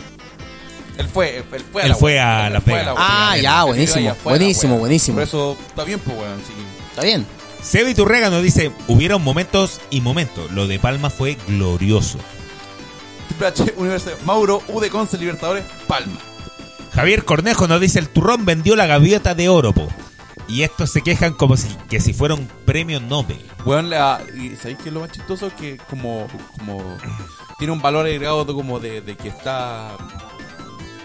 Él 0.98 1.08
fue, 1.08 1.38
él 1.38 1.64
fue 1.72 1.82
a 1.82 1.86
Él 1.86 1.90
la 1.90 1.96
fue 1.96 2.20
a 2.20 2.48
Él 2.48 2.54
Las 2.54 2.64
fue 2.64 2.80
a 2.80 2.84
la. 2.84 2.96
Ah, 2.98 3.38
ya, 3.38 3.62
él 3.62 3.68
buenísimo, 3.68 4.06
la 4.08 4.16
buenísimo, 4.24 4.78
buenísimo. 4.78 5.16
Por 5.16 5.24
eso 5.24 5.58
está 5.68 5.84
bien, 5.84 6.00
pues, 6.00 6.18
weón. 6.18 6.38
Sí. 6.40 6.54
¿Está 6.90 7.04
bien? 7.04 7.26
Seba 7.62 7.90
Iturrega 7.90 8.30
nos 8.30 8.44
dice, 8.44 8.72
hubieron 8.88 9.24
momentos 9.24 9.82
y 9.90 10.02
momentos. 10.02 10.52
Lo 10.52 10.68
de 10.68 10.80
Palma 10.80 11.10
fue 11.10 11.38
glorioso. 11.48 12.18
H, 13.40 13.74
Universo, 13.78 14.12
Mauro, 14.26 14.62
U 14.68 14.80
de 14.80 14.90
Conce, 14.90 15.18
Libertadores, 15.18 15.64
Palma. 15.88 16.18
Javier 16.94 17.24
Cornejo 17.24 17.68
nos 17.68 17.80
dice, 17.80 18.00
el 18.00 18.10
turrón 18.10 18.46
vendió 18.46 18.76
la 18.76 18.86
gaviota 18.86 19.34
de 19.36 19.50
oro, 19.50 19.74
po. 19.74 19.88
Y 20.48 20.64
estos 20.64 20.92
se 20.92 21.02
quejan 21.02 21.34
como 21.34 21.56
si, 21.56 21.68
que 21.90 22.02
si 22.02 22.14
fuera 22.14 22.34
un 22.34 22.48
premio 22.66 23.00
Nobel. 23.00 23.40
Weón, 23.66 23.90
la, 23.90 24.22
y 24.36 24.56
¿sabéis 24.58 24.80
qué 24.80 24.90
es 24.90 24.94
lo 24.94 25.00
más 25.00 25.12
chistoso? 25.12 25.52
Que 25.58 25.78
como, 25.90 26.28
como 26.58 26.98
tiene 27.58 27.72
un 27.72 27.82
valor 27.82 28.06
agregado 28.06 28.46
como 28.54 28.80
de, 28.80 29.02
de 29.02 29.16
que 29.16 29.30
está 29.30 29.96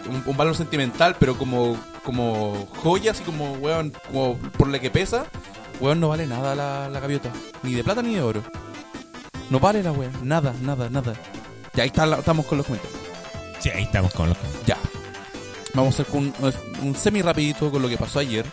un, 0.09 0.23
un 0.27 0.37
valor 0.37 0.57
sentimental, 0.57 1.17
pero 1.19 1.37
como, 1.39 1.77
como 2.05 2.67
joya, 2.83 3.11
así 3.13 3.23
como, 3.25 3.53
weón, 3.55 3.93
como 4.07 4.37
por 4.57 4.69
la 4.69 4.79
que 4.79 4.91
pesa, 4.91 5.27
weón, 5.81 6.01
no 6.01 6.09
vale 6.09 6.27
nada 6.27 6.55
la, 6.55 6.89
la 6.89 7.01
gaviota. 7.01 7.31
Ni 7.63 7.75
de 7.75 7.85
plata 7.85 8.03
ni 8.03 8.15
de 8.15 8.23
oro. 8.23 8.43
No 9.51 9.61
vale 9.61 9.83
la 9.83 9.93
weón, 9.93 10.13
nada, 10.23 10.55
nada, 10.63 10.89
nada. 10.91 11.15
Ya 11.75 11.83
ahí 11.83 11.89
está 11.89 12.07
la- 12.07 12.19
estamos 12.19 12.47
con 12.47 12.59
los 12.59 12.67
comentarios. 12.67 13.01
Sí, 13.61 13.71
ahí 13.71 13.83
estamos 13.85 14.13
con 14.13 14.29
los 14.29 14.39
Ya. 14.67 14.77
Vamos 15.75 15.99
a 15.99 16.03
hacer 16.03 16.15
un, 16.17 16.33
un 16.83 16.95
semi 16.97 17.21
rapidito 17.23 17.71
con 17.71 17.83
lo 17.83 17.89
que 17.89 17.99
pasó 17.99 18.19
ayer 18.21 18.47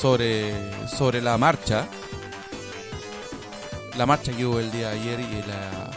sobre, 0.00 0.54
sobre 0.88 1.20
la 1.20 1.36
marcha. 1.36 1.86
La 3.96 4.06
marcha 4.06 4.32
que 4.32 4.44
hubo 4.44 4.58
el 4.60 4.70
día 4.72 4.90
de 4.90 5.00
ayer 5.00 5.20
y 5.20 5.42
la 5.48 5.90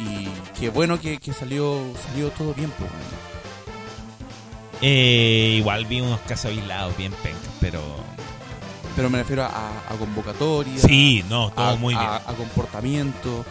y 0.00 0.28
qué 0.58 0.70
bueno 0.70 1.00
que, 1.00 1.18
que 1.18 1.32
salió 1.32 1.80
salió 2.06 2.30
todo 2.30 2.54
bien, 2.54 2.70
pues. 2.78 2.90
Eh, 4.80 5.54
igual 5.58 5.84
vi 5.86 6.00
unos 6.00 6.20
casos 6.20 6.46
aislados 6.46 6.96
bien 6.96 7.12
pencas, 7.12 7.50
pero... 7.60 7.82
Pero 8.96 9.10
me 9.10 9.18
refiero 9.18 9.44
a, 9.44 9.48
a 9.88 9.94
convocatoria. 9.98 10.78
Sí, 10.80 11.24
no, 11.28 11.50
todo 11.50 11.64
a, 11.68 11.76
muy 11.76 11.94
bien. 11.94 12.04
a- 12.06 12.16
a 12.16 12.34
comportamiento. 12.34 13.44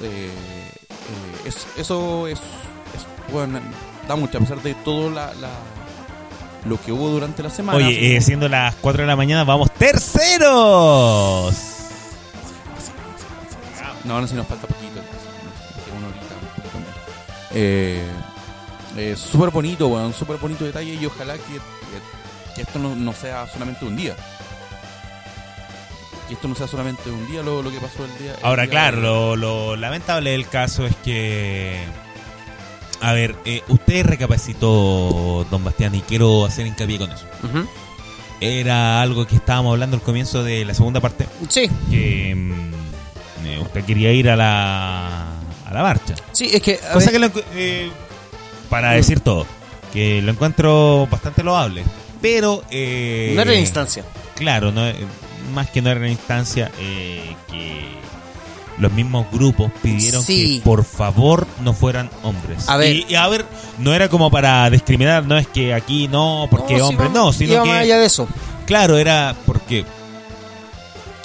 eh, 0.00 0.30
eh, 0.30 1.48
es- 1.48 1.66
eso 1.76 2.26
es, 2.28 2.38
es- 2.38 3.32
bueno, 3.32 3.60
da 4.06 4.14
mucho, 4.16 4.38
a 4.38 4.40
pesar 4.42 4.62
de 4.62 4.74
todo 4.74 5.10
la, 5.10 5.34
la- 5.34 5.50
lo 6.66 6.80
que 6.80 6.92
hubo 6.92 7.08
durante 7.08 7.42
la 7.42 7.50
semana. 7.50 7.78
Oye, 7.78 8.16
eh, 8.16 8.20
siendo 8.20 8.48
las 8.48 8.76
4 8.76 9.02
de 9.02 9.08
la 9.08 9.16
mañana, 9.16 9.42
vamos 9.42 9.72
terceros. 9.72 11.52
No, 14.04 14.20
no, 14.20 14.26
si 14.28 14.34
nos 14.34 14.46
falta 14.46 14.66
poquito. 14.66 15.00
una 15.96 16.06
horita, 16.08 16.34
un 16.40 16.48
poquito 16.62 16.78
más. 16.78 16.88
Eh, 17.52 18.04
eh, 18.96 19.16
súper 19.16 19.50
bonito, 19.50 19.88
weón, 19.88 20.12
súper 20.12 20.36
bonito 20.36 20.64
detalle 20.64 20.94
y 20.94 21.06
ojalá 21.06 21.34
que, 21.34 21.42
que- 21.54 22.54
que 22.54 22.62
esto 22.62 22.78
no, 22.78 22.94
no 22.94 23.12
sea 23.14 23.46
solamente 23.50 23.84
un 23.84 23.96
día. 23.96 24.14
que 26.28 26.34
esto 26.34 26.48
no 26.48 26.54
sea 26.54 26.66
solamente 26.66 27.10
un 27.10 27.26
día 27.26 27.42
lo, 27.42 27.62
lo 27.62 27.70
que 27.70 27.78
pasó 27.78 28.04
el 28.04 28.18
día. 28.18 28.32
el 28.34 28.44
Ahora, 28.44 28.62
día 28.64 28.70
claro, 28.70 29.00
de- 29.00 29.02
lo, 29.02 29.36
lo 29.36 29.76
lamentable 29.76 30.30
del 30.30 30.46
caso 30.48 30.86
es 30.86 30.94
que. 31.04 31.78
A 33.00 33.12
ver, 33.14 33.34
eh, 33.44 33.62
usted 33.68 34.06
recapacitó, 34.06 35.44
don 35.50 35.64
Bastián, 35.64 35.92
y 35.94 36.02
quiero 36.02 36.44
hacer 36.44 36.66
hincapié 36.66 36.98
con 36.98 37.10
eso. 37.10 37.26
Era 38.40 39.00
algo 39.02 39.26
que 39.26 39.36
estábamos 39.36 39.72
hablando 39.72 39.96
al 39.96 40.02
comienzo 40.02 40.42
de 40.44 40.64
la 40.64 40.74
segunda 40.74 41.00
parte, 41.00 41.26
Sí, 41.48 41.68
que 41.90 42.34
mm, 42.34 43.46
eh, 43.46 43.58
usted 43.60 43.84
quería 43.84 44.12
ir 44.12 44.28
a 44.30 44.36
la, 44.36 45.22
a 45.66 45.72
la 45.72 45.82
marcha. 45.82 46.14
sí, 46.32 46.50
es 46.52 46.60
que. 46.62 46.74
a 46.88 46.92
Cosa 46.92 47.10
ver, 47.10 47.32
que 47.32 47.40
lo 47.40 47.44
eh, 47.54 47.90
para 48.72 48.92
decir 48.92 49.20
todo, 49.20 49.46
que 49.92 50.22
lo 50.22 50.32
encuentro 50.32 51.06
bastante 51.10 51.42
loable. 51.44 51.84
Pero. 52.22 52.62
Eh, 52.70 53.32
no 53.36 53.42
era 53.42 53.50
la 53.50 53.58
instancia. 53.58 54.02
Claro, 54.34 54.72
no, 54.72 54.86
eh, 54.88 54.96
más 55.52 55.68
que 55.68 55.82
no 55.82 55.90
era 55.90 56.00
una 56.00 56.08
instancia 56.08 56.70
eh, 56.80 57.36
que 57.50 57.82
los 58.78 58.90
mismos 58.92 59.26
grupos 59.30 59.70
pidieron 59.82 60.24
Sí. 60.24 60.58
que 60.58 60.64
por 60.64 60.84
favor 60.84 61.46
no 61.62 61.74
fueran 61.74 62.08
hombres. 62.22 62.66
A 62.68 62.78
ver. 62.78 62.96
Y, 62.96 63.06
y 63.10 63.14
a 63.14 63.28
ver, 63.28 63.44
no 63.78 63.92
era 63.94 64.08
como 64.08 64.30
para 64.30 64.70
discriminar, 64.70 65.26
no 65.26 65.36
es 65.36 65.46
que 65.46 65.74
aquí 65.74 66.08
no, 66.08 66.48
porque 66.50 66.80
hombres 66.80 67.10
no, 67.10 67.30
sino 67.32 67.62
que. 67.62 67.68
más 67.68 67.80
allá 67.82 67.98
de 67.98 68.06
eso. 68.06 68.26
Claro, 68.64 68.96
era 68.96 69.36
porque. 69.44 69.84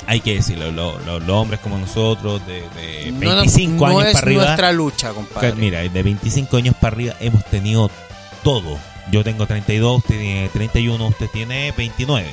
Hay 0.07 0.21
que 0.21 0.35
decirlo, 0.35 0.71
lo- 0.71 0.97
lo- 0.99 1.19
los 1.19 1.29
hombres 1.29 1.59
como 1.59 1.77
nosotros, 1.77 2.41
de, 2.47 2.61
de 2.61 3.11
No, 3.11 3.19
no, 3.35 3.41
25 3.41 3.87
no 3.87 3.99
años 3.99 4.05
es 4.07 4.13
para 4.13 4.25
arriba. 4.25 4.43
nuestra 4.45 4.71
lucha, 4.71 5.09
compadre. 5.11 5.49
Ca- 5.49 5.55
Mira, 5.55 5.79
de 5.81 6.03
25 6.03 6.57
años 6.57 6.75
para 6.79 6.95
arriba 6.95 7.13
hemos 7.19 7.43
tenido 7.45 7.91
todo. 8.43 8.77
Yo 9.11 9.23
tengo 9.23 9.45
32, 9.45 9.97
usted 9.99 10.17
tiene 10.19 10.49
31, 10.53 11.07
usted 11.07 11.27
tiene 11.29 11.73
29. 11.75 12.25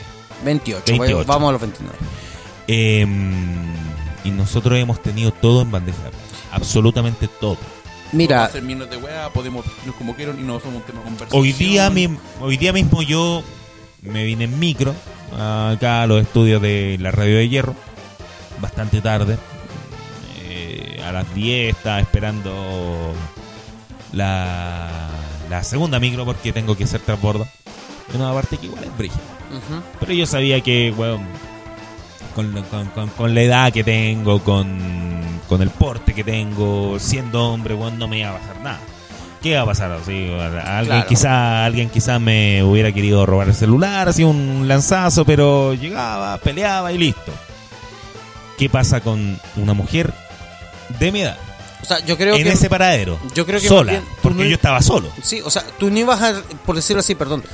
28, 0.44 0.84
28. 0.86 1.24
vamos 1.26 1.48
a 1.48 1.52
los 1.52 1.60
29. 1.60 1.96
Eh, 2.68 3.06
y 4.24 4.30
nosotros 4.30 4.78
hemos 4.78 5.02
tenido 5.02 5.32
todo 5.32 5.62
en 5.62 5.70
bandeja. 5.70 5.98
Absolutamente 6.52 7.28
todo. 7.28 7.56
Podemos 7.56 8.12
Mira, 8.12 8.44
hacer 8.44 8.62
miles 8.62 8.88
de 8.88 8.96
weas, 8.96 9.30
podemos 9.30 9.64
vestirnos 9.66 9.96
como 9.96 10.14
quieran 10.14 10.38
y 10.38 10.42
no 10.42 10.60
somos 10.60 10.76
un 10.76 10.82
tema 10.82 10.98
de 11.00 11.04
conversación. 11.04 11.42
Hoy 11.42 11.52
día, 11.52 11.90
mi- 11.90 12.16
hoy 12.40 12.56
día 12.56 12.72
mismo 12.72 13.02
yo 13.02 13.42
me 14.05 14.24
vine 14.24 14.44
en 14.44 14.58
micro 14.58 14.94
acá 15.33 16.02
a 16.02 16.07
los 16.07 16.23
estudios 16.23 16.60
de 16.62 16.97
la 17.00 17.10
radio 17.10 17.36
de 17.36 17.49
hierro. 17.49 17.74
Bastante 18.60 19.00
tarde. 19.00 19.36
Eh, 20.47 21.00
a 21.05 21.12
las 21.12 21.34
10 21.34 21.76
estaba 21.76 22.00
esperando 22.00 23.12
la, 24.12 25.08
la 25.50 25.65
segunda 25.65 25.99
micro 25.99 26.24
porque 26.24 26.52
tengo 26.52 26.76
que 26.76 26.84
hacer 26.84 27.00
transbordo. 27.00 27.47
Una 28.15 28.33
parte 28.33 28.57
que 28.58 28.66
igual 28.66 28.84
es 28.84 28.91
ujú. 28.91 29.83
Pero 30.00 30.12
yo 30.12 30.26
sabía 30.26 30.60
que, 30.60 30.92
weón, 30.97 31.23
con, 32.34 32.52
con- 32.70 32.86
con- 32.89 33.08
con 33.10 33.34
la 33.34 33.42
edad 33.42 33.73
que 33.73 33.83
tengo, 33.83 34.41
con, 34.42 34.78
con 35.49 35.62
el 35.62 35.70
porte 35.70 36.15
que 36.15 36.23
tengo, 36.23 36.99
siendo 37.00 37.49
hombre, 37.52 37.74
weón, 37.74 37.99
no 37.99 38.07
me 38.07 38.18
iba 38.20 38.31
a 38.31 38.39
pasar 38.39 38.60
nada. 38.62 38.81
¿Qué 39.44 39.50
iba 39.50 39.60
a 39.60 39.66
pasar? 39.66 39.92
Así, 39.92 40.31
alguien 40.32 40.86
Claro. 40.86 41.06
quizá 41.06 41.64
alguien 41.66 41.90
quizá 41.90 42.18
me 42.18 42.62
hubiera 42.64 42.90
querido 42.92 43.24
robar 43.26 43.47
el 43.48 43.55
celular, 43.55 44.08
así 44.08 44.24
un 44.24 44.66
lanzazo, 44.66 45.24
pero 45.26 45.74
llegaba, 45.74 46.36
peleaba 46.39 46.90
y 46.92 46.98
listo. 46.98 47.31
¿Qué 48.58 48.68
pasa 48.70 49.00
con 49.00 49.39
una 49.56 49.74
mujer 49.74 50.12
de 50.98 51.12
mi 51.12 51.20
edad? 51.23 51.36
o 51.82 51.86
sea, 51.86 51.98
yo 52.06 52.16
creo 52.16 52.34
en 52.36 52.44
que. 52.44 52.48
ese 52.52 52.70
paradero. 52.70 53.18
yo 53.34 53.44
creo 53.44 53.60
que 53.60 53.68
sola, 53.68 53.92
bien 53.92 54.05
porque 54.23 54.44
no- 54.44 54.48
yo 54.48 54.55
estaba 54.55 54.81
solo. 54.81 55.10
Sí, 55.23 55.42
o 55.44 55.50
sea, 55.50 55.62
tú 55.78 55.90
no 55.90 55.98
ibas 55.98 56.23
a, 56.23 56.40
por 56.64 56.74
decirlo 56.76 57.00
así, 57.00 57.14
perdón, 57.14 57.44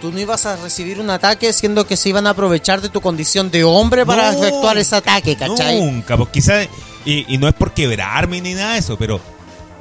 tú 0.00 0.12
no 0.12 0.20
ibas 0.20 0.46
a 0.46 0.54
recibir 0.54 1.00
un 1.00 1.10
ataque 1.10 1.52
siendo 1.52 1.84
que 1.84 1.96
se 1.96 2.10
iban 2.10 2.28
a 2.28 2.30
aprovechar 2.30 2.80
de 2.80 2.88
tu 2.90 3.00
condición 3.00 3.50
de 3.50 3.64
hombre 3.64 4.06
para 4.06 4.30
No, 4.30 4.38
efectuar 4.38 4.78
ese 4.78 4.94
ataque, 4.94 5.34
¿cachai? 5.34 5.80
Nunca, 5.80 6.16
pues 6.16 6.28
quizá, 6.28 6.62
y, 7.04 7.24
y 7.34 7.38
no 7.38 7.48
es 7.48 7.54
por 7.54 7.72
quebrarme 7.72 8.40
ni 8.40 8.54
nada 8.54 8.74
de 8.74 8.78
eso, 8.78 8.96
pero 8.96 9.20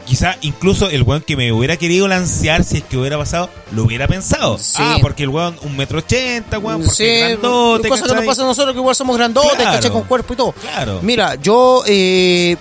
quizá 0.09 0.37
incluso 0.41 0.89
el 0.89 1.03
weón 1.03 1.21
que 1.21 1.37
me 1.37 1.51
hubiera 1.51 1.77
querido 1.77 2.07
lancear 2.07 2.63
si 2.63 2.77
es 2.77 2.83
que 2.83 2.97
hubiera 2.97 3.15
pasado, 3.17 3.47
lo 3.71 3.83
hubiera 3.83 4.07
pensado. 4.07 4.57
Sí. 4.57 4.73
Ah, 4.79 4.97
porque 5.01 5.21
el 5.21 5.29
weón 5.29 5.55
un 5.61 5.77
metro 5.77 5.99
ochenta, 5.99 6.57
weón, 6.57 6.81
porque 6.81 6.95
Sí, 6.95 7.03
es 7.05 7.29
grandote, 7.29 7.89
cosas 7.89 8.01
que 8.01 8.07
nos 8.07 8.15
¿cachai? 8.15 8.27
pasan 8.27 8.45
a 8.45 8.47
nosotros 8.47 8.73
que 8.73 8.79
igual 8.79 8.95
somos 8.95 9.15
grandotes, 9.15 9.55
Claro. 9.55 9.93
Con 9.93 10.03
cuerpo 10.03 10.33
y 10.33 10.37
todo. 10.37 10.51
Claro. 10.53 10.99
Mira, 11.03 11.35
yo 11.35 11.83
eh, 11.85 12.57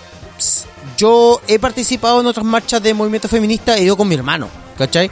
yo 0.95 1.41
he 1.47 1.57
participado 1.57 2.21
en 2.21 2.27
otras 2.27 2.45
marchas 2.45 2.83
de 2.83 2.93
movimiento 2.93 3.27
feminista 3.27 3.75
he 3.77 3.83
ido 3.83 3.97
con 3.97 4.07
mi 4.07 4.13
hermano, 4.15 4.47
¿cachai? 4.77 5.09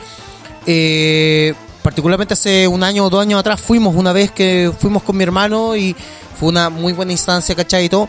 Eh, 0.65 1.53
particularmente 1.81 2.33
hace 2.35 2.67
un 2.67 2.83
año 2.83 3.05
o 3.05 3.09
dos 3.09 3.21
años 3.21 3.39
atrás 3.39 3.59
fuimos 3.59 3.95
una 3.95 4.13
vez 4.13 4.29
que 4.31 4.71
fuimos 4.79 5.01
con 5.01 5.17
mi 5.17 5.23
hermano 5.23 5.75
y 5.75 5.95
fue 6.39 6.49
una 6.49 6.69
muy 6.69 6.93
buena 6.93 7.13
instancia, 7.13 7.55
¿cachai? 7.55 7.85
Y 7.85 7.89
todo. 7.89 8.07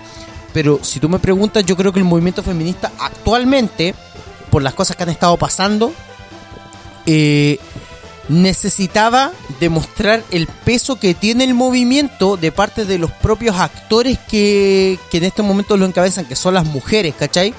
Pero 0.53 0.81
si 0.83 0.99
tú 0.99 1.09
me 1.09 1.19
preguntas, 1.19 1.65
yo 1.65 1.77
creo 1.77 1.93
que 1.93 1.99
el 1.99 2.05
movimiento 2.05 2.43
feminista 2.43 2.91
actualmente, 2.99 3.95
por 4.49 4.63
las 4.63 4.75
cosas 4.75 4.97
que 4.97 5.03
han 5.05 5.09
estado 5.11 5.37
pasando, 5.37 5.93
eh, 7.07 7.59
necesitaba 8.29 9.33
demostrar 9.61 10.23
el 10.31 10.47
peso 10.47 10.99
que 11.01 11.15
tiene 11.15 11.45
el 11.45 11.55
movimiento 11.55 12.37
de 12.37 12.53
parte 12.53 12.85
de 12.85 12.99
los 12.99 13.11
propios 13.11 13.57
actores 13.57 14.19
que, 14.29 14.99
que 15.11 15.19
en 15.19 15.25
este 15.25 15.43
momento 15.43 15.77
lo 15.77 15.87
encabezan, 15.87 16.27
que 16.27 16.37
son 16.37 16.55
las 16.55 16.67
mujeres, 16.67 17.15
¿cachai? 17.19 17.55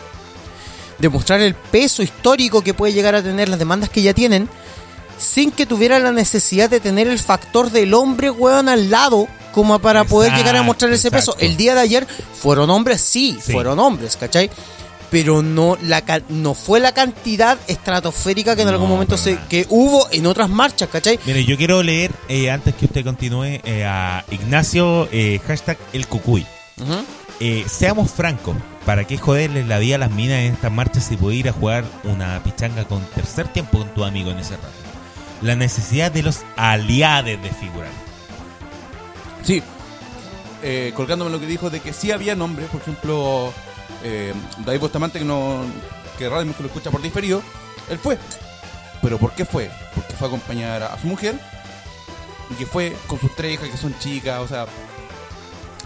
Demostrar 0.99 1.41
el 1.41 1.55
peso 1.55 2.03
histórico 2.03 2.61
que 2.61 2.73
puede 2.73 2.93
llegar 2.93 3.15
a 3.15 3.23
tener 3.23 3.49
las 3.49 3.57
demandas 3.57 3.89
que 3.89 4.01
ya 4.01 4.13
tienen, 4.13 4.47
sin 5.17 5.51
que 5.51 5.65
tuviera 5.65 5.97
la 5.99 6.11
necesidad 6.11 6.69
de 6.69 6.79
tener 6.79 7.07
el 7.07 7.19
factor 7.19 7.71
del 7.71 7.93
hombre, 7.93 8.29
weón, 8.29 8.69
al 8.69 8.89
lado, 8.91 9.27
como 9.53 9.79
para 9.79 10.03
poder 10.03 10.33
llegar 10.33 10.55
a 10.55 10.61
mostrar 10.61 10.93
ese 10.93 11.09
peso. 11.09 11.35
El 11.39 11.57
día 11.57 11.73
de 11.73 11.81
ayer 11.81 12.07
fueron 12.39 12.69
hombres, 12.69 13.01
sí, 13.01 13.37
Sí. 13.43 13.51
fueron 13.53 13.79
hombres, 13.79 14.15
¿cachai? 14.17 14.51
Pero 15.11 15.41
no, 15.41 15.77
la, 15.81 16.03
no 16.29 16.53
fue 16.53 16.79
la 16.79 16.91
cantidad 16.91 17.57
estratosférica 17.67 18.55
que 18.55 18.61
en 18.61 18.67
No, 18.67 18.73
algún 18.73 18.89
momento 18.89 19.17
se, 19.17 19.39
que 19.49 19.65
hubo 19.69 20.07
en 20.11 20.27
otras 20.27 20.49
marchas, 20.49 20.89
¿cachai? 20.89 21.19
Mire, 21.25 21.45
yo 21.45 21.57
quiero 21.57 21.81
leer, 21.81 22.11
eh, 22.27 22.51
antes 22.51 22.75
que 22.75 22.85
usted 22.85 23.03
continúe, 23.03 23.59
eh, 23.63 23.85
a 23.85 24.23
Ignacio, 24.29 25.07
eh, 25.11 25.39
hashtag 25.47 25.77
el 25.93 26.05
cucuy. 26.07 26.45
Eh, 27.39 27.65
seamos 27.69 28.11
francos, 28.11 28.55
¿para 28.85 29.05
qué 29.07 29.17
joderles 29.17 29.65
la 29.65 29.79
vida 29.79 29.95
a 29.95 29.97
las 29.99 30.11
minas 30.11 30.39
en 30.39 30.53
estas 30.53 30.71
marchas 30.71 31.05
si 31.05 31.15
puede 31.17 31.37
ir 31.37 31.49
a 31.49 31.53
jugar 31.53 31.85
una 32.03 32.43
pichanga 32.43 32.83
con 32.85 33.01
tercer 33.15 33.47
tiempo 33.47 33.79
con 33.79 33.87
tu 33.93 34.03
amigo 34.03 34.29
en 34.31 34.39
ese 34.39 34.55
rato? 34.57 34.67
La 35.41 35.55
necesidad 35.55 36.11
de 36.11 36.21
los 36.23 36.41
aliados 36.57 37.41
de 37.41 37.49
figurar. 37.59 37.89
Sí, 39.43 39.63
eh, 40.61 40.91
colgándome 40.95 41.31
lo 41.31 41.39
que 41.39 41.45
dijo 41.47 41.69
de 41.69 41.79
que 41.79 41.93
sí 41.93 42.11
había 42.11 42.35
nombres, 42.35 42.67
por 42.69 42.81
ejemplo, 42.81 43.53
eh, 44.03 44.33
David 44.65 44.79
Bustamante, 44.79 45.19
que 45.19 45.25
no 45.25 45.63
que 46.17 46.27
Radio 46.27 46.53
que 46.55 46.63
lo 46.63 46.67
escucha 46.67 46.91
por 46.91 47.01
diferido, 47.01 47.41
él 47.89 47.97
fue. 47.97 48.17
¿Pero 49.01 49.17
por 49.17 49.31
qué 49.31 49.45
fue? 49.45 49.71
Porque 49.95 50.13
fue 50.13 50.27
a 50.27 50.29
acompañar 50.29 50.83
a 50.83 50.99
su 50.99 51.07
mujer 51.07 51.39
y 52.49 52.55
que 52.55 52.65
fue 52.65 52.95
con 53.07 53.19
sus 53.19 53.33
tres 53.35 53.53
hijas 53.53 53.69
que 53.69 53.77
son 53.77 53.97
chicas, 53.99 54.39
o 54.41 54.47
sea, 54.47 54.65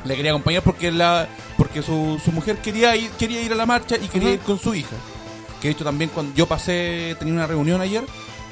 le 0.03 0.15
quería 0.15 0.31
acompañar 0.31 0.63
porque 0.63 0.91
la 0.91 1.27
porque 1.57 1.81
su, 1.83 2.19
su 2.23 2.31
mujer 2.31 2.57
quería 2.57 2.95
ir 2.95 3.11
quería 3.11 3.41
ir 3.41 3.53
a 3.53 3.55
la 3.55 3.65
marcha 3.65 3.95
y 3.97 4.07
quería 4.07 4.31
ir 4.31 4.39
con 4.39 4.59
su 4.59 4.73
hija. 4.73 4.95
Que 5.61 5.67
de 5.69 5.73
hecho 5.73 5.83
también 5.83 6.09
cuando 6.09 6.33
yo 6.35 6.47
pasé, 6.47 7.15
tenía 7.19 7.33
una 7.33 7.47
reunión 7.47 7.79
ayer 7.79 8.03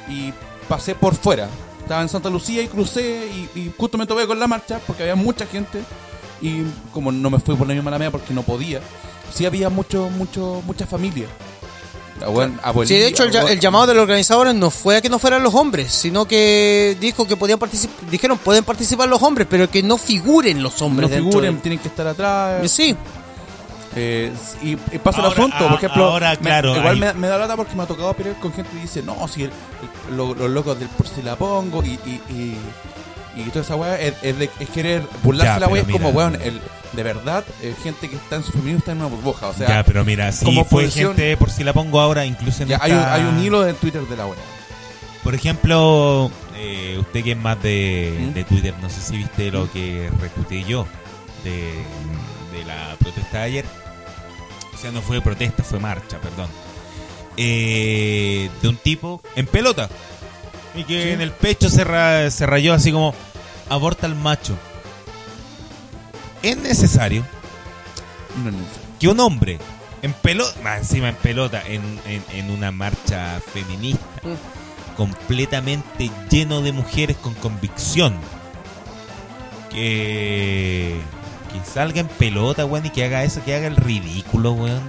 y 0.08 0.34
pasé 0.68 0.96
por 0.96 1.16
fuera. 1.16 1.50
Estaba 1.80 2.04
en 2.04 2.10
Santa 2.10 2.30
Lucía 2.30 2.62
y 2.62 2.68
crucé 2.68 3.28
y, 3.28 3.60
y 3.60 3.74
justo 3.76 3.98
me 3.98 4.06
topé 4.06 4.28
con 4.28 4.40
la 4.40 4.48
marcha 4.48 4.80
porque 4.86 5.04
había 5.04 5.16
mucha 5.16 5.46
gente 5.46 5.82
y 6.42 6.64
como 6.94 7.12
no 7.12 7.30
me 7.30 7.40
fui 7.40 7.56
por 7.56 7.68
la 7.68 7.74
misma 7.74 7.90
alameda 7.90 8.12
porque 8.12 8.34
no 8.34 8.44
podía, 8.44 8.82
sí 9.32 9.46
había 9.46 9.70
mucho, 9.70 10.10
mucho, 10.10 10.62
mucha 10.66 10.86
familia. 10.86 11.28
Abue- 12.22 12.52
abuelita- 12.62 12.94
Sí, 12.94 13.00
de 13.00 13.08
hecho, 13.08 13.24
el, 13.24 13.32
ya- 13.32 13.44
el 13.44 13.60
llamado 13.60 13.88
de 13.88 13.94
los 13.96 14.04
organizadores 14.04 14.54
no 14.54 14.70
fue 14.70 14.98
a 14.98 15.02
que 15.02 15.10
no 15.10 15.18
fueran 15.18 15.42
los 15.42 15.56
hombres, 15.56 15.92
sino 15.92 16.26
que 16.26 16.96
dijo 17.02 17.26
que 17.26 17.36
podían 17.36 17.58
participar, 17.58 17.96
dijeron 18.12 18.38
pueden 18.38 18.64
participar 18.64 19.10
los 19.10 19.22
hombres, 19.24 19.48
pero 19.50 19.68
que 19.70 19.82
no 19.82 19.98
figuren 19.98 20.62
los 20.62 20.80
no 20.80 20.86
hombres. 20.88 21.10
dentro 21.10 21.30
figuren, 21.32 21.60
tienen 21.62 21.80
que 21.80 21.88
estar 21.88 22.06
atrás. 22.08 22.70
Sí, 22.72 22.96
Eh, 23.94 24.32
y, 24.62 24.70
y 24.72 24.78
pasa 25.04 25.20
el 25.20 25.26
asunto, 25.34 25.58
por 25.68 25.74
ejemplo, 25.74 26.06
ahora, 26.06 26.32
me- 26.32 26.38
claro, 26.38 26.78
igual 26.78 26.96
me, 26.98 27.12
me 27.14 27.28
da 27.28 27.38
lata 27.38 27.58
porque 27.58 27.76
me 27.76 27.84
ha 27.84 27.88
tocado 27.88 28.14
pelear 28.14 28.40
con 28.40 28.54
gente 28.54 28.72
que 28.72 28.80
dice, 28.80 29.02
no, 29.04 29.28
si 29.28 29.44
el- 29.44 29.52
el- 30.10 30.16
lo- 30.16 30.34
los 30.34 30.50
locos 30.50 30.80
del 30.80 30.88
por 30.88 31.06
si 31.10 31.22
la 31.22 31.36
pongo 31.36 31.84
y, 31.84 32.00
y, 32.06 32.22
y, 32.30 32.58
y 33.36 33.44
toda 33.50 33.66
esa 33.66 33.76
weá 33.76 34.00
es, 34.00 34.14
es 34.22 34.40
de- 34.40 34.50
es 34.62 34.70
querer 34.70 35.04
burlarse 35.24 35.48
Ya, 35.48 35.54
de 35.56 35.60
la 35.60 35.68
weá, 35.68 35.82
es 35.82 35.90
como 35.90 36.10
weón, 36.10 36.36
el, 36.42 36.62
de 36.94 37.04
verdad, 37.04 37.44
eh, 37.62 37.74
gente 37.84 38.10
que 38.10 38.16
está 38.18 38.36
en 38.38 38.44
su 38.44 38.52
femenino 38.52 38.80
está 38.80 38.92
en 38.92 38.98
una 39.00 39.08
burbuja, 39.08 39.48
o 39.48 39.54
sea, 39.54 39.68
ya, 39.68 39.84
pero 39.84 40.04
mira, 40.04 40.32
si 40.32 40.44
como 40.46 40.66
fue 40.66 40.84
posición- 40.86 41.16
gente, 41.16 41.38
por 41.38 41.50
si 41.50 41.64
la 41.64 41.74
pongo 41.74 42.00
ahora, 42.02 42.26
incluso 42.26 42.64
en 42.64 42.70
ya 42.70 42.80
hay, 42.82 42.92
un, 42.92 42.98
esta- 43.00 43.14
hay 43.14 43.22
un 43.24 43.40
hilo 43.44 43.66
en 43.68 43.76
Twitter 43.76 44.02
de 44.02 44.18
la 44.18 44.26
weá. 44.26 44.38
Por 45.24 45.36
ejemplo, 45.36 46.32
eh, 46.56 46.98
usted 47.00 47.24
que 47.24 47.32
es 47.34 47.38
más 47.38 47.62
de, 47.62 48.28
¿Mm? 48.30 48.34
de 48.34 48.44
Twitter, 48.44 48.74
no 48.82 48.90
sé 48.90 49.00
si 49.02 49.18
viste 49.18 49.52
lo 49.52 49.72
que 49.72 50.10
retuiteé 50.20 50.64
yo 50.64 50.86
de, 51.44 51.52
de 52.58 52.66
la 52.66 52.96
protesta 53.00 53.38
de 53.40 53.44
ayer. 53.44 53.66
O 54.74 54.78
sea, 54.78 54.92
no 54.92 55.02
fue 55.02 55.22
protesta, 55.22 55.64
fue 55.64 55.80
marcha, 55.80 56.18
perdón. 56.20 56.48
Eh, 57.38 58.50
de 58.62 58.68
un 58.68 58.78
tipo 58.78 59.22
en 59.36 59.46
pelota. 59.48 59.90
Y 60.76 60.84
que 60.86 61.04
Sí. 61.04 61.10
en 61.10 61.22
el 61.22 61.32
pecho 61.32 61.70
se, 61.70 61.84
ra- 61.84 62.30
se 62.32 62.46
rayó 62.46 62.74
así 62.74 62.92
como, 62.92 63.14
aborta 63.70 64.08
al 64.08 64.16
macho. 64.16 64.58
Es 66.44 66.58
necesario 66.58 67.24
No, 68.44 68.52
no, 68.52 68.58
no. 68.58 68.64
que 69.00 69.08
un 69.08 69.20
hombre 69.20 69.60
en 70.02 70.14
pelota, 70.14 70.60
más 70.64 70.80
encima 70.80 71.10
en 71.10 71.16
pelota, 71.16 71.62
en, 71.66 71.82
en- 72.08 72.24
en 72.34 72.50
una 72.50 72.72
marcha 72.72 73.40
feminista, 73.54 74.04
completamente 74.98 76.10
lleno 76.30 76.62
de 76.62 76.72
mujeres 76.72 77.18
con 77.18 77.34
convicción, 77.36 78.16
que, 79.70 81.00
que 81.54 81.72
salga 81.72 82.00
en 82.02 82.08
pelota, 82.08 82.66
weón, 82.66 82.86
y 82.86 82.90
que 82.90 83.06
haga 83.06 83.24
eso, 83.24 83.44
que 83.44 83.56
haga 83.56 83.68
el 83.68 83.76
ridículo, 83.76 84.54
weón. 84.54 84.82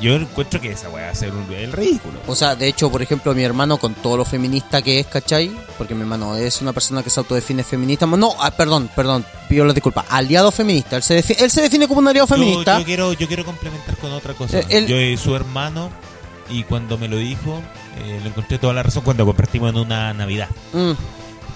Yo 0.00 0.14
encuentro 0.14 0.60
que 0.60 0.70
esa 0.72 0.88
weá 0.90 1.06
va 1.06 1.10
a 1.10 1.14
ser 1.14 1.32
un- 1.32 1.52
el 1.52 1.72
ridículo. 1.72 2.20
O 2.26 2.34
sea, 2.34 2.54
de 2.54 2.68
hecho, 2.68 2.90
por 2.90 3.02
ejemplo, 3.02 3.34
mi 3.34 3.42
hermano, 3.42 3.78
con 3.78 3.94
todo 3.94 4.16
lo 4.16 4.24
feminista 4.24 4.80
que 4.82 5.00
es, 5.00 5.06
¿cachai? 5.06 5.50
Porque 5.76 5.94
mi 5.94 6.02
hermano 6.02 6.36
es 6.36 6.60
una 6.62 6.72
persona 6.72 7.02
que 7.02 7.10
se 7.10 7.18
autodefine 7.20 7.64
feminista. 7.64 8.06
No, 8.06 8.34
ah, 8.40 8.50
perdón, 8.52 8.88
perdón, 8.94 9.24
pido 9.48 9.64
la 9.64 9.72
disculpa. 9.72 10.04
Aliado 10.08 10.50
feminista. 10.52 10.96
Él 10.96 11.02
se, 11.02 11.18
él 11.18 11.50
se 11.50 11.62
define 11.62 11.88
como 11.88 12.00
un 12.00 12.08
aliado 12.08 12.26
feminista. 12.28 12.78
Yo, 12.78 12.84
quiero, 12.84 13.12
yo 13.12 13.26
quiero 13.26 13.44
complementar 13.44 13.96
con 13.96 14.12
otra 14.12 14.34
cosa. 14.34 14.60
Eh, 14.60 14.66
él- 14.70 14.86
Yo 14.86 15.22
su 15.22 15.34
hermano, 15.34 15.90
y 16.48 16.62
cuando 16.64 16.96
me 16.98 17.08
lo 17.08 17.16
dijo, 17.16 17.60
eh, 18.04 18.20
le 18.22 18.28
encontré 18.28 18.58
toda 18.58 18.72
la 18.74 18.82
razón 18.84 19.02
cuando 19.02 19.26
compartimos 19.26 19.70
en 19.70 19.78
una 19.78 20.12
Navidad. 20.14 20.48
Mm, 20.72 20.92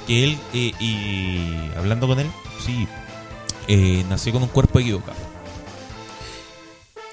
Que 0.06 0.22
él, 0.24 0.38
eh, 0.54 0.72
y 0.80 1.76
hablando 1.76 2.06
con 2.06 2.18
él, 2.20 2.28
sí, 2.64 2.86
eh, 3.68 4.04
nació 4.08 4.32
con 4.32 4.42
un 4.42 4.48
cuerpo 4.48 4.78
equivocado. 4.78 5.16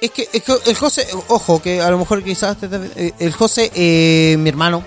Es 0.03 0.11
que, 0.11 0.27
es 0.33 0.43
que 0.43 0.53
el 0.65 0.75
José, 0.75 1.07
ojo, 1.30 1.61
que 1.61 1.80
a 1.82 1.90
lo 1.90 1.98
mejor 1.98 2.23
quizás 2.23 2.57
te- 2.57 2.67
eh, 2.95 3.14
el 3.19 3.32
José, 3.32 3.72
eh, 3.73 4.35
mi 4.38 4.49
hermano, 4.49 4.83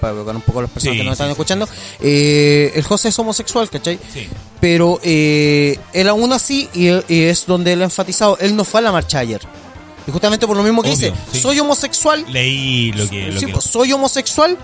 para, 0.00 0.14
educar 0.14 0.34
un 0.36 0.42
poco 0.42 0.60
a 0.60 0.62
las 0.62 0.70
personas 0.70 0.94
Sí, 0.94 0.98
que 0.98 1.04
nos 1.04 1.12
están 1.12 1.26
sí, 1.26 1.32
escuchando, 1.32 1.66
sí, 1.66 1.72
eh, 2.00 2.72
el 2.74 2.82
José 2.84 3.08
es 3.08 3.18
homosexual, 3.18 3.68
¿cachai? 3.68 3.98
Sí. 4.12 4.28
Pero 4.60 5.00
eh, 5.02 5.78
él 5.92 6.08
aún 6.08 6.32
así, 6.32 6.68
y, 6.72 6.86
y 7.12 7.22
es 7.24 7.44
donde 7.46 7.72
él 7.74 7.82
ha 7.82 7.84
enfatizado, 7.84 8.38
él 8.40 8.56
no 8.56 8.64
fue 8.64 8.80
a 8.80 8.84
la 8.84 8.92
marcha 8.92 9.18
ayer. 9.18 9.42
Y 10.06 10.10
justamente 10.10 10.46
por 10.46 10.56
lo 10.56 10.62
mismo 10.62 10.82
que 10.82 10.90
Obvio, 10.92 11.12
dice, 11.32 11.40
soy 11.40 11.58
homosexual, 11.60 12.24
Leí 12.28 12.92
lo 12.92 13.08
que... 13.08 13.32
Lo 13.32 13.40
que 13.40 13.48
pues, 13.48 13.64
soy 13.64 13.92
homosexual, 13.92 14.56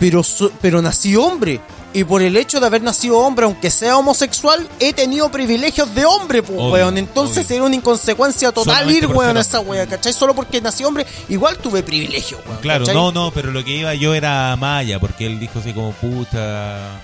pero, 0.00 0.22
so- 0.22 0.50
pero 0.60 0.80
nací 0.82 1.14
hombre. 1.16 1.60
Y 1.96 2.04
por 2.04 2.20
el 2.20 2.36
hecho 2.36 2.60
de 2.60 2.66
haber 2.66 2.82
nacido 2.82 3.16
hombre, 3.20 3.46
aunque 3.46 3.70
sea 3.70 3.96
homosexual, 3.96 4.68
he 4.80 4.92
tenido 4.92 5.30
privilegios 5.30 5.94
de 5.94 6.04
hombre, 6.04 6.42
pues, 6.42 6.58
Obvio, 6.58 6.72
weón. 6.72 6.98
Entonces 6.98 7.46
obvio. 7.46 7.56
era 7.56 7.64
una 7.64 7.74
inconsecuencia 7.74 8.52
total 8.52 8.80
Solamente 8.80 9.06
ir, 9.06 9.06
weón, 9.06 9.38
a 9.38 9.40
esa 9.40 9.60
wea, 9.60 9.86
¿cachai? 9.86 10.12
Solo 10.12 10.34
porque 10.34 10.60
nací 10.60 10.84
hombre, 10.84 11.06
igual 11.30 11.56
tuve 11.56 11.82
privilegio, 11.82 12.38
weón. 12.46 12.60
Claro, 12.60 12.84
¿cachai? 12.84 12.94
no, 12.94 13.12
no, 13.12 13.30
pero 13.30 13.50
lo 13.50 13.64
que 13.64 13.76
iba 13.78 13.94
yo 13.94 14.14
era 14.14 14.54
Maya, 14.56 15.00
porque 15.00 15.24
él 15.24 15.40
dijo 15.40 15.58
así 15.58 15.72
como 15.72 15.92
puta. 15.92 17.00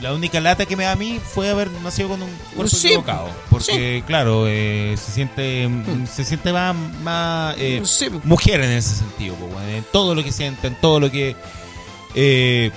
La 0.00 0.14
única 0.14 0.40
lata 0.40 0.64
que 0.64 0.76
me 0.76 0.84
da 0.84 0.92
a 0.92 0.96
mí 0.96 1.18
fue 1.20 1.50
haber 1.50 1.72
nacido 1.72 2.10
con 2.10 2.22
un 2.22 2.30
cuerpo 2.54 2.68
Sí, 2.68 2.86
equivocado. 2.86 3.28
Porque, 3.50 4.04
claro, 4.06 4.44
eh, 4.46 4.94
se 4.96 5.10
siente 5.10 5.68
se 6.08 6.24
siente 6.24 6.52
más, 6.52 6.76
más 7.02 7.56
eh. 7.58 7.82
Sí. 7.84 8.10
mujer 8.22 8.60
en 8.60 8.70
ese 8.70 8.94
sentido, 8.94 9.34
po, 9.34 9.46
weón, 9.46 9.68
en 9.70 9.84
todo 9.90 10.14
lo 10.14 10.22
que 10.22 10.30
siente, 10.30 10.68
en 10.68 10.76
todo 10.76 11.00
lo 11.00 11.10
que. 11.10 11.34
Eh, 12.14 12.70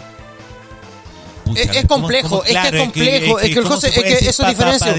pucha, 1.48 1.62
Es, 1.62 1.70
es 1.70 1.86
¿cómo- 1.86 2.02
complejo, 2.04 2.44
es 2.44 2.52
claro, 2.52 2.70
que 2.72 2.78
es 2.78 2.84
complejo, 2.84 3.40
es 3.40 3.44
que, 3.46 3.52
el 3.60 3.64
¿cómo 3.64 3.76
José, 3.76 3.88
es 3.88 3.94
que 4.20 4.30
eso 4.30 4.44
es 4.44 4.50
diferencia. 4.50 4.96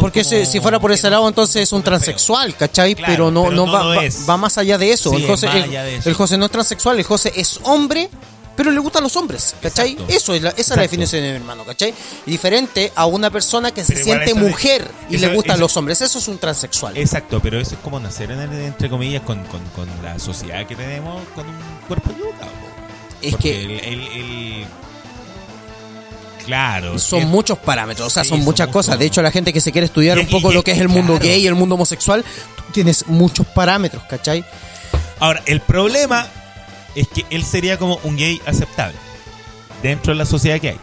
Porque 0.00 0.24
si, 0.24 0.34
como 0.36 0.46
si 0.50 0.60
fuera 0.60 0.80
por 0.80 0.92
ese 0.92 1.08
lado, 1.10 1.28
entonces 1.28 1.62
es 1.62 1.72
un 1.72 1.82
transexual, 1.82 2.54
¿cachai? 2.56 2.94
Claro, 2.94 3.12
pero 3.12 3.30
no, 3.30 3.44
pero 3.44 3.56
no, 3.56 3.66
no 3.66 3.72
va, 3.72 3.96
va- 4.28 4.36
más 4.36 4.58
allá 4.58 4.76
de 4.78 4.92
eso. 4.92 5.10
Sí, 5.10 5.16
el, 5.16 5.26
José, 5.26 5.48
el- 5.52 5.74
eso. 5.74 6.14
José 6.14 6.36
no 6.38 6.46
es 6.46 6.50
transexual, 6.50 6.98
el 6.98 7.04
José 7.04 7.32
es 7.36 7.58
hombre, 7.62 8.08
pero 8.56 8.70
le 8.70 8.78
gustan 8.78 9.02
los 9.02 9.16
hombres, 9.16 9.54
¿cachai? 9.60 9.92
Exacto. 9.92 10.12
Eso 10.14 10.32
es 10.34 10.42
la, 10.42 10.50
esa 10.50 10.60
es 10.60 10.68
la 10.76 10.82
definición 10.82 11.22
de 11.22 11.30
mi 11.30 11.36
hermano, 11.36 11.64
¿cachai? 11.64 11.92
Diferente 12.24 12.92
a 12.94 13.06
una 13.06 13.28
persona 13.30 13.72
que 13.72 13.82
se 13.84 13.94
Pero 13.94 14.04
siente 14.04 14.26
de- 14.26 14.34
mujer 14.34 14.88
y 15.10 15.16
eso- 15.16 15.26
le 15.26 15.34
gustan 15.34 15.54
eso- 15.56 15.62
los 15.62 15.76
hombres. 15.76 16.00
Eso 16.00 16.18
es 16.20 16.28
un 16.28 16.38
transexual. 16.38 16.96
Exacto, 16.96 17.40
pero 17.42 17.58
eso 17.60 17.74
es 17.74 17.80
como 17.80 17.98
nacer 17.98 18.30
en 18.30 18.38
el- 18.40 18.52
entre 18.60 18.88
comillas 18.88 19.22
con, 19.22 19.42
con, 19.46 19.60
con 19.74 19.88
la 20.04 20.18
sociedad 20.20 20.64
que 20.68 20.76
tenemos 20.76 21.20
con 21.34 21.46
un 21.48 21.56
cuerpo 21.88 22.10
equivocado. 22.12 22.50
Es 23.22 23.32
Porque 23.32 23.52
que- 23.52 23.64
el, 23.64 23.70
el- 23.80 24.08
el- 24.08 24.66
claro, 26.44 26.98
Son 26.98 27.20
es- 27.20 27.26
muchos 27.26 27.58
parámetros, 27.58 28.06
o 28.06 28.10
sea, 28.10 28.22
Sí, 28.24 28.30
son 28.30 28.40
muchas 28.40 28.68
cosas. 28.68 28.98
De 28.98 29.06
hecho, 29.06 29.22
la 29.22 29.30
gente 29.30 29.52
que 29.52 29.60
se 29.60 29.72
quiere 29.72 29.86
estudiar 29.86 30.18
Y- 30.18 30.20
un 30.22 30.26
poco 30.28 30.50
y- 30.52 30.54
lo 30.54 30.62
que 30.62 30.72
es 30.72 30.78
el 30.78 30.88
mundo 30.88 31.18
gay 31.18 31.42
y 31.42 31.46
el 31.46 31.54
mundo 31.54 31.74
homosexual, 31.74 32.24
tú 32.56 32.62
tienes 32.72 33.06
muchos 33.08 33.46
parámetros, 33.46 34.02
¿cachai? 34.04 34.44
Ahora, 35.20 35.42
el 35.46 35.60
problema 35.60 36.26
es 36.94 37.08
que 37.08 37.24
él 37.30 37.44
sería 37.44 37.78
como 37.78 37.98
un 38.04 38.16
gay 38.16 38.40
aceptable 38.46 38.96
dentro 39.82 40.12
de 40.12 40.18
la 40.18 40.26
sociedad 40.26 40.60
que 40.60 40.70
hay. 40.70 40.78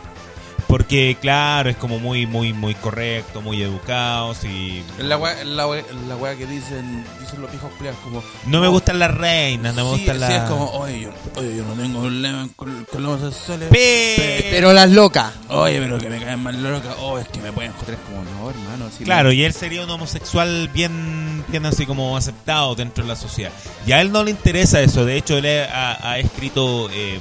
Porque, 0.71 1.17
claro, 1.19 1.69
es 1.69 1.75
como 1.75 1.99
muy, 1.99 2.25
muy, 2.25 2.53
muy 2.53 2.75
correcto, 2.75 3.41
muy 3.41 3.61
educado. 3.61 4.33
Y 4.45 4.81
la 4.99 5.17
weá, 5.17 5.43
la 5.43 5.67
la 6.07 6.15
weá 6.15 6.33
que 6.37 6.45
dicen, 6.45 7.03
dicen 7.19 7.41
los 7.41 7.51
viejos 7.51 7.69
culiados 7.73 7.99
como... 7.99 8.23
no 8.45 8.61
me 8.61 8.67
oh, 8.67 8.71
gustan 8.71 8.97
las 8.97 9.13
reinas, 9.13 9.75
no 9.75 9.83
me 9.91 9.97
sí, 9.97 9.97
gustan 10.05 10.15
sí, 10.15 10.21
las. 10.21 10.43
es 10.43 10.49
como, 10.49 10.71
oye 10.71 11.01
yo, 11.01 11.09
oye, 11.35 11.57
yo 11.57 11.65
no 11.65 11.73
tengo 11.73 11.99
problema 11.99 12.47
con, 12.55 12.85
con 12.85 13.03
los 13.03 13.19
homosexuales. 13.21 13.67
Pe- 13.67 14.47
Pero 14.49 14.71
las 14.71 14.89
locas. 14.91 15.33
Oye, 15.49 15.77
pero 15.81 15.97
que 15.97 16.09
me 16.09 16.19
caen 16.23 16.41
mal 16.41 16.63
loca. 16.63 16.95
Oh, 17.01 17.19
es 17.19 17.27
que 17.27 17.41
me 17.41 17.51
pueden 17.51 17.73
joder. 17.73 17.95
Es 17.95 17.99
como, 18.05 18.23
no, 18.23 18.49
hermano. 18.49 18.89
Claro, 19.03 19.33
y 19.33 19.43
él 19.43 19.51
sería 19.51 19.83
un 19.83 19.89
homosexual 19.89 20.69
bien, 20.73 21.43
bien 21.49 21.65
así 21.65 21.85
como 21.85 22.15
aceptado 22.15 22.75
dentro 22.75 23.03
de 23.03 23.09
la 23.09 23.17
sociedad. 23.17 23.51
Y 23.85 23.91
a 23.91 23.99
él 23.99 24.09
no 24.13 24.23
le 24.23 24.31
interesa 24.31 24.79
eso. 24.79 25.03
De 25.03 25.17
hecho, 25.17 25.37
él 25.37 25.67
ha, 25.69 26.11
ha 26.11 26.17
escrito 26.17 26.89
eh, 26.93 27.19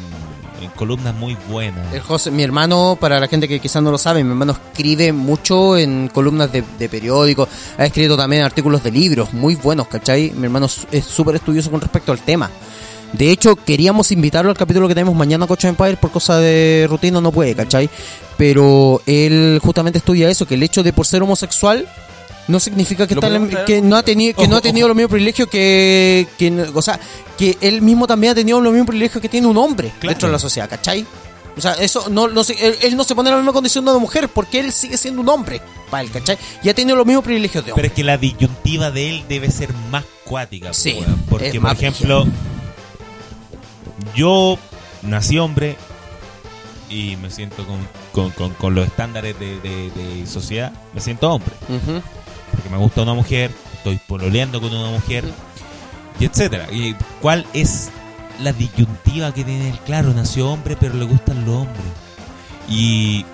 columnas 0.69 1.15
muy 1.15 1.37
buenas. 1.49 1.93
El 1.93 2.01
José, 2.01 2.31
mi 2.31 2.43
hermano, 2.43 2.97
para 3.01 3.19
la 3.19 3.29
gente 3.29 3.49
que 3.49 3.61
quizás 3.61 3.83
no 3.83 3.91
lo 3.91 3.99
sabe, 3.99 4.23
mi 4.23 4.31
hermano 4.31 4.53
escribe 4.53 5.13
mucho 5.13 5.77
en 5.77 6.09
columnas 6.09 6.51
de, 6.53 6.63
periódicos, 6.89 7.49
ha 7.79 7.87
escrito 7.87 8.17
también 8.17 8.43
artículos 8.43 8.83
de 8.83 8.91
libros 8.91 9.33
muy 9.33 9.55
buenos, 9.55 9.89
¿cachai? 9.89 10.33
Mi 10.33 10.45
hermano 10.45 10.67
es 10.67 10.87
es 11.01 11.05
súper 11.05 11.37
estudioso 11.37 11.71
con 11.71 11.81
respecto 11.81 12.13
al 12.13 12.21
tema. 12.21 12.51
De 13.13 13.31
hecho, 13.31 13.57
queríamos 13.57 14.13
invitarlo 14.13 14.51
al 14.51 14.57
capítulo 14.57 14.87
que 14.87 14.95
tenemos 14.95 15.17
mañana 15.17 15.47
Coach 15.47 15.65
Empire, 15.65 15.97
por 15.97 16.13
cosa 16.13 16.39
de 16.39 16.87
rutina 16.89 17.21
no 17.21 17.33
puede, 17.33 17.55
¿cachai? 17.57 17.91
Pero 18.37 19.03
él 19.07 19.61
justamente 19.63 19.99
estudia 19.99 20.31
eso, 20.31 20.47
que 20.47 20.55
el 20.55 20.63
hecho 20.63 20.83
de 20.83 20.93
por 20.93 21.07
ser 21.07 21.23
homosexual 21.23 21.89
no 22.51 22.61
significa 22.61 23.07
que, 23.07 23.15
no 23.15 23.21
ha 23.97 24.03
tenido 24.03 24.35
que 24.35 24.43
Ojo, 24.43 24.51
no 24.51 24.57
ha 24.57 24.61
tenido 24.61 24.85
ojo. 24.87 24.89
los 24.89 24.97
mismos 24.97 25.11
privilegios 25.11 25.49
que, 25.49 26.27
o 26.75 26.83
sea 26.83 26.99
que 27.39 27.57
él 27.61 27.81
mismo 27.83 28.07
también 28.07 28.33
ha 28.33 28.35
tenido 28.35 28.61
los 28.61 28.73
mismos 28.73 28.89
privilegios 28.89 29.21
que 29.23 29.29
tiene 29.29 29.47
un 29.47 29.57
hombre 29.57 29.89
Claro. 30.01 30.09
dentro 30.13 30.29
de 30.29 30.33
la 30.33 30.39
sociedad 30.39 30.69
¿cachai? 30.69 31.07
o 31.57 31.61
sea 31.61 31.73
eso 31.75 32.09
no, 32.11 32.29
no 32.29 32.45
se- 32.45 32.55
él, 32.67 32.77
él 32.83 32.97
no 32.97 33.05
se 33.05 33.15
pone 33.15 33.29
en 33.29 33.35
la 33.37 33.41
misma 33.41 33.53
condición 33.53 33.85
de 33.85 33.91
una 33.91 34.01
mujer 34.01 34.29
porque 34.29 34.61
él 34.61 34.73
sigue 34.73 34.97
siendo 34.97 35.21
un 35.23 35.29
hombre 35.29 35.61
para 35.91 36.03
él 36.03 36.11
¿cachai? 36.11 36.39
y 36.63 36.69
ha 36.69 36.75
tenido 36.75 36.97
los 36.97 37.07
mismos 37.07 37.25
privilegios 37.25 37.65
de 37.65 37.73
Pero 37.73 37.75
hombre 37.77 37.89
es 37.89 37.93
que 37.95 38.05
la 38.05 38.19
disyuntiva 38.19 38.91
de 38.91 39.09
él 39.11 39.25
debe 39.29 39.51
ser 39.51 39.73
más 39.91 40.05
cuática. 40.25 40.69
po, 40.69 40.75
Sí, 40.75 40.99
porque, 41.29 41.61
por 41.61 41.73
ejemplo, 41.73 42.25
yo 44.15 44.59
nací 45.03 45.39
hombre 45.39 45.77
y 46.89 47.17
me 47.17 47.31
siento 47.31 47.65
con, 47.67 47.79
con- 48.13 48.31
con- 48.33 48.55
con 48.55 48.75
los 48.75 48.87
estándares 48.87 49.39
de, 49.39 49.61
de- 49.61 49.91
de 49.91 50.27
sociedad, 50.27 50.73
me 50.93 51.01
siento 51.01 51.31
hombre. 51.31 51.53
Ujú. 51.69 52.03
Porque 52.51 52.69
me 52.69 52.77
gusta 52.79 53.03
una 53.03 53.15
mujer, 53.15 53.51
estoy 53.75 53.99
pololeando 54.07 54.61
con 54.61 54.73
una 54.75 54.91
mujer, 54.91 55.25
y 56.19 56.25
etcétera. 56.25 56.67
Y 56.73 56.95
¿Cuál 57.21 57.47
es 57.53 57.89
la 58.41 58.53
disyuntiva 58.53 59.33
que 59.35 59.45
tiene 59.45 59.71
él? 59.71 59.79
Claro, 59.87 60.13
nació 60.15 60.51
hombre, 60.51 60.77
pero 60.79 60.95
le 60.95 61.05
gustan 61.05 61.45
los 61.45 61.55
hombres. 61.57 61.85
Y 62.69 63.25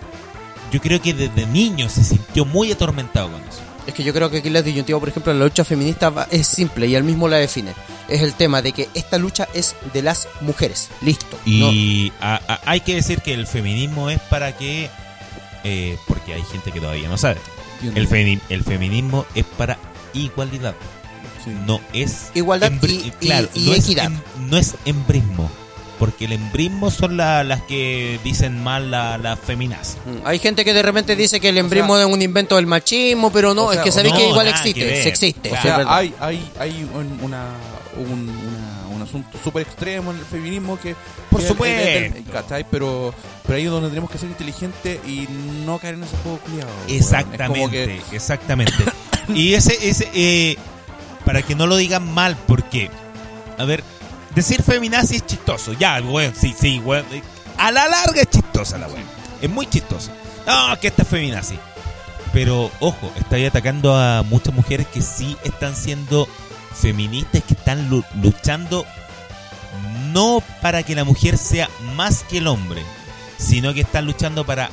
yo 0.73 0.81
creo 0.81 1.01
que 1.01 1.15
desde 1.15 1.47
niño 1.47 1.89
se 1.89 2.03
sintió 2.05 2.45
muy 2.45 2.73
atormentado 2.73 3.31
con 3.31 3.41
eso. 3.43 3.61
es 3.87 3.95
que 3.95 4.03
yo 4.03 4.13
creo 4.13 4.29
que 4.31 4.39
aquí 4.39 4.51
la 4.51 4.63
disyuntiva 4.63 4.99
por 4.99 5.09
ejemplo 5.09 5.31
en 5.31 5.39
la 5.39 5.45
lucha 5.45 5.65
feminista 5.65 6.11
va- 6.11 6.27
es 6.33 6.49
simple 6.49 6.89
y 6.89 6.97
él 6.97 7.05
mismo 7.05 7.29
la 7.29 7.37
define 7.37 7.73
es 8.09 8.21
el 8.21 8.35
tema 8.35 8.61
de 8.61 8.73
que 8.73 8.89
esta 8.95 9.17
lucha 9.17 9.47
es 9.55 9.77
de 9.95 10.03
las 10.03 10.27
mujeres 10.41 10.89
listo 11.03 11.39
¿no? 11.47 11.71
Y 11.71 12.13
a- 12.21 12.41
a- 12.49 12.61
hay 12.67 12.81
que 12.81 12.97
decir 12.97 13.21
que 13.21 13.33
el 13.33 13.47
feminismo 13.47 14.11
es 14.11 14.19
para 14.23 14.57
que, 14.57 14.91
eh, 15.63 15.97
porque 16.09 16.35
hay 16.35 16.43
gente 16.43 16.73
que 16.73 16.81
todavía 16.81 17.09
no 17.09 17.17
sabe, 17.17 17.39
el, 17.83 18.09
femi- 18.09 18.41
el 18.49 18.63
feminismo 18.65 19.27
es 19.35 19.45
para 19.45 19.79
igualdad, 20.15 20.75
Sí. 21.45 21.51
no 21.67 21.81
es 21.93 22.31
Igualdad 22.35 22.73
y- 22.83 23.11
claro, 23.13 23.49
y 23.55 23.67
no 23.67 23.73
es 23.75 23.85
equidad. 23.85 24.07
em- 24.07 24.21
no 24.49 24.57
es 24.57 24.75
embrismo, 24.85 25.51
porque 25.99 26.25
el 26.25 26.33
embrismo 26.33 26.91
son 26.91 27.17
la- 27.17 27.45
las 27.45 27.63
que 27.63 28.19
dicen 28.25 28.63
mal 28.63 28.91
la, 28.91 29.17
la 29.19 29.37
feminazi. 29.37 29.97
Mm, 30.07 30.27
Hay 30.27 30.39
gente 30.41 30.65
que 30.65 30.73
de 30.75 30.83
repente 30.83 31.15
dice 31.17 31.39
que 31.41 31.49
el 31.51 31.59
embrismo 31.59 31.97
es 31.99 32.05
un 32.07 32.21
invento 32.23 32.57
del 32.57 32.67
machismo, 32.67 33.31
pero 33.31 33.55
no, 33.55 33.67
o 33.67 33.73
sea, 33.73 33.81
es 33.81 33.85
que 33.85 33.93
sabéis 33.93 34.15
no, 34.15 34.21
que 34.21 34.29
igual 34.29 34.49
existe, 34.49 34.81
que 34.81 35.03
se 35.03 35.09
existe. 35.09 35.51
O 35.51 35.55
es 35.55 35.63
sea, 35.63 35.85
hay, 35.89 36.13
hay, 36.21 36.51
hay 36.59 36.89
un, 36.95 37.19
una, 37.23 37.45
un, 37.97 38.11
una- 38.11 38.33
un 38.43 38.46
asunto 39.07 39.39
súper 39.43 39.63
extremo 39.63 40.11
en 40.13 40.19
el 40.19 40.25
feminismo 40.25 40.79
que... 40.79 40.95
Por 41.31 41.41
que- 41.41 41.49
supuesto. 41.49 42.55
Pero, 42.71 43.15
pero 43.45 43.57
ahí 43.57 43.65
es 43.65 43.71
donde 43.71 43.89
tenemos 43.89 44.11
que 44.11 44.19
ser 44.19 44.29
inteligentes 44.29 44.99
y 45.07 45.27
no 45.65 45.79
caer 45.79 45.95
en 45.95 46.05
ese 46.05 46.17
juego 46.19 46.39
culiado. 46.39 46.71
Exactamente, 46.89 48.03
que- 48.11 48.17
exactamente. 48.17 48.73
y 49.35 49.55
ese, 49.55 49.89
ese 49.89 50.09
eh, 50.15 50.57
para 51.25 51.43
que 51.43 51.55
no 51.55 51.67
lo 51.67 51.77
digan 51.77 52.13
mal, 52.13 52.37
porque, 52.47 52.91
a 53.59 53.65
ver, 53.65 53.83
decir 54.35 54.63
feminazi 54.63 55.17
es 55.17 55.27
chistoso. 55.27 55.73
Ya, 55.73 56.01
weón, 56.01 56.35
sí, 56.35 56.55
sí, 56.59 56.79
weón. 56.81 57.05
eh, 57.13 57.23
A 57.59 57.71
la 57.73 57.89
larga 57.89 58.21
es 58.21 58.31
chistosa 58.31 58.79
la 58.79 58.87
weón. 58.89 59.05
Es 59.43 59.51
muy 59.51 59.67
chistoso. 59.67 60.11
No, 60.47 60.79
que 60.81 60.89
esta 60.89 61.03
es 61.03 61.09
feminazi. 61.09 61.59
Pero 62.33 62.71
ojo, 62.81 63.11
estáis 63.19 63.49
atacando 63.49 63.95
a 63.97 64.23
muchas 64.23 64.53
mujeres 64.55 64.87
que 64.89 65.01
sí 65.01 65.37
están 65.45 65.75
siendo 65.75 66.29
feministas, 66.81 67.43
que 67.45 67.55
están 67.55 67.89
lu- 67.89 68.05
luchando 68.23 68.85
no 70.13 70.43
para 70.63 70.83
que 70.83 70.95
la 70.95 71.05
mujer 71.05 71.37
sea 71.37 71.69
más 71.95 72.23
que 72.25 72.39
el 72.39 72.47
hombre, 72.47 72.83
sino 73.39 73.75
que 73.75 73.81
están 73.83 74.07
luchando 74.07 74.45
para 74.47 74.71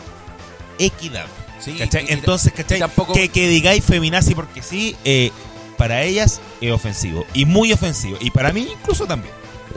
equidad. 0.80 1.26
Sí, 1.60 1.74
¿Cachai? 1.74 2.06
y- 2.06 2.10
y- 2.10 2.14
Entonces, 2.14 2.54
¿cachai? 2.54 2.80
tampoco- 2.80 3.14
Que, 3.14 3.30
que 3.30 3.48
digáis 3.48 3.84
feminazi 3.84 4.36
porque 4.36 4.62
sí, 4.62 4.96
eh, 5.06 5.32
para 5.78 6.04
ellas 6.04 6.42
es 6.62 6.72
ofensivo. 6.72 7.26
Y 7.34 7.46
muy 7.46 7.74
ofensivo. 7.74 8.18
Y 8.20 8.32
para 8.32 8.52
mí 8.54 8.68
incluso 8.80 9.06
también. 9.06 9.34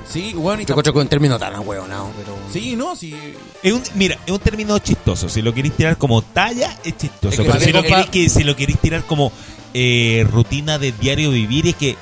Sí, 0.08 0.34
bueno, 0.34 0.62
y 0.62 0.64
Yo 0.66 0.72
encuentro 0.74 0.92
que 0.92 0.98
es 1.00 1.02
un 1.04 1.08
término 1.08 1.38
tan 1.38 1.54
ahueonado, 1.54 2.12
pero... 2.16 2.36
Sí, 2.52 2.76
no, 2.76 2.94
sí. 2.94 3.14
Es 3.62 3.72
un, 3.72 3.82
mira, 3.94 4.16
es 4.24 4.32
un 4.32 4.38
término 4.38 4.78
chistoso. 4.78 5.28
Si 5.28 5.42
lo 5.42 5.52
queréis 5.52 5.74
tirar 5.74 5.96
como 5.96 6.22
talla, 6.22 6.76
es 6.84 6.96
chistoso. 6.96 7.28
Es 7.30 7.36
que 7.40 7.44
Pero 7.52 7.60
si 7.64 7.72
lo, 7.72 7.82
queréis, 7.82 8.06
que, 8.06 8.28
si 8.28 8.44
lo 8.44 8.54
queréis 8.54 8.78
tirar 8.78 9.02
como 9.04 9.32
eh, 9.74 10.24
rutina 10.30 10.78
de 10.78 10.92
diario 10.92 11.30
vivir, 11.30 11.66
es 11.68 11.74
que 11.76 11.96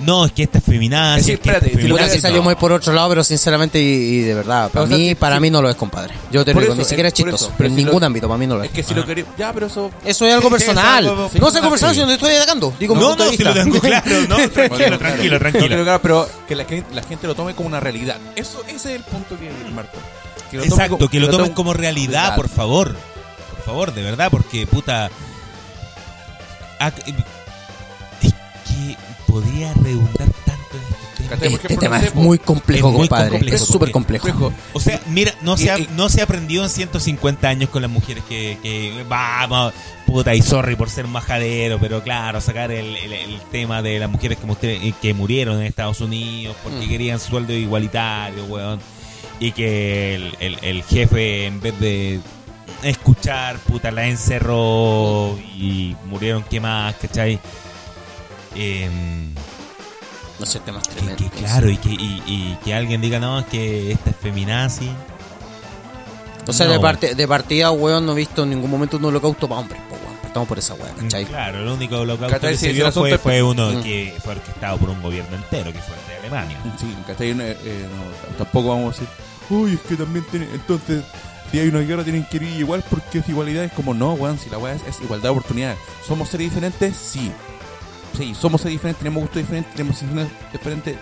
no, 0.00 0.26
es 0.26 0.32
que 0.32 0.42
esta 0.44 0.58
es 0.58 0.64
feminazi. 0.64 1.20
Es 1.20 1.26
que, 1.26 1.32
es 1.32 1.40
que 1.40 1.48
esta 1.50 1.66
espérate, 1.66 2.04
es 2.06 2.12
que 2.12 2.20
salió 2.20 2.38
no. 2.38 2.42
muy 2.44 2.54
por 2.56 2.72
otro 2.72 2.92
lado, 2.92 3.08
pero 3.08 3.24
sinceramente 3.24 3.80
y, 3.80 3.84
y 3.84 4.20
de 4.20 4.34
verdad, 4.34 4.70
para 4.70 4.84
O 4.84 4.88
sea, 4.88 4.96
mí, 4.96 5.14
para 5.14 5.36
sí. 5.36 5.42
mí 5.42 5.50
no 5.50 5.62
lo 5.62 5.70
es, 5.70 5.76
compadre. 5.76 6.14
Yo 6.30 6.44
te 6.44 6.52
Por 6.52 6.62
digo, 6.62 6.74
eso, 6.74 6.82
ni 6.82 6.88
siquiera 6.88 7.08
es 7.08 7.14
por 7.14 7.16
chistoso, 7.24 7.46
eso, 7.46 7.54
pero 7.56 7.68
en 7.70 7.76
si 7.76 7.84
ningún 7.84 8.00
lo- 8.00 8.06
ámbito, 8.06 8.28
para 8.28 8.38
mí 8.38 8.46
no 8.46 8.56
lo 8.56 8.62
es. 8.62 8.68
Es 8.70 8.74
que 8.76 8.82
si 8.82 8.94
lo 8.94 9.06
queréis. 9.06 9.26
Ya, 9.38 9.52
pero 9.52 9.66
eso. 9.66 9.90
Eso 10.04 10.26
es 10.26 10.34
algo 10.34 10.50
personal. 10.56 11.04
es 11.04 11.10
algo 11.10 11.30
no 11.40 11.50
sé 11.50 11.60
conversar 11.60 11.94
si 11.94 12.00
no 12.00 12.06
te 12.08 12.14
estoy 12.14 12.34
atacando. 12.34 12.74
Digo, 12.78 12.94
No, 12.94 13.16
no, 13.16 13.30
de 13.30 13.36
si 13.36 13.42
lo 13.42 13.52
tengo 13.54 13.80
claro. 13.80 14.04
No, 14.28 14.36
tranquilo, 14.50 14.98
tranquilo, 14.98 15.34
No, 15.34 15.38
tranquilo. 15.40 15.66
pero, 15.68 15.84
claro, 15.84 16.02
pero 16.02 16.28
que 16.48 16.54
la, 16.56 16.64
gente- 16.64 16.94
la 16.94 17.02
gente 17.02 17.26
lo 17.26 17.34
tome 17.34 17.54
como 17.54 17.68
una 17.68 17.80
realidad. 17.80 18.16
Eso, 18.36 18.62
ese 18.68 18.74
es 18.76 18.96
el 18.96 19.02
punto 19.02 19.38
que 19.38 19.50
marco. 19.74 19.98
Que 20.50 20.58
lo 20.58 20.62
tome 20.64 20.74
Exacto, 20.74 20.98
como- 20.98 21.10
que 21.10 21.20
lo 21.20 21.28
tomen 21.30 21.46
tome- 21.46 21.54
como 21.54 21.72
realidad, 21.74 22.36
por 22.36 22.48
favor. 22.48 22.94
Por 23.56 23.64
favor, 23.64 23.94
de 23.94 24.02
verdad, 24.02 24.28
porque 24.30 24.66
puta. 24.66 25.10
Es 28.20 28.32
que 28.32 28.96
podría 29.40 29.72
redundar 29.74 30.28
tanto 30.44 30.76
en 30.76 31.24
este 31.24 31.36
tema. 31.36 31.56
Este 31.56 31.76
tema 31.76 31.98
es 32.00 32.14
muy 32.14 32.38
complejo, 32.38 32.88
Es 32.88 32.94
muy 32.94 33.08
compadre. 33.08 33.30
complejo, 33.30 33.56
es 33.56 33.64
súper 33.64 33.90
complejo. 33.90 34.28
Complejo. 34.28 34.52
O 34.72 34.80
sea, 34.80 35.00
mira, 35.08 35.34
no 35.42 35.56
se, 35.56 35.70
ha, 35.70 35.78
no 35.96 36.08
se 36.08 36.22
aprendió 36.22 36.62
en 36.62 36.70
150 36.70 37.48
años 37.48 37.68
con 37.70 37.82
las 37.82 37.90
mujeres 37.90 38.22
que, 38.28 38.58
que 38.62 39.04
vamos, 39.08 39.72
puta, 40.06 40.34
y 40.34 40.42
sorry 40.42 40.76
por 40.76 40.88
ser 40.88 41.06
majadero, 41.06 41.78
pero 41.80 42.02
claro, 42.02 42.40
sacar 42.40 42.70
el, 42.70 42.96
el- 42.96 43.12
el 43.12 43.40
tema 43.50 43.82
de 43.82 43.98
las 43.98 44.08
mujeres 44.10 44.38
que, 44.38 44.46
mu- 44.46 44.56
que 44.56 45.14
murieron 45.14 45.60
en 45.60 45.66
Estados 45.66 46.00
Unidos 46.00 46.56
porque 46.62 46.86
Mm. 46.86 46.88
querían 46.88 47.20
sueldo 47.20 47.52
igualitario, 47.52 48.44
weón, 48.46 48.80
y 49.40 49.52
que 49.52 50.14
el, 50.14 50.36
el- 50.40 50.58
el 50.62 50.82
jefe, 50.84 51.46
en 51.46 51.60
vez 51.60 51.78
de 51.80 52.20
escuchar, 52.82 53.58
puta, 53.58 53.90
la 53.90 54.06
encerró 54.06 55.36
y 55.56 55.96
murieron 56.08 56.42
quemadas, 56.44 56.94
¿cachai? 57.00 57.38
Em, 58.56 59.34
No 60.38 60.46
sé, 60.46 60.60
temas 60.60 60.86
que, 60.88 60.94
tremendos. 60.96 61.30
que 61.30 61.38
claro, 61.38 61.70
y 61.70 61.76
que, 61.78 61.88
y, 61.90 62.22
y 62.26 62.58
que 62.64 62.74
alguien 62.74 63.00
diga, 63.00 63.18
no, 63.20 63.38
es 63.40 63.46
que 63.46 63.92
esta 63.92 64.10
es 64.10 64.16
feminazi. 64.16 64.90
O 66.46 66.52
sea, 66.52 66.66
No. 66.66 66.72
de, 66.72 66.80
parte, 66.80 67.14
de 67.14 67.28
partida, 67.28 67.70
weón, 67.72 68.06
no 68.06 68.12
he 68.12 68.16
visto 68.16 68.42
en 68.44 68.50
ningún 68.50 68.70
momento 68.70 68.98
un 68.98 69.04
holocausto 69.06 69.48
para 69.48 69.60
hombres, 69.62 69.80
po, 69.88 69.94
weón. 69.96 70.16
Estamos 70.24 70.48
por 70.48 70.58
esa 70.58 70.74
weón, 70.74 70.94
¿cachai? 71.00 71.24
Claro, 71.24 71.60
el 71.60 71.68
único 71.68 71.98
holocausto 72.00 72.38
que 72.40 72.56
se 72.56 72.72
vio 72.72 72.92
fue, 72.92 73.42
uno 73.42 73.70
Mm. 73.70 73.82
que 73.82 74.14
fue 74.22 74.34
orquestado 74.34 74.76
por 74.78 74.90
un 74.90 75.02
gobierno 75.02 75.34
entero, 75.36 75.72
que 75.72 75.78
fue 75.80 75.94
el 75.96 76.06
de 76.08 76.18
Alemania. 76.28 76.58
Sí, 76.78 76.94
¿cachai? 77.06 77.30
Eh, 77.30 77.34
eh, 77.64 77.86
no, 77.90 78.36
tampoco 78.36 78.68
vamos 78.68 78.94
a 78.96 79.00
decir, 79.00 79.08
uy, 79.50 79.72
es 79.74 79.80
que 79.80 79.96
también 79.96 80.24
tiene. 80.30 80.46
Entonces, 80.52 81.02
si 81.50 81.58
hay 81.58 81.68
una 81.68 81.80
guerra, 81.80 82.04
tienen 82.04 82.24
que 82.26 82.36
ir 82.36 82.42
igual 82.44 82.84
porque 82.90 83.18
es 83.20 83.28
igualdad. 83.28 83.64
Es 83.64 83.72
como, 83.72 83.94
no, 83.94 84.12
weón, 84.12 84.38
si 84.38 84.50
la 84.50 84.58
weá 84.58 84.74
es, 84.74 84.82
es 84.86 85.00
igualdad 85.00 85.24
de 85.24 85.30
oportunidades. 85.30 85.78
¿Somos 86.06 86.28
seres 86.28 86.50
diferentes? 86.50 86.94
Sí. 86.96 87.32
Sí, 88.16 88.34
somos 88.34 88.62
diferentes, 88.64 88.98
tenemos 88.98 89.22
gustos 89.22 89.42
diferentes, 89.42 89.72
tenemos 89.74 89.98
sensaciones 89.98 90.32
diferentes, 90.52 90.96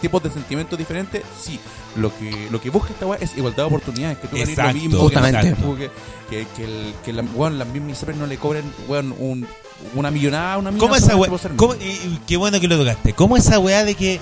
tipos 0.00 0.22
de 0.22 0.30
sentimientos 0.30 0.78
diferentes. 0.78 1.22
Sí, 1.42 1.58
lo 1.96 2.16
que 2.16 2.48
lo 2.50 2.60
que 2.60 2.70
busca 2.70 2.92
esta 2.92 3.06
weá 3.06 3.18
es 3.20 3.36
igualdad 3.36 3.58
de 3.58 3.62
oportunidades. 3.64 4.18
Que 4.18 4.28
tú 4.28 4.36
ganes 4.36 4.48
lo 4.48 4.52
Exacto, 4.62 4.78
mismo, 4.80 4.98
justamente. 5.00 5.54
Que, 5.54 5.90
que, 6.30 6.46
que, 6.56 6.64
el, 6.64 6.94
que 7.04 7.12
la, 7.12 7.22
weón, 7.22 7.58
las 7.58 7.68
mismas 7.68 7.92
ISAPRES 7.98 8.16
no 8.18 8.26
le 8.26 8.36
cobren, 8.38 8.64
weón, 8.88 9.14
un, 9.18 9.46
una 9.94 10.10
millonada, 10.10 10.58
una 10.58 10.70
¿Cómo 10.70 10.94
millonada 10.94 11.06
esa 11.06 11.16
weá? 11.16 11.56
cómo- 11.56 11.74
y- 11.74 11.84
y 11.88 12.20
Qué 12.26 12.36
bueno 12.36 12.60
que 12.60 12.68
lo 12.68 12.78
tocaste. 12.78 13.12
¿Cómo 13.12 13.36
esa 13.36 13.58
weá 13.58 13.84
de 13.84 13.94
que. 13.94 14.20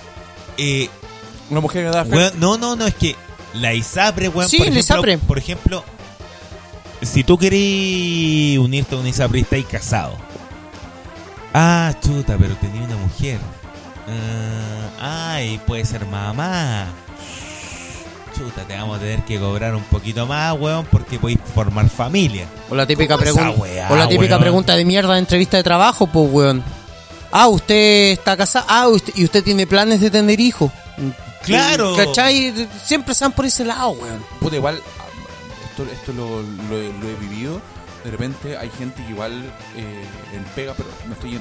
Eh, 0.56 0.88
Una 1.50 1.60
mujer 1.60 1.84
que 1.86 1.90
da 1.96 2.04
fe. 2.04 2.16
weón, 2.16 2.32
no, 2.38 2.56
no, 2.58 2.76
no, 2.76 2.86
es 2.86 2.94
que 2.94 3.16
la 3.54 3.74
ISAPRE, 3.74 4.28
weón. 4.28 4.48
Sí, 4.48 4.56
por 4.58 4.66
ejemplo, 4.66 4.80
ISAPRE. 4.80 5.18
Por 5.18 5.38
ejemplo, 5.38 5.84
si 7.02 7.22
tú 7.24 7.36
querés 7.38 8.58
unirte 8.58 8.94
a 8.94 8.98
una 8.98 9.08
ISAPRE 9.08 9.40
y 9.40 9.42
estás 9.42 9.64
casado. 9.64 10.29
Ah, 11.52 11.92
chuta, 12.00 12.36
pero 12.38 12.54
tenía 12.56 12.82
una 12.82 12.96
mujer. 12.96 13.38
Ah, 15.00 15.34
ay, 15.34 15.60
puede 15.66 15.84
ser 15.84 16.06
mamá. 16.06 16.86
Chuta, 18.36 18.62
te 18.64 18.74
vamos 18.76 18.96
a 18.96 19.00
tener 19.00 19.22
que 19.24 19.38
cobrar 19.38 19.74
un 19.74 19.82
poquito 19.84 20.26
más, 20.26 20.58
weón, 20.58 20.86
porque 20.90 21.18
podéis 21.18 21.40
formar 21.54 21.88
familia. 21.88 22.46
O 22.70 22.74
la 22.74 22.86
típica, 22.86 23.14
¿Cómo 23.16 23.24
esa 23.24 23.34
pregunta 23.34 23.60
weá, 23.60 23.90
o 23.90 23.96
la 23.96 24.08
típica 24.08 24.34
weón? 24.34 24.40
pregunta 24.42 24.76
de 24.76 24.84
mierda 24.84 25.12
de 25.14 25.18
entrevista 25.18 25.56
de 25.56 25.62
trabajo, 25.62 26.06
pues, 26.06 26.28
weón. 26.30 26.62
Ah, 27.32 27.48
usted 27.48 28.12
está 28.12 28.36
casado. 28.36 28.66
Ah, 28.68 28.88
usted, 28.88 29.12
y 29.16 29.24
usted 29.24 29.44
tiene 29.44 29.66
planes 29.66 30.00
de 30.00 30.10
tener 30.10 30.40
hijos. 30.40 30.70
Claro. 31.44 31.94
¿Cachai? 31.96 32.68
Siempre 32.84 33.14
se 33.14 33.24
van 33.24 33.32
por 33.32 33.44
ese 33.46 33.64
lado, 33.64 33.90
weón. 33.90 34.24
Puta, 34.40 34.56
igual, 34.56 34.80
esto, 35.70 35.84
esto 35.92 36.12
lo, 36.12 36.42
lo 36.42 37.08
he 37.08 37.14
vivido. 37.20 37.60
De 38.04 38.10
repente 38.10 38.56
hay 38.56 38.70
gente 38.70 39.02
que 39.04 39.10
igual 39.10 39.32
eh, 39.76 40.04
en 40.34 40.42
pega, 40.54 40.72
pero 40.76 40.88
me 41.06 41.14
estoy. 41.14 41.38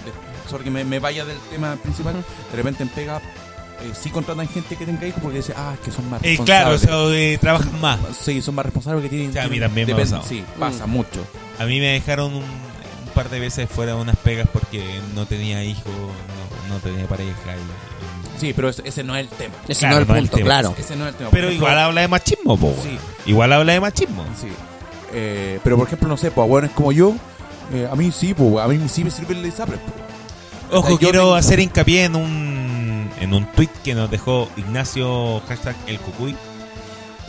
Sorry 0.49 0.63
que 0.65 0.71
me, 0.71 0.83
me 0.83 0.99
vaya 0.99 1.23
del 1.25 1.37
tema 1.49 1.75
principal. 1.77 2.15
De 2.51 2.57
repente 2.57 2.83
en 2.83 2.89
pega 2.89 3.17
eh, 3.17 3.91
sí 3.93 4.09
contratan 4.09 4.45
gente 4.49 4.75
que 4.75 4.85
tenga 4.85 5.05
hijos 5.07 5.21
porque 5.21 5.37
dice, 5.37 5.53
ah, 5.55 5.71
es 5.73 5.79
que 5.79 5.91
son 5.91 6.09
más 6.09 6.21
Eh, 6.23 6.37
claro, 6.43 6.69
o 6.69 6.71
responsables. 6.73 7.11
sea, 7.11 7.19
eh, 7.33 7.37
trabajan 7.37 7.79
más. 7.79 7.99
Sí, 8.21 8.41
son 8.41 8.55
más 8.55 8.65
responsables 8.65 9.03
que 9.03 9.09
tienen. 9.09 9.31
Sí, 9.31 9.39
a 9.39 9.47
mí 9.47 9.59
también 9.59 9.87
me 9.95 10.01
ha. 10.03 10.21
Sí, 10.21 10.43
pasa 10.59 10.85
mucho. 10.85 11.25
A 11.59 11.65
mí 11.65 11.79
me 11.79 11.87
dejaron 11.93 12.33
un, 12.33 12.43
un 12.43 13.09
par 13.13 13.29
de 13.29 13.39
veces 13.39 13.69
fuera 13.69 13.93
de 13.95 14.01
unas 14.01 14.17
pegas 14.17 14.47
porque 14.51 14.99
no 15.15 15.25
tenía 15.25 15.63
hijos, 15.63 15.85
no, 16.67 16.73
no 16.75 16.79
tenía 16.81 17.07
pareja. 17.07 17.31
y- 17.55 18.39
Sí, 18.39 18.53
pero 18.53 18.69
ese, 18.69 18.81
ese 18.85 19.03
no 19.03 19.15
es 19.17 19.23
el 19.23 19.37
tema. 19.37 19.53
Ese 19.67 19.79
Claro, 19.79 19.95
no 19.95 20.01
es 20.01 20.07
no 20.07 20.15
el 20.15 20.19
punto, 20.21 20.37
tema. 20.37 20.45
claro. 20.45 20.75
Ese 20.77 20.95
no 20.95 21.03
es 21.05 21.09
el 21.11 21.15
tema. 21.15 21.29
Pero 21.29 21.47
ejemplo, 21.47 21.67
igual 21.67 21.79
habla 21.79 22.01
de 22.01 22.07
machismo, 22.07 22.57
po. 22.57 22.73
Sí. 22.83 22.97
Igual 23.25 23.51
habla 23.53 23.73
de 23.73 23.79
machismo. 23.81 24.25
Sí. 24.39 24.47
Eh, 25.13 25.59
pero 25.63 25.77
por 25.77 25.87
ejemplo, 25.87 26.07
no 26.07 26.17
sé, 26.17 26.31
pues 26.31 26.45
a 26.45 26.49
hueones 26.51 26.71
como 26.71 26.91
yo, 26.91 27.13
eh, 27.73 27.87
a 27.91 27.95
mí 27.95 28.11
sí, 28.11 28.33
pues 28.33 28.57
a 28.63 28.67
mí 28.67 28.79
sí 28.89 29.03
me 29.03 29.11
sirve 29.11 29.33
el 29.35 29.45
ISAPRE. 29.45 29.77
pues. 29.77 29.93
Ojo, 30.79 30.89
Yo 30.91 30.97
quiero 30.99 31.19
tengo- 31.21 31.35
hacer 31.35 31.59
hincapié 31.59 32.03
en 32.05 32.15
un 32.15 33.09
en 33.19 33.33
un 33.33 33.45
tweet 33.51 33.69
que 33.83 33.95
nos 33.95 34.09
dejó 34.09 34.47
Ignacio 34.55 35.41
hashtag 35.47 35.75
el 35.87 35.99
cucuy. 35.99 36.35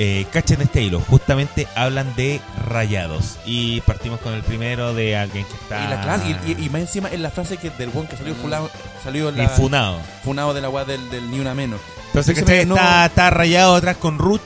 Eh, 0.03 0.25
cachen 0.33 0.63
este 0.63 0.81
hilo, 0.83 1.01
justamente 1.01 1.67
hablan 1.75 2.15
de 2.17 2.41
rayados. 2.67 3.37
Y 3.45 3.83
partimos 3.83 4.19
con 4.21 4.33
el 4.33 4.43
primero 4.43 4.95
de 4.95 5.15
alguien 5.17 5.45
que 5.45 5.53
está 5.55 5.85
Y, 5.85 5.89
la 5.89 6.01
clase, 6.01 6.37
y, 6.47 6.53
y- 6.53 6.65
y 6.67 6.71
más 6.71 6.81
encima 6.83 7.11
en 7.11 7.23
la 7.23 7.31
frase 7.31 7.59
que 7.59 7.69
del 7.71 7.91
buen 7.91 8.07
que 8.07 8.17
salió 8.17 8.35
fulado, 8.35 8.71
salió 9.05 9.29
en 9.29 9.37
la, 9.37 9.43
infunado. 9.45 9.99
funado 10.25 10.55
de 10.55 10.61
la 10.63 10.71
weá 10.71 10.87
del, 10.87 11.11
del 11.11 11.31
ni 11.31 11.39
una 11.39 11.55
menos. 11.55 11.81
Entonces, 12.15 12.67
no- 12.67 12.77
está, 12.77 13.07
está 13.07 13.29
rayado 13.31 13.75
atrás 13.75 13.97
con 13.99 14.17
Ruch 14.19 14.41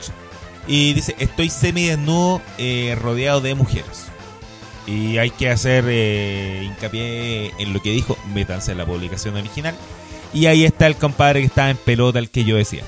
y 0.66 0.94
dice, 0.94 1.14
estoy 1.18 1.50
semidesnudo 1.50 2.40
eh, 2.58 2.96
rodeado 3.00 3.40
de 3.40 3.54
mujeres. 3.54 4.06
Y 4.86 5.16
hay 5.18 5.30
que 5.30 5.50
hacer 5.50 5.84
eh, 5.88 6.62
hincapié 6.64 7.52
en 7.58 7.72
lo 7.72 7.80
que 7.80 7.90
dijo, 7.90 8.18
métanse 8.34 8.72
en 8.72 8.78
la 8.78 8.86
publicación 8.86 9.36
original. 9.36 9.74
Y 10.32 10.46
ahí 10.46 10.64
está 10.64 10.86
el 10.86 10.96
compadre 10.96 11.40
que 11.40 11.46
estaba 11.46 11.70
en 11.70 11.76
pelota, 11.76 12.18
el 12.18 12.28
que 12.30 12.44
yo 12.44 12.56
decía. 12.56 12.82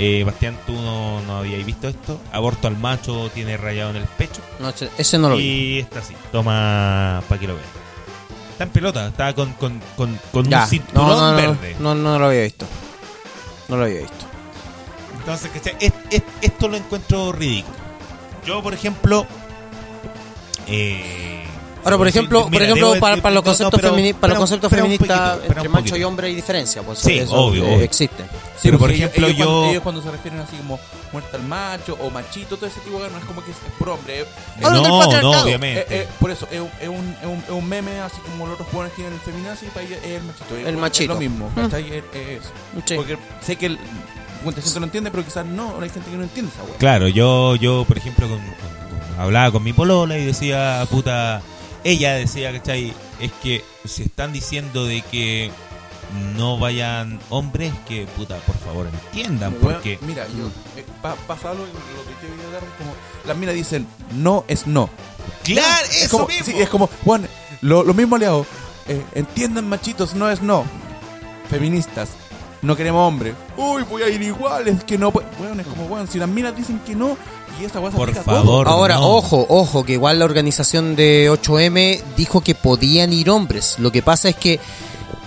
Eh, 0.00 0.24
Bastián, 0.24 0.56
tú 0.66 0.72
no, 0.74 1.20
no 1.22 1.38
habías 1.38 1.64
visto 1.64 1.88
esto. 1.88 2.20
Aborto 2.32 2.68
al 2.68 2.76
macho, 2.76 3.30
tiene 3.34 3.56
rayado 3.56 3.90
en 3.90 3.96
el 3.96 4.04
pecho. 4.04 4.40
No, 4.60 4.72
ese- 4.98 5.18
no 5.18 5.28
lo 5.30 5.36
vi. 5.36 5.44
y 5.44 5.78
está 5.78 6.00
así. 6.00 6.14
Toma 6.32 7.22
para 7.28 7.40
que 7.40 7.46
lo 7.46 7.54
vean. 7.54 7.66
Está 8.52 8.64
en 8.64 8.70
pelota, 8.70 9.06
está 9.08 9.32
con, 9.34 9.52
con, 9.54 9.80
con, 9.96 10.18
con 10.32 10.48
Ya. 10.48 10.64
un 10.64 10.68
cinturón 10.68 11.06
No, 11.08 11.16
no, 11.16 11.30
no, 11.30 11.36
verde. 11.36 11.76
no, 11.78 11.94
no, 11.94 12.12
no 12.12 12.18
lo 12.18 12.26
había 12.26 12.42
visto. 12.42 12.66
No 13.68 13.76
lo 13.76 13.84
había 13.84 14.00
visto. 14.00 14.26
Entonces, 15.32 15.50
¿cachai? 15.52 15.76
Es- 15.80 15.92
es- 16.10 16.22
esto 16.42 16.68
lo 16.68 16.76
encuentro 16.76 17.32
ridículo. 17.32 17.76
Yo, 18.46 18.62
por 18.62 18.72
ejemplo. 18.74 19.26
Eh, 20.66 21.44
Ahora, 21.84 21.96
por 21.96 22.06
sí, 22.10 22.18
ejemplo, 22.18 22.50
por 22.50 22.62
ejemplo 22.62 22.94
para, 23.00 23.16
para 23.22 23.34
los 23.34 23.44
no, 23.44 23.50
no, 23.50 23.56
conceptos, 23.56 23.80
pero- 23.80 23.94
femini- 23.96 24.12
para 24.14 24.28
los 24.34 24.34
pero- 24.34 24.40
conceptos 24.40 24.70
pero 24.70 24.82
un 24.84 24.88
feministas, 24.90 25.30
poquito, 25.36 25.52
entre 25.54 25.68
macho 25.68 25.96
y 25.96 26.04
hombre 26.04 26.26
hay 26.26 26.34
diferencia. 26.34 26.82
Pues, 26.82 26.98
Sí, 26.98 27.18
eso, 27.18 27.32
obvio, 27.34 27.64
eh, 27.64 27.74
obvio. 27.74 27.80
Existe. 27.84 28.24
Pero, 28.62 28.78
por 28.78 28.90
ejemplo, 28.90 29.26
ellos, 29.28 29.38
yo- 29.38 29.44
Cuando, 29.46 29.70
ellos 29.70 29.82
cuando 29.84 30.02
se 30.02 30.10
refieren 30.10 30.40
así 30.40 30.56
como 30.56 30.78
muerta 31.12 31.36
al 31.36 31.44
macho 31.44 31.96
o 32.00 32.10
machito, 32.10 32.56
todo 32.56 32.66
ese 32.66 32.80
tipo 32.80 33.00
de 33.02 33.08
no 33.08 33.18
es 33.18 33.24
como 33.24 33.42
que 33.44 33.52
es, 33.52 33.56
por 33.78 33.90
hombre. 33.90 34.20
es- 34.20 34.26
del 34.56 34.72
no, 34.82 35.22
no, 35.22 35.42
obviamente. 35.42 35.80
Eh, 35.82 35.86
eh, 36.02 36.08
por 36.18 36.30
eso, 36.30 36.46
es, 36.50 36.60
un- 36.60 36.70
es 36.80 36.88
un, 36.88 37.16
es, 37.22 37.26
un, 37.26 37.38
es 37.44 37.50
un 37.50 37.68
meme 37.68 38.00
así 38.00 38.16
como 38.32 38.46
los 38.46 38.54
otros 38.54 38.68
jóvenes 38.72 38.94
tienen 38.94 39.14
el 39.14 39.20
feminazi 39.20 39.66
y 39.66 39.68
para 39.70 39.86
ella 39.86 39.96
es 39.98 40.04
el 40.04 40.22
machito. 40.24 40.56
El 40.56 40.76
machito. 40.76 41.12
Es 41.12 41.16
lo 41.16 41.20
mismo, 41.20 41.50
Mm. 41.54 42.80
Sí. 42.84 42.94
Porque 42.96 43.16
sé 43.40 43.56
que 43.56 43.66
el, 43.66 43.78
mucha 44.44 44.60
gente 44.62 44.78
lo 44.80 44.86
entiende, 44.86 45.10
pero 45.10 45.24
quizás 45.24 45.44
no, 45.46 45.80
hay 45.80 45.90
gente 45.90 46.10
que 46.10 46.16
no 46.16 46.22
entiende 46.22 46.50
esa 46.54 46.62
weá. 46.64 46.76
Claro, 46.78 47.08
yo, 47.08 47.56
yo 47.56 47.84
por 47.86 47.98
ejemplo, 47.98 48.28
con- 48.28 48.38
con- 48.38 48.46
con- 48.46 49.20
hablaba 49.20 49.50
con 49.52 49.62
mi 49.62 49.72
polola 49.72 50.16
y 50.18 50.24
decía, 50.24 50.86
puta, 50.90 51.42
ella 51.84 52.14
decía, 52.14 52.52
¿cachai? 52.52 52.92
Es 53.20 53.32
que 53.42 53.64
si 53.84 54.04
están 54.04 54.32
diciendo 54.32 54.86
de 54.86 55.02
que 55.02 55.50
no 56.36 56.58
vayan 56.58 57.20
hombres, 57.28 57.72
que 57.86 58.06
puta, 58.16 58.36
por 58.38 58.56
favor 58.58 58.86
entiendan, 58.86 59.52
porque 59.60 59.98
mira, 60.02 60.26
yo, 60.28 60.46
eh, 60.76 60.84
pa- 61.02 61.16
pasa 61.26 61.50
algo, 61.50 61.64
lo 61.64 61.70
que 61.70 62.46
a 62.48 62.50
dar 62.52 62.62
es 62.62 62.70
como, 62.78 62.92
las 63.26 63.36
minas 63.36 63.54
dicen, 63.54 63.86
no 64.16 64.44
es 64.48 64.66
no. 64.66 64.88
Claro, 65.44 65.84
es 65.90 66.04
eso 66.04 66.10
como, 66.16 66.28
mismo. 66.28 66.44
sí, 66.46 66.52
es 66.58 66.68
como, 66.68 66.88
bueno, 67.04 67.26
lo, 67.60 67.82
lo 67.82 67.92
mismo 67.92 68.16
aliado, 68.16 68.46
eh, 68.86 69.02
entiendan 69.14 69.68
machitos, 69.68 70.14
no 70.14 70.30
es 70.30 70.40
no. 70.40 70.64
Feministas, 71.50 72.10
no 72.62 72.76
queremos 72.76 73.06
hombre. 73.06 73.34
Uy, 73.56 73.82
voy 73.88 74.02
a 74.02 74.08
ir 74.08 74.20
igual, 74.22 74.68
es 74.68 74.84
que 74.84 74.98
no 74.98 75.10
puede. 75.10 75.26
Bueno, 75.38 75.60
es 75.60 75.66
como, 75.66 75.84
bueno, 75.88 76.06
si 76.10 76.18
las 76.18 76.28
minas 76.28 76.56
dicen 76.56 76.80
que 76.86 76.94
no, 76.94 77.16
y 77.60 77.64
esa 77.64 77.80
weá 77.80 77.90
se 77.90 77.96
Por 77.96 78.08
aplica 78.08 78.20
a 78.20 78.24
todo. 78.24 78.34
favor. 78.44 78.68
Ahora, 78.68 78.94
no. 78.96 79.08
ojo, 79.08 79.46
ojo, 79.48 79.84
que 79.84 79.92
igual 79.94 80.18
la 80.18 80.24
organización 80.24 80.94
de 80.96 81.30
8M 81.30 82.00
dijo 82.16 82.40
que 82.40 82.54
podían 82.54 83.12
ir 83.12 83.30
hombres. 83.30 83.76
Lo 83.78 83.90
que 83.92 84.02
pasa 84.02 84.28
es 84.28 84.36
que 84.36 84.60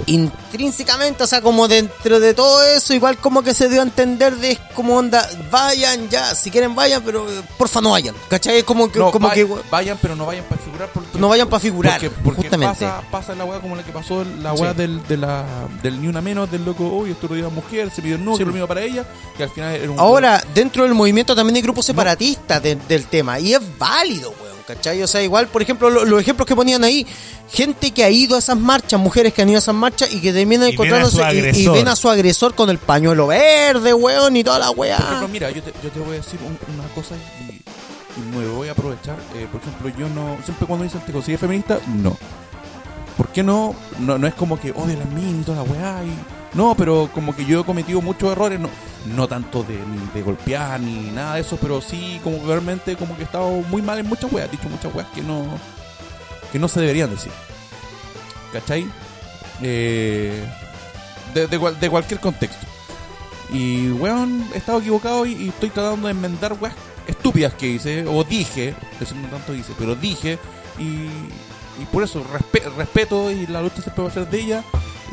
intrínsecamente, 0.08 1.24
o 1.24 1.28
sea, 1.28 1.42
como 1.42 1.68
dentro 1.68 2.20
de 2.20 2.34
todo 2.34 2.64
eso, 2.64 2.94
igual 2.94 3.18
como 3.18 3.42
que 3.44 3.54
se 3.54 3.70
dio 3.70 3.80
a 3.82 3.84
entender 3.84 4.36
de 4.38 4.58
como 4.74 4.98
onda, 4.98 5.28
vayan 5.50 6.10
ya, 6.10 6.36
si 6.36 6.52
quieren 6.52 6.76
vayan, 6.76 7.02
pero 7.04 7.30
eh, 7.30 7.42
porfa 7.58 7.82
no 7.82 7.92
vayan. 7.92 8.16
¿Cachai? 8.30 8.58
Es 8.60 8.64
como 8.64 8.92
que, 8.92 9.00
No, 9.00 9.12
como 9.12 9.28
vay- 9.30 9.36
que 9.36 9.48
vayan, 9.70 9.98
pero 10.02 10.16
no 10.16 10.26
vayan 10.26 10.46
para 10.46 10.62
figurar. 10.62 10.90
Porque, 10.94 11.18
no 11.20 11.30
vayan 11.30 11.48
para 11.50 11.60
figurar, 11.60 11.94
Porque, 12.00 12.10
porque 12.24 12.42
justamente. 12.42 12.86
Pasa, 12.86 13.02
pasa 13.12 13.36
la 13.36 13.46
weá 13.46 13.60
como 13.60 13.76
la 13.76 13.84
que 13.84 13.92
pasó, 13.92 14.24
la 14.42 14.56
Sí. 14.56 14.62
weá 14.62 14.74
del, 14.74 15.06
de 15.08 15.18
la, 15.18 15.46
del 15.82 16.02
ni 16.02 16.08
una 16.08 16.22
menos, 16.22 16.50
del 16.52 16.66
loco, 16.66 16.84
uy, 16.86 17.12
esto 17.12 17.28
lo 17.28 17.36
dio 17.36 17.48
a 17.48 17.50
mujer, 17.50 17.92
se 17.92 18.02
pidió 18.02 18.18
no, 18.18 18.38
que 18.38 18.46
lo 18.46 18.52
mismo 18.52 18.68
para 18.68 18.82
ella, 18.82 19.06
y 19.38 19.44
al 19.44 19.50
final 19.50 19.76
era 19.76 19.92
un. 19.92 20.00
Ahora, 20.00 20.44
dentro 20.54 20.84
del 20.84 20.94
movimiento 20.94 21.36
también 21.36 21.56
hay 21.56 21.62
grupos 21.62 21.86
separatistas 21.86 22.62
de- 22.62 22.76
del 22.76 23.06
tema, 23.08 23.40
y 23.40 23.54
es 23.54 23.62
válido, 23.78 24.34
weón, 24.42 24.51
¿cachai? 24.76 25.02
O 25.04 25.08
sea, 25.08 25.22
igual, 25.24 25.48
por 25.48 25.62
ejemplo, 25.62 25.90
lo- 25.90 26.06
los 26.06 26.22
ejemplos 26.22 26.46
que 26.48 26.56
ponían 26.56 26.84
ahí, 26.84 27.06
gente 27.52 27.92
que 27.92 28.04
ha 28.04 28.10
ido 28.10 28.36
a 28.36 28.40
esas 28.40 28.58
marchas, 28.58 29.00
mujeres 29.00 29.34
que 29.34 29.42
han 29.42 29.50
ido 29.50 29.58
a 29.58 29.60
esas 29.60 29.76
marchas 29.76 30.12
y 30.14 30.20
que 30.22 30.32
terminan 30.34 30.70
encontrándose 30.70 31.22
y- 31.34 31.64
y, 31.64 31.68
ven 31.68 31.88
a 31.88 31.96
su 31.96 32.10
agresor 32.10 32.54
con 32.56 32.70
el 32.70 32.78
pañuelo 32.78 33.28
verde, 33.28 33.94
weón, 33.94 34.36
y 34.36 34.44
toda 34.44 34.60
la 34.60 34.72
Por 34.72 34.86
ejemplo, 34.88 35.08
weá. 35.20 35.28
mira, 35.28 35.52
yo 35.52 35.62
te, 35.64 35.74
yo 35.84 35.90
te 35.90 36.00
voy 36.00 36.16
a 36.16 36.20
decir 36.20 36.40
un- 36.46 36.58
una 36.76 36.88
cosa 36.94 37.16
y, 37.16 37.52
y 37.54 38.36
me 38.38 38.46
voy 38.48 38.68
a 38.68 38.72
aprovechar. 38.74 39.18
Eh, 39.36 39.48
por 39.52 39.62
ejemplo, 39.62 39.90
yo 39.98 40.08
no. 40.10 40.38
Siempre 40.44 40.68
cuando 40.68 40.84
dicen 40.84 41.02
te 41.06 41.12
consigues 41.12 41.40
feminista, 41.40 41.80
no. 41.88 42.18
¿Por 43.18 43.28
qué 43.30 43.44
no? 43.44 43.76
No, 44.00 44.18
no 44.18 44.28
es 44.28 44.34
como 44.34 44.60
que 44.60 44.72
odio 44.72 44.98
las 44.98 45.10
minas 45.10 45.42
y 45.42 45.44
toda 45.44 45.58
la 45.58 45.64
weá. 45.64 46.04
Y, 46.04 46.41
no, 46.54 46.76
pero 46.76 47.10
como 47.14 47.36
que 47.36 47.46
yo 47.46 47.62
he 47.62 47.64
cometido 47.64 48.02
muchos 48.02 48.32
errores, 48.32 48.60
no, 48.60 48.70
no 49.16 49.28
tanto 49.28 49.64
de, 49.64 49.80
de 50.14 50.22
golpear 50.22 50.80
ni 50.80 51.10
nada 51.12 51.36
de 51.36 51.42
eso, 51.42 51.58
pero 51.62 51.82
sí 51.82 52.20
como 52.24 52.40
que 52.40 52.48
realmente 52.48 52.96
como 52.96 53.16
que 53.16 53.22
he 53.22 53.26
estado 53.26 53.50
muy 53.70 53.82
mal 53.82 54.00
en 54.00 54.08
muchas 54.08 54.32
weas, 54.32 54.48
he 54.48 54.52
dicho 54.52 54.70
muchas 54.70 54.94
weas 54.94 55.08
que 55.16 55.22
no, 55.22 55.46
que 56.52 56.60
no 56.60 56.68
se 56.68 56.82
deberían 56.82 57.10
decir. 57.10 57.32
¿Cachai? 58.52 58.86
Eh, 59.62 60.44
de, 61.34 61.48
de 61.48 61.58
de 61.80 61.90
cualquier 61.90 62.20
contexto. 62.20 62.66
Y, 63.54 63.90
weón, 63.92 64.46
he 64.54 64.58
estado 64.58 64.80
equivocado 64.80 65.26
y, 65.26 65.50
estoy 65.50 65.70
tratando 65.70 66.08
de 66.08 66.12
enmendar 66.12 66.54
weas 66.60 66.74
estúpidas 67.08 67.54
que 67.54 67.68
hice, 67.68 68.06
o 68.08 68.24
dije, 68.24 68.74
eso 69.00 69.16
no 69.16 69.28
tanto 69.28 69.54
hice, 69.54 69.74
pero 69.78 69.96
dije, 69.96 70.38
y, 70.80 70.84
y 71.82 71.86
por 71.92 72.04
eso 72.04 72.24
respe- 72.26 72.74
respeto 72.76 73.30
y 73.32 73.48
la 73.48 73.62
lucha 73.62 73.82
siempre 73.82 74.04
va 74.04 74.10
a 74.10 74.14
ser 74.14 74.30
de 74.30 74.40
ella. 74.40 74.64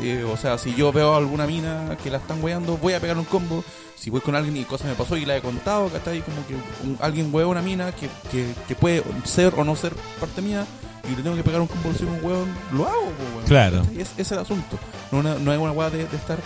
Eh, 0.01 0.23
o 0.23 0.37
sea, 0.37 0.57
si 0.57 0.73
yo 0.75 0.91
veo 0.93 1.13
a 1.13 1.17
alguna 1.17 1.45
mina 1.45 1.97
que 2.01 2.09
la 2.09 2.17
están 2.17 2.41
weando, 2.43 2.77
voy 2.77 2.93
a 2.93 2.99
pegar 2.99 3.17
un 3.17 3.25
combo. 3.25 3.63
Si 3.97 4.09
voy 4.09 4.21
con 4.21 4.33
alguien 4.35 4.55
y 4.55 4.63
cosa 4.63 4.85
me 4.85 4.93
pasó 4.93 5.17
y 5.17 5.25
la 5.25 5.35
he 5.35 5.41
contado, 5.41 5.89
¿cachai? 5.89 6.21
Como 6.21 6.37
que 6.47 6.55
un- 6.55 6.97
alguien 7.01 7.29
wea 7.33 7.43
a 7.45 7.49
una 7.49 7.61
mina 7.61 7.91
que, 7.91 8.09
que, 8.31 8.53
que 8.67 8.75
puede 8.75 9.03
ser 9.25 9.53
o 9.57 9.63
no 9.65 9.75
ser 9.75 9.93
parte 10.21 10.41
mía 10.41 10.65
y 11.11 11.15
le 11.17 11.21
tengo 11.21 11.35
que 11.35 11.43
pegar 11.43 11.59
un 11.59 11.67
combo 11.67 11.91
si 11.97 12.05
un 12.05 12.17
weón, 12.23 12.47
lo 12.71 12.87
hago, 12.87 13.11
weón. 13.35 13.45
Claro. 13.45 13.81
Es, 13.97 14.11
ese 14.11 14.21
es 14.21 14.31
el 14.31 14.39
asunto. 14.39 14.77
No, 15.11 15.19
una- 15.19 15.35
no 15.35 15.51
es 15.51 15.59
una 15.59 15.71
weá 15.73 15.89
de, 15.89 16.05
de 16.07 16.15
estar. 16.15 16.37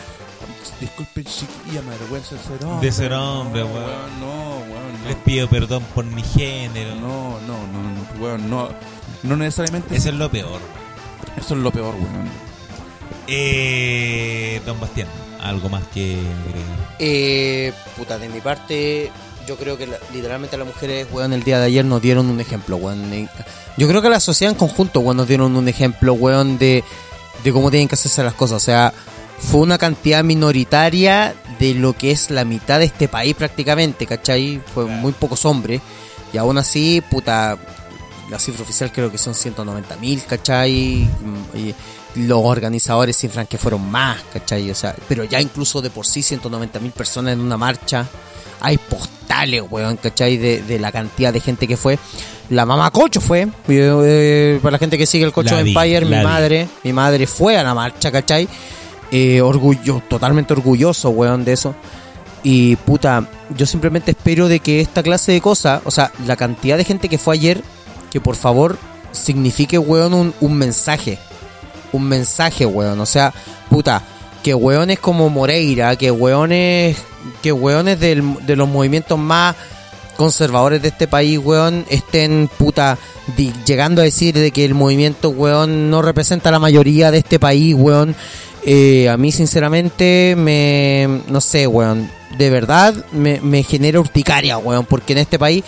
Disculpen, 0.82 1.23
chiquilla, 1.25 1.82
me 1.83 1.93
avergüenza 1.95 2.35
de 2.35 2.41
ser 2.41 2.65
hombre. 2.65 2.88
De 2.88 2.91
ser 2.91 3.14
hombre, 3.14 3.61
no, 3.61 3.67
weón. 3.67 4.19
No, 4.19 4.57
weón, 4.73 5.03
les 5.07 5.15
pido 5.17 5.48
perdón 5.48 5.83
por 5.93 6.06
mi 6.06 6.23
género. 6.23 6.95
No, 6.95 7.40
no, 7.41 7.57
no, 7.72 7.83
no, 7.83 8.22
weón, 8.23 8.49
no. 8.49 8.69
No 9.22 9.38
necesariamente. 9.38 9.95
Eso 9.95 10.09
es 10.09 10.15
lo 10.15 10.30
peor. 10.32 10.59
Eso 11.38 11.53
es 11.56 11.61
lo 11.61 11.72
peor, 11.72 11.93
weón. 11.93 12.30
Eh, 13.27 14.61
don 14.66 14.80
Bastián, 14.80 15.08
algo 15.42 15.69
más 15.69 15.84
que? 15.93 16.18
Eh, 17.00 17.72
puta, 17.98 18.18
de 18.18 18.30
mi 18.30 18.42
parte, 18.42 19.11
yo 19.48 19.56
creo 19.58 19.77
que 19.77 19.88
la- 19.88 19.98
literalmente 20.14 20.58
las 20.58 20.68
mujeres, 20.68 21.08
weón, 21.11 21.34
el 21.34 21.43
día 21.43 21.60
de 21.60 21.66
ayer 21.66 21.85
nos 21.85 22.02
dieron 22.02 22.30
un 22.30 22.40
ejemplo, 22.40 22.77
weón. 22.77 23.11
Eh, 23.14 23.27
Yo 23.77 23.88
creo 23.88 24.02
que 24.02 24.10
la 24.10 24.19
sociedad 24.19 24.52
en 24.52 24.58
conjunto, 24.58 25.00
weón, 25.00 25.18
nos 25.18 25.27
dieron 25.27 25.56
un 25.56 25.68
ejemplo, 25.68 26.14
weón, 26.14 26.58
de, 26.58 26.84
de 27.43 27.52
cómo 27.53 27.72
tienen 27.72 27.88
que 27.88 27.95
hacerse 27.95 28.24
las 28.24 28.34
cosas. 28.35 28.58
O 28.58 28.66
sea, 28.66 28.93
fue 29.40 29.61
una 29.61 29.77
cantidad 29.77 30.24
minoritaria 30.24 31.34
de 31.60 31.74
lo 31.74 31.93
que 31.93 32.11
es 32.11 32.30
la 32.30 32.45
mitad 32.45 32.80
de 32.80 32.85
este 32.85 33.08
país 33.08 33.35
prácticamente, 33.35 34.06
¿cachai? 34.06 34.61
Fue 34.74 34.85
muy 34.85 35.11
pocos 35.14 35.43
hombres. 35.45 35.82
Y 36.32 36.38
aún 36.38 36.58
así, 36.58 37.02
puta, 37.10 37.58
la 38.30 38.40
cifra 38.40 38.64
oficial 38.64 38.92
creo 38.92 39.11
que 39.11 39.18
son 39.18 39.34
190 39.34 39.95
mil, 39.98 40.22
¿cachai? 40.26 41.08
Mm, 41.53 41.58
Y 41.58 41.76
los 42.16 42.40
organizadores 42.43 43.17
cifran 43.17 43.48
que 43.48 43.58
fueron 43.58 43.90
más, 43.90 44.17
¿cachai? 44.32 44.69
O 44.72 44.75
sea, 44.75 44.95
pero 45.08 45.24
ya 45.24 45.42
incluso 45.42 45.82
de 45.82 45.90
por 45.90 46.06
sí 46.06 46.22
190 46.22 46.80
mil 46.80 46.92
personas 46.92 47.33
en 47.33 47.40
una 47.42 47.58
marcha. 47.58 48.08
Hay 48.61 48.77
postales, 48.77 49.64
weón, 49.69 49.98
¿cachai? 49.98 50.38
De, 50.38 50.61
de 50.61 50.80
la 50.80 50.92
cantidad 50.92 51.33
de 51.33 51.40
gente 51.42 51.67
que 51.67 51.75
fue. 51.75 52.00
La 52.50 52.66
mamá 52.66 52.92
Cocho 52.92 53.19
fue, 53.19 53.48
eh, 53.67 54.59
para 54.61 54.74
la 54.74 54.77
gente 54.77 54.98
que 54.98 55.06
sigue 55.06 55.25
el 55.25 55.33
Cocho 55.33 55.58
Empire, 55.58 56.06
mi 56.06 56.17
vi. 56.17 56.24
madre, 56.24 56.67
mi 56.83 56.93
madre 56.93 57.25
fue 57.25 57.58
a 57.58 57.64
la 57.64 57.74
marcha, 57.74 58.11
¿cachai? 58.11 58.48
Eh, 59.11 59.42
orgullo, 59.42 60.01
totalmente 60.08 60.53
orgulloso, 60.53 61.09
weón, 61.09 61.43
de 61.45 61.53
eso. 61.53 61.75
Y 62.43 62.75
puta, 62.77 63.27
yo 63.58 63.66
simplemente 63.66 64.11
espero 64.11 64.48
de 64.48 64.59
que 64.59 64.82
esta 64.82 65.01
clase 65.03 65.32
de 65.32 65.42
cosas, 65.42 65.82
o 65.85 65.92
sea, 65.92 66.11
la 66.25 66.35
cantidad 66.35 66.77
de 66.77 66.83
gente 66.83 67.09
que 67.09 67.17
fue 67.17 67.35
ayer, 67.35 67.64
que 68.11 68.19
por 68.22 68.35
favor 68.35 68.77
signifique, 69.11 69.77
weón, 69.77 70.14
un, 70.14 70.33
un 70.42 70.53
mensaje. 70.58 71.17
Un 71.93 72.03
mensaje, 72.09 72.65
weón. 72.65 72.99
O 72.99 73.05
sea, 73.05 73.33
puta, 73.69 74.01
que 74.43 74.53
weones 74.53 74.99
como 74.99 75.30
Moreira, 75.30 75.95
que 75.95 76.11
weones, 76.11 76.97
que 77.41 77.51
weones 77.53 77.99
del- 77.99 78.45
de 78.45 78.55
los 78.57 78.67
movimientos 78.67 79.17
más 79.17 79.55
conservadores 80.17 80.81
de 80.81 80.89
este 80.89 81.07
país, 81.07 81.39
weón, 81.41 81.85
estén, 81.89 82.49
puta, 82.57 82.97
llegando 83.65 84.01
a 84.01 84.05
decir 84.05 84.35
de 84.35 84.51
que 84.51 84.65
el 84.65 84.73
movimiento, 84.75 85.30
weón, 85.30 85.89
no 85.89 86.01
representa 86.01 86.49
a 86.49 86.51
la 86.51 86.59
mayoría 86.59 87.09
de 87.11 87.19
este 87.19 87.39
país, 87.39 87.73
weón. 87.77 88.15
Eh, 88.65 89.09
a 89.09 89.17
mí, 89.17 89.31
sinceramente, 89.31 90.35
me. 90.38 91.22
No 91.27 91.41
sé, 91.41 91.67
weón. 91.67 92.09
De 92.37 92.49
verdad, 92.49 92.95
me, 93.11 93.63
genera 93.63 93.99
urticaria, 93.99 94.57
weón. 94.57 94.85
Porque 94.85 95.13
en 95.13 95.19
este 95.19 95.37
país, 95.37 95.63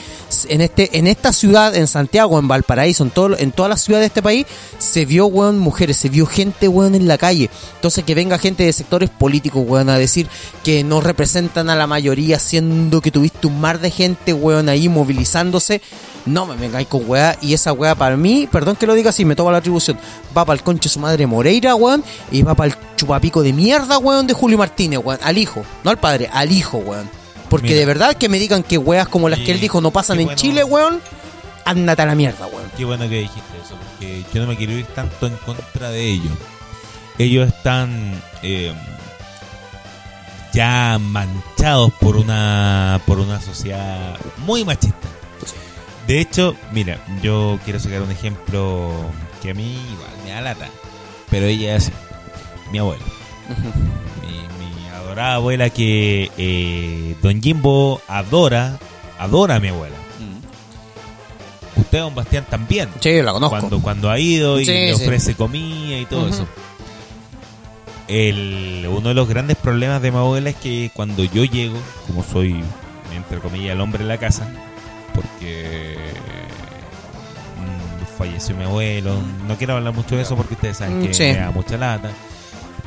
en 0.49 0.61
este 0.61 0.97
en 0.97 1.07
esta 1.07 1.31
ciudad, 1.31 1.75
en 1.75 1.87
Santiago, 1.87 2.39
en 2.39 2.47
Valparaíso, 2.47 3.03
en, 3.03 3.11
todo, 3.11 3.37
en 3.37 3.51
todas 3.51 3.69
las 3.69 3.81
ciudades 3.81 4.03
de 4.03 4.07
este 4.07 4.23
país, 4.23 4.45
se 4.79 5.05
vio, 5.05 5.27
weón, 5.27 5.59
mujeres, 5.59 5.97
se 5.97 6.09
vio 6.09 6.25
gente, 6.25 6.67
weón, 6.67 6.95
en 6.95 7.07
la 7.07 7.17
calle. 7.17 7.49
Entonces, 7.75 8.03
que 8.03 8.15
venga 8.15 8.39
gente 8.39 8.63
de 8.63 8.73
sectores 8.73 9.09
políticos, 9.09 9.63
weón, 9.65 9.89
a 9.89 9.97
decir 9.97 10.27
que 10.63 10.83
no 10.83 11.01
representan 11.01 11.69
a 11.69 11.75
la 11.75 11.85
mayoría, 11.85 12.39
siendo 12.39 12.99
que 13.01 13.11
tuviste 13.11 13.47
un 13.47 13.61
mar 13.61 13.79
de 13.79 13.91
gente, 13.91 14.33
weón, 14.33 14.67
ahí 14.69 14.89
movilizándose. 14.89 15.81
No 16.25 16.47
me 16.47 16.55
vengáis 16.55 16.87
con 16.87 17.07
weá. 17.07 17.37
Y 17.41 17.53
esa 17.53 17.71
weá 17.73 17.93
para 17.93 18.17
mí, 18.17 18.47
perdón 18.51 18.75
que 18.75 18.87
lo 18.87 18.95
diga 18.95 19.11
así, 19.11 19.25
me 19.25 19.35
toma 19.35 19.51
la 19.51 19.59
atribución. 19.59 19.97
Va 20.35 20.45
para 20.45 20.57
el 20.57 20.63
conche 20.63 20.89
su 20.89 20.99
madre 20.99 21.27
Moreira, 21.27 21.75
weón. 21.75 22.03
Y 22.31 22.41
va 22.41 22.55
para 22.55 22.73
el 22.73 22.77
chupapico 23.05 23.43
de 23.43 23.53
mierda, 23.53 23.99
weón, 23.99 24.25
de 24.25 24.33
Julio 24.33 24.57
Martínez, 24.57 24.99
weón. 25.03 25.19
Al 25.23 25.37
hijo. 25.37 25.63
No 25.83 25.91
al 25.91 25.97
padre, 25.97 26.29
al 26.31 26.51
hijo, 26.51 26.79
weón. 26.79 27.09
Porque 27.49 27.67
Mira. 27.67 27.79
de 27.79 27.85
verdad 27.85 28.15
que 28.15 28.29
me 28.29 28.39
digan 28.39 28.63
que 28.63 28.77
weas 28.77 29.07
como 29.07 29.29
las 29.29 29.39
que 29.39 29.51
él 29.51 29.59
dijo 29.59 29.79
no 29.79 29.91
pasan 29.91 30.19
en 30.19 30.25
bueno. 30.25 30.41
Chile, 30.41 30.63
weón. 30.63 31.01
Ándate 31.63 32.01
a 32.01 32.05
la 32.05 32.15
mierda, 32.15 32.47
weón. 32.47 32.69
Qué 32.75 32.85
bueno 32.85 33.07
que 33.07 33.19
dijiste 33.19 33.57
eso, 33.63 33.75
porque 33.75 34.23
yo 34.33 34.41
no 34.41 34.47
me 34.47 34.57
quiero 34.57 34.73
ir 34.73 34.85
tanto 34.87 35.27
en 35.27 35.35
contra 35.37 35.89
de 35.89 36.03
ellos. 36.03 36.33
Ellos 37.17 37.47
están 37.47 38.21
eh, 38.41 38.73
ya 40.51 40.97
manchados 40.99 41.93
por 41.93 42.17
una 42.17 42.99
por 43.05 43.19
una 43.19 43.39
sociedad 43.39 44.17
muy 44.39 44.65
machista. 44.65 45.07
De 46.07 46.19
hecho, 46.19 46.55
mira, 46.71 46.99
yo 47.21 47.59
quiero 47.63 47.79
sacar 47.79 48.01
un 48.01 48.11
ejemplo 48.11 48.91
que 49.41 49.51
a 49.51 49.53
mí 49.53 49.73
igual 49.93 50.11
me 50.23 50.31
da 50.31 50.41
lata, 50.41 50.67
pero 51.31 51.45
ella 51.45 51.75
es 51.75 51.91
mi 52.75 52.79
abuela. 52.79 53.03
mi, 54.27 54.65
mi 54.81 54.87
adorada 54.89 55.35
abuela 55.35 55.69
que 55.69 56.29
eh, 56.37 57.15
Don 57.21 57.41
Jimbo 57.41 58.01
adora, 58.07 58.77
adora 59.17 59.55
a 59.55 59.59
mi 59.61 59.69
abuela. 59.69 59.95
Usted, 61.77 61.99
Don 61.99 62.15
Bastián, 62.15 62.45
también. 62.49 62.89
Sí, 63.01 63.15
yo 63.15 63.23
la 63.23 63.31
conozco. 63.33 63.57
Cuando, 63.57 63.81
cuando 63.81 64.09
ha 64.09 64.17
ido 64.19 64.59
y 64.59 64.65
Sí, 64.65 64.71
le 64.71 64.95
sí. 64.95 65.03
ofrece 65.03 65.35
comida 65.35 65.97
y 65.99 66.05
todo 66.05 66.27
eso. 66.29 66.45
El, 68.07 68.87
uno 68.89 69.09
de 69.09 69.15
los 69.15 69.27
grandes 69.27 69.57
problemas 69.57 70.01
de 70.01 70.11
mi 70.11 70.17
abuela 70.17 70.49
es 70.51 70.55
que 70.55 70.91
cuando 70.93 71.23
yo 71.23 71.43
llego, 71.43 71.77
como 72.07 72.23
soy, 72.23 72.63
entre 73.15 73.39
comillas, 73.39 73.71
el 73.73 73.81
hombre 73.81 74.03
de 74.03 74.07
la 74.09 74.17
casa, 74.17 74.47
porque 75.13 75.97
mm, 77.57 78.17
falleció 78.17 78.55
mi 78.55 78.63
abuelo. 78.63 79.15
No 79.47 79.57
quiero 79.57 79.75
hablar 79.75 79.93
mucho 79.93 80.15
de 80.15 80.21
eso 80.21 80.35
porque 80.37 80.53
ustedes 80.53 80.77
saben 80.77 80.99
Mm, 80.99 81.07
que 81.07 81.13
sí. 81.13 81.23
me 81.23 81.37
da 81.37 81.51
mucha 81.51 81.77
lata. 81.77 82.09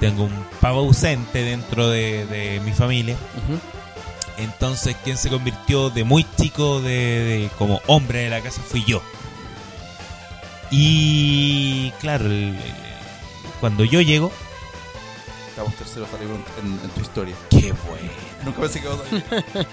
Tengo 0.01 0.25
un 0.25 0.45
pavo 0.61 0.81
ausente 0.81 1.43
dentro 1.43 1.89
de, 1.89 2.25
de 2.27 2.61
mi 2.61 2.73
familia. 2.73 3.17
Entonces, 4.37 4.97
quien 5.03 5.17
se 5.19 5.29
convirtió 5.31 5.91
de 5.91 6.05
muy 6.05 6.25
chico 6.41 6.81
de, 6.81 6.91
de- 6.91 7.51
como 7.59 7.81
hombre 7.89 8.21
de 8.21 8.31
la 8.31 8.41
casa 8.41 8.61
fui 8.63 8.85
yo. 8.85 9.03
Y 10.71 11.91
claro, 12.01 12.27
el- 12.27 12.33
el- 12.55 12.75
cuando 13.61 13.85
yo 13.85 14.01
llego, 14.01 14.31
Estamos 15.49 15.75
terceros 15.75 16.09
en, 16.63 16.71
en 16.85 16.89
tu 16.91 17.01
historia. 17.01 17.35
qué 17.51 17.73
bueno. 17.89 18.11
Nunca 18.45 18.61
pensé 18.61 18.81
que 18.81 18.87
iba 18.87 18.95
a 18.95 18.99
salir. 19.09 19.67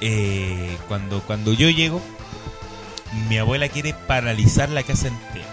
Eh, 0.00 0.76
cuando, 0.88 1.20
cuando 1.22 1.52
yo 1.52 1.70
llego, 1.70 2.02
mi 3.28 3.38
abuela 3.38 3.68
quiere 3.68 3.94
paralizar 3.94 4.68
la 4.70 4.82
casa 4.82 5.06
entera. 5.08 5.46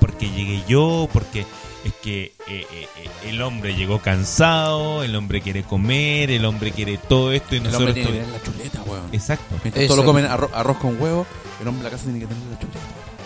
Porque 0.00 0.30
llegué 0.30 0.64
yo, 0.66 1.08
porque 1.12 1.44
es 1.86 1.94
que 1.94 2.24
eh, 2.24 2.32
eh, 2.48 2.66
eh, 2.72 3.08
el 3.28 3.40
hombre 3.42 3.74
llegó 3.74 4.00
cansado, 4.00 5.02
el 5.02 5.14
hombre 5.16 5.40
quiere 5.40 5.62
comer, 5.62 6.30
el 6.30 6.44
hombre 6.44 6.72
quiere 6.72 6.98
todo 6.98 7.32
esto 7.32 7.54
y 7.54 7.58
El 7.58 7.64
nosotros... 7.64 7.88
hombre 7.90 8.02
tiene 8.02 8.10
que 8.18 8.24
todo- 8.24 8.26
tener 8.26 8.40
la 8.40 8.44
chuleta, 8.58 8.82
weón. 8.82 9.08
Exacto. 9.12 9.54
Mientras 9.62 9.86
todos 9.86 9.98
lo 10.00 10.04
comen 10.04 10.24
arro- 10.26 10.50
arroz 10.54 10.76
con 10.78 11.00
huevo, 11.00 11.26
el 11.60 11.68
hombre 11.68 11.84
de 11.84 11.90
la 11.90 11.96
casa 11.96 12.04
tiene 12.04 12.20
que 12.20 12.26
tener 12.26 12.42
la 12.50 12.58
chuleta. 12.58 12.78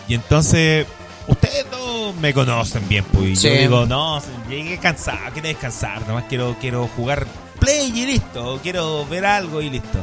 Y 0.09 0.15
entonces, 0.15 0.87
ustedes 1.29 1.67
no 1.71 2.13
me 2.15 2.35
conocen 2.35 2.89
bien, 2.89 3.05
pues. 3.13 3.25
y 3.31 3.37
Sí. 3.37 3.49
Yo 3.49 3.55
digo, 3.55 3.87
no, 3.87 4.21
llegué 4.49 4.79
cansado, 4.79 5.19
quiero 5.33 5.49
descansar, 5.49 6.07
nomás 6.09 6.25
quiero, 6.29 6.57
quiero 6.61 6.89
jugar 6.97 7.27
play 7.59 7.93
y 7.95 8.07
listo, 8.07 8.59
quiero 8.63 9.07
ver 9.07 9.25
algo 9.27 9.61
y 9.63 9.71
listo. 9.71 9.99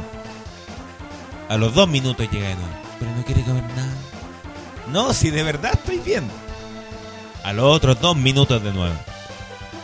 A 1.48 1.56
los 1.56 1.74
dos 1.74 1.88
minutos 1.88 2.28
llega 2.30 2.48
de 2.48 2.54
nuevo, 2.54 2.70
pero 2.98 3.10
no 3.12 3.24
quiere 3.24 3.42
comer 3.42 3.64
nada. 3.76 3.92
No, 4.92 5.12
si 5.12 5.30
de 5.30 5.42
verdad 5.42 5.72
estoy 5.74 5.98
bien. 5.98 6.24
A 7.44 7.52
los 7.52 7.64
otros 7.64 8.00
dos 8.00 8.16
minutos 8.16 8.62
de 8.62 8.72
nuevo. 8.72 8.96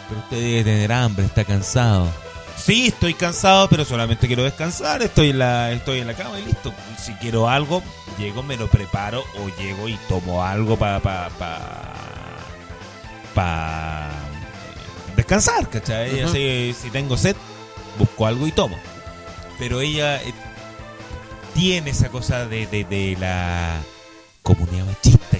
Pero 0.08 0.20
usted 0.20 0.36
debe 0.36 0.64
tener 0.64 0.92
hambre, 0.92 1.24
está 1.26 1.44
cansado. 1.44 2.08
Sí, 2.56 2.86
estoy 2.86 3.14
cansado, 3.14 3.68
pero 3.68 3.84
solamente 3.84 4.26
quiero 4.26 4.44
descansar. 4.44 5.02
Estoy 5.02 5.30
en 5.30 5.38
la, 5.38 5.72
estoy 5.72 6.00
en 6.00 6.06
la 6.06 6.14
cama 6.14 6.38
y 6.38 6.44
listo. 6.44 6.72
Si 6.98 7.12
quiero 7.14 7.48
algo, 7.48 7.82
llego, 8.18 8.42
me 8.42 8.56
lo 8.56 8.68
preparo 8.68 9.24
o 9.38 9.48
llego 9.60 9.88
y 9.88 9.96
tomo 10.08 10.42
algo 10.44 10.76
para 10.78 11.00
pa, 11.00 11.30
pa, 11.38 11.58
pa, 13.34 14.08
eh, 14.08 15.14
descansar, 15.16 15.68
¿cachai? 15.68 16.20
Ujú. 16.22 16.30
Así, 16.30 16.74
si 16.80 16.90
tengo 16.90 17.16
sed, 17.16 17.36
busco 17.98 18.26
algo 18.26 18.46
y 18.46 18.52
tomo. 18.52 18.78
Pero 19.58 19.80
ella 19.80 20.22
eh, 20.22 20.32
tiene 21.54 21.90
esa 21.90 22.08
cosa 22.08 22.46
de, 22.46 22.66
de, 22.66 22.84
de 22.84 23.16
la 23.18 23.80
comunidad 24.42 24.86
machista 24.86 25.33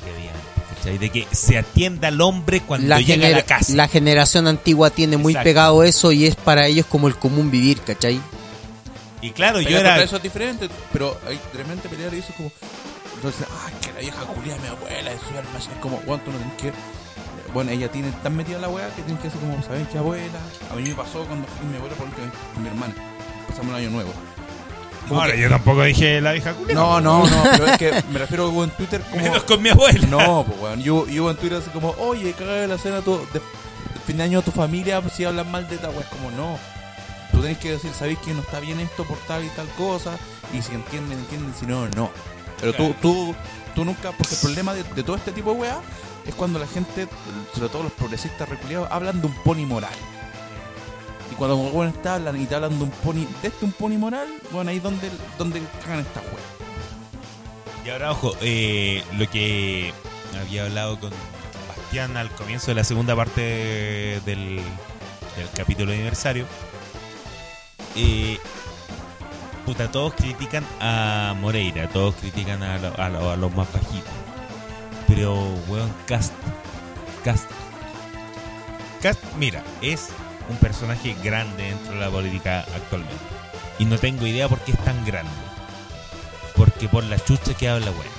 ¿cachai? 0.84 0.98
De 0.98 1.10
que 1.10 1.26
se 1.32 1.58
atienda 1.58 2.08
al 2.08 2.20
hombre 2.20 2.60
cuando 2.60 2.86
La, 2.88 3.00
llega 3.00 3.26
a 3.28 3.30
la 3.30 3.42
casa. 3.42 3.74
la 3.74 3.88
generación 3.88 4.46
antigua 4.46 4.90
tiene 4.90 5.16
muy 5.16 5.32
Exacto. 5.32 5.48
pegado 5.48 5.82
eso 5.82 6.12
y 6.12 6.26
es 6.26 6.36
para 6.36 6.66
ellos 6.66 6.86
como 6.86 7.08
el 7.08 7.16
común 7.16 7.50
vivir, 7.50 7.80
¿cachai? 7.80 8.20
Y 9.22 9.30
claro, 9.30 9.60
yo 9.60 9.68
Pelea 9.68 9.80
era... 9.80 10.02
eso 10.02 10.16
es 10.16 10.22
diferente, 10.22 10.68
pero 10.92 11.18
hay 11.26 11.40
tremenda 11.52 11.82
pelear 11.88 12.12
y 12.12 12.18
eso 12.18 12.28
es 12.30 12.36
como. 12.36 12.52
Entonces, 13.16 13.46
ay, 13.66 13.72
que 13.80 13.92
la 13.94 14.00
vieja 14.00 14.20
culia 14.26 14.56
mi 14.58 14.68
abuela, 14.68 15.12
es 15.12 15.20
su 15.20 15.28
alma, 15.28 15.58
es 15.58 15.68
como, 15.80 15.96
tú 15.98 16.30
no 16.30 16.38
tenés 16.38 16.54
que. 16.60 16.72
Bueno, 17.54 17.70
ella 17.70 17.90
tiene 17.90 18.10
tan 18.22 18.36
metida 18.36 18.56
en 18.56 18.62
la 18.62 18.68
weá 18.68 18.88
que 18.94 19.00
tiene 19.02 19.18
que 19.20 19.30
ser 19.30 19.40
como, 19.40 19.62
¿saben 19.62 19.86
qué 19.86 19.96
abuela? 19.96 20.38
A 20.70 20.74
mí 20.74 20.82
me 20.82 20.94
pasó 20.94 21.24
cuando 21.24 21.46
fui 21.46 21.58
con 21.60 21.70
mi 21.70 21.76
abuela 21.76 21.94
por 21.96 22.06
última 22.08 22.26
vez, 22.26 22.34
con 22.52 22.62
mi 22.62 22.68
hermana. 22.68 22.94
Pasamos 23.48 23.70
el 23.70 23.80
año 23.86 23.90
nuevo. 23.90 24.12
Ahora, 25.10 25.32
que- 25.34 25.40
yo 25.40 25.48
tampoco 25.48 25.82
dije 25.82 26.20
la 26.20 26.32
vieja 26.32 26.52
culia. 26.54 26.74
no, 26.74 27.00
no, 27.00 27.26
no, 27.26 27.42
pero 27.52 27.66
es 27.66 27.78
que 27.78 27.92
me 28.10 28.18
refiero 28.18 28.64
en 28.64 28.70
Twitter 28.70 29.00
como. 29.10 29.22
Menos 29.22 29.42
con 29.44 29.62
mi 29.62 29.68
abuela. 29.70 30.06
No, 30.08 30.44
pues 30.44 30.60
weón. 30.60 30.82
Yo, 30.82 31.06
yo 31.08 31.30
en 31.30 31.36
Twitter 31.36 31.58
así 31.58 31.70
como, 31.70 31.90
oye, 31.98 32.32
caga 32.32 32.52
de 32.54 32.68
la 32.68 32.78
cena 32.78 33.00
tu, 33.00 33.18
de, 33.32 33.40
de 33.40 33.40
fin 34.06 34.16
de 34.16 34.22
año 34.24 34.42
tu 34.42 34.50
familia 34.50 35.00
pues, 35.00 35.14
si 35.14 35.24
hablan 35.24 35.50
mal 35.50 35.68
de 35.68 35.74
esta. 35.76 35.88
Es 35.90 36.06
como, 36.06 36.30
no. 36.30 36.58
Tú 37.32 37.40
tenés 37.40 37.58
que 37.58 37.72
decir, 37.72 37.90
sabéis 37.92 38.18
que 38.20 38.32
no 38.32 38.40
está 38.42 38.60
bien 38.60 38.78
esto 38.80 39.04
por 39.04 39.18
tal 39.26 39.44
y 39.44 39.48
tal 39.48 39.66
cosa. 39.76 40.16
Y 40.52 40.62
si 40.62 40.72
entienden, 40.74 41.18
entienden. 41.18 41.52
Si 41.58 41.66
no, 41.66 41.88
no. 41.96 42.10
Pero 42.60 42.72
tú, 42.74 42.94
tú, 43.02 43.34
tú 43.74 43.84
nunca, 43.84 44.12
porque 44.12 44.34
el 44.34 44.40
problema 44.40 44.72
de, 44.72 44.84
de 44.84 45.02
todo 45.02 45.16
este 45.16 45.32
tipo 45.32 45.52
de 45.52 45.58
weá 45.60 45.76
es 46.26 46.34
cuando 46.34 46.58
la 46.58 46.66
gente, 46.66 47.08
sobre 47.54 47.68
todo 47.68 47.82
los 47.82 47.92
progresistas 47.92 48.48
reculiados, 48.48 48.88
hablan 48.90 49.20
de 49.20 49.26
un 49.26 49.34
pony 49.42 49.66
moral. 49.66 49.92
Cuando 51.38 51.56
los 51.56 51.72
weones 51.72 52.00
te 52.00 52.08
hablan 52.08 52.40
y 52.40 52.46
te 52.46 52.54
hablan 52.54 52.78
de 52.78 52.84
un 52.84 52.90
pony, 52.90 53.26
de 53.42 53.48
este 53.48 53.64
un 53.64 53.72
pony 53.72 53.98
moral, 53.98 54.28
bueno, 54.52 54.70
ahí 54.70 54.76
es 54.76 54.82
donde, 54.82 55.10
donde 55.36 55.62
cagan 55.82 56.00
esta 56.00 56.20
weá. 56.20 57.84
Y 57.84 57.90
ahora, 57.90 58.12
ojo, 58.12 58.32
eh, 58.40 59.02
lo 59.18 59.28
que 59.28 59.92
había 60.40 60.64
hablado 60.64 60.98
con 60.98 61.10
Bastián 61.68 62.16
al 62.16 62.30
comienzo 62.30 62.68
de 62.68 62.76
la 62.76 62.84
segunda 62.84 63.14
parte 63.14 63.40
del, 64.24 64.56
del 64.56 65.50
capítulo 65.54 65.90
de 65.90 65.96
aniversario. 65.98 66.46
Eh, 67.96 68.38
puta, 69.66 69.90
todos 69.90 70.14
critican 70.14 70.64
a 70.80 71.34
Moreira, 71.40 71.88
todos 71.88 72.14
critican 72.14 72.62
a 72.62 73.36
los 73.36 73.54
más 73.54 73.72
bajitos. 73.72 74.12
Pero, 75.06 75.34
weón, 75.68 75.92
Cast. 76.06 76.32
Cast. 77.22 77.50
Cast, 79.02 79.22
mira, 79.38 79.62
es 79.82 80.08
un 80.48 80.56
personaje 80.56 81.14
grande 81.22 81.64
dentro 81.64 81.94
de 81.94 82.00
la 82.00 82.10
política 82.10 82.64
actualmente. 82.74 83.14
Y 83.78 83.84
no 83.86 83.98
tengo 83.98 84.26
idea 84.26 84.48
por 84.48 84.60
qué 84.60 84.72
es 84.72 84.78
tan 84.84 85.04
grande. 85.04 85.32
Porque 86.56 86.88
por 86.88 87.04
la 87.04 87.18
chucha 87.18 87.54
que 87.54 87.68
habla, 87.68 87.90
weón. 87.90 88.14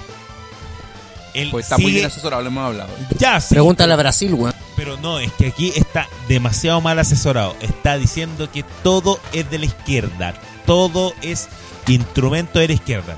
Él 1.34 1.50
Pues 1.52 1.66
está 1.66 1.78
muy 1.78 1.92
bien 1.92 2.06
asesorado, 2.06 2.42
lo 2.42 2.48
hemos 2.48 2.66
hablado. 2.66 2.90
Ya, 3.18 3.40
sí, 3.42 3.54
Pregúntale 3.56 3.94
a 3.94 3.98
Brasil, 3.98 4.34
weón. 4.34 4.54
pero 4.76 4.98
no, 4.98 5.20
es 5.20 5.32
que 5.34 5.48
aquí 5.48 5.72
está 5.76 6.08
demasiado 6.28 6.80
mal 6.82 6.98
asesorado. 7.00 7.56
Está 7.62 7.98
diciendo 7.98 8.50
que 8.52 8.64
todo 8.84 9.20
es 9.34 9.50
de 9.50 9.60
la 9.60 9.66
izquierda. 9.66 10.34
Todo 10.66 11.14
es 11.22 11.48
instrumento 11.88 12.60
de 12.60 12.68
la 12.70 12.74
izquierda. 12.74 13.18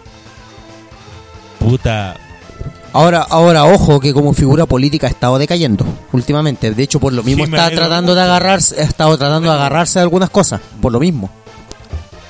Puta. 1.60 2.16
Ahora, 2.94 3.22
ahora, 3.30 3.66
ojo, 3.66 4.00
que 4.00 4.14
como 4.14 4.34
figura 4.34 4.66
política 4.66 5.08
ha 5.08 5.10
estado 5.10 5.38
decayendo 5.38 5.86
últimamente. 6.14 6.72
De 6.72 6.84
hecho, 6.84 7.00
por 7.00 7.14
lo 7.14 7.24
mismo 7.24 7.46
Sí, 7.46 7.52
me 7.52 7.58
está 7.58 7.68
alegro 7.68 7.86
tratando 7.86 8.16
de 8.16 8.22
mucho. 8.22 8.32
agarrarse, 8.32 8.82
ha 8.82 8.84
estado 8.84 9.18
tratando 9.18 9.50
de 9.50 9.56
agarrarse 9.56 10.00
de 10.00 10.04
algunas 10.04 10.30
cosas. 10.30 10.62
Por 10.82 10.92
lo 10.92 11.00
mismo. 11.00 11.30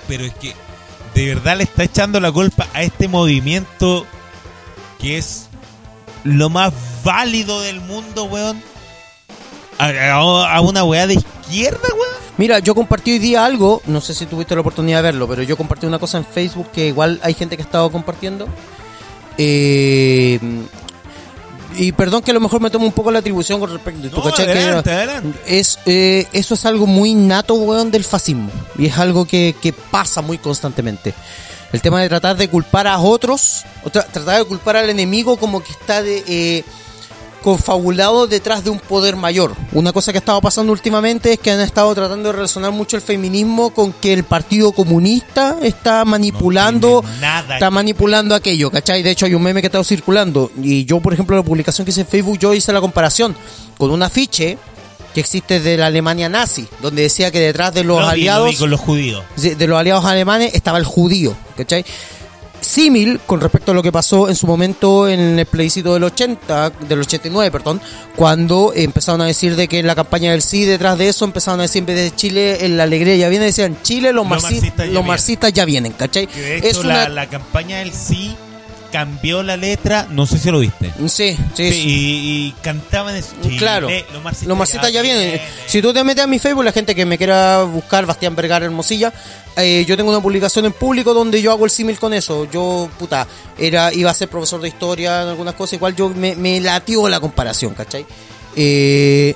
Pero 0.07 0.23
es 0.25 0.33
que 0.33 0.53
de 1.15 1.33
verdad 1.35 1.57
le 1.57 1.63
está 1.63 1.83
echando 1.83 2.19
la 2.19 2.31
culpa 2.31 2.67
a 2.73 2.81
este 2.83 3.07
movimiento 3.07 4.05
que 4.99 5.17
es 5.17 5.47
lo 6.23 6.49
más 6.49 6.73
válido 7.03 7.61
del 7.61 7.79
mundo, 7.81 8.25
weón. 8.25 8.61
A, 9.79 9.85
a- 9.87 10.55
a 10.55 10.61
una 10.61 10.83
weá 10.83 11.05
de 11.07 11.13
izquierda, 11.15 11.79
weón. 11.93 12.17
Mira, 12.37 12.59
yo 12.59 12.75
compartí 12.75 13.11
hoy 13.13 13.19
día 13.19 13.45
algo, 13.45 13.81
no 13.87 13.99
sé 14.01 14.13
si 14.13 14.25
tuviste 14.27 14.53
la 14.55 14.61
oportunidad 14.61 14.99
de 14.99 15.03
verlo, 15.03 15.27
pero 15.27 15.41
yo 15.43 15.57
compartí 15.57 15.85
una 15.87 15.97
cosa 15.99 16.17
en 16.19 16.25
Facebook 16.25 16.67
que 16.71 16.87
igual 16.87 17.19
hay 17.23 17.33
gente 17.33 17.55
que 17.57 17.63
ha 17.63 17.65
estado 17.65 17.91
compartiendo. 17.91 18.47
Eh, 19.37 20.39
y 21.77 21.91
perdón 21.91 22.23
que 22.23 22.31
a 22.31 22.33
lo 22.33 22.39
mejor 22.39 22.59
me 22.59 22.69
tomo 22.71 22.85
un 22.87 22.91
poco 22.91 23.11
la 23.11 23.19
atribución 23.19 23.59
con 23.59 23.71
respecto. 23.71 24.09
¿tú 24.09 24.17
No, 24.27 24.33
que- 24.33 24.41
adelante, 24.43 24.91
adelante. 24.91 25.39
es 25.45 25.77
eh, 25.85 26.25
eso 26.33 26.55
es 26.55 26.65
algo 26.65 26.87
muy 26.87 27.13
nato, 27.13 27.53
weón, 27.53 27.91
del 27.91 28.03
fascismo. 28.03 28.49
Y 28.77 28.87
es 28.87 28.97
algo 28.97 29.25
que, 29.25 29.55
que 29.61 29.73
pasa 29.73 30.21
muy 30.21 30.37
constantemente. 30.39 31.13
El 31.71 31.81
tema 31.81 32.01
de 32.01 32.07
tratar 32.09 32.35
de 32.37 32.47
culpar 32.49 32.87
a 32.87 32.97
otros, 32.97 33.63
o 33.83 33.89
tra- 33.89 34.07
tratar 34.07 34.39
de 34.39 34.45
culpar 34.45 34.77
al 34.77 34.89
enemigo 34.89 35.37
como 35.37 35.61
que 35.61 35.71
está 35.73 36.01
de, 36.01 36.23
eh, 36.27 36.63
confabulado 37.47 38.27
detrás 38.27 38.65
de 38.65 38.69
un 38.69 38.77
poder 38.77 39.15
mayor. 39.15 39.55
Una 39.71 39.93
cosa 39.93 40.11
que 40.11 40.17
ha 40.17 40.19
estado 40.19 40.41
pasando 40.41 40.73
últimamente 40.73 41.31
es 41.31 41.39
que 41.39 41.49
han 41.49 41.61
estado 41.61 41.95
tratando 41.95 42.27
de 42.27 42.33
relacionar 42.33 42.73
mucho 42.73 42.97
el 42.97 43.01
feminismo 43.01 43.69
con 43.69 43.93
que 43.93 44.11
el 44.11 44.25
Partido 44.25 44.73
Comunista 44.73 45.55
está 45.61 46.03
manipulando 46.03 47.05
nada 47.21 47.53
está 47.53 47.71
manipulando 47.71 48.35
aquello, 48.35 48.69
¿cachai? 48.69 49.01
De 49.01 49.11
hecho 49.11 49.27
hay 49.27 49.33
un 49.33 49.43
meme 49.43 49.61
que 49.61 49.67
ha 49.67 49.69
estado 49.69 49.85
circulando 49.85 50.51
y 50.61 50.83
yo, 50.83 50.99
por 50.99 51.13
ejemplo, 51.13 51.37
la 51.37 51.43
publicación 51.43 51.85
que 51.85 51.91
hice 51.91 52.01
en 52.01 52.07
Facebook, 52.07 52.37
yo 52.37 52.53
hice 52.53 52.73
la 52.73 52.81
comparación 52.81 53.33
con 53.77 53.91
un 53.91 54.03
afiche 54.03 54.57
que 55.13 55.21
existe 55.21 55.61
de 55.61 55.77
la 55.77 55.85
Alemania 55.85 56.27
nazi, 56.27 56.67
donde 56.81 57.03
decía 57.03 57.31
que 57.31 57.39
detrás 57.39 57.73
de 57.73 57.85
los 57.85 58.01
Lo 58.01 58.01
vi, 58.01 58.25
lo 58.25 58.33
aliados 58.33 58.55
con 58.57 58.69
los 58.69 58.81
judíos. 58.81 59.23
de 59.37 59.55
de 59.55 59.67
los 59.67 59.79
aliados 59.79 60.03
alemanes 60.03 60.53
estaba 60.53 60.79
el 60.79 60.85
judío, 60.85 61.33
¿cachai? 61.55 61.85
Símil 62.77 63.19
con 63.25 63.41
respecto 63.41 63.71
a 63.71 63.73
lo 63.73 63.81
que 63.81 63.91
pasó 63.91 64.29
en 64.29 64.35
su 64.35 64.45
momento 64.45 65.09
en 65.09 65.39
el 65.39 65.45
plebiscito 65.47 65.95
del 65.95 66.03
80, 66.03 66.69
del 66.87 66.99
89, 66.99 67.49
perdón, 67.49 67.81
cuando 68.15 68.71
empezaron 68.75 69.21
a 69.21 69.25
decir 69.25 69.55
de 69.55 69.67
que 69.67 69.79
en 69.79 69.87
la 69.87 69.95
campaña 69.95 70.31
del 70.31 70.43
sí, 70.43 70.63
detrás 70.63 70.95
de 70.97 71.07
eso 71.09 71.25
empezaron 71.25 71.59
a 71.59 71.63
decir 71.63 71.79
en 71.79 71.85
vez 71.87 71.95
de 72.11 72.15
Chile, 72.15 72.65
en 72.67 72.77
la 72.77 72.83
alegría 72.83 73.15
ya 73.15 73.29
viene, 73.29 73.45
decían 73.45 73.79
Chile, 73.81 74.13
los, 74.13 74.27
Los 74.29 74.43
marxi- 74.43 74.51
marxistas 74.53 74.87
ya 74.87 74.93
los 74.93 75.05
marxistas 75.05 75.53
ya 75.53 75.65
vienen, 75.65 75.93
¿cachai? 75.93 76.27
Que 76.27 76.39
de 76.39 76.57
hecho 76.57 76.67
es 76.81 76.85
la 76.85 77.27
campaña 77.27 77.79
del 77.79 77.91
sí 77.93 78.35
cambió 78.97 79.43
la 79.43 79.57
letra, 79.57 80.07
no 80.09 80.25
sé 80.25 80.39
si 80.39 80.49
lo 80.49 80.57
viste. 80.57 80.91
Sí, 81.07 81.37
sí, 81.53 81.71
Sí, 81.71 81.83
y, 81.85 82.47
y 82.47 82.55
cantaban 82.63 83.15
eso. 83.15 83.35
Claro, 83.59 83.87
los 84.47 84.57
marxistas 84.57 84.91
ya 84.91 85.03
vienen. 85.03 85.33
viene. 85.33 85.47
Si 85.67 85.83
tú 85.83 85.93
te 85.93 86.03
metes 86.03 86.23
a 86.23 86.27
mi 86.27 86.39
Facebook, 86.39 86.63
la 86.63 86.71
gente 86.71 86.95
que 86.95 87.05
me 87.05 87.15
quiera 87.15 87.61
buscar, 87.61 88.07
Bastián 88.07 88.35
Vergara 88.35 88.65
Hermosilla, 88.65 89.13
eh, 89.55 89.85
yo 89.87 89.95
tengo 89.95 90.09
una 90.09 90.19
publicación 90.19 90.65
en 90.65 90.73
público 90.73 91.13
donde 91.13 91.43
yo 91.43 91.51
hago 91.51 91.65
el 91.65 91.69
símil 91.69 91.99
con 91.99 92.11
eso. 92.11 92.49
Yo, 92.49 92.89
puta, 92.97 93.27
era, 93.55 93.93
iba 93.93 94.09
a 94.09 94.15
ser 94.15 94.29
profesor 94.29 94.61
de 94.61 94.69
historia 94.69 95.21
en 95.21 95.27
algunas 95.27 95.53
cosas, 95.53 95.73
igual 95.73 95.95
yo 95.95 96.09
me, 96.09 96.35
me 96.35 96.59
latió 96.59 97.07
la 97.07 97.19
comparación, 97.19 97.75
¿cachai? 97.75 98.03
Eh, 98.55 99.35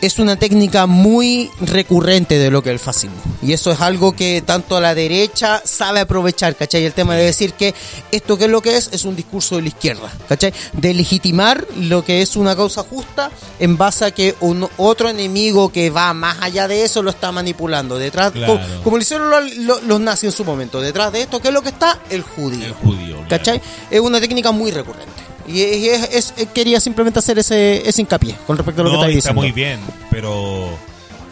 es 0.00 0.18
una 0.18 0.36
técnica 0.36 0.86
muy 0.86 1.50
recurrente 1.60 2.38
de 2.38 2.50
lo 2.50 2.62
que 2.62 2.70
es 2.70 2.74
el 2.74 2.78
fascismo. 2.78 3.16
Y 3.42 3.52
eso 3.52 3.70
es 3.72 3.80
algo 3.80 4.12
que 4.16 4.42
tanto 4.42 4.80
la 4.80 4.94
derecha 4.94 5.60
sabe 5.64 6.00
aprovechar, 6.00 6.56
¿cachai? 6.56 6.84
El 6.84 6.92
tema 6.92 7.14
de 7.16 7.24
decir 7.24 7.52
que 7.54 7.74
esto 8.10 8.36
que 8.38 8.44
es 8.44 8.50
lo 8.50 8.60
que 8.62 8.76
es, 8.76 8.88
es 8.92 9.04
un 9.04 9.16
discurso 9.16 9.56
de 9.56 9.62
la 9.62 9.68
izquierda, 9.68 10.10
¿cachai? 10.28 10.52
De 10.72 10.94
legitimar 10.94 11.66
lo 11.76 12.04
que 12.04 12.22
es 12.22 12.36
una 12.36 12.56
causa 12.56 12.82
justa 12.82 13.30
en 13.58 13.76
base 13.76 14.04
a 14.06 14.10
que 14.10 14.34
un 14.40 14.68
otro 14.78 15.08
enemigo 15.08 15.70
que 15.70 15.90
va 15.90 16.12
más 16.14 16.38
allá 16.40 16.66
de 16.68 16.82
eso 16.84 17.02
lo 17.02 17.10
está 17.10 17.30
manipulando. 17.32 17.98
Detrás, 17.98 18.32
Claro. 18.32 18.58
co- 18.58 18.82
como, 18.84 18.96
lo 18.96 19.02
hicieron 19.02 19.30
los, 19.30 19.54
los- 19.56 19.82
los 19.82 20.00
nazis 20.00 20.24
en 20.24 20.32
su 20.32 20.44
momento, 20.44 20.80
detrás 20.80 21.12
de 21.12 21.22
esto, 21.22 21.40
¿qué 21.40 21.48
es 21.48 21.54
lo 21.54 21.62
que 21.62 21.68
está? 21.70 21.98
El 22.10 22.22
judío. 22.22 22.64
El 22.66 22.72
judío. 22.72 23.14
claro. 23.16 23.28
¿Cachai? 23.28 23.60
Es 23.90 24.00
una 24.00 24.20
técnica 24.20 24.50
muy 24.50 24.70
recurrente. 24.70 25.29
Y, 25.52 25.88
es- 25.88 26.32
es- 26.36 26.48
quería 26.54 26.80
simplemente 26.80 27.18
hacer 27.18 27.38
ese, 27.38 27.88
ese 27.88 28.00
hincapié 28.02 28.36
con 28.46 28.56
respecto 28.56 28.82
a 28.82 28.84
lo 28.84 28.90
No, 28.92 29.00
que 29.00 29.06
está 29.06 29.16
diciendo. 29.16 29.40
muy 29.40 29.52
bien, 29.52 29.80
pero 30.10 30.68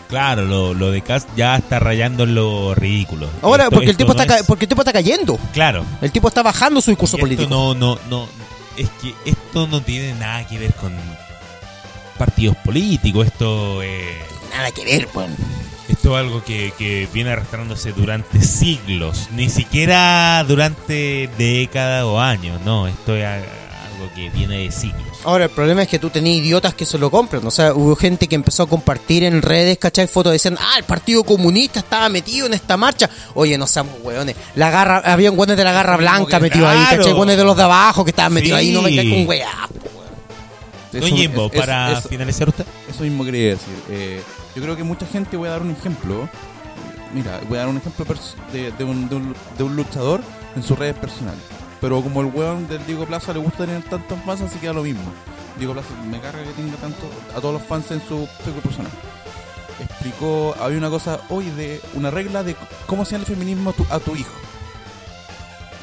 claro, 0.09 0.45
lo, 0.45 0.75
lo 0.75 0.91
de 0.91 1.03
Cast 1.03 1.29
ya 1.37 1.57
está 1.57 1.79
rayando 1.79 2.25
en 2.25 2.35
lo 2.35 2.75
ridículo. 2.75 3.29
Ahora, 3.43 3.65
Esto- 3.65 3.75
porque 3.77 3.91
el 3.91 3.97
tipo 3.97 4.15
no 4.15 4.21
está 4.23 4.37
es- 4.39 4.43
porque 4.47 4.65
el 4.65 4.69
tipo 4.69 4.81
está 4.83 4.93
cayendo. 4.93 5.39
Claro. 5.53 5.85
El 6.01 6.11
tipo 6.13 6.29
está 6.29 6.43
bajando 6.43 6.81
su 6.81 6.91
discurso 6.91 7.17
político. 7.19 7.49
no, 7.49 7.75
no, 7.75 7.99
no. 8.11 8.27
Es 8.77 8.89
que 9.03 9.13
esto 9.25 9.67
no 9.67 9.81
tiene 9.83 10.15
nada 10.15 10.47
que 10.47 10.57
ver 10.59 10.73
con 10.75 10.93
partidos 12.17 12.57
políticos. 12.59 13.27
Esto, 13.27 13.83
eh, 13.83 14.19
Nada 14.55 14.71
que 14.71 14.85
ver, 14.85 15.09
weón. 15.15 15.35
esto 15.89 16.17
es 16.17 16.25
algo 16.25 16.45
que, 16.45 16.73
que 16.79 17.09
viene 17.13 17.31
arrastrándose 17.31 17.93
durante 17.93 18.41
siglos. 18.43 19.29
Ni 19.33 19.49
siquiera 19.51 20.45
durante 20.47 21.29
décadas 21.39 22.05
o 22.05 22.21
años. 22.21 22.61
No, 22.65 22.87
esto 22.87 23.17
es 23.17 23.25
algo 23.99 24.15
que 24.15 24.31
viene 24.31 24.59
de 24.59 24.71
siglos. 24.71 25.03
Ahora, 25.25 25.45
el 25.45 25.51
problema 25.51 25.83
es 25.83 25.89
que 25.89 25.99
tú 25.99 26.11
tenías 26.11 26.37
idiotas 26.39 26.75
que 26.75 26.85
se 26.87 26.99
lo 26.99 27.11
compran. 27.11 27.47
O 27.47 27.51
sea, 27.51 27.75
hubo 27.75 27.97
gente 27.97 28.29
que 28.29 28.35
empezó 28.35 28.63
a 28.63 28.69
compartir 28.69 29.25
en 29.25 29.43
redes, 29.43 29.79
¿cachai? 29.79 30.07
Fotos 30.07 30.33
diciendo, 30.33 30.61
ah, 30.63 30.79
el 30.79 30.85
Partido 30.85 31.25
Comunista 31.25 31.81
estaba 31.81 32.09
metido 32.09 32.47
en 32.47 32.55
esta 32.55 32.77
marcha. 32.77 33.11
Oye, 33.35 33.59
no 33.59 33.67
seamos 33.67 33.95
weones. 34.03 34.37
La 34.55 34.71
garra, 34.71 34.99
había 35.05 35.31
un 35.31 35.39
de 35.49 35.65
la 35.65 35.73
garra 35.73 35.97
blanca 35.97 36.39
metido 36.41 36.69
ahí, 36.69 36.79
Claro. 36.79 36.97
¿cachai? 36.99 37.13
Guanes 37.15 37.37
de 37.37 37.45
los 37.45 37.57
de 37.57 37.63
abajo 37.63 38.05
que 38.05 38.11
estaban 38.11 38.33
metidos 38.33 38.59
ahí. 38.59 38.71
No 38.71 38.83
me 38.83 38.91
Sí. 38.91 39.11
con 39.11 39.27
weón. 39.29 39.49
Don 40.93 41.03
Eso- 41.03 41.17
Jimbo, 41.17 41.47
es- 41.47 41.53
es- 41.55 41.61
para 41.61 41.99
eso- 41.99 42.09
finalizar 42.09 42.49
usted. 42.49 42.65
Eso 42.89 43.03
mismo 43.03 43.25
quería 43.25 43.51
decir. 43.51 43.75
Eh, 43.91 44.23
yo 44.57 44.63
creo 44.63 44.77
que 44.77 44.85
mucha 44.85 45.07
gente, 45.07 45.37
voy 45.37 45.49
a 45.49 45.53
dar 45.53 45.63
un 45.63 45.71
ejemplo. 45.71 46.29
Mira, 47.15 47.41
voy 47.49 47.57
a 47.59 47.61
dar 47.61 47.69
un 47.69 47.77
ejemplo 47.77 48.05
de, 48.53 48.73
de 48.73 48.85
un, 48.85 49.09
de, 49.09 49.15
un, 49.17 49.35
de 49.57 49.65
un 49.65 49.77
luchador 49.77 50.23
en 50.57 50.63
sus 50.63 50.79
redes 50.79 50.95
personales. 50.97 51.41
Pero 51.81 52.03
como 52.03 52.21
el 52.21 52.27
weón 52.27 52.67
del 52.69 52.85
Diego 52.87 53.07
Plaza 53.07 53.33
le 53.33 53.39
gusta 53.39 53.65
tener 53.67 53.83
tantos 53.85 54.19
fans, 54.27 54.41
así 54.41 54.59
queda 54.59 54.73
lo 54.73 54.83
mismo. 54.83 55.03
Diego 55.59 55.73
Plaza 55.75 55.89
me 56.11 56.21
carga 56.21 56.43
que 56.43 56.51
tenga 56.51 56.77
tanto 56.77 57.09
a 57.37 57.41
todos 57.41 57.55
los 57.55 57.63
fans 57.63 57.91
en 57.91 58.01
su 58.07 58.27
Facebook 58.45 58.63
personal. 58.63 58.91
Explicó, 59.81 60.57
había 60.61 60.79
una 60.79 60.91
cosa 60.91 61.21
hoy 61.29 61.51
de 61.51 61.81
una 61.95 62.11
regla 62.11 62.43
de 62.43 62.57
cómo 62.87 63.03
enseñar 63.03 63.21
el 63.21 63.27
feminismo 63.27 63.71
a 63.71 63.73
tu, 63.75 63.87
a 63.91 63.99
tu 64.01 64.17
hijo. 64.17 64.33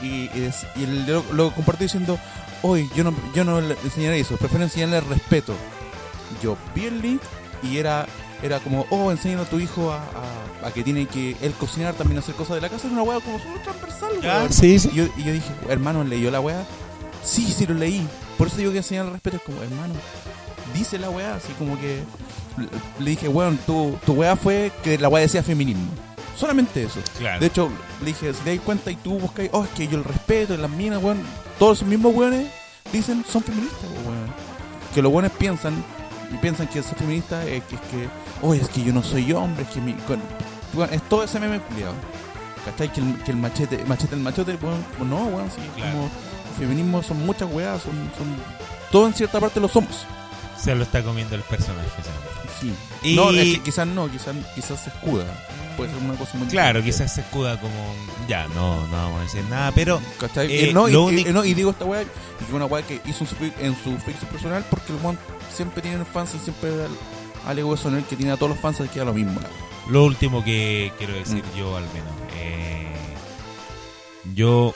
Y, 0.01 0.29
y 0.37 0.43
es- 0.47 0.67
y 0.75 0.83
él 0.83 1.05
lo, 1.07 1.23
lo 1.33 1.51
compartió 1.51 1.85
diciendo, 1.85 2.19
hoy 2.61 2.89
yo 2.95 3.03
no, 3.05 3.13
yo 3.33 3.43
no 3.45 3.61
le 3.61 3.77
enseñaré 3.83 4.19
eso, 4.19 4.35
prefiero 4.37 4.63
enseñarle 4.65 4.97
el 4.97 5.05
respeto 5.05 5.53
yo 6.41 6.57
vi 6.73 6.85
el 6.85 7.01
link 7.01 7.21
y 7.61 7.77
era 7.77 8.07
era 8.41 8.59
como, 8.59 8.85
oh, 8.89 9.11
enséñale 9.11 9.43
a 9.43 9.45
tu 9.49 9.59
hijo 9.59 9.91
a- 9.93 9.99
a 10.65 10.71
que 10.71 10.83
tiene 10.83 11.05
que 11.07 11.35
él 11.41 11.53
cocinar, 11.53 11.93
también 11.93 12.17
hacer 12.19 12.35
cosas 12.35 12.55
de 12.55 12.61
la 12.61 12.69
casa. 12.69 12.87
Era 12.87 12.93
una 12.95 13.03
weá 13.03 13.19
como 13.19 13.37
súper 13.39 13.61
transversal, 13.61 14.09
weón. 14.21 14.51
sí, 14.53 14.79
sí. 14.79 14.89
Y 14.93 14.95
yo, 14.95 15.03
y 15.17 15.23
yo 15.23 15.31
dije, 15.33 15.51
hermano, 15.69 16.03
¿leyó 16.03 16.31
la 16.31 16.41
weá? 16.41 16.63
Sí, 17.23 17.53
sí 17.55 17.65
lo 17.65 17.73
leí. 17.75 18.05
Por 18.37 18.47
eso 18.47 18.57
digo 18.57 18.71
que 18.71 18.77
enseñar 18.79 19.05
el 19.05 19.11
respeto 19.13 19.37
es 19.37 19.43
como, 19.43 19.61
hermano, 19.63 19.93
dice 20.73 20.97
la 20.99 21.09
weá, 21.09 21.35
así 21.35 21.53
como 21.59 21.79
que 21.79 22.03
le- 22.99 23.05
dije, 23.05 23.27
weón, 23.29 23.57
tu, 23.65 23.97
tu 24.05 24.13
weá 24.13 24.35
fue 24.35 24.71
que 24.83 24.97
la 24.97 25.07
weá 25.09 25.21
decía 25.21 25.43
feminismo. 25.43 25.85
Solamente 26.37 26.83
eso. 26.83 26.99
Claro. 27.17 27.39
De 27.39 27.45
hecho, 27.47 27.69
le 28.01 28.07
dije, 28.07 28.33
si 28.33 28.41
te 28.41 28.55
das 28.55 28.65
cuenta 28.65 28.91
y 28.91 28.95
tú 28.97 29.17
buscas, 29.19 29.47
oh, 29.53 29.63
es 29.63 29.69
que 29.69 29.87
yo 29.87 29.97
el 29.97 30.03
respeto, 30.03 30.57
las 30.57 30.69
minas, 30.69 31.01
weón, 31.01 31.19
todos 31.57 31.77
esos 31.77 31.87
mismos 31.87 32.13
weones 32.13 32.47
dicen 32.91 33.23
son 33.31 33.41
feministas, 33.43 33.83
weón. 34.05 34.33
Que 34.93 35.01
los 35.01 35.11
weones 35.13 35.31
piensan 35.31 35.81
y 36.33 36.37
piensan 36.37 36.67
que 36.67 36.81
ser 36.83 36.95
feminista 36.97 37.43
es 37.45 37.63
que, 37.65 37.75
es 37.75 37.81
que 37.83 38.09
oh, 38.41 38.53
es 38.53 38.67
que 38.67 38.83
yo 38.83 38.91
no 38.91 39.01
soy 39.03 39.31
hombre, 39.31 39.63
es 39.63 39.69
que 39.69 39.79
mi. 39.79 39.93
con- 39.93 40.21
es 40.83 41.01
todo 41.09 41.23
ese 41.23 41.39
meme 41.39 41.59
culiado. 41.59 41.93
¿Cachai? 42.65 42.91
Que 42.91 42.99
el, 43.01 43.15
que 43.23 43.31
el 43.31 43.37
machete, 43.37 43.83
machete 43.85 44.15
el 44.15 44.21
machete, 44.21 44.57
weón, 44.61 44.83
pues 44.97 45.09
no, 45.09 45.17
weón, 45.25 45.49
sí, 45.51 45.61
Claro. 45.75 45.91
como 45.91 46.09
feminismo 46.57 47.03
son 47.03 47.23
muchas 47.25 47.47
weas, 47.51 47.81
son, 47.83 47.93
son. 48.17 48.27
Todo 48.91 49.07
en 49.07 49.13
cierta 49.13 49.39
parte 49.39 49.59
lo 49.59 49.67
somos. 49.67 50.05
Se 50.59 50.73
lo 50.73 50.83
está 50.83 51.03
comiendo 51.03 51.35
el 51.35 51.41
personaje. 51.43 51.87
¿sabes? 51.89 52.59
Sí. 52.59 52.73
Y- 53.03 53.15
No, 53.15 53.29
es 53.31 53.55
que 53.55 53.61
quizás 53.63 53.85
no, 53.85 54.09
quizás, 54.09 54.33
quizás 54.55 54.79
se 54.83 54.89
escuda. 54.89 55.25
Puede 55.77 55.91
ser 55.91 56.01
una 56.01 56.15
cosa 56.15 56.37
muy 56.37 56.47
Claro, 56.47 56.79
diferente. 56.79 56.91
quizás 56.91 57.13
se 57.13 57.21
escuda 57.21 57.59
como. 57.59 57.75
Ya, 58.27 58.47
no, 58.47 58.87
no 58.87 58.97
vamos 58.97 59.19
a 59.19 59.23
decir 59.23 59.43
nada, 59.49 59.71
pero. 59.73 60.01
¿Cachai? 60.19 60.47
Eh, 60.51 60.69
Eh, 60.69 60.73
no, 60.73 60.87
y, 60.87 60.95
único- 60.95 61.31
no, 61.31 61.43
y 61.45 61.53
digo 61.53 61.71
esta 61.71 61.83
weá, 61.85 62.01
y 62.03 62.53
una 62.55 62.65
weá 62.65 62.81
que 62.81 63.01
hizo 63.05 63.25
en 63.25 63.29
su, 63.29 63.35
fi- 63.35 63.53
en 63.59 63.75
su 63.83 63.95
Facebook 63.99 64.29
personal 64.31 64.65
porque 64.69 64.93
el 64.93 64.99
weón 65.03 65.19
siempre 65.53 65.81
tiene 65.83 66.03
fans 66.05 66.31
y 66.35 66.39
siempre 66.39 66.69
al- 66.71 67.57
en 67.57 67.95
él 67.97 68.03
que 68.05 68.15
tiene 68.15 68.31
a 68.31 68.37
todos 68.37 68.51
los 68.51 68.59
fans 68.59 68.77
que 68.77 68.87
queda 68.87 69.05
lo 69.05 69.13
mismo. 69.13 69.39
la. 69.39 69.47
Lo 69.89 70.03
último 70.05 70.43
que 70.43 70.91
quiero 70.97 71.13
decir 71.13 71.43
Mm. 71.53 71.57
yo, 71.57 71.77
al 71.77 71.83
menos. 71.93 72.11
eh, 72.37 72.93
yo 74.33 74.73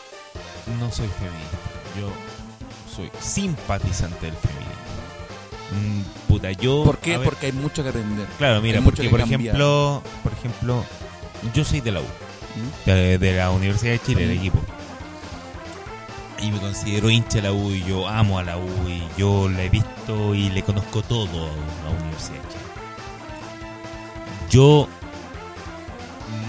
no 0.80 0.92
soy 0.92 1.08
feminista. 1.08 1.58
Yo 2.00 2.10
soy 2.96 3.10
simpatizante 3.20 4.28
del 4.28 4.36
feminismo. 4.36 4.70
Mm, 5.72 6.28
puta, 6.32 6.52
yo. 6.52 6.84
¿Por 6.84 6.98
qué? 7.00 7.18
ver, 7.18 7.26
Porque 7.28 7.48
hay 7.48 7.52
mucho 7.54 7.82
que 7.84 7.90
aprender. 7.90 8.28
Claro, 8.38 8.62
mira, 8.62 8.80
hay 8.80 8.84
porque 8.86 9.04
que 9.04 9.10
por 9.10 9.20
cambiar. 9.20 9.42
ejemplo, 9.42 10.04
por 10.24 10.32
ejemplo, 10.34 10.84
yo 11.54 11.64
soy 11.66 11.82
de 11.82 11.92
la 11.92 12.00
U, 12.02 12.04
¿Mm? 12.04 12.86
de, 12.90 13.18
de 13.18 13.38
la 13.38 13.50
Universidad 13.52 13.94
de 13.94 14.00
Chile, 14.02 14.24
el 14.24 14.30
Mm. 14.36 14.40
equipo. 14.40 14.60
Y 16.42 16.52
me 16.52 16.60
considero 16.60 17.10
hincha 17.10 17.40
de 17.40 17.42
la 17.42 17.52
U 17.52 17.72
y 17.72 17.84
yo 17.84 18.08
amo 18.08 18.40
a 18.40 18.44
la 18.44 18.58
U 18.58 18.70
y 18.88 19.04
yo 19.18 19.50
la 19.50 19.64
he 19.64 19.70
visto 19.70 20.34
y 20.36 20.50
le 20.50 20.64
conozco 20.64 21.02
todo 21.02 21.48
a 21.48 21.84
la 21.84 22.00
Universidad 22.00 22.38
de 22.42 22.48
Chile. 22.48 22.60
Yo 24.50 24.88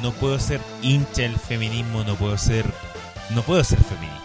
no 0.02 0.12
puedo 0.12 0.38
ser 0.38 0.60
hincha 0.82 1.22
del 1.22 1.36
feminismo, 1.36 2.04
no 2.04 2.14
puedo 2.16 2.36
ser 2.38 2.64
no 3.30 3.42
puedo 3.42 3.62
ser 3.64 3.78
feminista. 3.82 4.18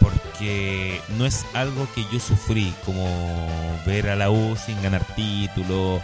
Porque 0.00 1.00
no 1.16 1.26
es 1.26 1.44
algo 1.54 1.86
que 1.94 2.04
yo 2.12 2.20
sufrí, 2.20 2.74
como 2.84 3.06
ver 3.86 4.08
a 4.08 4.16
la 4.16 4.30
U 4.30 4.56
sin 4.56 4.80
ganar 4.82 5.04
título, 5.14 6.00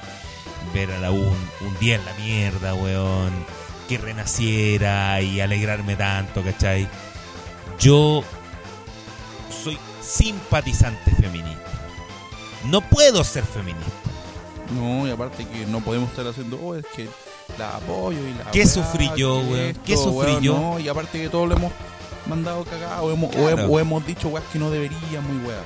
ver 0.74 0.90
a 0.92 0.98
la 0.98 1.10
U 1.10 1.16
un, 1.16 1.50
un 1.66 1.78
día 1.80 1.96
en 1.96 2.04
la 2.04 2.14
mierda, 2.14 2.74
weón, 2.74 3.32
que 3.88 3.98
renaciera 3.98 5.20
y 5.20 5.40
alegrarme 5.40 5.96
tanto, 5.96 6.42
¿cachai? 6.42 6.88
Yo 7.78 8.22
soy 9.64 9.78
simpatizante 10.00 11.10
feminista. 11.12 11.62
No 12.64 12.80
puedo 12.80 13.22
ser 13.24 13.44
feminista. 13.44 13.84
No, 14.74 15.06
y 15.06 15.10
aparte 15.10 15.46
que 15.46 15.66
no 15.66 15.80
podemos 15.80 16.10
estar 16.10 16.26
haciendo, 16.26 16.58
oh, 16.60 16.74
es 16.74 16.84
que 16.94 17.08
la 17.58 17.76
apoyo 17.76 18.18
y 18.18 18.34
la. 18.34 18.50
¿Qué 18.50 18.60
weá, 18.60 18.68
sufrí 18.68 19.10
yo, 19.16 19.38
weón? 19.38 19.58
esto, 19.58 19.80
¿Qué 19.84 19.96
sufrí 19.96 20.30
weón, 20.32 20.42
yo? 20.42 20.58
No, 20.58 20.78
y 20.78 20.88
aparte 20.88 21.20
que 21.20 21.28
todos 21.28 21.48
lo 21.48 21.56
hemos 21.56 21.72
mandado 22.26 22.64
cagado, 22.64 23.04
o 23.04 23.12
hemos, 23.12 23.34
o 23.36 23.72
o 23.72 23.78
hemos 23.78 24.06
dicho 24.06 24.28
weas 24.28 24.46
que 24.52 24.58
no 24.58 24.70
deberían, 24.70 25.24
muy 25.26 25.46
weas. 25.46 25.64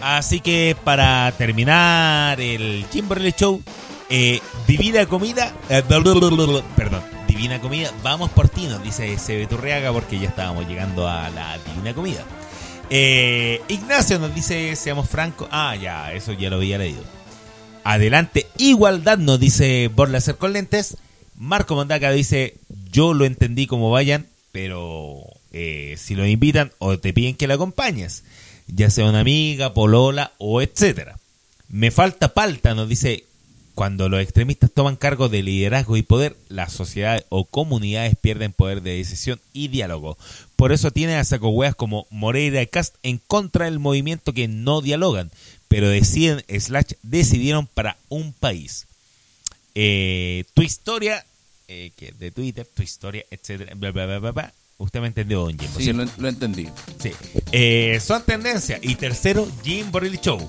Así 0.00 0.40
que 0.40 0.76
para 0.82 1.30
terminar 1.32 2.40
el 2.40 2.84
Kimberly 2.90 3.32
Show, 3.36 3.62
eh, 4.10 4.40
Divina 4.66 5.06
Comida, 5.06 5.52
eh, 5.68 5.82
perdón, 5.86 7.02
Divina 7.28 7.60
Comida, 7.60 7.90
vamos 8.02 8.30
por 8.30 8.48
ti, 8.48 8.66
nos 8.66 8.82
dice 8.82 9.16
Sebe 9.18 9.46
Turriaga, 9.46 9.92
porque 9.92 10.18
ya 10.18 10.28
estábamos 10.28 10.66
llegando 10.66 11.08
a 11.08 11.30
la 11.30 11.56
Divina 11.58 11.94
Comida. 11.94 12.24
Eh, 12.90 13.62
Ignacio 13.68 14.18
nos 14.18 14.34
dice, 14.34 14.74
seamos 14.76 15.08
francos, 15.08 15.48
ah, 15.50 15.76
ya, 15.76 16.12
eso 16.12 16.32
ya 16.32 16.50
lo 16.50 16.56
había 16.56 16.78
leído. 16.78 17.02
Adelante, 17.84 18.46
igualdad 18.58 19.18
nos 19.18 19.40
dice 19.40 19.90
Borlacer 19.94 20.36
con 20.36 20.52
lentes. 20.52 20.96
Marco 21.36 21.74
Mondaca 21.74 22.12
dice, 22.12 22.54
yo 22.92 23.14
lo 23.14 23.24
entendí 23.24 23.66
como 23.66 23.90
vayan, 23.90 24.26
pero 24.52 25.24
eh, 25.52 25.96
si 25.98 26.14
lo 26.14 26.26
invitan 26.26 26.72
o 26.78 26.98
te 26.98 27.12
piden 27.12 27.34
que 27.34 27.48
lo 27.48 27.54
acompañes, 27.54 28.22
ya 28.68 28.90
sea 28.90 29.06
una 29.06 29.20
amiga, 29.20 29.74
polola 29.74 30.32
o 30.38 30.62
etcétera. 30.62 31.18
Me 31.68 31.90
falta 31.90 32.34
palta, 32.34 32.74
nos 32.74 32.88
dice 32.88 33.24
Cuando 33.74 34.08
los 34.08 34.20
extremistas 34.20 34.70
toman 34.70 34.96
cargo 34.96 35.28
de 35.28 35.42
liderazgo 35.42 35.96
y 35.96 36.02
poder, 36.02 36.36
las 36.48 36.72
sociedades 36.72 37.24
o 37.30 37.46
comunidades 37.46 38.14
pierden 38.20 38.52
poder 38.52 38.82
de 38.82 38.96
decisión 38.96 39.40
y 39.52 39.68
diálogo. 39.68 40.18
Por 40.56 40.72
eso 40.72 40.90
tienen 40.90 41.16
a 41.16 41.24
saco 41.24 41.52
como 41.76 42.06
Moreira 42.10 42.62
y 42.62 42.66
Cast 42.66 42.94
en 43.02 43.18
contra 43.18 43.64
del 43.64 43.78
movimiento 43.78 44.34
que 44.34 44.46
no 44.46 44.82
dialogan, 44.82 45.30
pero 45.72 45.88
deciden, 45.88 46.44
slash, 46.60 46.92
decidieron 47.02 47.66
para 47.66 47.96
un 48.10 48.34
país. 48.34 48.86
Eh, 49.74 50.44
tu 50.52 50.60
historia, 50.60 51.24
eh, 51.66 51.92
que 51.96 52.12
de 52.12 52.30
Twitter, 52.30 52.66
tu 52.74 52.82
historia, 52.82 53.24
etcétera, 53.30 53.72
bla, 53.74 53.90
bla, 53.90 54.04
bla, 54.04 54.18
bla, 54.18 54.30
bla. 54.32 54.54
Usted 54.76 55.00
me 55.00 55.06
entendió, 55.06 55.40
don 55.46 55.58
Jimbo, 55.58 55.80
Sí, 55.80 55.90
lo, 55.94 56.04
lo 56.18 56.28
entendí. 56.28 56.68
Sí. 57.00 57.12
Eh, 57.52 57.98
son 58.04 58.22
tendencias. 58.24 58.80
Y 58.82 58.96
tercero, 58.96 59.48
Jim 59.64 59.90
Borrelli 59.90 60.18
Show. 60.18 60.46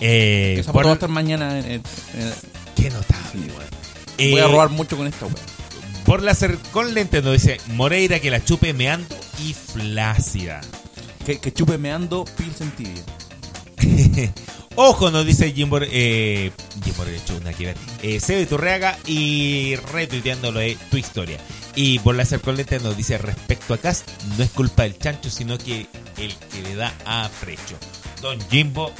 Eh, 0.00 0.56
Esa 0.60 0.72
por- 0.72 0.86
estar 0.86 1.10
mañana 1.10 1.58
en, 1.58 1.64
en- 1.66 1.72
en- 2.14 2.32
Qué 2.74 2.88
notable, 2.88 3.48
weón. 3.48 4.30
Voy 4.32 4.40
a 4.40 4.44
Eh, 4.44 4.48
robar 4.48 4.70
mucho 4.70 4.96
con 4.96 5.06
esta 5.08 5.26
weá. 5.26 5.34
Por 6.06 6.22
la 6.22 6.32
cer- 6.32 6.58
con 6.70 6.94
lente 6.94 7.20
nos 7.20 7.34
dice 7.34 7.58
Moreira 7.74 8.18
que 8.18 8.30
la 8.30 8.42
chupe 8.42 8.72
meando 8.72 9.14
y 9.46 9.52
flácida. 9.52 10.62
Que, 11.26 11.38
que 11.38 11.52
chupe 11.52 11.76
meando 11.76 12.24
Pilsen 12.24 12.70
tibia. 12.70 13.02
Ojo, 14.76 15.10
nos 15.10 15.26
dice 15.26 15.52
Jim, 15.52 15.68
Bor 15.70 15.84
eh, 15.90 16.52
Jim 16.84 16.94
Borrelli 16.96 17.20
Show, 17.26 17.38
nada 17.40 17.52
que 17.52 17.66
ver. 17.66 17.76
Eh, 18.02 18.20
Sebe 18.20 18.46
Turreaga 18.46 18.96
y 19.06 19.74
retuiteándolo 19.92 20.60
de 20.60 20.76
tu 20.90 20.96
historia. 20.96 21.38
Y 21.74 21.98
por 22.00 22.14
la 22.14 22.24
lente 22.24 22.78
nos 22.80 22.96
dice 22.96 23.18
respecto 23.18 23.74
a 23.74 23.78
Cast, 23.78 24.08
no 24.36 24.44
es 24.44 24.50
culpa 24.50 24.84
del 24.84 24.98
chancho, 24.98 25.30
sino 25.30 25.58
que 25.58 25.86
el 26.16 26.34
que 26.34 26.62
le 26.62 26.74
da 26.76 26.92
a 27.04 27.28
Frecho. 27.28 27.76
Don 28.22 28.38
Jimbo, 28.50 28.92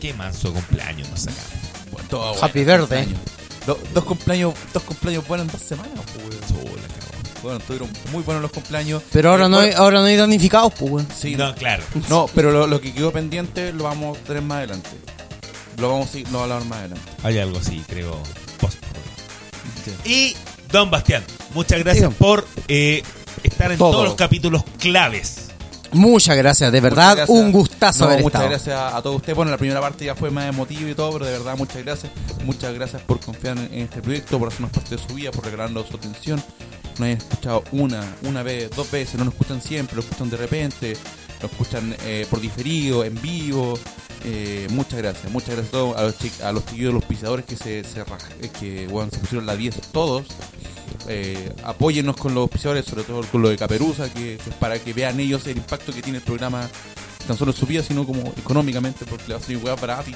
qué 0.00 0.12
manso 0.14 0.52
cumpleaños 0.52 1.08
nos 1.10 1.20
sacamos. 1.20 1.50
Bueno, 1.90 2.34
Happy 2.42 2.64
bueno, 2.64 2.78
birthday. 2.86 3.04
cumpleaños. 3.04 3.20
Do- 3.66 3.80
dos 3.94 4.04
cumpleaños, 4.04 4.54
dos 4.72 4.82
cumpleaños 4.84 5.26
buenos 5.26 5.46
en 5.46 5.52
dos 5.52 5.62
semanas, 5.62 5.92
pues, 6.14 6.36
Bueno, 7.46 7.60
estuvieron 7.60 7.88
muy 8.12 8.22
buenos 8.24 8.42
los 8.42 8.50
cumpleaños. 8.50 9.02
Pero 9.12 9.30
ahora 9.30 9.46
Eh, 9.46 9.48
no 9.48 9.58
hay, 9.60 9.70
ahora 9.72 10.00
no 10.00 10.06
hay 10.06 10.16
damnificados, 10.16 10.72
pues, 10.78 10.90
weón. 10.90 11.08
Sí, 11.16 11.36
No, 11.36 11.54
claro. 11.54 11.84
No, 12.08 12.26
pero 12.34 12.50
lo, 12.50 12.66
lo 12.66 12.80
que 12.80 12.92
quedó 12.92 13.12
pendiente 13.12 13.72
lo 13.72 13.84
vamos 13.84 14.18
a 14.18 14.20
tener 14.22 14.42
más 14.42 14.58
adelante. 14.58 14.90
Lo 15.78 15.90
vamos 15.90 16.08
a, 16.14 16.18
lo 16.18 16.24
vamos 16.24 16.40
a 16.40 16.42
hablar 16.42 16.64
más 16.64 16.78
adelante. 16.80 17.10
Hay 17.22 17.38
algo 17.38 17.58
así, 17.58 17.82
creo. 17.88 18.18
post 18.58 18.78
Y 20.04 20.34
Don 20.72 20.90
Bastián, 20.90 21.22
muchas 21.54 21.78
gracias 21.78 22.12
por 22.14 22.46
eh, 22.66 23.02
estar 23.42 23.70
en 23.70 23.78
Todo. 23.78 23.92
todos 23.92 24.04
los 24.06 24.14
capítulos 24.14 24.64
claves. 24.78 25.42
Muchas 25.92 26.36
gracias, 26.36 26.72
de 26.72 26.80
verdad, 26.80 27.16
gracias. 27.16 27.28
un 27.38 27.52
gustazo 27.52 28.00
No, 28.00 28.10
haber 28.10 28.22
muchas 28.22 28.40
estado. 28.42 28.50
gracias 28.50 28.94
a 28.94 29.02
todos 29.02 29.16
ustedes. 29.16 29.36
Bueno, 29.36 29.52
la 29.52 29.56
primera 29.56 29.80
parte 29.80 30.04
ya 30.04 30.14
fue 30.16 30.30
más 30.30 30.48
emotivo 30.48 30.88
y 30.88 30.94
todo, 30.94 31.12
pero 31.12 31.26
de 31.26 31.32
verdad 31.32 31.56
muchas 31.56 31.84
gracias. 31.84 32.10
Muchas 32.44 32.74
gracias 32.74 33.02
por 33.02 33.20
confiar 33.20 33.56
en, 33.56 33.68
en 33.72 33.80
este 33.82 34.02
proyecto, 34.02 34.36
por 34.38 34.48
hacernos 34.48 34.72
parte 34.72 34.96
de 34.96 35.02
su 35.02 35.14
vida, 35.14 35.30
por 35.30 35.44
regalarnos 35.44 35.86
su 35.88 35.96
atención. 35.96 36.42
Nos 36.98 37.06
hayan 37.06 37.18
escuchado 37.18 37.64
una, 37.72 38.02
una 38.22 38.42
vez, 38.42 38.70
dos 38.74 38.90
veces, 38.90 39.16
no 39.16 39.24
nos 39.24 39.34
escuchan 39.34 39.60
siempre, 39.60 39.96
lo 39.96 40.02
escuchan 40.02 40.30
de 40.30 40.36
repente, 40.36 40.96
lo 41.42 41.48
escuchan 41.48 41.94
eh, 42.04 42.26
por 42.30 42.40
diferido, 42.40 43.04
en 43.04 43.20
vivo. 43.20 43.78
Eh, 44.24 44.66
muchas 44.70 44.98
gracias, 44.98 45.30
muchas 45.30 45.50
gracias 45.50 45.68
a 45.68 45.72
todos, 45.72 45.96
a 45.96 46.02
los, 46.04 46.18
chi- 46.18 46.42
a 46.42 46.52
los 46.52 46.64
chiquillos 46.66 46.94
los 46.94 47.04
pisadores 47.04 47.44
que 47.46 47.56
se, 47.56 47.80
eh, 47.80 47.84
que, 48.58 48.88
se 49.12 49.18
pusieron 49.18 49.46
la 49.46 49.54
10 49.56 49.76
todos. 49.92 50.26
Eh, 51.08 51.52
apóyennos 51.62 52.16
con 52.16 52.34
los 52.34 52.48
pisadores, 52.50 52.84
sobre 52.84 53.04
todo 53.04 53.22
con 53.30 53.42
lo 53.42 53.50
de 53.50 53.56
Caperuza, 53.56 54.08
que, 54.12 54.38
que 54.42 54.50
para 54.58 54.78
que 54.78 54.92
vean 54.92 55.20
ellos 55.20 55.46
el 55.46 55.58
impacto 55.58 55.92
que 55.92 56.02
tiene 56.02 56.18
el 56.18 56.24
programa, 56.24 56.68
tan 57.28 57.36
solo 57.36 57.52
en 57.52 57.56
su 57.56 57.66
vida, 57.66 57.82
sino 57.82 58.04
como 58.06 58.32
económicamente, 58.36 59.04
porque 59.04 59.24
le 59.28 59.34
va 59.34 59.40
a 59.40 59.42
salir 59.42 59.58
huevas 59.58 59.80
baratas 59.80 60.08
y 60.08 60.14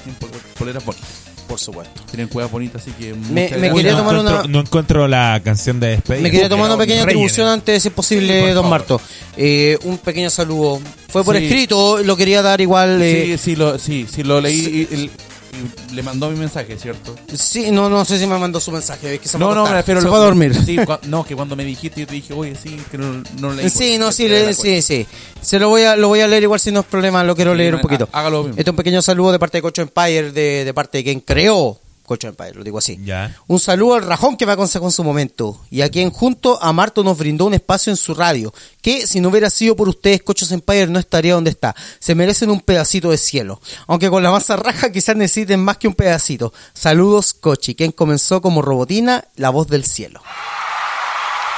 poleras 0.57 0.83
bonitas. 0.83 1.30
Por 1.51 1.59
supuesto. 1.59 2.01
Tienen 2.09 2.29
huevas 2.31 2.49
bonitas, 2.49 2.81
así 2.81 2.91
que. 2.91 3.13
Me- 3.13 3.49
me 3.57 3.73
quería 3.73 3.91
no, 3.91 3.97
tomar 3.97 4.15
encuentro, 4.15 4.39
una- 4.39 4.47
no 4.47 4.59
encuentro 4.61 5.07
la 5.09 5.41
canción 5.43 5.81
de 5.81 5.87
despedida. 5.89 6.21
Me 6.23 6.31
quería 6.31 6.47
tomar 6.47 6.67
una 6.69 6.77
pequeña 6.77 7.03
atribución 7.03 7.45
antes 7.49 7.75
de 7.75 7.79
ser 7.81 7.91
posible, 7.91 8.47
Sí, 8.47 8.53
don. 8.53 8.69
Marto. 8.69 9.01
Eh, 9.35 9.77
un 9.83 9.97
pequeño 9.97 10.29
saludo. 10.29 10.79
Fue 11.09 11.25
por 11.25 11.35
Sí. 11.35 11.43
escrito, 11.43 12.01
lo 12.03 12.15
quería 12.15 12.41
dar 12.41 12.61
igual. 12.61 13.01
eh, 13.01 13.37
Sí, 13.37 13.51
sí, 13.51 13.55
lo, 13.57 13.77
sí, 13.77 14.07
sí, 14.09 14.23
lo 14.23 14.39
leí 14.39 14.87
y, 14.89 15.09
y- 15.53 15.93
le 15.95 16.03
mandó 16.03 16.29
mi 16.29 16.37
mensaje, 16.39 16.77
¿cierto? 16.77 17.15
sí. 17.33 17.71
no, 17.71 17.89
no 17.89 18.05
sé 18.05 18.17
si 18.19 18.25
me 18.27 18.37
mandó 18.37 18.59
su 18.59 18.71
mensaje. 18.71 19.15
Es 19.15 19.19
que 19.21 19.27
se 19.27 19.37
No, 19.37 19.53
no, 19.53 19.65
a 19.65 19.83
se 19.83 19.93
lo 19.93 20.01
fue 20.01 20.17
a 20.17 20.21
dormir. 20.21 20.55
Sí, 20.65 20.77
no, 21.07 21.23
que 21.25 21.35
cuando 21.35 21.55
me 21.55 21.63
dijiste, 21.65 22.01
yo 22.01 22.07
te 22.07 22.13
dije, 22.13 22.33
oye, 22.33 22.55
sí, 22.55 22.77
que 22.89 22.97
no, 22.97 23.23
no 23.39 23.53
leí. 23.53 23.69
Sí, 23.69 23.97
no, 23.97 24.11
sí, 24.11 24.27
le- 24.27 24.53
sí, 24.53 24.81
sí. 24.81 25.05
Se 25.41 25.59
lo 25.59 25.69
voy 25.69 25.83
a, 25.83 25.95
lo 25.95 26.07
voy 26.07 26.21
a 26.21 26.27
leer 26.27 26.43
igual 26.43 26.59
si 26.59 26.71
no 26.71 26.81
es 26.81 26.85
problema, 26.85 27.23
lo 27.23 27.35
quiero 27.35 27.51
Sí, 27.51 27.57
leer 27.57 27.75
un 27.75 27.81
poquito. 27.81 28.07
hágalo 28.11 28.43
mismo. 28.43 28.51
Este 28.57 28.61
es 28.63 28.67
un 28.69 28.75
pequeño 28.77 29.01
saludo 29.01 29.31
de 29.31 29.39
parte 29.39 29.57
de 29.57 29.61
Cocho 29.61 29.81
Empire, 29.81 30.31
de, 30.31 30.65
de 30.65 30.73
parte 30.73 30.99
de 30.99 31.03
quien 31.03 31.19
creó 31.21 31.79
Cocho 32.11 32.27
Empire, 32.27 32.55
lo 32.55 32.63
digo 32.65 32.77
así. 32.77 32.99
Ya. 33.05 33.33
Un 33.47 33.57
saludo 33.57 33.93
al 33.93 34.03
rajón 34.03 34.35
que 34.35 34.45
me 34.45 34.51
aconsejó 34.51 34.83
en 34.83 34.91
su 34.91 35.01
momento 35.01 35.61
y 35.69 35.81
a 35.81 35.87
quien 35.87 36.09
junto 36.09 36.61
a 36.61 36.73
Marto 36.73 37.05
nos 37.05 37.17
brindó 37.17 37.45
un 37.45 37.53
espacio 37.53 37.89
en 37.89 37.95
su 37.95 38.13
radio, 38.13 38.53
que 38.81 39.07
si 39.07 39.21
no 39.21 39.29
hubiera 39.29 39.49
sido 39.49 39.77
por 39.77 39.87
ustedes, 39.87 40.21
Cochos 40.21 40.51
Empire 40.51 40.87
no 40.87 40.99
estaría 40.99 41.35
donde 41.35 41.51
está. 41.51 41.73
Se 41.99 42.13
merecen 42.13 42.49
un 42.51 42.59
pedacito 42.59 43.11
de 43.11 43.17
cielo. 43.17 43.61
Aunque 43.87 44.09
con 44.09 44.21
la 44.21 44.29
masa 44.29 44.57
raja 44.57 44.91
quizás 44.91 45.15
necesiten 45.15 45.63
más 45.63 45.77
que 45.77 45.87
un 45.87 45.93
pedacito. 45.93 46.51
Saludos, 46.73 47.33
Cochi, 47.33 47.75
quien 47.75 47.93
comenzó 47.93 48.41
como 48.41 48.61
robotina, 48.61 49.23
la 49.37 49.49
voz 49.49 49.69
del 49.69 49.85
cielo. 49.85 50.21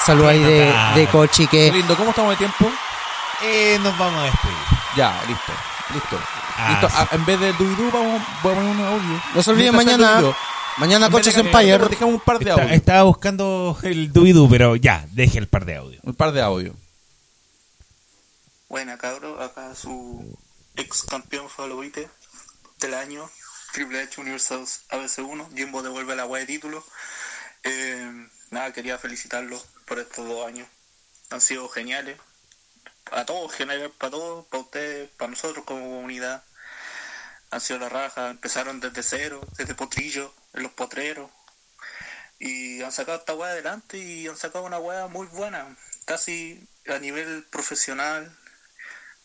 Saludos 0.06 0.30
ahí 0.30 0.40
de, 0.40 0.72
de 0.96 1.08
Cochi 1.08 1.48
que... 1.48 1.72
lindo, 1.72 1.98
¿cómo 1.98 2.12
estamos 2.12 2.30
de 2.34 2.38
tiempo? 2.38 2.72
Eh, 3.42 3.80
nos 3.82 3.98
vamos 3.98 4.22
a 4.22 4.26
despedir. 4.26 4.56
Ya, 4.96 5.20
listo, 5.28 5.52
listo. 5.94 6.20
Ah, 6.58 6.70
listo. 6.72 6.90
sí. 6.90 6.96
Ah, 6.98 7.08
en 7.12 7.26
vez 7.26 7.40
del 7.40 7.58
duidú, 7.58 7.92
vamos, 7.92 8.22
vamos 8.22 8.38
a 8.38 8.42
poner 8.42 8.64
un 8.64 8.82
audio. 8.82 9.22
No 9.36 9.44
se 9.44 9.52
olviden 9.52 9.76
Mientras 9.76 10.00
mañana, 10.00 10.36
mañana 10.78 11.06
en 11.06 11.12
de 11.12 11.18
Cochos 11.18 11.34
cambiar, 11.34 11.64
Empire. 11.64 11.90
Dejamos 11.90 12.16
un 12.16 12.22
par 12.22 12.40
de 12.40 12.52
audios. 12.52 12.72
estaba 12.72 13.04
buscando 13.04 13.78
el 13.84 14.12
dubidú, 14.12 14.50
pero 14.50 14.76
ya, 14.76 15.06
deje 15.12 15.40
el 15.40 15.48
par 15.48 15.66
de 15.66 15.78
audio. 15.78 16.00
Un 16.04 16.14
par 16.14 16.32
de 16.32 16.42
audios. 16.42 16.76
Buena 18.70 18.98
cabro, 18.98 19.40
acá 19.42 19.76
su 19.76 20.38
ex 20.76 21.04
campeón 21.04 21.50
favorito 21.50 22.02
del 22.80 22.94
año, 22.96 23.30
Triple 23.72 24.02
H 24.02 24.20
Universal 24.20 24.66
ABC1, 24.90 25.56
Jimbo 25.56 25.84
devuelve 25.84 26.16
la 26.16 26.26
web 26.26 26.42
de 26.42 26.54
título. 26.54 26.84
Eh, 27.64 28.28
nada, 28.50 28.74
quería 28.74 28.98
felicitarlos 28.98 29.66
por 29.86 30.00
estos 30.00 30.28
dos 30.28 30.48
años. 30.48 30.68
Han 31.30 31.42
sido 31.42 31.70
geniales. 31.70 32.18
A 33.16 33.26
todos, 33.26 33.54
general, 33.54 33.92
para 33.92 34.10
todos, 34.10 34.48
para 34.48 34.64
ustedes, 34.64 35.08
para 35.12 35.30
nosotros 35.30 35.64
como 35.66 35.82
comunidad. 35.86 36.44
Han 37.52 37.62
sido 37.62 37.78
la 37.78 37.88
raja, 37.88 38.32
empezaron 38.32 38.80
desde 38.80 39.04
cero, 39.04 39.40
desde 39.56 39.76
potrillo, 39.76 40.34
en 40.54 40.64
los 40.64 40.72
potreros. 40.72 41.30
Y 42.40 42.82
han 42.82 42.92
sacado 42.92 43.20
esta 43.20 43.36
weá 43.36 43.52
adelante 43.52 44.00
y 44.00 44.28
han 44.28 44.36
sacado 44.36 44.66
una 44.66 44.80
weá 44.80 45.08
muy 45.08 45.28
buena. 45.28 45.78
Casi 46.06 46.68
a 46.88 46.98
nivel 46.98 47.44
profesional, 47.52 48.36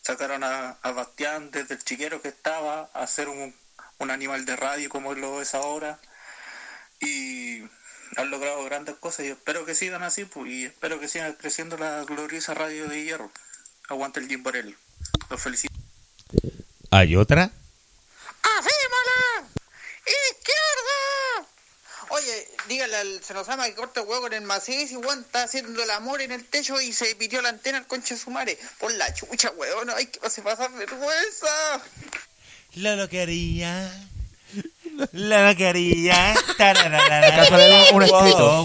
sacaron 0.03 0.43
a, 0.43 0.77
a 0.83 0.91
Bastián 0.91 1.49
desde 1.49 1.73
el 1.73 1.83
chiquero 1.83 2.21
que 2.21 2.27
estaba 2.29 2.91
a 2.93 3.07
ser 3.07 3.27
un, 3.27 3.55
un 3.97 4.11
animal 4.11 4.45
de 4.45 4.55
radio 4.55 4.87
como 4.89 5.15
lo 5.15 5.41
es 5.41 5.55
ahora 5.55 5.99
y 6.99 7.61
han 8.17 8.29
logrado 8.29 8.63
grandes 8.65 8.95
cosas 8.97 9.25
y 9.25 9.29
espero 9.29 9.65
que 9.65 9.73
sigan 9.75 10.03
así 10.03 10.25
pues, 10.25 10.47
y 10.51 10.65
espero 10.65 10.99
que 10.99 11.07
siga 11.07 11.35
creciendo 11.37 11.77
la 11.77 12.03
gloriosa 12.03 12.53
radio 12.53 12.87
de 12.87 13.03
hierro 13.03 13.31
aguante 13.89 14.19
el 14.19 14.27
Jim 14.27 14.43
Borelli 14.43 14.75
los 15.29 15.41
felicito 15.41 15.73
¿Hay 16.91 17.15
otra? 17.15 17.43
¡Afímala! 18.41 19.47
¡Izquierda! 20.31 21.47
Oye, 22.09 22.47
dígale 22.67 22.95
al 22.95 23.23
Senosama 23.23 23.67
que 23.67 23.75
corte 23.75 23.99
huevo 23.99 24.21
con 24.21 24.33
el 24.33 24.41
maciz 24.41 24.91
y 24.91 24.95
weón 24.95 25.19
está 25.21 25.43
haciendo 25.43 25.83
el 25.83 25.91
amor 25.91 26.21
en 26.21 26.31
el 26.31 26.45
techo 26.45 26.81
y 26.81 26.91
se 26.91 27.13
pitió 27.15 27.43
la 27.43 27.49
antena 27.49 27.77
al 27.77 27.85
conche 27.85 28.15
de 28.15 28.19
su 28.19 28.31
madre. 28.31 28.57
Por 28.79 28.91
la 28.93 29.13
chucha, 29.13 29.51
weón, 29.51 29.91
ay 29.91 30.07
que 30.07 30.29
se 30.31 30.41
pasa 30.41 30.67
vergüenza. 30.69 31.81
Lo 32.73 32.95
lo 32.95 33.07
quería. 33.07 33.91
Acá 37.27 37.45
sale 37.45 37.93
un- 37.93 38.03
escrito. 38.03 38.63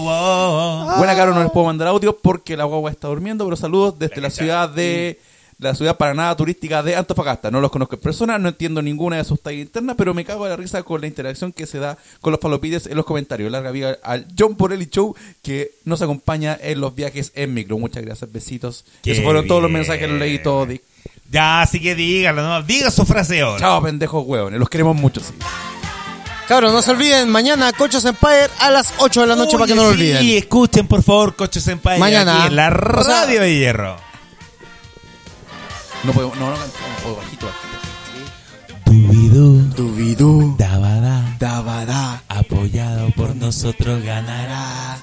Buena 0.97 1.15
caro, 1.15 1.33
no 1.33 1.41
les 1.43 1.51
puedo 1.51 1.65
mandar 1.65 1.87
audio 1.87 2.17
porque 2.17 2.55
la 2.57 2.63
guagua 2.65 2.91
está 2.91 3.07
durmiendo, 3.07 3.45
pero 3.45 3.55
saludos 3.55 3.97
desde 3.99 4.21
la 4.21 4.29
ciudad 4.29 4.69
de 4.69 5.19
la 5.57 5.73
ciudad 5.73 5.95
para 5.95 6.13
nada 6.13 6.35
turística 6.35 6.83
de 6.83 6.97
Antofagasta. 6.97 7.49
No 7.49 7.61
los 7.61 7.71
conozco 7.71 7.95
en 7.95 8.01
persona, 8.01 8.37
no 8.37 8.49
entiendo 8.49 8.81
ninguna 8.81 9.15
de 9.17 9.23
sus 9.23 9.41
tallas 9.41 9.61
internas, 9.61 9.95
pero 9.97 10.13
me 10.13 10.25
cago 10.25 10.43
de 10.43 10.49
la 10.49 10.57
risa 10.57 10.83
con 10.83 10.99
la 10.99 11.07
interacción 11.07 11.53
que 11.53 11.65
se 11.65 11.79
da 11.79 11.97
con 12.19 12.31
los 12.31 12.41
palopides 12.41 12.87
en 12.87 12.97
los 12.97 13.05
comentarios. 13.05 13.49
Larga 13.49 13.71
vida 13.71 13.97
al 14.03 14.27
John 14.37 14.57
Borelli 14.57 14.87
Show 14.87 15.15
que 15.41 15.71
nos 15.85 16.01
acompaña 16.01 16.57
en 16.61 16.81
los 16.81 16.93
viajes 16.93 17.31
en 17.35 17.53
micro. 17.53 17.77
Muchas 17.77 18.03
gracias, 18.03 18.29
besitos. 18.31 18.83
Qué 19.01 19.11
Esos 19.13 19.23
fueron 19.23 19.47
todos 19.47 19.61
los 19.61 19.71
mensajes, 19.71 20.09
los 20.09 20.19
leí 20.19 20.39
todos. 20.39 20.67
Ya, 21.31 21.61
así 21.61 21.79
que 21.79 21.95
dígalo, 21.95 22.43
¿no? 22.43 22.61
Diga 22.61 22.91
su 22.91 23.05
frase 23.05 23.39
ahora. 23.41 23.59
Chao, 23.59 23.81
pendejos 23.81 24.25
huevones, 24.27 24.59
los 24.59 24.69
queremos 24.69 24.95
mucho, 24.95 25.21
sí. 25.21 25.33
Cabros, 26.47 26.71
no 26.73 26.81
se 26.83 26.91
olviden, 26.91 27.29
mañana 27.29 27.73
Cochos 27.73 28.05
Empire 28.05 28.49
a 28.59 28.69
las 28.69 28.93
8 28.97 29.21
de 29.21 29.27
la 29.27 29.35
noche 29.35 29.53
para 29.57 29.65
que 29.65 29.73
no 29.75 29.81
lo 29.83 29.89
olviden. 29.89 30.23
Y 30.23 30.37
escuchen, 30.37 30.87
por 30.87 31.01
favor, 31.01 31.35
Coche 31.35 31.59
Senpai. 31.59 31.99
Mañana. 31.99 32.37
Aquí 32.39 32.47
en 32.47 32.55
la 32.55 32.67
O 32.67 33.03
sea- 33.03 33.21
radio 33.25 33.41
de 33.41 33.55
hierro. 33.57 33.97
No 36.03 36.11
podemos, 36.13 36.37
no, 36.37 36.51
no 36.51 36.55
cantamos, 36.55 37.05
o 37.07 37.15
bajito, 37.15 37.47
bajito. 37.47 37.75
Dubidú. 38.85 39.61
Dubidú. 39.75 40.55
Dabada. 40.57 41.35
Dabada, 41.39 42.21
Apoyado 42.29 43.09
por 43.15 43.35
nosotros 43.35 44.03
ganará. 44.03 44.97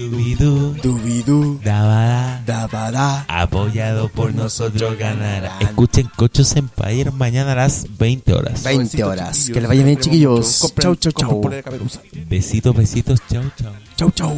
Dubidú, 0.00 0.74
dubidú, 0.82 1.60
dabada. 1.62 2.42
dabada. 2.46 3.26
Apoyado 3.28 4.08
por 4.08 4.32
nosotros 4.32 4.96
ganará. 4.96 5.58
Escuchen 5.60 6.08
Cochos 6.16 6.56
Empire 6.56 7.10
mañana 7.10 7.52
a 7.52 7.56
las 7.56 7.86
20 7.98 8.32
horas. 8.32 8.62
20 8.64 9.04
horas. 9.04 9.50
Que 9.52 9.60
les 9.60 9.68
vaya 9.68 9.84
bien, 9.84 9.98
chiquillos. 9.98 10.72
Chau, 10.80 10.96
chau, 10.96 11.12
chau. 11.12 11.42
Besitos, 12.30 12.74
besitos, 12.74 13.20
chau, 13.30 13.42
chau. 13.58 13.72
Chau, 13.98 14.10
chau. 14.12 14.36